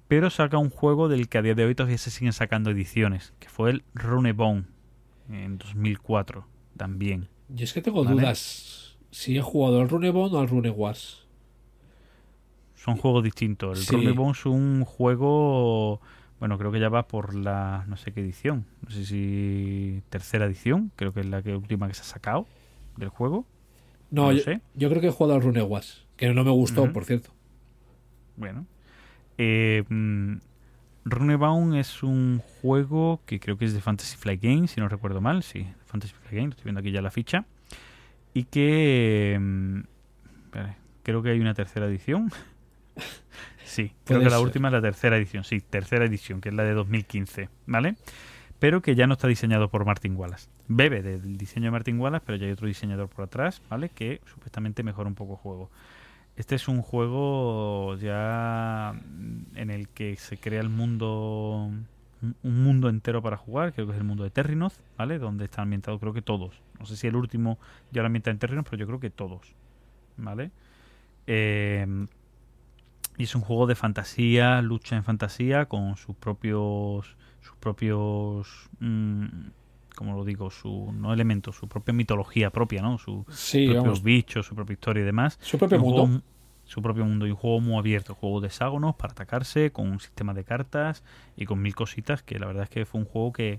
Pero 0.06 0.30
saca 0.30 0.56
un 0.56 0.70
juego 0.70 1.08
del 1.08 1.28
que 1.28 1.36
a 1.36 1.42
día 1.42 1.54
de 1.54 1.66
hoy 1.66 1.74
todavía 1.74 1.98
se 1.98 2.10
siguen 2.10 2.32
sacando 2.32 2.70
ediciones, 2.70 3.34
que 3.38 3.50
fue 3.50 3.70
el 3.70 3.84
Runebone, 3.92 4.64
en 5.28 5.58
2004 5.58 6.46
también. 6.78 7.28
Yo 7.50 7.64
es 7.64 7.74
que 7.74 7.82
tengo 7.82 8.04
Vale. 8.04 8.16
dudas 8.22 8.96
si 9.10 9.36
he 9.36 9.42
jugado 9.42 9.80
al 9.82 9.88
Runebone 9.90 10.34
o 10.34 10.40
al 10.40 10.48
Rune 10.48 10.70
Wars. 10.70 11.26
Son 12.74 12.96
juegos 12.96 13.22
distintos. 13.24 13.78
El 13.80 13.84
Sí. 13.84 13.96
Runebone 13.96 14.30
es 14.32 14.46
un 14.46 14.84
juego, 14.86 16.00
bueno, 16.38 16.56
creo 16.56 16.70
que 16.72 16.80
ya 16.80 16.88
va 16.88 17.06
por 17.08 17.34
la, 17.34 17.84
no 17.88 17.96
sé 17.98 18.12
qué 18.12 18.20
edición, 18.20 18.64
no 18.82 18.90
sé 18.90 19.04
si 19.04 20.02
tercera 20.08 20.46
edición, 20.46 20.90
creo 20.96 21.12
que 21.12 21.20
es 21.20 21.26
la 21.26 21.42
que 21.42 21.54
última 21.54 21.88
que 21.88 21.94
se 21.94 22.02
ha 22.02 22.04
sacado 22.04 22.46
del 22.96 23.08
juego. 23.10 23.44
No, 24.10 24.32
yo, 24.32 24.40
sé. 24.40 24.62
yo 24.74 24.88
creo 24.88 25.02
que 25.02 25.08
he 25.08 25.12
jugado 25.12 25.34
al 25.34 25.42
Rune 25.42 25.62
Wars. 25.62 26.06
Que 26.16 26.32
no 26.32 26.44
me 26.44 26.50
gustó, 26.50 26.90
por 26.92 27.04
cierto. 27.04 27.30
Bueno. 28.36 28.64
Eh, 29.38 29.84
mm, 29.88 30.36
Runebound 31.04 31.76
es 31.76 32.02
un 32.02 32.42
juego 32.60 33.22
que 33.24 33.40
creo 33.40 33.56
que 33.56 33.64
es 33.64 33.72
de 33.72 33.80
Fantasy 33.80 34.16
Flight 34.16 34.42
Games, 34.42 34.72
si 34.72 34.80
no 34.80 34.88
recuerdo 34.88 35.20
mal. 35.20 35.42
Sí, 35.42 35.66
Fantasy 35.86 36.12
Flight 36.14 36.36
Games, 36.36 36.50
estoy 36.50 36.64
viendo 36.64 36.80
aquí 36.80 36.90
ya 36.90 37.00
la 37.00 37.10
ficha. 37.10 37.46
Y 38.34 38.44
que... 38.44 39.38
mm, 39.40 39.80
creo 41.02 41.22
que 41.22 41.30
hay 41.30 41.40
una 41.40 41.54
tercera 41.54 41.86
edición. 41.86 42.30
sí, 43.64 43.92
creo 44.04 44.18
que 44.18 44.26
la 44.26 44.32
ser. 44.32 44.40
última 44.40 44.68
es 44.68 44.72
la 44.72 44.82
tercera 44.82 45.16
edición. 45.16 45.44
Sí, 45.44 45.60
tercera 45.60 46.04
edición, 46.04 46.40
que 46.40 46.50
es 46.50 46.54
la 46.54 46.64
de 46.64 46.74
2015. 46.74 47.48
¿Vale? 47.66 47.96
Pero 48.58 48.82
que 48.82 48.94
ya 48.94 49.06
no 49.06 49.14
está 49.14 49.28
diseñado 49.28 49.70
por 49.70 49.84
Martin 49.84 50.16
Wallace. 50.16 50.48
Bebe 50.66 51.00
del 51.00 51.38
diseño 51.38 51.66
de 51.66 51.70
Martin 51.70 51.98
Wallace, 51.98 52.24
pero 52.26 52.36
ya 52.36 52.46
hay 52.46 52.52
otro 52.52 52.66
diseñador 52.66 53.08
por 53.08 53.24
atrás, 53.24 53.62
¿vale? 53.70 53.88
Que 53.88 54.20
supuestamente 54.26 54.82
mejora 54.82 55.08
un 55.08 55.14
poco 55.14 55.34
el 55.34 55.38
juego. 55.38 55.70
Este 56.38 56.54
es 56.54 56.68
un 56.68 56.82
juego 56.82 57.96
ya 57.96 58.94
en 59.56 59.70
el 59.70 59.88
que 59.88 60.14
se 60.16 60.38
crea 60.38 60.60
el 60.60 60.68
mundo, 60.68 61.68
un- 62.22 62.36
un 62.44 62.62
mundo 62.62 62.88
entero 62.88 63.20
para 63.22 63.36
jugar, 63.36 63.72
creo 63.72 63.86
que 63.86 63.92
es 63.92 63.98
el 63.98 64.04
mundo 64.04 64.22
de 64.22 64.30
Terrinoth, 64.30 64.74
¿vale? 64.96 65.18
Donde 65.18 65.46
está 65.46 65.62
ambientado 65.62 65.98
creo 65.98 66.12
que 66.12 66.22
todos. 66.22 66.62
No 66.78 66.86
sé 66.86 66.96
si 66.96 67.08
el 67.08 67.16
último 67.16 67.58
ya 67.90 68.02
lo 68.02 68.06
ambienta 68.06 68.30
en 68.30 68.38
Terrinoth, 68.38 68.66
pero 68.70 68.76
yo 68.78 68.86
creo 68.86 69.00
que 69.00 69.10
todos, 69.10 69.52
¿vale? 70.16 70.52
Eh, 71.26 71.86
y 73.16 73.24
es 73.24 73.34
un 73.34 73.42
juego 73.42 73.66
de 73.66 73.74
fantasía, 73.74 74.62
lucha 74.62 74.94
en 74.96 75.02
fantasía 75.04 75.66
con 75.66 75.96
sus 75.96 76.14
propios, 76.14 77.16
sus 77.42 77.56
propios, 77.58 78.70
mm, 78.78 79.26
como 79.98 80.16
lo 80.16 80.24
digo, 80.24 80.50
su 80.50 80.92
no 80.92 81.12
elementos, 81.12 81.56
su 81.56 81.68
propia 81.68 81.92
mitología 81.92 82.50
propia, 82.50 82.80
¿no? 82.80 82.96
Su, 82.98 83.26
Sí, 83.30 83.66
propios 83.66 83.84
vamos. 83.84 84.02
bichos, 84.02 84.46
su 84.46 84.54
propia 84.54 84.72
historia 84.74 85.02
y 85.02 85.06
demás. 85.06 85.38
Su 85.42 85.58
propio 85.58 85.78
juego 85.80 86.06
mundo. 86.06 86.06
mu- 86.06 86.22
su 86.64 86.80
propio 86.82 87.04
mundo 87.04 87.26
y 87.26 87.30
un 87.30 87.36
juego 87.36 87.60
muy 87.60 87.78
abierto, 87.78 88.14
juego 88.14 88.40
de 88.40 88.46
hexágonos 88.48 88.94
para 88.96 89.12
atacarse, 89.12 89.70
con 89.72 89.88
un 89.90 90.00
sistema 90.00 90.34
de 90.34 90.44
cartas 90.44 91.02
y 91.36 91.44
con 91.46 91.60
mil 91.62 91.74
cositas, 91.74 92.22
que 92.22 92.38
la 92.38 92.46
verdad 92.46 92.64
es 92.64 92.68
que 92.70 92.84
fue 92.86 93.00
un 93.00 93.06
juego 93.06 93.32
que, 93.32 93.58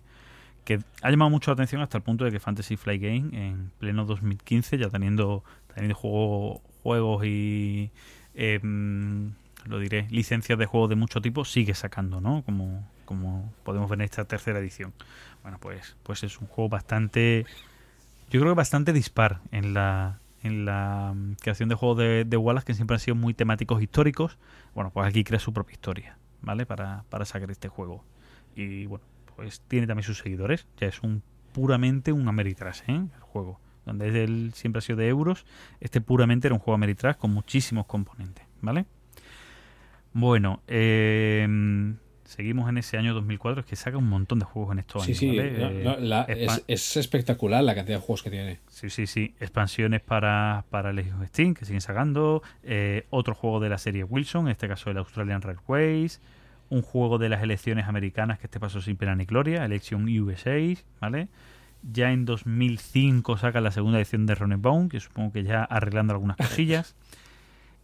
que 0.63 0.79
ha 1.01 1.09
llamado 1.09 1.31
mucho 1.31 1.49
la 1.49 1.53
atención 1.55 1.81
hasta 1.81 1.97
el 1.97 2.03
punto 2.03 2.23
de 2.23 2.31
que 2.31 2.39
Fantasy 2.39 2.77
Flight 2.77 3.01
Game 3.01 3.29
en 3.33 3.71
pleno 3.79 4.05
2015, 4.05 4.77
ya 4.77 4.89
teniendo, 4.89 5.43
teniendo 5.73 5.95
juego- 5.95 6.61
juegos 6.83 7.25
y 7.25 7.89
eh, 8.35 8.59
lo 9.65 9.79
diré, 9.79 10.07
licencias 10.11 10.57
de 10.59 10.65
juegos 10.67 10.89
de 10.89 10.95
mucho 10.95 11.19
tipo, 11.19 11.43
sigue 11.45 11.73
sacando, 11.73 12.21
¿no? 12.21 12.43
Como, 12.43 12.87
como 13.09 13.51
podemos 13.63 13.89
ver 13.89 13.97
en 14.01 14.05
esta 14.05 14.23
tercera 14.25 14.59
edición. 14.59 14.93
Bueno, 15.41 15.57
pues, 15.59 15.97
pues 16.03 16.23
es 16.23 16.39
un 16.39 16.45
juego 16.45 16.69
bastante 16.69 17.43
yo 18.29 18.39
creo 18.39 18.53
que 18.53 18.57
bastante 18.57 18.93
dispar 18.93 19.39
en 19.51 19.73
la 19.73 20.19
en 20.43 20.63
la 20.63 21.13
mm, 21.15 21.37
creación 21.41 21.69
de 21.69 21.75
juegos 21.75 21.97
de, 21.97 22.23
de 22.23 22.37
Wallace 22.37 22.67
que 22.67 22.75
siempre 22.75 22.93
han 22.93 22.99
sido 22.99 23.15
muy 23.15 23.33
temáticos 23.33 23.81
históricos. 23.81 24.37
Bueno 24.75 24.91
pues 24.91 25.07
aquí 25.07 25.23
crea 25.23 25.39
su 25.39 25.51
propia 25.51 25.73
historia 25.73 26.17
vale 26.43 26.67
para, 26.67 27.03
para 27.09 27.25
sacar 27.25 27.49
este 27.49 27.67
juego. 27.67 28.03
Y 28.55 28.85
bueno 28.85 29.03
pues 29.35 29.61
tiene 29.61 29.87
también 29.87 30.03
sus 30.03 30.19
seguidores. 30.19 30.67
Ya 30.79 30.85
es 30.85 31.01
un 31.01 31.23
puramente 31.51 32.11
un 32.11 32.27
Ameritrash 32.27 32.81
¿eh? 32.89 33.07
el 33.15 33.21
juego 33.21 33.59
donde 33.87 34.23
él 34.23 34.51
siempre 34.53 34.77
ha 34.77 34.81
sido 34.81 34.99
de 34.99 35.07
euros. 35.07 35.47
Este 35.79 35.99
puramente 35.99 36.47
era 36.47 36.53
un 36.53 36.59
juego 36.59 36.75
Ameritrash 36.75 37.15
con 37.15 37.33
muchísimos 37.33 37.87
componentes 37.87 38.45
vale 38.61 38.85
bueno 40.13 40.61
eh, 40.67 41.47
seguimos 42.29 42.69
en 42.69 42.77
ese 42.77 42.97
año 42.97 43.13
2004, 43.13 43.61
es 43.61 43.65
que 43.65 43.75
saca 43.75 43.97
un 43.97 44.07
montón 44.07 44.39
de 44.39 44.45
juegos 44.45 44.71
en 44.73 44.79
estos 44.79 45.03
Sí, 45.03 45.11
años. 45.11 45.17
sí, 45.19 45.27
¿vale? 45.27 45.51
no, 45.59 45.67
Eh, 45.69 45.81
no, 45.83 45.97
la- 45.97 46.27
expa- 46.27 46.63
es, 46.67 46.91
es 46.91 46.97
espectacular 46.97 47.63
la 47.63 47.75
cantidad 47.75 47.97
de 47.97 48.01
juegos 48.01 48.23
que 48.23 48.29
tiene. 48.29 48.59
Sí, 48.67 48.89
sí, 48.89 49.07
sí. 49.07 49.33
Expansiones 49.39 50.01
para, 50.01 50.65
para 50.69 50.93
Legion 50.93 51.21
of 51.21 51.27
Steam, 51.27 51.53
que 51.53 51.65
siguen 51.65 51.81
sacando. 51.81 52.41
Eh, 52.63 53.05
otro 53.09 53.33
juego 53.35 53.59
de 53.59 53.69
la 53.69 53.77
serie 53.77 54.03
Wilson, 54.03 54.45
en 54.47 54.51
este 54.51 54.67
caso 54.67 54.89
el 54.91 54.97
Australian 54.97 55.41
Railways. 55.41 56.21
Un 56.69 56.83
juego 56.83 57.17
de 57.17 57.29
las 57.29 57.41
elecciones 57.41 57.87
americanas, 57.87 58.37
que 58.37 58.45
este 58.45 58.59
pasó 58.59 58.79
sin 58.79 58.95
pena 58.95 59.15
ni 59.15 59.25
gloria, 59.25 59.65
Election 59.65 60.03
USA, 60.19 60.59
¿vale? 61.01 61.27
Ya 61.81 62.11
en 62.11 62.25
2005 62.25 63.37
saca 63.37 63.59
la 63.61 63.71
segunda 63.71 63.97
edición 63.97 64.25
de 64.25 64.35
Running 64.35 64.89
que 64.89 64.99
supongo 64.99 65.31
que 65.31 65.43
ya 65.43 65.63
arreglando 65.63 66.13
algunas 66.13 66.37
cosillas. 66.37 66.95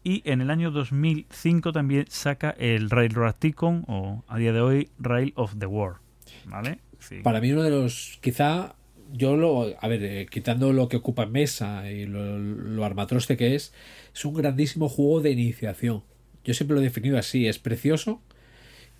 Y 0.07 0.21
en 0.23 0.39
el 0.39 0.51
año 0.51 0.69
2005 0.69 1.73
también 1.73 2.05
saca 2.09 2.51
el 2.59 2.91
Railroad 2.91 3.33
Tycoon, 3.39 3.85
o 3.87 4.23
a 4.27 4.37
día 4.37 4.53
de 4.53 4.61
hoy, 4.61 4.89
Rail 4.99 5.33
of 5.35 5.55
the 5.57 5.65
World, 5.65 5.97
¿vale? 6.45 6.77
Para 7.23 7.41
mí 7.41 7.51
uno 7.51 7.63
de 7.63 7.71
los, 7.71 8.19
quizá, 8.21 8.75
yo 9.11 9.35
lo, 9.35 9.73
a 9.81 9.87
ver, 9.87 10.03
eh, 10.03 10.27
quitando 10.29 10.73
lo 10.73 10.89
que 10.89 10.97
ocupa 10.97 11.25
mesa 11.25 11.91
y 11.91 12.05
lo, 12.05 12.37
lo 12.37 12.85
armatroste 12.85 13.35
que 13.35 13.55
es, 13.55 13.73
es 14.13 14.25
un 14.25 14.35
grandísimo 14.35 14.89
juego 14.89 15.21
de 15.21 15.31
iniciación. 15.31 16.03
Yo 16.43 16.53
siempre 16.53 16.75
lo 16.75 16.81
he 16.81 16.83
definido 16.83 17.17
así, 17.17 17.47
es 17.47 17.57
precioso 17.57 18.21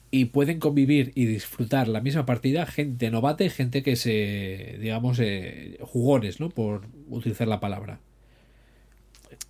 y 0.10 0.26
pueden 0.26 0.60
convivir 0.60 1.12
y 1.14 1.26
disfrutar 1.26 1.88
la 1.88 2.02
misma 2.02 2.26
partida 2.26 2.66
gente 2.66 3.12
novata 3.12 3.44
y 3.44 3.52
gente 3.52 3.84
que 3.84 3.96
se, 3.96 4.78
digamos, 4.82 5.20
eh, 5.20 5.78
jugones, 5.82 6.40
¿no? 6.40 6.50
Por 6.50 6.88
utilizar 7.10 7.48
la 7.48 7.60
palabra. 7.60 8.00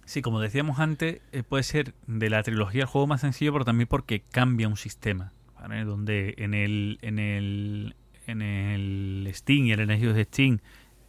Sí, 0.06 0.22
como 0.22 0.40
decíamos 0.40 0.80
antes, 0.80 1.22
eh, 1.32 1.44
puede 1.44 1.64
ser 1.64 1.94
de 2.08 2.30
la 2.30 2.44
trilogía 2.44 2.82
el 2.82 2.88
juego 2.88 3.08
más 3.08 3.22
sencillo, 3.22 3.54
pero 3.54 3.66
también 3.66 3.88
porque 3.88 4.22
cambia 4.22 4.68
un 4.68 4.78
sistema. 4.78 5.32
¿vale? 5.60 5.84
Donde 5.84 6.36
en 6.38 6.54
el, 6.54 7.00
en 7.02 7.20
el 7.20 7.96
en 8.28 8.42
el 8.42 9.30
Steam 9.34 9.66
y 9.66 9.72
el 9.72 9.80
Energy 9.82 10.08
de 10.08 10.24
Steam 10.24 10.60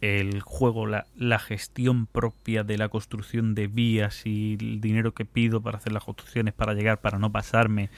el 0.01 0.41
juego, 0.41 0.85
la, 0.85 1.07
la 1.15 1.39
gestión 1.39 2.05
propia 2.05 2.63
de 2.63 2.77
la 2.77 2.89
construcción 2.89 3.55
de 3.55 3.67
vías 3.67 4.25
y 4.25 4.57
el 4.59 4.79
dinero 4.79 5.13
que 5.13 5.25
pido 5.25 5.61
para 5.61 5.77
hacer 5.77 5.91
las 5.91 6.03
construcciones, 6.03 6.53
para 6.53 6.73
llegar, 6.73 7.01
para 7.01 7.17
no 7.17 7.31
pasarme 7.31 7.89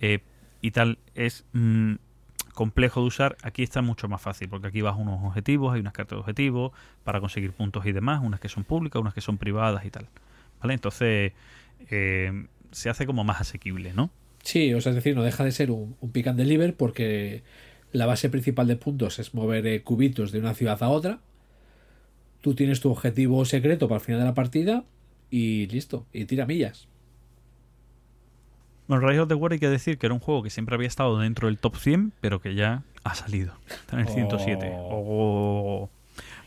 eh, 0.00 0.20
y 0.62 0.70
tal, 0.70 0.98
es 1.14 1.44
mm, 1.52 1.94
complejo 2.54 3.00
de 3.00 3.06
usar. 3.06 3.36
Aquí 3.42 3.62
está 3.62 3.82
mucho 3.82 4.08
más 4.08 4.22
fácil, 4.22 4.48
porque 4.48 4.68
aquí 4.68 4.80
vas 4.80 4.94
a 4.94 4.96
unos 4.96 5.22
objetivos, 5.22 5.74
hay 5.74 5.80
unas 5.80 5.92
cartas 5.92 6.16
de 6.16 6.20
objetivos 6.20 6.72
para 7.04 7.20
conseguir 7.20 7.52
puntos 7.52 7.84
y 7.84 7.92
demás, 7.92 8.22
unas 8.22 8.40
que 8.40 8.48
son 8.48 8.64
públicas, 8.64 9.00
unas 9.00 9.12
que 9.12 9.20
son 9.20 9.36
privadas 9.36 9.84
y 9.84 9.90
tal. 9.90 10.08
¿Vale? 10.62 10.74
Entonces 10.74 11.32
eh, 11.90 12.46
se 12.70 12.88
hace 12.88 13.06
como 13.06 13.24
más 13.24 13.40
asequible, 13.40 13.92
¿no? 13.92 14.10
Sí, 14.42 14.72
o 14.74 14.80
sea, 14.80 14.90
es 14.90 14.96
decir, 14.96 15.14
no 15.14 15.22
deja 15.22 15.44
de 15.44 15.52
ser 15.52 15.70
un, 15.70 15.96
un 16.00 16.10
pick 16.10 16.26
and 16.26 16.38
deliver 16.38 16.74
porque 16.74 17.42
la 17.92 18.06
base 18.06 18.30
principal 18.30 18.66
de 18.66 18.76
puntos 18.76 19.18
es 19.18 19.34
mover 19.34 19.66
eh, 19.66 19.82
cubitos 19.82 20.32
de 20.32 20.40
una 20.40 20.54
ciudad 20.54 20.82
a 20.82 20.88
otra. 20.88 21.20
Tú 22.40 22.54
tienes 22.54 22.80
tu 22.80 22.90
objetivo 22.90 23.44
secreto 23.44 23.88
para 23.88 23.98
el 23.98 24.04
final 24.04 24.20
de 24.20 24.26
la 24.26 24.34
partida 24.34 24.84
y 25.30 25.66
listo, 25.68 26.06
y 26.12 26.24
tira 26.24 26.46
millas. 26.46 26.88
Bueno, 28.88 29.06
Rise 29.06 29.20
of 29.20 29.28
the 29.28 29.34
War 29.34 29.52
hay 29.52 29.58
que 29.58 29.68
decir 29.68 29.96
que 29.96 30.06
era 30.06 30.14
un 30.14 30.20
juego 30.20 30.42
que 30.42 30.50
siempre 30.50 30.74
había 30.74 30.88
estado 30.88 31.18
dentro 31.18 31.46
del 31.48 31.58
top 31.58 31.76
100, 31.76 32.12
pero 32.20 32.40
que 32.40 32.54
ya 32.54 32.82
ha 33.04 33.14
salido. 33.14 33.54
Está 33.68 33.96
en 33.96 34.06
el 34.06 34.12
107. 34.12 34.70
Oh. 34.74 35.88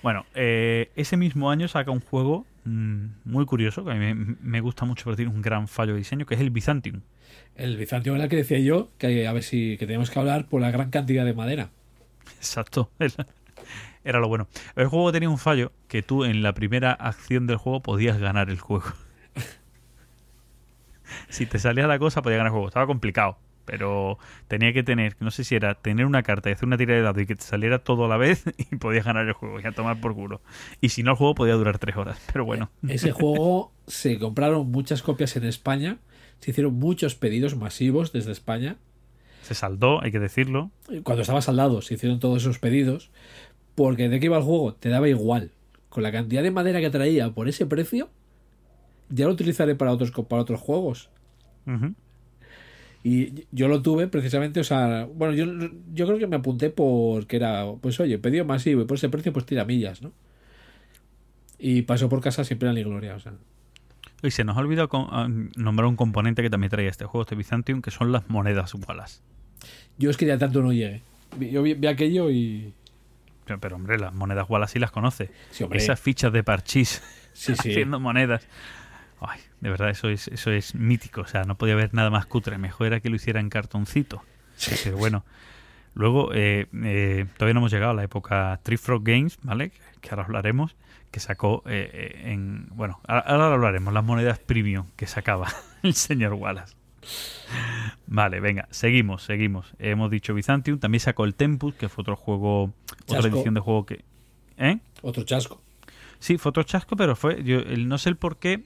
Bueno, 0.05 0.23
eh, 0.35 0.91
ese 0.95 1.17
mismo 1.17 1.49
año 1.49 1.67
saca 1.67 1.89
un 1.89 1.99
juego 1.99 2.45
mm, 2.63 3.05
muy 3.25 3.43
curioso, 3.47 3.83
que 3.83 3.89
a 3.89 3.95
mí 3.95 4.13
me, 4.13 4.35
me 4.39 4.61
gusta 4.61 4.85
mucho, 4.85 5.05
pero 5.05 5.15
tiene 5.15 5.31
un 5.31 5.41
gran 5.41 5.67
fallo 5.67 5.93
de 5.93 5.97
diseño, 5.97 6.27
que 6.27 6.35
es 6.35 6.41
el 6.41 6.51
Byzantium. 6.51 7.01
El 7.55 7.75
Bizantium 7.75 8.13
era 8.15 8.25
el 8.25 8.29
que 8.29 8.35
decía 8.35 8.59
yo 8.59 8.89
que 8.99 9.27
a 9.27 9.33
ver 9.33 9.41
si 9.41 9.77
que 9.79 9.87
tenemos 9.87 10.11
que 10.11 10.19
hablar 10.19 10.45
por 10.45 10.61
la 10.61 10.69
gran 10.69 10.91
cantidad 10.91 11.25
de 11.25 11.33
madera. 11.33 11.71
Exacto. 12.37 12.91
Era- 12.99 13.25
Era 14.03 14.19
lo 14.19 14.27
bueno. 14.27 14.47
El 14.75 14.85
juego 14.85 15.11
tenía 15.11 15.31
un 15.31 15.39
fallo 15.39 15.71
que 15.87 16.03
tú 16.03 16.23
en 16.25 16.43
la 16.43 16.53
primera 16.53 16.91
acción 16.91 17.47
del 17.47 17.57
juego 17.57 17.81
podías 17.81 18.19
ganar 18.19 18.51
el 18.51 18.59
juego. 18.59 18.85
si 21.29 21.47
te 21.47 21.57
salía 21.57 21.87
la 21.87 21.97
cosa, 21.97 22.21
podías 22.21 22.37
ganar 22.37 22.49
el 22.51 22.53
juego. 22.53 22.67
Estaba 22.67 22.85
complicado. 22.85 23.39
Pero 23.65 24.17
tenía 24.47 24.73
que 24.73 24.83
tener, 24.83 25.15
no 25.19 25.31
sé 25.31 25.43
si 25.43 25.55
era 25.55 25.75
tener 25.75 26.05
una 26.05 26.23
carta 26.23 26.49
y 26.49 26.53
hacer 26.53 26.67
una 26.67 26.77
tira 26.77 26.93
de 26.93 27.01
dado 27.01 27.19
y 27.19 27.25
que 27.25 27.35
te 27.35 27.43
saliera 27.43 27.79
todo 27.79 28.05
a 28.05 28.07
la 28.07 28.17
vez 28.17 28.43
y 28.57 28.75
podías 28.75 29.05
ganar 29.05 29.27
el 29.27 29.33
juego 29.33 29.59
y 29.59 29.65
a 29.65 29.71
tomar 29.71 29.99
por 29.99 30.13
culo. 30.15 30.41
Y 30.81 30.89
si 30.89 31.03
no, 31.03 31.11
el 31.11 31.17
juego 31.17 31.35
podía 31.35 31.55
durar 31.55 31.79
tres 31.79 31.97
horas. 31.97 32.19
Pero 32.31 32.45
bueno. 32.45 32.69
Ese 32.87 33.11
juego 33.11 33.71
se 33.87 34.19
compraron 34.19 34.71
muchas 34.71 35.01
copias 35.01 35.35
en 35.35 35.45
España, 35.45 35.97
se 36.39 36.51
hicieron 36.51 36.75
muchos 36.75 37.15
pedidos 37.15 37.55
masivos 37.55 38.11
desde 38.11 38.31
España. 38.31 38.77
Se 39.41 39.53
saldó, 39.53 40.01
hay 40.01 40.11
que 40.11 40.19
decirlo. 40.19 40.71
Cuando 41.03 41.21
estaba 41.21 41.41
saldado 41.41 41.81
se 41.81 41.93
hicieron 41.95 42.19
todos 42.19 42.41
esos 42.41 42.59
pedidos 42.59 43.11
porque 43.75 44.09
de 44.09 44.19
qué 44.19 44.27
iba 44.27 44.37
el 44.37 44.43
juego 44.43 44.73
te 44.73 44.89
daba 44.89 45.07
igual. 45.07 45.51
Con 45.89 46.03
la 46.03 46.11
cantidad 46.11 46.43
de 46.43 46.51
madera 46.51 46.81
que 46.81 46.89
traía 46.89 47.29
por 47.29 47.47
ese 47.47 47.65
precio, 47.65 48.09
ya 49.09 49.25
lo 49.25 49.31
utilizaré 49.31 49.75
para 49.75 49.91
otros, 49.91 50.11
para 50.11 50.41
otros 50.41 50.59
juegos. 50.59 51.09
Y 53.07 53.45
yo 53.51 53.67
lo 53.67 53.83
tuve 53.83 54.07
precisamente, 54.07 54.59
o 54.59 54.63
sea, 54.63 55.07
bueno, 55.13 55.35
yo, 55.35 55.45
yo 55.93 56.07
creo 56.07 56.17
que 56.17 56.25
me 56.25 56.37
apunté 56.37 56.71
porque 56.71 57.35
era, 57.35 57.63
pues 57.79 57.99
oye, 57.99 58.17
pedido 58.17 58.45
masivo 58.45 58.81
y 58.81 58.85
por 58.85 58.97
ese 58.97 59.09
precio, 59.09 59.31
pues 59.31 59.45
tira 59.45 59.63
millas, 59.63 60.01
¿no? 60.01 60.11
Y 61.59 61.83
pasó 61.83 62.09
por 62.09 62.19
casa 62.21 62.43
siempre 62.43 62.67
en 62.67 62.73
la 62.73 62.81
gloria, 62.81 63.13
o 63.13 63.19
sea. 63.19 63.33
Y 64.23 64.31
se 64.31 64.43
nos 64.43 64.57
ha 64.57 64.59
olvidado 64.59 64.89
ah, 65.11 65.29
nombrar 65.55 65.87
un 65.87 65.95
componente 65.95 66.41
que 66.41 66.49
también 66.49 66.71
traía 66.71 66.89
este 66.89 67.05
juego, 67.05 67.21
este 67.21 67.35
Byzantium, 67.35 67.83
que 67.83 67.91
son 67.91 68.11
las 68.11 68.27
monedas 68.27 68.73
Wallace. 68.73 69.21
Yo 69.99 70.09
es 70.09 70.17
que 70.17 70.25
ya 70.25 70.39
tanto 70.39 70.63
no 70.63 70.73
llegué. 70.73 71.03
Yo 71.39 71.61
vi, 71.61 71.75
vi 71.75 71.85
aquello 71.85 72.31
y. 72.31 72.73
Pero, 73.45 73.59
pero, 73.59 73.75
hombre, 73.75 73.99
las 73.99 74.15
monedas 74.15 74.49
Wallace 74.49 74.73
sí 74.73 74.79
las 74.79 74.89
conoce. 74.89 75.29
Sí. 75.51 75.63
Esas 75.73 75.99
fichas 75.99 76.33
de 76.33 76.43
parchís 76.43 77.03
Sí, 77.33 77.53
sí. 77.53 77.69
haciendo 77.69 77.99
monedas. 77.99 78.47
Ay, 79.27 79.39
de 79.61 79.69
verdad, 79.69 79.89
eso 79.89 80.09
es, 80.09 80.27
eso 80.29 80.51
es 80.51 80.75
mítico. 80.75 81.21
O 81.21 81.27
sea, 81.27 81.43
no 81.43 81.55
podía 81.57 81.73
haber 81.73 81.93
nada 81.93 82.09
más 82.09 82.25
cutre. 82.25 82.57
Mejor 82.57 82.87
era 82.87 82.99
que 82.99 83.09
lo 83.09 83.15
hiciera 83.15 83.39
en 83.39 83.49
cartoncito. 83.49 84.21
Pero 84.83 84.97
bueno. 84.97 85.25
Luego, 85.93 86.33
eh, 86.33 86.67
eh, 86.83 87.25
todavía 87.37 87.53
no 87.53 87.59
hemos 87.61 87.71
llegado 87.71 87.91
a 87.91 87.95
la 87.95 88.03
época 88.03 88.59
Tree 88.63 88.77
Frog 88.77 89.01
Games, 89.03 89.37
¿vale? 89.43 89.71
Que- 90.01 90.09
ahora 90.09 90.23
hablaremos. 90.23 90.75
Que 91.09 91.21
sacó 91.21 91.63
eh, 91.65 92.23
en. 92.25 92.67
Bueno, 92.71 92.99
ahora, 93.07 93.37
lo 93.47 93.53
hablaremos. 93.53 93.93
Las 93.93 94.03
monedas 94.03 94.37
premium 94.39 94.87
que 94.97 95.07
sacaba 95.07 95.47
el 95.83 95.93
señor 95.93 96.33
Wallace. 96.33 96.75
Vale, 98.07 98.39
venga, 98.39 98.67
seguimos, 98.71 99.23
seguimos. 99.23 99.73
Hemos 99.79 100.11
dicho 100.11 100.33
Byzantium, 100.33 100.79
también 100.79 100.99
sacó 100.99 101.23
el 101.25 101.35
Tempus, 101.35 101.75
que 101.75 101.87
fue 101.89 102.01
otro 102.01 102.15
juego, 102.15 102.73
otra 103.07 103.29
edición 103.29 103.53
de 103.53 103.59
juego 103.61 103.85
que. 103.85 104.03
¿Eh? 104.57 104.79
Otro 105.01 105.23
chasco. 105.23 105.61
Sí, 106.25 106.39
fue 106.39 106.49
otro 106.49 106.63
chasco, 106.63 106.95
pero 106.95 107.15
fue. 107.15 107.43
Yo 107.43 107.59
el- 107.59 107.87
no 107.87 107.99
sé 107.99 108.09
el 108.09 108.15
por 108.15 108.37
qué. 108.37 108.63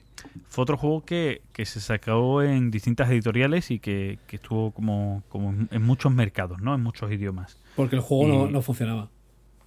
Fue 0.48 0.62
otro 0.62 0.78
juego 0.78 1.04
que, 1.04 1.42
que 1.52 1.66
se 1.66 1.78
sacó 1.78 2.42
en 2.42 2.70
distintas 2.70 3.10
editoriales 3.10 3.70
y 3.70 3.80
que, 3.80 4.18
que 4.26 4.36
estuvo 4.36 4.70
como, 4.70 5.22
como 5.28 5.50
en- 5.50 5.68
en 5.70 5.82
muchos 5.82 6.10
mercados, 6.14 6.62
¿no? 6.62 6.74
En 6.74 6.82
muchos 6.82 7.12
idiomas. 7.12 7.58
Porque 7.76 7.96
el 7.96 8.00
juego 8.02 8.26
no, 8.28 8.48
Y- 8.48 8.52
no 8.54 8.62
funcionaba. 8.62 9.10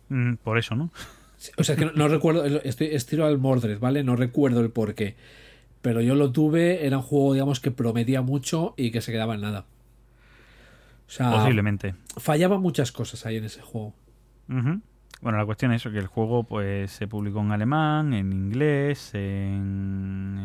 Mm, 0.10 0.34
por 0.44 0.58
eso, 0.58 0.74
¿no? 0.76 0.90
Sí, 1.38 1.52
O 1.56 1.64
sea, 1.64 1.74
es 1.76 1.80
que 1.80 1.86
no, 1.86 1.92
no 1.92 2.08
recuerdo, 2.08 2.44
estoy 2.46 2.88
estiro 2.88 3.28
al 3.28 3.38
Mordred, 3.38 3.78
¿vale? 3.78 4.04
No 4.04 4.16
recuerdo 4.16 4.62
el 4.62 4.72
porqué. 4.72 5.16
Pero 5.84 6.02
yo 6.02 6.16
lo 6.16 6.32
tuve, 6.32 6.88
era 6.88 6.98
un 6.98 7.04
juego, 7.04 7.34
digamos, 7.34 7.60
que 7.60 7.70
prometía 7.70 8.24
mucho 8.24 8.74
y 8.76 8.90
que 8.90 9.02
se 9.02 9.12
quedaba 9.12 9.36
en 9.36 9.42
nada. 9.42 9.66
O 11.08 11.12
sea, 11.12 11.30
Posiblemente. 11.32 11.94
fallaban 12.18 12.60
muchas 12.60 12.92
cosas 12.92 13.24
ahí 13.28 13.36
en 13.38 13.44
ese 13.46 13.62
juego. 13.62 13.94
Ujú. 14.50 14.82
Bueno, 15.24 15.38
la 15.38 15.46
cuestión 15.46 15.72
es 15.72 15.82
eso, 15.82 15.90
que 15.92 16.00
el 16.00 16.08
juego 16.08 16.44
pues 16.44 16.92
se 16.92 17.08
publicó 17.08 17.40
en 17.40 17.52
alemán, 17.54 18.14
en 18.14 18.32
inglés, 18.34 19.12
en, 19.16 20.38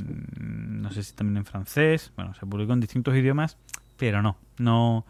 en- 0.00 0.82
no 0.82 0.90
sé 0.90 1.02
si 1.02 1.14
también 1.14 1.36
en 1.38 1.44
francés, 1.44 2.12
bueno, 2.16 2.32
se 2.34 2.46
publicó 2.46 2.72
en 2.72 2.80
distintos 2.80 3.14
idiomas, 3.14 3.58
pero 3.98 4.22
no, 4.22 4.38
no, 4.58 5.04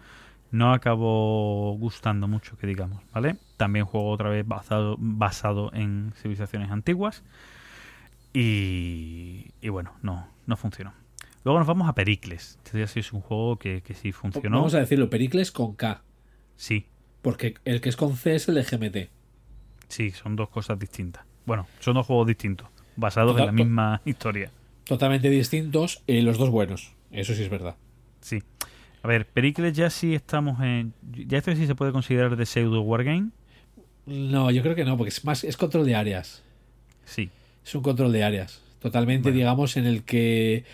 no 0.51 0.73
acabó 0.73 1.77
gustando 1.79 2.27
mucho, 2.27 2.59
que 2.59 2.67
digamos, 2.67 3.03
¿vale? 3.15 3.37
También 3.57 3.85
juego 3.87 4.11
otra 4.11 4.29
vez 4.31 4.45
basado, 4.47 4.97
basado 4.99 5.71
en 5.73 6.13
civilizaciones 6.17 6.71
antiguas 6.73 7.23
y, 8.33 9.53
y 9.61 9.69
bueno, 9.69 9.93
no, 10.03 10.27
no 10.47 10.57
funcionó. 10.57 10.93
Luego 11.45 11.59
nos 11.59 11.69
vamos 11.69 11.89
a 11.89 11.95
Pericles. 11.95 12.59
Este 12.65 12.87
sí 12.87 13.01
es 13.01 13.13
un 13.13 13.21
juego 13.23 13.57
que, 13.59 13.83
que 13.83 13.95
sí 13.95 14.13
funcionó. 14.13 14.59
Vamos 14.59 14.75
a 14.75 14.81
decirlo, 14.81 15.09
Pericles 15.09 15.51
con 15.53 15.75
K. 15.75 16.03
Sí, 16.57 16.87
Porque 17.23 17.55
el 17.65 17.81
que 17.81 17.89
es 17.89 17.97
con 17.97 18.17
C 18.17 18.35
es 18.35 18.49
el 18.49 18.55
de 18.55 18.63
GMT. 18.63 19.11
Sí, 19.89 20.11
son 20.11 20.37
dos 20.37 20.49
cosas 20.49 20.79
distintas. 20.79 21.25
Bueno, 21.47 21.67
son 21.81 21.95
dos 21.95 22.07
juegos 22.07 22.27
distintos, 22.27 22.69
basados 22.97 23.39
en 23.39 23.47
la 23.47 23.53
misma 23.53 24.01
historia. 24.05 24.51
Totalmente 24.85 25.29
distintos 25.29 26.03
y 26.07 26.21
los 26.23 26.39
dos 26.39 26.51
buenos. 26.51 26.93
Eso 27.11 27.35
sí 27.35 27.43
es 27.43 27.49
verdad. 27.51 27.77
Sí. 28.21 28.43
A 29.03 29.09
ver, 29.09 29.27
Pericles 29.27 29.75
ya 29.77 29.89
sí 29.91 30.15
estamos 30.15 30.61
en... 30.63 30.93
Ya 31.03 31.39
esto 31.39 31.55
sí 31.55 31.67
se 31.67 31.75
puede 31.75 31.93
considerar 31.93 32.37
de 32.37 32.47
pseudo 32.47 32.83
wargame. 32.83 33.31
No, 34.07 34.51
yo 34.51 34.63
creo 34.63 34.75
que 34.75 34.85
no, 34.85 34.97
porque 34.97 35.09
es 35.11 35.25
más, 35.25 35.45
es 35.45 35.57
control 35.57 35.87
de 35.87 35.95
áreas. 35.95 36.43
Sí. 37.05 37.31
Es 37.65 37.75
un 37.75 37.83
control 37.83 38.13
de 38.13 38.25
áreas. 38.25 38.61
Totalmente, 38.81 39.25
Bueno. 39.31 39.37
digamos, 39.39 39.77
en 39.77 39.87
el 39.87 40.03
que 40.05 40.65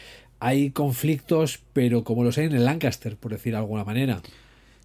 hay 0.40 0.70
conflictos, 0.70 1.60
pero 1.72 2.04
como 2.04 2.24
los 2.24 2.36
hay 2.38 2.46
en 2.46 2.54
el 2.54 2.64
Lancaster, 2.64 3.16
por 3.16 3.32
decir 3.32 3.52
de 3.52 3.58
alguna 3.58 3.84
manera. 3.84 4.20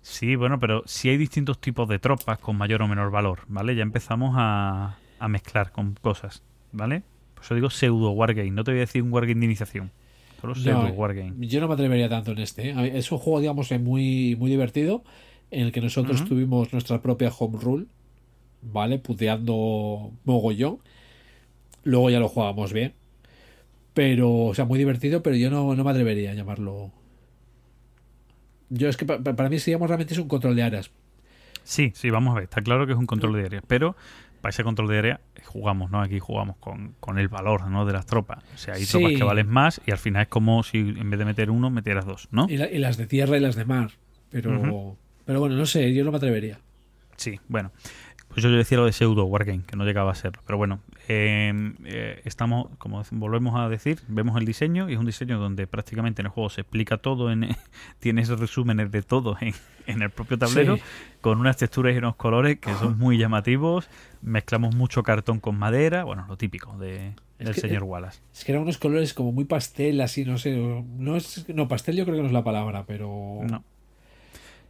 Sí, 0.02 0.36
bueno, 0.36 0.60
pero 0.60 0.84
si 0.86 1.10
hay 1.10 1.18
distintos 1.18 1.60
tipos 1.60 1.88
de 1.88 2.00
tropas 2.00 2.40
con 2.40 2.58
mayor 2.58 2.82
o 2.82 2.88
menor 2.88 3.12
valor, 3.12 3.42
¿vale? 3.48 3.76
Ya 3.76 3.84
empezamos 3.84 4.34
a, 4.38 4.98
a 5.20 5.28
mezclar 5.28 5.72
con 5.72 5.94
cosas, 6.02 6.44
¿vale? 6.72 7.04
Por 7.36 7.44
eso 7.44 7.56
digo 7.56 7.70
pseudo 7.70 8.12
wargame, 8.12 8.52
no 8.52 8.64
te 8.64 8.72
voy 8.72 8.80
a 8.80 8.82
decir 8.82 9.04
un 9.04 9.14
wargame 9.14 9.40
de 9.40 9.46
iniciación, 9.46 9.92
solo 10.40 10.56
pseudo 10.56 10.88
No, 10.88 10.94
wargame. 10.94 11.36
Yo 11.48 11.60
no 11.62 11.68
me 11.68 11.76
atrevería 11.76 12.10
tanto 12.10 12.32
en 12.32 12.40
este. 12.40 12.70
¿eh? 12.70 12.98
Es 12.98 13.12
un 13.12 13.20
juego, 13.20 13.40
digamos, 13.40 13.72
muy, 13.80 14.36
muy 14.38 14.50
divertido, 14.50 15.04
en 15.52 15.68
el 15.68 15.72
que 15.72 15.82
nosotros 15.82 16.26
tuvimos 16.26 16.74
nuestra 16.74 17.02
propia 17.02 17.30
home 17.30 17.58
rule, 17.62 17.86
¿vale? 18.62 19.00
Puteando 19.00 20.12
mogollón. 20.24 20.80
Luego 21.84 22.10
ya 22.10 22.20
lo 22.20 22.30
jugábamos 22.30 22.74
bien. 22.74 22.94
Pero, 23.94 24.46
o 24.46 24.54
sea, 24.56 24.66
muy 24.66 24.80
divertido, 24.80 25.22
pero 25.22 25.36
yo 25.36 25.50
no, 25.50 25.76
no 25.76 25.84
me 25.84 25.92
atrevería 25.92 26.32
a 26.32 26.34
llamarlo. 26.34 26.92
Yo 28.74 28.90
es 28.90 28.98
que 28.98 29.06
pa- 29.06 29.20
pa- 29.20 29.36
para 29.36 29.50
mí, 29.50 29.58
digamos, 29.58 29.88
realmente 29.88 30.14
es 30.14 30.20
un 30.20 30.28
control 30.28 30.56
de 30.56 30.64
áreas. 30.64 30.90
Sí, 31.64 31.92
sí, 31.94 32.10
vamos 32.10 32.32
a 32.32 32.36
ver, 32.36 32.46
está 32.46 32.62
claro 32.62 32.88
que 32.88 32.94
es 32.94 32.98
un 32.98 33.06
control 33.06 33.34
de 33.34 33.46
área, 33.46 33.62
pero 33.68 33.96
para 34.42 34.50
ese 34.50 34.64
control 34.64 34.88
de 34.88 34.98
área 34.98 35.22
jugamos, 35.46 35.92
¿no? 35.92 36.02
Aquí 36.02 36.18
jugamos 36.20 36.56
con, 36.58 36.96
con 37.00 37.20
el 37.20 37.28
valor, 37.28 37.68
¿no? 37.68 37.86
De 37.86 37.94
las 37.94 38.08
tropas. 38.08 38.44
O 38.56 38.58
sea, 38.58 38.74
hay 38.74 38.86
Sí. 38.86 38.92
tropas 38.98 39.12
que 39.12 39.24
valen 39.24 39.48
más 39.48 39.80
y 39.86 39.92
al 39.92 40.00
final 40.00 40.24
es 40.24 40.28
como 40.30 40.64
si 40.64 40.80
en 40.80 41.10
vez 41.12 41.20
de 41.20 41.26
meter 41.26 41.52
uno, 41.52 41.70
metieras 41.70 42.06
dos, 42.06 42.28
¿no? 42.32 42.48
Y, 42.50 42.58
la- 42.58 42.70
y 42.72 42.80
las 42.80 42.98
de 42.98 43.06
tierra 43.06 43.38
y 43.38 43.42
las 43.42 43.56
de 43.56 43.66
mar. 43.66 43.92
Pero, 44.32 44.98
pero 45.26 45.40
bueno, 45.42 45.56
no 45.56 45.66
sé, 45.68 45.94
yo 45.94 46.04
no 46.04 46.12
me 46.12 46.18
atrevería. 46.18 46.60
Sí, 47.18 47.40
bueno. 47.48 47.72
Pues 48.30 48.42
yo 48.42 48.50
decía 48.50 48.78
lo 48.78 48.86
de 48.86 48.94
pseudo 48.94 49.26
wargame, 49.26 49.64
que 49.68 49.76
no 49.76 49.84
llegaba 49.84 50.14
a 50.14 50.16
serlo. 50.16 50.42
Pero 50.46 50.58
bueno, 50.58 50.80
eh, 51.14 51.74
eh, 51.84 52.22
estamos, 52.26 52.68
como 52.78 53.04
volvemos 53.12 53.60
a 53.60 53.68
decir, 53.68 54.00
vemos 54.08 54.38
el 54.38 54.46
diseño 54.46 54.90
y 54.90 54.94
es 54.94 55.00
un 55.00 55.06
diseño 55.06 55.38
donde 55.40 55.68
prácticamente 55.68 56.22
en 56.22 56.28
el 56.28 56.32
juego 56.32 56.50
se 56.50 56.62
explica 56.62 56.98
todo, 56.98 57.32
en, 57.32 57.50
tienes 58.00 58.30
resúmenes 58.30 58.92
de 58.92 59.02
todo 59.02 59.36
en, 59.42 59.54
en 59.88 60.02
el 60.02 60.10
propio 60.10 60.38
tablero, 60.38 60.78
Sí. 60.78 60.84
con 61.20 61.40
unas 61.40 61.58
texturas 61.58 61.94
y 61.94 61.98
unos 61.98 62.16
colores 62.16 62.60
que 62.60 62.74
son 62.76 62.98
muy 62.98 63.18
llamativos. 63.18 63.90
Mezclamos 64.22 64.76
mucho 64.76 65.04
cartón 65.04 65.40
con 65.40 65.58
madera, 65.58 66.04
bueno, 66.04 66.26
lo 66.28 66.38
típico 66.38 66.78
de, 66.78 67.14
del 67.40 67.54
que- 67.56 67.62
señor 67.62 67.84
Wallace. 67.84 68.22
Es 68.34 68.46
que 68.46 68.52
eran 68.54 68.64
unos 68.64 68.78
colores 68.78 69.14
como 69.14 69.32
muy 69.32 69.46
pastel, 69.46 70.00
así, 70.02 70.24
no 70.26 70.38
sé. 70.38 70.56
No, 70.56 71.16
es, 71.18 71.46
no 71.54 71.68
pastel 71.68 71.96
yo 71.98 72.06
creo 72.06 72.16
que 72.16 72.22
no 72.22 72.28
es 72.28 72.34
la 72.34 72.44
palabra, 72.44 72.86
pero. 72.86 73.40
No. 73.50 73.64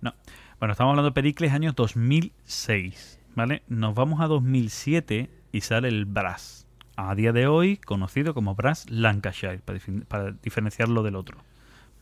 No. 0.01 0.13
Bueno, 0.59 0.72
estamos 0.73 0.91
hablando 0.91 1.09
de 1.09 1.13
Pericles 1.13 1.51
año 1.53 1.73
2006, 1.73 3.19
¿vale? 3.35 3.63
Nos 3.68 3.93
vamos 3.95 4.22
a 4.22 4.27
2007 4.27 5.30
y 5.52 5.61
sale 5.61 5.88
el 5.88 6.06
Brass. 6.06 6.68
A 6.95 7.15
día 7.15 7.32
de 7.32 7.48
hoy 7.48 7.78
conocido 7.78 8.34
como 8.34 8.53
Brass 8.56 8.90
Lancashire, 8.90 9.60
para, 10.07 10.32
diferenciarlo 10.44 11.03
del 11.03 11.15
otro, 11.15 11.38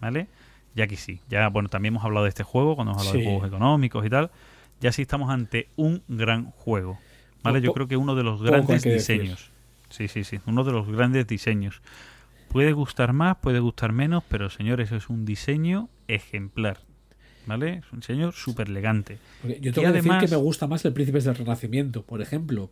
¿vale? 0.02 0.28
Ya 0.76 0.88
que 0.88 0.98
sí, 0.98 1.22
ya, 1.30 1.48
bueno, 1.50 1.70
también 1.70 1.94
hemos 1.94 2.06
hablado 2.06 2.26
de 2.26 2.30
este 2.30 2.44
juego 2.44 2.76
cuando 2.76 2.92
hemos 2.92 3.02
hablado 3.02 3.18
de 3.18 3.24
juegos 3.24 3.48
económicos 3.48 4.06
y 4.06 4.10
tal. 4.10 4.32
Ya 4.82 4.92
sí 4.92 5.02
estamos 5.02 5.30
ante 5.30 5.68
un 5.76 6.04
gran 6.08 6.52
juego, 6.52 7.00
¿vale? 7.44 7.60
Po- 7.60 7.66
Yo 7.66 7.74
creo 7.74 7.88
que 7.88 7.98
uno 7.98 8.16
de 8.16 8.24
los 8.24 8.42
grandes 8.42 8.84
diseños. 8.84 9.52
Sí, 9.90 10.08
sí, 10.08 10.24
sí, 10.24 10.40
uno 10.46 10.64
de 10.64 10.72
los 10.72 10.88
grandes 10.88 11.28
diseños. 11.28 11.82
Puede 12.50 12.72
gustar 12.74 13.14
más, 13.14 13.38
puede 13.38 13.60
gustar 13.60 13.92
menos, 13.94 14.24
pero 14.28 14.50
señores, 14.50 14.92
es 14.92 15.10
un 15.10 15.26
diseño 15.26 15.90
ejemplar. 16.08 16.80
¿Vale? 17.46 17.82
Es 17.86 17.92
un 17.92 18.00
diseño 18.00 18.32
súper 18.32 18.70
elegante. 18.70 19.18
Yo 19.44 19.50
Y 19.50 19.60
tengo 19.72 19.88
que 19.88 19.94
decir 19.94 20.12
que 20.20 20.28
me 20.28 20.36
gusta 20.36 20.68
más 20.68 20.86
el 20.86 20.94
Príncipes 20.94 21.24
del 21.24 21.36
Renacimiento, 21.36 22.04
por 22.04 22.22
ejemplo. 22.22 22.70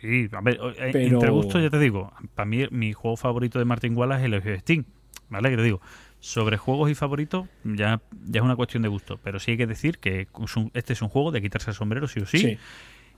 Sí, 0.00 0.28
a 0.32 0.40
ver, 0.40 0.58
eh, 0.78 0.90
Pero- 0.92 1.14
entre 1.14 1.30
gustos 1.30 1.62
ya 1.62 1.70
te 1.70 1.78
digo, 1.78 2.12
para 2.34 2.46
mí 2.46 2.66
mi 2.72 2.92
juego 2.92 3.16
favorito 3.16 3.58
de 3.60 3.64
Martin 3.64 3.96
Wallace 3.96 4.26
es 4.26 4.44
el 4.44 4.60
Steam, 4.60 4.84
¿vale? 5.28 5.50
Que 5.50 5.56
te 5.56 5.62
digo, 5.62 5.80
sobre 6.18 6.56
juegos 6.56 6.90
y 6.90 6.96
favoritos 6.96 7.46
ya, 7.62 8.00
ya 8.26 8.40
es 8.40 8.44
una 8.44 8.56
cuestión 8.56 8.82
de 8.82 8.88
gusto, 8.88 9.20
pero 9.22 9.38
sí 9.38 9.52
hay 9.52 9.56
que 9.56 9.68
decir 9.68 9.98
que 9.98 10.22
es 10.42 10.56
un- 10.56 10.72
este 10.74 10.94
es 10.94 11.02
un 11.02 11.08
juego 11.08 11.30
de 11.30 11.40
quitarse 11.40 11.70
el 11.70 11.76
sombrero 11.76 12.08
sí 12.08 12.18
o 12.20 12.26
sí, 12.26 12.58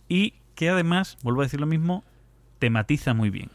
y 0.09 0.35
que 0.55 0.69
además, 0.69 1.17
vuelvo 1.23 1.41
a 1.41 1.45
decir 1.45 1.61
lo 1.61 1.67
mismo, 1.67 2.05
tematiza 2.59 3.15
muy 3.15 3.31
bien. 3.31 3.49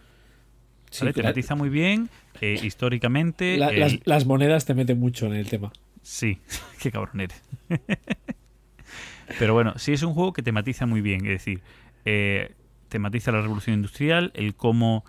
Sí, 0.90 1.02
¿vale? 1.02 1.12
la- 1.12 1.22
Tematiza 1.22 1.54
muy 1.56 1.70
bien, 1.70 2.10
eh, 2.42 2.60
históricamente. 2.64 3.58
la- 3.58 3.72
las, 3.72 4.00
las 4.06 4.26
monedas 4.26 4.66
te 4.66 4.74
meten 4.74 5.00
mucho 5.00 5.28
en 5.28 5.34
el 5.34 5.48
tema. 5.48 5.72
Sí, 6.02 6.40
qué 6.82 6.92
cabrón 6.92 7.22
eres. 7.22 7.40
Pero 9.40 9.54
bueno, 9.54 9.74
sí 9.78 9.94
es 9.94 10.04
un 10.04 10.14
juego 10.14 10.34
que 10.34 10.42
tematiza 10.44 10.86
muy 10.86 11.02
bien, 11.02 11.22
es 11.26 11.32
decir, 11.32 11.62
eh, 12.06 12.54
tematiza 12.90 13.32
la 13.32 13.42
revolución 13.42 13.76
industrial, 13.76 14.32
el 14.36 14.56
cómo 14.56 15.04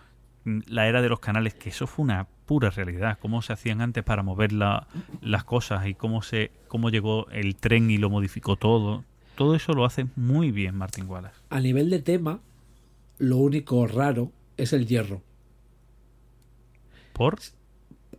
mm, 0.44 0.61
la 0.69 0.86
era 0.89 1.03
de 1.03 1.09
los 1.09 1.20
canales, 1.20 1.55
que 1.55 1.69
eso 1.70 1.86
fue 1.86 2.05
una 2.05 2.27
pura 2.47 2.70
realidad, 2.70 3.19
cómo 3.20 3.43
se 3.43 3.53
hacían 3.53 3.81
antes 3.81 4.05
para 4.05 4.23
mover 4.23 4.53
la- 4.53 4.86
las 5.20 5.44
cosas 5.44 5.86
y 5.86 5.94
cómo 5.94 6.23
se 6.23 6.53
cómo 6.69 6.90
llegó 6.90 7.28
el 7.31 7.57
tren 7.57 7.90
y 7.90 7.98
lo 7.98 8.11
modificó 8.11 8.57
todo. 8.57 9.05
Todo 9.36 9.55
eso 9.55 9.73
lo 9.73 9.85
hace 9.85 10.07
muy 10.16 10.51
bien 10.53 10.74
Martin 10.77 11.09
Wallace. 11.09 11.36
A 11.51 11.61
nivel 11.61 11.90
de 11.90 11.98
tema, 12.01 12.40
lo 13.19 13.36
único 13.39 13.86
raro 13.86 14.31
es 14.57 14.73
el 14.73 14.86
hierro. 14.86 15.23
¿Por? 17.12 17.39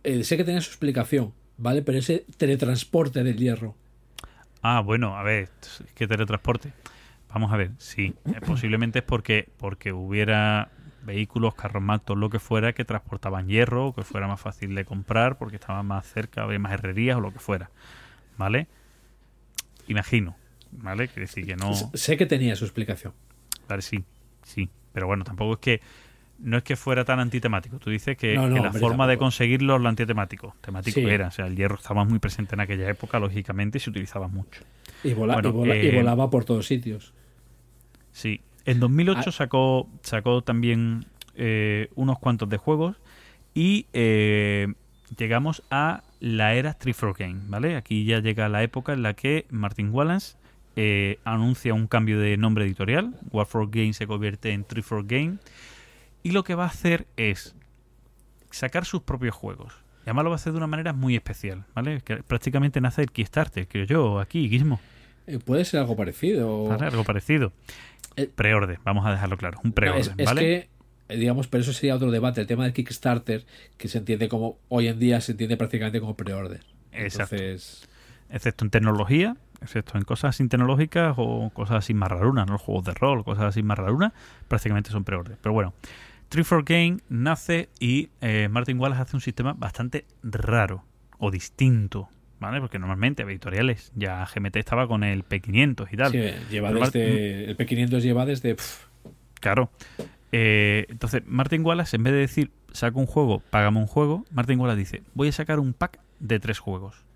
Eh, 0.04 0.24
sé 0.24 0.36
que 0.36 0.44
tenía 0.44 0.60
su 0.60 0.70
explicación, 0.70 1.32
¿vale? 1.56 1.82
Pero 1.82 1.98
ese 1.98 2.24
teletransporte 2.36 3.22
del 3.22 3.36
hierro. 3.36 3.74
Ah, 4.62 4.80
bueno, 4.80 5.16
a 5.16 5.22
ver, 5.22 5.48
¿qué 5.94 6.06
teletransporte? 6.06 6.72
Vamos 7.32 7.52
a 7.52 7.56
ver, 7.56 7.72
sí, 7.78 8.14
eh, 8.26 8.40
posiblemente 8.46 9.00
es 9.00 9.04
porque, 9.04 9.48
porque 9.58 9.92
hubiera 9.92 10.70
vehículos, 11.02 11.54
carros 11.54 11.82
matos, 11.82 12.16
lo 12.16 12.30
que 12.30 12.38
fuera, 12.38 12.72
que 12.72 12.84
transportaban 12.84 13.48
hierro, 13.48 13.92
que 13.94 14.02
fuera 14.02 14.26
más 14.26 14.40
fácil 14.40 14.74
de 14.74 14.84
comprar, 14.84 15.38
porque 15.38 15.56
estaban 15.56 15.86
más 15.86 16.06
cerca, 16.06 16.42
había 16.42 16.58
más 16.58 16.72
herrerías 16.72 17.16
o 17.16 17.20
lo 17.20 17.32
que 17.32 17.38
fuera, 17.38 17.70
¿vale? 18.36 18.66
Imagino, 19.88 20.36
¿vale? 20.72 21.08
Quiere 21.08 21.22
decir 21.22 21.46
que 21.46 21.56
no... 21.56 21.72
Sé 21.94 22.16
que 22.16 22.26
tenía 22.26 22.56
su 22.56 22.64
explicación. 22.64 23.12
Vale, 23.68 23.82
sí, 23.82 24.04
sí, 24.42 24.68
pero 24.92 25.06
bueno, 25.06 25.24
tampoco 25.24 25.54
es 25.54 25.58
que... 25.60 25.80
No 26.40 26.56
es 26.56 26.62
que 26.62 26.76
fuera 26.76 27.04
tan 27.04 27.18
antitemático. 27.18 27.80
Tú 27.80 27.90
dices 27.90 28.16
que, 28.16 28.36
No, 28.36 28.42
no, 28.46 28.54
que 28.54 28.60
la 28.60 28.66
hombre, 28.68 28.80
forma 28.80 29.08
de 29.08 29.18
conseguirlo 29.18 29.74
es 29.74 29.82
lo 29.82 29.88
antitemático. 29.88 30.54
Temático 30.60 31.00
Sí. 31.00 31.04
era. 31.04 31.26
O 31.26 31.30
sea, 31.32 31.46
el 31.46 31.56
hierro 31.56 31.74
estaba 31.74 32.04
muy 32.04 32.20
presente 32.20 32.54
en 32.54 32.60
aquella 32.60 32.88
época, 32.88 33.18
lógicamente, 33.18 33.78
y 33.78 33.80
se 33.80 33.90
utilizaba 33.90 34.28
mucho. 34.28 34.62
Y, 35.04 35.12
vola- 35.14 35.34
Bueno, 35.34 35.48
y 35.50 35.52
vola- 35.52 35.76
y 35.76 35.86
eh, 35.88 35.96
volaba 35.96 36.30
por 36.30 36.44
todos 36.44 36.66
sitios. 36.66 37.12
Sí, 38.12 38.40
en 38.64 38.80
2008 38.80 39.20
Ah. 39.26 39.32
sacó, 39.32 39.88
sacó 40.02 40.42
también 40.42 41.06
eh, 41.40 41.88
unos 41.94 42.18
cuantos 42.18 42.48
de 42.48 42.56
juegos 42.56 42.96
y 43.54 43.86
eh, 43.92 44.66
llegamos 45.16 45.62
a 45.70 46.02
la 46.20 46.54
era 46.54 46.74
3 46.74 46.96
Game, 47.16 47.42
¿vale? 47.46 47.76
Aquí 47.76 48.04
ya 48.04 48.18
llega 48.20 48.48
la 48.48 48.62
época 48.64 48.92
en 48.92 49.02
la 49.04 49.14
que 49.14 49.46
Martin 49.50 49.90
Wallace 49.92 50.36
eh, 50.74 51.18
anuncia 51.24 51.74
un 51.74 51.86
cambio 51.86 52.18
de 52.18 52.36
nombre 52.36 52.64
editorial, 52.64 53.14
War 53.30 53.46
for 53.46 53.70
Game 53.70 53.92
se 53.92 54.06
convierte 54.08 54.50
en 54.52 54.64
3 54.64 54.84
Game 55.04 55.36
y 56.24 56.32
lo 56.32 56.42
que 56.44 56.54
va 56.56 56.64
a 56.64 56.68
hacer 56.68 57.06
es 57.16 57.54
sacar 58.50 58.84
sus 58.84 59.02
propios 59.02 59.34
juegos. 59.34 59.72
Y 60.08 60.10
además 60.10 60.24
lo 60.24 60.30
va 60.30 60.36
a 60.36 60.40
hacer 60.40 60.52
de 60.52 60.56
una 60.56 60.66
manera 60.66 60.94
muy 60.94 61.16
especial, 61.16 61.66
¿vale? 61.74 62.00
Que 62.00 62.22
prácticamente 62.22 62.80
nace 62.80 63.02
el 63.02 63.10
Kickstarter, 63.10 63.68
creo 63.68 63.84
yo, 63.84 64.20
aquí, 64.20 64.48
Gizmo. 64.48 64.80
Eh, 65.26 65.38
puede 65.38 65.66
ser 65.66 65.80
algo 65.80 65.96
parecido. 65.96 66.64
¿vale? 66.64 66.86
Algo 66.86 67.04
parecido. 67.04 67.52
Eh, 68.16 68.26
Preorden, 68.34 68.78
vamos 68.84 69.04
a 69.04 69.10
dejarlo 69.10 69.36
claro. 69.36 69.58
Un 69.62 69.68
No, 69.68 69.74
preorden, 69.74 70.14
es, 70.16 70.24
¿vale? 70.24 70.40
que, 70.40 70.68
eh, 71.10 71.16
digamos, 71.18 71.46
pero 71.48 71.60
eso 71.60 71.74
sería 71.74 71.94
otro 71.94 72.10
debate. 72.10 72.40
El 72.40 72.46
tema 72.46 72.64
del 72.64 72.72
Kickstarter, 72.72 73.44
que 73.76 73.88
se 73.88 73.98
entiende 73.98 74.30
como, 74.30 74.56
hoy 74.70 74.88
en 74.88 74.98
día 74.98 75.20
se 75.20 75.32
entiende 75.32 75.58
prácticamente 75.58 76.00
como 76.00 76.16
pre-order. 76.16 76.62
Exacto. 76.92 77.36
Entonces, 77.36 77.86
Excepto 78.30 78.64
en 78.64 78.70
tecnología, 78.70 79.36
excepto 79.60 79.98
en 79.98 80.04
cosas 80.04 80.30
así 80.30 80.48
tecnológicas 80.48 81.16
o 81.18 81.50
cosas 81.50 81.76
así 81.76 81.92
más 81.92 82.10
rarunas, 82.10 82.46
¿no? 82.46 82.54
Los 82.54 82.62
juegos 82.62 82.84
de 82.84 82.94
rol, 82.94 83.24
cosas 83.24 83.44
así 83.44 83.62
más 83.62 83.76
rarunas, 83.76 84.14
prácticamente 84.48 84.90
son 84.90 85.04
preorden. 85.04 85.36
Pero 85.42 85.52
bueno, 85.52 85.74
3 86.28 86.46
Game 86.64 86.98
nace 87.08 87.68
y 87.80 88.10
eh, 88.20 88.48
Martin 88.50 88.78
Wallace 88.78 89.02
hace 89.02 89.16
un 89.16 89.20
sistema 89.20 89.54
bastante 89.54 90.04
raro 90.22 90.84
o 91.18 91.30
distinto, 91.30 92.08
¿vale? 92.38 92.60
Porque 92.60 92.78
normalmente 92.78 93.22
editoriales, 93.22 93.92
ya 93.94 94.26
GMT 94.26 94.56
estaba 94.56 94.86
con 94.86 95.04
el 95.04 95.24
P500 95.24 95.88
y 95.90 95.96
tal. 95.96 96.12
sí, 96.12 96.20
lleva 96.50 96.72
desde. 96.72 97.50
El 97.50 97.56
P500 97.56 98.00
lleva 98.00 98.26
desde. 98.26 98.56
Claro. 99.40 99.70
Eh, 100.32 100.86
entonces, 100.88 101.22
Martin 101.26 101.64
Wallace, 101.64 101.96
en 101.96 102.02
vez 102.02 102.12
de 102.12 102.18
decir, 102.20 102.50
saca 102.72 102.98
un 102.98 103.06
juego, 103.06 103.42
págame 103.50 103.78
un 103.78 103.86
juego, 103.86 104.24
Martin 104.30 104.60
Wallace 104.60 104.78
dice, 104.78 105.02
voy 105.14 105.28
a 105.28 105.32
sacar 105.32 105.58
un 105.58 105.72
pack 105.72 105.98
de 106.20 106.38
tres 106.38 106.58
juegos. 106.58 107.07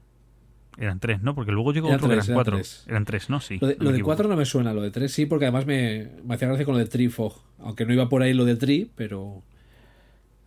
Eran 0.79 1.01
tres, 1.01 1.21
¿no? 1.23 1.35
Porque 1.35 1.53
luego 1.53 1.73
llegó 1.73 1.89
Eran 1.89 1.99
otro 1.99 2.09
que 2.09 2.15
tres, 2.17 2.25
eran 2.29 2.33
eran 2.33 2.37
cuatro. 2.37 2.57
tres. 2.57 2.85
Eran 2.89 3.05
tres, 3.05 3.31
¿no? 3.31 3.41
Sí. 3.41 3.59
Lo 3.61 3.67
de, 3.69 3.77
no 3.77 3.85
lo 3.85 3.93
de. 3.93 4.03
4 4.03 4.29
no 4.29 4.37
me 4.37 4.45
suena, 4.47 4.73
lo 4.73 4.81
de 4.83 4.91
3 4.91 5.13
sí, 5.13 5.27
porque 5.27 5.45
además 5.45 5.67
me, 5.67 6.09
me 6.25 6.35
hacía 6.35 6.49
gracia 6.49 6.65
con 6.65 6.75
lo 6.75 6.79
de 6.79 6.87
Trifog. 6.87 7.35
Aunque 7.59 7.85
no 7.87 7.93
iba 7.93 8.09
por 8.09 8.23
ahí 8.23 8.33
lo 8.33 8.45
de 8.45 8.57
Tri, 8.57 8.91
pero. 8.97 9.43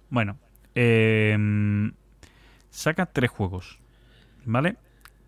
Bueno, 0.10 0.38
eh, 0.76 1.38
saca 2.70 3.06
tres 3.08 3.30
juegos, 3.30 3.80
¿vale? 4.46 4.76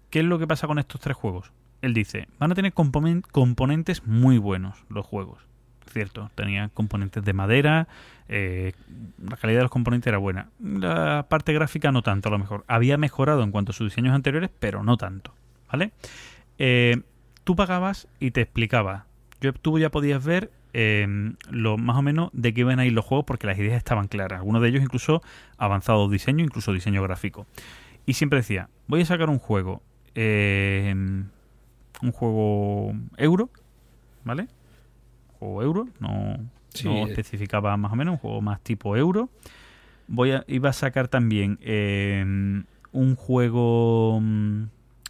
¿Qué 0.10 0.19
es 0.19 0.26
lo 0.26 0.40
que 0.40 0.48
pasa 0.48 0.68
con 0.68 0.80
estos 0.80 1.02
tres 1.02 1.15
juegos? 1.18 1.52
Él 1.82 1.94
dice, 1.94 2.28
van 2.40 2.52
a 2.52 2.56
tener 2.56 2.74
componen- 2.74 3.22
componentes 3.32 4.06
muy 4.06 4.38
buenos 4.38 4.84
los 4.90 5.06
juegos. 5.06 5.40
Cierto. 5.89 6.30
Tenía 6.35 6.69
componentes 6.69 7.23
de 7.23 7.34
madera, 7.34 7.88
eh, 8.30 8.73
la 9.23 9.38
calidad 9.38 9.59
de 9.59 9.64
los 9.64 9.72
componentes 9.72 10.07
era 10.07 10.18
buena. 10.18 10.49
La 10.59 11.27
parte 11.30 11.53
gráfica 11.53 11.91
no 11.91 12.01
tanto, 12.01 12.30
a 12.30 12.31
lo 12.31 12.39
mejor. 12.39 12.64
Había 12.68 12.97
mejorado 12.97 13.43
en 13.43 13.51
cuanto 13.51 13.72
a 13.72 13.76
sus 13.76 13.89
diseños 13.89 14.14
anteriores, 14.14 14.49
pero 14.59 14.84
no 14.84 14.97
tanto, 14.97 15.34
¿vale? 15.72 15.91
Eh, 16.57 17.01
tú 17.43 17.55
pagabas 17.55 18.07
y 18.19 18.31
te 18.31 18.41
explicaba. 18.41 19.05
Yo, 19.41 19.53
tú 19.53 19.80
ya 19.80 19.89
podías 19.89 20.23
ver 20.23 20.51
eh, 20.73 21.34
lo 21.49 21.77
más 21.77 21.97
o 21.97 22.01
menos 22.01 22.30
de 22.34 22.53
qué 22.53 22.61
iban 22.61 22.80
a 22.80 22.85
ir 22.85 22.93
los 22.93 23.05
juegos 23.05 23.26
porque 23.26 23.47
las 23.47 23.57
ideas 23.57 23.77
estaban 23.77 24.07
claras. 24.07 24.39
Algunos 24.39 24.61
de 24.61 24.69
ellos 24.69 24.84
incluso 24.84 25.22
avanzado 25.57 26.09
diseño, 26.09 26.43
incluso 26.43 26.73
diseño 26.73 27.01
gráfico. 27.03 27.47
Y 28.05 28.14
siempre 28.14 28.39
decía, 28.39 28.69
voy 28.88 29.01
a 29.01 29.05
sacar 29.05 29.30
un 29.30 29.39
juego, 29.39 29.81
eh, 30.15 30.93
un 30.95 32.11
juego 32.11 32.93
euro, 33.18 33.49
¿vale? 34.23 34.47
Juego 35.39 35.61
euro, 35.64 35.88
no, 35.99 36.38
Sí. 36.73 36.85
no 36.88 37.07
especificaba 37.07 37.76
más 37.77 37.91
o 37.91 37.95
menos, 37.95 38.14
un 38.14 38.18
juego 38.19 38.41
más 38.41 38.61
tipo 38.61 38.95
euro. 38.97 39.30
Voy 40.07 40.31
a, 40.31 40.43
iba 40.47 40.69
a 40.69 40.73
sacar 40.73 41.07
también 41.07 41.57
eh, 41.61 42.23
un 42.91 43.15
juego, 43.15 44.19
mm, 44.22 44.64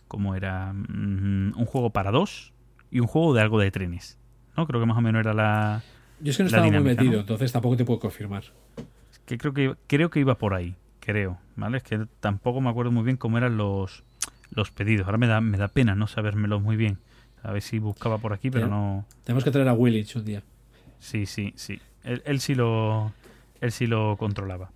¿cómo 0.08 0.36
era? 0.36 0.74
Mm, 0.74 1.54
un 1.58 1.66
juego 1.66 1.90
para 1.92 2.12
dos 2.12 2.54
y 2.92 3.00
un 3.00 3.08
juego 3.08 3.34
de 3.34 3.42
algo 3.42 3.60
de 3.60 3.70
trenes. 3.72 4.18
¿no? 4.56 4.66
Creo 4.66 4.80
que 4.80 4.88
más 4.88 4.98
o 4.98 5.02
menos 5.02 5.20
era 5.20 5.34
la... 5.34 5.84
Yo 6.20 6.32
es 6.32 6.38
que 6.38 6.44
no 6.44 6.48
estaba 6.48 6.64
muy 6.66 6.72
dinámica, 6.72 7.02
metido, 7.02 7.14
¿no? 7.16 7.20
entonces 7.22 7.52
tampoco 7.52 7.78
te 7.78 7.86
puedo 7.86 8.00
confirmar. 8.00 8.44
que 9.26 9.38
creo 9.38 9.54
que 9.54 9.76
creo 9.86 10.10
que 10.10 10.20
iba 10.20 10.36
por 10.36 10.56
ahí, 10.56 10.76
creo, 11.00 11.38
¿vale? 11.56 11.78
Es 11.78 11.84
que 11.84 12.08
tampoco 12.20 12.60
me 12.60 12.70
acuerdo 12.70 12.92
muy 12.92 13.04
bien 13.04 13.18
cómo 13.18 13.38
eran 13.38 13.56
los 13.58 14.04
los 14.50 14.72
pedidos. 14.72 15.06
Ahora 15.06 15.18
me 15.20 15.28
da 15.28 15.42
me 15.42 15.58
da 15.58 15.68
pena 15.68 15.94
no 15.94 16.08
sabérmelos 16.08 16.62
muy 16.62 16.76
bien. 16.76 16.98
A 17.48 17.54
ver 17.54 17.62
si 17.62 17.80
buscaba 17.80 18.18
por 18.18 18.34
aquí, 18.34 18.52
pero 18.52 18.68
no. 18.68 19.06
Tenemos 19.24 19.46
que 19.46 19.52
traer 19.52 19.70
a 19.70 19.74
Willich 19.74 20.18
un 20.18 20.26
día. 20.26 20.44
Sí, 21.00 21.26
sí, 21.26 21.54
sí. 21.56 21.80
Él, 22.04 22.22
él 22.26 22.42
sí 22.42 22.56
lo 22.56 23.14
él 23.62 23.72
sí 23.72 23.88
lo 23.88 24.18
controlaba. 24.18 24.72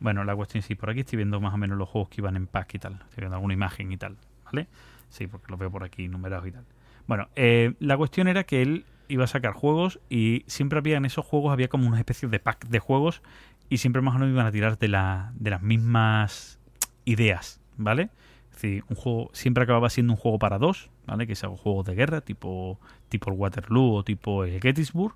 Bueno, 0.00 0.24
la 0.24 0.34
cuestión 0.34 0.62
sí, 0.62 0.74
por 0.74 0.88
aquí 0.88 1.00
estoy 1.00 1.18
viendo 1.18 1.38
más 1.38 1.52
o 1.52 1.58
menos 1.58 1.76
los 1.76 1.86
juegos 1.86 2.08
que 2.08 2.22
iban 2.22 2.36
en 2.36 2.46
pack 2.46 2.76
y 2.76 2.78
tal. 2.78 2.94
Estoy 2.94 3.20
viendo 3.20 3.36
alguna 3.36 3.52
imagen 3.52 3.92
y 3.92 3.98
tal, 3.98 4.16
¿vale? 4.42 4.68
Sí, 5.10 5.26
porque 5.26 5.48
los 5.50 5.58
veo 5.58 5.70
por 5.70 5.84
aquí 5.84 6.08
numerados 6.08 6.48
y 6.48 6.52
tal. 6.52 6.64
Bueno, 7.06 7.28
eh, 7.36 7.74
la 7.78 7.98
cuestión 7.98 8.26
era 8.26 8.44
que 8.44 8.62
él 8.62 8.86
iba 9.08 9.24
a 9.24 9.26
sacar 9.26 9.52
juegos 9.52 10.00
y 10.08 10.44
siempre 10.46 10.78
había 10.78 10.96
en 10.96 11.04
esos 11.04 11.26
juegos 11.26 11.52
había 11.52 11.68
como 11.68 11.86
una 11.86 11.98
especie 11.98 12.26
de 12.26 12.40
pack 12.40 12.68
de 12.68 12.78
juegos 12.78 13.20
y 13.68 13.76
siempre 13.76 14.00
más 14.00 14.14
o 14.14 14.18
menos 14.18 14.32
iban 14.32 14.46
a 14.46 14.50
tirar 14.50 14.78
de, 14.78 14.88
la, 14.88 15.30
de 15.34 15.50
las 15.50 15.60
mismas 15.60 16.58
ideas, 17.04 17.60
¿vale? 17.76 18.08
Es 18.54 18.62
decir, 18.62 18.84
un 18.88 18.94
juego 18.96 19.30
siempre 19.32 19.64
acababa 19.64 19.90
siendo 19.90 20.12
un 20.12 20.16
juego 20.16 20.38
para 20.38 20.58
dos, 20.58 20.88
¿vale? 21.06 21.26
Que 21.26 21.34
sea 21.34 21.48
juegos 21.48 21.84
de 21.86 21.94
guerra, 21.94 22.20
tipo, 22.20 22.78
tipo 23.08 23.30
el 23.30 23.36
Waterloo 23.36 23.94
o 23.96 24.04
tipo 24.04 24.44
el 24.44 24.60
Gettysburg, 24.60 25.14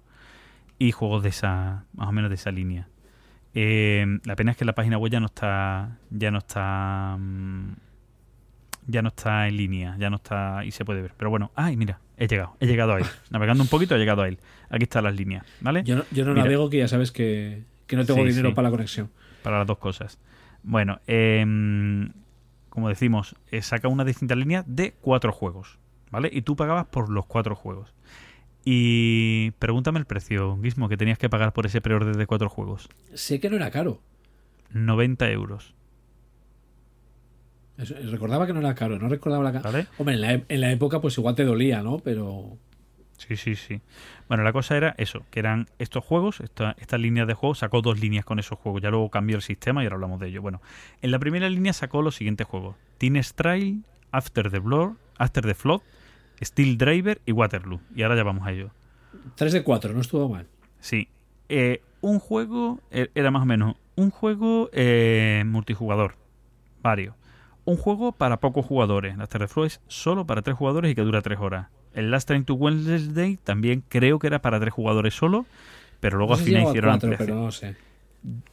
y 0.79 0.91
juegos 0.93 1.23
de 1.23 1.29
esa, 1.29 1.85
más 1.95 2.09
o 2.09 2.13
menos 2.13 2.31
de 2.31 2.35
esa 2.35 2.51
línea. 2.51 2.89
Eh, 3.55 4.19
la 4.25 4.35
pena 4.37 4.51
es 4.53 4.57
que 4.57 4.65
la 4.65 4.75
página 4.75 4.99
web 4.99 5.11
ya 5.13 5.21
no 5.21 5.27
está, 5.27 5.99
ya 6.11 6.31
no 6.31 6.39
está, 6.39 7.17
mm, 7.19 7.73
ya 8.87 9.03
no 9.03 9.09
está 9.09 9.47
en 9.49 9.57
línea, 9.57 9.97
ya 9.99 10.11
no 10.11 10.17
está 10.17 10.65
y 10.65 10.71
se 10.73 10.85
puede 10.85 11.01
ver. 11.03 11.13
Pero 11.17 11.31
bueno, 11.31 11.51
ay, 11.55 11.77
mira, 11.77 12.01
he 12.17 12.27
llegado, 12.27 12.57
he 12.61 12.67
llegado 12.67 12.95
a 12.95 12.99
él. 12.99 13.05
Navegando 13.31 13.63
un 13.63 13.69
poquito 13.69 13.95
he 13.95 13.99
llegado 13.99 14.23
a 14.23 14.29
él. 14.29 14.39
Aquí 14.69 14.83
están 14.85 15.05
las 15.05 15.15
líneas, 15.15 15.45
¿vale? 15.61 15.83
Yo 15.85 15.97
no, 15.97 16.05
yo 16.11 16.25
no 16.25 16.35
navego, 16.35 16.71
que 16.71 16.79
ya 16.79 16.89
sabes 16.89 17.13
que, 17.13 17.63
que 17.87 17.97
no 17.97 18.05
tengo 18.05 18.21
Sí, 18.23 18.29
dinero 18.29 18.49
sí. 18.51 18.55
para 18.55 18.69
la 18.69 18.73
conexión. 18.73 19.11
para 19.43 19.59
las 19.59 19.67
dos 19.67 19.79
cosas. 19.79 20.19
Bueno, 20.63 21.01
em, 21.07 22.11
como 22.71 22.89
decimos, 22.89 23.35
eh, 23.51 23.63
saca 23.63 23.89
una 23.89 24.05
distinta 24.05 24.35
línea 24.35 24.65
de 24.67 24.93
cuatro 25.01 25.33
juegos, 25.33 25.79
¿vale? 26.11 26.29
Y 26.33 26.43
tú 26.43 26.57
pagabas 26.57 26.87
por 26.87 27.09
los 27.11 27.27
cuatro 27.27 27.55
juegos. 27.57 27.95
Y 28.65 29.53
pregúntame 29.53 29.99
el 29.99 30.05
precio, 30.05 30.59
Gizmo, 30.63 30.89
que 30.89 30.97
tenías 30.97 31.19
que 31.19 31.31
pagar 31.31 31.53
por 31.53 31.65
ese 31.67 31.81
preorden 31.81 32.13
de 32.19 32.27
cuatro 32.27 32.49
juegos. 32.49 32.89
Sé 33.15 33.41
que 33.41 33.49
no 33.49 33.57
era 33.57 33.71
caro. 33.71 34.01
90 34.73 35.31
euros, 35.31 35.75
Eso- 37.79 37.95
recordaba 38.11 38.47
que 38.47 38.53
no 38.53 38.59
era 38.61 38.75
caro, 38.75 38.99
no 38.99 39.09
recordaba 39.09 39.45
la. 39.53 39.61
¿vale? 39.61 39.87
Hombre, 39.99 40.17
en 40.17 40.21
la, 40.21 40.35
e- 40.35 40.45
en 40.49 40.61
la 40.61 40.73
época 40.73 41.01
pues 41.01 41.17
igual 41.17 41.35
te 41.37 41.45
dolía, 41.45 41.81
¿no? 41.83 41.99
Pero 42.01 42.59
Sí, 43.19 43.37
sí, 43.37 43.57
sí. 43.57 43.81
Bueno, 44.29 44.45
la 44.45 44.53
cosa 44.53 44.77
era 44.77 44.95
eso, 44.97 45.27
que 45.31 45.41
eran 45.41 45.67
estos 45.79 46.05
juegos, 46.05 46.41
esta, 46.41 46.77
estas 46.79 47.01
líneas 47.01 47.27
de 47.27 47.35
juegos, 47.35 47.59
sacó 47.59 47.83
dos 47.83 47.99
líneas 48.01 48.25
con 48.25 48.39
esos 48.39 48.59
juegos, 48.59 48.81
ya 48.81 48.91
luego 48.91 49.11
cambió 49.11 49.37
el 49.37 49.43
sistema 49.43 49.83
y 49.83 49.87
ahora 49.87 49.97
hablamos 49.97 50.21
de 50.21 50.29
ello. 50.29 50.41
Bueno, 50.41 50.63
en 51.03 51.11
la 51.11 51.19
primera 51.19 51.51
línea 51.51 51.73
sacó 51.73 52.01
los 52.01 52.15
siguientes 52.15 52.47
juegos. 52.47 52.77
Teenage 52.97 53.33
Trail, 53.35 53.83
After 54.13 54.51
the 54.51 54.61
Blood, 54.61 54.93
After 55.19 55.45
the 55.45 55.55
Flood, 55.55 55.81
Steel 56.43 56.79
Driver 56.79 57.21
y 57.27 57.33
Waterloo. 57.33 57.81
Y 57.95 58.03
ahora 58.03 58.17
ya 58.17 58.23
vamos 58.23 58.47
a 58.47 58.53
ello. 58.53 58.71
3 59.35 59.53
de 59.53 59.63
4, 59.65 59.93
no 59.93 60.01
estuvo 60.01 60.29
mal. 60.29 60.47
Sí. 60.79 61.09
Eh, 61.49 61.83
un 62.01 62.21
juego, 62.21 62.81
eh, 62.93 63.09
era 63.17 63.33
más 63.33 63.43
o 63.43 63.47
menos, 63.47 63.75
un 63.97 64.11
juego 64.11 64.71
eh, 64.73 65.43
multijugador, 65.45 66.15
varios. 66.83 67.17
Un 67.65 67.77
juego 67.77 68.13
para 68.13 68.39
pocos 68.39 68.65
jugadores. 68.65 69.19
After 69.19 69.41
the 69.41 69.49
Flood 69.49 69.67
es 69.67 69.81
solo 69.89 70.25
para 70.25 70.43
tres 70.43 70.57
jugadores 70.57 70.93
y 70.93 70.95
que 70.95 71.03
dura 71.03 71.21
tres 71.21 71.41
horas. 71.41 71.67
El 71.99 72.11
Last 72.11 72.29
Time 72.29 72.45
to 72.45 72.55
Wednesday 72.55 73.37
también 73.39 73.83
creo 73.89 74.19
que 74.19 74.27
era 74.29 74.41
para 74.41 74.61
tres 74.61 74.73
jugadores 74.73 75.15
solo, 75.15 75.47
pero 76.01 76.19
luego 76.19 76.35
No 76.35 76.39
al 76.39 76.45
final 76.45 76.63
hicieron 76.63 76.91
cuatro, 76.93 77.09
ampliaciones. 77.11 77.45
no 77.45 77.51
sé. 77.53 77.77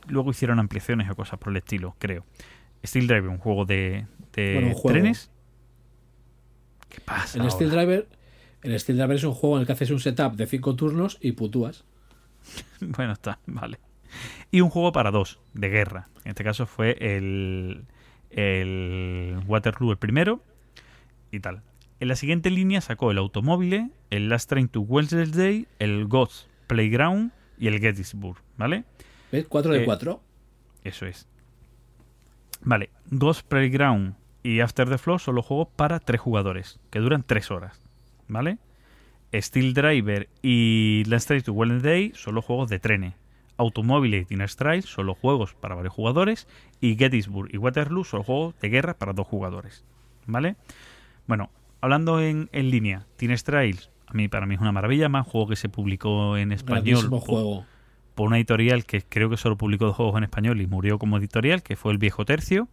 Luego 0.07 0.31
hicieron 0.31 0.59
ampliaciones 0.59 1.09
o 1.09 1.15
cosas 1.15 1.39
por 1.39 1.51
el 1.51 1.57
estilo, 1.57 1.95
creo. 1.99 2.25
Steel 2.85 3.07
Driver, 3.07 3.29
un 3.29 3.37
juego 3.37 3.65
de, 3.65 4.07
de 4.33 4.53
Bueno, 4.53 4.67
un 4.69 4.73
juego. 4.73 4.89
trenes. 4.93 5.31
¿Qué 6.89 6.99
pasa? 7.01 7.37
El 7.43 7.51
Steel? 7.51 7.69
Driver, 7.69 8.07
el 8.63 8.79
Steel 8.79 8.97
Driver 8.97 9.15
es 9.17 9.23
un 9.23 9.33
juego 9.33 9.55
en 9.57 9.61
el 9.61 9.67
que 9.67 9.73
haces 9.73 9.91
un 9.91 9.99
setup 9.99 10.35
de 10.35 10.47
5 10.47 10.75
turnos 10.75 11.17
y 11.21 11.33
putúas. 11.33 11.83
Bueno, 12.79 13.13
está, 13.13 13.39
vale. 13.47 13.79
Y 14.51 14.61
un 14.61 14.69
juego 14.69 14.91
para 14.91 15.11
dos, 15.11 15.39
de 15.53 15.69
guerra. 15.69 16.09
En 16.23 16.29
este 16.31 16.43
caso 16.43 16.65
fue 16.65 16.95
el, 16.99 17.85
el 18.29 19.39
Waterloo 19.47 19.91
el 19.91 19.97
primero 19.97 20.41
y 21.31 21.39
tal. 21.39 21.61
En 21.99 22.07
la 22.09 22.15
siguiente 22.15 22.49
línea 22.49 22.81
sacó 22.81 23.11
el 23.11 23.17
Automóvil, 23.17 23.91
el 24.09 24.29
Last 24.29 24.49
Train 24.49 24.67
to 24.67 24.81
Wednesday, 24.81 25.67
el 25.79 26.07
Ghost 26.07 26.47
Playground 26.67 27.31
y 27.57 27.67
el 27.67 27.79
Gettysburg, 27.79 28.37
¿vale? 28.57 28.83
¿Ves? 29.31 29.45
4 29.47 29.73
de 29.73 29.81
Eh, 29.83 29.85
4. 29.85 30.21
Eso 30.83 31.05
es. 31.05 31.27
Vale, 32.61 32.89
Ghost 33.11 33.47
Playground 33.47 34.15
y 34.43 34.59
After 34.59 34.89
the 34.89 34.97
Flow 34.97 35.19
son 35.19 35.35
los 35.35 35.45
juegos 35.45 35.67
para 35.75 35.99
tres 35.99 36.19
jugadores, 36.21 36.79
que 36.89 36.99
duran 36.99 37.23
tres 37.23 37.49
horas, 37.49 37.79
¿vale? 38.27 38.57
Steel 39.33 39.73
Driver 39.73 40.29
y 40.41 41.03
Last 41.07 41.27
Train 41.27 41.41
to 41.43 41.53
Wednesday 41.53 42.11
son 42.15 42.35
los 42.35 42.45
juegos 42.45 42.69
de 42.69 42.79
trenes. 42.79 43.13
Automóvil 43.57 44.13
y 44.15 44.25
Teenage 44.25 44.55
Trail 44.55 44.83
son 44.83 45.05
los 45.07 45.17
juegos 45.17 45.53
para 45.53 45.75
varios 45.75 45.93
jugadores. 45.93 46.47
Y 46.81 46.95
Gettysburg 46.95 47.49
y 47.53 47.57
Waterloo 47.57 48.03
son 48.03 48.19
los 48.19 48.25
juegos 48.27 48.59
de 48.59 48.69
guerra 48.69 48.93
para 48.95 49.13
dos 49.13 49.27
jugadores. 49.27 49.83
¿Vale? 50.25 50.55
Bueno, 51.27 51.49
hablando 51.85 52.21
en, 52.21 52.49
en 52.51 52.69
línea, 52.69 53.05
Teenage 53.17 53.43
Trail, 53.43 53.79
a 54.07 54.13
mí, 54.13 54.27
para 54.27 54.45
mí 54.45 54.55
es 54.55 54.61
una 54.61 54.71
maravilla, 54.71 55.07
más 55.09 55.25
juego 55.25 55.47
que 55.47 55.55
se 55.55 55.69
publicó 55.69 56.35
en 56.37 56.51
español 56.51 57.09
por- 57.09 57.19
juego. 57.21 57.65
por 58.13 58.27
una 58.27 58.37
editorial 58.37 58.85
que 58.85 59.01
creo 59.01 59.29
que 59.29 59.37
solo 59.37 59.55
publicó 59.57 59.85
dos 59.85 59.95
juegos 59.95 60.17
en 60.17 60.23
español 60.23 60.61
y 60.61 60.67
murió 60.67 60.99
como 60.99 61.17
editorial, 61.17 61.63
que 61.63 61.75
fue 61.75 61.91
El 61.91 61.97
Viejo 61.97 62.25
Tercio. 62.25 62.67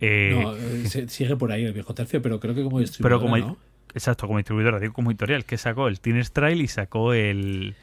Eh, 0.00 0.38
No, 0.42 0.54
eh, 0.56 1.06
sigue 1.08 1.36
por 1.36 1.52
ahí 1.52 1.64
el 1.64 1.72
viejo 1.72 1.94
tercio, 1.94 2.20
pero 2.20 2.38
creo 2.38 2.54
que 2.54 2.62
como 2.62 2.80
distribuidora, 2.80 3.18
pero 3.18 3.30
como, 3.30 3.38
¿no? 3.52 3.56
exacto, 3.94 4.26
como 4.26 4.38
distribuidora, 4.38 4.78
digo 4.78 4.92
como 4.92 5.10
editorial, 5.10 5.44
que 5.46 5.56
sacó 5.56 5.88
el 5.88 6.00
Teenage 6.00 6.30
Trail 6.30 6.60
y 6.60 6.68
sacó 6.68 7.14
el, 7.14 7.74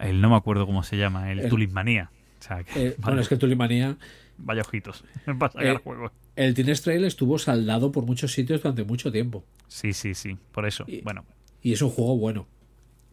el 0.00 0.20
no 0.20 0.30
me 0.30 0.36
acuerdo 0.36 0.66
cómo 0.66 0.82
se 0.82 0.96
llama, 0.96 1.30
el, 1.30 1.40
El- 1.40 1.48
Tulismanía. 1.48 2.10
O 2.40 2.42
sea, 2.42 2.64
que, 2.64 2.88
Eh, 2.88 2.96
Bueno, 3.00 3.20
es 3.20 3.28
que 3.28 3.36
Tulimanía, 3.36 3.96
vaya 4.38 4.62
ojitos 4.62 5.04
para 5.38 5.52
sacar 5.52 5.66
Eh, 5.66 5.80
juegos. 5.82 6.12
el 6.36 6.54
Teenage 6.54 6.82
Trail 6.82 7.04
estuvo 7.04 7.38
saldado 7.38 7.92
por 7.92 8.04
muchos 8.06 8.32
sitios 8.32 8.62
durante 8.62 8.84
mucho 8.84 9.10
tiempo. 9.12 9.44
Sí, 9.68 9.92
sí, 9.92 10.14
sí, 10.14 10.36
por 10.52 10.66
eso. 10.66 10.84
y- 10.86 11.00
Bueno, 11.02 11.24
Y 11.62 11.72
es 11.72 11.82
un 11.82 11.90
juego 11.90 12.16
bueno. 12.16 12.46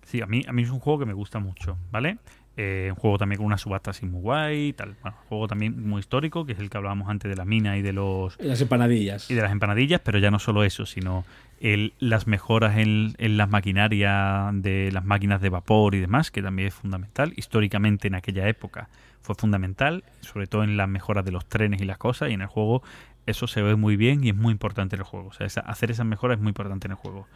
sí, 0.05 0.21
a 0.21 0.25
mí, 0.27 0.43
a 0.47 0.51
mí 0.53 0.63
es 0.63 0.69
un 0.69 0.79
juego 0.79 0.99
que 0.99 1.05
me 1.05 1.13
gusta 1.13 1.39
mucho, 1.39 1.77
¿vale? 1.91 2.17
Eh, 2.55 2.89
un 2.91 2.95
juego 2.97 3.17
también 3.17 3.37
con 3.37 3.47
una 3.47 3.57
subasta 3.57 3.89
así 3.89 4.05
muy 4.05 4.21
guay 4.21 4.67
y 4.67 4.73
tal. 4.73 4.95
Bueno, 5.01 5.17
un 5.23 5.27
juego 5.27 5.47
también 5.47 5.87
muy 5.89 6.01
histórico, 6.01 6.45
que 6.45 6.51
es 6.51 6.59
el 6.59 6.69
que 6.69 6.77
hablábamos 6.77 7.09
antes 7.09 7.27
de 7.27 7.35
la 7.35 7.45
mina 7.45 7.77
y 7.77 7.81
de 7.81 7.93
los 7.93 8.37
Las 8.39 8.61
empanadillas. 8.61 9.31
y 9.31 9.33
de 9.33 9.41
las 9.41 9.51
empanadillas, 9.51 10.01
pero 10.01 10.19
ya 10.19 10.29
no 10.29 10.37
solo 10.37 10.63
eso, 10.63 10.85
sino 10.85 11.25
el, 11.59 11.93
las 11.97 12.27
mejoras 12.27 12.77
en, 12.77 13.15
en 13.17 13.37
las 13.37 13.49
maquinarias 13.49 14.51
de 14.61 14.91
las 14.91 15.03
máquinas 15.03 15.41
de 15.41 15.49
vapor 15.49 15.95
y 15.95 15.99
demás, 15.99 16.29
que 16.29 16.43
también 16.43 16.67
es 16.67 16.75
fundamental. 16.75 17.33
Históricamente 17.35 18.07
en 18.07 18.13
aquella 18.15 18.47
época 18.47 18.87
fue 19.23 19.35
fundamental, 19.35 20.03
sobre 20.21 20.45
todo 20.47 20.63
en 20.63 20.77
las 20.77 20.87
mejoras 20.87 21.25
de 21.25 21.31
los 21.31 21.47
trenes 21.47 21.81
y 21.81 21.85
las 21.85 21.97
cosas, 21.97 22.29
y 22.29 22.33
en 22.33 22.41
el 22.41 22.47
juego 22.47 22.83
eso 23.25 23.47
se 23.47 23.61
ve 23.61 23.75
muy 23.75 23.95
bien 23.95 24.23
y 24.23 24.29
es 24.29 24.35
muy 24.35 24.51
importante 24.51 24.95
en 24.95 25.01
el 25.01 25.05
juego. 25.05 25.29
O 25.29 25.33
sea, 25.33 25.47
esa- 25.47 25.61
hacer 25.61 25.89
esas 25.89 26.05
mejoras 26.05 26.37
es 26.37 26.41
muy 26.41 26.49
importante 26.49 26.87
en 26.87 26.91
el 26.91 26.97
juego. 26.97 27.27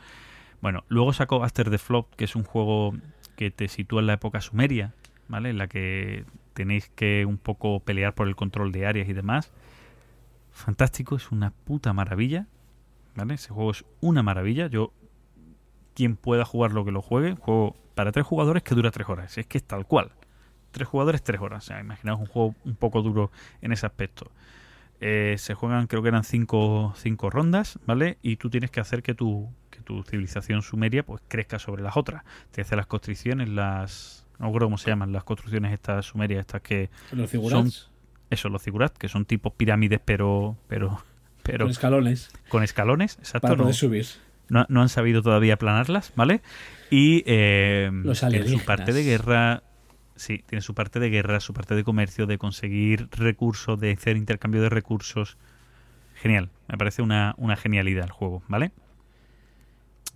Bueno, 0.62 0.84
luego 0.90 1.14
sacó 1.14 1.44
After 1.44 1.70
the 1.70 1.78
Flop, 1.78 2.14
que 2.16 2.26
es 2.26 2.36
un 2.36 2.44
juego 2.44 2.94
que 3.36 3.52
te 3.52 3.68
sitúa 3.68 4.02
en 4.02 4.08
la 4.08 4.14
época 4.14 4.42
sumeria, 4.42 4.94
¿vale? 5.28 5.50
En 5.50 5.58
la 5.58 5.68
que 5.68 6.26
tenéis 6.54 6.90
que 6.90 7.26
un 7.26 7.38
poco 7.38 7.80
pelear 7.80 8.14
por 8.16 8.28
el 8.28 8.36
control 8.36 8.72
de 8.72 8.86
áreas 8.86 9.08
y 9.08 9.14
demás. 9.14 9.52
Fantástico, 10.52 11.16
es 11.16 11.32
una 11.32 11.52
puta 11.52 11.94
maravilla, 11.94 12.48
¿vale? 13.16 13.36
Ese 13.36 13.54
juego 13.54 13.72
es 13.72 13.86
una 14.02 14.24
maravilla. 14.24 14.68
Yo, 14.68 14.92
quien 15.94 16.16
pueda 16.16 16.46
jugarlo, 16.46 16.84
que 16.84 16.92
lo 16.92 17.02
juegue. 17.02 17.36
Juego 17.36 17.76
para 17.94 18.12
tres 18.12 18.26
jugadores 18.26 18.64
que 18.64 18.74
dura 18.76 18.92
tres 18.92 19.08
horas. 19.08 19.38
Es 19.38 19.46
que 19.46 19.60
es 19.60 19.64
tal 19.64 19.86
cual. 19.86 20.12
Tres 20.72 20.88
jugadores, 20.88 21.24
tres 21.24 21.42
horas. 21.42 21.64
O 21.64 21.68
sea, 21.68 21.80
imaginaos 21.80 22.20
un 22.20 22.26
juego 22.26 22.56
un 22.66 22.76
poco 22.76 23.02
duro 23.02 23.32
en 23.62 23.72
ese 23.72 23.86
aspecto. 23.86 24.32
Eh, 25.00 25.36
se 25.38 25.54
juegan, 25.54 25.88
creo 25.88 26.02
que 26.02 26.10
eran 26.10 26.24
cinco, 26.24 26.94
cinco 26.98 27.30
rondas, 27.30 27.78
¿vale? 27.86 28.18
Y 28.22 28.38
tú 28.38 28.50
tienes 28.50 28.72
que 28.72 28.80
hacer 28.80 29.04
que 29.04 29.14
tu, 29.14 29.48
que 29.70 29.80
tu 29.82 30.04
civilización 30.04 30.62
sumeria 30.64 31.04
pues 31.04 31.22
crezca 31.28 31.60
sobre 31.60 31.84
las 31.84 31.98
otras. 31.98 32.24
Te 32.52 32.62
hace 32.62 32.76
las 32.76 32.88
construcciones, 32.88 33.50
las... 33.50 34.26
No 34.40 34.48
recuerdo 34.48 34.68
cómo 34.68 34.78
se 34.78 34.90
llaman, 34.90 35.12
las 35.12 35.24
construcciones 35.24 35.74
estas 35.74 36.06
sumerias, 36.06 36.42
estas 36.42 36.62
que... 36.62 36.90
Los 37.12 37.30
figurants 37.30 37.90
Eso, 38.30 38.50
los 38.50 38.62
figurat, 38.62 38.96
que 38.98 39.08
son 39.08 39.26
tipo 39.26 39.52
pirámides, 39.54 40.00
pero... 40.04 40.58
pero 40.68 41.04
pero 41.44 41.64
con 41.66 41.72
escalones 41.72 42.30
con 42.50 42.62
escalones, 42.64 43.18
exacto. 43.20 43.42
para 43.48 43.56
no- 43.56 43.64
poder 43.64 43.76
subir. 43.76 44.06
no, 44.50 44.66
no 44.68 44.82
han 44.82 44.90
sabido 44.90 45.22
todavía 45.22 45.54
aplanarlas, 45.54 46.12
¿vale? 46.16 46.42
Y 46.90 47.24
eh, 47.26 47.90
tiene 48.30 48.48
su 48.50 48.66
parte 48.66 48.92
de 48.92 49.04
guerra. 49.04 49.64
Sí, 50.18 50.44
tiene 50.48 50.62
su 50.62 50.74
parte 50.74 51.00
de 51.00 51.10
guerra, 51.10 51.40
su 51.40 51.54
parte 51.54 51.76
de 51.76 51.84
comercio, 51.84 52.26
de 52.28 52.38
conseguir 52.38 53.08
recursos, 53.12 53.80
de 53.80 53.92
hacer 53.94 54.18
intercambio 54.18 54.62
de 54.62 54.70
recursos. 54.70 55.38
Genial, 56.16 56.50
me 56.68 56.78
parece 56.78 57.02
una, 57.02 57.34
una 57.38 57.56
genialidad 57.56 58.04
el 58.06 58.12
juego, 58.12 58.44
¿vale? 58.48 58.72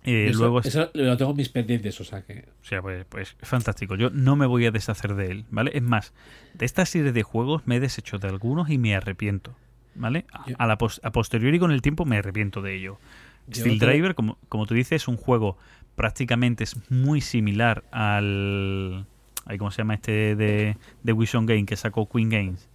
Eh, 0.04 0.28
Eso- 0.30 0.40
luego, 0.40 0.60
eso 0.60 0.90
lo 0.94 1.16
tengo 1.16 1.30
en 1.30 1.36
mis 1.36 1.48
pendientes, 1.48 2.00
o 2.00 2.04
sea 2.04 2.22
que. 2.22 2.46
o 2.60 2.64
sea, 2.64 2.82
pues, 2.82 3.04
pues 3.08 3.36
es 3.40 3.48
fantástico. 3.48 3.94
Yo 3.94 4.10
no 4.10 4.34
me 4.34 4.46
voy 4.46 4.66
a 4.66 4.72
deshacer 4.72 5.14
de 5.14 5.26
él, 5.30 5.44
¿vale? 5.50 5.70
Es 5.74 5.82
más, 5.82 6.12
de 6.54 6.64
esta 6.66 6.84
serie 6.86 7.12
de 7.12 7.22
juegos 7.22 7.62
me 7.66 7.76
he 7.76 7.80
deshecho 7.80 8.18
de 8.18 8.26
algunos 8.28 8.68
y 8.70 8.78
me 8.78 8.96
arrepiento, 8.96 9.54
¿vale? 9.94 10.26
A, 10.32 10.48
Yo- 10.48 10.56
a 10.58 10.66
la 10.66 10.76
pos- 10.76 11.00
a 11.04 11.12
posteriori 11.12 11.60
con 11.60 11.70
el 11.70 11.82
tiempo 11.82 12.04
me 12.04 12.18
arrepiento 12.18 12.62
de 12.62 12.74
ello. 12.74 12.98
Steel 13.52 13.78
Driver, 13.78 14.14
como, 14.16 14.38
como 14.48 14.66
tú 14.66 14.74
dices, 14.74 15.02
es 15.02 15.08
un 15.08 15.16
juego 15.16 15.56
prácticamente 15.94 16.64
es 16.64 16.90
muy 16.90 17.20
similar 17.20 17.84
al... 17.92 19.06
ay, 19.46 19.58
¿Cómo 19.58 19.70
se 19.70 19.78
llama 19.78 19.94
este 19.94 20.34
de, 20.36 20.76
de 21.02 21.12
Vision 21.12 21.46
Game 21.46 21.64
que 21.66 21.76
sacó 21.76 22.08
Queen 22.08 22.30
Games? 22.30 22.68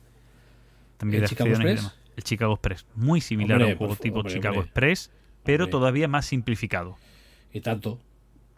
También 0.98 1.24
¿El 1.24 1.30
de 1.30 1.30
Chicago 1.30 1.50
Express? 1.52 1.92
El 2.16 2.24
Chicago 2.24 2.54
Express. 2.54 2.86
Muy 2.96 3.22
similar 3.22 3.58
Hombre, 3.58 3.72
a 3.72 3.74
un 3.74 3.78
juego 3.78 3.96
tipo 3.96 4.24
Chicago 4.24 4.56
hombre. 4.56 4.66
Express, 4.66 5.12
pero 5.44 5.68
todavía 5.70 6.08
más 6.08 6.26
simplificado. 6.26 6.98
Y 7.54 7.62
tanto. 7.62 8.00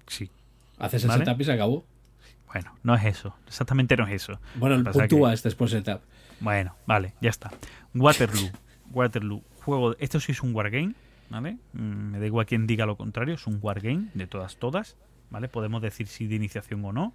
Sí. 0.08 0.30
Haces 0.78 1.04
el 1.04 1.10
Vale. 1.10 1.26
setup 1.26 1.42
y 1.42 1.44
se 1.44 1.52
acabó. 1.52 1.86
Bueno, 2.52 2.74
no 2.84 2.96
es 2.96 3.04
eso. 3.06 3.36
Exactamente 3.48 3.96
no 3.96 4.08
es 4.08 4.14
eso. 4.24 4.40
Bueno, 4.56 4.78
Lo 4.78 4.86
que 4.86 4.92
puntúas 4.92 5.44
después 5.44 5.72
del 5.72 5.84
setup. 5.84 6.02
Bueno, 6.40 6.74
vale, 6.88 7.14
ya 7.22 7.30
está. 7.30 7.52
Waterloo. 7.94 8.50
Waterloo. 8.92 9.44
Juego. 9.64 9.96
Esto 10.00 10.20
sí 10.20 10.32
es 10.32 10.42
un 10.42 10.56
wargame, 10.56 10.94
¿vale? 11.30 11.58
Mm, 11.74 12.12
Me 12.12 12.20
da 12.20 12.26
igual 12.26 12.46
quien 12.46 12.66
diga 12.66 12.86
lo 12.86 12.96
contrario. 12.96 13.36
Es 13.36 13.46
un 13.46 13.60
wargame 13.62 14.08
de 14.14 14.26
todas, 14.26 14.56
todas. 14.56 14.96
¿Vale? 15.30 15.48
Podemos 15.48 15.82
decir 15.82 16.08
si 16.08 16.26
de 16.26 16.36
iniciación 16.36 16.84
o 16.86 16.92
no. 16.92 17.14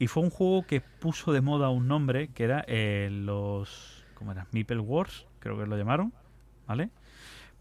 Y 0.00 0.06
fue 0.06 0.22
un 0.22 0.30
juego 0.30 0.66
que 0.66 0.80
puso 0.80 1.30
de 1.30 1.42
moda 1.42 1.68
un 1.68 1.86
nombre 1.86 2.28
que 2.28 2.44
era 2.44 2.64
eh, 2.66 3.10
los. 3.12 4.02
¿Cómo 4.14 4.32
era? 4.32 4.46
Meeple 4.50 4.80
Wars, 4.80 5.26
creo 5.40 5.58
que 5.58 5.66
lo 5.66 5.76
llamaron. 5.76 6.14
¿Vale? 6.66 6.88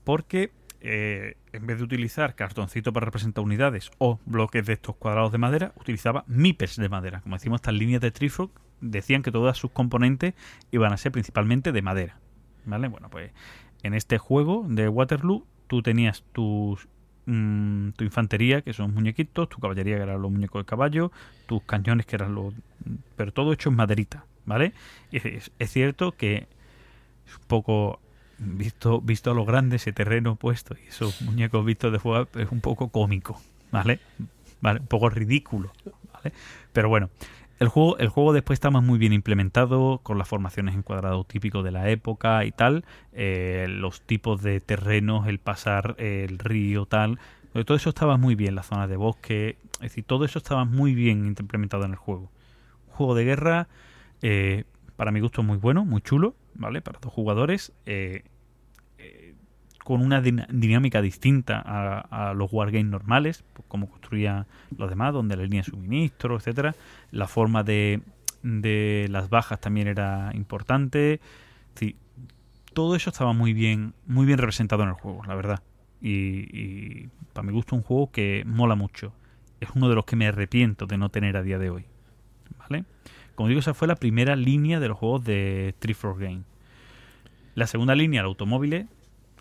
Porque 0.05 0.53
eh, 0.79 1.35
en 1.51 1.67
vez 1.67 1.79
de 1.79 1.83
utilizar 1.83 2.35
cartoncito 2.35 2.93
para 2.93 3.05
representar 3.05 3.43
unidades 3.43 3.91
o 3.97 4.21
bloques 4.25 4.65
de 4.65 4.73
estos 4.73 4.95
cuadrados 4.95 5.33
de 5.33 5.37
madera, 5.37 5.73
utilizaba 5.75 6.23
meeples 6.27 6.77
de 6.77 6.87
madera. 6.87 7.19
Como 7.19 7.35
decimos, 7.35 7.57
estas 7.57 7.73
líneas 7.73 7.99
de 7.99 8.11
Trifog 8.11 8.51
decían 8.79 9.21
que 9.21 9.33
todas 9.33 9.57
sus 9.57 9.71
componentes 9.71 10.33
iban 10.71 10.93
a 10.93 10.97
ser 10.97 11.11
principalmente 11.11 11.73
de 11.73 11.81
madera. 11.81 12.19
¿Vale? 12.63 12.87
Bueno, 12.87 13.09
pues 13.09 13.33
en 13.83 13.93
este 13.93 14.17
juego 14.17 14.65
de 14.65 14.87
Waterloo 14.87 15.45
tú 15.67 15.81
tenías 15.81 16.23
tus 16.31 16.87
mm, 17.29 17.91
tu 17.91 18.03
infantería, 18.03 18.61
que 18.61 18.73
son 18.73 18.93
muñequitos, 18.93 19.49
tu 19.49 19.59
caballería, 19.59 19.97
que 19.97 20.03
eran 20.03 20.21
los 20.21 20.31
muñecos 20.31 20.61
de 20.61 20.65
caballo, 20.65 21.11
tus 21.45 21.61
cañones, 21.63 22.05
que 22.05 22.15
eran 22.15 22.33
los... 22.35 22.53
pero 23.15 23.31
todo 23.31 23.53
hecho 23.53 23.69
en 23.69 23.75
maderita, 23.75 24.25
¿vale? 24.45 24.73
Es, 25.11 25.51
es 25.57 25.71
cierto 25.71 26.13
que 26.13 26.47
es 27.27 27.35
un 27.35 27.45
poco... 27.47 27.99
Visto, 28.41 29.01
visto 29.01 29.31
a 29.31 29.33
lo 29.33 29.43
grande 29.43 29.75
ese 29.75 29.91
terreno 29.91 30.37
puesto 30.37 30.73
y 30.81 30.87
esos 30.87 31.21
muñecos 31.23 31.65
vistos 31.65 31.91
de 31.91 31.99
fuego 31.99 32.29
es 32.35 32.49
un 32.53 32.61
poco 32.61 32.87
cómico, 32.87 33.37
¿vale? 33.69 33.99
¿Vale? 34.61 34.79
Un 34.79 34.87
poco 34.87 35.09
ridículo, 35.09 35.73
¿vale? 36.13 36.33
Pero 36.71 36.87
bueno, 36.87 37.09
el 37.59 37.67
juego, 37.67 37.97
el 37.97 38.07
juego 38.07 38.31
después 38.33 38.55
estaba 38.57 38.79
muy 38.79 38.97
bien 38.97 39.11
implementado, 39.11 39.99
con 40.01 40.17
las 40.17 40.27
formaciones 40.27 40.75
en 40.75 40.81
cuadrado 40.81 41.25
típico 41.25 41.61
de 41.61 41.71
la 41.71 41.89
época 41.89 42.45
y 42.45 42.51
tal, 42.51 42.85
eh, 43.11 43.67
los 43.69 44.01
tipos 44.01 44.41
de 44.41 44.61
terrenos, 44.61 45.27
el 45.27 45.39
pasar 45.39 45.95
eh, 45.97 46.25
el 46.27 46.39
río, 46.39 46.85
tal. 46.85 47.19
Todo 47.65 47.75
eso 47.75 47.89
estaba 47.89 48.17
muy 48.17 48.35
bien, 48.35 48.55
la 48.55 48.63
zona 48.63 48.87
de 48.87 48.95
bosque, 48.95 49.57
es 49.73 49.79
decir, 49.79 50.05
todo 50.05 50.23
eso 50.23 50.37
estaba 50.37 50.65
muy 50.65 50.93
bien 50.93 51.27
implementado 51.27 51.83
en 51.83 51.91
el 51.91 51.97
juego. 51.97 52.31
Un 52.87 52.93
juego 52.93 53.15
de 53.15 53.25
guerra, 53.25 53.67
eh, 54.21 54.63
para 54.95 55.11
mi 55.11 55.19
gusto, 55.19 55.43
muy 55.43 55.57
bueno, 55.57 55.83
muy 55.83 56.01
chulo, 56.01 56.35
¿vale? 56.53 56.81
Para 56.81 56.99
dos 56.99 57.11
jugadores, 57.11 57.73
con 59.89 60.03
una 60.03 60.21
dinámica 60.21 61.01
distinta 61.01 61.63
a, 61.65 62.35
los 62.35 62.53
wargames 62.53 62.91
normales, 62.91 63.43
pues, 63.53 63.65
cómo 63.67 63.89
construía 63.89 64.45
los 64.77 64.87
demás, 64.87 65.13
donde 65.13 65.35
la 65.35 65.41
línea 65.41 65.63
de 65.63 65.71
suministro, 65.71 66.37
etcétera. 66.37 66.75
La 67.09 67.25
forma 67.25 67.63
de, 67.63 67.99
las 69.09 69.31
bajas 69.31 69.59
también 69.59 69.87
era 69.87 70.29
importante. 70.35 71.19
Sí, 71.73 71.95
todo 72.75 72.95
eso 72.95 73.09
estaba 73.09 73.33
muy 73.33 73.53
bien, 73.53 73.95
muy 74.05 74.27
bien 74.27 74.37
representado 74.37 74.83
en 74.83 74.89
el 74.89 74.93
juego, 74.93 75.23
la 75.25 75.33
verdad. 75.33 75.63
Y, 76.03 77.07
para 77.33 77.47
mi 77.47 77.51
gusto 77.51 77.75
un 77.75 77.81
juego 77.81 78.11
que 78.11 78.43
mola 78.45 78.75
mucho. 78.75 79.11
Es 79.59 79.69
uno 79.73 79.89
de 79.89 79.95
los 79.95 80.05
que 80.05 80.15
me 80.15 80.27
arrepiento 80.27 80.85
de 80.85 80.99
no 80.99 81.09
tener 81.09 81.35
a 81.35 81.41
día 81.41 81.57
de 81.57 81.71
hoy. 81.71 81.85
¿Vale? 82.59 82.85
Como 83.33 83.49
digo, 83.49 83.59
esa 83.59 83.73
fue 83.73 83.87
la 83.87 83.95
primera 83.95 84.35
línea 84.35 84.79
de 84.79 84.87
los 84.87 84.99
juegos 84.99 85.23
de 85.23 85.73
Tree 85.79 85.95
Game. 86.19 86.43
La 87.55 87.65
segunda 87.65 87.95
línea, 87.95 88.21
el 88.21 88.27
automóvil, 88.27 88.87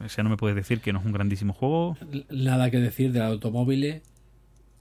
o 0.05 0.09
sea, 0.09 0.25
no 0.25 0.31
me 0.31 0.37
puedes 0.37 0.55
decir 0.57 0.81
que 0.81 0.93
no 0.93 1.01
es 1.01 1.05
un 1.07 1.13
grandísimo 1.13 1.53
juego. 1.53 1.97
Nada 2.31 2.71
que 2.71 2.79
decir 2.79 3.13
del 3.13 3.23
automóvil. 3.23 4.03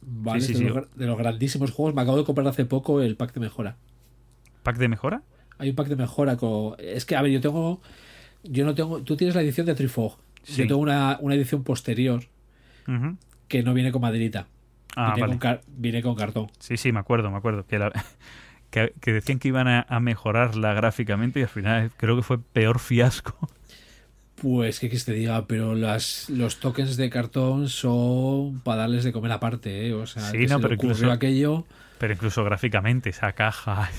Vale, 0.02 0.42
Sí, 0.42 0.48
sí, 0.48 0.54
de, 0.54 0.60
sí. 0.60 0.66
Los, 0.66 0.78
gra- 0.78 0.90
de 0.96 1.06
los 1.08 1.18
grandísimos 1.18 1.72
juegos. 1.72 1.96
Me 1.96 2.02
acabo 2.02 2.18
de 2.18 2.24
comprar 2.24 2.48
hace 2.48 2.66
poco 2.66 3.02
el 3.02 3.16
pack 3.16 3.34
de 3.34 3.40
mejora. 3.40 3.78
¿Pack 4.64 4.78
de 4.78 4.88
mejora? 4.88 5.24
Hay 5.58 5.70
un 5.70 5.76
pack 5.76 5.88
de 5.88 5.96
mejora 5.96 6.38
con. 6.38 6.76
Es 6.80 7.06
que, 7.06 7.16
a 7.16 7.22
ver, 7.22 7.32
yo 7.32 7.42
tengo. 7.42 7.82
Yo 8.44 8.64
no 8.66 8.76
tengo. 8.76 9.02
Tú 9.02 9.18
tienes 9.18 9.36
la 9.36 9.42
edición 9.42 9.66
de 9.66 9.76
Trifog. 9.76 10.18
Sí. 10.44 10.62
Yo 10.62 10.68
tengo 10.68 10.82
una, 10.82 11.18
una 11.20 11.36
edición 11.36 11.64
posterior 11.64 12.24
que 13.48 13.64
no 13.64 13.74
viene 13.74 13.92
con 13.92 14.02
maderita. 14.02 14.48
Ah, 14.96 15.14
viene, 15.16 15.22
vale. 15.22 15.32
con 15.34 15.40
car- 15.40 15.62
viene 15.68 16.02
con 16.02 16.16
cartón. 16.16 16.48
Sí, 16.60 16.78
sí, 16.78 16.92
me 16.92 17.00
acuerdo, 17.00 17.30
me 17.32 17.38
acuerdo. 17.38 17.66
Que, 17.66 17.80
la- 17.80 17.92
que, 18.70 18.94
que 19.02 19.14
decían 19.14 19.40
que 19.40 19.50
iban 19.50 19.68
a, 19.68 19.86
a 19.90 20.00
mejorarla 20.00 20.74
gráficamente 20.74 21.40
y 21.40 21.44
al 21.44 21.50
final 21.50 21.92
creo 21.98 22.16
que 22.16 22.22
fue 22.24 22.40
peor 22.40 22.80
fiasco. 22.80 23.50
Pues, 24.42 24.80
¿qué 24.80 24.88
quieres 24.90 25.04
que 25.06 25.12
te 25.14 25.18
diga? 25.18 25.46
Pero 25.48 25.74
las, 25.74 26.30
los 26.30 26.60
tokens 26.60 26.96
de 26.96 27.10
cartón 27.10 27.70
son 27.70 28.60
para 28.62 28.82
darles 28.82 29.04
de 29.04 29.12
comer 29.12 29.32
aparte, 29.32 29.88
¿eh? 29.88 29.94
O 29.94 30.06
sea, 30.06 30.22
Sí, 30.24 30.38
que 30.40 30.48
no, 30.48 30.58
se 30.58 30.62
pero 30.62 30.76
ocurrió 30.76 30.92
incluso- 30.94 31.12
aquello. 31.12 31.66
Pero 31.98 32.14
incluso 32.14 32.44
gráficamente, 32.44 33.10
esa 33.10 33.32
caja. 33.34 33.90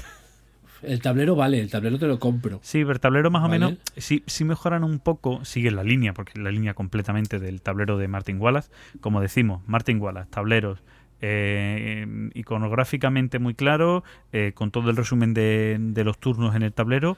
El 0.82 1.02
tablero 1.02 1.34
vale, 1.34 1.58
el 1.58 1.68
tablero 1.68 1.98
te 1.98 2.06
lo 2.06 2.20
compro. 2.20 2.60
Sí, 2.62 2.78
pero 2.82 2.92
el 2.92 3.00
tablero 3.00 3.32
más 3.32 3.42
o 3.42 3.48
menos, 3.48 3.74
sí, 3.96 4.22
sí 4.28 4.44
mejoran 4.44 4.84
un 4.84 5.00
poco, 5.00 5.44
sigue 5.44 5.72
la 5.72 5.82
línea, 5.82 6.12
porque 6.12 6.34
es 6.36 6.38
la 6.38 6.52
línea 6.52 6.74
completamente 6.74 7.40
del 7.40 7.60
tablero 7.60 7.98
de 7.98 8.06
Martin 8.06 8.40
Wallace. 8.40 8.70
Como 9.00 9.20
decimos, 9.20 9.62
Martin 9.66 10.00
Wallace, 10.00 10.30
tableros 10.30 10.78
eh, 11.20 12.06
iconográficamente 12.34 13.40
muy 13.40 13.54
claro, 13.54 14.04
eh, 14.32 14.52
con 14.54 14.70
todo 14.70 14.90
el 14.90 14.96
resumen 14.96 15.34
de, 15.34 15.76
de 15.80 16.04
los 16.04 16.16
turnos 16.18 16.54
en 16.54 16.62
el 16.62 16.72
tablero, 16.72 17.16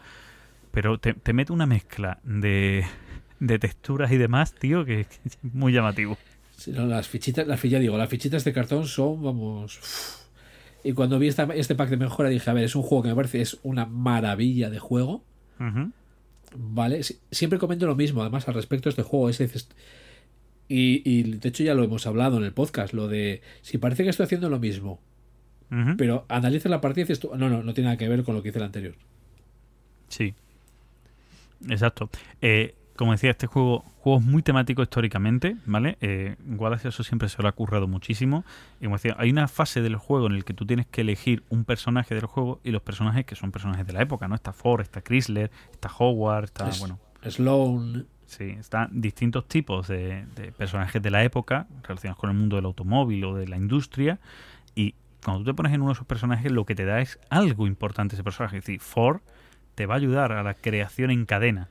pero 0.72 0.96
te, 0.96 1.12
te 1.12 1.34
mete 1.34 1.52
una 1.52 1.66
mezcla 1.66 2.18
de, 2.24 2.86
de 3.40 3.58
texturas 3.58 4.12
y 4.12 4.16
demás, 4.18 4.54
tío, 4.54 4.84
que, 4.84 5.04
que 5.06 5.28
es 5.28 5.38
muy 5.42 5.72
llamativo. 5.72 6.16
Sí, 6.56 6.70
no, 6.72 6.86
las 6.86 7.08
fichitas, 7.08 7.46
las 7.46 7.58
fichas, 7.58 7.80
digo, 7.80 7.96
las 7.98 8.08
fichitas 8.08 8.44
de 8.44 8.52
cartón 8.52 8.86
son, 8.86 9.22
vamos. 9.22 9.80
Y 10.84 10.92
cuando 10.92 11.18
vi 11.18 11.28
esta- 11.28 11.44
este 11.54 11.74
pack 11.74 11.90
de 11.90 11.96
mejora 11.96 12.28
dije, 12.28 12.48
a 12.48 12.52
ver, 12.52 12.64
es 12.64 12.74
un 12.76 12.82
juego 12.82 13.02
que 13.02 13.08
me 13.10 13.14
parece 13.14 13.40
es 13.40 13.58
una 13.62 13.86
maravilla 13.86 14.70
de 14.70 14.78
juego. 14.78 15.24
¿Vale? 16.56 17.02
Si- 17.02 17.18
Siempre 17.30 17.58
comento 17.58 17.86
lo 17.86 17.94
mismo, 17.96 18.22
además, 18.22 18.46
al 18.48 18.54
respecto 18.54 18.88
de 18.88 18.90
este 18.90 19.02
juego. 19.02 19.28
Es, 19.30 19.40
y, 20.68 21.02
y 21.04 21.22
de 21.38 21.48
hecho 21.48 21.64
ya 21.64 21.74
lo 21.74 21.82
hemos 21.84 22.06
hablado 22.06 22.38
en 22.38 22.44
el 22.44 22.52
podcast, 22.52 22.92
lo 22.94 23.08
de 23.08 23.40
si 23.62 23.78
parece 23.78 24.04
que 24.04 24.10
estoy 24.10 24.24
haciendo 24.24 24.48
lo 24.50 24.58
mismo, 24.58 25.00
pero 25.96 26.24
analizas 26.28 26.70
la 26.70 26.80
partida 26.80 27.02
y 27.02 27.04
dices 27.04 27.20
tú, 27.20 27.30
no, 27.36 27.48
no, 27.48 27.62
no 27.62 27.74
tiene 27.74 27.86
nada 27.88 27.96
que 27.96 28.08
ver 28.08 28.22
con 28.24 28.34
lo 28.34 28.42
que 28.42 28.48
hice 28.50 28.58
el 28.58 28.64
anterior. 28.64 28.94
Sí. 30.08 30.34
Exacto. 31.68 32.10
Eh, 32.40 32.74
como 33.00 33.12
decía, 33.12 33.30
este 33.30 33.46
juego, 33.46 33.84
juego 33.98 34.20
es 34.20 34.24
muy 34.24 34.42
temático 34.42 34.82
históricamente, 34.82 35.56
¿vale? 35.66 35.96
Eh, 36.00 36.36
Wallace 36.46 36.88
eso 36.88 37.02
siempre 37.02 37.28
se 37.28 37.42
lo 37.42 37.48
ha 37.48 37.52
currado 37.52 37.88
muchísimo. 37.88 38.44
Y 38.80 38.84
como 38.84 38.96
decía, 38.96 39.16
hay 39.18 39.30
una 39.30 39.48
fase 39.48 39.80
del 39.82 39.96
juego 39.96 40.26
en 40.26 40.32
el 40.34 40.44
que 40.44 40.54
tú 40.54 40.64
tienes 40.66 40.86
que 40.86 41.00
elegir 41.00 41.42
un 41.48 41.64
personaje 41.64 42.14
del 42.14 42.26
juego 42.26 42.60
y 42.62 42.70
los 42.70 42.82
personajes 42.82 43.24
que 43.24 43.34
son 43.34 43.50
personajes 43.50 43.86
de 43.86 43.92
la 43.92 44.02
época, 44.02 44.28
¿no? 44.28 44.34
Está 44.34 44.52
Ford, 44.52 44.80
está 44.82 45.02
Chrysler, 45.02 45.50
está 45.72 45.90
Howard, 45.98 46.44
está, 46.44 46.68
Es- 46.68 46.78
bueno, 46.78 46.98
Sloan, 47.26 48.06
sí, 48.26 48.44
están 48.58 48.88
distintos 49.00 49.46
tipos 49.48 49.88
de, 49.88 50.24
de 50.36 50.52
personajes 50.52 51.02
de 51.02 51.10
la 51.10 51.24
época 51.24 51.66
relacionados 51.82 52.18
con 52.18 52.30
el 52.30 52.36
mundo 52.36 52.56
del 52.56 52.64
automóvil 52.66 53.24
o 53.24 53.34
de 53.34 53.48
la 53.48 53.56
industria 53.56 54.20
y 54.74 54.94
cuando 55.24 55.40
tú 55.44 55.50
te 55.50 55.54
pones 55.54 55.72
en 55.72 55.80
uno 55.82 55.90
de 55.90 55.94
esos 55.94 56.06
personajes, 56.06 56.50
lo 56.50 56.64
que 56.64 56.74
te 56.74 56.84
da 56.84 57.00
es 57.00 57.18
algo 57.28 57.66
importante 57.66 58.14
ese 58.14 58.24
personaje. 58.24 58.58
Es 58.58 58.64
decir, 58.64 58.80
Ford 58.80 59.20
te 59.74 59.86
va 59.86 59.94
a 59.94 59.96
ayudar 59.98 60.32
a 60.32 60.42
la 60.42 60.54
creación 60.54 61.10
en 61.10 61.26
cadena. 61.26 61.68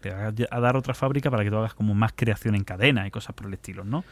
Te 0.00 0.10
va 0.10 0.32
a 0.50 0.60
dar 0.60 0.76
otra 0.76 0.94
fábrica 0.94 1.30
para 1.30 1.44
que 1.44 1.50
tú 1.50 1.56
hagas 1.56 1.74
como 1.74 1.94
más 1.94 2.12
creación 2.14 2.54
en 2.54 2.64
cadena 2.64 3.06
y 3.06 3.10
cosas 3.10 3.34
por 3.34 3.46
el 3.46 3.54
estilo, 3.54 3.84
¿no? 3.84 4.04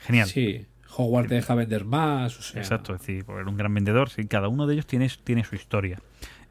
Genial. 0.00 0.26
Sí, 0.28 0.66
Hogwarts 0.96 1.28
te 1.28 1.34
deja 1.34 1.54
vender 1.54 1.84
más. 1.84 2.38
O 2.38 2.42
sea, 2.42 2.60
Exacto, 2.62 2.94
es 2.94 3.00
decir, 3.00 3.24
por 3.24 3.46
un 3.46 3.56
gran 3.56 3.74
vendedor, 3.74 4.10
sí, 4.10 4.26
cada 4.26 4.48
uno 4.48 4.66
de 4.66 4.74
ellos 4.74 4.86
tiene, 4.86 5.10
tiene 5.24 5.44
su 5.44 5.54
historia. 5.54 5.98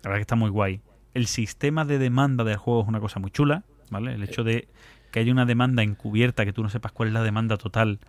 La 0.03 0.09
verdad 0.09 0.17
que 0.17 0.21
está 0.21 0.35
muy 0.35 0.49
guay. 0.49 0.81
El 1.13 1.27
sistema 1.27 1.85
de 1.85 1.97
demanda 1.97 2.43
del 2.43 2.57
juego 2.57 2.81
es 2.83 2.87
una 2.87 2.99
cosa 2.99 3.19
muy 3.19 3.31
chula, 3.31 3.63
¿vale? 3.89 4.13
El 4.13 4.23
hecho 4.23 4.43
de 4.43 4.67
que 5.11 5.19
haya 5.19 5.31
una 5.31 5.45
demanda 5.45 5.83
encubierta, 5.83 6.43
que 6.45 6.53
tú 6.53 6.63
no 6.63 6.69
sepas 6.69 6.91
cuál 6.91 7.09
es 7.09 7.13
la 7.13 7.21
demanda 7.23 7.57
total, 7.57 7.99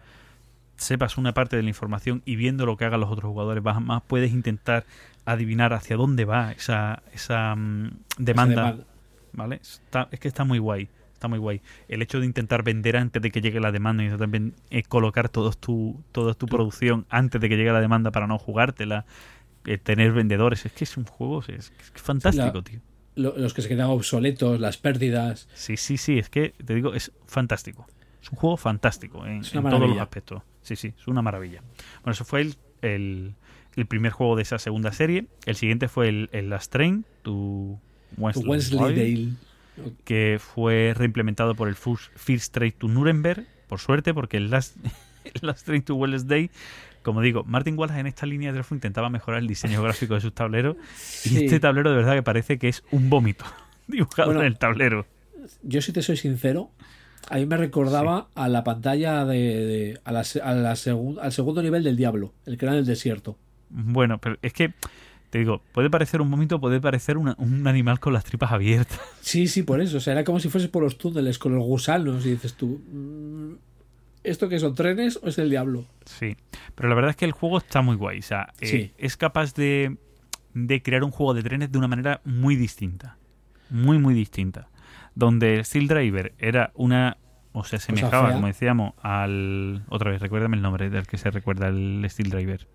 sepas 0.76 1.18
una 1.18 1.32
parte 1.32 1.56
de 1.56 1.62
la 1.62 1.68
información 1.68 2.22
y 2.24 2.36
viendo 2.36 2.66
lo 2.66 2.76
que 2.76 2.84
hagan 2.84 3.00
los 3.00 3.10
otros 3.10 3.28
jugadores, 3.30 3.62
vas- 3.62 3.80
más 3.80 4.02
puedes 4.02 4.32
intentar 4.32 4.84
adivinar 5.24 5.72
hacia 5.72 5.96
dónde 5.96 6.24
va 6.24 6.52
esa, 6.52 7.02
esa 7.12 7.54
mm, 7.54 7.90
demanda. 8.18 8.62
demanda. 8.62 8.84
¿Vale? 9.34 9.56
Está- 9.56 10.08
es 10.10 10.20
que 10.20 10.28
está 10.28 10.44
muy 10.44 10.58
guay. 10.58 10.88
Está 11.12 11.28
muy 11.28 11.38
guay. 11.38 11.60
El 11.88 12.02
hecho 12.02 12.20
de 12.20 12.26
intentar 12.26 12.62
vender 12.62 12.96
antes 12.96 13.20
de 13.22 13.30
que 13.30 13.40
llegue 13.40 13.60
la 13.60 13.72
demanda 13.72 14.02
y 14.04 14.08
eh, 14.70 14.82
colocar 14.84 15.28
todos 15.28 15.58
tu, 15.58 16.02
toda 16.12 16.34
tu 16.34 16.46
producción 16.46 17.06
antes 17.08 17.40
de 17.40 17.48
que 17.48 17.56
llegue 17.56 17.72
la 17.72 17.80
demanda 17.80 18.10
para 18.10 18.26
no 18.26 18.38
jugártela, 18.38 19.06
eh, 19.64 19.78
tener 19.78 20.12
vendedores, 20.12 20.66
es 20.66 20.72
que 20.72 20.84
es 20.84 20.96
un 20.96 21.04
juego, 21.04 21.40
es, 21.40 21.48
es 21.48 21.70
que 21.70 21.96
es 21.96 22.02
fantástico, 22.02 22.58
La- 22.58 22.62
tío. 22.62 22.80
lo- 23.14 23.36
los 23.38 23.54
que 23.54 23.62
se 23.62 23.68
quedan 23.68 23.88
obsoletos, 23.90 24.60
las 24.60 24.76
pérdidas. 24.76 25.48
Sí, 25.54 25.76
sí, 25.76 25.96
sí, 25.96 26.18
es 26.18 26.28
que 26.28 26.54
te 26.64 26.74
digo, 26.74 26.94
es 26.94 27.12
fantástico. 27.26 27.86
Es 28.22 28.30
un 28.30 28.36
juego 28.36 28.56
fantástico 28.56 29.26
en, 29.26 29.42
todos 29.42 29.88
los 29.88 29.98
aspectos. 29.98 30.42
Sí, 30.62 30.76
sí, 30.76 30.94
es 30.98 31.06
una 31.08 31.22
maravilla. 31.22 31.62
Bueno, 32.02 32.12
eso 32.12 32.24
fue 32.24 32.40
el, 32.40 32.56
el, 32.82 33.34
el 33.76 33.86
primer 33.86 34.12
juego 34.12 34.34
de 34.36 34.42
esa 34.42 34.58
segunda 34.58 34.92
serie. 34.92 35.26
El 35.46 35.56
siguiente 35.56 35.88
fue 35.88 36.08
el, 36.08 36.30
el 36.32 36.48
Last 36.50 36.72
Train, 36.72 37.04
tu 37.22 37.78
Tu 38.16 38.22
Wensleydale, 38.22 38.84
Wensleydale. 38.84 39.32
que 40.04 40.38
fue 40.40 40.94
reimplementado 40.96 41.54
por 41.54 41.68
el 41.68 41.74
First, 41.74 42.52
Trade 42.52 42.72
to 42.72 42.88
Nuremberg, 42.88 43.46
por 43.68 43.80
suerte, 43.80 44.14
porque 44.14 44.36
el 44.36 44.50
Last, 44.50 44.76
el 45.24 45.32
Last 45.46 45.66
Train 45.66 45.82
to 45.82 45.94
Wednesday, 45.96 46.50
como 47.02 47.20
digo, 47.20 47.44
Martin 47.44 47.78
Wallace 47.78 48.00
en 48.00 48.06
esta 48.06 48.24
línea 48.26 48.48
de 48.50 48.54
trabajo 48.54 48.74
intentaba 48.74 49.10
mejorar 49.10 49.40
el 49.40 49.46
diseño 49.48 49.82
gráfico 49.82 50.14
de 50.14 50.20
sus 50.22 50.32
tableros 50.34 50.76
y 51.24 51.44
este 51.44 51.60
tablero 51.60 51.90
de 51.90 51.96
verdad 51.96 52.14
que 52.14 52.22
parece 52.22 52.58
que 52.58 52.68
es 52.68 52.82
un 52.92 53.10
vómito 53.10 53.44
dibujado 53.86 54.28
Bueno, 54.28 54.40
en 54.40 54.46
el 54.46 54.58
tablero. 54.58 55.06
Yo, 55.62 55.82
si 55.82 55.92
te 55.92 56.00
soy 56.00 56.16
sincero, 56.16 56.70
a 57.28 57.36
mí 57.36 57.44
me 57.44 57.56
recordaba 57.58 58.28
a 58.34 58.48
la 58.48 58.64
pantalla 58.64 59.24
de. 59.26 59.36
de- 59.38 60.00
a 60.04 60.12
la 60.12 60.24
se- 60.24 60.40
a 60.40 60.54
la 60.54 60.72
segun- 60.76 61.18
al 61.20 61.32
segundo 61.32 61.62
nivel 61.62 61.84
del 61.84 61.96
Diablo, 61.96 62.32
el 62.46 62.56
que 62.56 62.64
era 62.64 62.72
en 62.72 62.78
el 62.78 62.86
desierto. 62.86 63.36
Bueno, 63.68 64.16
pero 64.18 64.38
es 64.40 64.52
que, 64.54 64.72
te 65.34 65.38
digo, 65.40 65.62
puede 65.72 65.90
parecer 65.90 66.20
un 66.22 66.30
vómito, 66.30 66.60
puede 66.60 66.80
parecer 66.80 67.18
una- 67.18 67.34
un 67.38 67.66
animal 67.66 67.98
con 67.98 68.12
las 68.12 68.22
tripas 68.22 68.52
abiertas. 68.52 69.00
Sí, 69.20 69.48
sí, 69.48 69.64
por 69.64 69.80
eso. 69.80 69.96
O 69.96 70.00
sea, 70.00 70.12
era 70.12 70.22
como 70.22 70.38
si 70.38 70.48
fuese 70.48 70.68
por 70.68 70.84
los 70.84 70.96
túneles 70.96 71.40
con 71.40 71.56
los 71.56 71.64
gusanos 71.64 72.24
y 72.24 72.30
dices 72.30 72.54
tú. 72.54 72.80
mm, 72.92 73.54
¿Esto 74.22 74.48
que 74.48 74.60
son 74.60 74.76
trenes 74.76 75.18
o 75.24 75.26
es 75.28 75.36
el 75.38 75.50
Diablo? 75.50 75.86
Sí, 76.04 76.36
pero 76.76 76.88
la 76.88 76.94
verdad 76.94 77.10
es 77.10 77.16
que 77.16 77.24
el 77.24 77.32
juego 77.32 77.58
está 77.58 77.82
muy 77.82 77.96
guay. 77.96 78.20
O 78.20 78.22
sea, 78.22 78.52
eh, 78.60 78.66
Sí. 78.66 78.92
es 78.96 79.16
capaz 79.16 79.54
de, 79.54 79.96
de 80.54 80.82
crear 80.84 81.02
un 81.02 81.10
juego 81.10 81.34
de 81.34 81.42
trenes 81.42 81.72
de 81.72 81.78
una 81.78 81.88
manera 81.88 82.20
muy 82.24 82.54
distinta. 82.54 83.18
Muy, 83.70 83.98
muy 83.98 84.14
distinta. 84.14 84.68
Donde 85.16 85.64
Steel 85.64 85.88
Driver 85.88 86.32
era 86.38 86.70
una. 86.76 87.16
O 87.52 87.64
se 87.64 87.74
asemejaba, 87.76 88.26
fea. 88.28 88.34
como 88.36 88.46
decíamos, 88.46 88.94
al. 89.02 89.82
Otra 89.88 90.12
vez, 90.12 90.20
recuérdame 90.22 90.56
el 90.56 90.62
nombre 90.62 90.90
del 90.90 91.08
que 91.08 91.18
se 91.18 91.32
recuerda 91.32 91.66
el 91.68 92.06
Steel 92.08 92.30
Driver. 92.30 92.68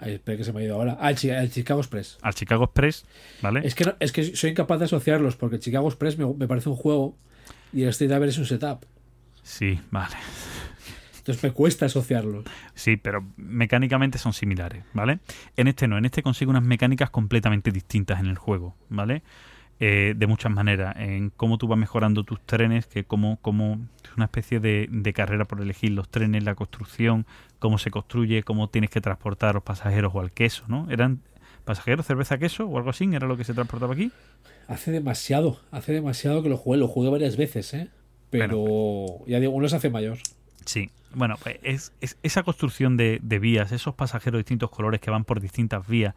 Ay, 0.00 0.14
espera 0.14 0.38
que 0.38 0.44
se 0.44 0.52
me 0.52 0.60
ha 0.60 0.64
ido 0.64 0.76
ahora. 0.76 0.96
Ah, 1.00 1.12
Chi- 1.14 1.28
el 1.30 1.50
Chicago 1.50 1.80
Express. 1.80 2.18
Al 2.22 2.34
Chicago 2.34 2.64
Express, 2.64 3.04
¿vale? 3.42 3.60
Es 3.64 3.74
que, 3.74 3.84
no- 3.84 3.94
es 4.00 4.12
que 4.12 4.34
soy 4.34 4.50
incapaz 4.50 4.78
de 4.78 4.86
asociarlos 4.86 5.36
porque 5.36 5.56
el 5.56 5.62
Chicago 5.62 5.88
Express 5.88 6.16
me, 6.18 6.26
me 6.34 6.48
parece 6.48 6.68
un 6.70 6.76
juego 6.76 7.16
y 7.72 7.82
el 7.82 7.90
Street 7.90 8.10
Diver 8.10 8.28
es 8.28 8.38
un 8.38 8.46
setup. 8.46 8.84
Sí, 9.42 9.78
vale. 9.90 10.16
Entonces 11.18 11.42
me 11.44 11.50
cuesta 11.52 11.86
asociarlos. 11.86 12.44
Sí, 12.74 12.96
pero 12.96 13.24
mecánicamente 13.36 14.16
son 14.18 14.32
similares, 14.32 14.84
¿vale? 14.94 15.18
En 15.56 15.68
este 15.68 15.86
no, 15.86 15.98
en 15.98 16.06
este 16.06 16.22
consigue 16.22 16.50
unas 16.50 16.62
mecánicas 16.62 17.10
completamente 17.10 17.70
distintas 17.70 18.20
en 18.20 18.26
el 18.26 18.38
juego, 18.38 18.74
¿vale? 18.88 19.22
Eh, 19.82 20.14
de 20.16 20.26
muchas 20.26 20.52
maneras, 20.52 20.94
en 20.98 21.30
cómo 21.30 21.56
tú 21.58 21.66
vas 21.68 21.78
mejorando 21.78 22.24
tus 22.24 22.40
trenes, 22.44 22.86
que 22.86 23.04
como, 23.04 23.38
como 23.40 23.80
es 24.04 24.10
una 24.16 24.26
especie 24.26 24.60
de, 24.60 24.88
de 24.90 25.12
carrera 25.12 25.44
por 25.46 25.60
elegir 25.60 25.90
los 25.92 26.08
trenes, 26.10 26.42
la 26.44 26.54
construcción, 26.54 27.26
cómo 27.60 27.78
se 27.78 27.92
construye, 27.92 28.42
cómo 28.42 28.68
tienes 28.68 28.90
que 28.90 29.00
transportar 29.00 29.50
a 29.50 29.52
los 29.52 29.62
pasajeros 29.62 30.10
o 30.14 30.20
al 30.20 30.32
queso, 30.32 30.64
¿no? 30.66 30.90
¿Eran 30.90 31.20
pasajeros, 31.64 32.04
cerveza, 32.06 32.38
queso 32.38 32.66
o 32.66 32.76
algo 32.78 32.90
así? 32.90 33.04
¿Era 33.12 33.28
lo 33.28 33.36
que 33.36 33.44
se 33.44 33.54
transportaba 33.54 33.94
aquí? 33.94 34.10
Hace 34.66 34.90
demasiado, 34.90 35.60
hace 35.70 35.92
demasiado 35.92 36.42
que 36.42 36.48
lo 36.48 36.56
jugué, 36.56 36.78
lo 36.78 36.88
jugué 36.88 37.08
varias 37.10 37.36
veces, 37.36 37.72
¿eh? 37.74 37.88
Pero 38.30 39.24
ya 39.26 39.40
digo, 39.40 39.52
uno 39.52 39.68
se 39.68 39.76
hace 39.76 39.90
mayor. 39.90 40.18
Sí, 40.64 40.90
bueno, 41.14 41.36
pues 41.42 41.58
es, 41.62 41.92
es 42.00 42.16
esa 42.22 42.42
construcción 42.42 42.96
de, 42.96 43.18
de 43.22 43.38
vías, 43.38 43.72
esos 43.72 43.94
pasajeros 43.94 44.38
de 44.38 44.42
distintos 44.42 44.70
colores 44.70 45.00
que 45.00 45.10
van 45.10 45.24
por 45.24 45.40
distintas 45.40 45.86
vías. 45.86 46.14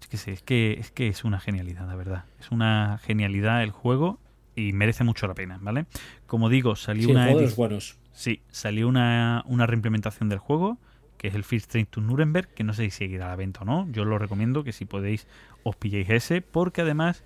Es 0.00 0.06
que, 0.08 0.32
es 0.32 0.42
que 0.42 0.72
es 0.78 0.90
que 0.92 1.08
es 1.08 1.24
una 1.24 1.40
genialidad, 1.40 1.86
la 1.86 1.96
verdad. 1.96 2.24
Es 2.38 2.50
una 2.50 2.98
genialidad 3.02 3.62
el 3.62 3.70
juego 3.70 4.18
y 4.54 4.72
merece 4.72 5.02
mucho 5.04 5.26
la 5.26 5.34
pena, 5.34 5.58
¿vale? 5.60 5.86
Como 6.26 6.48
digo, 6.48 6.76
salió 6.76 7.04
Sí, 7.04 7.10
el 7.10 7.16
una 7.16 7.24
juego 7.24 7.38
de 7.40 7.44
edi- 7.44 7.48
los 7.48 7.56
buenos. 7.56 7.96
Sí, 8.16 8.40
salió 8.50 8.88
una, 8.88 9.44
una 9.46 9.66
reimplementación 9.66 10.28
del 10.28 10.38
juego, 10.38 10.78
que 11.18 11.28
es 11.28 11.34
el 11.34 11.44
First 11.44 11.70
Train 11.70 11.86
to 11.86 12.00
Nuremberg, 12.00 12.48
que 12.48 12.64
no 12.64 12.72
sé 12.72 12.84
si 12.84 12.90
seguirá 12.90 13.26
a 13.26 13.28
la 13.28 13.36
venta 13.36 13.60
o 13.60 13.64
no. 13.64 13.86
Yo 13.92 14.04
lo 14.04 14.18
recomiendo 14.18 14.64
que 14.64 14.72
si 14.72 14.84
podéis 14.84 15.28
os 15.62 15.76
pilléis 15.76 16.10
ese, 16.10 16.42
porque 16.42 16.80
además 16.80 17.24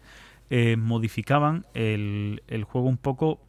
eh, 0.50 0.76
modificaban 0.76 1.64
el, 1.74 2.42
el 2.48 2.64
juego 2.64 2.88
un 2.88 2.98
poco 2.98 3.40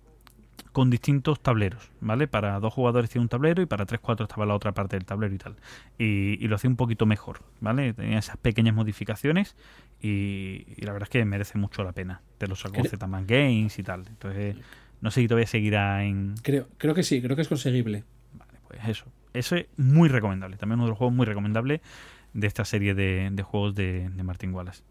con 0.72 0.90
distintos 0.90 1.42
tableros, 1.42 1.92
¿vale? 2.00 2.28
Para 2.28 2.60
dos 2.60 2.74
jugadores 2.74 3.10
tiene 3.10 3.24
un 3.24 3.30
tablero 3.30 3.62
y 3.62 3.66
para 3.66 3.86
tres, 3.86 4.00
cuatro 4.00 4.24
estaba 4.26 4.46
la 4.46 4.56
otra 4.56 4.72
parte 4.72 4.96
del 4.96 5.06
tablero 5.06 5.36
y 5.36 5.38
tal. 5.38 5.58
Y, 5.98 6.38
y 6.44 6.48
lo 6.48 6.56
hacía 6.56 6.70
un 6.70 6.78
poquito 6.78 7.06
mejor, 7.06 7.42
¿vale? 7.60 7.94
Tenía 7.94 8.20
esas 8.20 8.38
pequeñas 8.38 8.74
modificaciones 8.74 9.58
y, 10.02 10.66
y 10.78 10.82
la 10.86 10.94
verdad 10.94 11.08
es 11.08 11.10
que 11.10 11.26
merece 11.26 11.58
mucho 11.58 11.84
la 11.84 11.92
pena. 11.92 12.22
Te 12.38 12.48
lo 12.48 12.56
sacó 12.56 12.78
Cre- 12.82 12.90
Z-Man 12.90 13.26
Games 13.28 13.78
y 13.80 13.84
tal. 13.84 14.08
Entonces, 14.08 14.56
no 15.02 15.12
sé 15.12 15.22
si 15.22 15.28
todavía 15.28 15.48
seguirá 15.48 16.04
en... 16.04 16.36
Creo, 16.42 16.68
creo 16.78 16.94
que 16.94 17.04
sí, 17.04 17.22
creo 17.22 17.36
que 17.36 17.42
es 17.42 17.48
conseguible. 17.48 18.04
Vale, 18.34 18.60
pues 18.68 18.80
eso. 18.88 19.06
Eso 19.34 19.56
es 19.56 19.66
muy 19.78 20.10
recomendable. 20.10 20.58
También 20.58 20.80
uno 20.80 20.86
de 20.86 20.90
los 20.92 20.98
juegos 20.98 21.16
muy 21.16 21.26
recomendable 21.26 21.82
de 22.34 22.48
esta 22.48 22.66
serie 22.66 22.94
de, 22.94 23.30
de 23.32 23.44
juegos 23.44 23.76
de, 23.76 24.10
de 24.10 24.24
Martin 24.24 24.54
Wallace. 24.54 24.84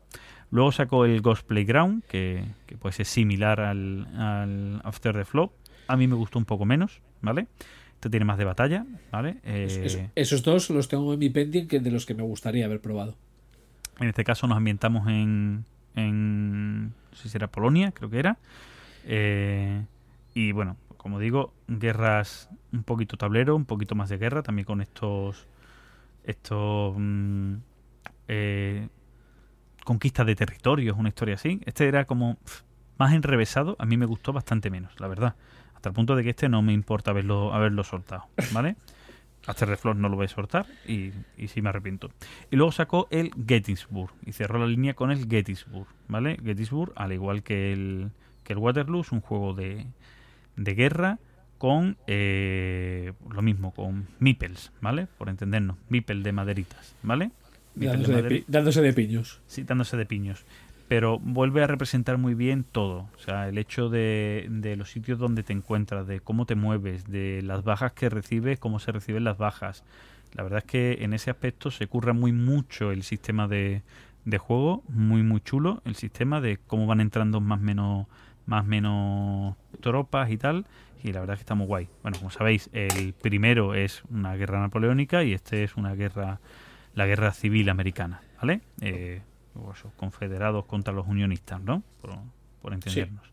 Luego 0.50 0.72
sacó 0.72 1.04
el 1.04 1.20
Ghost 1.20 1.46
Playground, 1.46 2.02
que, 2.04 2.44
que 2.66 2.76
pues 2.76 2.98
es 3.00 3.08
similar 3.08 3.60
al, 3.60 4.06
al 4.16 4.80
After 4.84 5.14
the 5.14 5.24
Flow. 5.24 5.52
A 5.86 5.96
mí 5.96 6.06
me 6.06 6.14
gustó 6.16 6.38
un 6.38 6.44
poco 6.44 6.64
menos, 6.64 7.00
¿vale? 7.20 7.46
Este 7.94 8.10
tiene 8.10 8.24
más 8.24 8.38
de 8.38 8.44
batalla, 8.44 8.86
¿vale? 9.12 9.36
Eh, 9.44 9.82
es- 9.84 10.00
esos 10.14 10.42
dos 10.42 10.70
los 10.70 10.88
tengo 10.88 11.12
en 11.12 11.18
mi 11.18 11.28
pending 11.30 11.68
que 11.68 11.80
de 11.80 11.90
los 11.90 12.06
que 12.06 12.14
me 12.14 12.22
gustaría 12.22 12.64
haber 12.64 12.80
probado. 12.80 13.16
En 14.00 14.08
este 14.08 14.24
caso 14.24 14.46
nos 14.46 14.56
ambientamos 14.56 15.06
en, 15.08 15.64
en 15.94 16.86
no 16.88 16.92
sé 17.14 17.28
si 17.28 17.36
era 17.36 17.48
Polonia, 17.48 17.92
creo 17.92 18.08
que 18.08 18.18
era. 18.18 18.38
Eh, 19.04 19.82
y 20.34 20.52
bueno, 20.52 20.76
como 20.96 21.18
digo, 21.18 21.54
guerras 21.66 22.50
un 22.72 22.82
poquito 22.82 23.16
tablero, 23.16 23.56
un 23.56 23.64
poquito 23.64 23.94
más 23.94 24.08
de 24.08 24.18
guerra, 24.18 24.42
también 24.42 24.66
con 24.66 24.80
estos 24.80 25.46
estos 26.24 26.94
mm, 26.96 27.54
eh, 28.28 28.88
conquistas 29.84 30.26
de 30.26 30.36
territorios, 30.36 30.96
una 30.98 31.08
historia 31.08 31.34
así. 31.34 31.60
Este 31.64 31.88
era 31.88 32.04
como 32.04 32.38
más 32.98 33.12
enrevesado, 33.14 33.76
a 33.78 33.86
mí 33.86 33.96
me 33.96 34.06
gustó 34.06 34.32
bastante 34.32 34.70
menos, 34.70 34.92
la 35.00 35.08
verdad. 35.08 35.36
Hasta 35.74 35.88
el 35.88 35.94
punto 35.94 36.14
de 36.14 36.22
que 36.22 36.30
este 36.30 36.48
no 36.48 36.60
me 36.60 36.72
importa 36.72 37.10
haberlo, 37.10 37.54
haberlo 37.54 37.82
soltado, 37.82 38.26
¿vale? 38.52 38.76
Hasta 39.46 39.64
el 39.64 39.70
Reflow 39.70 39.94
no 39.94 40.10
lo 40.10 40.16
voy 40.16 40.26
a 40.26 40.28
soltar 40.28 40.66
y, 40.86 41.12
y 41.38 41.48
sí 41.48 41.62
me 41.62 41.70
arrepiento. 41.70 42.10
Y 42.50 42.56
luego 42.56 42.72
sacó 42.72 43.08
el 43.10 43.30
Gettysburg 43.48 44.12
y 44.26 44.32
cerró 44.32 44.58
la 44.58 44.66
línea 44.66 44.92
con 44.92 45.10
el 45.10 45.26
Gettysburg, 45.26 45.88
¿vale? 46.08 46.38
Gettysburg, 46.44 46.92
al 46.94 47.14
igual 47.14 47.42
que 47.42 47.72
el, 47.72 48.10
que 48.44 48.52
el 48.52 48.58
Waterloo, 48.58 49.00
es 49.00 49.12
un 49.12 49.22
juego 49.22 49.54
de, 49.54 49.86
de 50.60 50.74
guerra 50.74 51.18
con 51.58 51.96
eh, 52.06 53.12
lo 53.30 53.42
mismo, 53.42 53.72
con 53.72 54.06
meeples, 54.18 54.72
¿vale? 54.80 55.08
Por 55.18 55.28
entendernos, 55.28 55.76
meeple 55.88 56.22
de 56.22 56.32
maderitas, 56.32 56.94
¿vale? 57.02 57.32
Dándose 57.74 58.22
de, 58.22 58.44
dándose 58.46 58.82
de 58.82 58.92
piños. 58.92 59.40
sí, 59.46 59.62
dándose 59.62 59.96
de 59.96 60.06
piños. 60.06 60.44
Pero 60.88 61.18
vuelve 61.20 61.62
a 61.62 61.66
representar 61.66 62.18
muy 62.18 62.34
bien 62.34 62.64
todo. 62.64 63.08
O 63.14 63.18
sea, 63.18 63.48
el 63.48 63.58
hecho 63.58 63.88
de, 63.88 64.48
de 64.50 64.74
los 64.76 64.90
sitios 64.90 65.18
donde 65.18 65.42
te 65.44 65.52
encuentras, 65.52 66.06
de 66.06 66.20
cómo 66.20 66.46
te 66.46 66.56
mueves, 66.56 67.04
de 67.06 67.42
las 67.42 67.62
bajas 67.62 67.92
que 67.92 68.08
recibes, 68.08 68.58
cómo 68.58 68.80
se 68.80 68.90
reciben 68.90 69.24
las 69.24 69.38
bajas. 69.38 69.84
La 70.34 70.42
verdad 70.42 70.58
es 70.58 70.64
que 70.64 70.98
en 71.04 71.12
ese 71.12 71.30
aspecto 71.30 71.70
se 71.70 71.86
curra 71.86 72.12
muy 72.12 72.32
mucho 72.32 72.90
el 72.90 73.02
sistema 73.04 73.46
de, 73.46 73.82
de 74.24 74.38
juego, 74.38 74.82
muy 74.88 75.22
muy 75.22 75.40
chulo. 75.40 75.80
El 75.84 75.94
sistema 75.94 76.40
de 76.40 76.58
cómo 76.66 76.86
van 76.86 77.00
entrando 77.00 77.40
más 77.40 77.60
menos 77.60 78.06
más 78.50 78.66
menos 78.66 79.56
tropas 79.80 80.30
y 80.30 80.36
tal. 80.36 80.66
Y 81.02 81.12
la 81.12 81.20
verdad 81.20 81.34
es 81.34 81.38
que 81.38 81.44
está 81.44 81.54
muy 81.54 81.66
guay. 81.66 81.88
Bueno, 82.02 82.18
como 82.18 82.30
sabéis, 82.30 82.68
el 82.72 83.14
primero 83.14 83.74
es 83.74 84.02
una 84.10 84.34
guerra 84.34 84.60
napoleónica 84.60 85.24
y 85.24 85.32
este 85.32 85.64
es 85.64 85.76
una 85.76 85.94
guerra 85.94 86.40
la 86.94 87.06
guerra 87.06 87.32
civil 87.32 87.70
americana, 87.70 88.20
¿vale? 88.40 88.60
Eh, 88.80 89.22
esos 89.72 89.92
confederados 89.94 90.64
contra 90.66 90.92
los 90.92 91.06
unionistas, 91.06 91.60
¿no? 91.62 91.82
Por, 92.02 92.10
por 92.60 92.74
entendernos. 92.74 93.30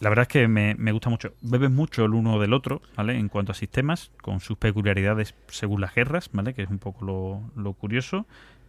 La 0.00 0.08
verdad 0.08 0.22
es 0.22 0.28
que 0.28 0.48
me, 0.48 0.74
me 0.74 0.90
gusta 0.90 1.10
mucho. 1.10 1.34
Beben 1.42 1.74
mucho 1.74 2.04
el 2.04 2.14
uno 2.14 2.40
del 2.40 2.54
otro, 2.54 2.80
¿vale? 2.96 3.18
En 3.18 3.28
cuanto 3.28 3.52
a 3.52 3.54
sistemas, 3.54 4.10
con 4.22 4.40
sus 4.40 4.56
peculiaridades 4.56 5.34
según 5.48 5.82
las 5.82 5.94
guerras, 5.94 6.30
¿vale? 6.32 6.54
Que 6.54 6.62
es 6.62 6.70
un 6.70 6.78
poco 6.78 7.04
lo, 7.04 7.62
lo 7.62 7.74
curioso. 7.74 8.26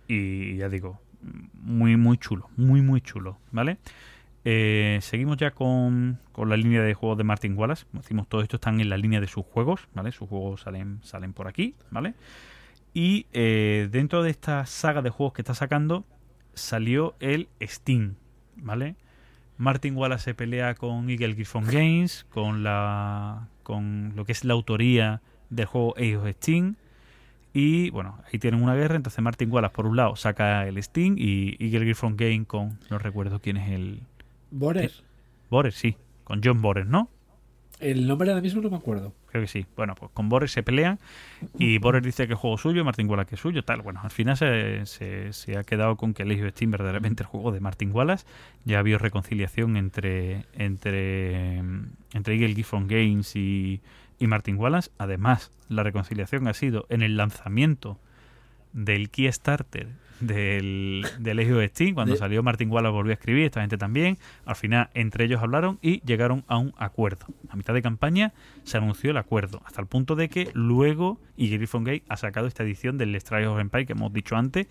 Y 0.08 0.58
ya 0.58 0.69
digo, 0.69 1.00
muy, 1.53 1.95
muy 1.98 2.17
chulo, 2.17 2.50
muy, 2.58 2.82
muy 2.82 3.01
chulo, 3.01 3.38
¿vale? 3.51 3.77
Eh, 4.48 4.99
seguimos 5.01 5.38
ya 5.38 5.51
con, 5.51 6.19
con 6.32 6.49
la 6.49 6.56
línea 6.56 6.82
de 6.83 6.93
juegos 6.93 7.17
de 7.17 7.24
Martin 7.24 7.57
Wallace. 7.57 7.85
Como 7.88 8.01
decimos, 8.01 8.27
todo 8.27 8.41
esto 8.41 8.57
están 8.57 8.80
en 8.80 8.90
la 8.90 8.98
línea 8.98 9.19
de 9.19 9.27
sus 9.27 9.43
juegos, 9.43 9.88
¿vale? 9.95 10.11
Sus 10.11 10.30
juegos 10.30 10.61
salen, 10.61 10.99
salen 11.03 11.33
por 11.33 11.48
aquí, 11.48 11.75
¿vale? 11.90 12.14
Y 12.93 13.25
eh, 13.33 13.90
dentro 13.91 14.24
de 14.24 14.30
esta 14.30 14.65
saga 14.67 15.01
de 15.01 15.09
juegos 15.09 15.33
que 15.33 15.41
está 15.41 15.56
sacando, 15.56 16.06
salió 16.53 17.15
el 17.19 17.49
Steam, 17.61 18.15
¿vale? 18.56 18.95
Martin 19.57 19.98
Wallace 19.98 20.25
se 20.25 20.33
pelea 20.33 20.75
con 20.75 21.09
Eagle 21.09 21.33
Griffon 21.33 21.65
Games, 21.65 22.25
con 22.30 22.64
la 22.64 23.48
con 23.64 24.14
lo 24.15 24.25
que 24.25 24.32
es 24.32 24.45
la 24.45 24.53
autoría 24.53 25.22
del 25.49 25.65
juego 25.65 25.95
Age 25.98 26.17
of 26.17 26.30
Steam. 26.35 26.75
Y 27.53 27.90
bueno, 27.90 28.19
ahí 28.32 28.38
tienen 28.38 28.61
una 28.61 28.75
guerra. 28.75 28.95
Entonces 28.95 29.22
Martin 29.24 29.51
Wallace 29.51 29.74
por 29.74 29.88
un 29.88 29.95
lado 29.95 30.15
saca 30.15 30.67
el 30.67 30.82
Steam 30.83 31.15
y 31.17 31.56
Eagle 31.59 31.85
Griffon 31.85 32.15
Game 32.15 32.45
con, 32.45 32.77
no 32.90 32.99
recuerdo 32.99 33.40
quién 33.40 33.57
es 33.57 33.72
el... 33.72 34.01
Borer. 34.51 34.91
Borer, 35.49 35.74
sí, 35.74 35.98
con 36.24 36.41
John 36.43 36.61
Borer, 36.61 36.85
¿no? 36.88 37.09
El 37.80 38.07
nombre 38.07 38.30
ahora 38.30 38.41
mismo 38.41 38.61
no 38.61 38.69
me 38.69 38.77
acuerdo. 38.77 39.14
Creo 39.27 39.43
que 39.43 39.48
sí. 39.49 39.65
Bueno, 39.75 39.95
pues 39.95 40.09
con 40.14 40.30
Borer 40.30 40.49
se 40.49 40.64
pelean 40.64 40.98
y 41.59 41.77
Borer 41.77 42.01
dice 42.01 42.25
que 42.25 42.33
es 42.33 42.40
juego 42.40 42.57
suyo, 42.57 42.85
Martin 42.85 43.09
Wallace 43.09 43.30
que 43.30 43.35
es 43.35 43.41
suyo, 43.41 43.64
tal. 43.64 43.82
Bueno, 43.82 43.99
al 44.01 44.11
final 44.11 44.38
se, 44.38 44.85
se, 44.85 45.33
se 45.33 45.57
ha 45.57 45.64
quedado 45.64 45.98
con 45.98 46.14
que 46.14 46.24
el 46.24 46.32
of 46.32 46.51
Steam 46.51 46.72
verdaderamente 46.72 47.24
el 47.24 47.27
juego 47.27 47.51
de 47.51 47.59
Martin 47.59 47.91
Wallace. 47.91 48.25
Ya 48.64 48.77
ha 48.77 48.80
habido 48.80 48.98
reconciliación 48.98 49.75
entre 49.75 50.45
entre 50.53 51.57
entre 52.14 52.35
Eagle 52.35 52.56
Gifford 52.56 52.88
Games 52.88 53.35
y, 53.35 53.82
y 54.19 54.27
Martin 54.27 54.57
Wallace. 54.57 54.90
Además, 54.98 55.51
la 55.67 55.83
reconciliación 55.83 56.48
ha 56.48 56.53
sido 56.53 56.85
en 56.88 57.01
el 57.01 57.17
lanzamiento 57.17 57.99
del 58.72 59.09
Kickstarter 59.09 59.90
del, 60.19 61.06
del 61.19 61.40
Age 61.40 61.53
of 61.53 61.64
Steam. 61.72 61.94
Cuando 61.95 62.14
De- 62.14 62.19
salió 62.19 62.42
Martin 62.44 62.69
Wallace 62.72 62.92
volvió 62.92 63.11
a 63.11 63.16
escribir, 63.16 63.45
esta 63.45 63.61
gente 63.61 63.77
también. 63.77 64.18
Al 64.45 64.56
final, 64.56 64.90
entre 64.94 65.26
ellos 65.26 65.42
hablaron 65.42 65.80
y 65.82 66.02
llegaron 66.06 66.44
a 66.48 66.58
un 66.58 66.74
acuerdo. 66.77 67.26
A 67.50 67.56
mitad 67.56 67.74
de 67.74 67.82
campaña 67.82 68.34
se 68.64 68.77
anunció 68.77 69.11
el 69.11 69.18
acuerdo, 69.18 69.61
hasta 69.66 69.82
el 69.82 69.88
punto 69.88 70.16
de 70.16 70.30
que 70.30 70.50
luego 70.53 71.19
Eagle 71.38 71.58
Griffon 71.58 71.84
Gate 71.84 72.03
ha 72.10 72.18
sacado 72.18 72.48
esta 72.48 72.64
edición 72.64 72.98
del 72.98 73.16
Strike 73.16 73.48
of 73.48 73.60
Empire 73.60 73.85
que 73.85 73.94
hemos 73.94 74.11
dicho 74.14 74.35
antes, 74.35 74.68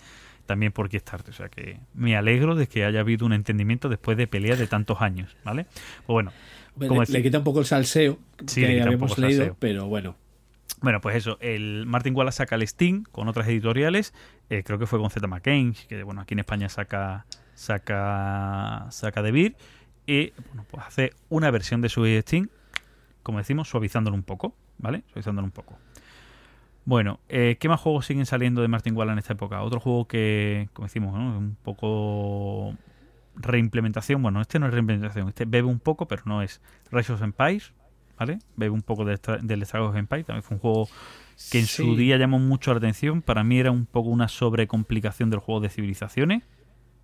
también 0.46 0.72
por 0.72 0.88
Kickstarter. 0.88 1.30
O 1.30 1.36
sea 1.36 1.48
que 1.48 1.78
me 1.94 2.16
alegro 2.16 2.54
de 2.54 2.66
que 2.66 2.84
haya 2.84 3.00
habido 3.00 3.24
un 3.26 3.32
entendimiento 3.32 3.88
después 3.88 4.16
de 4.16 4.26
peleas 4.26 4.58
de 4.58 4.66
tantos 4.66 5.00
años, 5.00 5.36
¿vale? 5.44 5.64
Pues 6.06 6.06
bueno, 6.08 6.32
le, 7.08 7.22
quita 7.22 7.38
un 7.38 7.44
poco 7.44 7.60
el 7.60 7.66
salseo 7.66 8.18
Sí, 8.46 8.60
que 8.62 8.82
habíamos 8.82 9.16
leído, 9.18 9.38
salseo. 9.38 9.56
pero 9.58 9.86
bueno. 9.86 10.16
Bueno, 10.84 11.00
pues 11.00 11.16
eso, 11.16 11.38
el 11.40 11.86
Martin 11.86 12.14
Wallace 12.14 12.36
saca 12.36 12.56
el 12.56 12.68
Steam 12.68 13.04
con 13.10 13.26
otras 13.26 13.48
editoriales, 13.48 14.12
eh, 14.50 14.62
creo 14.62 14.78
que 14.78 14.84
fue 14.84 14.98
con 14.98 15.08
Z 15.08 15.26
McCain, 15.26 15.74
que 15.88 16.02
bueno, 16.02 16.20
aquí 16.20 16.34
en 16.34 16.40
España 16.40 16.68
saca 16.68 17.24
saca 17.54 18.88
saca 18.90 19.22
de 19.22 19.32
Beer 19.32 19.56
y 20.06 20.34
bueno, 20.48 20.66
pues 20.70 20.84
hace 20.84 21.14
una 21.30 21.50
versión 21.50 21.80
de 21.80 21.88
su 21.88 22.04
Steam, 22.20 22.50
como 23.22 23.38
decimos, 23.38 23.66
suavizándolo 23.66 24.14
un 24.14 24.24
poco, 24.24 24.54
¿vale? 24.76 25.04
Suavizándolo 25.06 25.46
un 25.46 25.52
poco. 25.52 25.78
Bueno, 26.84 27.18
eh, 27.30 27.56
¿qué 27.58 27.70
más 27.70 27.80
juegos 27.80 28.04
siguen 28.04 28.26
saliendo 28.26 28.60
de 28.60 28.68
Martin 28.68 28.94
Wallace 28.94 29.12
en 29.14 29.18
esta 29.20 29.32
época? 29.32 29.62
Otro 29.62 29.80
juego 29.80 30.06
que, 30.06 30.68
como 30.74 30.84
decimos, 30.84 31.18
¿no? 31.18 31.38
un 31.38 31.56
poco 31.62 32.74
reimplementación, 33.36 34.20
bueno, 34.20 34.42
este 34.42 34.58
no 34.58 34.66
es 34.66 34.74
reimplementación, 34.74 35.28
este 35.28 35.46
bebe 35.46 35.66
un 35.66 35.80
poco, 35.80 36.06
pero 36.06 36.24
no 36.26 36.42
es 36.42 36.60
Rise 36.90 37.14
of 37.14 37.22
Empires, 37.22 37.72
¿vale? 38.18 38.38
Bebe 38.56 38.70
un 38.70 38.82
poco 38.82 39.04
del, 39.04 39.18
Stra- 39.20 39.40
del 39.42 39.62
of 39.62 39.96
Empire, 39.96 40.24
también 40.24 40.42
fue 40.42 40.56
un 40.56 40.60
juego 40.60 40.88
que 41.50 41.58
en 41.58 41.66
su 41.66 41.96
día 41.96 42.16
llamó 42.16 42.38
mucho 42.38 42.72
la 42.72 42.78
atención, 42.78 43.22
para 43.22 43.44
mí 43.44 43.58
era 43.58 43.70
un 43.70 43.86
poco 43.86 44.08
una 44.08 44.28
sobrecomplicación 44.28 45.30
del 45.30 45.40
juego 45.40 45.60
de 45.60 45.68
civilizaciones. 45.68 46.42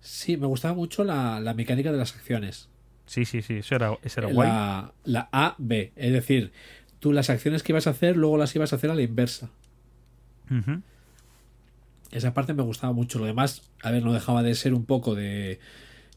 Sí, 0.01 0.35
me 0.37 0.47
gustaba 0.47 0.73
mucho 0.73 1.03
la, 1.03 1.39
la 1.39 1.53
mecánica 1.53 1.91
de 1.91 1.97
las 1.97 2.15
acciones. 2.15 2.69
Sí, 3.05 3.25
sí, 3.25 3.41
sí, 3.41 3.55
eso 3.57 3.75
era, 3.75 3.97
eso 4.03 4.21
era 4.21 4.29
guay. 4.29 4.49
La, 4.49 5.29
A, 5.31 5.55
B. 5.57 5.91
Es 5.95 6.13
decir, 6.13 6.51
tú 6.99 7.11
las 7.13 7.29
acciones 7.29 7.63
que 7.63 7.71
ibas 7.71 7.87
a 7.87 7.91
hacer, 7.91 8.17
luego 8.17 8.37
las 8.37 8.55
ibas 8.55 8.73
a 8.73 8.77
hacer 8.77 8.89
a 8.89 8.95
la 8.95 9.01
inversa. 9.01 9.49
Esa 12.11 12.33
parte 12.33 12.53
me 12.53 12.63
gustaba 12.63 12.93
mucho. 12.93 13.19
Lo 13.19 13.25
demás, 13.25 13.63
a 13.81 13.91
ver, 13.91 14.03
no 14.03 14.13
dejaba 14.13 14.43
de 14.43 14.55
ser 14.55 14.73
un 14.73 14.85
poco 14.85 15.15
de. 15.15 15.59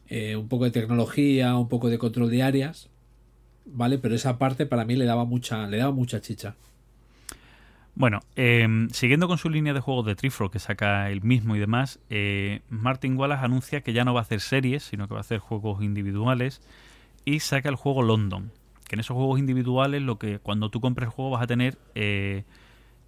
eh, 0.09 0.35
un 0.37 0.49
poco 0.49 0.65
de 0.65 0.71
tecnología, 0.71 1.55
un 1.57 1.69
poco 1.69 1.89
de 1.89 1.97
control 1.99 2.29
de 2.31 2.43
áreas. 2.43 2.89
¿Vale? 3.65 3.97
Pero 3.97 4.15
esa 4.15 4.37
parte 4.37 4.65
para 4.65 4.85
mí 4.85 4.95
le 4.95 5.05
daba 5.05 5.25
mucha, 5.25 5.67
le 5.67 5.77
daba 5.77 5.91
mucha 5.91 6.21
chicha. 6.21 6.55
Bueno, 7.95 8.19
eh, 8.35 8.67
siguiendo 8.91 9.27
con 9.27 9.37
su 9.37 9.49
línea 9.49 9.73
de 9.73 9.79
juegos 9.79 10.05
de 10.05 10.15
Trifro 10.15 10.51
que 10.51 10.59
saca 10.59 11.09
el 11.09 11.21
mismo 11.21 11.55
y 11.55 11.59
demás, 11.59 11.99
eh, 12.09 12.61
Martin 12.69 13.17
Wallace 13.17 13.45
anuncia 13.45 13.81
que 13.81 13.93
ya 13.93 14.03
no 14.03 14.13
va 14.13 14.19
a 14.19 14.23
hacer 14.23 14.41
series, 14.41 14.83
sino 14.83 15.07
que 15.07 15.13
va 15.13 15.19
a 15.19 15.21
hacer 15.21 15.39
juegos 15.39 15.81
individuales 15.81 16.61
y 17.23 17.39
saca 17.39 17.69
el 17.69 17.75
juego 17.75 18.03
London. 18.03 18.51
Que 18.87 18.95
en 18.95 18.99
esos 18.99 19.15
juegos 19.15 19.39
individuales, 19.39 20.01
lo 20.01 20.19
que 20.19 20.39
cuando 20.39 20.69
tú 20.69 20.79
compres 20.79 21.07
el 21.07 21.13
juego 21.13 21.31
vas 21.31 21.41
a 21.43 21.47
tener 21.47 21.77
eh, 21.95 22.43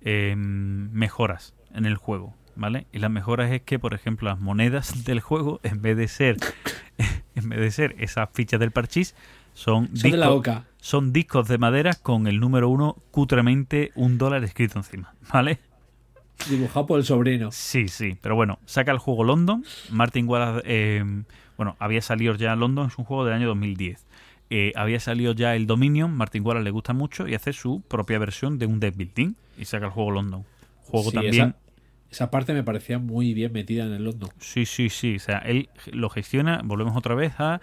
eh, 0.02 0.36
mejoras 0.38 1.54
en 1.74 1.86
el 1.86 1.96
juego, 1.96 2.34
¿vale? 2.56 2.88
Y 2.92 3.00
las 3.00 3.12
mejoras 3.12 3.52
es 3.52 3.62
que, 3.62 3.78
por 3.78 3.94
ejemplo, 3.94 4.30
las 4.30 4.40
monedas 4.40 5.04
del 5.06 5.20
juego, 5.20 5.60
en 5.64 5.82
vez 5.82 5.98
de 5.98 6.08
ser, 6.08 6.38
en 7.36 7.50
vez 7.50 7.60
de 7.60 7.72
ser 7.72 7.96
esas 8.00 8.30
fichas 8.34 8.60
del 8.60 8.72
parchís, 8.72 9.16
son, 9.58 9.96
Son 9.98 10.12
de 10.12 10.18
la 10.18 10.28
discos- 10.28 10.36
boca. 10.36 10.66
son 10.80 11.12
discos 11.14 11.48
de 11.48 11.58
madera 11.58 11.94
con 11.96 12.28
el 12.28 12.40
número 12.40 12.70
uno 12.70 12.96
cutremente 13.12 13.92
un 13.96 14.18
dólar 14.20 14.44
escrito 14.44 14.78
encima, 14.78 15.14
¿vale? 15.34 15.58
Dibujado 16.50 16.86
por 16.86 17.00
el 17.00 17.06
sobrino. 17.06 17.52
Sí, 17.52 17.88
sí, 17.88 18.16
pero 18.22 18.36
bueno, 18.36 18.60
saca 18.66 18.92
el 18.92 19.00
juego 19.00 19.24
London. 19.24 19.64
Martin 19.90 20.30
Wallace, 20.30 20.62
eh, 20.66 21.04
bueno, 21.58 21.76
había 21.80 22.02
salido 22.04 22.36
ya 22.36 22.56
London, 22.56 22.88
es 22.88 22.98
un 23.00 23.06
juego 23.06 23.26
del 23.26 23.34
año 23.34 23.48
2010. 23.48 24.06
Eh, 24.52 24.72
había 24.76 25.00
salido 25.00 25.34
ya 25.34 25.56
el 25.56 25.66
Dominion, 25.66 26.14
Martin 26.14 26.46
Wallace 26.46 26.64
le 26.64 26.72
gusta 26.72 26.94
mucho 26.94 27.28
y 27.28 27.34
hace 27.34 27.54
su 27.54 27.82
propia 27.82 28.20
versión 28.20 28.60
de 28.60 28.68
un 28.68 28.80
deck 28.80 28.96
building 28.96 29.34
y 29.58 29.66
saca 29.66 29.88
el 29.88 29.92
juego 29.92 30.12
London. 30.12 30.46
Juego 30.84 31.10
Sí, 31.10 31.16
también. 31.16 31.34
Esa, 31.36 31.56
esa 32.12 32.32
parte 32.32 32.54
me 32.54 32.64
parecía 32.64 33.00
muy 33.00 33.34
bien 33.34 33.52
metida 33.52 33.86
en 33.86 33.94
el 33.94 34.04
London. 34.06 34.30
Sí, 34.40 34.68
sí, 34.68 34.90
sí. 34.90 35.16
O 35.16 35.20
sea, 35.20 35.40
él 35.40 35.70
lo 35.92 36.10
gestiona. 36.10 36.62
Volvemos 36.64 36.96
otra 36.96 37.16
vez 37.16 37.34
a 37.40 37.60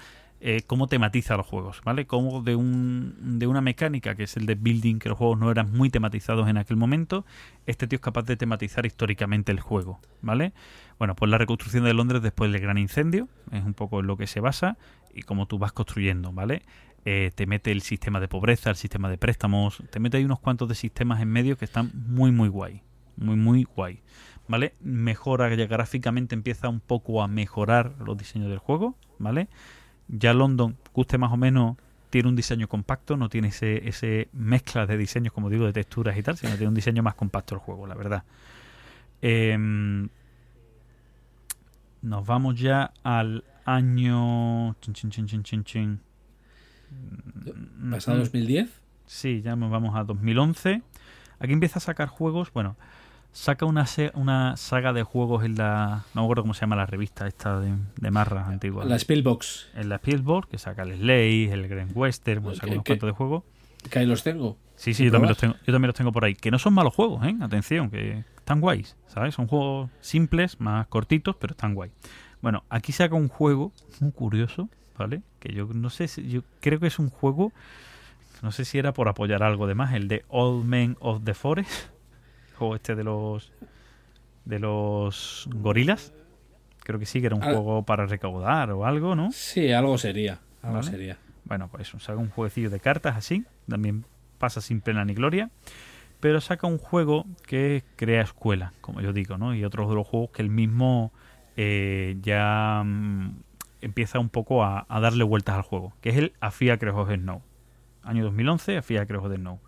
eh, 0.46 0.60
cómo 0.66 0.88
tematiza 0.88 1.38
los 1.38 1.46
juegos, 1.46 1.80
¿vale? 1.86 2.06
Cómo 2.06 2.42
de, 2.42 2.54
un, 2.54 3.38
de 3.38 3.46
una 3.46 3.62
mecánica 3.62 4.14
que 4.14 4.24
es 4.24 4.36
el 4.36 4.44
de 4.44 4.56
building, 4.56 4.98
que 4.98 5.08
los 5.08 5.16
juegos 5.16 5.38
no 5.38 5.50
eran 5.50 5.72
muy 5.72 5.88
tematizados 5.88 6.50
en 6.50 6.58
aquel 6.58 6.76
momento, 6.76 7.24
este 7.64 7.86
tío 7.86 7.96
es 7.96 8.02
capaz 8.02 8.24
de 8.24 8.36
tematizar 8.36 8.84
históricamente 8.84 9.52
el 9.52 9.60
juego, 9.60 10.00
¿vale? 10.20 10.52
Bueno, 10.98 11.16
pues 11.16 11.30
la 11.30 11.38
reconstrucción 11.38 11.84
de 11.84 11.94
Londres 11.94 12.20
después 12.20 12.52
del 12.52 12.60
gran 12.60 12.76
incendio 12.76 13.26
es 13.52 13.64
un 13.64 13.72
poco 13.72 14.00
en 14.00 14.06
lo 14.06 14.18
que 14.18 14.26
se 14.26 14.40
basa 14.40 14.76
y 15.14 15.22
cómo 15.22 15.46
tú 15.46 15.58
vas 15.58 15.72
construyendo, 15.72 16.30
¿vale? 16.30 16.60
Eh, 17.06 17.30
te 17.34 17.46
mete 17.46 17.72
el 17.72 17.80
sistema 17.80 18.20
de 18.20 18.28
pobreza, 18.28 18.68
el 18.68 18.76
sistema 18.76 19.08
de 19.08 19.16
préstamos, 19.16 19.82
te 19.88 19.98
mete 19.98 20.18
ahí 20.18 20.26
unos 20.26 20.40
cuantos 20.40 20.68
de 20.68 20.74
sistemas 20.74 21.22
en 21.22 21.30
medio 21.30 21.56
que 21.56 21.64
están 21.64 21.90
muy, 21.94 22.32
muy 22.32 22.50
guay. 22.50 22.82
Muy, 23.16 23.36
muy 23.36 23.64
guay. 23.64 24.02
¿Vale? 24.46 24.74
Mejora 24.82 25.48
gráficamente, 25.48 26.34
empieza 26.34 26.68
un 26.68 26.80
poco 26.80 27.22
a 27.22 27.28
mejorar 27.28 27.94
los 27.98 28.18
diseños 28.18 28.50
del 28.50 28.58
juego, 28.58 28.94
¿vale? 29.18 29.48
Ya 30.08 30.34
London, 30.34 30.76
guste 30.92 31.18
más 31.18 31.32
o 31.32 31.36
menos, 31.36 31.76
tiene 32.10 32.28
un 32.28 32.36
diseño 32.36 32.68
compacto, 32.68 33.16
no 33.16 33.28
tiene 33.28 33.48
ese, 33.48 33.88
ese 33.88 34.28
mezcla 34.32 34.86
de 34.86 34.96
diseños, 34.96 35.32
como 35.32 35.50
digo, 35.50 35.66
de 35.66 35.72
texturas 35.72 36.16
y 36.16 36.22
tal, 36.22 36.36
sino 36.36 36.52
tiene 36.52 36.68
un 36.68 36.74
diseño 36.74 37.02
más 37.02 37.14
compacto 37.14 37.54
el 37.54 37.60
juego, 37.60 37.86
la 37.86 37.94
verdad. 37.94 38.24
Em, 39.20 40.08
nos 42.02 42.26
vamos 42.26 42.60
ya 42.60 42.92
al 43.02 43.44
año... 43.64 44.76
Chin, 44.80 45.10
chin, 45.10 45.64
chin. 45.64 46.00
¿Pasado 47.90 48.18
Mm, 48.18 48.20
2010? 48.20 48.70
Sí, 49.06 49.42
ya 49.42 49.56
nos 49.56 49.70
vamos 49.70 49.96
a 49.96 50.04
2011. 50.04 50.82
Aquí 51.38 51.52
empieza 51.52 51.78
a 51.78 51.82
sacar 51.82 52.08
juegos. 52.08 52.52
Bueno, 52.52 52.76
saca 53.34 53.66
una, 53.66 53.84
una 54.14 54.56
saga 54.56 54.92
de 54.94 55.02
juegos 55.02 55.44
en 55.44 55.56
la. 55.56 56.04
No 56.14 56.22
me 56.22 56.26
acuerdo 56.26 56.42
cómo 56.44 56.54
se 56.54 56.62
llama 56.62 56.76
la 56.76 56.86
revista 56.86 57.26
esta 57.26 57.60
de, 57.60 57.74
de 57.96 58.10
Marras 58.10 58.48
antigua. 58.48 58.84
La 58.86 58.98
Spielbox. 58.98 59.68
En 59.74 59.90
la 59.90 59.96
Spielberg, 59.96 60.48
que 60.48 60.56
saca 60.58 60.82
el 60.84 60.96
Slay, 60.96 61.44
el 61.50 61.68
Grand 61.68 61.90
Western, 61.94 62.42
bueno, 62.42 62.54
saca 62.56 62.68
¿Qué- 62.68 62.72
unos 62.74 62.84
cuantos 62.86 63.06
de 63.08 63.12
juegos. 63.12 63.42
Que 63.90 63.98
ahí 63.98 64.06
los 64.06 64.22
tengo. 64.22 64.56
Sí, 64.76 64.94
sí, 64.94 64.94
¿Sin 64.94 65.06
yo 65.06 65.12
también, 65.12 65.28
los 65.28 65.38
tengo, 65.38 65.54
yo 65.66 65.72
también 65.72 65.88
los 65.88 65.94
tengo 65.96 66.10
por 66.12 66.24
ahí. 66.24 66.34
Que 66.34 66.50
no 66.50 66.58
son 66.58 66.72
malos 66.72 66.94
juegos, 66.94 67.22
¿eh? 67.26 67.36
Atención, 67.42 67.90
que 67.90 68.24
están 68.36 68.60
guays, 68.60 68.96
¿sabes? 69.08 69.34
Son 69.34 69.46
juegos 69.46 69.90
simples, 70.00 70.58
más 70.60 70.86
cortitos, 70.86 71.36
pero 71.36 71.50
están 71.52 71.74
guay. 71.74 71.90
Bueno, 72.40 72.64
aquí 72.70 72.92
saca 72.92 73.14
un 73.14 73.28
juego 73.28 73.72
muy 74.00 74.10
curioso, 74.12 74.68
¿vale? 74.98 75.22
Que 75.38 75.52
yo 75.52 75.66
no 75.72 75.90
sé 75.90 76.08
si. 76.08 76.28
Yo 76.28 76.42
creo 76.60 76.80
que 76.80 76.86
es 76.86 76.98
un 76.98 77.10
juego. 77.10 77.52
No 78.42 78.52
sé 78.52 78.64
si 78.64 78.78
era 78.78 78.92
por 78.92 79.08
apoyar 79.08 79.42
algo 79.42 79.66
de 79.66 79.74
más, 79.74 79.94
el 79.94 80.08
de 80.08 80.24
Old 80.28 80.64
Men 80.66 80.96
of 81.00 81.22
the 81.24 81.34
Forest. 81.34 81.88
El 82.54 82.58
juego 82.58 82.74
este 82.76 82.94
de 82.94 83.04
los. 83.04 83.52
de 84.44 84.58
los 84.58 85.48
gorilas. 85.54 86.12
Creo 86.84 86.98
que 86.98 87.06
sí, 87.06 87.20
que 87.20 87.26
era 87.26 87.34
un 87.36 87.42
Ah. 87.42 87.46
juego 87.46 87.82
para 87.82 88.06
recaudar 88.06 88.70
o 88.70 88.84
algo, 88.84 89.14
¿no? 89.16 89.32
Sí, 89.32 89.72
algo 89.72 89.96
sería. 89.98 90.38
Algo 90.62 90.76
Vale. 90.76 90.90
sería. 90.90 91.18
Bueno, 91.44 91.68
pues 91.68 91.88
eso, 91.88 91.98
saca 91.98 92.18
un 92.18 92.28
jueguecillo 92.30 92.70
de 92.70 92.78
cartas 92.80 93.16
así, 93.16 93.44
también 93.68 94.04
pasa 94.38 94.60
sin 94.60 94.80
pena 94.80 95.04
ni 95.04 95.14
gloria, 95.14 95.50
pero 96.20 96.40
saca 96.40 96.66
un 96.66 96.78
juego 96.78 97.24
que 97.46 97.82
crea 97.96 98.22
escuela, 98.22 98.72
como 98.80 99.00
yo 99.00 99.12
digo, 99.12 99.36
¿no? 99.38 99.54
Y 99.54 99.64
otros 99.64 99.88
de 99.88 99.94
los 99.94 100.06
juegos 100.06 100.30
que 100.30 100.42
él 100.42 100.50
mismo 100.50 101.10
eh, 101.56 102.16
ya 102.22 102.82
mm, 102.84 103.36
empieza 103.80 104.18
un 104.18 104.28
poco 104.28 104.62
a, 104.64 104.86
a 104.88 105.00
darle 105.00 105.24
vueltas 105.24 105.56
al 105.56 105.62
juego, 105.62 105.92
que 106.02 106.10
es 106.10 106.16
el 106.16 106.32
Afia 106.40 106.78
Creos 106.78 107.08
de 107.08 107.16
Snow. 107.16 107.42
Año 108.02 108.24
2011, 108.24 108.76
Afia 108.78 109.06
Creos 109.06 109.28
de 109.30 109.36
Snow. 109.36 109.58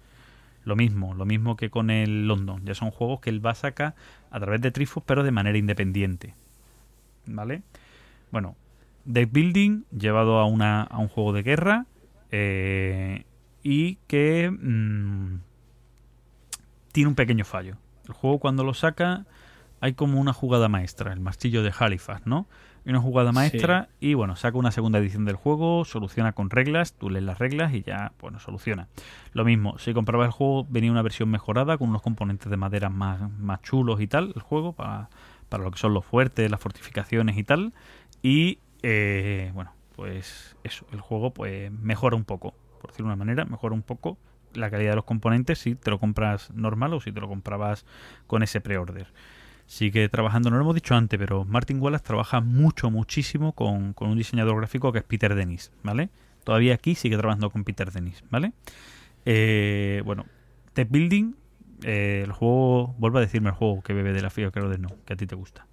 Lo 0.67 0.75
mismo, 0.75 1.15
lo 1.15 1.25
mismo 1.25 1.57
que 1.57 1.70
con 1.70 1.91
el 1.91 2.27
London. 2.27 2.61
Ya 2.65 2.75
son 2.75 2.91
juegos 2.91 3.20
que 3.20 3.31
él 3.31 3.45
va 3.45 3.53
a 3.53 3.55
sacar 3.55 3.95
a 4.33 4.41
través 4.41 4.61
de 4.61 4.73
Trifos, 4.73 5.03
pero 5.07 5.23
de 5.23 5.31
manera 5.31 5.57
independiente. 5.57 6.35
¿Vale? 7.25 7.62
Bueno, 8.33 8.57
deck 9.05 9.31
building 9.31 9.85
llevado 9.97 10.41
a, 10.41 10.45
una, 10.45 10.83
a 10.83 10.99
un 10.99 11.07
juego 11.07 11.33
de 11.33 11.45
guerra 11.45 11.86
eh, 12.33 13.25
y 13.62 13.95
que 14.09 14.51
mm, 14.51 15.39
tiene 16.91 17.09
un 17.09 17.15
pequeño 17.15 17.45
fallo. 17.45 17.77
El 18.09 18.15
juego 18.15 18.41
cuando 18.41 18.65
lo 18.65 18.75
saca 18.75 19.25
hay 19.81 19.95
como 19.95 20.20
una 20.20 20.33
jugada 20.33 20.69
maestra, 20.69 21.12
el 21.12 21.20
martillo 21.20 21.62
de 21.62 21.73
Halifax, 21.78 22.27
¿no? 22.27 22.49
Una 22.87 23.01
jugada 23.01 23.33
maestra 23.33 23.89
y 23.99 24.15
bueno, 24.15 24.37
saca 24.37 24.57
una 24.57 24.71
segunda 24.71 25.01
edición 25.01 25.25
del 25.25 25.35
juego, 25.35 25.85
soluciona 25.85 26.33
con 26.33 26.51
reglas, 26.51 26.93
tú 26.93 27.11
lees 27.11 27.25
las 27.25 27.39
reglas 27.39 27.75
y 27.75 27.83
ya, 27.83 28.13
bueno, 28.21 28.39
soluciona. 28.39 28.87
Lo 29.33 29.45
mismo, 29.45 29.77
si 29.79 29.93
comprabas 29.93 30.27
el 30.27 30.33
juego 30.33 30.65
venía 30.69 30.93
una 30.93 31.03
versión 31.03 31.29
mejorada 31.29 31.79
con 31.79 31.89
unos 31.89 32.03
componentes 32.03 32.49
de 32.49 32.57
madera 32.57 32.89
más, 32.89 33.29
más 33.39 33.61
chulos 33.63 34.01
y 34.01 34.07
tal, 34.07 34.33
el 34.37 34.43
juego, 34.43 34.73
para, 34.73 35.11
para 35.49 35.65
lo 35.65 35.73
que 35.73 35.79
son 35.79 35.95
los 35.95 36.05
fuertes, 36.05 36.49
las 36.49 36.61
fortificaciones 36.61 37.37
y 37.37 37.43
tal. 37.43 37.73
Y 38.23 38.61
eh, 38.83 39.51
bueno, 39.53 39.73
pues 39.97 40.57
eso, 40.63 40.87
el 40.93 41.01
juego 41.01 41.33
pues 41.33 41.73
mejora 41.73 42.15
un 42.15 42.25
poco, 42.25 42.55
por 42.81 42.91
decirlo 42.91 43.09
de 43.09 43.15
una 43.15 43.25
manera, 43.25 43.45
mejora 43.47 43.75
un 43.75 43.83
poco 43.83 44.17
la 44.55 44.71
calidad 44.71 44.91
de 44.91 44.97
los 44.97 45.05
componentes 45.05 45.59
si 45.59 45.75
te 45.75 45.91
lo 45.91 45.99
compras 45.99 46.51
normal 46.53 46.95
o 46.95 47.01
si 47.01 47.13
te 47.13 47.21
lo 47.21 47.29
comprabas 47.29 47.85
con 48.27 48.43
ese 48.43 48.61
pre-order. 48.61 49.09
Sigue 49.67 50.09
trabajando, 50.09 50.49
no 50.51 50.57
lo 50.57 50.62
hemos 50.62 50.75
dicho 50.75 50.95
antes, 50.95 51.19
pero 51.19 51.45
Martin 51.45 51.81
Wallace 51.81 52.05
trabaja 52.05 52.41
mucho, 52.41 52.91
muchísimo 52.91 53.53
con, 53.53 53.93
con 53.95 54.09
un 54.11 54.17
diseñador 54.19 54.57
gráfico 54.57 54.93
que 54.93 54.99
es 55.01 55.05
Peter 55.05 55.35
Dennis, 55.35 55.73
¿vale? 55.83 56.09
Todavía 56.45 56.75
aquí 56.75 56.95
sigue 56.95 57.17
trabajando 57.17 57.51
con 57.51 57.65
Peter 57.65 57.91
Dennis, 57.91 58.23
¿vale? 58.31 58.53
Eh, 59.25 60.03
bueno, 60.05 60.25
Tech 60.73 60.89
Building, 60.89 61.35
eh, 61.83 62.23
el 62.25 62.33
juego, 62.33 62.95
vuelvo 62.99 63.19
a 63.19 63.20
decirme 63.20 63.49
el 63.51 63.57
juego 63.57 63.83
que 63.83 63.93
bebe 63.93 64.12
de 64.12 64.23
la 64.23 64.31
FIA, 64.31 64.51
creo 64.53 64.69
de 64.69 64.78
no, 64.78 64.89
que 65.05 65.15
a 65.15 65.17
ti 65.17 65.27
te 65.27 65.35
gusta. 65.35 65.67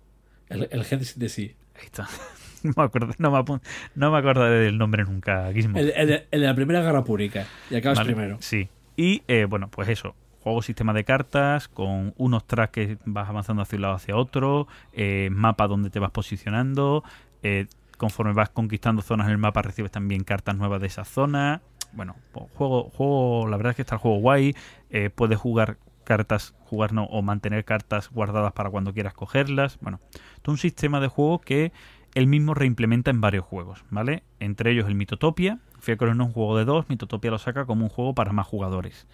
El, 0.49 0.67
el 0.71 0.83
de 1.15 1.29
sí. 1.29 1.55
Ahí 1.75 1.85
está. 1.85 2.07
No 2.63 2.71
me 2.77 2.83
acuerdo, 2.83 3.13
no 3.17 3.29
me, 3.29 3.59
no 3.95 4.11
me 4.11 4.17
acordaré 4.17 4.55
del 4.55 4.77
nombre 4.77 5.03
nunca, 5.03 5.51
Gizmo. 5.51 5.77
El, 5.77 5.91
el 5.97 6.07
de- 6.07 6.27
el 6.31 6.39
de 6.39 6.47
la 6.47 6.55
primera 6.55 6.81
guerra 6.81 7.03
pública. 7.03 7.45
Y 7.69 7.75
acabas 7.75 7.97
Vale, 7.97 8.13
primero. 8.13 8.37
Sí. 8.39 8.69
Y 8.95 9.21
eh, 9.27 9.43
bueno, 9.43 9.69
pues 9.69 9.89
eso. 9.89 10.15
Juego 10.43 10.61
sistema 10.61 10.91
de 10.91 11.05
cartas 11.05 11.69
con 11.69 12.13
unos 12.17 12.45
tracks 12.45 12.73
que 12.73 12.97
vas 13.05 13.29
avanzando 13.29 13.61
hacia 13.61 13.77
un 13.77 13.81
lado 13.83 13.93
hacia 13.93 14.17
otro, 14.17 14.67
eh, 14.91 15.29
mapa 15.31 15.67
donde 15.67 15.89
te 15.89 15.99
vas 15.99 16.11
posicionando, 16.11 17.05
eh, 17.43 17.67
conforme 17.97 18.33
vas 18.33 18.49
conquistando 18.49 19.01
zonas 19.01 19.27
en 19.27 19.31
el 19.31 19.37
mapa 19.37 19.61
recibes 19.61 19.91
también 19.91 20.25
cartas 20.25 20.57
nuevas 20.57 20.81
de 20.81 20.87
esa 20.87 21.05
zona. 21.05 21.61
Bueno, 21.93 22.15
juego, 22.55 22.89
juego, 22.89 23.47
la 23.47 23.55
verdad 23.55 23.69
es 23.69 23.75
que 23.77 23.81
está 23.83 23.95
el 23.95 24.01
juego 24.01 24.17
guay, 24.17 24.53
eh, 24.89 25.09
puedes 25.09 25.39
jugar 25.39 25.77
cartas, 26.03 26.53
jugar 26.65 26.91
no, 26.91 27.05
o 27.05 27.21
mantener 27.21 27.63
cartas 27.63 28.09
guardadas 28.09 28.51
para 28.51 28.69
cuando 28.69 28.93
quieras 28.93 29.13
cogerlas. 29.13 29.77
Bueno, 29.79 30.01
todo 30.41 30.51
un 30.51 30.57
sistema 30.57 30.99
de 30.99 31.07
juego 31.07 31.39
que 31.39 31.71
él 32.15 32.27
mismo 32.27 32.53
reimplementa 32.53 33.11
en 33.11 33.21
varios 33.21 33.45
juegos, 33.45 33.85
¿vale? 33.89 34.23
Entre 34.41 34.71
ellos 34.71 34.87
el 34.87 34.95
Mitotopia. 34.95 35.59
Fíjate 35.79 36.05
no 36.05 36.11
es 36.23 36.27
un 36.27 36.33
juego 36.33 36.57
de 36.57 36.65
dos, 36.65 36.89
Mitotopia 36.89 37.31
lo 37.31 37.37
saca 37.37 37.65
como 37.65 37.85
un 37.85 37.89
juego 37.89 38.13
para 38.13 38.33
más 38.33 38.45
jugadores. 38.45 39.07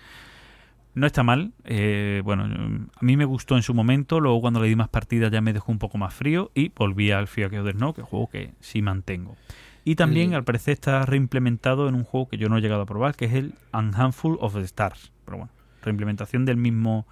No 1.00 1.08
está 1.08 1.24
mal, 1.24 1.54
eh, 1.64 2.22
bueno, 2.26 2.44
a 2.44 3.06
mí 3.06 3.16
me 3.16 3.24
gustó 3.24 3.56
en 3.56 3.64
su 3.64 3.74
momento, 3.74 4.20
luego 4.20 4.42
cuando 4.42 4.62
le 4.62 4.68
di 4.68 4.76
más 4.76 4.90
partidas 4.90 5.32
ya 5.32 5.40
me 5.40 5.54
dejó 5.54 5.72
un 5.72 5.80
poco 5.80 5.98
más 5.98 6.14
frío 6.14 6.52
y 6.54 6.70
volví 6.76 7.10
al 7.12 7.28
Fear 7.28 7.56
of 7.56 7.66
the 7.66 7.72
Snow, 7.72 7.94
que 7.94 8.02
es 8.02 8.06
un 8.06 8.10
juego 8.10 8.28
que 8.30 8.52
sí 8.60 8.82
mantengo. 8.82 9.38
Y 9.86 9.96
también 9.96 10.32
El- 10.32 10.36
al 10.36 10.44
parecer 10.44 10.74
está 10.74 11.06
reimplementado 11.06 11.88
en 11.88 11.96
un 11.96 12.04
juego 12.04 12.28
que 12.28 12.38
yo 12.38 12.50
no 12.50 12.58
he 12.58 12.62
llegado 12.62 12.82
a 12.82 12.86
probar, 12.86 13.16
que 13.16 13.26
es 13.26 13.34
el 13.34 13.54
A 13.72 13.80
Handful 13.80 14.38
of 14.42 14.56
the 14.56 14.62
Stars. 14.62 15.14
Pero 15.24 15.38
bueno, 15.38 15.54
reimplementación 15.84 16.44
del 16.44 16.58
mismo, 16.58 17.08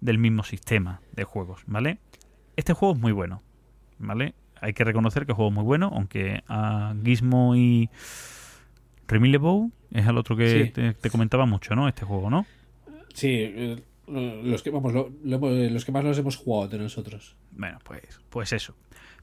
del 0.00 0.18
mismo 0.18 0.44
sistema 0.44 1.00
de 1.12 1.24
juegos, 1.24 1.62
¿vale? 1.66 1.98
Este 2.54 2.74
juego 2.74 2.94
es 2.94 3.00
muy 3.00 3.10
bueno, 3.10 3.42
¿vale? 3.98 4.34
Hay 4.60 4.72
que 4.72 4.84
reconocer 4.84 5.26
que 5.26 5.32
el 5.32 5.36
juego 5.36 5.50
es 5.50 5.54
muy 5.56 5.64
bueno, 5.64 5.90
aunque 5.92 6.44
a 6.46 6.94
Gizmo 7.04 7.56
y 7.56 7.90
Remillebow 9.08 9.72
es 9.90 10.06
el 10.06 10.16
otro 10.16 10.36
que 10.36 10.66
Sí. 10.66 10.70
te, 10.70 10.94
te 10.94 11.10
comentaba 11.10 11.44
mucho, 11.46 11.74
¿no? 11.74 11.88
Este 11.88 12.04
juego, 12.04 12.30
¿no? 12.30 12.46
Sí, 13.14 13.28
eh, 13.30 13.82
los 14.06 14.62
que, 14.62 14.70
vamos, 14.70 14.92
hemos- 15.24 15.70
los 15.72 15.84
que 15.84 15.92
más 15.92 16.04
los 16.04 16.18
hemos 16.18 16.36
jugado 16.36 16.68
de 16.68 16.78
nosotros. 16.78 17.36
Bueno, 17.52 17.78
pues, 17.84 18.20
pues 18.30 18.52
eso. 18.52 18.74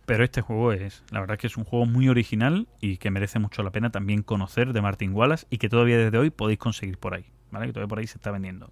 Pero 0.06 0.24
este 0.24 0.42
juego 0.42 0.72
es, 0.74 1.04
la 1.12 1.20
verdad 1.20 1.38
que 1.38 1.48
es 1.48 1.56
un 1.58 1.66
juego 1.66 1.86
muy 1.86 2.10
original 2.10 2.68
y 2.82 2.98
que 2.98 3.12
merece 3.12 3.38
mucho 3.38 3.62
la 3.62 3.70
pena 3.72 3.92
también 3.92 4.24
conocer 4.24 4.74
de 4.74 4.82
Martin 4.82 5.14
Wallace 5.14 5.46
y 5.52 5.58
que 5.58 5.70
todavía 5.70 5.98
desde 5.98 6.18
hoy 6.18 6.30
podéis 6.32 6.58
conseguir 6.60 6.98
por 6.98 7.14
ahí, 7.14 7.26
¿vale? 7.52 7.68
Que 7.68 7.74
todavía 7.74 7.90
por 7.90 8.00
ahí 8.00 8.08
se 8.08 8.18
está 8.18 8.32
vendiendo. 8.32 8.72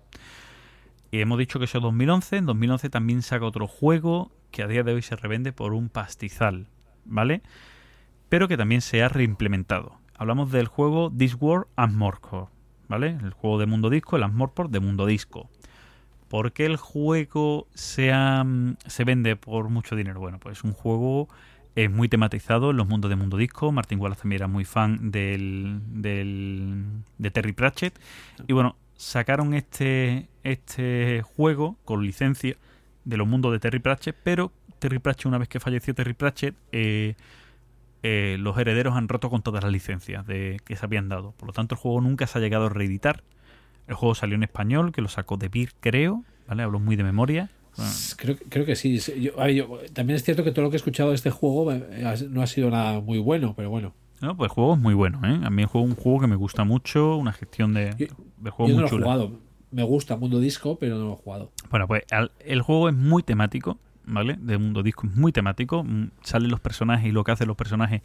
Y 1.11 1.19
hemos 1.19 1.37
dicho 1.37 1.59
que 1.59 1.65
eso 1.65 1.77
es 1.77 1.81
2011, 1.83 2.37
en 2.37 2.45
2011 2.47 2.89
también 2.89 3.21
saca 3.21 3.45
otro 3.45 3.67
juego 3.67 4.31
que 4.51 4.63
a 4.63 4.67
día 4.67 4.81
de 4.83 4.93
hoy 4.93 5.01
se 5.03 5.15
revende 5.15 5.53
por 5.53 5.73
un 5.73 5.89
pastizal, 5.89 6.67
¿vale? 7.05 7.41
Pero 8.29 8.47
que 8.47 8.57
también 8.57 8.81
se 8.81 9.03
ha 9.03 9.09
reimplementado. 9.09 9.99
Hablamos 10.17 10.51
del 10.51 10.67
juego 10.67 11.11
Discworld 11.11 11.67
and 11.75 11.95
Morcore, 11.95 12.47
¿vale? 12.87 13.17
El 13.23 13.31
juego 13.31 13.59
de 13.59 13.65
mundo 13.65 13.89
disco, 13.89 14.15
el 14.17 14.31
Morport 14.31 14.71
de 14.71 14.79
mundo 14.79 15.05
disco. 15.05 15.49
¿Por 16.27 16.51
qué 16.51 16.65
el 16.65 16.75
juego 16.77 17.67
se, 17.73 18.11
ha- 18.11 18.45
se 18.85 19.03
vende 19.05 19.35
por 19.35 19.69
mucho 19.69 19.95
dinero? 19.95 20.19
Bueno, 20.19 20.39
pues 20.39 20.57
es 20.57 20.63
un 20.63 20.73
juego 20.73 21.29
eh, 21.75 21.87
muy 21.89 22.09
tematizado 22.09 22.71
en 22.71 22.77
los 22.77 22.87
mundos 22.87 23.09
de 23.09 23.15
mundo 23.15 23.37
disco. 23.37 23.71
Martin 23.71 23.99
Wallace 23.99 24.21
también 24.21 24.39
era 24.41 24.47
muy 24.47 24.65
fan 24.65 25.11
del, 25.11 25.79
del- 25.87 26.83
de 27.17 27.31
Terry 27.31 27.53
Pratchett. 27.53 27.97
Y 28.47 28.53
bueno, 28.53 28.75
sacaron 28.97 29.53
este, 29.53 30.27
este 30.43 31.21
juego 31.23 31.77
con 31.85 32.03
licencia 32.05 32.55
de 33.05 33.15
los 33.17 33.27
mundos 33.27 33.53
de 33.53 33.59
Terry 33.59 33.79
Pratchett, 33.79 34.17
pero 34.23 34.51
Terry 34.79 34.99
Pratchett, 34.99 35.27
una 35.27 35.37
vez 35.37 35.47
que 35.47 35.59
falleció 35.61 35.95
Terry 35.95 36.13
Pratchett, 36.13 36.55
eh, 36.73 37.15
eh, 38.09 38.37
los 38.39 38.57
herederos 38.57 38.95
han 38.95 39.07
roto 39.09 39.29
con 39.29 39.41
todas 39.41 39.63
las 39.63 39.71
licencias 39.73 40.25
de, 40.25 40.59
que 40.65 40.75
se 40.75 40.85
habían 40.85 41.09
dado. 41.09 41.33
Por 41.37 41.47
lo 41.47 41.53
tanto, 41.53 41.75
el 41.75 41.79
juego 41.81 41.99
nunca 42.01 42.25
se 42.27 42.37
ha 42.37 42.41
llegado 42.41 42.67
a 42.67 42.69
reeditar. 42.69 43.23
El 43.87 43.95
juego 43.95 44.15
salió 44.15 44.35
en 44.35 44.43
español, 44.43 44.91
que 44.91 45.01
lo 45.01 45.07
sacó 45.09 45.37
de 45.37 45.49
Beer, 45.49 45.69
creo. 45.79 46.23
¿Vale? 46.47 46.63
Hablo 46.63 46.79
muy 46.79 46.95
de 46.95 47.03
memoria. 47.03 47.49
Bueno, 47.75 47.91
Creo, 48.17 48.35
creo 48.49 48.65
que 48.65 48.75
sí. 48.75 48.99
Sí, 48.99 49.21
yo- 49.21 49.39
a 49.39 49.45
ver, 49.45 49.55
yo- 49.55 49.79
también 49.93 50.15
es 50.15 50.23
cierto 50.23 50.43
que 50.43 50.51
todo 50.51 50.63
lo 50.63 50.69
que 50.71 50.77
he 50.77 50.81
escuchado 50.83 51.09
de 51.09 51.15
este 51.15 51.29
juego 51.29 51.71
eh, 51.73 52.15
no 52.29 52.41
ha 52.41 52.47
sido 52.47 52.69
nada 52.71 52.99
muy 53.01 53.19
bueno, 53.19 53.53
pero 53.55 53.69
bueno. 53.69 53.93
no, 54.21 54.35
pues 54.35 54.49
el 54.49 54.53
juego 54.55 54.73
es 54.73 54.79
muy 54.79 54.93
bueno, 54.93 55.19
¿eh? 55.25 55.39
A 55.43 55.49
mí 55.49 55.63
es 55.63 55.69
un 55.73 55.93
juego 55.95 56.21
que 56.21 56.27
me 56.27 56.35
gusta 56.35 56.63
mucho, 56.63 57.17
una 57.17 57.33
gestión 57.33 57.73
de, 57.73 57.93
Yo- 57.97 58.07
de 58.37 58.49
juego 58.49 58.69
yo 58.71 58.75
no 58.77 58.81
muy 58.81 58.89
lo 58.89 58.97
he 58.97 59.01
jugado. 59.01 59.39
Me 59.69 59.83
gusta 59.83 60.15
Mundo 60.15 60.39
Disco, 60.39 60.77
pero 60.79 60.97
no 60.97 61.05
lo 61.07 61.13
he 61.13 61.17
jugado. 61.17 61.51
Bueno, 61.69 61.87
pues 61.87 62.03
el 62.39 62.61
juego 62.61 62.87
es 62.89 62.95
muy 62.95 63.21
temático, 63.21 63.77
¿vale? 64.07 64.37
De 64.39 64.57
mundo 64.57 64.81
disco 64.81 65.05
es 65.05 65.15
muy 65.15 65.31
temático. 65.31 65.83
mm, 65.83 66.11
Salen 66.21 66.49
los 66.49 66.59
personajes 66.59 67.07
y 67.07 67.11
lo 67.11 67.23
que 67.23 67.31
hacen 67.31 67.47
los 67.47 67.57
personajes 67.57 68.01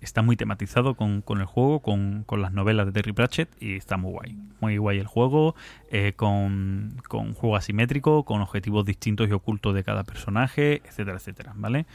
está 0.00 0.22
muy 0.22 0.36
tematizado 0.36 0.94
con, 0.94 1.20
con 1.22 1.40
el 1.40 1.46
juego, 1.46 1.80
con, 1.80 2.24
con 2.24 2.42
las 2.42 2.52
novelas 2.52 2.86
de 2.86 2.92
Terry 2.92 3.12
Pratchett 3.12 3.50
y 3.60 3.76
está 3.76 3.96
muy 3.96 4.12
guay. 4.12 4.38
Muy 4.60 4.76
guay 4.78 4.98
el 4.98 5.06
juego, 5.06 5.54
eh, 5.90 6.14
con, 6.16 6.96
con 7.08 7.34
juego 7.34 7.56
asimétrico, 7.56 8.24
con 8.24 8.40
objetivos 8.40 8.84
distintos 8.84 9.28
y 9.28 9.32
ocultos 9.32 9.74
de 9.74 9.84
cada 9.84 10.04
personaje, 10.04 10.82
etcétera, 10.84 11.18
etcétera, 11.18 11.52
¿vale? 11.54 11.86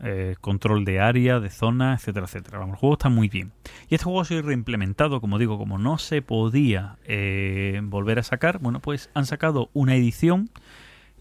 Eh, 0.00 0.36
control 0.40 0.84
de 0.84 1.00
área, 1.00 1.40
de 1.40 1.50
zona, 1.50 1.94
etcétera, 1.94 2.26
etcétera. 2.26 2.58
Vamos, 2.58 2.74
el 2.74 2.78
juego 2.78 2.94
está 2.94 3.08
muy 3.08 3.28
bien. 3.28 3.50
Y 3.88 3.96
este 3.96 4.04
juego 4.04 4.20
ha 4.20 4.24
sido 4.24 4.42
reimplementado, 4.42 5.20
como 5.20 5.38
digo, 5.38 5.58
como 5.58 5.76
no 5.78 5.98
se 5.98 6.22
podía 6.22 6.98
eh, 7.04 7.80
volver 7.82 8.20
a 8.20 8.22
sacar, 8.22 8.60
bueno, 8.60 8.78
pues 8.78 9.10
han 9.14 9.26
sacado 9.26 9.70
una 9.72 9.96
edición 9.96 10.50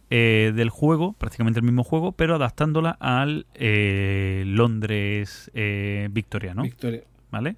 eh, 0.09 0.53
del 0.55 0.69
juego, 0.69 1.13
prácticamente 1.13 1.59
el 1.59 1.65
mismo 1.65 1.83
juego, 1.83 2.13
pero 2.13 2.35
adaptándola 2.35 2.91
al 2.91 3.45
eh, 3.55 4.43
Londres 4.45 5.51
eh, 5.53 6.07
victoriano, 6.11 6.63
Victoria. 6.63 7.03
¿vale? 7.29 7.57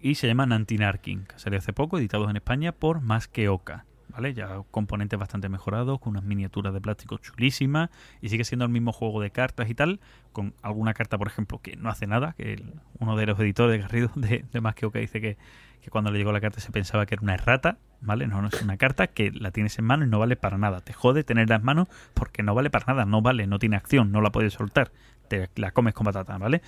Y 0.00 0.14
se 0.14 0.26
llama 0.26 0.46
Nantinarking, 0.46 1.24
que 1.24 1.38
salió 1.38 1.58
hace 1.58 1.72
poco, 1.72 1.98
editados 1.98 2.30
en 2.30 2.36
España 2.36 2.72
por 2.72 3.00
Más 3.00 3.28
que 3.28 3.48
Oca, 3.48 3.84
¿vale? 4.16 4.34
Ya 4.34 4.62
componentes 4.70 5.18
bastante 5.18 5.48
mejorados, 5.48 6.00
con 6.00 6.10
unas 6.12 6.24
miniaturas 6.24 6.72
de 6.72 6.80
plástico 6.80 7.18
chulísimas, 7.18 7.90
y 8.20 8.30
sigue 8.30 8.44
siendo 8.44 8.64
el 8.64 8.70
mismo 8.70 8.92
juego 8.92 9.20
de 9.20 9.30
cartas 9.30 9.68
y 9.68 9.74
tal, 9.74 10.00
con 10.32 10.54
alguna 10.62 10.94
carta, 10.94 11.18
por 11.18 11.26
ejemplo, 11.28 11.60
que 11.60 11.76
no 11.76 11.90
hace 11.90 12.06
nada, 12.06 12.34
que 12.36 12.64
uno 12.98 13.16
de 13.16 13.26
los 13.26 13.38
editores 13.38 13.72
de 13.72 13.78
Garrido 13.82 14.10
de, 14.14 14.44
de 14.50 14.60
Más 14.60 14.74
que 14.74 14.86
Oca 14.86 14.98
dice 14.98 15.20
que, 15.20 15.36
que 15.82 15.90
cuando 15.90 16.10
le 16.10 16.18
llegó 16.18 16.32
la 16.32 16.40
carta 16.40 16.60
se 16.60 16.72
pensaba 16.72 17.04
que 17.06 17.14
era 17.14 17.22
una 17.22 17.34
errata, 17.34 17.76
¿vale? 18.00 18.26
No, 18.26 18.40
no 18.40 18.48
es 18.48 18.60
una 18.62 18.76
carta 18.78 19.06
que 19.06 19.30
la 19.30 19.50
tienes 19.50 19.78
en 19.78 19.84
mano 19.84 20.04
y 20.04 20.08
no 20.08 20.18
vale 20.18 20.36
para 20.36 20.56
nada. 20.58 20.80
Te 20.80 20.92
jode 20.94 21.22
tenerla 21.22 21.56
en 21.56 21.62
mano 21.62 21.86
porque 22.14 22.42
no 22.42 22.54
vale 22.54 22.70
para 22.70 22.86
nada, 22.86 23.04
no 23.04 23.20
vale, 23.22 23.46
no 23.46 23.58
tiene 23.58 23.76
acción, 23.76 24.12
no 24.12 24.20
la 24.22 24.30
puedes 24.32 24.54
soltar, 24.54 24.90
te 25.28 25.48
la 25.56 25.72
comes 25.72 25.92
con 25.94 26.04
patata, 26.04 26.38
¿vale? 26.38 26.62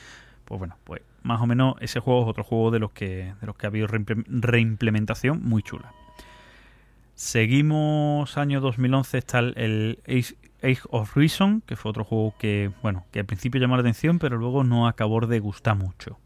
Pues 0.45 0.59
bueno, 0.59 0.77
pues 0.85 1.03
más 1.23 1.41
o 1.41 1.47
menos 1.47 1.75
ese 1.81 2.01
juego 2.01 2.23
es 2.23 2.29
otro 2.29 2.45
juego 2.45 2.71
de 2.71 2.79
los 2.79 2.93
que, 2.93 3.35
de 3.41 3.47
los 3.47 3.57
que 3.57 3.67
ha 3.67 3.69
habido 3.69 3.87
reimple- 3.87 4.25
reimplementación 4.29 5.43
muy 5.43 5.63
chula. 5.63 5.93
Seguimos 7.19 8.39
año 8.39 8.61
2011 8.61 9.19
está 9.19 9.41
el, 9.41 9.99
Age, 10.07 10.81
of 10.89 11.17
Reason, 11.17 11.63
que 11.63 11.75
fue 11.75 11.91
otro 11.91 12.05
juego 12.05 12.33
que, 12.39 12.71
bueno, 12.81 13.07
que 13.11 13.19
al 13.19 13.27
principio 13.27 13.61
llamó 13.61 13.75
la 13.75 13.81
atención, 13.81 14.21
pero 14.21 14.37
luego 14.39 14.63
no 14.63 14.87
acabó 14.87 15.27
de 15.27 15.41
gustar 15.41 15.75
mucho. 15.75 16.21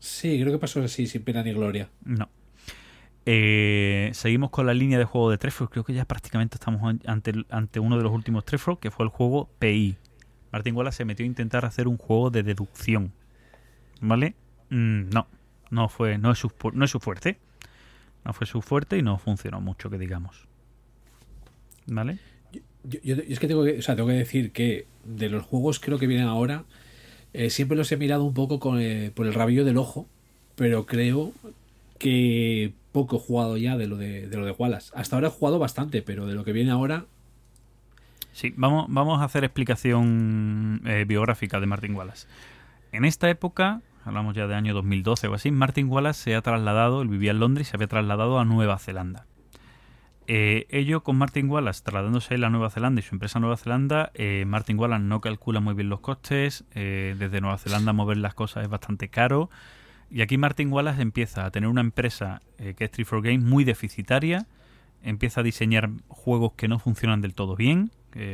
Sí, 0.00 0.38
creo 0.40 0.52
que 0.52 0.58
pasó 0.58 0.82
así, 0.82 1.06
sin 1.06 1.22
pena 1.22 1.42
ni 1.44 1.52
gloria. 1.52 1.88
No. 2.04 2.28
Eh, 3.24 4.10
seguimos 4.14 4.50
con 4.50 4.66
la 4.66 4.74
línea 4.74 4.98
de 4.98 5.04
juego 5.04 5.30
de 5.30 5.38
Treford. 5.38 5.70
Creo 5.70 5.84
que 5.84 5.92
ya 5.94 6.04
prácticamente 6.06 6.56
estamos 6.56 6.82
an- 6.82 7.00
ante, 7.50 7.78
uno 7.80 7.96
de 7.96 8.02
los 8.02 8.12
últimos 8.12 8.44
Treford, 8.44 8.78
que 8.78 8.90
fue 8.90 9.04
el 9.04 9.10
juego 9.10 9.48
PI. 9.60 9.96
Martin 10.50 10.74
Wallace 10.76 10.98
se 10.98 11.04
metió 11.04 11.24
a 11.24 11.28
intentar 11.28 11.64
hacer 11.64 11.86
un 11.86 11.98
juego 11.98 12.30
de 12.30 12.42
deducción. 12.42 13.12
¿Vale? 14.00 14.34
Mm, 14.70 15.10
no, 15.10 15.28
no 15.70 15.88
fue, 15.88 16.18
no 16.18 16.32
es, 16.32 16.38
su, 16.38 16.50
no 16.72 16.84
es 16.84 16.90
su 16.90 16.98
fuerte. 17.00 17.38
No 18.24 18.32
fue 18.32 18.46
su 18.46 18.62
fuerte 18.62 18.96
y 18.98 19.02
no 19.02 19.18
funcionó 19.18 19.60
mucho, 19.60 19.90
que 19.90 19.98
digamos. 19.98 20.46
¿Vale? 21.86 22.18
Yo, 22.84 22.98
yo- 23.02 23.16
yo 23.16 23.22
es 23.28 23.38
que 23.40 23.48
tengo 23.48 23.64
que, 23.64 23.78
o 23.78 23.82
sea, 23.82 23.96
tengo 23.96 24.08
que 24.08 24.14
decir 24.14 24.52
que 24.52 24.86
de 25.04 25.28
los 25.28 25.44
juegos 25.44 25.80
creo 25.80 25.98
que 25.98 26.06
vienen 26.06 26.26
ahora, 26.26 26.64
eh, 27.32 27.50
siempre 27.50 27.76
los 27.76 27.90
he 27.92 27.96
mirado 27.96 28.24
un 28.24 28.34
poco 28.34 28.60
con, 28.60 28.80
eh, 28.80 29.10
por 29.14 29.26
el 29.26 29.34
rabillo 29.34 29.64
del 29.64 29.76
ojo, 29.78 30.06
pero 30.54 30.86
creo 30.86 31.32
que 31.98 32.72
poco 32.92 33.16
he 33.16 33.20
jugado 33.20 33.56
ya 33.56 33.76
de 33.76 33.86
lo 33.86 33.96
de, 33.96 34.28
de 34.28 34.36
lo 34.36 34.44
de 34.44 34.52
Wallace. 34.52 34.92
Hasta 34.94 35.16
ahora 35.16 35.28
he 35.28 35.30
jugado 35.30 35.58
bastante, 35.58 36.02
pero 36.02 36.26
de 36.26 36.34
lo 36.34 36.44
que 36.44 36.52
viene 36.52 36.70
ahora, 36.70 37.06
Sí, 38.34 38.52
vamos, 38.56 38.86
vamos 38.88 39.20
a 39.20 39.24
hacer 39.24 39.44
explicación 39.44 40.80
eh, 40.86 41.04
biográfica 41.06 41.60
de 41.60 41.66
Martin 41.66 41.94
Wallace. 41.94 42.26
En 42.90 43.04
esta 43.04 43.28
época, 43.28 43.82
hablamos 44.04 44.34
ya 44.34 44.46
de 44.46 44.54
año 44.54 44.74
2012 44.74 45.28
o 45.28 45.34
así, 45.34 45.50
Martin 45.50 45.88
Wallace 45.88 46.22
se 46.22 46.34
ha 46.34 46.42
trasladado, 46.42 47.02
él 47.02 47.08
vivía 47.08 47.30
en 47.32 47.40
Londres 47.40 47.68
se 47.68 47.76
había 47.76 47.88
trasladado 47.88 48.38
a 48.38 48.44
Nueva 48.44 48.78
Zelanda. 48.78 49.26
Eh, 50.28 50.66
ello 50.70 51.02
con 51.02 51.16
Martin 51.16 51.50
Wallace 51.50 51.82
trasladándose 51.82 52.34
a 52.34 52.48
Nueva 52.48 52.70
Zelanda 52.70 53.00
y 53.00 53.02
su 53.02 53.14
empresa 53.14 53.38
a 53.38 53.40
Nueva 53.40 53.56
Zelanda, 53.56 54.12
eh, 54.14 54.44
Martin 54.46 54.78
Wallace 54.78 55.02
no 55.02 55.20
calcula 55.20 55.60
muy 55.60 55.74
bien 55.74 55.88
los 55.88 56.00
costes, 56.00 56.64
eh, 56.74 57.16
desde 57.18 57.40
Nueva 57.40 57.58
Zelanda 57.58 57.92
mover 57.92 58.18
las 58.18 58.34
cosas 58.34 58.62
es 58.64 58.70
bastante 58.70 59.08
caro. 59.08 59.50
Y 60.10 60.20
aquí 60.20 60.38
Martin 60.38 60.72
Wallace 60.72 61.02
empieza 61.02 61.44
a 61.44 61.50
tener 61.50 61.68
una 61.68 61.80
empresa 61.80 62.42
que 62.58 62.84
es 62.84 62.90
3 62.90 63.08
Games 63.22 63.42
muy 63.42 63.64
deficitaria, 63.64 64.46
empieza 65.02 65.40
a 65.40 65.42
diseñar 65.42 65.90
juegos 66.08 66.52
que 66.52 66.68
no 66.68 66.78
funcionan 66.78 67.22
del 67.22 67.34
todo 67.34 67.56
bien, 67.56 67.90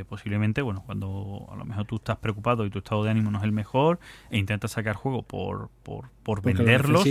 posiblemente, 0.08 0.62
bueno, 0.62 0.82
cuando 0.84 1.46
a 1.50 1.56
lo 1.56 1.64
mejor 1.64 1.86
tú 1.86 1.96
estás 1.96 2.18
preocupado 2.18 2.66
y 2.66 2.70
tu 2.70 2.78
estado 2.78 3.04
de 3.04 3.10
ánimo 3.10 3.30
no 3.30 3.38
es 3.38 3.44
el 3.44 3.52
mejor 3.52 3.98
e 4.30 4.38
intentas 4.38 4.72
sacar 4.72 4.96
juego 4.96 5.22
por, 5.22 5.70
por, 5.82 6.10
por 6.22 6.42
venderlos, 6.42 7.04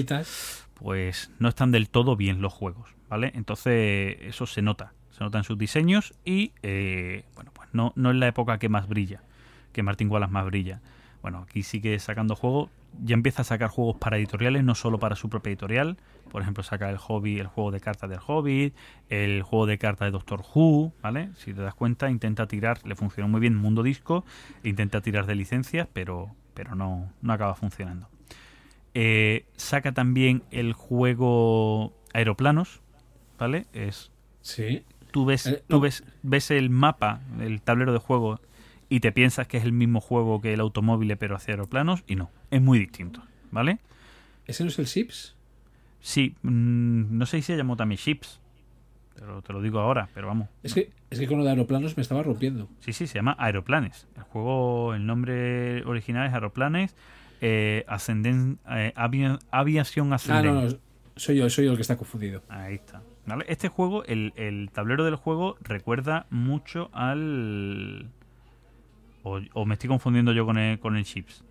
pues 0.73 1.31
no 1.39 1.49
están 1.49 1.71
del 1.71 1.89
todo 1.89 2.15
bien 2.15 2.41
los 2.41 2.53
juegos, 2.53 2.95
¿vale? 3.09 3.31
Entonces 3.35 4.17
eso 4.21 4.45
se 4.45 4.61
nota, 4.61 4.93
se 5.11 5.23
nota 5.23 5.39
en 5.39 5.43
sus 5.43 5.57
diseños 5.57 6.13
y, 6.23 6.51
eh, 6.61 7.23
bueno, 7.35 7.51
pues 7.53 7.69
no, 7.73 7.93
no 7.95 8.11
es 8.11 8.17
la 8.17 8.27
época 8.27 8.59
que 8.59 8.69
más 8.69 8.87
brilla, 8.87 9.23
que 9.73 9.83
Martin 9.83 10.09
Wallace 10.09 10.31
más 10.31 10.45
brilla. 10.45 10.81
Bueno, 11.21 11.39
aquí 11.39 11.63
sigue 11.63 11.97
sacando 11.99 12.35
juegos, 12.35 12.69
ya 13.03 13.13
empieza 13.13 13.41
a 13.41 13.45
sacar 13.45 13.69
juegos 13.69 13.97
para 13.97 14.17
editoriales, 14.17 14.63
no 14.63 14.75
solo 14.75 14.99
para 14.99 15.15
su 15.15 15.29
propia 15.29 15.51
editorial. 15.51 15.97
Por 16.31 16.41
ejemplo, 16.41 16.63
saca 16.63 16.89
el 16.89 16.97
hobby, 16.97 17.39
el 17.39 17.47
juego 17.47 17.71
de 17.71 17.79
cartas 17.79 18.09
del 18.09 18.19
Hobbit, 18.25 18.75
el 19.09 19.43
juego 19.43 19.65
de 19.65 19.77
cartas 19.77 20.07
de 20.07 20.11
Doctor 20.11 20.43
Who, 20.53 20.91
¿vale? 21.01 21.29
Si 21.37 21.53
te 21.53 21.61
das 21.61 21.73
cuenta, 21.73 22.09
intenta 22.09 22.47
tirar, 22.47 22.85
le 22.85 22.95
funcionó 22.95 23.29
muy 23.29 23.39
bien 23.39 23.55
Mundo 23.55 23.81
Disco, 23.83 24.25
intenta 24.63 24.99
tirar 25.01 25.25
de 25.25 25.35
licencias, 25.35 25.87
pero, 25.93 26.31
pero 26.53 26.75
no, 26.75 27.11
no 27.21 27.33
acaba 27.33 27.55
funcionando. 27.55 28.09
Eh, 28.93 29.45
saca 29.55 29.91
también 29.93 30.43
el 30.51 30.73
juego 30.73 31.93
Aeroplanos, 32.13 32.81
¿vale? 33.37 33.67
Es 33.73 34.11
Sí. 34.41 34.83
tú 35.11 35.25
ves, 35.25 35.45
Eh, 35.47 35.63
tú 35.67 35.79
ves, 35.79 36.03
ves 36.23 36.51
el 36.51 36.69
mapa, 36.69 37.21
el 37.39 37.61
tablero 37.61 37.93
de 37.93 37.99
juego 37.99 38.39
y 38.89 38.99
te 39.01 39.11
piensas 39.11 39.47
que 39.47 39.57
es 39.57 39.63
el 39.63 39.71
mismo 39.73 39.99
juego 40.01 40.41
que 40.41 40.53
el 40.53 40.59
automóvil 40.59 41.15
pero 41.17 41.35
hacia 41.35 41.53
aeroplanos 41.53 42.03
y 42.07 42.15
no, 42.15 42.29
es 42.51 42.61
muy 42.61 42.79
distinto, 42.79 43.21
¿vale? 43.51 43.79
¿Ese 44.45 44.63
no 44.63 44.69
es 44.69 44.79
el 44.79 44.87
Sips? 44.87 45.35
Sí, 45.99 46.35
mm, 46.41 47.17
no 47.17 47.25
sé 47.25 47.37
si 47.37 47.43
se 47.43 47.57
llamó 47.57 47.75
también 47.75 47.97
Ships, 47.99 48.39
pero 49.15 49.41
te 49.41 49.51
lo 49.51 49.61
digo 49.61 49.79
ahora, 49.79 50.09
pero 50.13 50.27
vamos. 50.27 50.47
Es 50.63 50.73
que, 50.73 50.91
es 51.09 51.19
que 51.19 51.27
con 51.27 51.37
lo 51.37 51.43
de 51.43 51.49
aeroplanos 51.49 51.97
me 51.97 52.01
estaba 52.01 52.23
rompiendo. 52.23 52.69
Sí, 52.79 52.93
sí, 52.93 53.07
se 53.07 53.15
llama 53.15 53.35
Aeroplanes. 53.39 54.07
El 54.15 54.23
juego, 54.23 54.93
el 54.93 55.05
nombre 55.05 55.83
original 55.85 56.27
es 56.27 56.33
Aeroplanes, 56.33 56.95
eh, 57.41 57.83
Ascenden, 57.87 58.59
eh, 58.69 58.93
Avia- 58.95 59.39
Aviación 59.51 60.13
Ah, 60.13 60.15
Ascendente. 60.15 60.49
no, 60.49 60.61
no, 60.69 60.77
soy 61.15 61.37
yo, 61.37 61.49
soy 61.49 61.65
yo 61.65 61.71
el 61.71 61.77
que 61.77 61.81
está 61.81 61.97
confundido. 61.97 62.41
Ahí 62.47 62.75
está. 62.75 63.01
¿Vale? 63.25 63.43
Este 63.49 63.67
juego, 63.67 64.05
el, 64.05 64.31
el 64.37 64.69
tablero 64.71 65.03
del 65.03 65.15
juego 65.15 65.57
recuerda 65.61 66.27
mucho 66.29 66.89
al... 66.93 68.09
O, 69.27 69.41
o 69.53 69.65
me 69.65 69.73
estoy 69.73 69.87
confundiendo 69.89 70.31
yo 70.33 70.45
con 70.45 70.57
el, 70.57 70.79
con 70.79 70.95
el 70.95 71.03
Chips. 71.03 71.43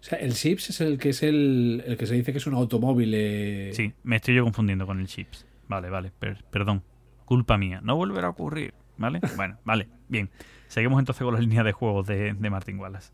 O 0.00 0.02
sea, 0.02 0.18
el 0.18 0.32
Sips 0.34 0.70
es 0.70 0.80
el 0.80 0.98
que 0.98 1.10
es 1.10 1.22
el, 1.22 1.82
el 1.86 1.96
que 1.96 2.06
se 2.06 2.14
dice 2.14 2.32
que 2.32 2.38
es 2.38 2.46
un 2.46 2.54
automóvil. 2.54 3.12
eh, 3.14 3.70
Sí, 3.74 3.92
me 4.02 4.16
estoy 4.16 4.34
yo 4.34 4.44
confundiendo 4.44 4.86
con 4.86 4.98
el 5.00 5.06
Chips. 5.06 5.46
Vale, 5.68 5.90
vale, 5.90 6.10
per- 6.18 6.42
perdón. 6.50 6.82
Culpa 7.26 7.58
mía. 7.58 7.80
No 7.82 7.96
volverá 7.96 8.28
a 8.28 8.30
ocurrir. 8.30 8.74
¿Vale? 8.96 9.20
Bueno, 9.36 9.58
vale, 9.64 9.88
bien. 10.08 10.30
Seguimos 10.68 10.98
entonces 10.98 11.22
con 11.24 11.34
la 11.34 11.40
línea 11.40 11.62
de 11.64 11.72
juegos 11.72 12.06
de, 12.06 12.32
de 12.34 12.50
Martin 12.50 12.78
Wallace. 12.78 13.12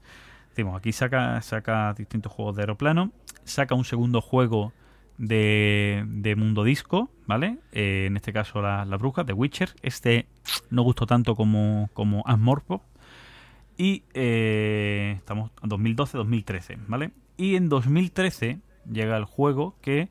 Decimos, 0.51 0.77
aquí 0.79 0.93
saca, 0.93 1.41
saca 1.43 1.93
distintos 1.95 2.33
juegos 2.33 2.57
de 2.57 2.63
aeroplano. 2.63 3.13
Saca 3.45 3.75
un 3.75 3.85
segundo 3.85 4.21
juego 4.21 4.73
de, 5.19 6.05
de 6.09 6.35
mundo 6.37 6.65
disco, 6.65 7.11
¿vale? 7.27 7.59
Eh, 7.73 8.05
en 8.07 8.17
este 8.17 8.33
caso 8.33 8.61
la, 8.63 8.85
la 8.85 8.97
bruja, 8.97 9.23
de 9.25 9.33
Witcher. 9.33 9.71
Este 9.83 10.27
no 10.71 10.83
gustó 10.83 11.07
tanto 11.07 11.35
como, 11.37 11.89
como. 11.93 12.23
Y 13.77 14.05
eh, 14.15 15.15
estamos 15.19 15.51
en 15.63 15.71
2012-2013, 15.71 16.79
¿vale? 16.87 17.11
Y 17.37 17.57
en 17.57 17.69
2013 17.69 18.61
llega 18.91 19.17
el 19.17 19.25
juego 19.25 19.77
que, 19.83 20.09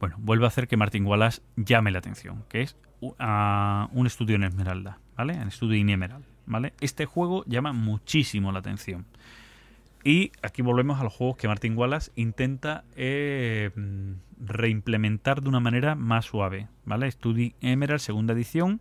bueno, 0.00 0.16
vuelve 0.18 0.46
a 0.46 0.48
hacer 0.48 0.68
que 0.68 0.76
Martin 0.76 1.04
Wallace 1.06 1.42
llame 1.56 1.90
la 1.90 1.98
atención, 1.98 2.44
que 2.48 2.62
es 2.62 2.76
a 3.18 3.88
un 3.92 4.06
estudio 4.06 4.36
en 4.36 4.44
Esmeralda, 4.44 4.98
¿vale? 5.16 5.34
Un 5.34 5.48
estudio 5.48 5.78
en 5.78 5.90
Emerald, 5.90 6.24
¿vale? 6.46 6.72
Este 6.80 7.04
juego 7.04 7.44
llama 7.46 7.72
muchísimo 7.72 8.52
la 8.52 8.60
atención. 8.60 9.06
Y 10.02 10.32
aquí 10.42 10.62
volvemos 10.62 11.00
a 11.00 11.04
los 11.04 11.14
juegos 11.14 11.36
que 11.36 11.48
Martin 11.48 11.76
Wallace 11.76 12.12
intenta 12.14 12.84
eh, 12.94 13.70
reimplementar 14.38 15.42
de 15.42 15.48
una 15.48 15.60
manera 15.60 15.94
más 15.94 16.26
suave, 16.26 16.68
¿vale? 16.84 17.10
Studio 17.10 17.52
Emerald, 17.60 18.00
segunda 18.00 18.34
edición, 18.34 18.80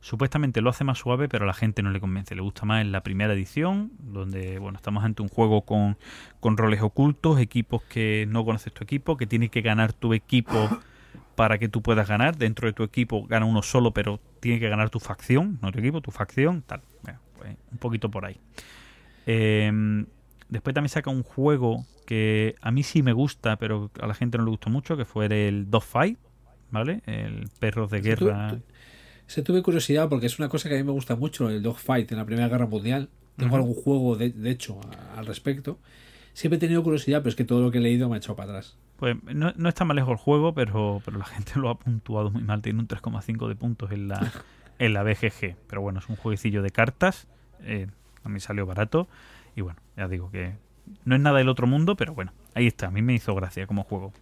supuestamente 0.00 0.60
lo 0.60 0.70
hace 0.70 0.84
más 0.84 0.98
suave, 0.98 1.28
pero 1.28 1.44
a 1.44 1.46
la 1.46 1.54
gente 1.54 1.82
no 1.82 1.90
le 1.90 2.00
convence. 2.00 2.34
Le 2.34 2.42
gusta 2.42 2.64
más 2.66 2.80
en 2.80 2.92
la 2.92 3.02
primera 3.02 3.32
edición, 3.34 3.92
donde 3.98 4.58
bueno, 4.58 4.76
estamos 4.76 5.04
ante 5.04 5.22
un 5.22 5.28
juego 5.28 5.62
con, 5.62 5.96
con 6.40 6.56
roles 6.56 6.80
ocultos, 6.82 7.38
equipos 7.40 7.82
que 7.84 8.26
no 8.28 8.44
conoces 8.44 8.72
tu 8.72 8.82
equipo, 8.84 9.16
que 9.16 9.26
tiene 9.26 9.48
que 9.48 9.60
ganar 9.60 9.92
tu 9.92 10.14
equipo 10.14 10.68
para 11.36 11.58
que 11.58 11.68
tú 11.68 11.82
puedas 11.82 12.08
ganar. 12.08 12.36
Dentro 12.36 12.66
de 12.66 12.72
tu 12.72 12.82
equipo 12.82 13.26
gana 13.26 13.46
uno 13.46 13.62
solo, 13.62 13.92
pero 13.92 14.20
tiene 14.40 14.58
que 14.60 14.68
ganar 14.68 14.90
tu 14.90 15.00
facción, 15.00 15.58
no 15.62 15.70
tu 15.72 15.78
equipo, 15.80 16.00
tu 16.00 16.10
facción, 16.10 16.62
tal. 16.62 16.82
Bueno, 17.02 17.18
pues 17.38 17.56
un 17.72 17.78
poquito 17.78 18.10
por 18.10 18.24
ahí. 18.24 18.38
Eh, 19.26 20.04
después 20.48 20.74
también 20.74 20.88
saca 20.90 21.10
un 21.10 21.22
juego 21.22 21.84
que 22.06 22.56
a 22.60 22.70
mí 22.70 22.82
sí 22.82 23.02
me 23.02 23.12
gusta, 23.12 23.56
pero 23.56 23.90
a 24.00 24.06
la 24.06 24.14
gente 24.14 24.38
no 24.38 24.44
le 24.44 24.50
gustó 24.50 24.70
mucho, 24.70 24.96
que 24.96 25.04
fue 25.04 25.26
el 25.26 25.70
Dogfight, 25.70 26.18
¿vale? 26.70 27.02
El 27.06 27.48
perros 27.60 27.90
de 27.90 27.98
tú- 28.00 28.04
guerra. 28.26 28.50
tú- 28.50 28.62
Se 29.30 29.42
tuve 29.42 29.62
curiosidad 29.62 30.08
porque 30.08 30.26
es 30.26 30.38
una 30.40 30.48
cosa 30.48 30.68
que 30.68 30.74
a 30.74 30.78
mí 30.78 30.82
me 30.84 30.90
gusta 30.90 31.14
mucho, 31.14 31.48
el 31.48 31.62
dogfight 31.62 32.10
en 32.10 32.18
la 32.18 32.24
Primera 32.26 32.48
Guerra 32.48 32.66
Mundial. 32.66 33.08
Tengo 33.36 33.54
Ujú. 33.54 33.62
algún 33.64 33.74
juego, 33.80 34.16
de, 34.16 34.30
de 34.30 34.50
hecho, 34.50 34.80
a- 35.14 35.18
al 35.20 35.26
respecto. 35.26 35.78
Siempre 36.32 36.56
he 36.56 36.60
tenido 36.60 36.82
curiosidad, 36.82 37.18
pero 37.20 37.28
es 37.30 37.36
que 37.36 37.44
todo 37.44 37.60
lo 37.62 37.70
que 37.70 37.78
he 37.78 37.80
leído 37.80 38.08
me 38.08 38.16
ha 38.16 38.18
echado 38.18 38.34
para 38.34 38.50
atrás. 38.50 38.76
Pues 38.96 39.16
no, 39.22 39.52
no 39.56 39.68
está 39.68 39.84
mal 39.84 39.94
lejos 39.94 40.10
el 40.10 40.16
juego, 40.16 40.52
pero, 40.52 41.00
pero 41.04 41.16
la 41.18 41.24
gente 41.26 41.52
lo 41.60 41.68
ha 41.70 41.78
puntuado 41.78 42.30
muy 42.32 42.42
mal. 42.42 42.60
Tiene 42.60 42.80
un 42.80 42.88
3,5 42.88 43.46
de 43.48 43.54
puntos 43.54 43.92
en 43.92 44.08
la, 44.08 44.32
en 44.80 44.92
la 44.94 45.04
BGG. 45.04 45.54
Pero 45.68 45.80
bueno, 45.80 46.00
es 46.00 46.08
un 46.08 46.16
jueguecillo 46.16 46.60
de 46.62 46.70
cartas. 46.70 47.28
eh, 47.60 47.86
a 48.24 48.28
mí 48.28 48.40
salió 48.40 48.66
barato. 48.66 49.06
Y 49.54 49.60
bueno, 49.60 49.78
ya 49.96 50.08
digo 50.08 50.30
que 50.32 50.54
no 51.04 51.14
es 51.14 51.20
nada 51.20 51.38
del 51.38 51.48
otro 51.48 51.68
mundo, 51.68 51.96
pero 51.96 52.14
bueno, 52.14 52.32
ahí 52.54 52.66
está. 52.66 52.88
A 52.88 52.90
mí 52.90 53.00
me 53.00 53.14
hizo 53.14 53.32
gracia 53.36 53.66
como 53.68 53.84
juego. 53.84 54.12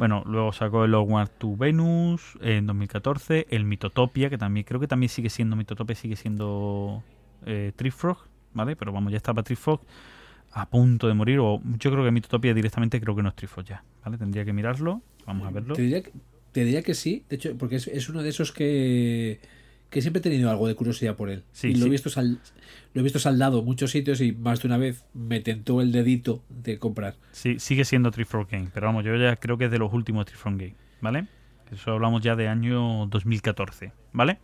Bueno, 0.00 0.22
luego 0.24 0.50
sacó 0.54 0.86
el 0.86 0.94
Onward 0.94 1.28
to 1.36 1.54
Venus 1.58 2.38
en 2.40 2.66
2014, 2.66 3.48
el 3.50 3.66
Mitotopia, 3.66 4.30
que 4.30 4.38
también 4.38 4.64
creo 4.64 4.80
que 4.80 4.86
también 4.86 5.10
sigue 5.10 5.28
siendo 5.28 5.56
Mitotopia, 5.56 5.94
sigue 5.94 6.16
siendo 6.16 7.02
eh, 7.44 7.72
Trifrog, 7.76 8.16
¿vale? 8.54 8.76
Pero 8.76 8.92
vamos, 8.92 9.12
ya 9.12 9.18
estaba 9.18 9.42
Trifrog 9.42 9.82
a 10.52 10.70
punto 10.70 11.06
de 11.06 11.12
morir, 11.12 11.38
o 11.40 11.60
yo 11.78 11.90
creo 11.90 12.02
que 12.02 12.10
Mitotopia 12.12 12.54
directamente 12.54 12.98
creo 12.98 13.14
que 13.14 13.22
no 13.22 13.28
es 13.28 13.36
Trifrog 13.36 13.66
ya, 13.66 13.84
¿vale? 14.02 14.16
Tendría 14.16 14.42
que 14.46 14.54
mirarlo, 14.54 15.02
vamos 15.26 15.46
a 15.46 15.50
verlo. 15.50 15.74
Te 15.74 15.82
diría, 15.82 16.02
que, 16.02 16.12
te 16.52 16.64
diría 16.64 16.80
que 16.82 16.94
sí, 16.94 17.26
de 17.28 17.36
hecho, 17.36 17.58
porque 17.58 17.76
es, 17.76 17.86
es 17.86 18.08
uno 18.08 18.22
de 18.22 18.30
esos 18.30 18.52
que, 18.52 19.38
que 19.90 20.00
siempre 20.02 20.20
he 20.20 20.22
tenido 20.22 20.50
algo 20.50 20.66
de 20.68 20.74
curiosidad 20.74 21.16
por 21.16 21.28
él. 21.30 21.42
Sí, 21.52 21.68
y 21.68 21.72
lo, 21.72 21.80
sí. 21.80 21.86
He 21.86 21.90
visto 21.90 22.08
sal- 22.10 22.38
lo 22.94 23.00
he 23.00 23.04
visto 23.04 23.18
saldado 23.18 23.58
en 23.60 23.64
muchos 23.64 23.90
sitios 23.90 24.20
y 24.20 24.32
más 24.32 24.62
de 24.62 24.68
una 24.68 24.76
vez 24.78 25.04
me 25.14 25.40
tentó 25.40 25.80
el 25.80 25.92
dedito 25.92 26.42
de 26.48 26.78
comprar. 26.78 27.16
Sí, 27.32 27.58
sigue 27.58 27.84
siendo 27.84 28.10
Trifrog 28.10 28.48
Game, 28.48 28.68
pero 28.72 28.86
vamos, 28.86 29.04
yo 29.04 29.14
ya 29.16 29.36
creo 29.36 29.58
que 29.58 29.66
es 29.66 29.70
de 29.70 29.78
los 29.78 29.92
últimos 29.92 30.26
Trifrog 30.26 30.56
Game, 30.56 30.74
¿vale? 31.00 31.26
Eso 31.72 31.92
hablamos 31.92 32.22
ya 32.22 32.34
de 32.36 32.48
año 32.48 33.06
2014, 33.06 33.92
¿vale? 34.12 34.38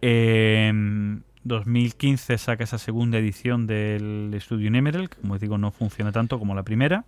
Eh, 0.00 0.72
2015 1.44 2.38
saca 2.38 2.64
esa 2.64 2.78
segunda 2.78 3.18
edición 3.18 3.66
del 3.66 4.34
Studio 4.40 4.68
Emerald, 4.68 5.08
que 5.10 5.20
como 5.20 5.34
os 5.34 5.40
digo 5.40 5.58
no 5.58 5.70
funciona 5.70 6.10
tanto 6.12 6.38
como 6.38 6.54
la 6.54 6.62
primera. 6.62 7.04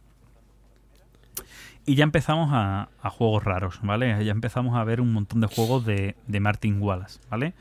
Y 1.86 1.94
ya 1.94 2.04
empezamos 2.04 2.50
a, 2.52 2.88
a 3.00 3.10
juegos 3.10 3.44
raros, 3.44 3.78
¿vale? 3.82 4.24
Ya 4.24 4.32
empezamos 4.32 4.76
a 4.76 4.82
ver 4.84 5.00
un 5.00 5.12
montón 5.12 5.40
de 5.40 5.46
juegos 5.46 5.86
de, 5.86 6.16
de 6.26 6.40
Martin 6.40 6.80
Wallace, 6.82 7.20
¿vale? 7.30 7.54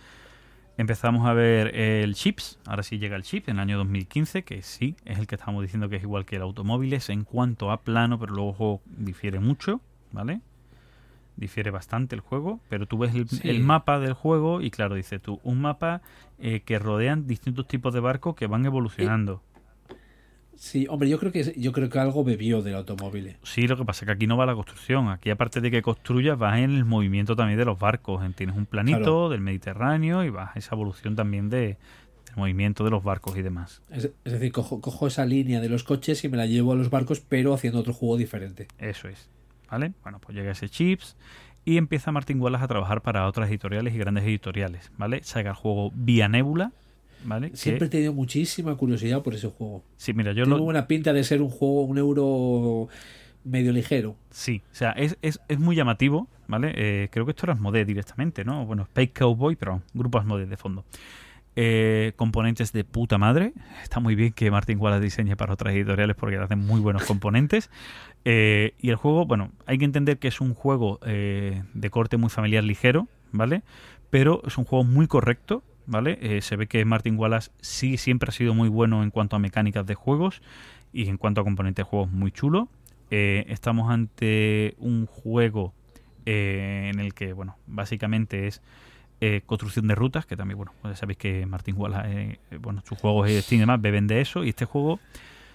Empezamos 0.78 1.26
a 1.28 1.34
ver 1.34 1.74
el 1.76 2.16
Chips, 2.16 2.60
ahora 2.66 2.84
sí 2.84 2.98
llega 2.98 3.16
el 3.16 3.24
Chip 3.24 3.48
en 3.48 3.58
el 3.58 3.62
año 3.62 3.78
2015, 3.78 4.44
que 4.44 4.62
sí, 4.62 4.96
es 5.06 5.20
el 5.20 5.28
que 5.28 5.36
estamos 5.36 5.62
diciendo 5.62 5.88
que 5.90 5.98
es 5.98 6.04
igual 6.04 6.26
que 6.26 6.36
el 6.36 6.42
Automóviles 6.42 7.10
en 7.10 7.24
cuanto 7.24 7.72
a 7.72 7.82
plano, 7.82 8.20
pero 8.20 8.34
luego 8.34 8.50
el 8.50 8.56
juego 8.58 8.82
difiere 8.98 9.40
mucho, 9.40 9.80
¿vale? 10.12 10.42
Difiere 11.38 11.70
bastante 11.72 12.16
el 12.16 12.22
juego, 12.22 12.60
pero 12.68 12.88
tú 12.88 12.98
ves 12.98 13.14
el, 13.16 13.30
Sí. 13.30 13.48
el 13.48 13.62
mapa 13.64 14.00
del 14.00 14.14
juego 14.14 14.60
y 14.62 14.70
claro, 14.72 14.96
dices 14.96 15.22
tú, 15.22 15.40
un 15.44 15.62
mapa 15.62 16.02
eh, 16.40 16.62
que 16.66 16.78
rodean 16.80 17.26
distintos 17.28 17.68
tipos 17.68 17.94
de 17.94 18.00
barcos 18.02 18.36
que 18.36 18.48
van 18.48 18.66
evolucionando. 18.66 19.42
Sí, 20.58 20.88
hombre, 20.90 21.10
yo 21.10 21.20
creo 21.20 21.32
que 21.32 21.54
yo 21.58 21.72
creo 21.72 21.90
que 21.90 22.00
algo 22.00 22.24
bebió 22.24 22.62
del 22.62 22.76
automóvil. 22.76 23.36
Sí, 23.44 23.68
lo 23.68 23.78
que 23.78 23.86
pasa 23.86 24.04
es 24.04 24.08
que 24.08 24.12
aquí 24.14 24.28
no 24.28 24.38
va 24.38 24.46
la 24.46 24.56
construcción. 24.56 25.10
Aquí, 25.10 25.30
aparte 25.30 25.62
de 25.62 25.70
que 25.72 25.82
construyas, 25.82 26.38
vas 26.38 26.58
en 26.60 26.72
el 26.72 26.86
movimiento 26.86 27.36
también 27.36 27.60
de 27.60 27.66
los 27.66 27.78
barcos. 27.78 28.24
En- 28.24 28.34
Tienes 28.34 28.56
un 28.56 28.66
planito 28.66 28.98
Claro. 29.00 29.30
del 29.30 29.42
Mediterráneo 29.42 30.24
y 30.24 30.30
vas 30.30 30.56
a 30.56 30.60
esa 30.60 30.76
evolución 30.76 31.16
también 31.16 31.50
de, 31.50 31.78
del 32.26 32.36
movimiento 32.38 32.84
de 32.84 32.90
los 32.92 33.04
barcos 33.04 33.38
y 33.38 33.42
demás. 33.42 33.82
Es, 33.90 34.10
es 34.24 34.32
decir, 34.34 34.52
cojo, 34.52 34.82
cojo 34.82 35.08
esa 35.08 35.26
línea 35.26 35.60
de 35.62 35.70
los 35.70 35.84
coches 35.84 36.24
y 36.24 36.30
me 36.30 36.38
la 36.38 36.46
llevo 36.46 36.72
a 36.74 36.76
los 36.76 36.90
barcos, 36.90 37.20
pero 37.20 37.54
haciendo 37.54 37.80
otro 37.80 37.94
juego 37.94 38.18
diferente. 38.18 38.68
Eso 38.80 39.08
es. 39.08 39.30
¿Vale? 39.70 39.94
Bueno, 40.04 40.20
pues 40.20 40.38
llega 40.38 40.52
ese 40.52 40.70
chips 40.70 41.18
y 41.66 41.78
empieza 41.78 42.12
Martin 42.12 42.40
Wallace 42.40 42.64
a 42.64 42.68
trabajar 42.68 43.02
para 43.02 43.28
otras 43.28 43.50
editoriales 43.50 43.94
y 43.94 43.98
grandes 43.98 44.24
editoriales. 44.24 44.92
¿Vale? 44.98 45.22
Saca 45.24 45.50
el 45.50 45.56
juego 45.56 45.92
Vía 45.96 46.30
Nebula. 46.30 46.72
¿Vale? 47.26 47.52
Que- 47.52 47.58
Siempre 47.58 47.88
he 47.88 47.90
tenido 47.90 48.14
muchísima 48.14 48.76
curiosidad 48.76 49.22
por 49.24 49.34
ese 49.34 49.48
juego. 49.50 49.84
sí, 49.98 50.14
mira, 50.14 50.32
yo 50.32 50.44
Tiene 50.46 50.58
lo, 50.58 50.64
buena 50.64 50.88
pinta 50.88 51.12
de 51.14 51.24
ser 51.24 51.42
un 51.42 51.50
juego, 51.50 51.84
un 51.84 51.98
euro 51.98 52.88
medio 53.44 53.72
ligero. 53.72 54.16
Sí, 54.30 54.62
o 54.72 54.76
sea, 54.76 54.92
es, 54.92 55.18
es, 55.22 55.40
es 55.48 55.60
muy 55.60 55.76
llamativo, 55.76 56.28
¿vale? 56.48 56.72
Eh, 56.76 57.10
creo 57.12 57.26
que 57.26 57.32
esto 57.32 57.46
era 57.46 57.54
Asmodee 57.54 57.86
directamente, 57.86 58.44
¿no? 58.46 58.66
Bueno, 58.66 58.84
Space 58.84 59.12
Cowboy, 59.14 59.56
pero 59.56 59.82
grupo 59.94 60.18
Asmodee 60.20 60.46
de 60.48 60.58
fondo. 60.58 60.84
Eh, 61.58 62.12
componentes 62.18 62.74
de 62.74 62.84
puta 62.84 63.18
madre. 63.18 63.54
Está 63.82 64.00
muy 64.02 64.16
bien 64.16 64.34
que 64.34 64.52
Martin 64.52 64.78
Wallace 64.80 65.02
diseñe 65.04 65.36
para 65.38 65.54
otras 65.54 65.74
editoriales 65.74 66.16
porque 66.18 66.38
hacen 66.38 66.60
muy 66.60 66.82
buenos 66.82 67.04
componentes. 67.08 67.70
Eh, 68.26 68.74
y 68.80 68.90
el 68.90 68.96
juego, 68.98 69.26
bueno, 69.26 69.52
hay 69.66 69.78
que 69.78 69.86
entender 69.86 70.18
que 70.20 70.28
es 70.28 70.42
un 70.42 70.54
juego 70.54 71.00
eh, 71.06 71.64
de 71.74 71.90
corte 71.90 72.18
muy 72.18 72.30
familiar 72.30 72.64
ligero, 72.64 73.08
¿vale? 73.32 73.62
Pero 74.10 74.42
es 74.46 74.58
un 74.58 74.66
juego 74.66 74.84
muy 74.84 75.08
correcto, 75.08 75.64
¿vale? 75.88 76.18
Eh, 76.22 76.42
se 76.42 76.56
ve 76.56 76.68
que 76.68 76.84
Martin 76.86 77.18
Wallace 77.18 77.52
sí 77.62 77.98
siempre 77.98 78.30
ha 78.30 78.32
sido 78.32 78.54
muy 78.54 78.70
bueno 78.70 79.04
en 79.04 79.12
cuanto 79.12 79.36
a 79.36 79.40
mecánicas 79.40 79.86
de 79.86 79.96
juegos 79.96 80.42
y 80.94 81.08
en 81.10 81.18
cuanto 81.18 81.42
a 81.42 81.44
componentes 81.44 81.86
de 81.86 81.90
juegos 81.90 82.12
muy 82.12 82.32
chulo. 82.32 82.70
Eh, 83.12 83.46
estamos 83.50 83.92
ante 83.92 84.76
un 84.80 85.06
juego 85.06 85.74
eh, 86.26 86.90
en 86.94 87.00
el 87.00 87.14
que, 87.14 87.34
bueno, 87.34 87.58
básicamente 87.68 88.48
es 88.48 88.62
eh, 89.22 89.42
construcción 89.46 89.88
de 89.88 89.96
rutas, 89.96 90.26
que 90.26 90.36
también, 90.36 90.58
bueno, 90.58 90.74
pues 90.82 91.00
sabéis 91.00 91.18
que 91.18 91.46
Martin 91.46 91.76
Wallace, 91.78 92.40
eh, 92.52 92.58
bueno, 92.60 92.82
sus 92.86 92.98
juegos 92.98 93.28
de 93.28 93.42
Steam 93.42 93.60
y 93.60 93.62
demás 93.62 93.82
beben 93.82 94.08
de 94.08 94.22
eso, 94.22 94.44
y 94.44 94.50
este 94.50 94.66
juego, 94.66 95.00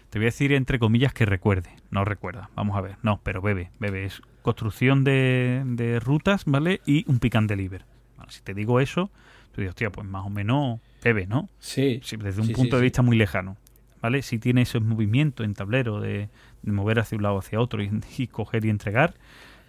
te 0.09 0.19
voy 0.19 0.27
a 0.27 0.29
decir 0.29 0.53
entre 0.53 0.79
comillas 0.79 1.13
que 1.13 1.27
recuerde, 1.27 1.71
no 1.91 2.05
recuerda, 2.05 2.51
vamos 2.55 2.77
a 2.77 2.81
ver, 2.81 2.97
no, 3.03 3.21
pero 3.23 3.43
bebe, 3.43 3.71
bebe, 3.79 4.07
es 4.07 4.23
construcción 4.43 5.05
de, 5.05 5.63
de 5.67 6.01
rutas, 6.01 6.45
¿vale? 6.47 6.81
Y 6.87 7.05
un 7.09 7.19
pick 7.19 7.35
and 7.35 7.49
deliver. 7.49 7.85
Si 8.29 8.43
te 8.43 8.55
digo 8.55 8.81
eso, 8.81 9.11
tú 9.53 9.61
dices, 9.61 9.71
hostia, 9.71 9.91
pues 9.91 10.07
más 10.07 10.27
o 10.27 10.31
menos 10.31 10.81
bebe, 11.03 11.27
¿no? 11.27 11.49
Sí. 11.59 12.01
Sí, 12.03 12.17
desde 12.17 12.41
un 12.41 12.49
Sí, 12.49 12.55
punto 12.55 12.77
sí, 12.77 12.81
de 12.81 12.83
vista 12.83 13.03
muy 13.03 13.17
lejano. 13.17 13.57
¿Vale? 14.03 14.23
Si 14.23 14.39
tiene 14.39 14.63
ese 14.63 14.81
movimiento 14.81 15.45
en 15.45 15.53
tablero 15.53 16.01
de, 16.01 16.31
de 16.63 16.73
mover 16.73 17.01
hacia 17.01 17.17
un 17.17 17.23
lado 17.23 17.39
hacia 17.39 17.61
otro 17.61 17.83
y, 17.83 17.91
y 18.19 18.27
coger 18.29 18.65
y 18.65 18.71
entregar, 18.71 19.15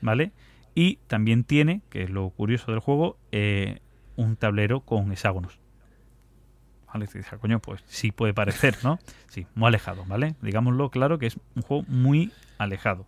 ¿vale? 0.01 0.31
Y 0.73 0.99
también 1.07 1.43
tiene, 1.43 1.81
que 1.89 2.03
es 2.03 2.09
lo 2.09 2.29
curioso 2.29 2.71
del 2.71 2.79
juego, 2.79 3.17
eh, 3.33 3.79
un 4.15 4.37
tablero 4.37 4.79
con 4.81 5.11
hexágonos. 5.11 5.59
¿Vale? 6.93 7.05
Y 7.13 7.17
dices, 7.17 7.39
coño, 7.39 7.59
pues 7.59 7.81
sí 7.87 8.11
puede 8.11 8.33
parecer, 8.33 8.77
¿no? 8.83 8.99
Sí, 9.27 9.47
muy 9.55 9.67
alejado, 9.67 10.05
¿vale? 10.05 10.35
Digámoslo 10.41 10.89
claro 10.89 11.19
que 11.19 11.27
es 11.27 11.37
un 11.55 11.61
juego 11.61 11.83
muy 11.87 12.31
alejado, 12.57 13.05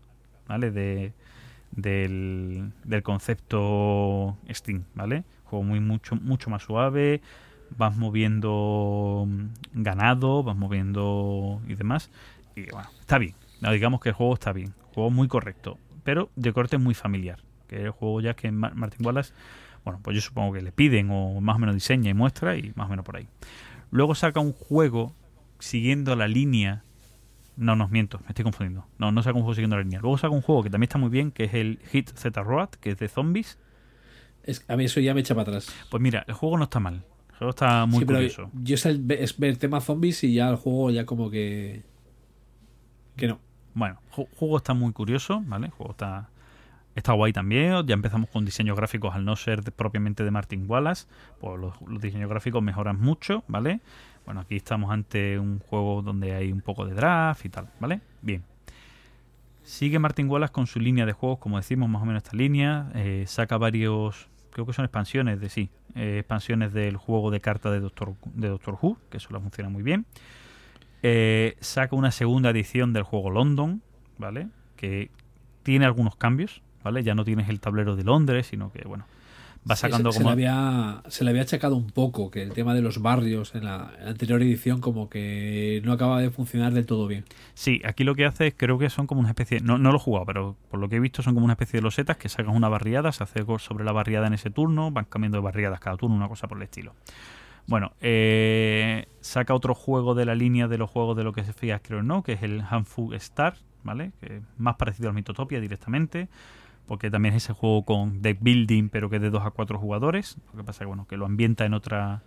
¿vale? 0.47 0.71
De, 0.71 1.13
del, 1.75 2.71
del 2.83 3.03
concepto 3.03 4.37
Steam, 4.49 4.83
¿vale? 4.95 5.23
Juego 5.45 5.63
muy 5.63 5.79
mucho, 5.79 6.15
mucho 6.15 6.49
más 6.49 6.63
suave, 6.63 7.21
vas 7.77 7.95
moviendo 7.95 9.25
mm, 9.27 9.81
ganado, 9.81 10.43
vas 10.43 10.55
moviendo 10.55 11.61
y 11.67 11.75
demás. 11.75 12.09
Y 12.55 12.69
bueno, 12.71 12.89
está 12.99 13.17
bien. 13.17 13.35
Digamos 13.61 14.01
que 14.01 14.09
el 14.09 14.15
juego 14.15 14.33
está 14.33 14.51
bien. 14.53 14.73
Juego 14.93 15.09
muy 15.09 15.27
correcto. 15.27 15.77
Pero 16.03 16.29
de 16.35 16.51
corte 16.53 16.77
muy 16.77 16.93
familiar. 16.93 17.39
Que 17.67 17.83
el 17.83 17.91
juego 17.91 18.21
ya 18.21 18.33
que 18.35 18.51
Ma- 18.51 18.73
Martin 18.75 19.05
Wallace, 19.05 19.33
bueno, 19.85 19.99
pues 20.03 20.15
yo 20.15 20.21
supongo 20.21 20.53
que 20.53 20.61
le 20.61 20.71
piden 20.71 21.09
o 21.11 21.39
más 21.41 21.55
o 21.55 21.59
menos 21.59 21.75
diseña 21.75 22.09
y 22.09 22.13
muestra 22.13 22.57
y 22.57 22.73
más 22.75 22.87
o 22.87 22.89
menos 22.89 23.05
por 23.05 23.15
ahí. 23.17 23.27
Luego 23.91 24.15
saca 24.15 24.39
un 24.39 24.53
juego 24.53 25.13
siguiendo 25.59 26.15
la 26.15 26.27
línea. 26.27 26.83
No, 27.55 27.75
no, 27.75 27.87
miento, 27.87 28.19
me 28.21 28.29
estoy 28.29 28.43
confundiendo. 28.43 28.85
No, 28.97 29.11
no 29.11 29.21
saca 29.21 29.35
un 29.35 29.41
juego 29.43 29.53
siguiendo 29.53 29.75
la 29.77 29.83
línea. 29.83 29.99
Luego 30.01 30.17
saca 30.17 30.33
un 30.33 30.41
juego 30.41 30.63
que 30.63 30.69
también 30.69 30.87
está 30.87 30.97
muy 30.97 31.09
bien, 31.09 31.31
que 31.31 31.43
es 31.45 31.53
el 31.53 31.79
Hit 31.91 32.09
Z 32.15 32.41
Road, 32.41 32.69
que 32.69 32.91
es 32.91 32.97
de 32.97 33.07
zombies. 33.07 33.59
Es- 34.43 34.65
a 34.67 34.75
mí 34.75 34.85
eso 34.85 34.99
ya 34.99 35.13
me 35.13 35.21
echa 35.21 35.35
para 35.35 35.49
atrás. 35.49 35.67
Pues 35.91 36.01
mira, 36.01 36.25
el 36.27 36.33
juego 36.33 36.57
no 36.57 36.63
está 36.65 36.79
mal. 36.79 37.03
El 37.31 37.37
juego 37.37 37.49
está 37.51 37.85
muy 37.85 37.99
Sí, 37.99 38.05
curioso. 38.05 38.49
yo 38.53 38.77
sé 38.77 38.89
el, 38.89 39.11
es 39.11 39.35
el 39.39 39.57
tema 39.59 39.81
zombies 39.81 40.23
y 40.23 40.33
ya 40.33 40.49
el 40.49 40.55
juego 40.55 40.89
ya 40.91 41.05
como 41.05 41.29
que... 41.29 41.83
Que 43.15 43.27
no. 43.27 43.39
Bueno, 43.75 43.99
el 44.17 44.25
juego 44.35 44.57
está 44.57 44.73
muy 44.73 44.91
curioso, 44.91 45.41
¿vale? 45.45 45.67
El 45.67 45.71
juego 45.71 45.91
está, 45.91 46.29
está 46.95 47.13
guay 47.13 47.33
también. 47.33 47.85
Ya 47.85 47.93
empezamos 47.93 48.29
con 48.29 48.45
diseños 48.45 48.75
gráficos 48.75 49.13
al 49.15 49.25
no 49.25 49.35
ser 49.35 49.63
de- 49.63 49.71
propiamente 49.71 50.23
de 50.23 50.31
Martin 50.31 50.65
Wallace. 50.67 51.05
Pues 51.39 51.59
los, 51.59 51.79
los 51.87 52.01
diseños 52.01 52.29
gráficos 52.29 52.61
mejoran 52.63 52.99
mucho, 52.99 53.43
¿vale? 53.47 53.81
Bueno, 54.25 54.41
aquí 54.41 54.55
estamos 54.55 54.91
ante 54.91 55.37
un 55.37 55.59
juego 55.59 56.01
donde 56.01 56.33
hay 56.33 56.51
un 56.51 56.61
poco 56.61 56.85
de 56.85 56.93
draft 56.93 57.45
y 57.45 57.49
tal, 57.49 57.69
¿vale? 57.79 58.01
Bien. 58.21 58.43
Sigue 59.63 59.99
Martin 59.99 60.29
Wallace 60.29 60.51
con 60.51 60.67
su 60.67 60.79
línea 60.79 61.05
de 61.05 61.13
juegos, 61.13 61.39
como 61.39 61.57
decimos, 61.57 61.89
más 61.89 62.01
o 62.01 62.05
menos 62.05 62.23
esta 62.23 62.35
línea. 62.35 62.91
Eh, 62.95 63.25
saca 63.27 63.57
varios, 63.57 64.29
creo 64.51 64.65
que 64.65 64.73
son 64.73 64.85
expansiones 64.85 65.39
de 65.39 65.49
sí, 65.49 65.69
eh, 65.95 66.19
expansiones 66.19 66.73
del 66.73 66.97
juego 66.97 67.31
de 67.31 67.39
cartas 67.39 67.71
de 67.71 67.79
Doctor, 67.79 68.15
de 68.25 68.49
Doctor 68.49 68.77
Who, 68.81 68.97
que 69.09 69.17
eso 69.17 69.29
le 69.31 69.39
funciona 69.39 69.69
muy 69.69 69.83
bien. 69.83 70.05
Eh, 71.01 71.55
saca 71.59 71.95
una 71.95 72.11
segunda 72.11 72.49
edición 72.49 72.93
del 72.93 73.03
juego 73.03 73.29
London, 73.29 73.81
¿vale? 74.17 74.47
Que 74.77 75.11
tiene 75.63 75.85
algunos 75.85 76.15
cambios, 76.15 76.61
¿vale? 76.83 77.03
Ya 77.03 77.15
no 77.15 77.25
tienes 77.25 77.49
el 77.49 77.59
tablero 77.59 77.95
de 77.95 78.03
Londres, 78.03 78.47
sino 78.47 78.71
que, 78.71 78.87
bueno, 78.87 79.05
va 79.69 79.75
Sí, 79.75 79.81
sacando 79.81 80.11
se, 80.11 80.19
como... 80.19 80.29
se 80.31 80.35
le 80.35 80.45
había, 80.47 81.03
se 81.07 81.23
le 81.23 81.29
había 81.29 81.43
achacado 81.43 81.75
un 81.75 81.87
poco 81.87 82.29
que 82.31 82.41
el 82.41 82.53
tema 82.53 82.73
de 82.73 82.81
los 82.81 83.01
barrios 83.01 83.55
en 83.55 83.65
la, 83.65 83.93
en 83.97 84.05
la 84.05 84.11
anterior 84.11 84.41
edición 84.41 84.81
como 84.81 85.09
que 85.09 85.81
no 85.83 85.93
acaba 85.93 86.19
de 86.21 86.29
funcionar 86.31 86.73
del 86.73 86.85
todo 86.85 87.07
bien. 87.07 87.25
Sí, 87.53 87.81
aquí 87.85 88.03
lo 88.03 88.15
que 88.15 88.25
hace 88.25 88.47
es, 88.47 88.53
creo 88.55 88.77
que 88.77 88.89
son 88.89 89.07
como 89.07 89.21
una 89.21 89.29
especie, 89.29 89.59
no, 89.61 89.77
no 89.77 89.91
lo 89.91 89.97
he 89.97 90.01
jugado, 90.01 90.25
pero 90.25 90.55
por 90.69 90.79
lo 90.79 90.89
que 90.89 90.97
he 90.97 90.99
visto 90.99 91.21
son 91.21 91.33
como 91.33 91.45
una 91.45 91.53
especie 91.53 91.77
de 91.77 91.83
losetas 91.83 92.17
que 92.17 92.29
sacan 92.29 92.55
una 92.55 92.69
barriada, 92.69 93.11
se 93.11 93.23
hace 93.23 93.43
sobre 93.59 93.83
la 93.83 93.91
barriada 93.91 94.27
en 94.27 94.33
ese 94.33 94.49
turno, 94.49 94.91
van 94.91 95.05
cambiando 95.05 95.37
de 95.37 95.43
barriadas 95.43 95.79
cada 95.79 95.97
turno, 95.97 96.15
una 96.15 96.27
cosa 96.27 96.47
por 96.47 96.57
el 96.57 96.63
estilo. 96.63 96.93
Bueno, 97.65 97.93
eh, 98.01 99.07
saca 99.21 99.53
otro 99.53 99.73
juego 99.73 100.15
de 100.15 100.25
la 100.25 100.35
línea 100.35 100.67
de 100.67 100.77
los 100.77 100.89
juegos 100.89 101.15
de 101.15 101.23
lo 101.23 101.31
que 101.31 101.43
se 101.43 101.53
fía, 101.53 101.79
creo 101.79 102.03
no, 102.03 102.23
que 102.23 102.33
es 102.33 102.43
el 102.43 102.61
Handful 102.69 103.13
Star, 103.15 103.55
¿vale? 103.83 104.11
Que 104.19 104.37
es 104.37 104.43
más 104.57 104.75
parecido 104.75 105.09
al 105.09 105.15
Mitotopia 105.15 105.61
directamente, 105.61 106.27
porque 106.87 107.09
también 107.09 107.33
es 107.35 107.43
ese 107.43 107.53
juego 107.53 107.83
con 107.85 108.21
deck 108.21 108.39
building, 108.41 108.89
pero 108.89 109.09
que 109.09 109.15
es 109.17 109.21
de 109.21 109.29
2 109.29 109.45
a 109.45 109.51
4 109.51 109.79
jugadores. 109.79 110.37
Lo 110.51 110.59
que 110.59 110.63
pasa 110.63 110.79
que, 110.79 110.85
bueno, 110.85 111.07
que 111.07 111.17
lo 111.17 111.25
ambienta 111.25 111.65
en 111.65 111.73
otra 111.73 112.23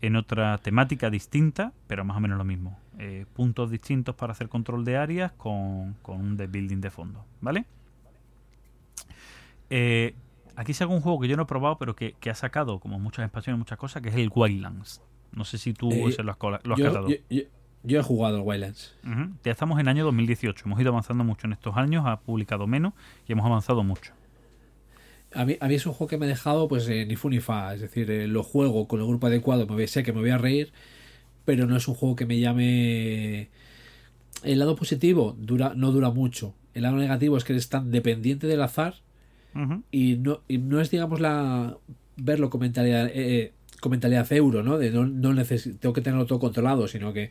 en 0.00 0.16
otra 0.16 0.58
temática 0.58 1.10
distinta, 1.10 1.72
pero 1.86 2.04
más 2.04 2.16
o 2.16 2.20
menos 2.20 2.36
lo 2.36 2.42
mismo. 2.44 2.76
Eh, 2.98 3.24
puntos 3.34 3.70
distintos 3.70 4.16
para 4.16 4.32
hacer 4.32 4.48
control 4.48 4.84
de 4.84 4.96
áreas 4.96 5.30
con, 5.32 5.94
con 6.02 6.20
un 6.20 6.36
deck 6.36 6.50
building 6.50 6.80
de 6.80 6.90
fondo, 6.90 7.24
¿vale? 7.40 7.66
Eh, 9.70 10.14
aquí 10.56 10.74
saca 10.74 10.92
un 10.92 11.00
juego 11.00 11.20
que 11.20 11.28
yo 11.28 11.36
no 11.36 11.44
he 11.44 11.46
probado, 11.46 11.78
pero 11.78 11.94
que, 11.94 12.14
que 12.14 12.30
ha 12.30 12.34
sacado 12.34 12.80
como 12.80 12.98
muchas 12.98 13.24
expansiones, 13.24 13.58
muchas 13.58 13.78
cosas, 13.78 14.02
que 14.02 14.08
es 14.08 14.16
el 14.16 14.30
Wildlands. 14.34 15.00
No 15.32 15.44
sé 15.44 15.56
si 15.56 15.72
tú 15.72 15.90
Eh, 15.92 16.16
lo 16.22 16.32
has, 16.32 16.38
lo 16.64 16.74
has 16.74 16.80
yo, 16.80 16.84
catado. 16.86 17.08
yo- 17.08 17.16
yo- 17.30 17.42
yo 17.84 18.00
he 18.00 18.02
jugado 18.02 18.36
al 18.36 18.42
Wildlands. 18.42 18.94
Ya 19.44 19.52
estamos 19.52 19.78
en 19.80 19.88
año 19.88 20.04
2018. 20.04 20.64
Hemos 20.66 20.80
ido 20.80 20.90
avanzando 20.90 21.24
mucho 21.24 21.46
en 21.46 21.52
estos 21.52 21.76
años, 21.76 22.04
ha 22.06 22.20
publicado 22.20 22.66
menos 22.66 22.92
y 23.28 23.32
hemos 23.32 23.44
avanzado 23.46 23.82
mucho. 23.82 24.12
A 25.34 25.44
mí, 25.46 25.56
a 25.60 25.66
mí 25.68 25.74
es 25.74 25.86
un 25.86 25.92
juego 25.94 26.08
que 26.08 26.18
me 26.18 26.26
ha 26.26 26.28
dejado 26.28 26.68
pues 26.68 26.86
eh, 26.88 27.06
ni 27.06 27.16
fu 27.16 27.30
ni 27.30 27.40
fa. 27.40 27.74
Es 27.74 27.80
decir, 27.80 28.10
eh, 28.10 28.26
lo 28.28 28.42
juego 28.42 28.86
con 28.86 29.00
el 29.00 29.06
grupo 29.06 29.26
adecuado, 29.26 29.66
me 29.66 29.74
voy- 29.74 29.86
sé 29.86 30.02
que 30.02 30.12
me 30.12 30.20
voy 30.20 30.30
a 30.30 30.38
reír, 30.38 30.72
pero 31.44 31.66
no 31.66 31.76
es 31.76 31.88
un 31.88 31.94
juego 31.94 32.16
que 32.16 32.26
me 32.26 32.38
llame... 32.38 33.48
El 34.44 34.58
lado 34.58 34.74
positivo 34.76 35.36
dura, 35.38 35.72
no 35.76 35.92
dura 35.92 36.10
mucho. 36.10 36.54
El 36.74 36.82
lado 36.82 36.96
negativo 36.96 37.36
es 37.36 37.44
que 37.44 37.52
eres 37.52 37.68
tan 37.68 37.90
dependiente 37.90 38.46
del 38.46 38.62
azar 38.62 38.94
y 39.90 40.16
no, 40.16 40.40
y 40.48 40.58
no 40.58 40.80
es, 40.80 40.90
digamos, 40.90 41.20
la 41.20 41.76
verlo 42.16 42.48
con 42.50 42.60
mentalidad, 42.62 43.08
eh, 43.12 43.52
con 43.80 43.90
mentalidad 43.90 44.30
euro, 44.32 44.62
¿no? 44.62 44.78
De 44.78 44.90
no, 44.90 45.06
no 45.06 45.44
tengo 45.80 45.92
que 45.92 46.00
tenerlo 46.00 46.24
todo 46.26 46.40
controlado, 46.40 46.88
sino 46.88 47.12
que 47.12 47.30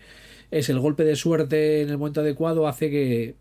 es 0.51 0.69
el 0.69 0.79
golpe 0.79 1.03
de 1.03 1.15
suerte 1.15 1.81
en 1.81 1.89
el 1.89 1.97
momento 1.97 2.21
adecuado 2.21 2.67
hace 2.67 2.89
que, 2.89 3.35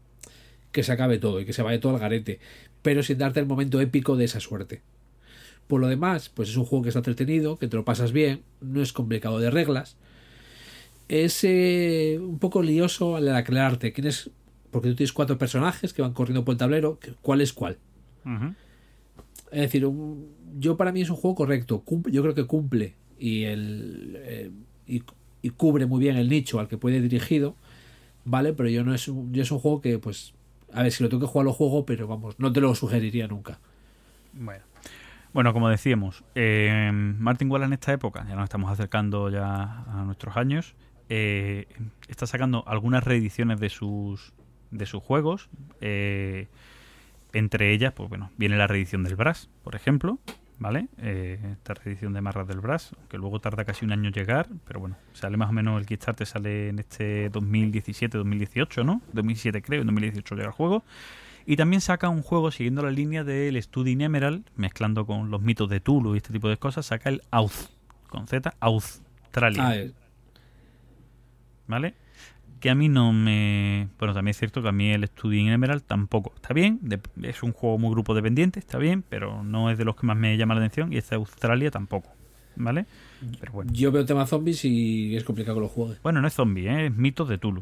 que 0.73 0.83
se 0.83 0.93
acabe 0.93 1.19
todo 1.19 1.41
y 1.41 1.45
que 1.45 1.53
se 1.53 1.63
vaya 1.63 1.81
todo 1.81 1.95
al 1.95 2.01
garete, 2.01 2.39
pero 2.83 3.03
sin 3.03 3.19
darte 3.19 3.41
el 3.41 3.47
momento 3.47 3.81
épico 3.81 4.17
de 4.17 4.25
esa 4.25 4.41
suerte. 4.41 4.81
Por 5.67 5.81
lo 5.81 5.89
demás, 5.89 6.29
pues 6.31 6.49
es 6.49 6.57
un 6.57 6.65
juego 6.65 6.83
que 6.83 6.89
está 6.89 7.01
entretenido, 7.01 7.57
que 7.59 7.69
te 7.69 7.77
lo 7.77 7.85
pasas 7.85 8.13
bien, 8.13 8.43
no 8.61 8.81
es 8.83 8.93
complicado 8.93 9.39
de 9.39 9.51
reglas. 9.51 9.97
Es 11.09 11.43
eh, 11.45 12.19
un 12.21 12.39
poco 12.39 12.63
lioso 12.63 13.17
al 13.17 13.29
aclararte 13.35 13.93
quién 13.93 14.07
es, 14.07 14.31
porque 14.71 14.89
tú 14.89 14.95
tienes 14.97 15.13
cuatro 15.13 15.39
personajes 15.39 15.93
que 15.93 16.03
van 16.03 16.13
corriendo 16.13 16.45
por 16.45 16.53
el 16.55 16.59
tablero, 16.59 16.99
cuál 17.23 17.41
es 17.41 17.53
cuál. 17.53 17.79
Es 19.53 19.61
decir, 19.63 19.85
un- 19.87 20.29
yo 20.61 20.77
para 20.77 20.93
mí 20.93 21.01
es 21.03 21.11
un 21.11 21.17
juego 21.17 21.35
correcto. 21.35 21.81
cum- 21.81 22.05
yo 22.11 22.23
creo 22.23 22.35
que 22.35 22.47
cumple 22.47 22.95
y, 23.19 23.45
el, 23.45 24.17
eh, 24.21 24.51
y, 24.87 25.03
y 25.43 25.51
cubre 25.51 25.87
muy 25.87 26.01
bien 26.01 26.17
el 26.17 26.29
nicho 26.29 26.61
al 26.61 26.69
que 26.69 26.79
puede 26.79 26.97
ir 26.97 27.09
dirigido. 27.09 27.55
¿Vale? 28.25 28.53
Pero 28.53 28.69
yo 28.69 28.85
no 28.85 28.95
es 28.95 29.09
un, 29.09 29.33
yo 29.33 29.43
es 29.43 29.51
un 29.51 29.59
juego 29.59 29.81
que, 29.81 29.99
pues, 29.99 30.35
a 30.73 30.83
ver, 30.83 30.93
si 30.93 31.03
lo 31.03 31.09
tengo 31.09 31.23
que 31.23 31.27
jugar, 31.27 31.47
lo 31.47 31.53
juego, 31.53 31.87
pero 31.87 32.07
vamos, 32.07 32.39
no 32.39 32.53
te 32.53 32.61
lo 32.61 32.75
sugeriría 32.75 33.27
nunca. 33.27 33.59
Bueno. 34.33 34.65
Bueno, 35.33 35.53
como 35.53 35.69
decíamos, 35.69 36.25
eh, 36.35 36.91
Martin 36.93 37.51
Wallace 37.51 37.69
en 37.69 37.73
esta 37.75 37.93
época, 37.93 38.27
ya 38.29 38.35
nos 38.35 38.45
estamos 38.45 38.71
acercando 38.71 39.31
ya 39.31 39.85
a 39.87 40.03
nuestros 40.05 40.37
años, 40.37 40.75
eh, 41.09 41.67
está 42.09 42.27
sacando 42.27 42.65
algunas 42.67 43.05
reediciones 43.05 43.61
de 43.61 43.69
sus 43.69 44.33
de 44.73 44.87
sus 44.87 45.03
juegos. 45.03 45.49
eh, 45.81 46.49
entre 47.33 47.73
ellas, 47.73 47.93
pues 47.93 48.09
bueno, 48.09 48.31
viene 48.37 48.57
la 48.57 48.67
reedición 48.67 49.05
del 49.05 49.15
Brass, 49.15 49.49
por 49.63 49.77
ejemplo, 49.77 50.19
¿vale? 50.61 50.89
Eh, 50.99 51.41
esta 51.53 51.75
reedición 51.75 52.13
de 52.13 52.21
Marras 52.21 52.47
del 52.47 52.61
Brass, 52.61 52.95
que 53.09 53.19
luego 53.19 53.41
tarda 53.41 53.65
casi 53.65 53.85
un 53.85 53.93
año 53.93 54.09
en 54.09 54.13
llegar, 54.13 54.47
pero 54.67 54.79
bueno, 54.79 54.97
sale 55.15 55.37
más 55.37 55.49
o 55.49 55.53
menos 55.53 55.81
el 55.81 55.87
Kickstarter 55.87 56.27
sale 56.27 56.69
en 56.69 56.79
este 56.79 57.33
2017-2018, 57.33 58.85
¿no? 58.85 59.01
2017 59.13 59.63
creo, 59.63 59.81
en 59.81 59.87
2018 59.87 60.35
llega 60.37 60.49
el 60.49 60.53
juego. 60.53 60.85
Y 61.47 61.57
también 61.57 61.81
saca 61.81 62.11
un 62.11 62.23
juego 62.23 62.51
siguiendo 62.51 62.83
la 62.83 62.91
línea 62.91 63.25
del 63.25 63.61
Studying 63.61 64.03
Emerald, 64.03 64.45
mezclando 64.55 65.07
con 65.07 65.31
los 65.31 65.41
mitos 65.41 65.69
de 65.71 65.81
Tulu 65.81 66.15
y 66.15 66.19
este 66.19 66.33
tipo 66.33 66.51
de 66.51 66.59
cosas, 66.59 66.87
saca 66.87 67.09
el 67.09 67.23
Auth, 67.31 67.71
con 68.09 68.29
Z, 68.29 68.55
Australia. 68.61 69.67
Ah, 69.67 69.75
¿vale? 71.67 71.95
Que 72.61 72.69
a 72.71 72.75
mí 72.75 72.89
no 72.91 73.13
me... 73.15 73.89
Bueno, 73.99 74.13
también 74.13 74.33
es 74.33 74.39
cierto 74.39 74.61
que 74.61 74.69
a 74.69 74.73
mí 74.73 74.91
el 74.91 75.07
Studying 75.07 75.49
Emerald 75.49 75.83
tampoco 75.83 76.33
está 76.37 76.53
bien. 76.53 76.79
de- 76.83 77.01
es 77.23 77.43
un 77.43 77.53
juego 77.53 77.79
muy 77.79 77.91
grupo 77.91 78.15
dependiente, 78.15 78.59
está 78.61 78.77
bien, 78.79 79.03
pero 79.09 79.43
no 79.43 79.71
es 79.71 79.79
de 79.79 79.85
los 79.87 79.97
que 79.97 80.07
más 80.07 80.17
me 80.17 80.37
llama 80.37 80.55
la 80.55 80.61
atención. 80.61 80.93
Y 80.93 80.99
este 80.99 81.15
Australia 81.15 81.71
tampoco, 81.71 82.11
¿vale? 82.57 82.85
Pero 83.41 83.53
bueno. 83.53 83.73
yo 83.73 83.91
veo 83.93 84.05
tema 84.05 84.27
zombies 84.27 84.65
y 84.67 85.17
es 85.17 85.25
complicado 85.25 85.57
que 85.57 85.61
lo 85.63 85.69
juegue. 85.69 85.97
Bueno, 86.03 86.21
no 86.21 86.29
es 86.29 86.35
zombie, 86.35 86.69
¿eh? 86.69 86.87
es 86.87 86.95
mitos 86.95 87.29
de 87.31 87.39
Tulu. 87.39 87.61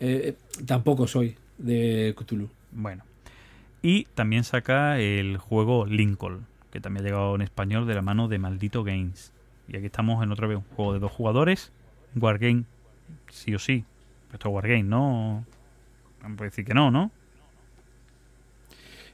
Eh, 0.00 0.34
eh, 0.34 0.34
tampoco 0.66 1.06
soy 1.06 1.36
de 1.58 2.14
Cthulhu. 2.18 2.48
Bueno. 2.72 3.04
Y 3.82 4.04
también 4.14 4.42
saca 4.44 4.98
el 4.98 5.36
juego 5.36 5.86
Lincoln, 5.86 6.46
que 6.72 6.80
también 6.80 7.04
ha 7.04 7.08
llegado 7.08 7.34
en 7.36 7.42
español 7.42 7.86
de 7.86 7.94
la 7.94 8.02
mano 8.02 8.26
de 8.28 8.38
Maldito 8.38 8.82
Games. 8.82 9.32
Y 9.68 9.76
aquí 9.76 9.86
estamos 9.86 10.22
en 10.24 10.32
otra 10.32 10.46
vez 10.48 10.58
un 10.58 10.64
juego 10.74 10.94
de 10.94 10.98
dos 10.98 11.12
jugadores, 11.12 11.70
Wargame, 12.16 12.64
sí 13.30 13.54
o 13.54 13.58
sí. 13.58 13.84
Esto 14.32 14.48
es 14.48 14.54
Wargame, 14.54 14.82
¿no? 14.82 15.44
No 16.22 16.36
puede 16.36 16.50
decir 16.50 16.64
que 16.64 16.74
no, 16.74 16.90
¿no? 16.90 17.10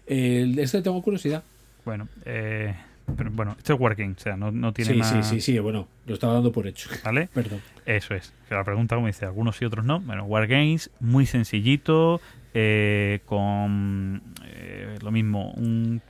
Eh, 0.07 0.55
este 0.59 0.83
tengo 0.83 1.01
curiosidad. 1.03 1.43
Bueno, 1.85 2.09
eh, 2.25 2.75
pero 3.17 3.31
bueno, 3.31 3.55
esto 3.59 3.75
es 3.75 3.81
Wargame, 3.81 4.15
o 4.17 4.19
sea, 4.21 4.37
no, 4.37 4.51
no 4.51 4.73
tiene 4.73 4.93
Sí, 4.93 4.99
más... 4.99 5.09
sí, 5.09 5.23
sí, 5.23 5.41
sí, 5.41 5.59
bueno, 5.59 5.89
lo 6.07 6.15
estaba 6.15 6.35
dando 6.35 6.53
por 6.53 6.67
hecho. 6.67 6.91
¿Vale? 7.05 7.29
Perdón. 7.35 7.61
Eso 7.87 8.15
es. 8.15 8.33
Que 8.49 8.55
la 8.55 8.65
pregunta, 8.65 8.95
como 8.97 9.07
dice, 9.07 9.25
algunos 9.25 9.61
y 9.63 9.65
otros 9.65 9.85
no. 9.85 10.01
Bueno, 10.01 10.25
Wargames, 10.25 10.91
muy 11.01 11.27
sencillito, 11.27 12.21
eh, 12.55 13.21
con 13.27 14.23
eh, 14.45 14.99
lo 15.03 15.11
mismo, 15.11 15.53
un, 15.53 16.01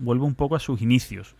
vuelve 0.00 0.24
un 0.24 0.34
poco 0.34 0.56
a 0.56 0.60
sus 0.60 0.80
inicios. 0.82 1.34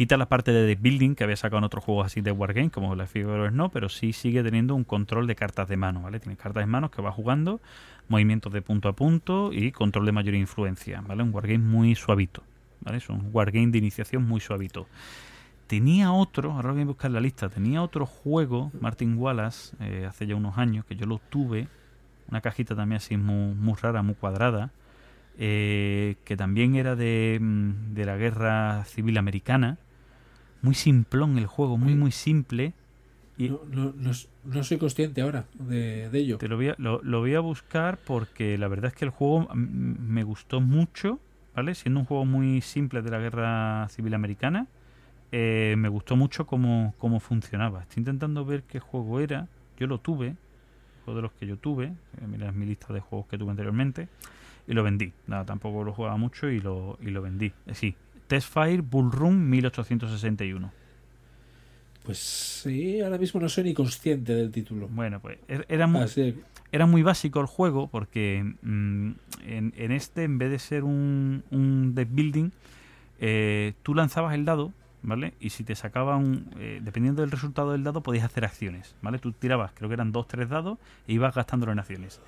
Quita 0.00 0.16
la 0.16 0.30
parte 0.30 0.50
de 0.50 0.64
deck 0.64 0.80
building 0.80 1.14
que 1.14 1.24
había 1.24 1.36
sacado 1.36 1.58
en 1.58 1.64
otros 1.64 1.84
juegos 1.84 2.06
así 2.06 2.22
de 2.22 2.32
Wargame, 2.32 2.70
como 2.70 2.94
la 2.94 3.06
Figures 3.06 3.52
no, 3.52 3.68
pero 3.68 3.90
sí 3.90 4.14
sigue 4.14 4.42
teniendo 4.42 4.74
un 4.74 4.82
control 4.82 5.26
de 5.26 5.36
cartas 5.36 5.68
de 5.68 5.76
mano, 5.76 6.00
¿vale? 6.00 6.18
Tienes 6.20 6.38
cartas 6.38 6.62
de 6.62 6.66
mano 6.66 6.90
que 6.90 7.02
va 7.02 7.12
jugando, 7.12 7.60
movimientos 8.08 8.50
de 8.50 8.62
punto 8.62 8.88
a 8.88 8.94
punto 8.94 9.52
y 9.52 9.72
control 9.72 10.06
de 10.06 10.12
mayor 10.12 10.36
influencia, 10.36 11.02
¿vale? 11.06 11.22
Un 11.22 11.34
Wargame 11.34 11.58
muy 11.58 11.94
suavito, 11.96 12.42
¿vale? 12.80 12.96
Es 12.96 13.10
un 13.10 13.28
Wargame 13.30 13.66
de 13.66 13.76
iniciación 13.76 14.26
muy 14.26 14.40
suavito. 14.40 14.86
Tenía 15.66 16.12
otro, 16.12 16.52
ahora 16.52 16.72
voy 16.72 16.80
a 16.80 16.86
buscar 16.86 17.10
la 17.10 17.20
lista, 17.20 17.50
tenía 17.50 17.82
otro 17.82 18.06
juego, 18.06 18.72
Martin 18.80 19.18
Wallace, 19.18 19.76
eh, 19.80 20.06
hace 20.08 20.26
ya 20.26 20.34
unos 20.34 20.56
años, 20.56 20.86
que 20.86 20.96
yo 20.96 21.04
lo 21.04 21.18
tuve, 21.28 21.68
una 22.30 22.40
cajita 22.40 22.74
también 22.74 22.96
así 22.96 23.18
muy, 23.18 23.54
muy 23.54 23.74
rara, 23.74 24.00
muy 24.00 24.14
cuadrada, 24.14 24.70
eh, 25.36 26.16
que 26.24 26.38
también 26.38 26.74
era 26.74 26.96
de, 26.96 27.36
mm, 27.38 27.92
de 27.92 28.04
la 28.06 28.16
guerra 28.16 28.82
civil 28.86 29.18
americana, 29.18 29.76
muy 30.62 30.74
simplón 30.74 31.38
el 31.38 31.46
juego, 31.46 31.76
muy 31.78 31.94
muy 31.94 32.10
simple, 32.12 32.74
y 33.38 33.48
No, 33.48 33.60
no, 33.70 33.92
no, 33.96 34.10
no 34.44 34.64
soy 34.64 34.78
consciente 34.78 35.22
ahora 35.22 35.46
de, 35.54 36.10
de 36.10 36.18
ello. 36.18 36.38
te 36.38 36.48
lo 36.48 36.56
voy, 36.56 36.68
a, 36.68 36.74
lo, 36.78 37.00
lo 37.02 37.20
voy 37.20 37.34
a 37.34 37.40
buscar 37.40 37.98
porque 37.98 38.58
la 38.58 38.68
verdad 38.68 38.86
es 38.88 38.94
que 38.94 39.04
el 39.06 39.10
juego 39.10 39.48
me 39.54 40.22
gustó 40.24 40.60
mucho, 40.60 41.18
¿vale? 41.54 41.74
Siendo 41.74 42.00
un 42.00 42.06
juego 42.06 42.24
muy 42.24 42.60
simple 42.60 43.02
de 43.02 43.10
la 43.10 43.18
guerra 43.18 43.88
civil 43.88 44.14
americana, 44.14 44.66
eh, 45.32 45.74
me 45.78 45.88
gustó 45.88 46.16
mucho 46.16 46.46
cómo, 46.46 46.94
cómo 46.98 47.20
funcionaba. 47.20 47.82
Estoy 47.82 48.00
intentando 48.02 48.44
ver 48.44 48.64
qué 48.64 48.80
juego 48.80 49.20
era. 49.20 49.48
Yo 49.78 49.86
lo 49.86 49.98
tuve, 49.98 50.36
juego 51.04 51.16
de 51.16 51.22
los 51.22 51.32
que 51.32 51.46
yo 51.46 51.56
tuve. 51.56 51.86
eh, 51.86 52.26
Mira 52.28 52.52
mi 52.52 52.66
lista 52.66 52.92
de 52.92 53.00
juegos 53.00 53.28
que 53.28 53.38
tuve 53.38 53.50
anteriormente. 53.50 54.08
Y 54.66 54.74
lo 54.74 54.82
vendí. 54.82 55.12
Nada, 55.26 55.44
tampoco 55.44 55.82
lo 55.84 55.92
jugaba 55.92 56.16
mucho 56.16 56.48
y 56.50 56.60
lo, 56.60 56.98
y 57.00 57.10
lo 57.10 57.22
vendí. 57.22 57.52
Eh, 57.66 57.74
sí, 57.74 57.96
Testfire 58.30 58.80
Bull 58.80 59.10
Run 59.10 59.50
1861. 59.50 60.70
Pues 62.04 62.18
sí, 62.18 63.00
ahora 63.00 63.18
mismo 63.18 63.40
no 63.40 63.48
soy 63.48 63.64
ni 63.64 63.74
consciente 63.74 64.34
del 64.34 64.52
título. 64.52 64.86
Bueno, 64.88 65.18
pues 65.20 65.38
er- 65.48 65.66
era 65.68 65.86
muy, 65.88 66.02
Así- 66.02 66.34
era 66.70 66.86
muy 66.86 67.02
básico 67.02 67.40
el 67.40 67.46
juego 67.46 67.88
porque 67.88 68.54
mm, 68.62 69.10
en, 69.46 69.72
en 69.76 69.92
este, 69.92 70.22
en 70.22 70.38
vez 70.38 70.50
de 70.50 70.58
ser 70.60 70.84
un, 70.84 71.42
un 71.50 71.94
deck 71.96 72.08
building, 72.10 72.50
eh, 73.18 73.74
tú 73.82 73.94
lanzabas 73.96 74.34
el 74.34 74.44
dado, 74.44 74.72
¿vale? 75.02 75.34
Y 75.40 75.50
si 75.50 75.64
te 75.64 75.74
sacaban, 75.74 76.46
eh, 76.58 76.80
dependiendo 76.82 77.22
del 77.22 77.32
resultado 77.32 77.72
del 77.72 77.82
dado, 77.82 78.00
podías 78.02 78.24
hacer 78.24 78.44
acciones, 78.44 78.94
¿vale? 79.02 79.18
Tú 79.18 79.32
tirabas, 79.32 79.72
creo 79.74 79.88
que 79.88 79.94
eran 79.94 80.12
dos, 80.12 80.28
tres 80.28 80.48
dados 80.48 80.78
e 81.08 81.12
ibas 81.14 81.34
gastándolo 81.34 81.72
en 81.72 81.80
acciones. 81.80 82.20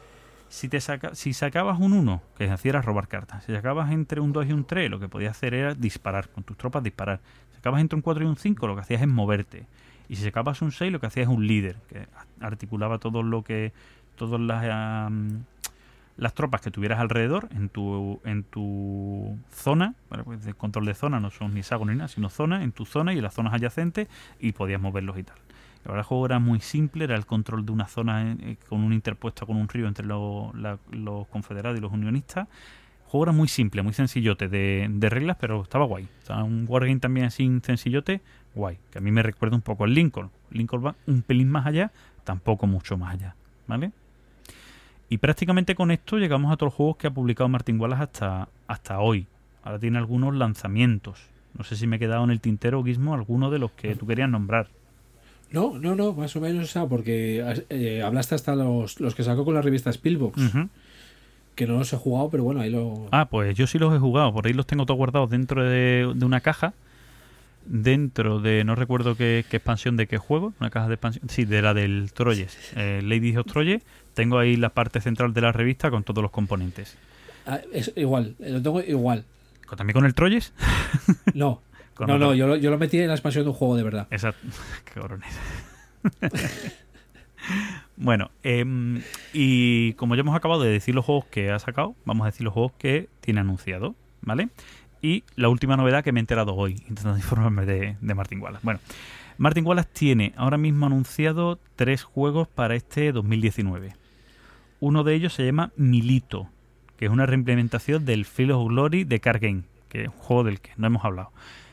Si, 0.53 0.69
te 0.69 0.83
saca, 0.83 1.15
si 1.15 1.33
sacabas 1.33 1.81
un 1.81 1.95
1, 1.95 2.23
que 2.37 2.51
hacía 2.51 2.73
era 2.73 2.83
robar 2.83 3.09
cartas. 3.09 3.43
Si 3.43 3.53
sacabas 3.53 3.91
entre 3.91 4.21
un 4.21 4.35
2 4.35 4.49
y 4.49 4.53
un 4.53 4.67
3, 4.67 4.91
lo 4.91 5.01
que 5.01 5.09
podías 5.09 5.31
hacer 5.31 5.55
era 5.55 5.75
disparar, 5.75 6.29
con 6.29 6.45
tus 6.45 6.59
tropas 6.59 6.83
disparar. 6.83 7.21
Si 7.49 7.57
sacabas 7.57 7.81
entre 7.81 7.97
un 7.97 8.03
4 8.03 8.23
y 8.23 8.27
un 8.27 8.37
5, 8.37 8.67
lo 8.67 8.75
que 8.75 8.83
hacías 8.83 9.01
es 9.01 9.09
moverte. 9.09 9.65
Y 10.11 10.17
si 10.17 10.25
sacabas 10.25 10.61
un 10.61 10.71
6, 10.71 10.93
lo 10.93 11.01
que 11.01 11.07
hacías 11.07 11.27
es 11.27 11.35
un 11.35 11.47
líder, 11.47 11.77
que 11.89 12.07
articulaba 12.39 12.99
todo 12.99 13.23
lo 13.23 13.43
que. 13.43 13.73
todas 14.17 14.39
las. 14.43 14.63
am, 14.69 15.45
las 16.19 16.35
tropas 16.35 16.61
que 16.61 16.71
tuvieras 16.71 17.01
alrededor 17.01 17.49
en 17.53 17.71
tu 17.71 18.21
en 18.25 18.45
tu 18.45 19.39
zona, 19.51 19.95
¿vale? 20.11 20.23
pues 20.23 20.45
de 20.45 20.53
control 20.53 20.85
de 20.85 20.93
zona 20.93 21.19
no 21.19 21.31
son 21.31 21.55
ni 21.55 21.61
hexágono 21.61 21.93
ni 21.93 21.97
nada, 21.97 22.09
sino 22.09 22.29
zona, 22.29 22.63
en 22.63 22.73
tu 22.73 22.85
zona 22.85 23.15
y 23.15 23.17
en 23.17 23.23
las 23.23 23.33
zonas 23.33 23.55
adyacentes 23.55 24.09
y 24.39 24.53
podías 24.53 24.83
moverlos 24.83 25.19
y 25.19 25.23
tal. 25.23 25.39
La 25.85 25.91
verdad 25.91 26.01
el 26.01 26.05
juego 26.05 26.27
era 26.27 26.39
muy 26.39 26.61
simple, 26.61 27.05
era 27.05 27.17
el 27.17 27.27
control 27.27 27.67
de 27.67 27.73
una 27.73 27.89
zona 27.89 28.33
eh, 28.33 28.57
con 28.69 28.83
un 28.83 28.93
interpuesto 28.93 29.47
con 29.47 29.57
un 29.57 29.69
río 29.69 29.89
entre 29.89 30.07
los 30.07 31.29
confederados 31.29 31.79
y 31.79 31.81
los 31.81 31.93
unionistas. 31.93 32.47
El 33.05 33.11
juego 33.11 33.25
era 33.25 33.33
muy 33.33 33.49
simple, 33.49 33.83
muy 33.83 33.93
sencillote 33.93 34.49
de, 34.49 35.09
reglas, 35.11 35.37
pero 35.41 35.63
estaba 35.63 35.85
guay. 35.85 36.09
Estaba 36.21 36.45
un 36.45 36.65
wargame 36.69 37.01
también 37.01 37.27
así 37.27 37.51
sencillote, 37.63 38.21
guay. 38.55 38.79
Que 38.91 38.99
a 38.99 39.01
mí 39.01 39.11
me 39.11 39.23
recuerda 39.23 39.57
un 39.57 39.63
poco 39.63 39.85
al 39.85 39.93
Lincoln. 39.93 40.31
Lincoln 40.51 40.87
va 40.87 40.95
un 41.07 41.23
pelín 41.23 41.51
más 41.51 41.67
allá, 41.67 41.91
tampoco 42.25 42.67
mucho 42.67 42.97
más 42.97 43.15
allá. 43.15 43.35
¿Vale? 43.67 43.93
Y 45.09 45.19
prácticamente 45.19 45.75
con 45.75 45.91
esto 45.91 46.17
llegamos 46.17 46.53
a 46.53 46.57
todos 46.57 46.73
los 46.73 46.75
juegos 46.75 46.97
que 46.97 47.09
ha 47.09 47.11
publicado 47.11 47.49
Martin 47.49 47.79
Wallace 47.79 48.03
hasta, 48.03 48.49
hasta 48.67 49.01
hoy. 49.01 49.27
ahora 49.63 49.79
tiene 49.79 49.99
algunos 49.99 50.35
lanzamientos. 50.35 51.21
No 51.53 51.65
sé 51.65 51.77
si 51.77 51.87
me 51.87 51.97
he 51.97 51.99
quedado 51.99 52.25
en 52.25 52.31
el 52.31 52.41
tintero, 52.41 52.83
Gizmo, 52.83 53.13
alguno 53.13 53.51
de 53.51 53.59
los 53.59 53.73
que 53.73 53.95
tú 53.95 54.07
querías 54.07 54.31
nombrar. 54.31 54.69
No, 55.53 55.79
no, 55.79 55.95
no, 55.95 56.13
más 56.15 56.35
o 56.37 56.41
menos, 56.41 56.65
o 56.65 56.73
sea, 56.73 56.87
porque 56.87 57.45
eh, 57.69 58.03
hablaste 58.03 58.35
hasta 58.35 58.55
los, 58.57 58.99
los 59.01 59.15
que 59.15 59.23
sacó 59.23 59.45
con 59.45 59.55
la 59.55 59.63
revista 59.63 59.91
Spielbox, 59.93 60.39
Ujú. 60.47 60.69
que 61.55 61.67
no 61.67 61.79
los 61.79 61.93
he 61.93 61.97
jugado, 61.99 62.31
pero 62.31 62.43
bueno, 62.45 62.61
ahí 62.63 62.71
lo... 62.71 63.09
Ah, 63.13 63.27
pues 63.31 63.57
yo 63.57 63.67
sí 63.67 63.79
los 63.79 63.95
he 63.95 63.99
jugado, 63.99 64.33
por 64.33 64.47
ahí 64.47 64.53
los 64.55 64.67
tengo 64.67 64.87
todos 64.87 64.97
guardados 64.99 65.29
dentro 65.31 65.63
de, 65.63 66.11
de 66.15 66.25
una 66.25 66.41
caja. 66.41 66.73
Dentro 67.65 68.41
de, 68.41 68.65
no 68.65 68.75
recuerdo 68.75 69.15
qué, 69.17 69.45
qué 69.49 69.59
expansión 69.59 69.97
de 69.97 70.09
qué 70.09 70.19
juego, 70.19 70.53
una 70.59 70.71
caja 70.71 70.89
de 70.89 70.95
expansión, 70.95 71.29
sí, 71.29 71.45
de 71.45 71.63
la 71.63 71.75
del 71.75 72.11
Troyes, 72.13 72.59
eh, 72.75 73.01
Lady 73.05 73.37
of 73.37 73.47
Troyes. 73.47 73.85
Tengo 74.15 74.39
ahí 74.41 74.57
la 74.57 74.71
parte 74.71 75.01
central 75.01 75.33
de 75.33 75.43
la 75.43 75.53
revista 75.53 75.89
con 75.89 76.03
todos 76.03 76.23
los 76.23 76.33
componentes. 76.33 76.97
Ah, 77.47 77.61
es 77.73 77.93
igual, 77.95 78.35
lo 78.41 78.61
tengo 78.61 78.81
igual. 78.81 79.25
Con- 79.65 79.79
¿También 79.79 79.95
con 79.95 80.05
el 80.07 80.15
Troyes? 80.15 80.53
No, 81.35 81.63
Con 81.95 82.07
no, 82.09 82.15
otro- 82.15 82.29
no, 82.29 82.35
yo 82.35 82.47
lo, 82.47 82.57
yo 82.57 82.71
lo 82.71 82.79
metí 82.79 82.99
en 82.99 83.09
la 83.09 83.15
expansión 83.15 83.45
de 83.45 83.51
un 83.51 83.57
juego 83.57 83.77
de 83.77 83.83
verdad. 83.83 84.07
Exacto. 84.11 84.47
Qué 84.85 84.93
cabrones. 84.93 85.29
bueno, 87.97 88.31
em, 88.43 89.03
y 89.33 89.93
como 89.95 90.15
ya 90.15 90.21
hemos 90.21 90.35
acabado 90.37 90.63
de 90.63 90.71
decir 90.71 90.95
los 90.95 91.05
juegos 91.05 91.25
que 91.27 91.51
ha 91.51 91.59
sacado, 91.59 91.95
vamos 92.05 92.25
a 92.25 92.31
decir 92.31 92.45
los 92.45 92.55
juegos 92.55 92.73
que 92.79 93.09
tiene 93.21 93.41
anunciado, 93.41 93.95
¿vale? 94.21 94.49
Y 95.01 95.25
la 95.37 95.49
última 95.49 95.77
novedad 95.77 96.05
que 96.05 96.13
me 96.13 96.21
he 96.21 96.23
enterado 96.23 96.55
hoy, 96.55 96.73
intentando 96.89 97.17
informarme 97.17 97.67
de, 97.67 97.97
de 98.01 98.15
Martin 98.15 98.41
Wallace. 98.41 98.65
Bueno, 98.65 98.81
Martin 99.39 99.67
Wallace 99.67 99.89
tiene 99.93 100.33
ahora 100.37 100.59
mismo 100.59 100.87
anunciado 100.87 101.59
tres 101.77 102.03
juegos 102.05 102.49
para 102.49 102.75
este 102.75 103.13
2019. 103.13 103.95
Uno 104.81 105.05
de 105.05 105.15
ellos 105.15 105.33
se 105.35 105.45
llama 105.45 105.73
Milito, 105.77 106.49
que 106.97 107.07
es 107.07 107.11
una 107.11 107.27
reimplementación 107.27 108.05
del 108.05 108.25
Field 108.25 108.53
of 108.53 108.69
Glory 108.69 109.05
de 109.05 109.21
Card 109.21 109.41
Game, 109.41 109.63
que 109.89 110.03
es 110.03 110.09
un 110.09 110.15
juego 110.15 110.45
del 110.45 110.61
que 110.61 110.71
no 110.77 110.87
hemos 110.87 111.05
hablado 111.05 111.31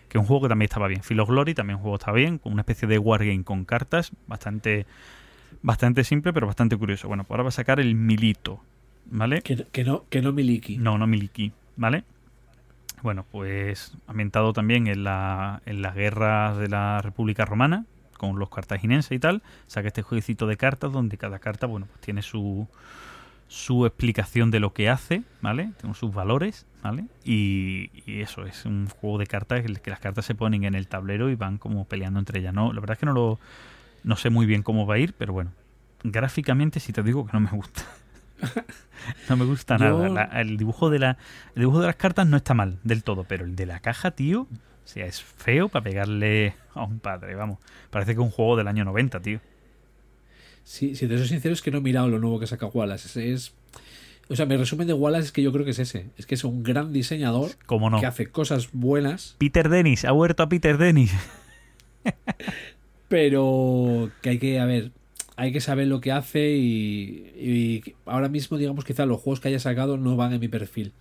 que 0.10 0.18
es 0.18 0.22
un 0.22 0.26
juego 0.26 0.44
que 0.44 0.50
también 0.50 0.68
estaba 0.68 0.88
bien. 0.88 1.02
Philo 1.02 1.26
Glory 1.26 1.54
también 1.54 1.78
un 1.78 1.84
juego 1.84 1.98
estaba 1.98 2.18
bien, 2.18 2.40
con 2.40 2.52
una 2.52 2.64
especie 2.64 2.88
de 2.88 2.98
wargame 2.98 3.44
con 3.44 3.64
cartas, 3.64 4.12
bastante 4.28 4.86
bastante 5.62 6.04
simple, 6.04 6.34
pero 6.34 6.48
bastante 6.48 6.76
curioso. 6.78 7.08
Bueno, 7.08 7.24
pues 7.24 7.32
ahora 7.32 7.44
va 7.44 7.50
a 7.50 7.54
sacar 7.54 7.80
el 7.80 7.96
Milito, 7.96 8.60
¿vale? 9.06 9.42
Que, 9.42 9.66
que 9.72 9.84
no, 9.84 10.06
que 10.10 10.22
no 10.22 10.32
Miliki. 10.32 10.78
No, 10.78 10.98
no 10.98 11.08
Miliki, 11.08 11.52
¿vale? 11.76 12.04
Bueno, 13.02 13.26
pues 13.32 13.94
ambientado 14.08 14.52
también 14.52 14.88
en, 14.88 15.04
la, 15.04 15.62
en 15.66 15.82
las 15.82 15.96
guerras 15.96 16.58
de 16.58 16.68
la 16.68 17.02
República 17.02 17.46
Romana, 17.46 17.86
con 18.18 18.38
los 18.40 18.50
cartaginenses 18.50 19.12
y 19.12 19.20
tal. 19.20 19.42
Saca 19.68 19.88
este 19.88 20.02
jueguecito 20.02 20.48
de 20.48 20.58
cartas 20.58 20.92
donde 20.92 21.18
cada 21.18 21.40
carta, 21.40 21.66
bueno, 21.66 21.88
pues 21.88 22.02
tiene 22.02 22.22
su, 22.22 22.68
su 23.50 23.86
explicación 23.86 24.52
de 24.52 24.60
lo 24.62 24.74
que 24.74 24.90
hace, 24.90 25.24
¿vale? 25.42 25.72
Tiene 25.82 25.94
sus 25.96 26.14
valores, 26.14 26.66
¿vale? 26.84 27.06
Y, 27.26 27.90
y 28.06 28.22
eso, 28.22 28.46
es 28.46 28.64
un 28.66 28.88
juego 28.88 29.18
de 29.18 29.26
cartas 29.28 29.60
en 29.62 29.66
el 29.72 29.82
que 29.82 29.90
las 29.90 30.00
cartas 30.00 30.24
se 30.26 30.36
ponen 30.36 30.64
en 30.64 30.76
el 30.76 30.88
tablero 30.88 31.30
y 31.30 31.36
van 31.36 31.58
como 31.58 31.84
peleando 31.86 32.20
entre 32.20 32.40
ellas. 32.40 32.54
No, 32.54 32.72
la 32.72 32.80
verdad 32.80 32.94
es 32.94 33.00
que 33.00 33.06
no 33.08 33.14
lo 33.14 33.40
no 34.04 34.16
sé 34.16 34.30
muy 34.30 34.46
bien 34.46 34.64
cómo 34.64 34.86
va 34.86 34.96
a 34.96 34.98
ir, 35.00 35.14
pero 35.18 35.34
bueno. 35.34 35.52
Gráficamente 36.04 36.80
sí 36.80 36.94
te 36.94 37.04
digo 37.04 37.26
que 37.26 37.34
no 37.34 37.40
me 37.42 37.50
gusta. 37.50 37.82
no 39.30 39.36
me 39.36 39.46
gusta 39.46 39.78
Yo- 39.78 40.08
nada. 40.08 40.10
La- 40.10 40.42
el 40.42 40.56
dibujo 40.58 40.90
de 40.90 41.00
la 41.00 41.18
el 41.56 41.62
dibujo 41.62 41.82
de 41.82 41.88
las 41.88 41.96
cartas 41.96 42.28
no 42.28 42.38
está 42.38 42.54
mal 42.54 42.80
del 42.84 43.04
todo, 43.04 43.24
pero 43.26 43.44
el 43.46 43.56
de 43.56 43.66
la 43.66 43.80
caja, 43.80 44.12
tío, 44.12 44.42
o 44.44 44.48
sea, 44.88 45.06
es 45.06 45.22
feo 45.22 45.70
para 45.70 45.84
pegarle 45.84 46.56
a 46.74 46.84
un 46.84 47.00
padre, 47.00 47.36
vamos. 47.36 47.60
Parece 47.90 48.14
que 48.16 48.22
es 48.22 48.26
un 48.26 48.32
juego 48.32 48.56
del 48.56 48.68
año 48.68 48.86
90, 48.86 49.20
tío. 49.22 49.40
Sí, 50.70 50.94
si 50.94 51.08
te 51.08 51.18
soy 51.18 51.28
sincero 51.28 51.52
es 51.52 51.64
que 51.64 51.72
no 51.72 51.80
he 51.80 51.82
mirado 51.82 52.10
lo 52.10 52.20
nuevo 52.20 52.40
que 52.40 52.46
saca 52.46 52.68
Wallace. 52.68 53.08
Ese 53.08 53.34
es... 53.34 53.54
O 54.28 54.36
sea, 54.36 54.46
mi 54.46 54.56
resumen 54.56 54.86
de 54.86 54.94
Wallace 54.94 55.26
es 55.26 55.32
que 55.32 55.42
yo 55.42 55.52
creo 55.52 55.66
que 55.66 55.72
es 55.72 55.80
ese. 55.80 56.06
Es 56.16 56.28
que 56.28 56.36
es 56.36 56.44
un 56.44 56.62
gran 56.62 56.94
diseñador 56.94 57.50
¿Cómo 57.66 57.90
no? 57.90 58.00
que 58.00 58.06
hace 58.06 58.28
cosas 58.28 58.70
buenas, 58.72 59.36
Peter 59.40 59.68
Dennis, 59.68 60.06
ha 60.06 60.12
vuelto 60.12 60.44
a 60.44 60.48
Peter 60.48 60.78
Dennis. 60.78 61.12
pero 63.08 64.12
que 64.22 64.30
hay 64.30 64.38
que, 64.38 64.60
a 64.60 64.66
ver, 64.66 64.92
hay 65.38 65.52
que 65.52 65.60
saber 65.60 65.88
lo 65.88 66.02
que 66.02 66.12
hace 66.12 66.52
y, 66.52 67.34
y 67.36 67.96
ahora 68.06 68.30
mismo, 68.30 68.60
digamos, 68.60 68.86
quizá 68.86 69.08
los 69.08 69.20
juegos 69.22 69.40
que 69.40 69.48
haya 69.48 69.60
sacado 69.60 69.98
no 69.98 70.16
van 70.18 70.34
en 70.34 70.40
mi 70.40 70.50
perfil. 70.50 70.94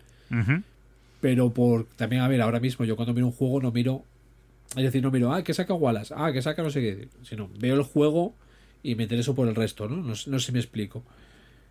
Pero 1.20 1.50
por 1.50 1.84
también, 1.96 2.22
a 2.22 2.28
ver, 2.28 2.40
ahora 2.40 2.58
mismo 2.58 2.86
yo 2.86 2.96
cuando 2.96 3.12
miro 3.12 3.26
un 3.26 3.32
juego 3.32 3.60
no 3.60 3.70
miro, 3.70 4.02
es 4.76 4.82
decir, 4.82 5.02
no 5.02 5.10
miro, 5.10 5.30
ah, 5.30 5.44
que 5.44 5.52
saca 5.52 5.74
Wallace, 5.74 6.14
ah, 6.16 6.32
que 6.32 6.40
saca 6.40 6.62
no 6.62 6.70
sé 6.70 6.80
qué, 6.80 7.08
sino 7.22 7.50
veo 7.58 7.74
el 7.74 7.82
juego 7.82 8.34
y 8.82 8.94
me 8.94 9.04
intereso 9.04 9.34
por 9.34 9.48
el 9.48 9.54
resto, 9.54 9.88
¿no? 9.88 9.96
No, 9.96 10.14
sé- 10.14 10.30
no 10.30 10.38
sé 10.38 10.46
si 10.46 10.52
me 10.52 10.58
explico. 10.58 11.02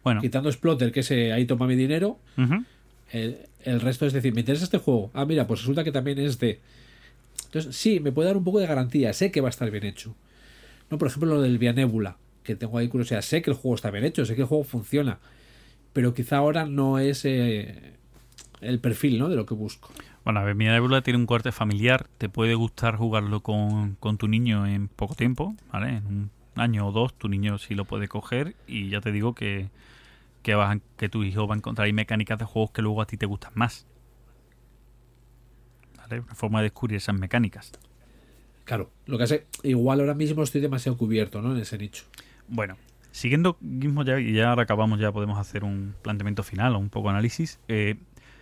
Bueno, 0.03 0.21
Quitando 0.21 0.51
Splotter, 0.51 0.91
que 0.91 1.01
ese 1.01 1.33
ahí 1.33 1.45
toma 1.45 1.67
mi 1.67 1.75
dinero, 1.75 2.19
el, 3.11 3.37
el 3.63 3.81
resto 3.81 4.05
es 4.05 4.13
decir, 4.13 4.33
me 4.33 4.41
interesa 4.41 4.63
este 4.65 4.77
juego. 4.77 5.11
Ah, 5.13 5.25
mira, 5.25 5.47
pues 5.47 5.61
resulta 5.61 5.83
que 5.83 5.91
también 5.91 6.19
es 6.19 6.39
de. 6.39 6.59
Entonces, 7.45 7.75
sí, 7.75 7.99
me 7.99 8.11
puede 8.11 8.27
dar 8.27 8.37
un 8.37 8.43
poco 8.43 8.59
de 8.59 8.67
garantía. 8.67 9.13
Sé 9.13 9.31
que 9.31 9.41
va 9.41 9.47
a 9.47 9.49
estar 9.49 9.69
bien 9.71 9.85
hecho. 9.85 10.15
No, 10.89 10.97
por 10.97 11.07
ejemplo, 11.07 11.29
lo 11.35 11.41
del 11.41 11.57
Via 11.57 11.73
Nebula, 11.73 12.17
que 12.43 12.55
tengo 12.55 12.77
ahí 12.77 12.87
curiosidad. 12.87 13.21
Sé 13.21 13.41
que 13.41 13.49
el 13.51 13.55
juego 13.55 13.75
está 13.75 13.91
bien 13.91 14.05
hecho, 14.05 14.25
sé 14.25 14.35
que 14.35 14.41
el 14.41 14.47
juego 14.47 14.63
funciona. 14.63 15.19
Pero 15.93 16.13
quizá 16.13 16.37
ahora 16.37 16.65
no 16.65 16.99
es 16.99 17.23
eh, 17.25 17.93
el 18.61 18.79
perfil, 18.79 19.17
¿no? 19.19 19.29
De 19.29 19.35
lo 19.35 19.45
que 19.45 19.53
busco. 19.53 19.89
Bueno, 20.23 20.41
a 20.41 20.43
ver, 20.43 20.55
mi 20.55 20.65
Nebula 20.65 21.01
tiene 21.01 21.19
un 21.19 21.25
corte 21.25 21.51
familiar. 21.51 22.07
Te 22.17 22.27
puede 22.29 22.55
gustar 22.55 22.95
jugarlo 22.97 23.41
con, 23.41 23.95
con 23.95 24.17
tu 24.17 24.27
niño 24.27 24.65
en 24.67 24.87
poco 24.89 25.15
tiempo, 25.15 25.55
¿vale? 25.71 25.89
En 25.97 26.05
un 26.05 26.31
año 26.59 26.87
o 26.87 26.91
dos 26.91 27.13
tu 27.17 27.29
niño 27.29 27.57
sí 27.57 27.75
lo 27.75 27.85
puede 27.85 28.07
coger 28.07 28.55
y 28.67 28.89
ya 28.89 29.01
te 29.01 29.11
digo 29.11 29.33
que, 29.35 29.69
que, 30.43 30.55
vas 30.55 30.77
que 30.97 31.09
tu 31.09 31.23
hijo 31.23 31.47
va 31.47 31.55
a 31.55 31.57
encontrar 31.57 31.85
ahí 31.85 31.93
mecánicas 31.93 32.37
de 32.39 32.45
juegos 32.45 32.71
que 32.71 32.81
luego 32.81 33.01
a 33.01 33.05
ti 33.07 33.17
te 33.17 33.25
gustan 33.25 33.51
más. 33.55 33.85
¿Vale? 35.97 36.21
Una 36.21 36.35
forma 36.35 36.59
de 36.59 36.63
descubrir 36.63 36.97
esas 36.97 37.15
mecánicas. 37.17 37.71
Claro, 38.65 38.91
lo 39.05 39.17
que 39.17 39.23
hace. 39.23 39.45
Igual 39.63 39.99
ahora 40.01 40.13
mismo 40.13 40.43
estoy 40.43 40.61
demasiado 40.61 40.97
cubierto, 40.97 41.41
¿no? 41.41 41.53
En 41.53 41.61
ese 41.61 41.77
nicho. 41.77 42.03
Bueno, 42.47 42.77
siguiendo 43.11 43.57
mismo 43.61 44.03
ya, 44.03 44.19
y 44.19 44.33
ya 44.33 44.49
ahora 44.49 44.63
acabamos, 44.63 44.99
ya 44.99 45.11
podemos 45.11 45.37
hacer 45.39 45.63
un 45.63 45.95
planteamiento 46.01 46.43
final 46.43 46.75
o 46.75 46.79
un 46.79 46.89
poco 46.89 47.09
análisis. 47.09 47.59
Eh, 47.67 47.95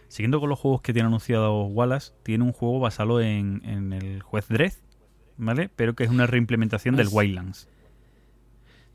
siguiendo 0.07 0.39
con 0.39 0.49
los 0.49 0.59
juegos 0.59 0.81
que 0.81 0.93
tiene 0.93 1.07
anunciado 1.07 1.65
Wallace, 1.65 2.13
tiene 2.23 2.43
un 2.43 2.53
juego 2.53 2.79
basado 2.79 3.21
en, 3.21 3.61
en 3.65 3.93
el 3.93 4.21
juez 4.23 4.47
Dredd, 4.47 4.73
¿vale? 5.37 5.69
Pero 5.75 5.95
que 5.95 6.03
es 6.03 6.09
una 6.09 6.25
reimplementación 6.27 6.95
Ah, 6.95 6.97
del 6.99 7.07
sí. 7.09 7.15
Wildlands, 7.15 7.67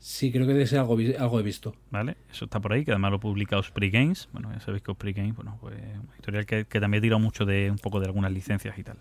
Sí, 0.01 0.31
creo 0.31 0.47
que 0.47 0.55
de 0.55 0.63
ese 0.63 0.79
algo 0.79 0.99
he 1.39 1.43
visto. 1.43 1.75
¿vale? 1.91 2.17
Eso 2.31 2.45
está 2.45 2.59
por 2.59 2.73
ahí, 2.73 2.83
que 2.83 2.89
además 2.89 3.11
lo 3.11 3.19
publica 3.19 3.59
Osprey 3.59 3.91
Games. 3.91 4.29
Bueno, 4.33 4.51
ya 4.51 4.59
sabéis 4.59 4.81
que 4.81 4.89
Osprey 4.89 5.13
Games, 5.13 5.35
bueno, 5.35 5.59
pues 5.61 5.75
una 5.75 6.13
editorial 6.15 6.47
que, 6.47 6.65
que 6.65 6.79
también 6.79 7.03
tira 7.03 7.19
mucho 7.19 7.45
de 7.45 7.69
un 7.69 7.77
poco 7.77 7.99
de 7.99 8.07
algunas 8.07 8.31
licencias 8.31 8.75
y 8.79 8.83
tal. 8.83 8.97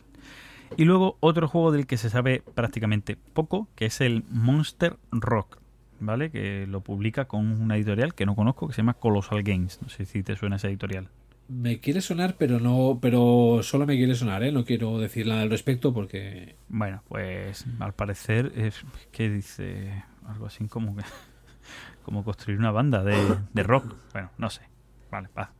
Y 0.77 0.85
luego 0.85 1.17
otro 1.20 1.49
juego 1.49 1.73
del 1.73 1.87
que 1.87 1.97
se 1.97 2.11
sabe 2.11 2.43
prácticamente 2.55 3.17
poco, 3.17 3.67
que 3.77 3.87
es 3.87 4.03
el 4.03 4.25
Monster 4.29 4.99
Rock, 5.11 5.59
¿vale? 6.01 6.31
Que 6.31 6.67
lo 6.67 6.83
publica 6.83 7.25
con 7.25 7.47
una 7.62 7.77
editorial 7.77 8.15
que 8.15 8.27
no 8.27 8.37
conozco, 8.37 8.69
que 8.69 8.75
se 8.75 8.83
llama 8.83 8.93
Colossal 8.93 9.43
Games. 9.43 9.81
No 9.81 9.89
sé 9.89 10.05
si 10.05 10.23
te 10.23 10.37
suena 10.37 10.57
esa 10.57 10.69
editorial. 10.69 11.09
Me 11.49 11.81
quiere 11.81 12.03
sonar, 12.03 12.37
pero 12.39 12.61
no. 12.61 12.99
Pero 13.01 13.61
solo 13.62 13.87
me 13.87 13.97
quiere 13.97 14.15
sonar, 14.15 14.45
¿eh? 14.45 14.53
No 14.53 14.67
quiero 14.67 14.99
decir 14.99 15.27
nada 15.27 15.41
al 15.41 15.51
respecto 15.51 15.95
porque. 15.95 16.57
Bueno, 16.69 17.03
pues 17.09 17.65
al 17.81 17.95
parecer 17.95 18.53
es 18.55 18.85
que 19.11 19.31
dice 19.31 20.05
algo 20.27 20.47
así 20.47 20.67
como 20.69 20.97
que 20.97 21.03
como 22.05 22.25
construir 22.25 22.59
una 22.59 22.71
banda 22.71 23.03
de, 23.03 23.39
de 23.53 23.63
rock. 23.63 23.95
Bueno, 24.13 24.31
no 24.39 24.51
sé. 24.51 24.63
Vale, 25.11 25.29
va. 25.37 25.53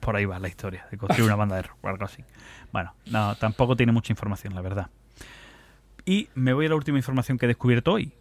Por 0.00 0.16
ahí 0.16 0.24
va 0.24 0.38
la 0.40 0.48
historia 0.48 0.86
de 0.90 0.98
construir 0.98 1.26
una 1.26 1.36
banda 1.36 1.56
de 1.56 1.62
rock 1.62 1.78
o 1.82 1.88
algo 1.88 2.04
así. 2.04 2.24
Bueno, 2.72 2.92
no, 3.10 3.36
tampoco 3.36 3.76
tiene 3.76 3.92
mucha 3.92 4.12
información, 4.12 4.52
la 4.54 4.60
verdad. 4.60 4.90
Y 6.04 6.28
me 6.34 6.52
voy 6.52 6.66
a 6.66 6.70
la 6.70 6.74
última 6.74 6.98
información 6.98 7.38
que 7.38 7.46
he 7.46 7.48
descubierto 7.48 7.92
hoy. 7.92 8.12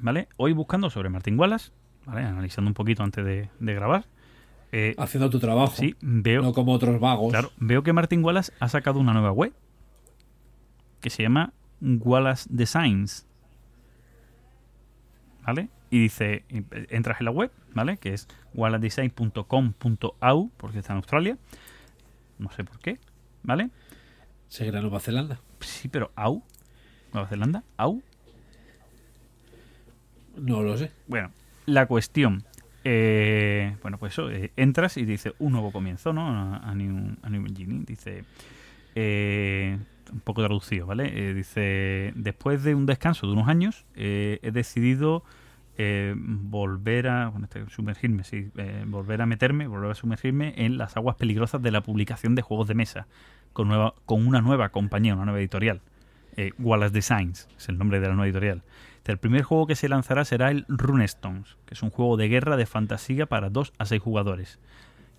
¿Vale? 0.00 0.28
Hoy 0.36 0.52
buscando 0.52 0.90
sobre 0.90 1.08
Martin 1.08 1.38
Wallace, 1.38 1.70
¿vale? 2.04 2.22
Analizando 2.22 2.68
un 2.68 2.74
poquito 2.74 3.02
antes 3.02 3.24
de, 3.24 3.48
de 3.58 3.74
grabar. 3.74 4.04
Eh, 4.72 4.94
Haciendo 4.98 5.30
tu 5.30 5.38
trabajo. 5.38 5.72
sí, 5.74 5.96
veo, 6.02 6.42
No 6.42 6.52
como 6.52 6.72
otros 6.72 7.00
vagos. 7.00 7.30
Claro, 7.30 7.50
veo 7.56 7.82
que 7.82 7.94
Martin 7.94 8.22
Wallace 8.22 8.52
ha 8.60 8.68
sacado 8.68 8.98
una 8.98 9.14
nueva 9.14 9.32
web 9.32 9.54
que 11.00 11.08
se 11.08 11.22
llama 11.22 11.54
Wallace 11.80 12.46
Designs. 12.52 13.26
¿Vale? 15.46 15.68
Y 15.90 16.00
dice, 16.00 16.44
entras 16.90 17.20
en 17.20 17.26
la 17.26 17.30
web, 17.30 17.52
¿vale? 17.72 17.96
Que 17.98 18.12
es 18.12 18.26
wallacedesign.com.au, 18.54 20.50
porque 20.56 20.78
está 20.80 20.92
en 20.92 20.96
Australia. 20.96 21.38
No 22.38 22.50
sé 22.50 22.64
por 22.64 22.78
qué, 22.80 22.98
¿vale? 23.44 23.70
Seguirá 24.48 24.80
Nueva 24.80 24.98
Zelanda. 25.00 25.40
Sí, 25.60 25.88
pero 25.88 26.10
au. 26.16 26.42
Nueva 27.12 27.28
Zelanda, 27.28 27.62
au. 27.76 28.02
No 30.36 30.62
lo 30.62 30.76
sé. 30.76 30.90
Bueno, 31.06 31.30
la 31.66 31.86
cuestión. 31.86 32.44
eh, 32.84 33.76
bueno, 33.82 33.98
pues 33.98 34.12
eso, 34.12 34.30
eh, 34.30 34.52
entras 34.56 34.96
y 34.96 35.04
dice 35.04 35.34
un 35.38 35.52
nuevo 35.52 35.72
comienzo, 35.72 36.12
¿no? 36.12 36.28
A, 36.28 36.56
a 36.58 36.74
new, 36.74 37.16
a 37.22 37.28
new. 37.30 37.44
Dice. 37.84 38.24
eh, 38.94 39.78
un 40.12 40.20
poco 40.20 40.42
traducido, 40.42 40.86
¿vale? 40.86 41.12
Eh, 41.14 41.34
dice. 41.34 42.12
Después 42.16 42.62
de 42.62 42.74
un 42.74 42.86
descanso 42.86 43.26
de 43.26 43.32
unos 43.32 43.48
años, 43.48 43.84
eh, 43.94 44.38
he 44.42 44.50
decidido 44.50 45.24
eh, 45.78 46.14
volver 46.16 47.08
a 47.08 47.28
bueno, 47.28 47.44
este, 47.44 47.68
sumergirme, 47.68 48.24
sí, 48.24 48.50
volver 48.86 49.22
a 49.22 49.26
meterme, 49.26 49.66
volver 49.66 49.90
a 49.90 49.94
sumergirme 49.94 50.54
en 50.56 50.78
las 50.78 50.96
aguas 50.96 51.16
peligrosas 51.16 51.62
de 51.62 51.70
la 51.70 51.82
publicación 51.82 52.34
de 52.34 52.42
juegos 52.42 52.68
de 52.68 52.74
mesa 52.74 53.06
con, 53.52 53.68
nueva, 53.68 53.94
con 54.04 54.26
una 54.26 54.40
nueva 54.40 54.70
compañía, 54.70 55.14
una 55.14 55.24
nueva 55.24 55.40
editorial. 55.40 55.80
Wallace 56.58 56.92
Designs 56.92 57.48
es 57.56 57.70
el 57.70 57.78
nombre 57.78 57.98
de 57.98 58.08
la 58.08 58.14
nueva 58.14 58.26
editorial. 58.26 58.62
El 59.06 59.18
primer 59.18 59.42
juego 59.42 59.66
que 59.66 59.76
se 59.76 59.88
lanzará 59.88 60.24
será 60.24 60.50
el 60.50 60.64
Runestones, 60.68 61.56
que 61.64 61.74
es 61.74 61.82
un 61.82 61.90
juego 61.90 62.16
de 62.16 62.28
guerra 62.28 62.56
de 62.56 62.66
fantasía 62.66 63.26
para 63.26 63.50
2 63.50 63.72
a 63.78 63.86
6 63.86 64.02
jugadores. 64.02 64.58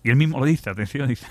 Y 0.04 0.10
él 0.10 0.16
mismo 0.16 0.38
lo 0.38 0.44
dice, 0.44 0.68
atención, 0.70 1.08
dice. 1.08 1.26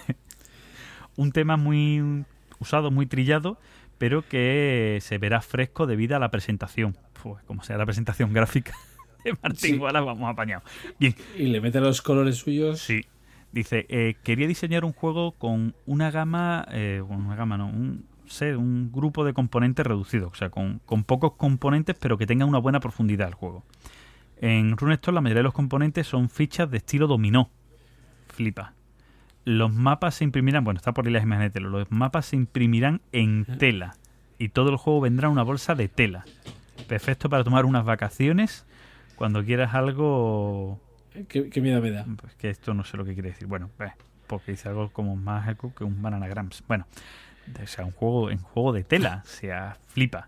Un 1.15 1.31
tema 1.31 1.57
muy 1.57 2.25
usado, 2.59 2.91
muy 2.91 3.05
trillado, 3.05 3.59
pero 3.97 4.27
que 4.27 4.99
se 5.01 5.17
verá 5.17 5.41
fresco 5.41 5.87
debido 5.87 6.15
a 6.15 6.19
la 6.19 6.29
presentación. 6.31 6.97
Pues 7.23 7.43
como 7.45 7.63
sea 7.63 7.77
la 7.77 7.85
presentación 7.85 8.33
gráfica 8.33 8.73
de 9.23 9.33
Martín 9.41 9.75
Sí. 9.75 9.77
Wallace, 9.77 10.05
vamos 10.05 10.29
apañado. 10.29 10.63
Bien, 10.99 11.15
Y 11.37 11.47
le 11.47 11.61
mete 11.61 11.79
los 11.79 12.01
colores 12.01 12.37
suyos. 12.37 12.79
Sí. 12.79 13.05
Dice, 13.51 13.85
eh, 13.89 14.15
quería 14.23 14.47
diseñar 14.47 14.85
un 14.85 14.91
juego 14.93 15.31
con 15.31 15.73
una 15.85 16.11
gama, 16.11 16.67
eh, 16.71 17.01
una 17.07 17.35
gama 17.35 17.57
no, 17.57 17.67
un, 17.67 18.05
sé, 18.27 18.55
un 18.55 18.91
grupo 18.91 19.23
de 19.23 19.33
componentes 19.33 19.85
reducido, 19.85 20.27
o 20.27 20.35
sea, 20.35 20.49
con, 20.49 20.79
con 20.85 21.03
pocos 21.03 21.33
componentes 21.33 21.95
pero 21.99 22.17
que 22.17 22.27
tengan 22.27 22.49
una 22.49 22.59
buena 22.59 22.79
profundidad 22.79 23.29
el 23.29 23.33
juego. 23.33 23.63
En 24.39 24.77
Runestone 24.77 25.15
la 25.15 25.21
mayoría 25.21 25.39
de 25.39 25.45
los 25.45 25.53
componentes 25.53 26.05
son 26.07 26.29
fichas 26.29 26.69
de 26.69 26.77
estilo 26.77 27.07
dominó. 27.07 27.49
Flipa. 28.27 28.73
Los 29.48 29.72
mapas 29.74 30.16
se 30.16 30.26
imprimirán, 30.26 30.66
bueno, 30.66 30.77
está 30.77 30.93
por 30.93 31.08
ahí 31.08 31.14
las 31.14 31.24
imágenes 31.24 31.53
de 31.53 31.59
tela, 31.61 31.69
los 31.69 31.90
mapas 31.90 32.26
se 32.26 32.35
imprimirán 32.35 33.00
en 33.14 33.45
tela 33.45 33.95
y 34.38 34.50
todo 34.50 34.69
el 34.72 34.76
juego 34.76 35.00
vendrá 35.00 35.27
en 35.27 35.32
una 35.32 35.43
bolsa 35.43 35.74
de 35.74 35.88
tela. 35.88 36.26
Perfecto 36.90 37.30
para 37.30 37.45
tomar 37.45 37.64
unas 37.64 37.85
vacaciones 37.85 38.66
cuando 39.16 39.42
quieras 39.45 39.74
algo 39.74 40.82
¿Qué, 41.30 41.50
qué 41.50 41.61
miedo 41.61 41.82
me 41.82 41.92
da? 41.92 42.06
pues 42.19 42.35
que 42.35 42.50
esto 42.50 42.74
no 42.74 42.84
sé 42.84 42.98
lo 42.98 43.06
que 43.06 43.14
quiere 43.14 43.30
decir. 43.30 43.48
Bueno, 43.48 43.69
eh, 43.80 43.92
porque 44.27 44.51
dice 44.51 44.67
algo 44.67 44.90
como 44.90 45.16
más 45.16 45.48
eco 45.48 45.74
que 45.74 45.85
un 45.85 46.01
Bananagrams. 46.01 46.66
Bueno, 46.67 46.85
o 47.64 47.67
sea, 47.67 47.85
un 47.85 47.92
juego 47.92 48.30
en 48.30 48.40
juego 48.40 48.74
de 48.74 48.84
tela, 48.84 49.24
o 49.24 49.30
sea, 49.30 49.77
flipa. 49.88 50.27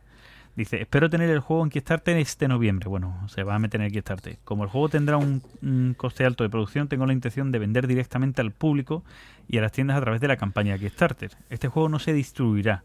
Dice, 0.55 0.81
espero 0.81 1.09
tener 1.09 1.29
el 1.29 1.39
juego 1.39 1.63
en 1.63 1.69
Kickstarter 1.69 2.17
este 2.17 2.47
noviembre. 2.47 2.89
Bueno, 2.89 3.27
se 3.29 3.43
va 3.43 3.55
a 3.55 3.59
meter 3.59 3.79
en 3.79 3.87
el 3.87 3.91
Kickstarter. 3.93 4.39
Como 4.43 4.63
el 4.63 4.69
juego 4.69 4.89
tendrá 4.89 5.17
un, 5.17 5.41
un 5.61 5.93
coste 5.95 6.25
alto 6.25 6.43
de 6.43 6.49
producción, 6.49 6.87
tengo 6.87 7.05
la 7.05 7.13
intención 7.13 7.51
de 7.51 7.59
vender 7.59 7.87
directamente 7.87 8.41
al 8.41 8.51
público 8.51 9.03
y 9.47 9.57
a 9.57 9.61
las 9.61 9.71
tiendas 9.71 9.97
a 9.97 10.01
través 10.01 10.19
de 10.19 10.27
la 10.27 10.37
campaña 10.37 10.77
Kickstarter. 10.77 11.31
Este 11.49 11.69
juego 11.69 11.87
no 11.87 11.99
se 11.99 12.13
distribuirá, 12.13 12.83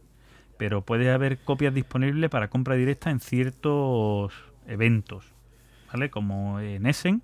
pero 0.57 0.83
puede 0.83 1.11
haber 1.11 1.39
copias 1.39 1.75
disponibles 1.75 2.31
para 2.31 2.49
compra 2.49 2.77
directa 2.77 3.11
en 3.11 3.21
ciertos 3.21 4.33
eventos, 4.67 5.33
¿vale? 5.93 6.11
Como 6.11 6.61
en 6.61 6.87
Essen, 6.87 7.23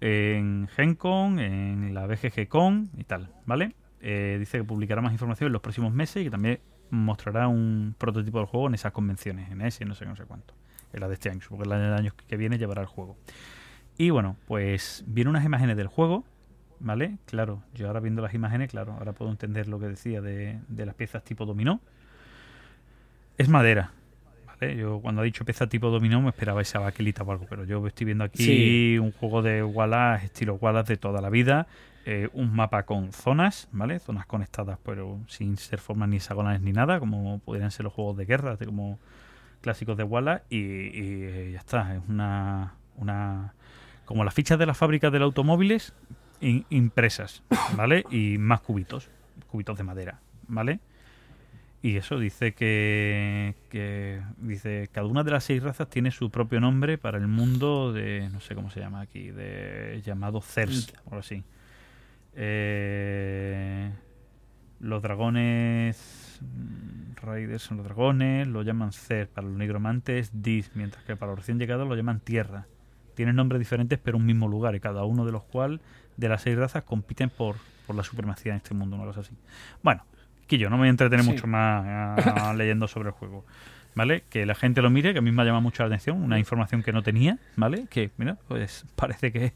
en 0.00 0.68
GenCon, 0.74 1.38
en 1.38 1.94
la 1.94 2.06
BGG-Con 2.06 2.90
y 2.98 3.04
tal, 3.04 3.30
¿vale? 3.46 3.74
Eh, 4.00 4.36
dice 4.38 4.58
que 4.58 4.64
publicará 4.64 5.00
más 5.00 5.12
información 5.12 5.46
en 5.46 5.52
los 5.52 5.62
próximos 5.62 5.92
meses 5.92 6.20
y 6.20 6.24
que 6.24 6.30
también 6.30 6.60
mostrará 6.90 7.48
un 7.48 7.94
prototipo 7.98 8.38
del 8.38 8.46
juego 8.46 8.68
en 8.68 8.74
esas 8.74 8.92
convenciones, 8.92 9.50
en 9.50 9.60
ese 9.62 9.84
no 9.84 9.94
sé, 9.94 10.06
no 10.06 10.16
sé 10.16 10.24
cuánto. 10.24 10.54
En 10.92 11.00
la 11.00 11.08
de 11.08 11.14
este 11.14 11.28
año, 11.30 11.40
supongo 11.40 11.64
que 11.64 11.68
la 11.70 11.78
del 11.78 11.92
año 11.92 12.12
que 12.28 12.36
viene 12.36 12.56
llevará 12.58 12.80
el 12.82 12.86
juego. 12.88 13.16
Y 13.98 14.10
bueno, 14.10 14.36
pues 14.46 15.04
viene 15.06 15.30
unas 15.30 15.44
imágenes 15.44 15.76
del 15.76 15.88
juego, 15.88 16.24
¿vale? 16.80 17.18
Claro, 17.26 17.62
yo 17.74 17.88
ahora 17.88 18.00
viendo 18.00 18.22
las 18.22 18.34
imágenes, 18.34 18.70
claro, 18.70 18.92
ahora 18.92 19.12
puedo 19.12 19.30
entender 19.30 19.66
lo 19.68 19.78
que 19.80 19.86
decía 19.88 20.20
de, 20.20 20.60
de 20.68 20.86
las 20.86 20.94
piezas 20.94 21.24
tipo 21.24 21.46
dominó. 21.46 21.80
Es 23.38 23.48
madera, 23.48 23.90
¿vale? 24.46 24.76
Yo 24.76 25.00
cuando 25.00 25.20
ha 25.22 25.24
dicho 25.24 25.44
pieza 25.44 25.66
tipo 25.68 25.90
dominó 25.90 26.20
me 26.20 26.28
esperaba 26.28 26.62
esa 26.62 26.78
baquelita 26.78 27.24
o 27.24 27.32
algo, 27.32 27.46
pero 27.48 27.64
yo 27.64 27.84
estoy 27.86 28.04
viendo 28.04 28.22
aquí 28.24 28.44
Sí. 28.44 28.98
un 28.98 29.10
juego 29.12 29.42
de 29.42 29.62
Wallace, 29.64 30.26
estilo 30.26 30.54
Wallace 30.54 30.92
de 30.92 30.96
toda 30.98 31.20
la 31.20 31.30
vida, 31.30 31.66
eh, 32.04 32.28
un 32.32 32.54
mapa 32.54 32.84
con 32.84 33.12
zonas, 33.12 33.68
¿vale? 33.72 33.98
Zonas 33.98 34.26
conectadas, 34.26 34.78
pero 34.84 35.20
sin 35.26 35.56
ser 35.56 35.78
formas 35.80 36.08
ni 36.08 36.16
hexagonales 36.16 36.60
ni 36.60 36.72
nada, 36.72 36.98
como 37.00 37.38
podrían 37.40 37.70
ser 37.70 37.84
los 37.84 37.92
juegos 37.92 38.16
de 38.16 38.26
guerra, 38.26 38.56
como 38.58 38.98
clásicos 39.62 39.96
de 39.96 40.04
Wallace, 40.04 40.44
y, 40.50 40.56
y, 40.58 41.22
eh, 41.24 41.50
ya 41.54 41.58
está, 41.58 41.94
es 41.96 42.02
una, 42.08 42.74
una... 42.96 43.54
como 44.04 44.22
las 44.24 44.34
fichas 44.34 44.58
de 44.58 44.66
las 44.66 44.76
fábricas 44.76 45.10
de 45.12 45.18
los 45.18 45.26
automóviles 45.26 45.94
in- 46.40 46.66
impresas, 46.68 47.42
¿vale? 47.76 48.04
Y 48.10 48.36
más 48.38 48.60
cubitos, 48.60 49.08
cubitos 49.50 49.78
de 49.78 49.84
madera, 49.84 50.20
¿vale? 50.48 50.80
Y 51.80 51.96
eso 51.96 52.18
dice 52.18 52.54
que, 52.54 53.54
que 53.68 54.22
dice 54.38 54.88
cada 54.90 55.06
una 55.06 55.22
de 55.22 55.30
las 55.32 55.44
seis 55.44 55.62
razas 55.62 55.88
tiene 55.90 56.10
su 56.10 56.30
propio 56.30 56.58
nombre 56.58 56.96
para 56.96 57.18
el 57.18 57.26
mundo 57.28 57.92
de 57.92 58.30
no 58.32 58.40
sé 58.40 58.54
cómo 58.54 58.70
se 58.70 58.80
llama 58.80 59.02
aquí, 59.02 59.30
de 59.30 60.00
llamado 60.02 60.40
CERS 60.40 60.94
o 61.04 61.10
algo 61.10 61.20
así. 61.20 61.44
Eh, 62.36 63.90
los 64.80 65.02
dragones 65.02 66.40
mm, 66.42 67.16
Raiders 67.24 67.62
son 67.62 67.78
los 67.78 67.86
dragones, 67.86 68.46
lo 68.48 68.62
llaman 68.62 68.92
Cer, 68.92 69.28
para 69.28 69.46
los 69.46 69.56
nigromantes 69.56 70.30
Dis, 70.42 70.70
mientras 70.74 71.04
que 71.04 71.16
para 71.16 71.30
los 71.32 71.38
recién 71.40 71.58
llegados 71.58 71.88
lo 71.88 71.94
llaman 71.96 72.20
Tierra. 72.20 72.66
Tienen 73.14 73.36
nombres 73.36 73.60
diferentes 73.60 73.98
pero 74.02 74.16
un 74.16 74.26
mismo 74.26 74.48
lugar, 74.48 74.74
y 74.74 74.80
cada 74.80 75.04
uno 75.04 75.24
de 75.24 75.32
los 75.32 75.44
cuales 75.44 75.80
de 76.16 76.28
las 76.28 76.42
seis 76.42 76.56
razas 76.56 76.84
compiten 76.84 77.30
por, 77.30 77.56
por 77.86 77.96
la 77.96 78.02
supremacía 78.02 78.52
en 78.52 78.56
este 78.58 78.74
mundo, 78.74 78.96
una 78.96 79.06
cosa 79.06 79.20
así. 79.20 79.32
Bueno, 79.82 80.04
que 80.46 80.58
yo 80.58 80.68
no 80.68 80.76
me 80.76 80.82
voy 80.82 80.88
a 80.88 80.90
entretener 80.90 81.24
Sí. 81.24 81.30
mucho 81.30 81.46
más 81.46 81.84
ah, 81.86 82.52
leyendo 82.56 82.88
sobre 82.88 83.08
el 83.08 83.14
juego. 83.14 83.44
¿Vale? 83.96 84.24
Que 84.28 84.44
la 84.44 84.56
gente 84.56 84.82
lo 84.82 84.90
mire, 84.90 85.12
que 85.12 85.20
a 85.20 85.22
mí 85.22 85.30
me 85.30 85.42
ha 85.42 85.44
llamado 85.44 85.62
mucho 85.62 85.84
la 85.84 85.86
atención, 85.86 86.20
una 86.20 86.40
información 86.40 86.82
que 86.82 86.92
no 86.92 87.04
tenía, 87.04 87.38
¿vale? 87.54 87.86
Que, 87.88 88.10
mira, 88.16 88.36
pues 88.48 88.84
parece 88.96 89.30
que 89.30 89.52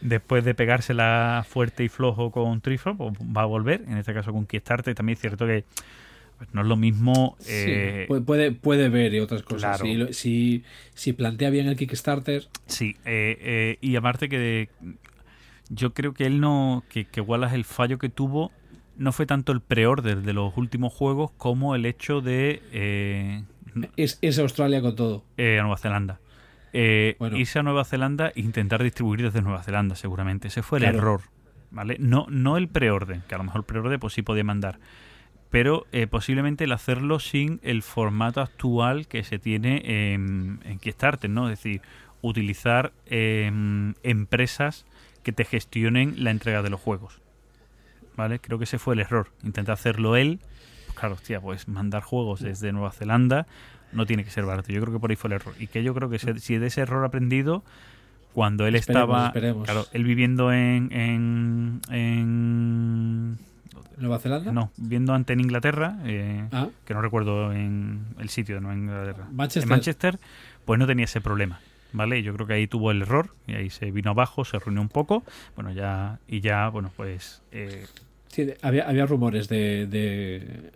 después 0.00 0.44
de 0.44 0.54
pegársela 0.54 1.44
fuerte 1.48 1.84
y 1.84 1.88
flojo 1.88 2.30
con 2.30 2.60
Trifro, 2.60 2.96
pues 2.96 3.14
va 3.18 3.42
a 3.42 3.46
volver, 3.46 3.82
en 3.88 3.96
este 3.98 4.12
caso 4.14 4.32
con 4.32 4.46
Kickstarter. 4.46 4.94
También 4.94 5.14
es 5.14 5.20
cierto 5.20 5.46
que 5.46 5.64
pues, 6.38 6.52
no 6.52 6.60
es 6.62 6.66
lo 6.66 6.76
mismo. 6.76 7.36
Eh, 7.48 8.04
puede, 8.08 8.22
puede, 8.22 8.52
puede 8.52 8.88
ver 8.88 9.14
y 9.14 9.20
otras 9.20 9.42
cosas. 9.42 9.78
claro. 9.80 9.84
Si, 9.84 9.94
lo- 9.94 10.12
si, 10.12 10.64
si 10.94 11.12
plantea 11.12 11.50
bien 11.50 11.66
el 11.66 11.76
Kickstarter, 11.76 12.48
Sí, 12.66 12.96
eh, 13.04 13.38
eh, 13.40 13.78
y 13.80 13.96
aparte 13.96 14.28
que 14.28 14.68
yo 15.68 15.92
creo 15.94 16.14
que 16.14 16.26
él 16.26 16.40
no, 16.40 16.84
que, 16.90 17.06
que 17.06 17.20
Wallace 17.20 17.56
el 17.56 17.64
fallo 17.64 17.98
que 17.98 18.08
tuvo 18.08 18.52
no 18.96 19.12
fue 19.12 19.26
tanto 19.26 19.52
el 19.52 19.60
pre-order 19.60 20.22
de 20.22 20.32
los 20.32 20.56
últimos 20.56 20.92
juegos 20.92 21.30
como 21.36 21.74
el 21.74 21.84
hecho 21.84 22.20
de 22.20 22.62
eh, 22.72 23.42
es, 23.96 24.18
es 24.22 24.38
Australia 24.38 24.80
con 24.80 24.94
todo. 24.96 25.24
eh, 25.36 25.58
Nueva 25.60 25.76
Zelanda. 25.76 26.18
Eh, 26.78 27.16
Bueno. 27.18 27.36
Irse 27.38 27.58
a 27.58 27.62
Nueva 27.62 27.84
Zelanda 27.84 28.28
e 28.34 28.40
intentar 28.40 28.82
distribuir 28.82 29.22
desde 29.22 29.40
Nueva 29.42 29.62
Zelanda, 29.62 29.94
seguramente. 29.96 30.48
Ese 30.48 30.62
fue 30.62 30.78
el 30.78 30.84
Claro. 30.84 30.98
error. 30.98 31.20
¿Vale? 31.70 31.96
No, 31.98 32.26
no 32.28 32.56
el 32.56 32.68
preorden, 32.68 33.22
que 33.28 33.34
a 33.34 33.38
lo 33.38 33.44
mejor 33.44 33.60
el 33.60 33.64
preorden 33.64 33.98
pues 33.98 34.12
sí 34.14 34.22
podía 34.22 34.44
mandar. 34.44 34.78
Pero 35.50 35.86
eh, 35.92 36.06
posiblemente 36.06 36.64
el 36.64 36.72
hacerlo 36.72 37.18
sin 37.18 37.60
el 37.62 37.82
formato 37.82 38.40
actual 38.40 39.06
que 39.08 39.24
se 39.24 39.38
tiene 39.38 40.12
en, 40.12 40.60
en 40.64 40.78
Kickstarter, 40.78 41.30
¿no? 41.30 41.48
Es 41.50 41.58
decir, 41.62 41.80
utilizar 42.20 42.92
em, 43.06 43.94
empresas 44.02 44.86
que 45.22 45.32
te 45.32 45.44
gestionen 45.44 46.22
la 46.24 46.30
entrega 46.30 46.62
de 46.62 46.70
los 46.70 46.80
juegos. 46.80 47.20
¿Vale? 48.16 48.38
Creo 48.38 48.58
que 48.58 48.64
ese 48.64 48.78
fue 48.78 48.94
el 48.94 49.00
error. 49.00 49.28
Intentar 49.42 49.74
hacerlo 49.74 50.16
él. 50.16 50.40
Pues 50.86 50.98
claro, 50.98 51.14
hostia, 51.14 51.40
pues 51.40 51.68
mandar 51.68 52.02
juegos 52.02 52.40
desde 52.40 52.72
Nueva 52.72 52.90
Zelanda 52.92 53.46
no 53.92 54.06
tiene 54.06 54.24
que 54.24 54.30
ser 54.30 54.44
barato. 54.44 54.72
Yo 54.72 54.80
creo 54.82 54.92
que 54.94 55.00
por 55.00 55.10
ahí 55.10 55.16
fue 55.16 55.28
el 55.28 55.34
error. 55.34 55.54
Y 55.58 55.66
que 55.68 55.82
yo 55.82 55.94
creo 55.94 56.08
que 56.10 56.18
se- 56.18 56.38
si 56.40 56.58
de 56.58 56.66
ese 56.66 56.80
error 56.82 57.04
aprendido, 57.04 57.62
cuando 58.32 58.66
él 58.66 58.74
Esperemos, 58.76 59.06
estaba, 59.08 59.26
esperemos. 59.28 59.64
claro, 59.64 59.86
él 59.92 60.04
viviendo 60.04 60.52
en, 60.52 60.92
en, 60.92 61.80
en- 61.90 63.38
¿Nueva 63.98 64.18
Zelanda? 64.18 64.52
no, 64.52 64.70
viviendo 64.76 65.14
ante 65.14 65.32
en 65.32 65.40
Inglaterra, 65.40 65.96
eh, 66.04 66.44
Ah, 66.52 66.68
que 66.84 66.92
no 66.92 67.00
recuerdo 67.00 67.52
en 67.52 68.04
el 68.18 68.28
sitio 68.28 68.56
de 68.56 68.60
Nueva 68.60 68.76
Inglaterra, 68.76 69.26
Manchester. 69.32 69.62
en 69.62 69.68
Manchester, 69.70 70.18
pues 70.66 70.78
no 70.78 70.86
tenía 70.86 71.04
ese 71.06 71.20
problema. 71.20 71.60
¿Vale? 71.92 72.22
Yo 72.22 72.34
creo 72.34 72.46
que 72.46 72.52
ahí 72.52 72.66
tuvo 72.66 72.90
el 72.90 73.00
error 73.02 73.30
y 73.46 73.54
ahí 73.54 73.70
se 73.70 73.90
vino 73.90 74.10
abajo, 74.10 74.44
se 74.44 74.58
reunió 74.58 74.82
un 74.82 74.88
poco, 74.90 75.22
bueno, 75.54 75.72
ya, 75.72 76.18
y 76.28 76.40
ya, 76.40 76.68
bueno, 76.68 76.90
pues 76.94 77.40
eh, 77.52 77.86
sí, 78.28 78.52
había, 78.60 78.86
había 78.86 79.06
rumores 79.06 79.48
de, 79.48 79.86
de, 79.86 80.72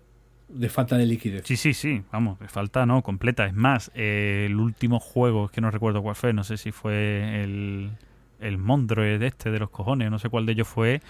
de 0.52 0.68
falta 0.68 0.96
de 0.96 1.06
liquidez. 1.06 1.46
Sí, 1.46 1.56
sí, 1.56 1.74
sí, 1.74 2.02
vamos, 2.12 2.38
de 2.38 2.48
falta 2.48 2.86
no, 2.86 3.02
completa. 3.02 3.46
Es 3.46 3.54
más, 3.54 3.90
eh, 3.94 4.46
el 4.46 4.56
último 4.56 5.00
juego, 5.00 5.46
es 5.46 5.50
que 5.50 5.60
no 5.60 5.70
recuerdo 5.70 6.02
cuál 6.02 6.16
fue, 6.16 6.32
no 6.32 6.44
sé 6.44 6.56
si 6.56 6.72
fue 6.72 7.42
el, 7.42 7.90
el 8.40 8.58
Mondroid 8.58 9.22
este 9.22 9.50
de 9.50 9.58
los 9.58 9.70
cojones, 9.70 10.10
no 10.10 10.18
sé 10.18 10.28
cuál 10.28 10.46
de 10.46 10.52
ellos 10.52 10.68
fue, 10.68 11.00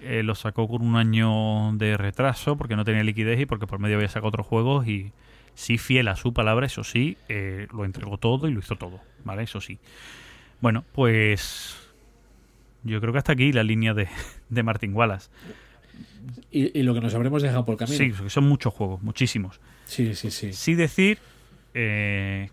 eh, 0.00 0.22
lo 0.22 0.34
sacó 0.34 0.68
con 0.68 0.82
un 0.82 0.96
año 0.96 1.72
de 1.76 1.96
retraso 1.96 2.56
porque 2.56 2.76
no 2.76 2.84
tenía 2.84 3.02
liquidez 3.02 3.40
y 3.40 3.46
porque 3.46 3.66
por 3.66 3.78
medio 3.78 3.96
había 3.96 4.08
sacado 4.08 4.28
otros 4.28 4.46
juegos 4.46 4.86
y 4.86 5.12
sí 5.54 5.78
fiel 5.78 6.08
a 6.08 6.16
su 6.16 6.32
palabra, 6.32 6.66
eso 6.66 6.84
sí, 6.84 7.16
eh, 7.28 7.66
lo 7.72 7.84
entregó 7.84 8.18
todo 8.18 8.48
y 8.48 8.52
lo 8.52 8.60
hizo 8.60 8.76
todo, 8.76 9.00
¿vale? 9.24 9.42
Eso 9.42 9.60
sí. 9.60 9.78
Bueno, 10.60 10.84
pues 10.92 11.76
yo 12.82 13.00
creo 13.00 13.12
que 13.12 13.18
hasta 13.18 13.32
aquí 13.32 13.52
la 13.52 13.62
línea 13.62 13.94
de, 13.94 14.08
de 14.48 14.62
Martin 14.62 14.94
Wallace. 14.94 15.30
Y, 16.50 16.78
y 16.78 16.82
lo 16.82 16.94
que 16.94 17.00
nos 17.00 17.14
habremos 17.14 17.42
dejado 17.42 17.64
por 17.64 17.76
camino. 17.76 17.98
Sí, 17.98 18.10
porque 18.16 18.30
son 18.30 18.44
muchos 18.48 18.72
juegos, 18.74 19.02
muchísimos. 19.02 19.60
sí, 19.86 20.14
sí. 20.14 20.30
sí. 20.30 20.52
Sí 20.52 20.74
decir 20.74 21.18
eh, 21.74 22.50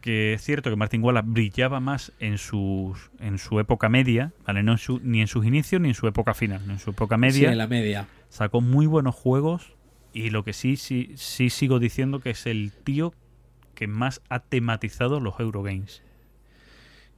que 0.00 0.32
es 0.34 0.42
cierto 0.42 0.70
que 0.70 0.76
Martin 0.76 1.02
Wallace 1.02 1.26
brillaba 1.28 1.80
más 1.80 2.12
en, 2.20 2.38
sus, 2.38 3.10
en 3.18 3.38
su 3.38 3.60
época 3.60 3.88
media, 3.88 4.32
¿vale? 4.46 4.62
No 4.62 4.72
en 4.72 4.78
su, 4.78 5.00
ni 5.02 5.20
en 5.20 5.26
sus 5.26 5.44
inicios 5.44 5.80
ni 5.82 5.88
en 5.88 5.94
su 5.94 6.06
época 6.06 6.34
final. 6.34 6.62
En 6.70 6.78
su 6.78 6.90
época 6.90 7.16
Sí, 7.16 7.20
media 7.20 7.52
en 7.52 7.58
la 7.58 7.66
media. 7.66 8.08
sacó 8.28 8.60
muy 8.60 8.86
buenos 8.86 9.14
juegos 9.14 9.74
y 10.12 10.30
lo 10.30 10.42
que 10.44 10.52
sí, 10.52 10.76
sí, 10.76 11.12
sí 11.16 11.50
sigo 11.50 11.78
diciendo 11.78 12.20
que 12.20 12.30
es 12.30 12.46
el 12.46 12.72
tío 12.72 13.12
que 13.74 13.86
más 13.86 14.22
ha 14.28 14.40
tematizado 14.40 15.20
los 15.20 15.38
Eurogames. 15.40 16.02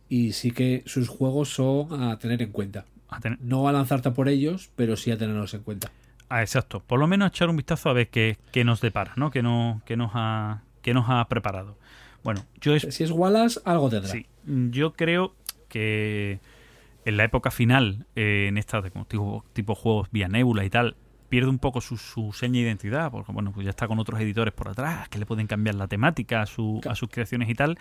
Y 0.09 0.33
sí 0.33 0.51
que 0.51 0.83
sus 0.87 1.09
juegos 1.09 1.49
son 1.55 2.03
a 2.03 2.19
tener 2.19 2.43
en 2.43 2.51
cuenta. 2.53 2.85
A 3.13 3.21
tener- 3.21 3.39
No 3.41 3.69
a 3.69 3.73
lanzarte 3.73 4.11
por 4.11 4.29
ellos, 4.29 4.71
pero 4.77 4.97
sí 4.97 5.11
a 5.11 5.19
tenerlos 5.19 5.55
en 5.55 5.63
cuenta. 5.63 5.91
Ah, 6.29 6.41
exacto. 6.43 6.81
Por 6.81 6.99
lo 6.99 7.07
menos 7.07 7.29
echar 7.29 7.51
un 7.51 7.57
vistazo 7.57 7.91
a 7.91 7.93
ver 7.93 8.09
qué, 8.09 8.39
qué 8.53 8.65
nos 8.65 8.81
depara, 8.81 9.13
¿no? 9.17 9.31
¿Qué, 9.31 9.43
no, 9.43 9.83
qué, 9.85 9.97
nos 9.97 10.13
ha, 10.15 10.63
qué 10.81 10.95
nos 10.95 11.05
ha 11.09 11.27
preparado. 11.29 11.77
Bueno, 12.25 12.45
yo 12.61 12.75
es, 12.75 12.83
Si 12.95 13.05
es 13.05 13.11
Wallace, 13.11 13.61
algo 13.65 13.91
tendrá. 13.91 14.11
sí, 14.11 14.27
yo 14.71 14.93
creo 14.95 15.35
que 15.69 16.41
en 17.05 17.17
la 17.17 17.25
época 17.25 17.51
final, 17.51 18.07
eh, 18.17 18.47
en 18.49 18.57
esta 18.59 18.81
de 18.81 18.91
como 18.91 19.05
tipo, 19.07 19.45
tipo 19.53 19.75
juegos 19.75 20.09
vía 20.13 20.29
Nebula 20.29 20.65
y 20.65 20.71
tal, 20.71 20.97
pierde 21.29 21.49
un 21.51 21.59
poco 21.59 21.81
su, 21.81 21.97
su 21.97 22.33
seña 22.33 22.55
de 22.55 22.61
identidad, 22.61 23.11
porque 23.11 23.33
bueno, 23.33 23.53
pues 23.53 23.65
ya 23.65 23.71
está 23.71 23.89
con 23.89 23.99
otros 23.99 24.21
editores 24.21 24.55
por 24.55 24.69
atrás 24.69 25.09
que 25.09 25.19
le 25.19 25.27
pueden 25.27 25.47
cambiar 25.47 25.75
la 25.75 25.89
temática 25.89 26.43
a, 26.43 26.47
su, 26.47 26.81
a 26.89 26.95
sus 26.95 27.09
creaciones 27.09 27.49
y 27.51 27.55
tal, 27.55 27.79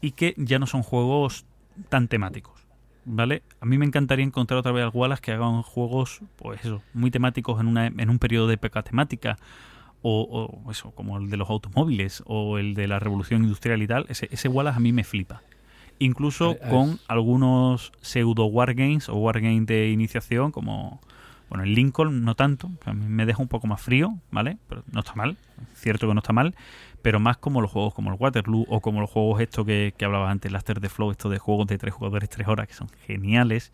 y 0.00 0.10
que 0.12 0.34
ya 0.36 0.58
no 0.58 0.66
son 0.66 0.82
juegos 0.82 1.44
tan 1.88 2.08
temáticos. 2.08 2.65
¿Vale? 3.08 3.42
A 3.60 3.66
mí 3.66 3.78
me 3.78 3.86
encantaría 3.86 4.24
encontrar 4.24 4.58
otra 4.58 4.72
vez 4.72 4.82
al 4.82 4.90
Wallace 4.92 5.22
que 5.22 5.32
hagan 5.32 5.62
juegos, 5.62 6.22
pues 6.34 6.64
eso, 6.64 6.82
muy 6.92 7.12
temáticos 7.12 7.60
en, 7.60 7.68
una, 7.68 7.86
en 7.86 8.10
un 8.10 8.18
periodo 8.18 8.48
de 8.48 8.54
época 8.54 8.82
temática, 8.82 9.38
o, 10.02 10.60
o 10.64 10.70
eso, 10.72 10.90
como 10.90 11.16
el 11.16 11.30
de 11.30 11.36
los 11.36 11.48
automóviles, 11.48 12.24
o 12.26 12.58
el 12.58 12.74
de 12.74 12.88
la 12.88 12.98
revolución 12.98 13.44
industrial 13.44 13.80
y 13.80 13.86
tal. 13.86 14.06
Ese, 14.08 14.28
ese 14.32 14.48
Wallace 14.48 14.76
a 14.76 14.80
mí 14.80 14.92
me 14.92 15.04
flipa. 15.04 15.42
Incluso 15.98 16.58
con 16.68 16.98
algunos 17.08 17.92
pseudo 18.02 18.44
wargames 18.46 19.08
o 19.08 19.14
wargames 19.14 19.66
de 19.66 19.88
iniciación, 19.90 20.50
como 20.50 21.00
bueno, 21.48 21.64
el 21.64 21.74
Lincoln 21.74 22.24
no 22.24 22.34
tanto, 22.34 22.70
a 22.84 22.92
mí 22.92 23.06
me 23.08 23.24
deja 23.24 23.40
un 23.40 23.48
poco 23.48 23.66
más 23.66 23.80
frío, 23.80 24.18
¿vale? 24.30 24.58
Pero 24.68 24.82
no 24.90 25.00
está 25.00 25.14
mal, 25.14 25.36
cierto 25.74 26.08
que 26.08 26.14
no 26.14 26.20
está 26.20 26.32
mal, 26.32 26.54
pero 27.02 27.20
más 27.20 27.36
como 27.36 27.60
los 27.60 27.70
juegos 27.70 27.94
como 27.94 28.10
el 28.12 28.16
Waterloo 28.18 28.66
o 28.68 28.80
como 28.80 29.00
los 29.00 29.10
juegos 29.10 29.40
estos 29.40 29.64
que, 29.64 29.94
que 29.96 30.04
hablaba 30.04 30.30
antes, 30.30 30.50
el 30.50 30.56
After 30.56 30.80
the 30.80 30.88
Flow, 30.88 31.10
estos 31.10 31.30
de 31.30 31.38
juegos 31.38 31.66
de 31.66 31.78
tres 31.78 31.94
jugadores, 31.94 32.28
tres 32.28 32.48
horas, 32.48 32.66
que 32.66 32.74
son 32.74 32.88
geniales. 33.06 33.72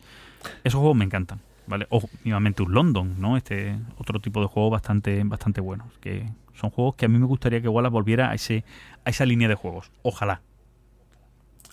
Esos 0.63 0.79
juegos 0.79 0.95
me 0.97 1.05
encantan, 1.05 1.39
¿vale? 1.67 1.87
O 1.89 2.01
mismamente 2.23 2.63
un 2.63 2.73
London, 2.73 3.15
¿no? 3.19 3.37
Este 3.37 3.77
otro 3.97 4.19
tipo 4.19 4.41
de 4.41 4.47
juegos 4.47 4.71
bastante, 4.71 5.23
bastante 5.23 5.61
buenos, 5.61 5.87
que 5.99 6.29
son 6.53 6.69
juegos 6.69 6.95
que 6.95 7.05
a 7.05 7.09
mí 7.09 7.17
me 7.17 7.25
gustaría 7.25 7.61
que 7.61 7.67
Wallace 7.67 7.91
volviera 7.91 8.29
a, 8.29 8.35
ese, 8.35 8.63
a 9.05 9.09
esa 9.09 9.25
línea 9.25 9.47
de 9.47 9.55
juegos. 9.55 9.91
Ojalá. 10.03 10.41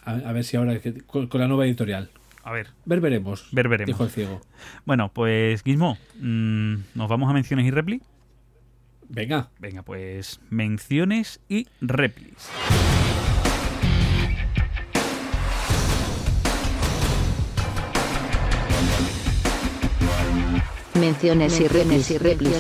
A, 0.05 0.13
a 0.13 0.33
ver 0.33 0.45
si 0.45 0.57
ahora 0.57 0.81
con 1.07 1.29
la 1.41 1.49
nueva 1.49 1.67
editorial. 1.67 2.11
A 2.43 2.53
ver, 2.53 2.69
Ver 2.87 3.01
veremos. 3.01 3.49
ver 3.53 3.69
veremos. 3.69 3.87
Dijo 3.89 4.05
el 4.05 4.11
ciego. 4.11 4.41
Bueno, 4.87 5.11
pues 5.13 5.63
Gizmo, 5.63 5.99
mm, 6.21 6.75
nos 6.95 7.09
vamos 7.09 7.29
a 7.29 7.35
menciones 7.35 7.67
y 7.67 7.71
repli. 7.71 8.01
Venga. 9.11 9.51
Venga, 9.59 9.83
pues 9.83 10.41
menciones 10.51 11.41
y 11.49 11.67
replis. 11.81 12.49
Menciones 20.99 21.59
y 21.61 21.69
replis 21.69 22.11
y 22.11 22.19
replis. 22.19 22.57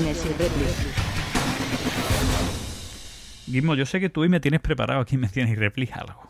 Gizmo, 3.46 3.74
yo 3.74 3.84
sé 3.86 3.98
que 4.00 4.08
tú 4.08 4.22
hoy 4.22 4.28
me 4.28 4.40
tienes 4.40 4.60
preparado 4.60 5.00
aquí 5.00 5.16
en 5.16 5.20
menciones 5.22 5.52
y 5.52 5.56
replis 5.56 5.92
algo. 5.92 6.28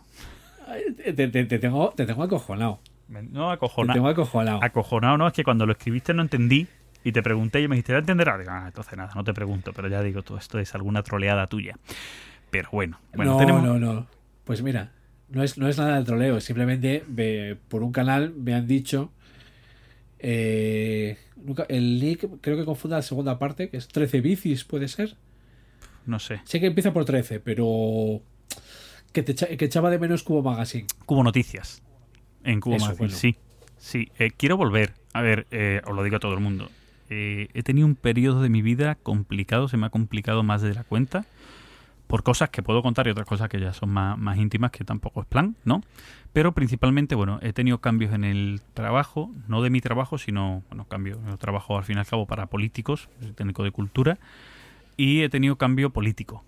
Te, 0.97 1.13
te- 1.29 1.45
te 1.45 1.59
tengo, 1.59 1.91
te 1.97 2.07
tengo 2.07 2.23
acojonado. 2.23 2.81
No, 3.09 3.21
Te 3.21 3.27
tengo 3.27 3.51
acojonado. 3.51 4.07
acojonado. 4.07 4.61
Acojonado 4.63 5.19
no, 5.19 5.27
es 5.27 5.33
que 5.33 5.43
cuando 5.43 5.67
lo 5.67 5.73
escribiste 5.73 6.15
no 6.15 6.23
entendí 6.23 6.69
y 7.05 7.13
te 7.13 7.23
pregunté 7.23 7.61
y 7.61 7.69
me 7.69 7.77
dijiste, 7.77 7.93
¿la 7.93 8.01
entenderá? 8.01 8.37
Digo, 8.39 8.51
ah, 8.53 8.65
entonces 8.67 8.97
nada, 8.97 9.13
no 9.15 9.25
te 9.25 9.33
pregunto, 9.35 9.73
pero 9.73 9.89
ya 9.89 10.03
digo, 10.03 10.23
todo 10.23 10.39
esto 10.39 10.59
es 10.59 10.75
alguna 10.75 11.03
troleada 11.03 11.47
tuya. 11.47 11.77
Pero 12.51 12.69
bueno, 12.73 12.99
bueno, 13.15 13.33
no, 13.33 13.39
tenemos... 13.39 13.63
no, 13.63 13.79
no. 13.79 14.07
Pues 14.45 14.63
mira, 14.63 14.93
no 15.29 15.43
es, 15.43 15.57
no 15.59 15.69
es 15.69 15.79
nada 15.79 15.99
de 15.99 16.05
troleo. 16.05 16.41
Simplemente 16.41 17.05
por 17.69 17.83
un 17.83 17.93
canal 17.93 18.35
me 18.35 18.55
han 18.55 18.67
dicho. 18.67 19.13
eh, 20.19 21.17
el 21.69 22.01
nick 22.01 22.29
creo 22.41 22.57
que 22.59 22.65
confunda 22.65 22.97
la 22.97 23.03
segunda 23.03 23.39
parte, 23.39 23.71
que 23.71 23.77
es 23.79 23.89
13 23.89 24.21
bicis, 24.21 24.65
puede 24.65 24.89
ser. 24.89 25.17
no 26.07 26.19
sé. 26.19 26.41
Sé 26.45 26.61
que 26.61 26.67
empieza 26.67 26.93
por 26.93 27.05
13, 27.05 27.41
pero. 27.41 28.21
Que, 29.13 29.23
te 29.23 29.35
que 29.57 29.65
echaba 29.65 29.91
de 29.91 29.99
menos 29.99 30.23
Cubo 30.23 30.43
Magazine. 30.43 30.87
Cubo 31.07 31.23
Noticias. 31.25 31.83
En 32.45 32.61
Cubo 32.61 32.77
Eso, 32.77 32.85
Magazine, 32.87 33.07
bueno. 33.07 33.17
sí. 33.17 33.37
Sí, 33.79 34.09
eh, 34.19 34.31
quiero 34.37 34.57
volver. 34.59 34.93
A 35.15 35.23
ver, 35.23 35.47
eh, 35.51 35.81
os 35.87 35.97
lo 35.97 36.03
digo 36.03 36.17
a 36.17 36.21
todo 36.21 36.35
el 36.35 36.41
mundo. 36.41 36.71
Eh, 37.11 37.49
he 37.55 37.63
tenido 37.65 37.87
un 37.87 37.97
periodo 37.97 38.41
de 38.41 38.49
mi 38.49 38.63
vida 38.63 38.95
complicado, 38.95 39.69
se 39.69 39.77
me 39.77 39.87
ha 39.87 39.91
complicado 39.91 40.45
más 40.45 40.63
de 40.63 40.73
la 40.73 40.85
cuenta, 40.85 41.27
por 42.07 42.23
cosas 42.23 42.51
que 42.51 42.63
puedo 42.63 42.83
contar 42.83 43.07
y 43.07 43.11
otras 43.11 43.27
cosas 43.27 43.49
que 43.49 43.61
ya 43.61 43.73
son 43.73 43.91
más, 43.91 44.37
íntimas, 44.37 44.71
que 44.71 44.85
tampoco 44.85 45.21
es 45.21 45.27
plan, 45.27 45.57
¿no? 45.65 45.83
Pero 46.33 46.53
principalmente, 46.53 47.15
bueno, 47.15 47.39
he 47.43 47.53
tenido 47.53 47.81
cambios 47.81 48.13
en 48.13 48.25
el 48.25 48.61
trabajo, 48.75 49.31
no 49.49 49.61
de 49.63 49.71
mi 49.71 49.81
trabajo, 49.81 50.19
sino, 50.19 50.63
bueno, 50.69 50.87
cambios, 50.87 51.19
yo 51.27 51.37
trabajo 51.37 51.77
al 51.77 51.85
fin 51.85 51.97
y 51.97 52.01
al 52.01 52.07
cabo 52.07 52.27
para 52.27 52.47
políticos, 52.47 53.09
técnico 53.35 53.65
de 53.65 53.71
cultura, 53.73 54.19
y 54.97 55.23
he 55.23 55.29
tenido 55.29 55.57
cambio 55.57 55.91
político. 55.91 56.45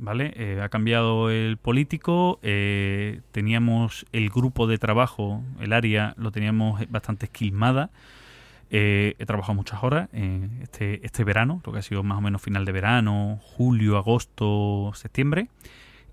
¿Vale? 0.00 0.32
Eh, 0.36 0.60
ha 0.62 0.68
cambiado 0.68 1.28
el 1.28 1.56
político, 1.56 2.38
eh, 2.42 3.20
teníamos 3.32 4.06
el 4.12 4.30
grupo 4.30 4.68
de 4.68 4.78
trabajo, 4.78 5.42
el 5.58 5.72
área, 5.72 6.14
lo 6.16 6.30
teníamos 6.30 6.80
bastante 6.88 7.26
esquilmada. 7.26 7.90
Eh, 8.70 9.14
he 9.18 9.24
trabajado 9.26 9.54
muchas 9.54 9.82
horas 9.82 10.08
eh, 10.12 10.48
este, 10.62 11.04
este 11.06 11.24
verano, 11.24 11.62
lo 11.64 11.72
que 11.72 11.78
ha 11.78 11.82
sido 11.82 12.02
más 12.02 12.18
o 12.18 12.20
menos 12.20 12.42
final 12.42 12.64
de 12.64 12.72
verano, 12.72 13.38
julio, 13.42 13.96
agosto, 13.96 14.92
septiembre. 14.94 15.48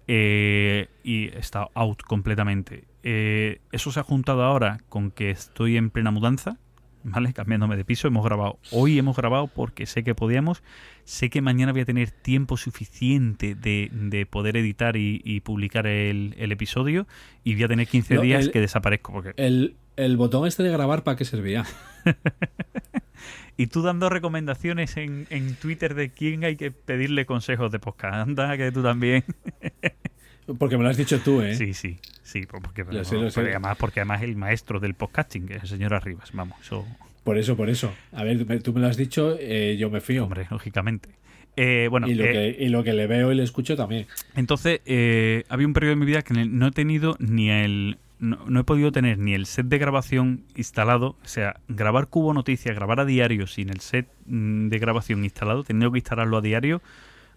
eh, 0.07 0.87
y 1.03 1.25
he 1.29 1.39
estado 1.39 1.71
out 1.73 2.01
completamente. 2.03 2.85
Eh, 3.03 3.59
eso 3.71 3.91
se 3.91 3.99
ha 3.99 4.03
juntado 4.03 4.43
ahora 4.43 4.79
con 4.89 5.11
que 5.11 5.29
estoy 5.31 5.77
en 5.77 5.89
plena 5.89 6.11
mudanza, 6.11 6.57
¿vale? 7.03 7.33
Cambiándome 7.33 7.75
de 7.75 7.85
piso. 7.85 8.07
Hemos 8.07 8.23
grabado, 8.25 8.57
hoy 8.71 8.97
hemos 8.99 9.15
grabado 9.17 9.47
porque 9.47 9.85
sé 9.85 10.03
que 10.03 10.15
podíamos. 10.15 10.63
Sé 11.03 11.29
que 11.29 11.41
mañana 11.41 11.71
voy 11.71 11.81
a 11.81 11.85
tener 11.85 12.09
tiempo 12.11 12.57
suficiente 12.57 13.55
de, 13.55 13.89
de 13.91 14.25
poder 14.25 14.57
editar 14.57 14.95
y, 14.95 15.21
y 15.23 15.41
publicar 15.41 15.87
el, 15.87 16.35
el 16.37 16.51
episodio. 16.51 17.07
Y 17.43 17.53
voy 17.55 17.63
a 17.63 17.67
tener 17.67 17.87
15 17.87 18.15
No, 18.15 18.21
días 18.21 18.45
el- 18.45 18.51
que 18.51 18.59
desaparezco. 18.61 19.11
Porque... 19.13 19.33
El, 19.37 19.75
el 19.95 20.17
botón 20.17 20.47
este 20.47 20.63
de 20.63 20.71
grabar, 20.71 21.03
¿para 21.03 21.17
qué 21.17 21.25
servía? 21.25 21.65
Y 23.57 23.67
tú 23.67 23.81
dando 23.81 24.09
recomendaciones 24.09 24.97
en, 24.97 25.27
en 25.29 25.55
Twitter 25.55 25.95
de 25.95 26.09
quién 26.09 26.43
hay 26.43 26.57
que 26.57 26.71
pedirle 26.71 27.25
consejos 27.25 27.71
de 27.71 27.79
podcast. 27.79 28.15
Anda, 28.15 28.57
que 28.57 28.69
tú 28.71 28.83
también. 28.83 29.23
Porque 30.59 30.77
me 30.77 30.83
lo 30.83 30.89
has 30.89 30.97
dicho 30.97 31.19
tú, 31.19 31.41
¿eh? 31.41 31.55
Sí, 31.55 31.73
sí, 31.73 31.97
sí. 32.21 32.45
pues 32.45 32.61
Porque, 32.61 32.83
Lo 32.83 33.05
sé, 33.05 33.15
lo 33.15 33.31
sé. 33.31 33.35
porque 33.35 33.51
además, 33.51 33.77
porque 33.79 33.99
además 34.01 34.21
el 34.23 34.35
maestro 34.35 34.79
del 34.79 34.93
podcasting, 34.93 35.51
es 35.53 35.63
el 35.63 35.69
señor 35.69 35.93
Arribas. 35.93 36.31
Vamos, 36.33 36.59
eso, 36.61 36.85
Por 37.23 37.37
eso, 37.37 37.55
por 37.55 37.69
eso. 37.69 37.93
A 38.11 38.23
ver, 38.23 38.61
tú 38.61 38.73
me 38.73 38.81
lo 38.81 38.87
has 38.87 38.97
dicho, 38.97 39.37
eh, 39.39 39.77
yo 39.79 39.89
me 39.89 40.01
fío. 40.01 40.25
hombre, 40.25 40.47
lógicamente. 40.51 41.09
Eh, 41.55 41.87
bueno, 41.89 42.07
y, 42.07 42.15
lo 42.15 42.25
eh, 42.25 42.55
que, 42.57 42.65
y 42.65 42.69
lo 42.69 42.83
que 42.83 42.93
le 42.93 43.07
veo 43.07 43.31
y 43.31 43.35
le 43.35 43.43
escucho 43.43 43.75
también. 43.75 44.07
Entonces, 44.35 44.81
eh, 44.85 45.45
había 45.47 45.65
un 45.65 45.73
periodo 45.73 45.91
de 45.91 45.99
mi 46.01 46.05
vida 46.05 46.21
que 46.21 46.33
no 46.33 46.67
he 46.67 46.71
tenido 46.71 47.15
ni 47.19 47.49
el. 47.49 47.97
No, 48.19 48.37
no 48.47 48.59
he 48.59 48.63
podido 48.63 48.91
tener 48.91 49.17
ni 49.17 49.33
el 49.33 49.45
set 49.45 49.67
de 49.67 49.77
grabación 49.77 50.45
instalado. 50.55 51.17
O 51.23 51.27
sea, 51.27 51.59
grabar 51.67 52.07
Cubo 52.07 52.33
Noticias, 52.33 52.75
grabar 52.75 52.99
a 52.99 53.05
diario 53.05 53.47
sin 53.47 53.69
el 53.69 53.81
set 53.81 54.07
mm, 54.25 54.69
de 54.69 54.79
grabación 54.79 55.23
instalado, 55.23 55.63
teniendo 55.63 55.91
que 55.91 55.99
instalarlo 55.99 56.37
a 56.37 56.41
diario, 56.41 56.81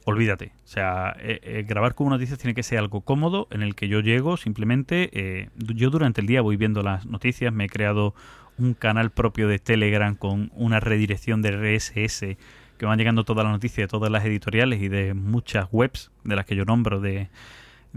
olvídate. 0.05 0.53
O 0.65 0.69
sea, 0.69 1.17
eh, 1.21 1.41
eh, 1.43 1.65
grabar 1.67 1.95
Cubo 1.95 2.11
Noticias 2.11 2.39
tiene 2.39 2.55
que 2.55 2.63
ser 2.63 2.79
algo 2.79 3.01
cómodo 3.01 3.49
en 3.51 3.63
el 3.63 3.75
que 3.75 3.89
yo 3.89 4.01
llego 4.01 4.37
simplemente. 4.37 5.11
eh, 5.13 5.49
yo 5.57 5.91
durante 5.91 6.21
el 6.21 6.27
día 6.27 6.43
voy 6.43 6.57
viendo 6.57 6.83
las 6.83 7.07
noticias, 7.07 7.53
me 7.53 7.65
he 7.65 7.69
creado 7.69 8.15
un 8.59 8.75
canal 8.75 9.11
propio 9.11 9.49
de 9.49 9.59
Telegram 9.59 10.15
con 10.15 10.51
una 10.55 10.81
redirección 10.81 11.43
de 11.43 11.53
RSS 11.53 12.37
que 12.79 12.87
van 12.87 12.99
llegando 12.99 13.25
todas 13.25 13.45
las 13.45 13.53
noticias 13.53 13.85
de 13.85 13.89
todas 13.89 14.11
las 14.11 14.25
editoriales 14.25 14.81
y 14.81 14.89
de 14.89 15.15
muchas 15.15 15.69
webs 15.73 16.11
de 16.25 16.37
las 16.37 16.47
que 16.47 16.57
yo 16.57 16.65
nombro 16.65 17.01
de, 17.01 17.29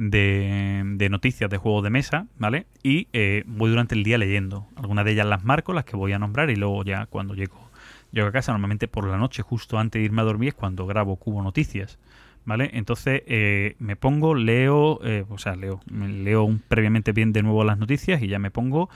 de, 0.09 1.07
noticias 1.11 1.49
de 1.49 1.57
juegos 1.57 1.83
de 1.83 1.91
mesa, 1.91 2.25
¿vale? 2.39 2.65
Y 2.81 3.07
eh, 3.13 3.43
voy 3.45 3.69
durante 3.69 3.93
el 3.93 4.03
día 4.03 4.17
leyendo. 4.17 4.65
Algunas 4.75 5.05
de 5.05 5.11
ellas 5.11 5.27
las 5.27 5.43
marco, 5.43 5.73
las 5.73 5.85
que 5.85 5.95
voy 5.95 6.11
a 6.13 6.19
nombrar 6.19 6.49
y 6.49 6.55
luego 6.55 6.83
ya 6.83 7.05
cuando 7.05 7.35
llego, 7.35 7.69
llego 8.11 8.27
a 8.27 8.31
casa, 8.31 8.51
normalmente 8.51 8.87
por 8.87 9.07
la 9.07 9.17
noche, 9.17 9.43
justo 9.43 9.77
antes 9.77 9.99
de 9.99 10.05
irme 10.05 10.21
a 10.21 10.25
dormir, 10.25 10.49
es 10.49 10.53
cuando 10.55 10.87
grabo 10.87 11.17
Cubo 11.17 11.43
Noticias. 11.43 11.99
¿Vale? 12.43 12.71
Entonces 12.73 13.21
eh, 13.27 13.75
me 13.77 13.95
pongo, 13.95 14.33
leo, 14.33 14.99
eh, 15.03 15.25
o 15.29 15.37
sea, 15.37 15.55
leo, 15.55 15.79
leo 15.91 16.59
previamente 16.67 17.11
bien 17.11 17.33
de 17.33 17.43
nuevo 17.43 17.63
las 17.63 17.77
noticias 17.77 18.19
y 18.23 18.27
ya 18.27 18.39
me 18.39 18.49
pongo 18.49 18.89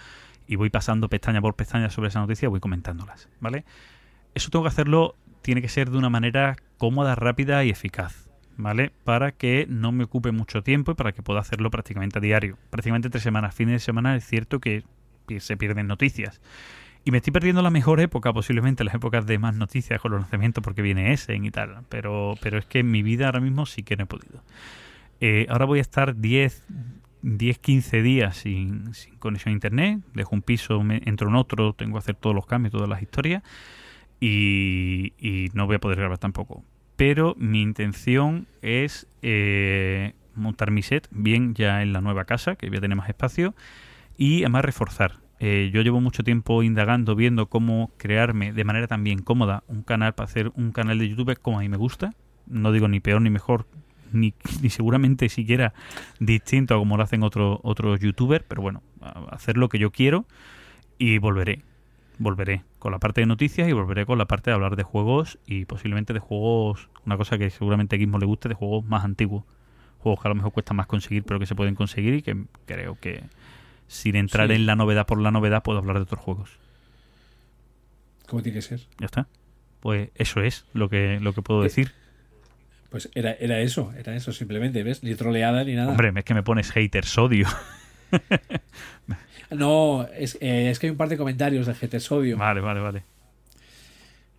y 0.48 0.56
voy 0.56 0.72
pasando 0.72 1.10
pestaña 1.10 1.42
por 1.42 1.56
pestaña 1.56 1.92
sobre 1.92 2.08
esa 2.08 2.20
noticia 2.20 2.48
y 2.48 2.50
voy 2.50 2.60
comentándolas, 2.60 3.30
¿vale? 3.40 3.64
Eso 4.34 4.50
tengo 4.50 4.64
que 4.64 4.70
hacerlo, 4.70 5.14
tiene 5.44 5.62
que 5.62 5.70
ser 5.70 5.92
de 5.92 5.98
una 6.00 6.10
manera 6.10 6.56
cómoda, 6.80 7.14
rápida 7.14 7.64
y 7.64 7.70
eficaz, 7.70 8.25
¿vale? 8.58 8.92
Para 9.04 9.32
que 9.32 9.66
no 9.70 9.92
me 9.92 10.06
ocupe 10.06 10.32
mucho 10.32 10.64
tiempo 10.64 10.92
y 10.92 10.96
para 10.96 11.12
que 11.12 11.22
pueda 11.22 11.40
hacerlo 11.40 11.72
prácticamente 11.72 12.20
a 12.20 12.22
diario. 12.22 12.58
Prácticamente 12.70 13.10
tres 13.10 13.24
semanas. 13.24 13.56
Fines 13.56 13.74
de 13.74 13.80
semana 13.80 14.16
es 14.16 14.26
cierto 14.26 14.60
que 14.60 14.84
se 15.40 15.58
pierden 15.58 15.88
noticias. 15.88 16.42
Y 17.08 17.12
me 17.12 17.18
estoy 17.18 17.32
perdiendo 17.32 17.62
la 17.62 17.70
mejor 17.70 18.00
época, 18.00 18.34
posiblemente 18.34 18.84
las 18.84 18.96
épocas 18.96 19.28
de 19.28 19.38
más 19.38 19.56
noticias 19.56 20.02
con 20.02 20.12
los 20.12 20.22
lanzamientos, 20.22 20.64
porque 20.64 20.82
viene 20.82 21.14
ese 21.14 21.36
y 21.36 21.52
tal. 21.52 21.84
Pero, 21.88 22.34
pero 22.42 22.58
es 22.58 22.66
que 22.66 22.80
en 22.80 22.90
mi 22.90 23.04
vida 23.04 23.28
ahora 23.28 23.40
mismo 23.40 23.68
sí 23.68 23.84
que 23.84 23.96
no 23.96 24.06
he 24.06 24.08
podido. 24.08 24.44
Eh, 25.22 25.46
ahora 25.50 25.66
voy 25.66 25.78
a 25.78 25.82
estar 25.84 26.16
10, 26.16 26.64
10 27.22 27.60
15 27.60 28.02
días 28.02 28.38
sin, 28.38 28.92
conexión 29.20 29.52
a 29.52 29.54
internet. 29.54 30.00
Dejo 30.16 30.36
un 30.36 30.42
piso, 30.42 30.82
me, 30.82 31.04
entro 31.06 31.30
en 31.30 31.36
otro, 31.36 31.74
tengo 31.74 31.94
que 31.94 32.00
hacer 32.00 32.16
todos 32.16 32.36
los 32.36 32.48
cambios, 32.48 32.72
todas 32.72 32.90
las 32.90 33.04
historias. 33.04 33.44
Y 34.20 35.52
no 35.54 35.68
voy 35.68 35.76
a 35.76 35.80
poder 35.80 36.00
grabar 36.00 36.18
tampoco. 36.18 36.64
Pero 36.96 37.36
mi 37.38 37.62
intención 37.62 38.48
es 38.62 39.08
eh, 39.22 40.14
montar 40.34 40.72
mi 40.72 40.82
set 40.82 41.08
bien 41.12 41.54
ya 41.54 41.82
en 41.82 41.94
la 41.94 42.02
nueva 42.02 42.26
casa, 42.26 42.56
que 42.56 42.70
voy 42.70 42.78
a 42.78 42.82
tener 42.82 42.98
más 42.98 43.10
espacio. 43.10 43.54
Y 44.18 44.44
además 44.44 44.64
reforzar 44.64 45.26
eh, 45.40 45.70
yo 45.74 45.82
llevo 45.82 46.00
mucho 46.00 46.24
tiempo 46.24 46.64
indagando, 46.64 47.16
viendo 47.16 47.48
cómo 47.48 47.92
crearme 47.98 48.54
de 48.54 48.64
manera 48.64 48.88
también 48.88 49.22
cómoda 49.22 49.64
un 49.68 49.84
canal 49.84 50.16
para 50.16 50.26
hacer 50.26 50.52
un 50.56 50.72
canal 50.72 50.98
de 50.98 51.10
YouTube 51.10 51.38
como 51.42 51.60
a 51.60 51.62
mí 51.62 51.70
me 51.70 51.78
gusta. 51.78 52.14
No 52.48 52.72
digo 52.72 52.88
ni 52.88 53.00
peor 53.00 53.22
ni 53.22 53.30
mejor, 53.30 53.66
ni, 54.14 54.34
ni 54.62 54.70
seguramente 54.70 55.28
siquiera 55.30 55.74
distinto 56.20 56.76
a 56.76 56.78
como 56.78 56.96
lo 56.98 57.04
hacen 57.04 57.24
otros 57.24 57.60
otros 57.64 58.00
youtubers, 58.00 58.46
pero 58.48 58.62
bueno, 58.62 58.82
hacer 59.30 59.58
lo 59.58 59.68
que 59.70 59.80
yo 59.80 59.92
quiero 59.92 60.26
y 60.98 61.18
volveré. 61.18 61.62
Volveré 62.18 62.64
con 62.86 62.92
la 62.92 63.00
parte 63.00 63.22
de 63.22 63.26
noticias 63.26 63.68
y 63.68 63.72
volveré 63.72 64.06
con 64.06 64.20
la 64.20 64.26
parte 64.26 64.52
de 64.52 64.54
hablar 64.54 64.76
de 64.76 64.84
juegos 64.84 65.40
y 65.48 65.66
posiblemente 65.66 66.14
de 66.14 66.20
juegos, 66.20 66.88
una 67.04 67.18
cosa 67.18 67.40
que 67.40 67.50
seguramente 67.50 67.96
a 67.96 67.98
Gizmo 67.98 68.20
le 68.20 68.28
guste, 68.28 68.48
de 68.48 68.54
juegos 68.54 68.86
más 68.86 69.04
antiguos. 69.04 69.44
Juegos 69.98 70.22
que 70.22 70.28
a 70.28 70.30
lo 70.30 70.36
mejor 70.36 70.52
cuesta 70.52 70.76
más 70.76 70.86
conseguir, 70.86 71.24
pero 71.24 71.40
que 71.40 71.48
se 71.48 71.56
pueden 71.56 71.74
conseguir 71.74 72.14
y 72.14 72.22
que 72.22 72.44
creo 72.68 72.96
que, 73.02 73.24
sin 73.88 74.16
entrar 74.16 74.50
sí. 74.50 74.54
en 74.54 74.68
la 74.68 74.76
novedad 74.76 75.08
por 75.08 75.20
la 75.20 75.32
novedad, 75.32 75.64
puedo 75.64 75.80
hablar 75.80 75.96
de 75.96 76.04
otros 76.04 76.22
juegos. 76.22 76.52
¿Cómo 78.28 78.44
tiene 78.44 78.60
que 78.60 78.62
ser? 78.62 78.82
Ya 79.00 79.08
está. 79.08 79.28
Pues 79.80 80.12
eso 80.14 80.42
es 80.42 80.68
lo 80.74 80.88
que, 80.88 81.20
lo 81.20 81.34
que 81.34 81.42
puedo 81.42 81.62
¿Qué? 81.62 81.70
decir. 81.70 81.92
Pues 82.92 83.10
era, 83.16 83.32
era 83.32 83.62
eso, 83.62 83.94
era 83.98 84.16
eso 84.16 84.32
simplemente, 84.32 84.84
¿ves? 84.84 85.02
Ni 85.02 85.16
troleada 85.16 85.64
ni 85.64 85.74
nada. 85.74 85.90
Hombre, 85.90 86.14
es 86.16 86.24
que 86.24 86.36
me 86.36 86.44
pones 86.44 86.72
hater 86.72 87.06
sodio. 87.06 87.48
no, 89.52 90.08
es, 90.18 90.38
eh, 90.42 90.70
es, 90.70 90.80
que 90.80 90.88
hay 90.88 90.92
un 90.92 90.98
par 90.98 91.10
de 91.10 91.18
comentarios 91.18 91.68
de 91.68 91.74
GT 91.74 92.00
Sodio. 92.00 92.38
Vale, 92.38 92.62
vale, 92.62 92.80
vale. 92.80 93.04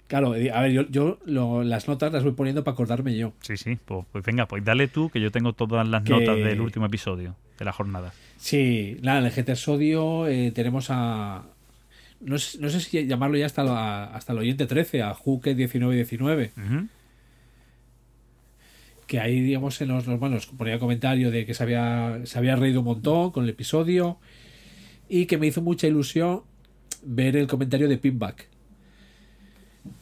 Claro, 0.06 0.34
a 0.34 0.60
ver, 0.60 0.70
yo, 0.70 0.88
yo 0.88 1.18
lo, 1.24 1.64
las 1.64 1.88
notas 1.88 2.12
las 2.12 2.22
voy 2.22 2.32
poniendo 2.32 2.62
para 2.62 2.74
acordarme 2.74 3.16
yo. 3.16 3.32
Sí, 3.40 3.56
sí, 3.56 3.76
pues, 3.84 4.06
pues, 4.12 4.24
venga, 4.24 4.46
pues 4.46 4.64
dale 4.64 4.86
tú, 4.86 5.10
que 5.10 5.20
yo 5.20 5.32
tengo 5.32 5.52
todas 5.52 5.86
las 5.88 6.04
que... 6.04 6.10
notas 6.10 6.36
del 6.36 6.60
último 6.60 6.86
episodio, 6.86 7.34
de 7.58 7.64
la 7.64 7.72
jornada. 7.72 8.12
Sí, 8.36 8.98
nada, 9.02 9.18
en 9.18 9.24
el 9.26 9.32
GT 9.32 9.56
Sodio 9.56 10.28
eh, 10.28 10.52
tenemos 10.52 10.86
a. 10.90 11.44
No 12.20 12.38
sé, 12.38 12.58
no 12.60 12.68
sé, 12.70 12.80
si 12.80 13.06
llamarlo 13.06 13.36
ya 13.36 13.46
hasta, 13.46 13.64
la, 13.64 14.04
hasta 14.04 14.32
el 14.32 14.38
oyente 14.38 14.66
13, 14.66 15.02
a 15.02 15.14
Juke1919. 15.14 16.50
Uh 16.56 16.60
-huh. 16.60 16.88
Que 19.06 19.20
ahí, 19.20 19.40
digamos, 19.40 19.80
en 19.80 19.88
los, 19.88 20.06
los 20.06 20.18
bueno, 20.18 20.38
ponía 20.56 20.78
comentario 20.78 21.30
de 21.30 21.46
que 21.46 21.54
se 21.54 21.62
había, 21.62 22.20
se 22.24 22.38
había 22.38 22.56
reído 22.56 22.80
un 22.80 22.86
montón 22.86 23.30
con 23.30 23.44
el 23.44 23.50
episodio 23.50 24.18
y 25.08 25.26
que 25.26 25.38
me 25.38 25.46
hizo 25.46 25.62
mucha 25.62 25.86
ilusión 25.86 26.42
ver 27.02 27.36
el 27.36 27.46
comentario 27.46 27.88
de 27.88 27.98
Pinback. 27.98 28.48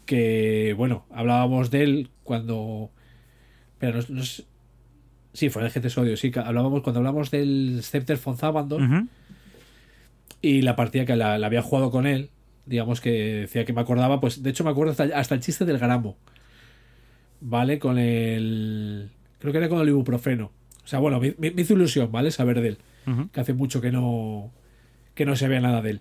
Que, 0.06 0.74
bueno, 0.76 1.04
hablábamos 1.10 1.70
de 1.70 1.82
él 1.82 2.10
cuando. 2.22 2.90
Pero 3.78 4.00
no, 4.00 4.04
no 4.08 4.22
sé, 4.22 4.44
Sí, 5.34 5.50
fue 5.50 5.64
el 5.64 5.70
GT 5.70 5.90
Sodio, 5.90 6.16
sí. 6.16 6.30
Hablábamos, 6.36 6.82
cuando 6.82 7.00
hablamos 7.00 7.30
del 7.32 7.80
Scepter 7.82 8.18
von 8.24 8.36
Zabandon 8.36 8.82
uh 8.82 8.86
-huh. 8.86 9.08
y 10.40 10.62
la 10.62 10.76
partida 10.76 11.04
que 11.04 11.16
la, 11.16 11.38
la, 11.38 11.48
había 11.48 11.60
jugado 11.60 11.90
con 11.90 12.06
él, 12.06 12.30
digamos 12.66 13.00
que 13.00 13.10
decía 13.10 13.64
que 13.64 13.72
me 13.72 13.80
acordaba, 13.80 14.20
pues 14.20 14.44
de 14.44 14.50
hecho 14.50 14.62
me 14.62 14.70
acuerdo 14.70 14.92
hasta, 14.92 15.04
hasta 15.18 15.34
el 15.34 15.40
chiste 15.40 15.64
del 15.64 15.78
gramo. 15.78 16.16
¿Vale? 17.46 17.78
Con 17.78 17.98
el. 17.98 19.10
Creo 19.38 19.52
que 19.52 19.58
era 19.58 19.68
con 19.68 19.80
el 19.80 19.88
ibuprofeno. 19.88 20.50
O 20.82 20.86
sea, 20.86 20.98
bueno, 20.98 21.20
me, 21.20 21.34
me 21.38 21.62
hizo 21.62 21.74
ilusión, 21.74 22.10
¿vale? 22.10 22.30
Saber 22.30 22.60
de 22.60 22.68
él. 22.68 22.78
Uh 23.06 23.10
-huh. 23.10 23.30
Que 23.30 23.40
hace 23.40 23.52
mucho 23.52 23.80
que 23.80 23.92
no. 23.92 24.50
que 25.14 25.26
no 25.26 25.36
se 25.36 25.46
vea 25.48 25.60
nada 25.60 25.82
de 25.82 25.90
él. 25.90 26.00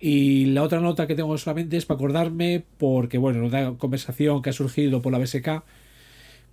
Y 0.00 0.46
la 0.46 0.62
otra 0.62 0.80
nota 0.80 1.06
que 1.06 1.14
tengo 1.14 1.38
solamente 1.38 1.76
es 1.76 1.86
para 1.86 1.96
acordarme, 1.96 2.64
porque, 2.76 3.18
bueno, 3.18 3.46
una 3.46 3.78
conversación 3.78 4.42
que 4.42 4.50
ha 4.50 4.52
surgido 4.52 5.00
por 5.00 5.12
la 5.12 5.18
BSK 5.18 5.62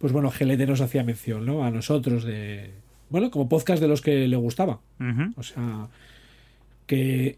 pues 0.03 0.11
bueno, 0.11 0.29
GLT 0.37 0.67
nos 0.67 0.81
hacía 0.81 1.01
mención, 1.05 1.45
¿no? 1.45 1.63
A 1.63 1.71
nosotros 1.71 2.25
de... 2.25 2.71
Bueno, 3.09 3.31
como 3.31 3.47
podcast 3.47 3.81
de 3.81 3.87
los 3.87 4.01
que 4.01 4.27
le 4.27 4.35
gustaba. 4.35 4.81
Uh 4.99 5.03
-huh. 5.03 5.33
O 5.37 5.43
sea, 5.43 5.87
que, 6.87 7.37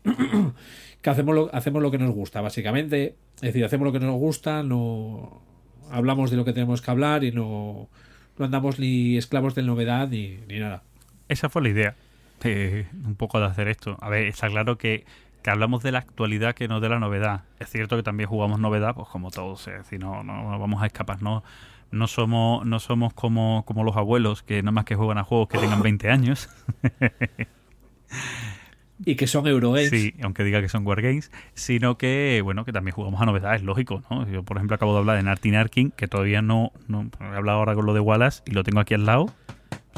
que 1.04 1.10
hacemos, 1.12 1.36
lo, 1.36 1.54
hacemos 1.54 1.84
lo 1.84 1.92
que 1.92 2.00
nos 2.00 2.10
gusta, 2.10 2.42
básicamente. 2.42 3.14
Es 3.36 3.42
decir, 3.42 3.64
hacemos 3.66 3.86
lo 3.86 3.92
que 3.92 4.00
nos 4.00 4.16
gusta, 4.16 4.64
no 4.64 5.44
hablamos 5.96 6.32
de 6.32 6.38
lo 6.38 6.46
que 6.46 6.54
tenemos 6.54 6.82
que 6.82 6.92
hablar 6.92 7.24
y 7.24 7.32
no, 7.32 7.88
no 8.38 8.46
andamos 8.46 8.80
ni 8.80 9.18
esclavos 9.18 9.56
de 9.56 9.64
novedad 9.64 10.08
ni, 10.10 10.40
ni 10.48 10.60
nada. 10.60 10.84
Esa 11.28 11.50
fue 11.50 11.64
la 11.64 11.70
idea, 11.70 11.96
eh, 12.44 12.88
un 13.06 13.16
poco 13.16 13.40
de 13.40 13.46
hacer 13.46 13.68
esto. 13.68 13.98
A 14.02 14.10
ver, 14.10 14.28
está 14.28 14.48
claro 14.48 14.78
que 14.78 15.06
que 15.46 15.52
hablamos 15.52 15.84
de 15.84 15.92
la 15.92 16.00
actualidad 16.00 16.56
que 16.56 16.68
no 16.68 16.80
de 16.80 16.90
la 16.90 16.98
novedad. 16.98 17.44
Es 17.60 17.70
cierto 17.70 17.96
que 17.98 18.02
también 18.02 18.28
jugamos 18.28 18.60
novedad, 18.60 18.96
pues 18.96 19.08
como 19.10 19.30
todos, 19.30 19.68
es 19.68 19.78
decir, 19.78 20.00
no, 20.00 20.24
no, 20.24 20.50
no 20.50 20.58
vamos 20.58 20.82
a 20.82 20.88
escapar, 20.88 21.22
no, 21.22 21.44
no 21.92 22.08
somos, 22.08 22.66
no 22.66 22.80
somos 22.80 23.14
como, 23.14 23.64
como 23.68 23.84
los 23.84 23.96
abuelos 23.96 24.42
que 24.42 24.64
nada 24.64 24.72
más 24.72 24.86
que 24.86 24.96
juegan 24.96 25.20
a 25.20 25.24
juegos 25.24 25.48
que 25.50 25.60
tengan 25.60 25.84
20 25.84 26.10
años. 26.10 26.50
y 29.04 29.16
que 29.16 29.28
son 29.28 29.48
Eurogames. 29.48 29.90
Sí, 29.90 30.14
aunque 30.22 30.44
diga 30.44 30.62
que 30.62 30.70
son 30.70 30.86
Wargames, 30.86 31.32
sino 31.54 31.98
que, 31.98 32.42
bueno, 32.44 32.64
que 32.64 32.72
también 32.72 32.96
jugamos 32.96 33.22
a 33.22 33.26
novedades, 33.26 33.64
lógico, 33.64 34.04
¿no? 34.10 34.28
Yo, 34.30 34.44
por 34.44 34.58
ejemplo, 34.58 34.76
acabo 34.76 34.94
de 34.94 35.00
hablar 35.00 35.18
de 35.18 35.24
Narty 35.24 35.52
Narkin, 35.52 35.92
que 35.92 36.08
todavía 36.08 36.42
no, 36.42 36.72
no, 36.88 37.10
he 37.20 37.36
hablado 37.36 37.60
ahora 37.60 37.76
con 37.76 37.86
lo 37.86 37.94
de 37.94 38.00
Wallace 38.00 38.44
y 38.46 38.52
lo 38.52 38.64
tengo 38.64 38.80
aquí 38.80 38.94
al 38.94 39.06
lado. 39.06 39.34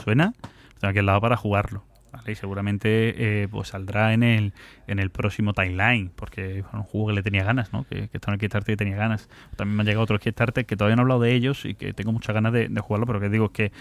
¿Suena? 0.04 0.34
Lo 0.42 0.80
tengo 0.80 0.90
aquí 0.90 1.00
al 1.00 1.06
lado 1.06 1.22
para 1.22 1.38
jugarlo. 1.38 1.84
¿vale? 2.12 2.32
Y 2.32 2.36
seguramente 2.36 3.44
eh, 3.44 3.48
pues 3.48 3.70
saldrá 3.70 4.14
en 4.14 4.24
el, 4.24 4.54
en 4.88 5.00
el 5.00 5.12
próximo 5.12 5.54
timeline, 5.54 6.12
porque 6.16 6.64
fue 6.70 6.80
un 6.80 6.86
juego 6.86 7.08
que 7.08 7.14
le 7.14 7.24
tenía 7.24 7.44
ganas, 7.44 7.74
¿no? 7.74 7.84
Que, 7.84 8.08
que 8.10 8.18
está 8.18 8.32
en 8.32 8.36
el 8.36 8.40
Kickstarter 8.40 8.74
y 8.74 8.78
tenía 8.78 8.98
ganas. 8.98 9.30
También 9.56 9.76
me 9.76 9.82
han 9.82 9.88
llegado 9.88 10.04
otros 10.04 10.20
Kickstarter 10.20 10.66
que 10.66 10.76
todavía 10.76 10.96
no 10.96 11.02
he 11.02 11.04
hablado 11.04 11.22
de 11.22 11.34
ellos 11.34 11.66
y 11.66 11.76
que 11.76 11.94
tengo 11.94 12.12
muchas 12.12 12.34
ganas 12.34 12.54
de, 12.54 12.68
de 12.70 12.82
jugarlo, 12.82 13.06
pero 13.06 13.20
que 13.20 13.30
digo 13.30 13.50
que 13.52 13.72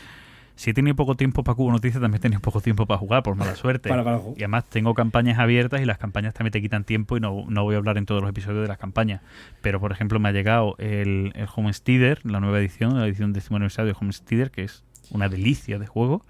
si 0.56 0.70
he 0.70 0.74
tenido 0.74 0.96
poco 0.96 1.16
tiempo 1.16 1.44
para 1.44 1.54
Cubo 1.54 1.70
Noticias, 1.70 2.00
también 2.00 2.18
he 2.18 2.20
tenido 2.22 2.40
poco 2.40 2.62
tiempo 2.62 2.86
para 2.86 2.98
jugar, 2.98 3.22
por 3.22 3.36
mala 3.36 3.54
suerte. 3.56 3.90
para, 3.90 4.02
para. 4.02 4.20
Y 4.36 4.38
además 4.38 4.64
tengo 4.64 4.94
campañas 4.94 5.38
abiertas 5.38 5.82
y 5.82 5.84
las 5.84 5.98
campañas 5.98 6.32
también 6.32 6.52
te 6.52 6.62
quitan 6.62 6.84
tiempo 6.84 7.16
y 7.16 7.20
no, 7.20 7.44
no 7.48 7.62
voy 7.62 7.74
a 7.74 7.78
hablar 7.78 7.98
en 7.98 8.06
todos 8.06 8.22
los 8.22 8.30
episodios 8.30 8.62
de 8.62 8.68
las 8.68 8.78
campañas. 8.78 9.20
Pero, 9.60 9.80
por 9.80 9.92
ejemplo, 9.92 10.18
me 10.18 10.30
ha 10.30 10.32
llegado 10.32 10.74
el, 10.78 11.32
el 11.34 11.46
Homesteader, 11.54 12.24
la 12.24 12.40
nueva 12.40 12.58
edición, 12.58 12.98
la 12.98 13.06
edición 13.06 13.34
décimo 13.34 13.56
aniversario 13.56 13.92
de 13.92 13.98
Homesteader, 14.00 14.50
que 14.50 14.64
es 14.64 14.82
una 15.10 15.28
delicia 15.28 15.78
de 15.78 15.86
juego. 15.86 16.24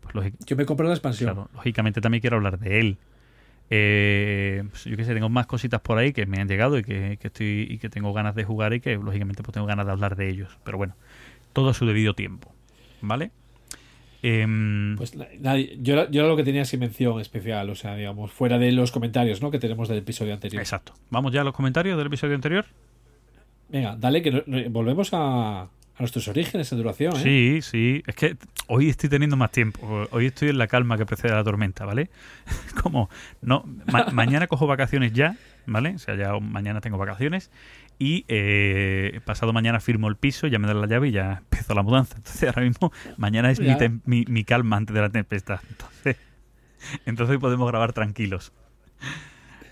Pues 0.00 0.32
yo 0.46 0.56
me 0.56 0.64
compré 0.64 0.86
la 0.86 0.94
expansión. 0.94 1.32
Claro, 1.32 1.48
lógicamente 1.52 2.00
también 2.00 2.20
quiero 2.20 2.36
hablar 2.36 2.60
de 2.60 2.78
él. 2.78 2.98
Eh, 3.70 4.64
pues 4.70 4.84
yo 4.84 4.96
qué 4.96 5.04
sé, 5.04 5.14
tengo 5.14 5.28
más 5.28 5.46
cositas 5.46 5.80
por 5.80 5.98
ahí 5.98 6.12
que 6.12 6.26
me 6.26 6.40
han 6.40 6.46
llegado 6.46 6.78
y 6.78 6.84
que, 6.84 7.16
que, 7.20 7.28
estoy 7.28 7.66
y 7.68 7.78
que 7.78 7.88
tengo 7.88 8.12
ganas 8.12 8.34
de 8.34 8.44
jugar 8.44 8.74
y 8.74 8.80
que 8.80 8.96
lógicamente 8.96 9.42
pues 9.42 9.54
tengo 9.54 9.66
ganas 9.66 9.86
de 9.86 9.92
hablar 9.92 10.14
de 10.14 10.28
ellos. 10.28 10.56
Pero 10.62 10.78
bueno, 10.78 10.94
todo 11.52 11.70
a 11.70 11.74
su 11.74 11.86
debido 11.86 12.14
tiempo. 12.14 12.52
¿Vale? 13.00 13.32
Eh, 14.22 14.94
pues 14.96 15.16
nada, 15.16 15.58
yo, 15.58 16.08
yo 16.10 16.28
lo 16.28 16.36
que 16.36 16.44
tenía 16.44 16.64
sin 16.64 16.80
mención 16.80 17.20
especial, 17.20 17.68
o 17.70 17.74
sea, 17.74 17.96
digamos, 17.96 18.30
fuera 18.30 18.58
de 18.58 18.70
los 18.70 18.92
comentarios 18.92 19.42
¿no? 19.42 19.50
que 19.50 19.58
tenemos 19.58 19.88
del 19.88 19.98
episodio 19.98 20.32
anterior. 20.32 20.62
Exacto. 20.62 20.94
¿Vamos 21.10 21.32
ya 21.32 21.40
a 21.40 21.44
los 21.44 21.54
comentarios 21.54 21.98
del 21.98 22.06
episodio 22.06 22.36
anterior? 22.36 22.64
Venga, 23.68 23.96
dale, 23.98 24.22
que 24.22 24.30
no, 24.30 24.42
no, 24.46 24.70
volvemos 24.70 25.12
a, 25.12 25.62
a 25.62 25.68
nuestros 25.98 26.28
orígenes 26.28 26.70
en 26.70 26.78
duración. 26.78 27.14
¿eh? 27.16 27.20
Sí, 27.22 27.58
sí. 27.62 28.02
Es 28.06 28.14
que 28.14 28.36
hoy 28.68 28.88
estoy 28.88 29.08
teniendo 29.08 29.36
más 29.36 29.50
tiempo. 29.50 30.06
Hoy 30.10 30.26
estoy 30.26 30.50
en 30.50 30.58
la 30.58 30.66
calma 30.66 30.96
que 30.96 31.04
precede 31.04 31.32
a 31.32 31.36
la 31.36 31.44
tormenta, 31.44 31.84
¿vale? 31.84 32.08
Como 32.82 33.10
no, 33.40 33.64
ma 33.90 34.06
mañana 34.12 34.46
cojo 34.46 34.66
vacaciones 34.66 35.12
ya, 35.12 35.36
¿vale? 35.66 35.94
O 35.96 35.98
sea, 35.98 36.14
ya 36.14 36.38
mañana 36.38 36.80
tengo 36.80 36.96
vacaciones 36.96 37.50
y 37.98 38.24
eh, 38.28 39.20
pasado 39.24 39.52
mañana 39.52 39.80
firmo 39.80 40.08
el 40.08 40.16
piso, 40.16 40.46
ya 40.46 40.58
me 40.58 40.66
dan 40.66 40.80
la 40.80 40.86
llave 40.86 41.08
y 41.08 41.12
ya 41.12 41.38
empiezo 41.38 41.74
la 41.74 41.82
mudanza. 41.82 42.16
Entonces 42.16 42.48
ahora 42.48 42.62
mismo 42.62 42.92
mañana 43.16 43.50
es 43.50 43.60
mi, 43.60 43.74
mi, 44.04 44.24
mi, 44.26 44.44
calma 44.44 44.76
antes 44.76 44.94
de 44.94 45.00
la 45.00 45.10
tempestad. 45.10 45.60
Entonces, 45.68 46.16
entonces 47.06 47.38
podemos 47.38 47.68
grabar 47.68 47.92
tranquilos. 47.92 48.52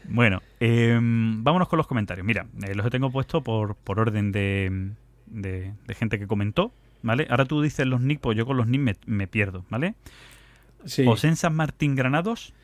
Bueno, 0.09 0.43
eh, 0.59 0.99
vámonos 1.01 1.69
con 1.69 1.77
los 1.77 1.87
comentarios. 1.87 2.27
Mira, 2.27 2.47
eh, 2.63 2.75
los 2.75 2.89
tengo 2.91 3.11
puesto 3.11 3.43
por, 3.43 3.77
por 3.77 4.01
orden 4.01 4.33
de, 4.33 4.91
de, 5.27 5.73
de, 5.87 5.95
gente 5.95 6.19
que 6.19 6.27
comentó, 6.27 6.73
¿vale? 7.03 7.27
Ahora 7.31 7.45
tú 7.45 7.63
dices 7.63 7.87
los 7.87 8.01
nick, 8.01 8.21
pues 8.21 8.37
yo 8.37 8.47
con 8.47 8.57
los 8.57 8.67
nick 8.67 8.81
me, 8.81 8.97
me 9.07 9.27
pierdo, 9.29 9.65
¿vale? 9.71 9.95
Sí. 10.85 11.05
Osen 11.07 11.37
San 11.37 11.55
Martín 11.55 11.95
Granados. 11.95 12.55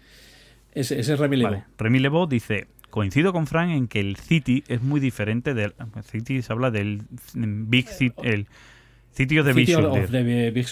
Ese, 0.73 0.99
ese 0.99 1.15
es 1.15 1.19
Remy 1.21 1.37
Levo. 1.37 1.51
Vale. 1.51 1.65
Remy 1.79 1.99
Levo 2.01 2.27
dice, 2.27 2.67
coincido 2.91 3.33
con 3.33 3.47
Frank 3.47 3.71
en 3.71 3.89
que 3.89 4.01
el 4.01 4.17
City 4.17 4.65
es 4.69 4.83
muy 4.83 5.01
diferente 5.01 5.55
del... 5.55 5.75
City 6.03 6.43
se 6.43 6.53
habla 6.53 6.71
del 6.71 7.03
Big 7.35 7.89
City, 7.89 8.15
el 8.23 8.47
City 9.13 9.39
of 9.39 9.47
the 9.47 9.55
City 9.55 9.75
Big 9.75 9.85
of 9.85 10.11
the 10.11 10.51
Big. 10.51 10.67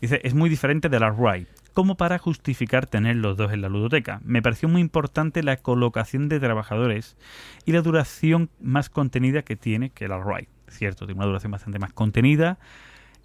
Dice, 0.00 0.20
es 0.22 0.34
muy 0.34 0.50
diferente 0.50 0.88
de 0.88 1.00
la 1.00 1.10
Ride, 1.10 1.46
como 1.72 1.96
para 1.96 2.18
justificar 2.18 2.86
tener 2.86 3.16
los 3.16 3.36
dos 3.36 3.52
en 3.52 3.62
la 3.62 3.68
ludoteca. 3.68 4.20
Me 4.24 4.42
pareció 4.42 4.68
muy 4.68 4.80
importante 4.80 5.42
la 5.42 5.56
colocación 5.56 6.28
de 6.28 6.40
trabajadores 6.40 7.16
y 7.64 7.72
la 7.72 7.82
duración 7.82 8.50
más 8.60 8.90
contenida 8.90 9.42
que 9.42 9.56
tiene 9.56 9.90
que 9.90 10.08
la 10.08 10.22
Ride. 10.22 10.48
Cierto, 10.68 11.06
tiene 11.06 11.18
una 11.18 11.26
duración 11.26 11.52
bastante 11.52 11.78
más 11.78 11.92
contenida. 11.92 12.58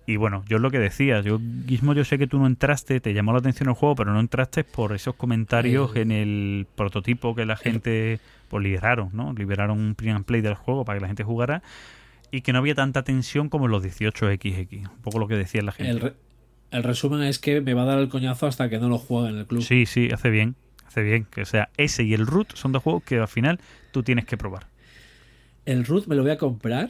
Y 0.07 0.17
bueno, 0.17 0.43
yo 0.47 0.57
es 0.57 0.61
lo 0.61 0.69
que 0.69 0.77
decía, 0.77 1.21
yo, 1.21 1.39
Gizmo, 1.67 1.93
yo 1.93 2.05
sé 2.05 2.19
que 2.19 2.27
tú 2.27 2.37
no 2.37 2.45
entraste, 2.45 2.99
te 2.99 3.13
llamó 3.13 3.31
la 3.33 3.39
atención 3.39 3.69
el 3.69 3.75
juego, 3.75 3.95
pero 3.95 4.13
no 4.13 4.19
entraste 4.19 4.63
por 4.63 4.93
esos 4.93 5.15
comentarios 5.15 5.95
Eh, 5.95 6.01
en 6.01 6.11
el 6.11 6.67
prototipo 6.75 7.33
que 7.33 7.45
la 7.45 7.55
gente 7.57 8.19
pues 8.49 8.63
liberaron, 8.63 9.09
¿no? 9.13 9.33
Liberaron 9.33 9.79
un 9.79 9.95
print 9.95 10.15
and 10.17 10.25
play 10.25 10.41
del 10.41 10.53
juego 10.53 10.85
para 10.85 10.99
que 10.99 11.01
la 11.01 11.07
gente 11.07 11.23
jugara 11.23 11.63
y 12.31 12.41
que 12.41 12.53
no 12.53 12.59
había 12.59 12.75
tanta 12.75 13.03
tensión 13.03 13.49
como 13.49 13.65
en 13.65 13.71
los 13.71 13.81
18XX, 13.81 14.85
un 14.85 15.01
poco 15.01 15.17
lo 15.19 15.27
que 15.27 15.35
decía 15.35 15.61
la 15.63 15.71
gente. 15.71 15.91
El, 15.91 15.99
re- 16.01 16.13
el 16.71 16.83
resumen 16.83 17.23
es 17.23 17.39
que 17.39 17.61
me 17.61 17.73
va 17.73 17.83
a 17.83 17.85
dar 17.85 17.99
el 17.99 18.09
coñazo 18.09 18.45
hasta 18.47 18.69
que 18.69 18.77
no 18.79 18.89
lo 18.89 18.97
juegue 18.99 19.29
en 19.29 19.37
el 19.37 19.47
club. 19.47 19.61
Sí, 19.63 19.85
sí, 19.87 20.09
hace 20.13 20.29
bien. 20.29 20.55
Hace 20.87 21.01
bien. 21.01 21.25
Que 21.25 21.41
o 21.41 21.45
sea, 21.45 21.69
ese 21.77 22.03
y 22.03 22.13
el 22.13 22.27
root 22.27 22.53
son 22.55 22.71
dos 22.71 22.83
juegos 22.83 23.03
que 23.03 23.17
al 23.19 23.27
final 23.27 23.59
tú 23.91 24.03
tienes 24.03 24.25
que 24.25 24.37
probar. 24.37 24.67
El 25.65 25.85
root 25.85 26.07
me 26.07 26.15
lo 26.15 26.21
voy 26.23 26.31
a 26.31 26.37
comprar, 26.37 26.89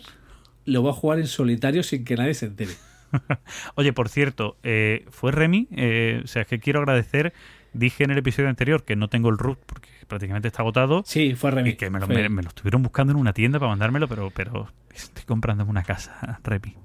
lo 0.66 0.82
voy 0.82 0.92
a 0.92 0.94
jugar 0.94 1.20
en 1.20 1.28
solitario 1.28 1.84
sin 1.84 2.04
que 2.06 2.16
nadie 2.16 2.34
se 2.34 2.48
entere. 2.48 2.72
Oye, 3.76 3.94
por 3.94 4.10
cierto, 4.10 4.58
eh, 4.64 5.06
fue 5.10 5.32
Remy. 5.32 5.68
eh, 5.72 6.22
o 6.24 6.28
sea, 6.28 6.44
es 6.44 6.48
que 6.48 6.60
quiero 6.60 6.80
agradecer. 6.80 7.34
Dije 7.74 8.06
en 8.06 8.12
el 8.12 8.18
episodio 8.18 8.48
anterior 8.50 8.84
que 8.86 8.96
no 8.96 9.10
tengo 9.10 9.30
el 9.30 9.38
root 9.38 9.60
porque 9.66 9.90
prácticamente 10.08 10.48
está 10.48 10.62
agotado. 10.62 11.04
Sí, 11.06 11.36
fue 11.36 11.52
Remy. 11.52 11.72
Y 11.72 11.76
que 11.76 11.90
me 11.90 12.00
lo, 12.00 12.06
Fue- 12.06 12.16
me- 12.16 12.30
me 12.30 12.42
lo 12.42 12.50
estuvieron 12.50 12.82
buscando 12.84 13.12
en 13.12 13.20
una 13.20 13.34
tienda 13.34 13.60
para 13.60 13.70
mandármelo, 13.70 14.08
pero, 14.08 14.32
pero 14.32 14.72
estoy 14.94 15.26
comprándome 15.26 15.70
una 15.72 15.84
casa, 15.84 16.40
Remy. 16.44 16.76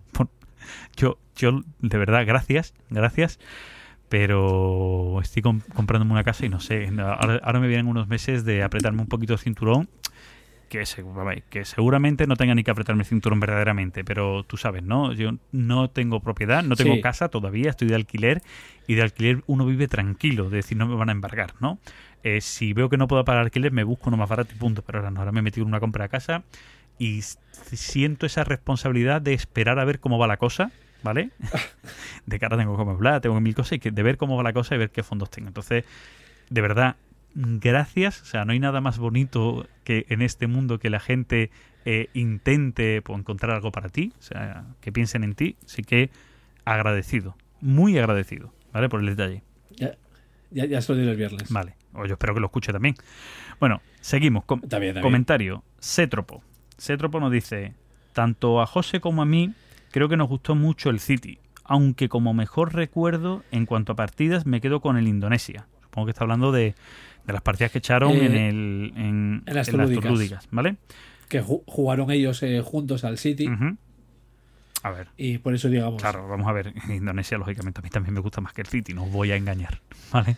Yo, 0.97 1.19
yo, 1.37 1.63
de 1.81 1.99
verdad, 1.99 2.25
gracias, 2.27 2.75
gracias. 2.91 3.39
Pero 4.09 5.21
estoy 5.23 5.41
com- 5.43 5.61
comprándome 5.75 6.13
una 6.13 6.25
casa 6.25 6.45
y 6.45 6.49
no 6.49 6.59
sé. 6.59 6.91
Ahora, 6.99 7.41
ahora 7.45 7.61
me 7.61 7.69
vienen 7.69 7.87
unos 7.87 8.09
meses 8.09 8.45
de 8.45 8.63
apretarme 8.65 9.01
un 9.03 9.07
poquito 9.09 9.35
el 9.35 9.39
cinturón. 9.39 9.89
Que, 10.71 10.85
que 11.51 11.65
seguramente 11.65 12.27
no 12.29 12.37
tenga 12.37 12.55
ni 12.55 12.63
que 12.63 12.71
apretarme 12.71 13.03
el 13.03 13.07
cinturón 13.09 13.41
verdaderamente, 13.41 14.05
pero 14.05 14.45
tú 14.45 14.57
sabes, 14.57 14.83
¿no? 14.85 15.13
Yo 15.13 15.33
no 15.51 15.91
tengo 15.91 16.21
propiedad, 16.21 16.63
no 16.63 16.77
tengo 16.77 16.95
Sí. 16.95 17.01
casa 17.01 17.29
todavía, 17.29 17.71
estoy 17.71 17.89
de 17.89 17.97
alquiler 17.97 18.41
y 18.87 18.95
de 18.95 19.03
alquiler 19.03 19.43
uno 19.49 19.67
vive 19.67 19.89
tranquilo, 19.89 20.49
de 20.49 20.59
decir, 20.59 20.79
no 20.79 20.87
me 20.87 20.95
van 20.95 21.09
a 21.09 21.13
embargar, 21.13 21.55
¿no? 21.61 21.79
Eh, 22.23 22.41
si 22.41 22.73
veo 22.73 22.89
que 22.89 22.97
no 22.97 23.09
puedo 23.09 23.25
pagar 23.25 23.43
alquiler, 23.43 23.73
me 23.73 23.83
busco 23.83 24.11
uno 24.11 24.17
más 24.17 24.29
barato 24.29 24.55
y 24.55 24.59
punto, 24.59 24.83
pero 24.83 24.99
ahora 25.01 25.11
no, 25.11 25.21
ahora 25.21 25.33
me 25.33 25.41
he 25.41 25.43
metido 25.43 25.65
en 25.65 25.69
una 25.69 25.81
compra 25.81 26.05
de 26.05 26.09
casa 26.09 26.45
y 26.99 27.21
siento 27.73 28.27
esa 28.27 28.45
responsabilidad 28.45 29.21
de 29.21 29.33
esperar 29.35 29.79
a 29.81 29.85
ver 29.85 29.99
cómo 29.99 30.19
va 30.19 30.29
la 30.29 30.37
cosa, 30.37 30.71
¿vale? 31.03 31.31
de 32.27 32.39
cara 32.39 32.57
tengo 32.57 32.77
que 32.77 32.91
hablar, 32.91 33.21
tengo 33.21 33.41
mil 33.41 33.55
cosas 33.57 33.73
y 33.73 33.79
que 33.81 33.91
de 33.91 34.03
ver 34.05 34.17
cómo 34.17 34.37
va 34.37 34.45
la 34.45 34.53
cosa 34.53 34.77
y 34.77 34.79
ver 34.79 34.91
qué 34.91 35.03
fondos 35.03 35.31
tengo. 35.31 35.49
Entonces, 35.49 35.85
de 36.49 36.61
verdad, 36.61 36.97
gracias. 37.35 38.23
O 38.23 38.25
sea, 38.25 38.45
no 38.45 38.53
hay 38.53 38.59
nada 38.59 38.81
más 38.81 38.99
bonito 38.99 39.67
que 39.85 40.07
en 40.09 40.23
este 40.23 40.47
mundo 40.47 40.79
que 40.79 40.91
la 40.91 41.01
gente 41.01 41.51
eh, 41.85 42.09
intente 42.15 43.03
pues, 43.03 43.19
encontrar 43.19 43.53
algo 43.57 43.73
para 43.73 43.89
ti, 43.89 44.13
o 44.19 44.23
sea, 44.23 44.65
que 44.81 44.93
piensen 44.93 45.25
en 45.25 45.35
ti. 45.35 45.57
Así 45.65 45.83
que 45.83 46.11
agradecido, 46.65 47.37
muy 47.61 47.99
agradecido, 47.99 48.53
¿vale? 48.73 48.89
Por 48.89 49.01
el 49.01 49.07
detalle. 49.07 49.43
Ya, 49.77 49.95
ya, 50.51 50.67
ya 50.67 50.81
se 50.81 50.93
lo 50.93 50.99
diré 50.99 51.13
el 51.13 51.17
viernes. 51.17 51.51
Vale, 51.51 51.75
o 51.95 52.07
yo 52.07 52.13
espero 52.15 52.35
que 52.35 52.41
lo 52.41 52.47
escuche 52.47 52.73
también. 52.73 52.95
Bueno, 53.59 53.81
seguimos. 54.01 54.45
Com- 54.45 54.63
comentario. 55.01 55.63
Cétropo. 55.81 56.43
Cétropo 56.79 57.21
nos 57.21 57.31
dice, 57.33 57.75
tanto 58.13 58.61
a 58.61 58.67
José 58.67 59.01
como 59.01 59.23
a 59.23 59.27
mí, 59.27 59.53
creo 59.91 60.09
que 60.09 60.17
nos 60.17 60.29
gustó 60.29 60.55
mucho 60.55 60.91
el 60.91 61.01
City. 61.01 61.39
Aunque 61.65 62.09
como 62.09 62.35
mejor 62.35 62.75
recuerdo, 62.75 63.45
en 63.53 63.65
cuanto 63.65 63.93
a 63.93 63.97
partidas, 63.97 64.45
me 64.45 64.61
quedo 64.61 64.81
con 64.81 64.97
el 64.97 65.07
Indonesia. 65.07 65.67
Supongo 65.83 66.07
que 66.07 66.11
está 66.11 66.25
hablando 66.25 66.53
de, 66.53 66.75
de 67.27 67.33
las 67.33 67.43
partidas 67.43 67.71
que 67.73 67.79
echaron 67.79 68.13
Eh, 68.13 68.27
en, 68.27 68.35
el, 68.35 68.93
en, 68.97 69.43
en 69.47 69.55
las 69.55 69.69
en 69.69 69.77
las 69.77 69.87
Torlúdicas. 69.87 70.03
Torlúdicas, 70.05 70.49
¿vale? 70.51 70.77
Que 71.29 71.43
ju- 71.43 71.63
jugaron 71.67 72.11
ellos 72.11 72.43
eh, 72.43 72.61
juntos 72.65 73.05
al 73.05 73.19
City. 73.19 73.49
A 74.83 74.91
ver, 74.91 75.09
y 75.17 75.39
por 75.39 75.55
eso 75.55 75.69
digamos. 75.69 76.01
Claro, 76.01 76.27
vamos 76.27 76.49
a 76.49 76.53
ver. 76.53 76.73
Indonesia, 76.89 77.37
lógicamente, 77.37 77.81
a 77.81 77.83
mí 77.83 77.91
también 77.91 78.15
me 78.15 78.21
gusta 78.21 78.41
más 78.41 78.53
que 78.55 78.63
el 78.63 78.67
City, 78.67 78.95
no 78.95 79.05
os 79.05 79.13
voy 79.13 79.31
a 79.31 79.37
engañar. 79.37 79.81
¿Vale? 80.13 80.37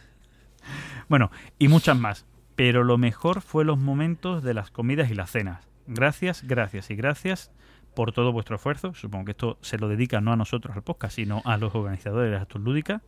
Bueno, 1.09 1.31
y 1.59 1.69
muchas 1.69 1.97
más. 1.97 2.27
Pero 2.57 2.85
lo 2.85 2.99
mejor 2.99 3.41
fue 3.41 3.65
los 3.65 3.79
momentos 3.79 4.43
de 4.43 4.53
las 4.55 4.71
comidas 4.71 5.11
y 5.11 5.15
las 5.15 5.31
cenas. 5.31 5.67
Gracias, 5.87 6.43
gracias 6.47 6.91
y 6.91 6.97
gracias 6.97 7.51
por 7.95 8.13
todo 8.13 8.31
vuestro 8.33 8.57
esfuerzo. 8.57 8.95
Supongo 8.95 9.25
que 9.27 9.31
esto 9.33 9.59
se 9.63 9.79
lo 9.79 9.89
dedica 9.89 10.21
no 10.21 10.33
a 10.33 10.37
nosotros 10.37 10.77
al 10.77 10.83
podcast, 10.83 11.15
sino 11.17 11.41
a 11.45 11.57
los 11.57 11.75
organizadores 11.75 12.31
de 12.31 12.39
las 12.39 12.47
lúdicas, 12.55 13.01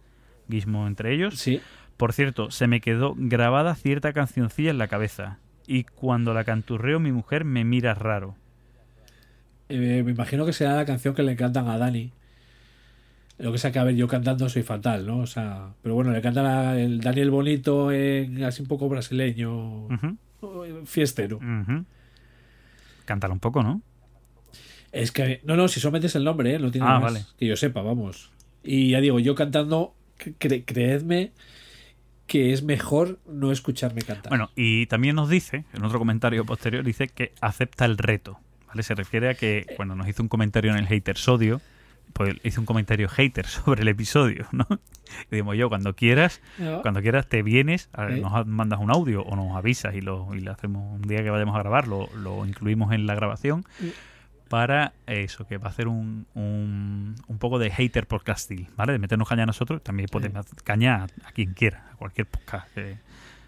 Gizmo 0.51 0.87
entre 0.87 1.15
ellos. 1.15 1.35
Sí. 1.39 1.61
Por 1.97 2.13
cierto, 2.13 2.51
se 2.51 2.67
me 2.67 2.81
quedó 2.81 3.15
grabada 3.17 3.75
cierta 3.75 4.13
cancioncilla 4.13 4.71
en 4.71 4.79
la 4.79 4.89
cabeza. 4.89 5.39
Y 5.67 5.85
cuando 5.85 6.35
la 6.35 6.45
canturreo, 6.45 7.01
mi 7.01 7.13
mujer 7.13 7.45
me 7.45 7.65
mira 7.65 7.95
raro. 7.95 8.35
Eh, 9.69 10.03
me 10.05 10.11
imagino 10.11 10.45
que 10.45 10.53
será 10.53 10.75
la 10.77 10.85
canción 10.85 11.15
que 11.15 11.23
le 11.23 11.37
cantan 11.37 11.69
a 11.69 11.79
Dani. 11.79 12.13
Lo 13.39 13.51
que 13.51 13.59
sea 13.59 13.73
que, 13.73 13.79
a 13.79 13.85
ver, 13.85 13.97
yo 13.97 14.07
cantando 14.07 14.49
soy 14.49 14.63
fatal, 14.63 15.07
¿no? 15.07 15.19
O 15.19 15.27
sea, 15.27 15.71
pero 15.83 15.95
bueno, 15.95 16.13
le 16.13 16.21
cantan 16.21 16.47
a 16.47 16.79
el 16.81 17.01
Daniel 17.01 17.31
Bonito 17.31 17.91
en, 17.91 18.45
así 18.45 18.63
un 18.63 18.69
poco 18.69 18.89
brasileño, 18.89 19.87
Ujú, 19.87 20.85
fiestero. 20.85 21.39
ujú. 21.39 21.85
Cántala 23.07 23.35
un 23.35 23.41
poco, 23.41 23.63
¿no? 23.63 23.83
Es 24.93 25.11
que, 25.11 25.41
no, 25.45 25.57
no, 25.57 25.67
si 25.67 25.81
solamente 25.81 26.07
es 26.07 26.15
el 26.15 26.23
nombre, 26.25 26.55
¿eh? 26.55 26.59
No 26.61 26.71
tiene 26.71 26.87
Ah, 26.87 27.01
más. 27.01 27.03
vale. 27.13 27.25
Que 27.37 27.47
yo 27.47 27.57
sepa, 27.57 27.83
vamos. 27.83 28.31
Y 28.63 28.91
ya 28.91 29.01
digo, 29.01 29.19
yo 29.19 29.35
cantando, 29.35 29.95
cre- 30.19 30.65
creedme 30.67 31.33
que 32.27 32.53
es 32.53 32.63
mejor 32.63 33.19
no 33.27 33.53
escucharme 33.53 34.03
cantar. 34.03 34.31
Bueno, 34.31 34.51
y 34.57 34.87
también 34.87 35.15
nos 35.17 35.29
dice, 35.29 35.65
en 35.75 35.85
otro 35.85 35.99
comentario 35.99 36.45
posterior, 36.47 36.83
dice 36.85 37.09
que 37.09 37.33
acepta 37.41 37.85
el 37.85 37.99
reto. 37.99 38.39
¿vale? 38.67 38.83
Se 38.83 38.95
refiere 38.95 39.29
a 39.29 39.35
que, 39.35 39.67
cuando 39.77 39.95
nos 39.95 40.09
hizo 40.09 40.23
un 40.23 40.29
comentario 40.29 40.71
en 40.73 40.79
el 40.79 40.87
hater 40.87 41.19
sodio, 41.19 41.61
pues 42.15 42.35
hizo 42.45 42.61
un 42.61 42.67
comentario 42.67 43.09
hater 43.09 43.47
sobre 43.65 43.83
el 43.83 43.89
episodio, 43.89 44.47
¿no? 44.53 44.67
Y 45.31 45.37
digo 45.37 45.53
yo, 45.53 45.69
cuando 45.69 45.95
quieras, 45.95 46.41
cuando 46.83 47.03
quieras 47.03 47.29
te 47.29 47.43
vienes, 47.43 47.91
¿Eh? 47.99 48.21
nos 48.21 48.47
mandas 48.47 48.81
un 48.81 48.91
audio 48.91 49.23
o 49.23 49.37
nos 49.37 49.55
avisas 49.57 49.95
y 49.95 50.01
lo, 50.01 50.35
y 50.35 50.41
lo 50.41 50.53
hacemos 50.53 50.95
un 50.95 51.03
día 51.03 51.23
que 51.23 51.31
vayamos 51.31 51.55
a 51.57 51.59
grabar, 51.59 51.89
lo, 51.89 52.09
lo 52.17 52.47
incluimos 52.47 52.93
en 52.95 53.07
la 53.07 53.15
grabación 53.15 53.65
para 54.49 54.93
eso, 55.07 55.47
que 55.47 55.59
va 55.59 55.67
a 55.69 55.71
hacer 55.71 55.89
un, 55.89 56.27
un, 56.35 57.15
un 57.27 57.39
poco 57.39 57.59
de 57.59 57.71
hater 57.71 58.07
podcastil, 58.07 58.69
¿vale? 58.77 58.93
De 58.93 58.99
meternos 58.99 59.29
caña 59.29 59.45
a 59.45 59.47
nosotros, 59.47 59.83
también 59.83 60.09
podemos 60.11 60.47
caña 60.65 60.97
a, 60.97 61.05
a 61.29 61.33
quien 61.33 61.55
quiera, 61.55 61.89
a 61.93 61.97
cualquier 61.97 62.27
podcast. 62.27 62.69
que- 62.75 62.99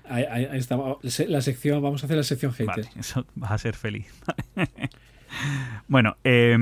ahí, 0.08 0.24
ahí- 0.30 0.44
ahí 0.46 0.58
está. 0.58 0.76
La 1.28 1.40
sección, 1.42 1.82
vamos 1.82 2.02
a 2.02 2.06
hacer 2.06 2.16
la 2.16 2.22
sección 2.22 2.52
hater. 2.52 2.66
Vale, 2.66 2.88
eso 2.96 3.26
vas 3.34 3.52
a 3.52 3.58
ser 3.58 3.74
feliz. 3.76 4.06
bueno, 5.88 6.16
eh, 6.24 6.56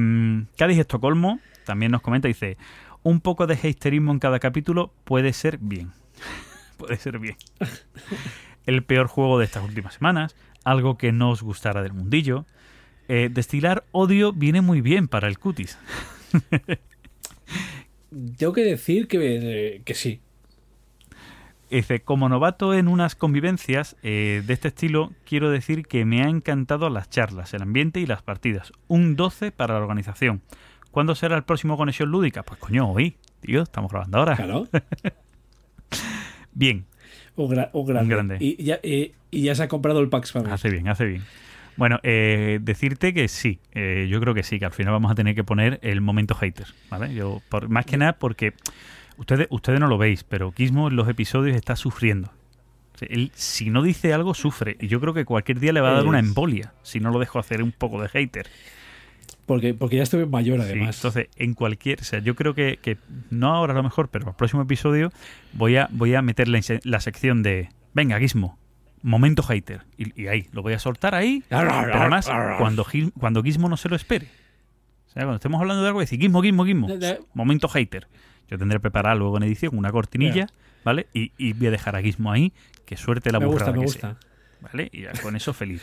Cádiz 0.57 0.79
Estocolmo 0.79 1.41
también 1.65 1.93
nos 1.93 2.03
comenta, 2.03 2.29
dice, 2.29 2.57
un 3.03 3.21
poco 3.21 3.47
de 3.47 3.55
haterismo 3.55 4.13
en 4.13 4.19
cada 4.19 4.39
capítulo 4.39 4.93
puede 5.05 5.33
ser 5.33 5.59
bien. 5.59 5.93
puede 6.77 6.97
ser 6.97 7.19
bien. 7.19 7.37
El 8.67 8.83
peor 8.83 9.07
juego 9.07 9.39
de 9.39 9.45
estas 9.45 9.63
últimas 9.65 9.95
semanas, 9.95 10.35
algo 10.65 10.97
que 10.99 11.13
no 11.13 11.31
os 11.31 11.43
gustara 11.43 11.83
del 11.83 11.93
mundillo. 11.93 12.47
Eh, 13.09 13.29
destilar 13.33 13.85
odio 13.93 14.33
viene 14.33 14.61
muy 14.61 14.81
bien 14.81 15.09
para 15.09 15.29
el 15.29 15.39
cutis. 15.39 15.79
Tengo 18.39 18.53
que 18.53 18.63
decir 18.65 19.09
que, 19.09 19.19
eh, 19.77 19.83
que 19.85 19.95
sí. 19.95 20.21
Dice, 21.71 22.01
como 22.01 22.29
novato 22.29 22.73
en 22.75 22.87
unas 22.87 23.17
convivencias 23.17 23.97
eh, 24.05 24.43
de 24.47 24.53
este 24.55 24.69
estilo, 24.69 25.13
quiero 25.25 25.51
decir 25.51 25.87
que 25.87 26.05
me 26.05 26.23
ha 26.23 26.29
encantado 26.29 26.89
las 26.89 27.11
charlas, 27.11 27.53
el 27.53 27.63
ambiente 27.63 27.99
y 27.99 28.07
las 28.07 28.23
partidas. 28.23 28.73
Un 28.87 29.17
12 29.17 29.51
para 29.51 29.75
la 29.75 29.81
organización. 29.81 30.41
¿Cuándo 30.93 31.17
será 31.17 31.37
el 31.37 31.43
próximo 31.43 31.77
Conexión 31.77 32.11
Lúdica? 32.11 32.45
Pues 32.45 32.61
coño, 32.61 32.89
hoy, 32.93 33.17
tío, 33.41 33.63
estamos 33.63 33.91
grabando 33.91 34.19
ahora. 34.19 34.37
Claro. 34.37 34.69
Bien, 36.53 36.85
Un, 37.35 37.51
gra- 37.51 37.71
un 37.73 37.87
grande. 37.87 38.05
Un 38.05 38.09
grande. 38.11 38.37
Y, 38.39 38.63
ya, 38.63 38.79
eh, 38.85 39.13
y 39.33 39.43
ya 39.43 39.57
se 39.57 39.65
ha 39.65 39.69
comprado 39.69 39.99
el 39.99 40.09
Pax 40.09 40.31
Family. 40.31 40.53
hace 40.53 40.71
bien, 40.71 40.87
hace 40.87 41.05
bien. 41.07 41.25
Bueno, 41.77 41.99
eh, 42.03 42.59
decirte 42.63 43.13
que 43.13 43.29
sí, 43.29 43.59
eh, 43.73 44.07
yo 44.09 44.21
creo 44.21 44.35
que 44.35 44.43
sí, 44.43 44.59
que 44.59 44.65
al 44.65 44.73
final 44.73 44.93
vamos 44.93 45.11
a 45.11 45.15
tener 45.15 45.35
que 45.35 45.45
poner 45.45 45.81
el 45.83 46.01
momento 46.01 46.35
hater, 46.35 46.67
¿vale? 46.91 47.15
Yo, 47.15 47.43
por, 47.49 47.69
más 47.69 47.85
que 47.87 47.97
nada 47.97 48.15
porque 48.15 48.53
ustedes, 49.17 49.49
ustedes 49.51 49.81
no 49.81 49.89
lo 49.89 49.99
veis, 49.99 50.25
pero 50.25 50.53
Gizmo 50.53 50.89
en 50.89 50.97
los 50.97 51.09
episodios 51.09 51.57
está 51.57 51.77
sufriendo. 51.77 52.31
Él, 53.01 53.33
si 53.35 53.71
no 53.71 53.83
dice 53.83 54.13
algo, 54.15 54.35
sufre. 54.35 54.77
Y 54.81 54.87
yo 54.87 55.01
creo 55.01 55.15
que 55.15 55.25
cualquier 55.25 55.59
día 55.59 55.73
le 55.73 55.81
va 55.81 55.91
a 55.91 55.95
dar 55.95 56.07
una 56.07 56.21
embolia 56.21 56.73
si 56.83 57.01
no 57.01 57.11
lo 57.11 57.19
dejo 57.19 57.39
hacer 57.41 57.63
un 57.63 57.73
poco 57.73 58.01
de 58.01 58.09
hater. 58.09 58.47
Porque, 59.47 59.75
porque 59.75 59.97
ya 59.97 60.05
estoy 60.05 60.25
mayor, 60.27 60.61
Sí, 60.61 60.67
además. 60.67 60.97
entonces, 60.97 61.29
en 61.37 61.55
cualquier. 61.55 62.01
O 62.01 62.05
sea, 62.05 62.21
yo 62.21 62.35
creo 62.35 62.55
que, 62.55 62.79
que 62.81 62.97
no 63.31 63.53
ahora 63.53 63.73
a 63.75 63.77
lo 63.77 63.83
mejor, 63.83 64.09
pero 64.09 64.29
el 64.29 64.35
próximo 64.35 64.63
episodio 64.63 65.13
voy 65.53 65.77
a, 65.77 65.89
voy 65.91 66.15
a 66.15 66.23
meter 66.23 66.49
la, 66.49 66.61
la 66.85 67.01
sección 67.01 67.43
de. 67.43 67.69
Venga, 67.93 68.19
Gizmo, 68.19 68.59
momento 69.05 69.43
hater. 69.43 69.83
Y, 69.97 70.23
y 70.23 70.27
ahí, 70.29 70.49
lo 70.53 70.63
voy 70.63 70.73
a 70.73 70.79
soltar 70.79 71.15
ahí. 71.15 71.45
Pero 71.49 71.71
además, 71.71 72.29
cuando, 72.59 72.85
Gil- 72.85 73.13
cuando 73.19 73.43
Gizmo 73.43 73.69
no 73.69 73.77
se 73.77 73.89
lo 73.89 73.97
espere. 73.97 74.27
sea, 75.07 75.23
cuando 75.23 75.37
estemos 75.37 75.61
hablando 75.61 75.83
de 75.83 75.89
algo, 75.89 76.01
decir 76.01 76.19
Gizmo, 76.21 76.43
Gizmo, 76.43 76.65
Gizmo. 76.65 76.89
Momento 77.35 77.69
hater. 77.69 78.09
Yo 78.49 78.59
tendré 78.59 78.81
preparado 78.81 79.19
luego 79.19 79.37
en 79.37 79.45
edición 79.45 79.77
una 79.79 79.91
cortinilla, 79.93 80.47
¿vale? 80.85 81.07
Y, 81.15 81.33
y 81.39 81.53
voy 81.53 81.69
a 81.69 81.71
dejar 81.71 81.97
a 81.97 82.03
Gizmo 82.03 82.33
ahí, 82.33 82.53
que 82.85 82.97
suerte 82.97 83.31
la 83.31 83.39
me 83.41 83.47
gusta, 83.47 83.65
burrada 83.65 83.73
me 83.73 83.79
que 83.81 83.85
gusta. 83.87 84.17
sea, 84.21 84.31
¿Vale? 84.61 84.89
Y 84.93 85.05
con 85.23 85.37
eso 85.37 85.53
feliz. 85.53 85.83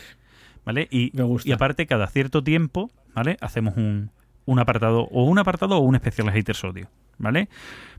¿Vale? 0.64 0.86
Y, 0.90 1.10
Me 1.14 1.24
gusta. 1.24 1.48
y 1.48 1.52
aparte, 1.52 1.86
cada 1.86 2.06
cierto 2.06 2.42
tiempo, 2.44 2.90
¿vale? 3.14 3.36
Hacemos 3.40 3.76
un, 3.76 4.10
un 4.44 4.58
apartado, 4.60 5.02
o 5.10 5.24
un 5.24 5.38
apartado 5.40 5.76
o 5.76 5.80
un 5.80 5.96
especial 5.96 6.28
de 6.28 6.32
haters 6.34 6.62
audio, 6.64 6.88
¿vale? 7.18 7.48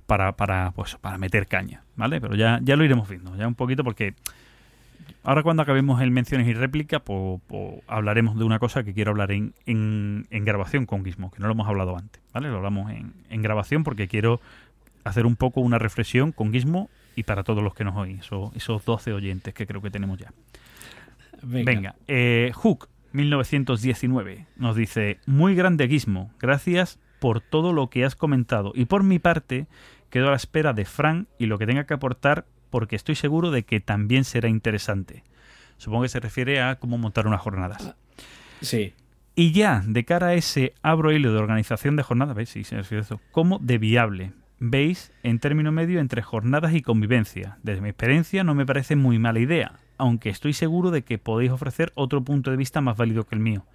Para, 0.05 0.33
para, 0.37 0.71
pues, 0.71 0.95
para 0.95 1.17
meter 1.17 1.47
caña, 1.47 1.83
¿vale? 1.97 2.21
Pero 2.21 2.35
ya, 2.35 2.59
ya 2.63 2.75
lo 2.77 2.85
iremos 2.85 3.07
viendo, 3.09 3.35
ya 3.35 3.47
un 3.47 3.55
poquito, 3.55 3.83
porque 3.83 4.15
ahora 5.23 5.43
cuando 5.43 5.63
acabemos 5.63 6.01
el 6.01 6.11
menciones 6.11 6.47
y 6.47 6.53
réplica, 6.53 6.99
pues, 6.99 7.41
pues 7.47 7.81
hablaremos 7.87 8.37
de 8.37 8.43
una 8.43 8.59
cosa 8.59 8.83
que 8.83 8.93
quiero 8.93 9.11
hablar 9.11 9.31
en, 9.31 9.53
en, 9.65 10.27
en 10.29 10.45
grabación 10.45 10.85
con 10.85 11.03
Gizmo, 11.03 11.31
que 11.31 11.39
no 11.39 11.47
lo 11.47 11.53
hemos 11.53 11.67
hablado 11.67 11.97
antes, 11.97 12.21
¿vale? 12.33 12.49
Lo 12.49 12.57
hablamos 12.57 12.91
en, 12.91 13.13
en 13.29 13.41
grabación 13.41 13.83
porque 13.83 14.07
quiero 14.07 14.41
hacer 15.03 15.25
un 15.25 15.35
poco 15.35 15.61
una 15.61 15.79
reflexión 15.79 16.31
con 16.31 16.51
Gizmo 16.51 16.89
y 17.15 17.23
para 17.23 17.43
todos 17.43 17.63
los 17.63 17.73
que 17.73 17.83
nos 17.83 17.95
oyen, 17.95 18.19
esos, 18.19 18.55
esos 18.55 18.85
12 18.85 19.13
oyentes 19.13 19.53
que 19.53 19.67
creo 19.67 19.81
que 19.81 19.91
tenemos 19.91 20.17
ya. 20.17 20.31
Venga. 21.41 21.71
Venga, 21.71 21.95
eh, 22.07 22.51
Hook 22.53 22.87
1919 23.11 24.47
nos 24.55 24.75
dice, 24.75 25.19
muy 25.25 25.55
grande 25.55 25.87
Gizmo, 25.87 26.31
gracias 26.39 26.99
por 27.19 27.41
todo 27.41 27.73
lo 27.73 27.89
que 27.89 28.05
has 28.05 28.15
comentado 28.15 28.71
y 28.75 28.85
por 28.85 29.03
mi 29.03 29.19
parte 29.19 29.67
quedo 30.09 30.27
a 30.27 30.31
la 30.31 30.37
espera 30.37 30.73
de 30.73 30.85
Fran 30.85 31.27
y 31.37 31.45
lo 31.45 31.57
que 31.57 31.65
tenga 31.65 31.85
que 31.85 31.93
aportar 31.93 32.45
porque 32.73 32.95
estoy 32.95 33.13
seguro 33.13 33.51
de 33.51 33.61
que 33.61 33.79
también 33.81 34.23
será 34.23 34.49
interesante. 34.49 35.23
Supongo 35.77 36.01
que 36.01 36.09
se 36.09 36.19
refiere 36.19 36.59
a 36.59 36.77
cómo 36.77 36.97
montar 36.97 37.27
unas 37.27 37.39
jornadas. 37.39 37.93
Sí. 38.61 38.95
Y 39.35 39.51
ya, 39.51 39.83
de 39.85 40.03
cara 40.05 40.29
a 40.29 40.33
ese 40.33 40.73
abro 40.81 41.11
hilo 41.11 41.31
de 41.31 41.37
organización 41.37 41.95
de 41.97 42.01
jornadas, 42.01 42.35
¿veis? 42.35 42.49
Sí, 42.49 42.63
se 42.63 42.75
refiere 42.77 43.01
a 43.01 43.05
eso. 43.05 43.21
Como 43.31 43.59
de 43.59 43.77
viable. 43.77 44.33
¿Veis? 44.57 45.11
En 45.21 45.37
término 45.37 45.71
medio 45.71 45.99
entre 45.99 46.23
jornadas 46.23 46.73
y 46.73 46.81
convivencia. 46.81 47.59
Desde 47.61 47.81
mi 47.81 47.89
experiencia 47.89 48.43
no 48.43 48.55
me 48.55 48.65
parece 48.65 48.95
muy 48.95 49.19
mala 49.19 49.39
idea, 49.39 49.73
aunque 49.99 50.29
estoy 50.29 50.53
seguro 50.53 50.89
de 50.89 51.03
que 51.03 51.19
podéis 51.19 51.51
ofrecer 51.51 51.91
otro 51.93 52.23
punto 52.23 52.49
de 52.49 52.57
vista 52.57 52.81
más 52.81 52.97
válido 52.97 53.25
que 53.25 53.35
el 53.35 53.41
mío. 53.41 53.67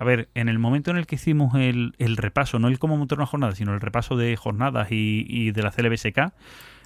A 0.00 0.04
ver, 0.04 0.28
en 0.34 0.48
el 0.48 0.58
momento 0.58 0.90
en 0.90 0.96
el 0.96 1.06
que 1.06 1.14
hicimos 1.14 1.54
el, 1.54 1.94
el 1.98 2.16
repaso, 2.16 2.58
no 2.58 2.66
el 2.66 2.80
cómo 2.80 2.96
montar 2.96 3.18
una 3.18 3.26
jornada, 3.26 3.54
sino 3.54 3.74
el 3.74 3.80
repaso 3.80 4.16
de 4.16 4.34
jornadas 4.34 4.90
y, 4.90 5.24
y 5.28 5.52
de 5.52 5.62
la 5.62 5.70
CLBSK, 5.70 6.32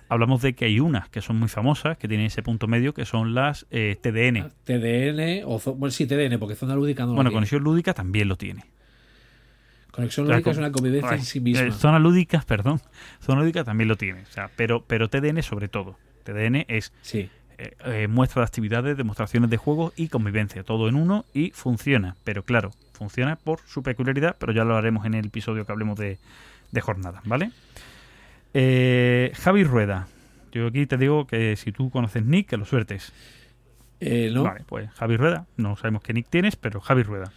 hablamos 0.09 0.43
de 0.43 0.55
que 0.55 0.67
hay 0.67 0.81
unas 0.81 1.09
que 1.09 1.21
son 1.21 1.37
muy 1.39 1.49
famosas, 1.49 1.97
que 1.99 2.09
tienen 2.09 2.27
ese 2.27 2.43
punto 2.43 2.67
medio, 2.67 2.95
que 2.95 3.05
son 3.07 3.35
las 3.35 3.67
eh, 3.71 3.97
TDN. 4.01 4.51
TDN 4.65 5.43
o 5.47 5.59
bueno 5.77 5.91
sí 5.91 6.07
TDN 6.07 6.39
porque 6.39 6.55
zona 6.55 6.75
lúdica 6.75 7.03
no 7.05 7.11
lo 7.11 7.15
Bueno, 7.17 7.31
tiene. 7.31 7.37
Conexión 7.39 7.63
Lúdica 7.65 7.95
también 7.95 8.29
lo 8.29 8.37
tiene. 8.37 8.65
conexión 9.91 10.27
lúdica 10.29 10.51
es 10.51 10.59
una 10.59 10.73
convivencia 10.73 11.11
Ay, 11.11 11.19
en 11.21 11.25
sí 11.25 11.41
misma. 11.41 11.67
eh, 11.67 11.73
zona 11.73 11.99
lúdica, 11.99 12.41
perdón. 12.47 12.81
Zona 13.21 13.41
lúdica 13.43 13.65
también 13.65 13.89
lo 13.89 13.97
tiene. 13.97 14.23
O 14.23 14.27
sea, 14.33 14.51
pero, 14.57 14.85
pero 14.87 15.09
TDN 15.09 15.43
sobre 15.43 15.69
todo. 15.69 15.97
TDN 16.25 16.65
es 16.69 16.93
Sí. 17.03 17.29
eh, 17.59 17.77
eh, 17.85 18.09
muestra 18.09 18.41
de 18.43 18.47
actividades, 18.47 18.97
demostraciones 18.97 19.51
de 19.51 19.57
juegos 19.57 19.93
y 19.97 20.09
convivencia. 20.09 20.65
Todo 20.65 20.89
en 20.89 20.97
uno 20.97 21.25
y 21.33 21.51
funciona. 21.51 22.17
Pero 22.25 22.43
claro, 22.45 22.73
funciona 22.93 23.37
por 23.37 23.61
su 23.67 23.83
peculiaridad, 23.83 24.37
pero 24.39 24.53
ya 24.53 24.65
lo 24.65 24.77
haremos 24.77 25.07
en 25.07 25.15
el 25.15 25.27
episodio 25.27 25.65
que 25.65 25.73
hablemos 25.73 25.99
de, 25.99 26.19
de 26.73 26.81
jornadas, 26.81 27.23
¿vale? 27.25 27.51
Eh, 28.55 29.33
Javi 29.35 29.65
Rueda. 29.65 30.09
Yo 30.53 30.69
aquí 30.69 30.87
te 30.87 30.97
digo 30.97 31.27
que 31.27 31.57
si 31.57 31.73
tú 31.73 31.91
conoces 31.91 32.25
Nick, 32.25 32.49
que 32.49 32.57
lo 32.57 32.65
suertes. 32.65 33.13
Eh, 34.01 34.31
¿no? 34.33 34.45
Vale, 34.45 34.65
pues 34.67 34.91
Javi 34.93 35.17
Rueda. 35.17 35.47
No 35.57 35.77
sabemos 35.77 36.03
qué 36.03 36.13
Nick 36.13 36.29
tienes, 36.29 36.57
pero 36.57 36.81
Javi 36.81 37.03
Rueda. 37.03 37.33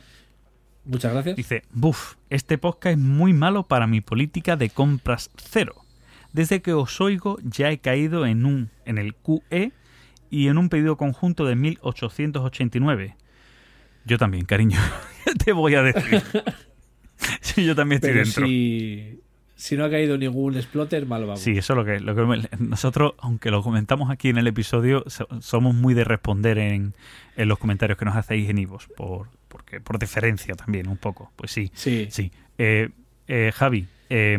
Muchas 0.86 1.12
gracias. 1.12 1.36
Dice, 1.36 1.64
buf, 1.72 2.16
este 2.30 2.58
podcast 2.58 2.98
es 2.98 3.04
muy 3.04 3.34
malo 3.34 3.64
para 3.64 3.88
mi 3.88 4.00
política 4.02 4.56
de 4.56 4.70
compras 4.70 5.32
cero. 5.36 5.76
Desde 6.32 6.62
que 6.62 6.74
os 6.74 7.02
oigo 7.02 7.38
ya 7.44 7.72
he 7.72 7.80
caído 7.80 8.26
en 8.26 8.46
un 8.46 8.70
en 8.86 8.98
el 8.98 9.16
QE 9.16 9.72
y 10.30 10.48
en 10.48 10.58
un 10.58 10.70
pedido 10.70 10.96
conjunto 10.98 11.46
de 11.46 11.56
1889. 11.56 13.16
Yo 14.06 14.18
también, 14.18 14.46
cariño. 14.46 14.80
Te 15.46 15.52
voy 15.54 15.76
a 15.76 15.82
decir. 15.84 16.22
Sí, 17.42 17.66
yo 17.66 17.76
también 17.76 17.96
estoy 17.98 18.12
Pero 18.12 18.24
dentro. 18.24 18.46
si, 18.46 19.22
si 19.58 19.76
no 19.76 19.84
ha 19.84 19.90
caído 19.90 20.18
ningún 20.18 20.56
exploter, 20.56 21.06
mal 21.06 21.22
vamos. 21.26 21.42
Sí, 21.42 21.52
eso 21.58 21.74
es 21.74 21.78
lo 21.78 21.84
que, 21.84 22.00
lo 22.00 22.16
que 22.16 22.48
nosotros, 22.60 23.14
aunque 23.18 23.52
lo 23.52 23.62
comentamos 23.64 24.10
aquí 24.10 24.30
en 24.30 24.38
el 24.38 24.48
episodio, 24.48 25.04
so- 25.08 25.28
somos 25.42 25.76
muy 25.76 25.94
de 25.94 26.04
responder 26.06 26.58
en, 26.60 26.94
en 27.36 27.48
los 27.50 27.58
comentarios 27.58 27.98
que 27.98 28.06
nos 28.06 28.16
hacéis 28.16 28.50
en 28.50 28.60
Ivos, 28.60 28.88
por, 28.96 29.28
porque, 29.50 29.82
por 29.82 30.00
deferencia 30.00 30.56
también, 30.56 30.88
un 30.88 30.98
poco. 30.98 31.32
Pues 31.36 31.52
sí, 31.52 31.72
Sí. 31.74 32.08
Sí. 32.12 32.32
Eh, 32.58 32.90
eh, 33.28 33.52
Javi, 33.54 33.88
eh, 34.10 34.38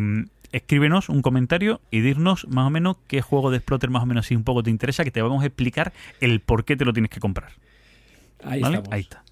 escríbenos 0.51 1.09
un 1.09 1.21
comentario 1.21 1.79
y 1.91 1.99
dirnos 1.99 2.47
más 2.47 2.65
o 2.65 2.69
menos 2.71 2.97
qué 3.07 3.21
juego 3.21 3.51
de 3.51 3.57
exploter 3.57 3.89
más 3.91 4.01
o 4.03 4.05
menos 4.07 4.25
si 4.25 4.35
un 4.35 4.43
poco 4.43 4.63
te 4.63 4.69
interesa, 4.71 5.03
que 5.03 5.11
te 5.11 5.21
vamos 5.21 5.43
a 5.43 5.45
explicar 5.47 5.93
el 6.21 6.39
por 6.39 6.65
qué 6.65 6.75
te 6.75 6.85
lo 6.85 6.93
tienes 6.93 7.11
que 7.11 7.19
comprar. 7.19 7.51
Ahí 8.43 8.61
¿Vale? 8.61 8.77
estamos. 8.77 8.93
Ahí 8.93 9.01
está. 9.01 9.23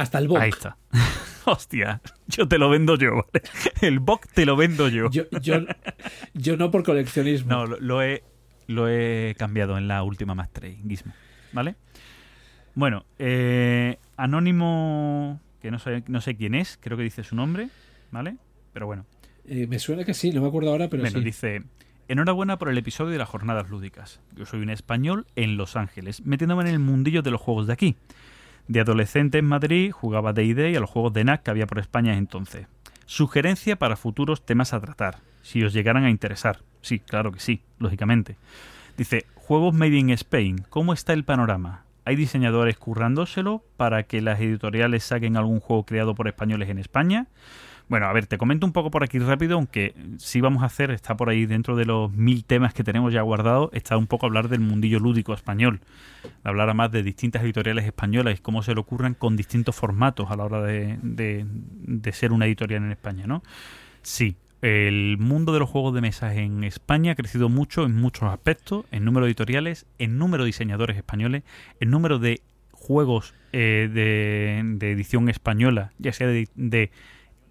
Hasta 0.00 0.18
el 0.18 0.28
box. 0.28 0.40
Ahí 0.40 0.50
está. 0.50 0.76
Hostia, 1.44 2.00
yo 2.26 2.46
te 2.46 2.58
lo 2.58 2.68
vendo 2.68 2.96
yo, 2.96 3.12
¿vale? 3.14 3.42
El 3.80 4.00
box 4.00 4.28
te 4.34 4.44
lo 4.44 4.54
vendo 4.56 4.88
yo. 4.88 5.10
Yo, 5.10 5.24
yo, 5.40 5.60
yo 6.34 6.56
no 6.56 6.70
por 6.70 6.82
coleccionismo. 6.84 7.48
No, 7.50 7.66
lo, 7.66 7.80
lo 7.80 8.02
he, 8.02 8.22
lo 8.66 8.88
he 8.88 9.34
cambiado 9.38 9.78
en 9.78 9.88
la 9.88 10.02
última 10.02 10.34
más 10.34 10.50
3, 10.52 10.76
Gizmo. 10.86 11.12
¿Vale? 11.52 11.76
Bueno, 12.74 13.04
eh, 13.18 13.98
Anónimo, 14.16 15.40
que 15.62 15.70
no 15.70 15.78
sé, 15.78 16.04
no 16.06 16.20
sé 16.20 16.36
quién 16.36 16.54
es, 16.54 16.78
creo 16.80 16.96
que 16.96 17.02
dice 17.02 17.24
su 17.24 17.34
nombre, 17.34 17.68
¿vale? 18.10 18.36
Pero 18.72 18.86
bueno, 18.86 19.06
Eh, 19.46 19.66
me 19.66 19.78
suena 19.78 20.04
que 20.04 20.12
sí, 20.14 20.30
no 20.30 20.42
me 20.42 20.48
acuerdo 20.48 20.70
ahora, 20.70 20.88
pero 20.88 21.02
Bueno, 21.02 21.18
sí. 21.18 21.24
dice, 21.24 21.62
enhorabuena 22.08 22.58
por 22.58 22.68
el 22.68 22.76
episodio 22.78 23.10
de 23.12 23.18
las 23.18 23.28
jornadas 23.28 23.70
lúdicas. 23.70 24.20
Yo 24.36 24.44
soy 24.44 24.60
un 24.60 24.68
español 24.70 25.26
en 25.34 25.56
Los 25.56 25.74
Ángeles, 25.76 26.24
metiéndome 26.26 26.62
en 26.64 26.68
el 26.68 26.78
mundillo 26.78 27.22
de 27.22 27.30
los 27.30 27.40
juegos 27.40 27.66
de 27.66 27.72
aquí. 27.72 27.96
De 28.68 28.80
adolescente 28.80 29.38
en 29.38 29.46
Madrid 29.46 29.90
jugaba 29.92 30.34
D&D 30.34 30.70
y 30.70 30.76
a 30.76 30.80
los 30.80 30.90
juegos 30.90 31.14
de 31.14 31.24
NAC 31.24 31.42
que 31.42 31.50
había 31.50 31.66
por 31.66 31.78
España 31.78 32.16
entonces. 32.18 32.66
Sugerencia 33.06 33.76
para 33.76 33.96
futuros 33.96 34.44
temas 34.44 34.74
a 34.74 34.80
tratar, 34.80 35.20
si 35.42 35.64
os 35.64 35.72
llegaran 35.72 36.04
a 36.04 36.10
interesar. 36.10 36.60
Sí, 36.82 36.98
claro 36.98 37.32
que 37.32 37.40
sí, 37.40 37.62
lógicamente. 37.78 38.36
Dice, 38.98 39.24
juegos 39.34 39.72
made 39.72 39.96
in 39.96 40.10
Spain, 40.10 40.66
¿cómo 40.68 40.92
está 40.92 41.14
el 41.14 41.24
panorama? 41.24 41.84
¿Hay 42.04 42.16
diseñadores 42.16 42.76
currándoselo 42.76 43.64
para 43.78 44.02
que 44.02 44.20
las 44.20 44.38
editoriales 44.38 45.04
saquen 45.04 45.38
algún 45.38 45.60
juego 45.60 45.86
creado 45.86 46.14
por 46.14 46.28
españoles 46.28 46.68
en 46.68 46.78
España? 46.78 47.26
Bueno, 47.88 48.04
a 48.06 48.12
ver, 48.12 48.26
te 48.26 48.36
comento 48.36 48.66
un 48.66 48.72
poco 48.72 48.90
por 48.90 49.02
aquí 49.02 49.18
rápido, 49.18 49.54
aunque 49.54 49.94
sí 50.18 50.42
vamos 50.42 50.62
a 50.62 50.66
hacer, 50.66 50.90
está 50.90 51.16
por 51.16 51.30
ahí 51.30 51.46
dentro 51.46 51.74
de 51.74 51.86
los 51.86 52.12
mil 52.12 52.44
temas 52.44 52.74
que 52.74 52.84
tenemos 52.84 53.14
ya 53.14 53.22
guardados, 53.22 53.70
está 53.72 53.96
un 53.96 54.06
poco 54.06 54.26
hablar 54.26 54.48
del 54.48 54.60
mundillo 54.60 54.98
lúdico 55.00 55.32
español, 55.32 55.80
hablar 56.44 56.74
más 56.74 56.92
de 56.92 57.02
distintas 57.02 57.42
editoriales 57.42 57.86
españolas 57.86 58.38
y 58.38 58.42
cómo 58.42 58.62
se 58.62 58.74
le 58.74 58.80
ocurran 58.80 59.14
con 59.14 59.36
distintos 59.36 59.74
formatos 59.74 60.30
a 60.30 60.36
la 60.36 60.44
hora 60.44 60.60
de, 60.62 60.98
de- 61.02 62.12
ser 62.12 62.32
una 62.32 62.44
editorial 62.46 62.82
en 62.84 62.90
España, 62.92 63.26
¿no? 63.26 63.42
Sí, 64.02 64.36
el 64.60 65.16
mundo 65.18 65.54
de 65.54 65.60
los 65.60 65.70
juegos 65.70 65.94
de 65.94 66.02
mesa 66.02 66.34
en 66.34 66.64
España 66.64 67.12
ha 67.12 67.14
crecido 67.14 67.48
mucho 67.48 67.86
en 67.86 67.96
muchos 67.96 68.24
aspectos, 68.24 68.84
en 68.90 69.06
número 69.06 69.24
de 69.24 69.30
editoriales, 69.30 69.86
en 69.98 70.18
número 70.18 70.42
de 70.42 70.48
diseñadores 70.48 70.96
españoles, 70.98 71.42
en 71.80 71.88
número 71.90 72.18
de 72.18 72.42
juegos 72.72 73.34
eh, 73.52 73.88
de, 73.90 74.62
de 74.76 74.92
edición 74.92 75.30
española, 75.30 75.92
ya 75.98 76.12
sea 76.12 76.26
de 76.26 76.90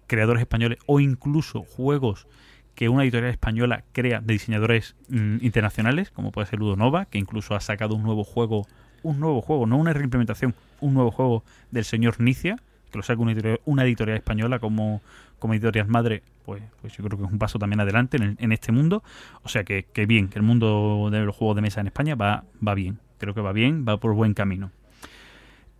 creadores 0.08 0.40
españoles 0.40 0.78
o 0.86 0.98
incluso 0.98 1.62
juegos 1.62 2.26
que 2.74 2.88
una 2.88 3.02
editorial 3.02 3.30
española 3.30 3.84
crea 3.92 4.20
de 4.20 4.32
diseñadores 4.34 4.96
mm, 5.08 5.38
internacionales, 5.40 6.10
como 6.10 6.32
puede 6.32 6.46
ser 6.46 6.58
Ludonova, 6.58 7.06
que 7.06 7.18
incluso 7.18 7.54
ha 7.54 7.60
sacado 7.60 7.94
un 7.94 8.02
nuevo 8.02 8.24
juego, 8.24 8.66
un 9.02 9.20
nuevo 9.20 9.40
juego, 9.40 9.66
no 9.66 9.76
una 9.76 9.92
reimplementación, 9.92 10.54
un 10.80 10.94
nuevo 10.94 11.10
juego 11.10 11.44
del 11.70 11.84
señor 11.84 12.20
Nicia, 12.20 12.56
que 12.90 12.98
lo 12.98 13.02
saca 13.02 13.20
una 13.20 13.32
editorial, 13.32 13.60
una 13.64 13.84
editorial 13.84 14.16
española 14.16 14.58
como, 14.60 15.02
como 15.38 15.54
editorial 15.54 15.88
madre, 15.88 16.22
pues, 16.44 16.62
pues 16.80 16.96
yo 16.96 17.04
creo 17.04 17.18
que 17.18 17.24
es 17.24 17.32
un 17.32 17.38
paso 17.38 17.58
también 17.58 17.80
adelante 17.80 18.16
en, 18.16 18.52
este 18.52 18.72
mundo. 18.72 19.02
O 19.42 19.48
sea 19.48 19.64
que, 19.64 19.84
que 19.92 20.06
bien, 20.06 20.28
que 20.28 20.38
el 20.38 20.44
mundo 20.44 21.08
de 21.10 21.20
los 21.20 21.36
juegos 21.36 21.56
de 21.56 21.62
mesa 21.62 21.80
en 21.80 21.88
España 21.88 22.14
va, 22.14 22.44
va 22.66 22.74
bien. 22.74 22.98
Creo 23.18 23.34
que 23.34 23.40
va 23.40 23.52
bien, 23.52 23.84
va 23.86 23.98
por 23.98 24.14
buen 24.14 24.34
camino. 24.34 24.70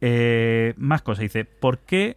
Eh, 0.01 0.75
más 0.77 1.03
cosas, 1.03 1.23
dice, 1.23 1.45
¿por 1.45 1.79
qué 1.79 2.17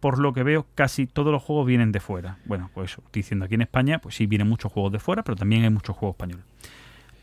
por 0.00 0.18
lo 0.18 0.32
que 0.32 0.42
veo, 0.42 0.66
casi 0.74 1.06
todos 1.06 1.32
los 1.32 1.42
juegos 1.42 1.66
vienen 1.66 1.92
de 1.92 2.00
fuera. 2.00 2.38
Bueno, 2.44 2.70
pues 2.74 2.92
eso, 2.92 3.02
estoy 3.04 3.22
diciendo 3.22 3.44
aquí 3.46 3.54
en 3.54 3.62
España, 3.62 3.98
pues 3.98 4.14
sí, 4.14 4.26
vienen 4.26 4.48
muchos 4.48 4.72
juegos 4.72 4.92
de 4.92 4.98
fuera, 4.98 5.22
pero 5.22 5.36
también 5.36 5.64
hay 5.64 5.70
muchos 5.70 5.96
juegos 5.96 6.14
españoles. 6.14 6.44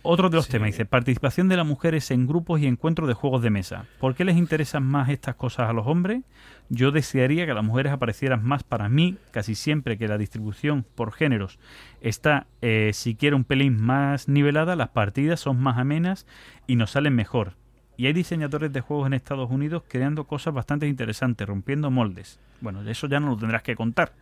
Otro 0.03 0.29
de 0.29 0.37
los 0.37 0.45
Sí. 0.45 0.51
temas 0.53 0.67
dice, 0.67 0.85
participación 0.85 1.49
de 1.49 1.57
las 1.57 1.65
mujeres 1.65 2.11
en 2.11 2.27
grupos 2.27 2.61
y 2.61 2.67
encuentros 2.67 3.09
de 3.09 3.13
juegos 3.13 3.41
de 3.41 3.49
mesa. 3.49 3.85
¿Por 3.99 4.15
qué 4.15 4.23
les 4.23 4.37
interesan 4.37 4.83
más 4.83 5.09
estas 5.09 5.35
cosas 5.35 5.69
a 5.69 5.73
los 5.73 5.85
hombres? 5.85 6.21
Yo 6.69 6.91
desearía 6.91 7.45
que 7.45 7.53
las 7.53 7.63
mujeres 7.63 7.91
aparecieran 7.91 8.41
más 8.45 8.63
para 8.63 8.87
mí, 8.87 9.17
casi 9.31 9.53
siempre 9.53 9.97
que 9.97 10.07
la 10.07 10.17
distribución 10.17 10.85
por 10.95 11.11
géneros 11.11 11.59
está 11.99 12.47
eh, 12.61 12.91
siquiera 12.93 13.35
un 13.35 13.43
pelín 13.43 13.81
más 13.81 14.29
nivelada, 14.29 14.77
las 14.77 14.89
partidas 14.89 15.41
son 15.41 15.59
más 15.59 15.77
amenas 15.77 16.25
y 16.67 16.77
nos 16.77 16.91
salen 16.91 17.13
mejor. 17.15 17.53
Y 17.97 18.05
hay 18.05 18.13
diseñadores 18.13 18.71
de 18.71 18.81
juegos 18.81 19.07
en 19.07 19.13
Estados 19.13 19.49
Unidos 19.49 19.83
creando 19.87 20.25
cosas 20.25 20.53
bastante 20.53 20.87
interesantes, 20.87 21.47
rompiendo 21.47 21.89
moldes. 21.91 22.39
Bueno, 22.61 22.83
de 22.83 22.91
eso 22.91 23.07
ya 23.07 23.19
no 23.19 23.29
lo 23.29 23.37
tendrás 23.37 23.63
que 23.63 23.75
contar. 23.75 24.13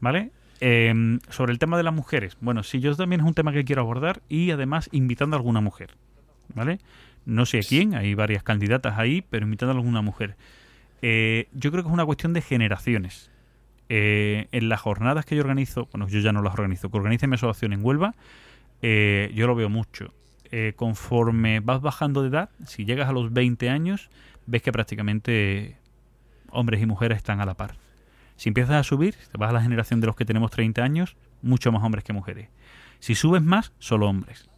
¿Vale? 0.00 0.30
Eh, 0.60 1.18
sobre 1.28 1.52
el 1.52 1.58
tema 1.58 1.76
de 1.76 1.82
las 1.82 1.92
mujeres. 1.92 2.36
Bueno, 2.40 2.62
sí, 2.62 2.80
yo 2.80 2.94
también 2.94 3.20
es 3.20 3.26
un 3.26 3.34
tema 3.34 3.52
que 3.52 3.64
quiero 3.64 3.82
abordar 3.82 4.22
y 4.28 4.50
además 4.50 4.88
invitando 4.92 5.36
a 5.36 5.38
alguna 5.38 5.60
mujer. 5.60 5.96
¿Vale? 6.54 6.78
No 7.26 7.46
sé 7.46 7.58
a 7.58 7.62
quién, 7.62 7.94
hay 7.94 8.14
varias 8.14 8.42
candidatas 8.42 8.98
ahí, 8.98 9.22
pero 9.28 9.44
invitando 9.44 9.72
a 9.72 9.76
alguna 9.76 10.02
mujer. 10.02 10.36
Eh, 11.02 11.48
yo 11.52 11.70
creo 11.70 11.82
que 11.82 11.88
es 11.88 11.92
una 11.92 12.04
cuestión 12.04 12.32
de 12.32 12.40
generaciones. 12.40 13.30
Eh, 13.88 14.46
en 14.52 14.68
las 14.68 14.80
jornadas 14.80 15.24
que 15.24 15.34
yo 15.34 15.42
organizo, 15.42 15.88
bueno, 15.92 16.06
yo 16.06 16.20
ya 16.20 16.32
no 16.32 16.42
las 16.42 16.54
organizo, 16.54 16.90
que 16.90 16.96
organiza 16.96 17.26
mi 17.26 17.34
asociación 17.34 17.72
en 17.72 17.84
Huelva, 17.84 18.14
eh, 18.82 19.32
yo 19.34 19.46
lo 19.48 19.54
veo 19.56 19.68
mucho. 19.68 20.14
Eh, 20.52 20.72
conforme 20.74 21.60
vas 21.60 21.80
bajando 21.80 22.22
de 22.22 22.28
edad, 22.28 22.50
si 22.66 22.84
llegas 22.84 23.08
a 23.08 23.12
los 23.12 23.32
20 23.32 23.70
años, 23.70 24.10
ves 24.46 24.62
que 24.62 24.72
prácticamente 24.72 25.76
hombres 26.50 26.82
y 26.82 26.86
mujeres 26.86 27.18
están 27.18 27.40
a 27.40 27.46
la 27.46 27.54
par. 27.54 27.76
Si 28.36 28.48
empiezas 28.48 28.74
a 28.74 28.82
subir, 28.82 29.14
te 29.14 29.38
vas 29.38 29.50
a 29.50 29.52
la 29.52 29.62
generación 29.62 30.00
de 30.00 30.08
los 30.08 30.16
que 30.16 30.24
tenemos 30.24 30.50
30 30.50 30.82
años, 30.82 31.16
mucho 31.42 31.70
más 31.70 31.84
hombres 31.84 32.04
que 32.04 32.12
mujeres. 32.12 32.48
Si 32.98 33.14
subes 33.14 33.42
más, 33.42 33.72
solo 33.78 34.08
hombres. 34.08 34.48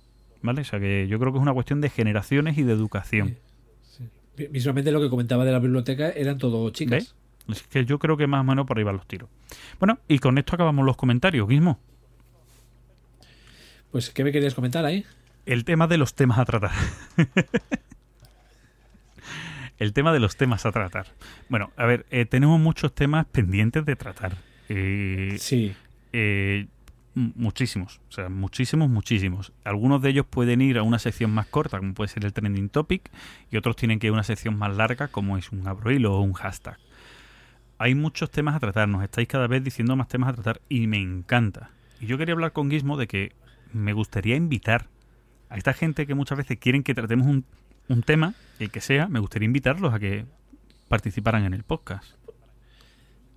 ¿Vale? 0.40 0.62
O 0.62 0.64
sea 0.64 0.80
que 0.80 1.06
yo 1.08 1.18
creo 1.18 1.32
que 1.32 1.38
es 1.38 1.42
una 1.42 1.52
cuestión 1.52 1.80
de 1.80 1.90
generaciones 1.90 2.58
y 2.58 2.62
de 2.62 2.72
educación. 2.72 3.38
Sí. 3.82 4.08
Visualmente 4.50 4.90
lo 4.92 5.00
que 5.00 5.10
comentaba 5.10 5.44
de 5.44 5.52
la 5.52 5.58
biblioteca 5.58 6.10
eran 6.10 6.38
todo 6.38 6.70
chicas. 6.70 7.14
¿Ves? 7.48 7.56
Es 7.56 7.62
que 7.64 7.84
yo 7.84 7.98
creo 7.98 8.16
que 8.16 8.26
más 8.26 8.40
o 8.40 8.44
menos 8.44 8.66
por 8.66 8.78
ahí 8.78 8.84
van 8.84 8.96
los 8.96 9.06
tiros. 9.06 9.28
Bueno, 9.78 9.98
y 10.08 10.18
con 10.18 10.38
esto 10.38 10.54
acabamos 10.54 10.86
los 10.86 10.96
comentarios, 10.96 11.48
Guismo. 11.48 11.78
Pues, 13.90 14.10
¿qué 14.10 14.24
me 14.24 14.32
querías 14.32 14.54
comentar 14.54 14.84
ahí? 14.84 15.04
El 15.46 15.64
tema 15.64 15.86
de 15.86 15.98
los 15.98 16.14
temas 16.14 16.38
a 16.38 16.44
tratar. 16.44 16.70
el 19.78 19.92
tema 19.92 20.12
de 20.12 20.20
los 20.20 20.36
temas 20.36 20.64
a 20.66 20.72
tratar. 20.72 21.06
Bueno, 21.48 21.70
a 21.76 21.86
ver, 21.86 22.06
eh, 22.10 22.24
tenemos 22.26 22.60
muchos 22.60 22.94
temas 22.94 23.26
pendientes 23.26 23.84
de 23.84 23.96
tratar. 23.96 24.36
Eh, 24.68 25.36
Sí. 25.38 25.74
eh, 26.12 26.66
muchísimos, 27.14 28.00
o 28.08 28.12
sea, 28.12 28.28
muchísimos, 28.28 28.88
muchísimos. 28.88 29.52
Algunos 29.64 30.00
de 30.00 30.10
ellos 30.10 30.26
pueden 30.28 30.60
ir 30.62 30.78
a 30.78 30.82
una 30.82 30.98
sección 30.98 31.30
más 31.32 31.46
corta, 31.46 31.78
como 31.78 31.92
puede 31.94 32.08
ser 32.08 32.24
el 32.24 32.32
trending 32.32 32.68
topic, 32.68 33.10
y 33.50 33.56
otros 33.56 33.76
tienen 33.76 33.98
que 33.98 34.06
ir 34.06 34.12
a 34.12 34.14
una 34.14 34.22
sección 34.22 34.56
más 34.56 34.74
larga, 34.76 35.08
como 35.08 35.36
es 35.36 35.50
un 35.52 35.66
abrohilo 35.66 36.14
o 36.14 36.20
un 36.20 36.32
hashtag. 36.32 36.78
Hay 37.78 37.94
muchos 37.96 38.30
temas 38.30 38.54
a 38.54 38.60
tratar, 38.60 38.88
nos 38.88 39.02
estáis 39.02 39.26
cada 39.26 39.48
vez 39.48 39.64
diciendo 39.64 39.96
más 39.96 40.06
temas 40.08 40.30
a 40.30 40.34
tratar, 40.34 40.60
y 40.68 40.86
me 40.86 40.98
encanta. 40.98 41.70
Y 42.00 42.06
yo 42.06 42.16
quería 42.16 42.32
hablar 42.34 42.52
con 42.52 42.70
Gizmo 42.70 42.96
de 42.96 43.08
que 43.08 43.32
me 43.72 43.92
gustaría 43.92 44.36
invitar 44.36 44.86
a 45.52 45.58
esta 45.58 45.74
gente 45.74 46.06
que 46.06 46.14
muchas 46.14 46.38
veces 46.38 46.58
quieren 46.58 46.82
que 46.82 46.94
tratemos 46.94 47.26
un, 47.26 47.44
un 47.88 48.02
tema, 48.02 48.32
el 48.58 48.70
que 48.70 48.80
sea, 48.80 49.06
me 49.08 49.20
gustaría 49.20 49.44
invitarlos 49.44 49.92
a 49.92 49.98
que 49.98 50.24
participaran 50.88 51.44
en 51.44 51.52
el 51.52 51.62
podcast. 51.62 52.10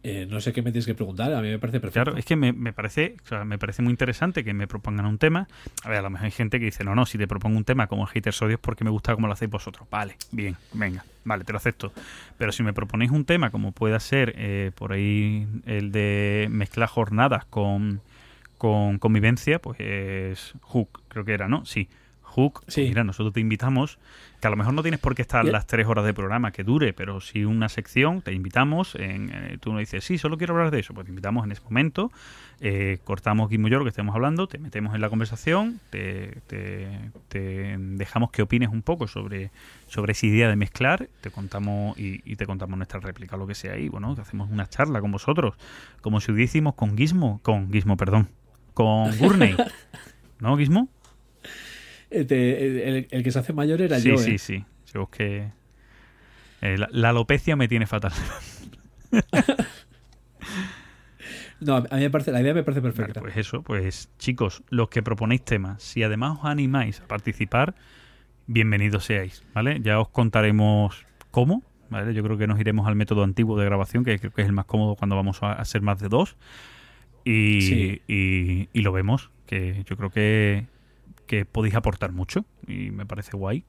Eh, 0.01 0.25
no 0.29 0.39
sé 0.39 0.53
qué 0.53 0.61
me 0.61 0.71
tienes 0.71 0.85
que 0.85 0.95
preguntar, 0.95 1.33
a 1.33 1.41
mí 1.41 1.49
me 1.49 1.59
parece 1.59 1.81
perfecto. 1.81 2.05
Claro, 2.05 2.17
es 2.17 2.23
que 2.23 2.37
me, 2.37 2.53
me 2.53 2.71
parece, 2.71 3.17
o 3.25 3.27
sea, 3.27 3.43
me 3.43 3.57
parece 3.57 3.81
muy 3.81 3.91
interesante 3.91 4.45
que 4.45 4.53
me 4.53 4.65
propongan 4.65 5.07
un 5.07 5.17
tema. 5.17 5.49
A 5.83 5.89
ver, 5.89 5.97
a 5.97 6.01
lo 6.03 6.09
mejor 6.09 6.25
hay 6.25 6.31
gente 6.31 6.57
que 6.57 6.65
dice, 6.65 6.85
no, 6.85 6.95
no, 6.95 7.05
si 7.05 7.17
te 7.17 7.27
propongo 7.27 7.57
un 7.57 7.65
tema 7.65 7.87
como 7.87 8.05
haters 8.05 8.41
odios 8.41 8.61
porque 8.61 8.85
me 8.85 8.91
gusta 8.91 9.13
como 9.13 9.27
lo 9.27 9.33
hacéis 9.33 9.51
vosotros. 9.51 9.85
Vale, 9.89 10.15
bien, 10.31 10.55
venga, 10.71 11.03
vale, 11.25 11.43
te 11.43 11.51
lo 11.51 11.57
acepto. 11.57 11.91
Pero 12.37 12.53
si 12.53 12.63
me 12.63 12.71
proponéis 12.71 13.11
un 13.11 13.25
tema 13.25 13.49
como 13.49 13.73
pueda 13.73 13.99
ser 13.99 14.33
eh, 14.37 14.71
por 14.73 14.93
ahí 14.93 15.47
el 15.65 15.91
de 15.91 16.47
mezclar 16.49 16.87
jornadas 16.87 17.43
con, 17.43 17.99
con 18.57 18.97
convivencia, 18.99 19.59
pues 19.59 19.79
es 19.79 20.53
Hook, 20.61 21.01
creo 21.07 21.25
que 21.25 21.33
era, 21.33 21.47
¿no? 21.47 21.65
Sí. 21.65 21.87
Hook, 22.21 22.63
pues 22.65 22.73
Sí. 22.73 22.81
mira, 22.81 23.05
nosotros 23.05 23.33
te 23.33 23.39
invitamos, 23.39 23.97
que 24.41 24.47
a 24.47 24.49
lo 24.49 24.57
mejor 24.57 24.73
no 24.73 24.81
tienes 24.81 24.99
por 24.99 25.15
qué 25.15 25.21
estar 25.21 25.45
las 25.45 25.67
tres 25.67 25.87
horas 25.87 26.03
de 26.03 26.13
programa 26.13 26.51
que 26.51 26.65
dure, 26.65 26.91
pero 26.91 27.21
si 27.21 27.45
una 27.45 27.69
sección 27.69 28.21
te 28.21 28.33
invitamos, 28.33 28.95
en, 28.95 29.29
eh, 29.33 29.57
tú 29.61 29.71
nos 29.71 29.79
dices, 29.79 30.03
sí, 30.03 30.17
solo 30.17 30.37
quiero 30.37 30.53
hablar 30.53 30.69
de 30.69 30.79
eso, 30.79 30.93
pues 30.93 31.05
te 31.05 31.11
invitamos 31.11 31.45
en 31.45 31.53
ese 31.53 31.61
momento, 31.63 32.11
eh, 32.59 32.97
cortamos 33.05 33.49
y 33.53 33.57
yo 33.57 33.77
lo 33.77 33.85
que 33.85 33.89
estemos 33.89 34.13
hablando, 34.15 34.47
te 34.47 34.57
metemos 34.57 34.93
en 34.95 34.99
la 34.99 35.07
conversación, 35.09 35.79
te, 35.91 36.41
te- 36.47 37.09
te 37.29 37.77
dejamos 37.77 38.31
que 38.31 38.41
opines 38.41 38.67
un 38.67 38.81
poco 38.81 39.07
sobre, 39.07 39.51
sobre 39.87 40.11
esa 40.11 40.25
idea 40.25 40.49
de 40.49 40.57
mezclar, 40.57 41.07
te 41.21 41.31
contamos 41.31 41.97
y, 41.97 42.19
y 42.29 42.35
te 42.35 42.45
contamos 42.45 42.75
nuestra 42.75 42.99
réplica, 42.99 43.37
lo 43.37 43.47
que 43.47 43.55
sea, 43.55 43.77
y 43.77 43.87
bueno, 43.87 44.13
hacemos 44.19 44.49
una 44.51 44.67
charla 44.67 44.99
con 44.99 45.11
vosotros, 45.13 45.55
como 46.01 46.19
si 46.19 46.33
hubiésemos 46.33 46.73
con 46.75 46.97
Gizmo, 46.97 47.39
con 47.43 47.71
Gizmo, 47.71 47.95
perdón, 47.95 48.27
con 48.75 49.17
Gurney. 49.17 49.55
¿No, 50.39 50.55
Gizmo? 50.57 50.89
Eh, 52.11 52.23
te- 52.25 52.87
el, 52.87 53.07
el 53.09 53.23
que 53.23 53.31
se 53.31 53.39
hace 53.39 53.51
mayor 53.53 53.81
era 53.81 53.99
sí, 53.99 54.09
yo. 54.09 54.17
sí, 54.19 54.35
¿eh? 54.35 54.37
sí. 54.37 54.65
Que. 55.11 55.49
eh, 56.61 56.77
la, 56.77 56.87
la 56.91 57.09
alopecia 57.09 57.55
me 57.55 57.67
tiene 57.67 57.87
fatal. 57.87 58.13
No, 61.61 61.77
a 61.77 61.81
mí 61.95 62.01
me 62.01 62.09
parece, 62.09 62.31
la 62.31 62.41
idea 62.41 62.53
me 62.53 62.63
parece 62.63 62.81
Vale, 62.81 62.93
perfecta. 62.93 63.21
pues 63.21 63.37
eso, 63.37 63.63
pues 63.63 64.09
chicos, 64.19 64.61
los 64.69 64.89
que 64.89 65.01
proponéis 65.01 65.43
temas, 65.43 65.81
si 65.81 66.03
además 66.03 66.37
os 66.39 66.45
animáis 66.45 66.99
a 67.01 67.07
participar, 67.07 67.75
bienvenidos 68.45 69.05
seáis, 69.05 69.43
¿vale? 69.53 69.79
Ya 69.81 69.99
os 69.99 70.09
contaremos 70.09 71.05
cómo, 71.31 71.63
¿vale? 71.89 72.13
Yo 72.13 72.23
creo 72.23 72.37
que 72.37 72.45
nos 72.45 72.59
iremos 72.59 72.87
al 72.87 72.95
método 72.95 73.23
antiguo 73.23 73.57
de 73.57 73.65
grabación, 73.65 74.03
que 74.03 74.19
creo 74.19 74.31
que 74.33 74.41
es 74.41 74.47
el 74.47 74.53
más 74.53 74.65
cómodo 74.65 74.95
cuando 74.95 75.15
vamos 75.15 75.41
a, 75.43 75.53
a 75.53 75.65
ser 75.65 75.81
más 75.81 75.97
de 75.99 76.09
dos. 76.09 76.35
Y, 77.25 77.61
Sí. 77.61 78.01
y, 78.07 78.69
y 78.71 78.81
lo 78.83 78.91
vemos, 78.93 79.31
que 79.47 79.83
yo 79.89 79.97
creo 79.97 80.09
que, 80.11 80.67
que 81.27 81.43
podéis 81.45 81.75
aportar 81.75 82.11
mucho 82.13 82.45
y 82.67 82.91
me 82.91 83.05
parece 83.05 83.35
guay, 83.35 83.63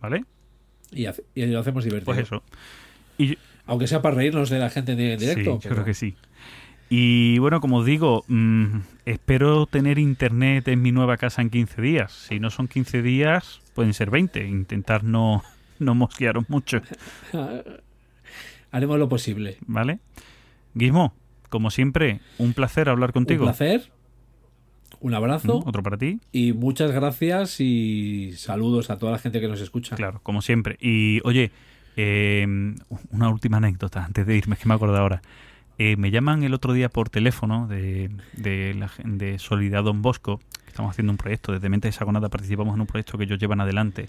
¿vale? 0.00 0.24
Y, 0.90 1.04
hace- 1.06 1.24
y 1.34 1.44
lo 1.46 1.60
hacemos 1.60 1.84
divertido. 1.84 2.06
Pues 2.06 2.18
eso. 2.26 2.42
Y, 3.18 3.36
Aunque 3.66 3.86
sea 3.86 4.00
para 4.00 4.16
reírnos 4.16 4.48
de 4.48 4.58
la 4.58 4.70
gente 4.70 4.92
en 4.92 5.18
directo. 5.18 5.58
Sí, 5.60 5.68
yo 5.68 5.70
creo 5.74 5.84
que 5.84 5.92
sí. 5.94 6.16
Y 6.90 7.38
bueno, 7.38 7.60
como 7.60 7.76
os 7.78 7.84
digo, 7.84 8.24
mm, 8.28 8.78
espero 9.04 9.66
tener 9.66 9.98
internet 9.98 10.66
en 10.68 10.80
mi 10.80 10.90
nueva 10.90 11.18
casa 11.18 11.42
en 11.42 11.50
15 11.50 11.82
días. 11.82 12.12
Si 12.12 12.40
no 12.40 12.48
son 12.48 12.66
15 12.68 13.02
días, 13.02 13.60
pueden 13.74 13.92
ser 13.92 14.08
20. 14.10 14.46
Intentar 14.48 15.04
no, 15.04 15.42
no 15.78 15.94
mosquearos 15.94 16.48
mucho, 16.48 16.80
Haremos 18.70 18.98
lo 18.98 19.08
posible. 19.08 19.58
¿vale? 19.66 19.98
Guismo, 20.74 21.14
como 21.48 21.70
siempre, 21.70 22.20
un 22.38 22.52
placer 22.52 22.88
hablar 22.88 23.12
contigo. 23.12 23.44
Un 23.44 23.48
placer. 23.50 23.90
Un 25.00 25.14
abrazo. 25.14 25.60
Mm, 25.60 25.68
Otro 25.68 25.82
para 25.82 25.96
ti. 25.96 26.18
Y 26.32 26.52
muchas 26.52 26.90
gracias 26.90 27.60
y 27.60 28.32
saludos 28.36 28.90
a 28.90 28.98
toda 28.98 29.12
la 29.12 29.18
gente 29.18 29.40
que 29.40 29.48
nos 29.48 29.60
escucha. 29.60 29.94
Claro, 29.96 30.20
como 30.22 30.42
siempre. 30.42 30.76
Y 30.80 31.20
oye, 31.24 31.52
eh, 31.96 32.46
una 33.10 33.28
última 33.28 33.58
anécdota 33.58 34.04
antes 34.04 34.26
de 34.26 34.36
irme, 34.36 34.54
es 34.54 34.60
que 34.60 34.68
me 34.68 34.74
acuerdo 34.74 34.96
ahora. 34.96 35.22
Eh, 35.80 35.96
me 35.96 36.10
llaman 36.10 36.42
el 36.42 36.54
otro 36.54 36.72
día 36.72 36.88
por 36.88 37.08
teléfono 37.10 37.68
de, 37.68 38.10
de, 38.32 38.74
la, 38.74 38.90
de 39.04 39.38
Solidaridad 39.38 39.84
Don 39.84 40.02
Bosco, 40.02 40.38
que 40.64 40.68
estamos 40.70 40.90
haciendo 40.90 41.12
un 41.12 41.16
proyecto, 41.18 41.52
desde 41.52 41.68
Mente 41.68 41.86
Hexagonada 41.86 42.28
participamos 42.28 42.74
en 42.74 42.80
un 42.80 42.86
proyecto 42.88 43.16
que 43.16 43.24
ellos 43.24 43.38
llevan 43.38 43.60
adelante 43.60 44.08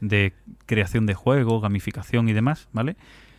de 0.00 0.32
creación 0.66 1.06
de 1.06 1.14
juegos, 1.14 1.62
gamificación 1.62 2.28
y 2.28 2.32
demás, 2.32 2.68
¿vale? 2.72 2.96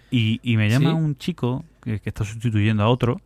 Y, 0.09 0.39
y 0.43 0.55
me 0.55 0.69
llama 0.69 0.91
Sí. 0.91 0.95
un 0.95 1.17
chico 1.17 1.65
que, 1.83 1.99
que 1.99 2.09
está 2.09 2.23
sustituyendo 2.23 2.83
a 2.83 2.87
otro, 2.87 3.19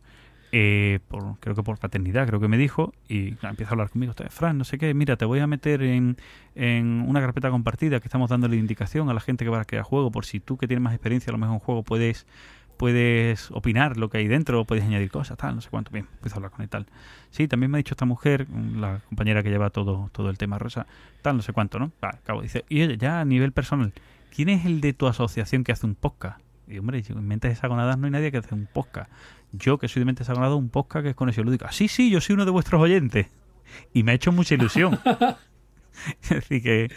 eh, 0.52 1.00
por, 1.08 1.38
creo 1.40 1.56
que 1.56 1.62
por 1.62 1.78
paternidad, 1.78 2.26
creo 2.26 2.38
que 2.38 2.48
me 2.48 2.58
dijo, 2.58 2.92
y 3.08 3.32
claro, 3.32 3.52
empieza 3.52 3.70
a 3.70 3.72
hablar 3.72 3.90
conmigo, 3.90 4.12
Fran, 4.28 4.58
no 4.58 4.64
sé 4.64 4.78
qué, 4.78 4.92
mira, 4.92 5.16
te 5.16 5.24
voy 5.24 5.40
a 5.40 5.46
meter 5.46 5.82
en, 5.82 6.18
en 6.54 7.04
una 7.08 7.20
carpeta 7.20 7.50
compartida 7.50 8.00
que 8.00 8.06
estamos 8.06 8.28
dándole 8.28 8.56
indicación 8.56 9.08
a 9.08 9.14
la 9.14 9.20
gente 9.20 9.44
que 9.44 9.50
va 9.50 9.60
a 9.60 9.64
crear 9.64 9.82
juego, 9.82 10.10
por 10.10 10.26
si 10.26 10.40
tú 10.40 10.58
que 10.58 10.68
tienes 10.68 10.82
más 10.82 10.92
experiencia 10.92 11.30
a 11.30 11.32
lo 11.32 11.38
mejor 11.38 11.54
en 11.54 11.60
juego 11.60 11.82
puedes 11.82 12.26
puedes 12.76 13.50
opinar 13.52 13.96
lo 13.96 14.10
que 14.10 14.18
hay 14.18 14.26
dentro, 14.26 14.64
puedes 14.64 14.84
añadir 14.84 15.08
cosas, 15.08 15.38
tal, 15.38 15.54
no 15.54 15.60
sé 15.60 15.70
cuánto. 15.70 15.92
Bien, 15.92 16.08
empiezo 16.14 16.34
a 16.34 16.38
hablar 16.38 16.50
con 16.50 16.62
él, 16.62 16.68
tal. 16.68 16.86
Sí, 17.30 17.46
también 17.46 17.70
me 17.70 17.76
ha 17.76 17.78
dicho 17.78 17.94
esta 17.94 18.06
mujer, 18.06 18.48
la 18.50 19.00
compañera 19.08 19.44
que 19.44 19.50
lleva 19.50 19.70
todo, 19.70 20.10
todo 20.12 20.30
el 20.30 20.36
tema 20.36 20.58
rosa, 20.58 20.88
tal, 21.22 21.36
no 21.36 21.42
sé 21.42 21.52
cuánto, 21.52 21.78
¿no? 21.78 21.92
Acabo. 22.00 22.42
Dice, 22.42 22.64
y 22.68 22.96
ya 22.96 23.20
a 23.20 23.24
nivel 23.24 23.52
personal, 23.52 23.92
¿quién 24.34 24.48
es 24.48 24.66
el 24.66 24.80
de 24.80 24.94
tu 24.94 25.06
asociación 25.06 25.62
que 25.62 25.70
hace 25.70 25.86
un 25.86 25.94
podcast? 25.94 26.40
Y 26.66 26.78
hombre, 26.78 27.02
en 27.06 27.28
Mentes 27.28 27.52
Hexagonadas 27.52 27.98
no 27.98 28.06
hay 28.06 28.10
nadie 28.10 28.32
que 28.32 28.38
hace 28.38 28.54
un 28.54 28.66
podcast. 28.66 29.10
Yo, 29.52 29.78
que 29.78 29.88
soy 29.88 30.00
de 30.00 30.06
Mentes 30.06 30.26
Hexagonadas, 30.26 30.56
un 30.56 30.70
podcast 30.70 31.04
que 31.04 31.10
es 31.10 31.16
conexión 31.16 31.46
lúdica. 31.46 31.70
Sí, 31.72 31.88
sí, 31.88 32.10
yo 32.10 32.20
soy 32.20 32.34
uno 32.34 32.44
de 32.44 32.50
vuestros 32.50 32.80
oyentes. 32.80 33.26
Y 33.92 34.02
me 34.02 34.12
ha 34.12 34.14
hecho 34.14 34.32
mucha 34.32 34.54
ilusión. 34.54 34.98
decir, 36.30 36.62
que 36.62 36.90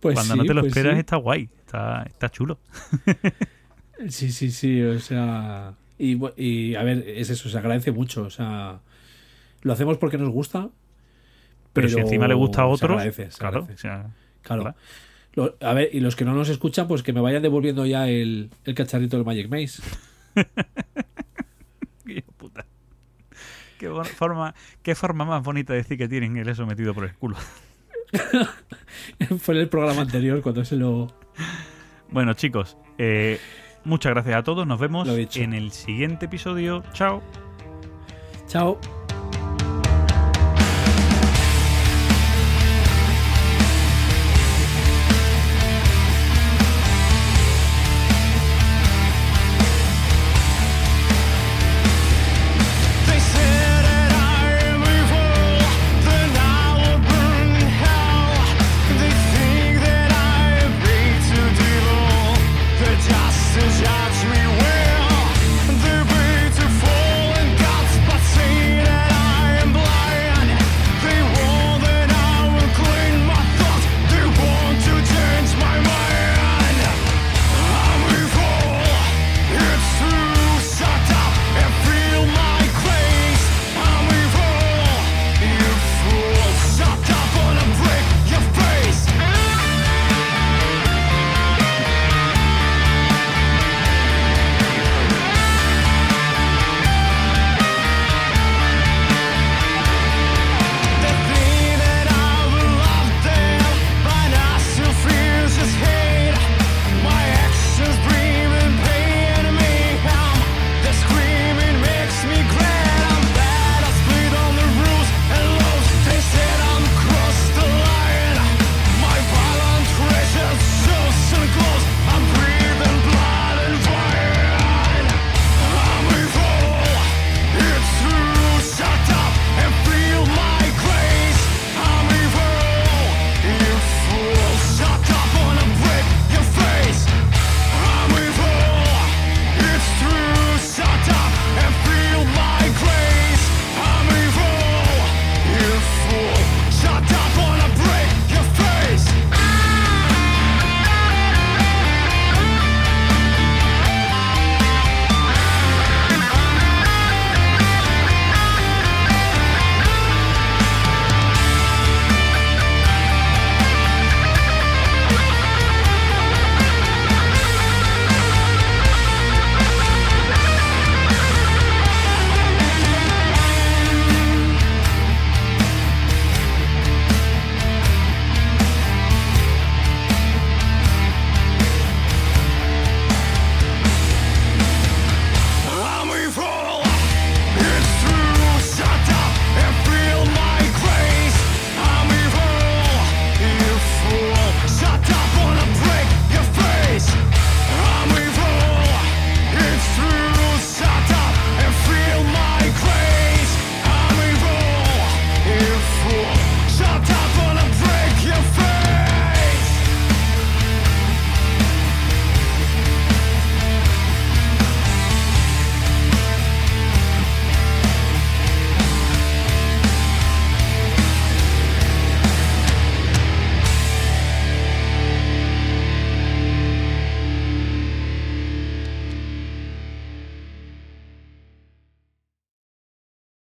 Pues 0.00 0.14
cuando 0.14 0.34
sí, 0.34 0.38
no 0.38 0.44
te 0.44 0.54
lo 0.54 0.60
pues 0.62 0.70
esperas 0.70 0.94
sí. 0.94 1.00
está 1.00 1.16
guay, 1.16 1.48
está, 1.60 2.02
está 2.04 2.28
chulo. 2.30 2.58
Sí, 4.08 4.30
sí, 4.30 4.52
sí, 4.52 4.80
o 4.80 5.00
sea... 5.00 5.74
Y, 5.98 6.74
a 6.76 6.82
ver, 6.84 7.04
es 7.08 7.30
eso, 7.30 7.48
se 7.48 7.58
agradece 7.58 7.90
mucho, 7.90 8.22
o 8.22 8.30
sea... 8.30 8.78
Lo 9.62 9.72
hacemos 9.72 9.98
porque 9.98 10.18
nos 10.18 10.28
gusta, 10.28 10.68
Pero, 11.72 11.88
si 11.88 11.98
encima 11.98 12.28
le 12.28 12.34
gusta 12.34 12.62
a 12.62 12.66
se 12.66 12.70
otro, 12.74 12.92
agradece, 12.94 13.32
se 13.32 13.38
claro, 13.38 13.62
agradece. 13.62 13.74
o 13.74 13.90
sea, 13.90 14.06
Claro. 14.42 14.76
a 15.60 15.74
ver, 15.74 15.90
y 15.92 15.98
los 15.98 16.14
que 16.14 16.24
no 16.24 16.32
nos 16.32 16.48
escuchan, 16.48 16.86
pues 16.86 17.02
que 17.02 17.12
me 17.12 17.20
vayan 17.20 17.42
devolviendo 17.42 17.84
ya 17.86 18.08
el, 18.08 18.50
el 18.64 18.74
cacharrito 18.76 19.16
del 19.16 19.26
Magic 19.26 19.48
Maze. 19.50 19.82
Qué, 23.78 23.88
forma, 23.88 24.54
qué 24.82 24.94
forma 24.94 25.24
más 25.24 25.42
bonita 25.42 25.72
de 25.72 25.78
decir 25.78 25.96
que 25.96 26.08
tienen 26.08 26.36
el 26.36 26.48
eso 26.48 26.66
metido 26.66 26.94
por 26.94 27.04
el 27.04 27.14
culo. 27.14 27.36
Fue 29.40 29.54
en 29.54 29.60
el 29.60 29.68
programa 29.68 30.02
anterior 30.02 30.40
cuando 30.42 30.64
se 30.64 30.76
lo... 30.76 31.08
Bueno, 32.10 32.34
chicos, 32.34 32.76
eh, 32.96 33.38
muchas 33.84 34.12
gracias 34.12 34.36
a 34.36 34.42
todos. 34.42 34.66
Nos 34.66 34.80
vemos 34.80 35.08
en 35.36 35.54
el 35.54 35.72
siguiente 35.72 36.26
episodio. 36.26 36.82
Chao. 36.92 37.22
Chao. 38.46 38.78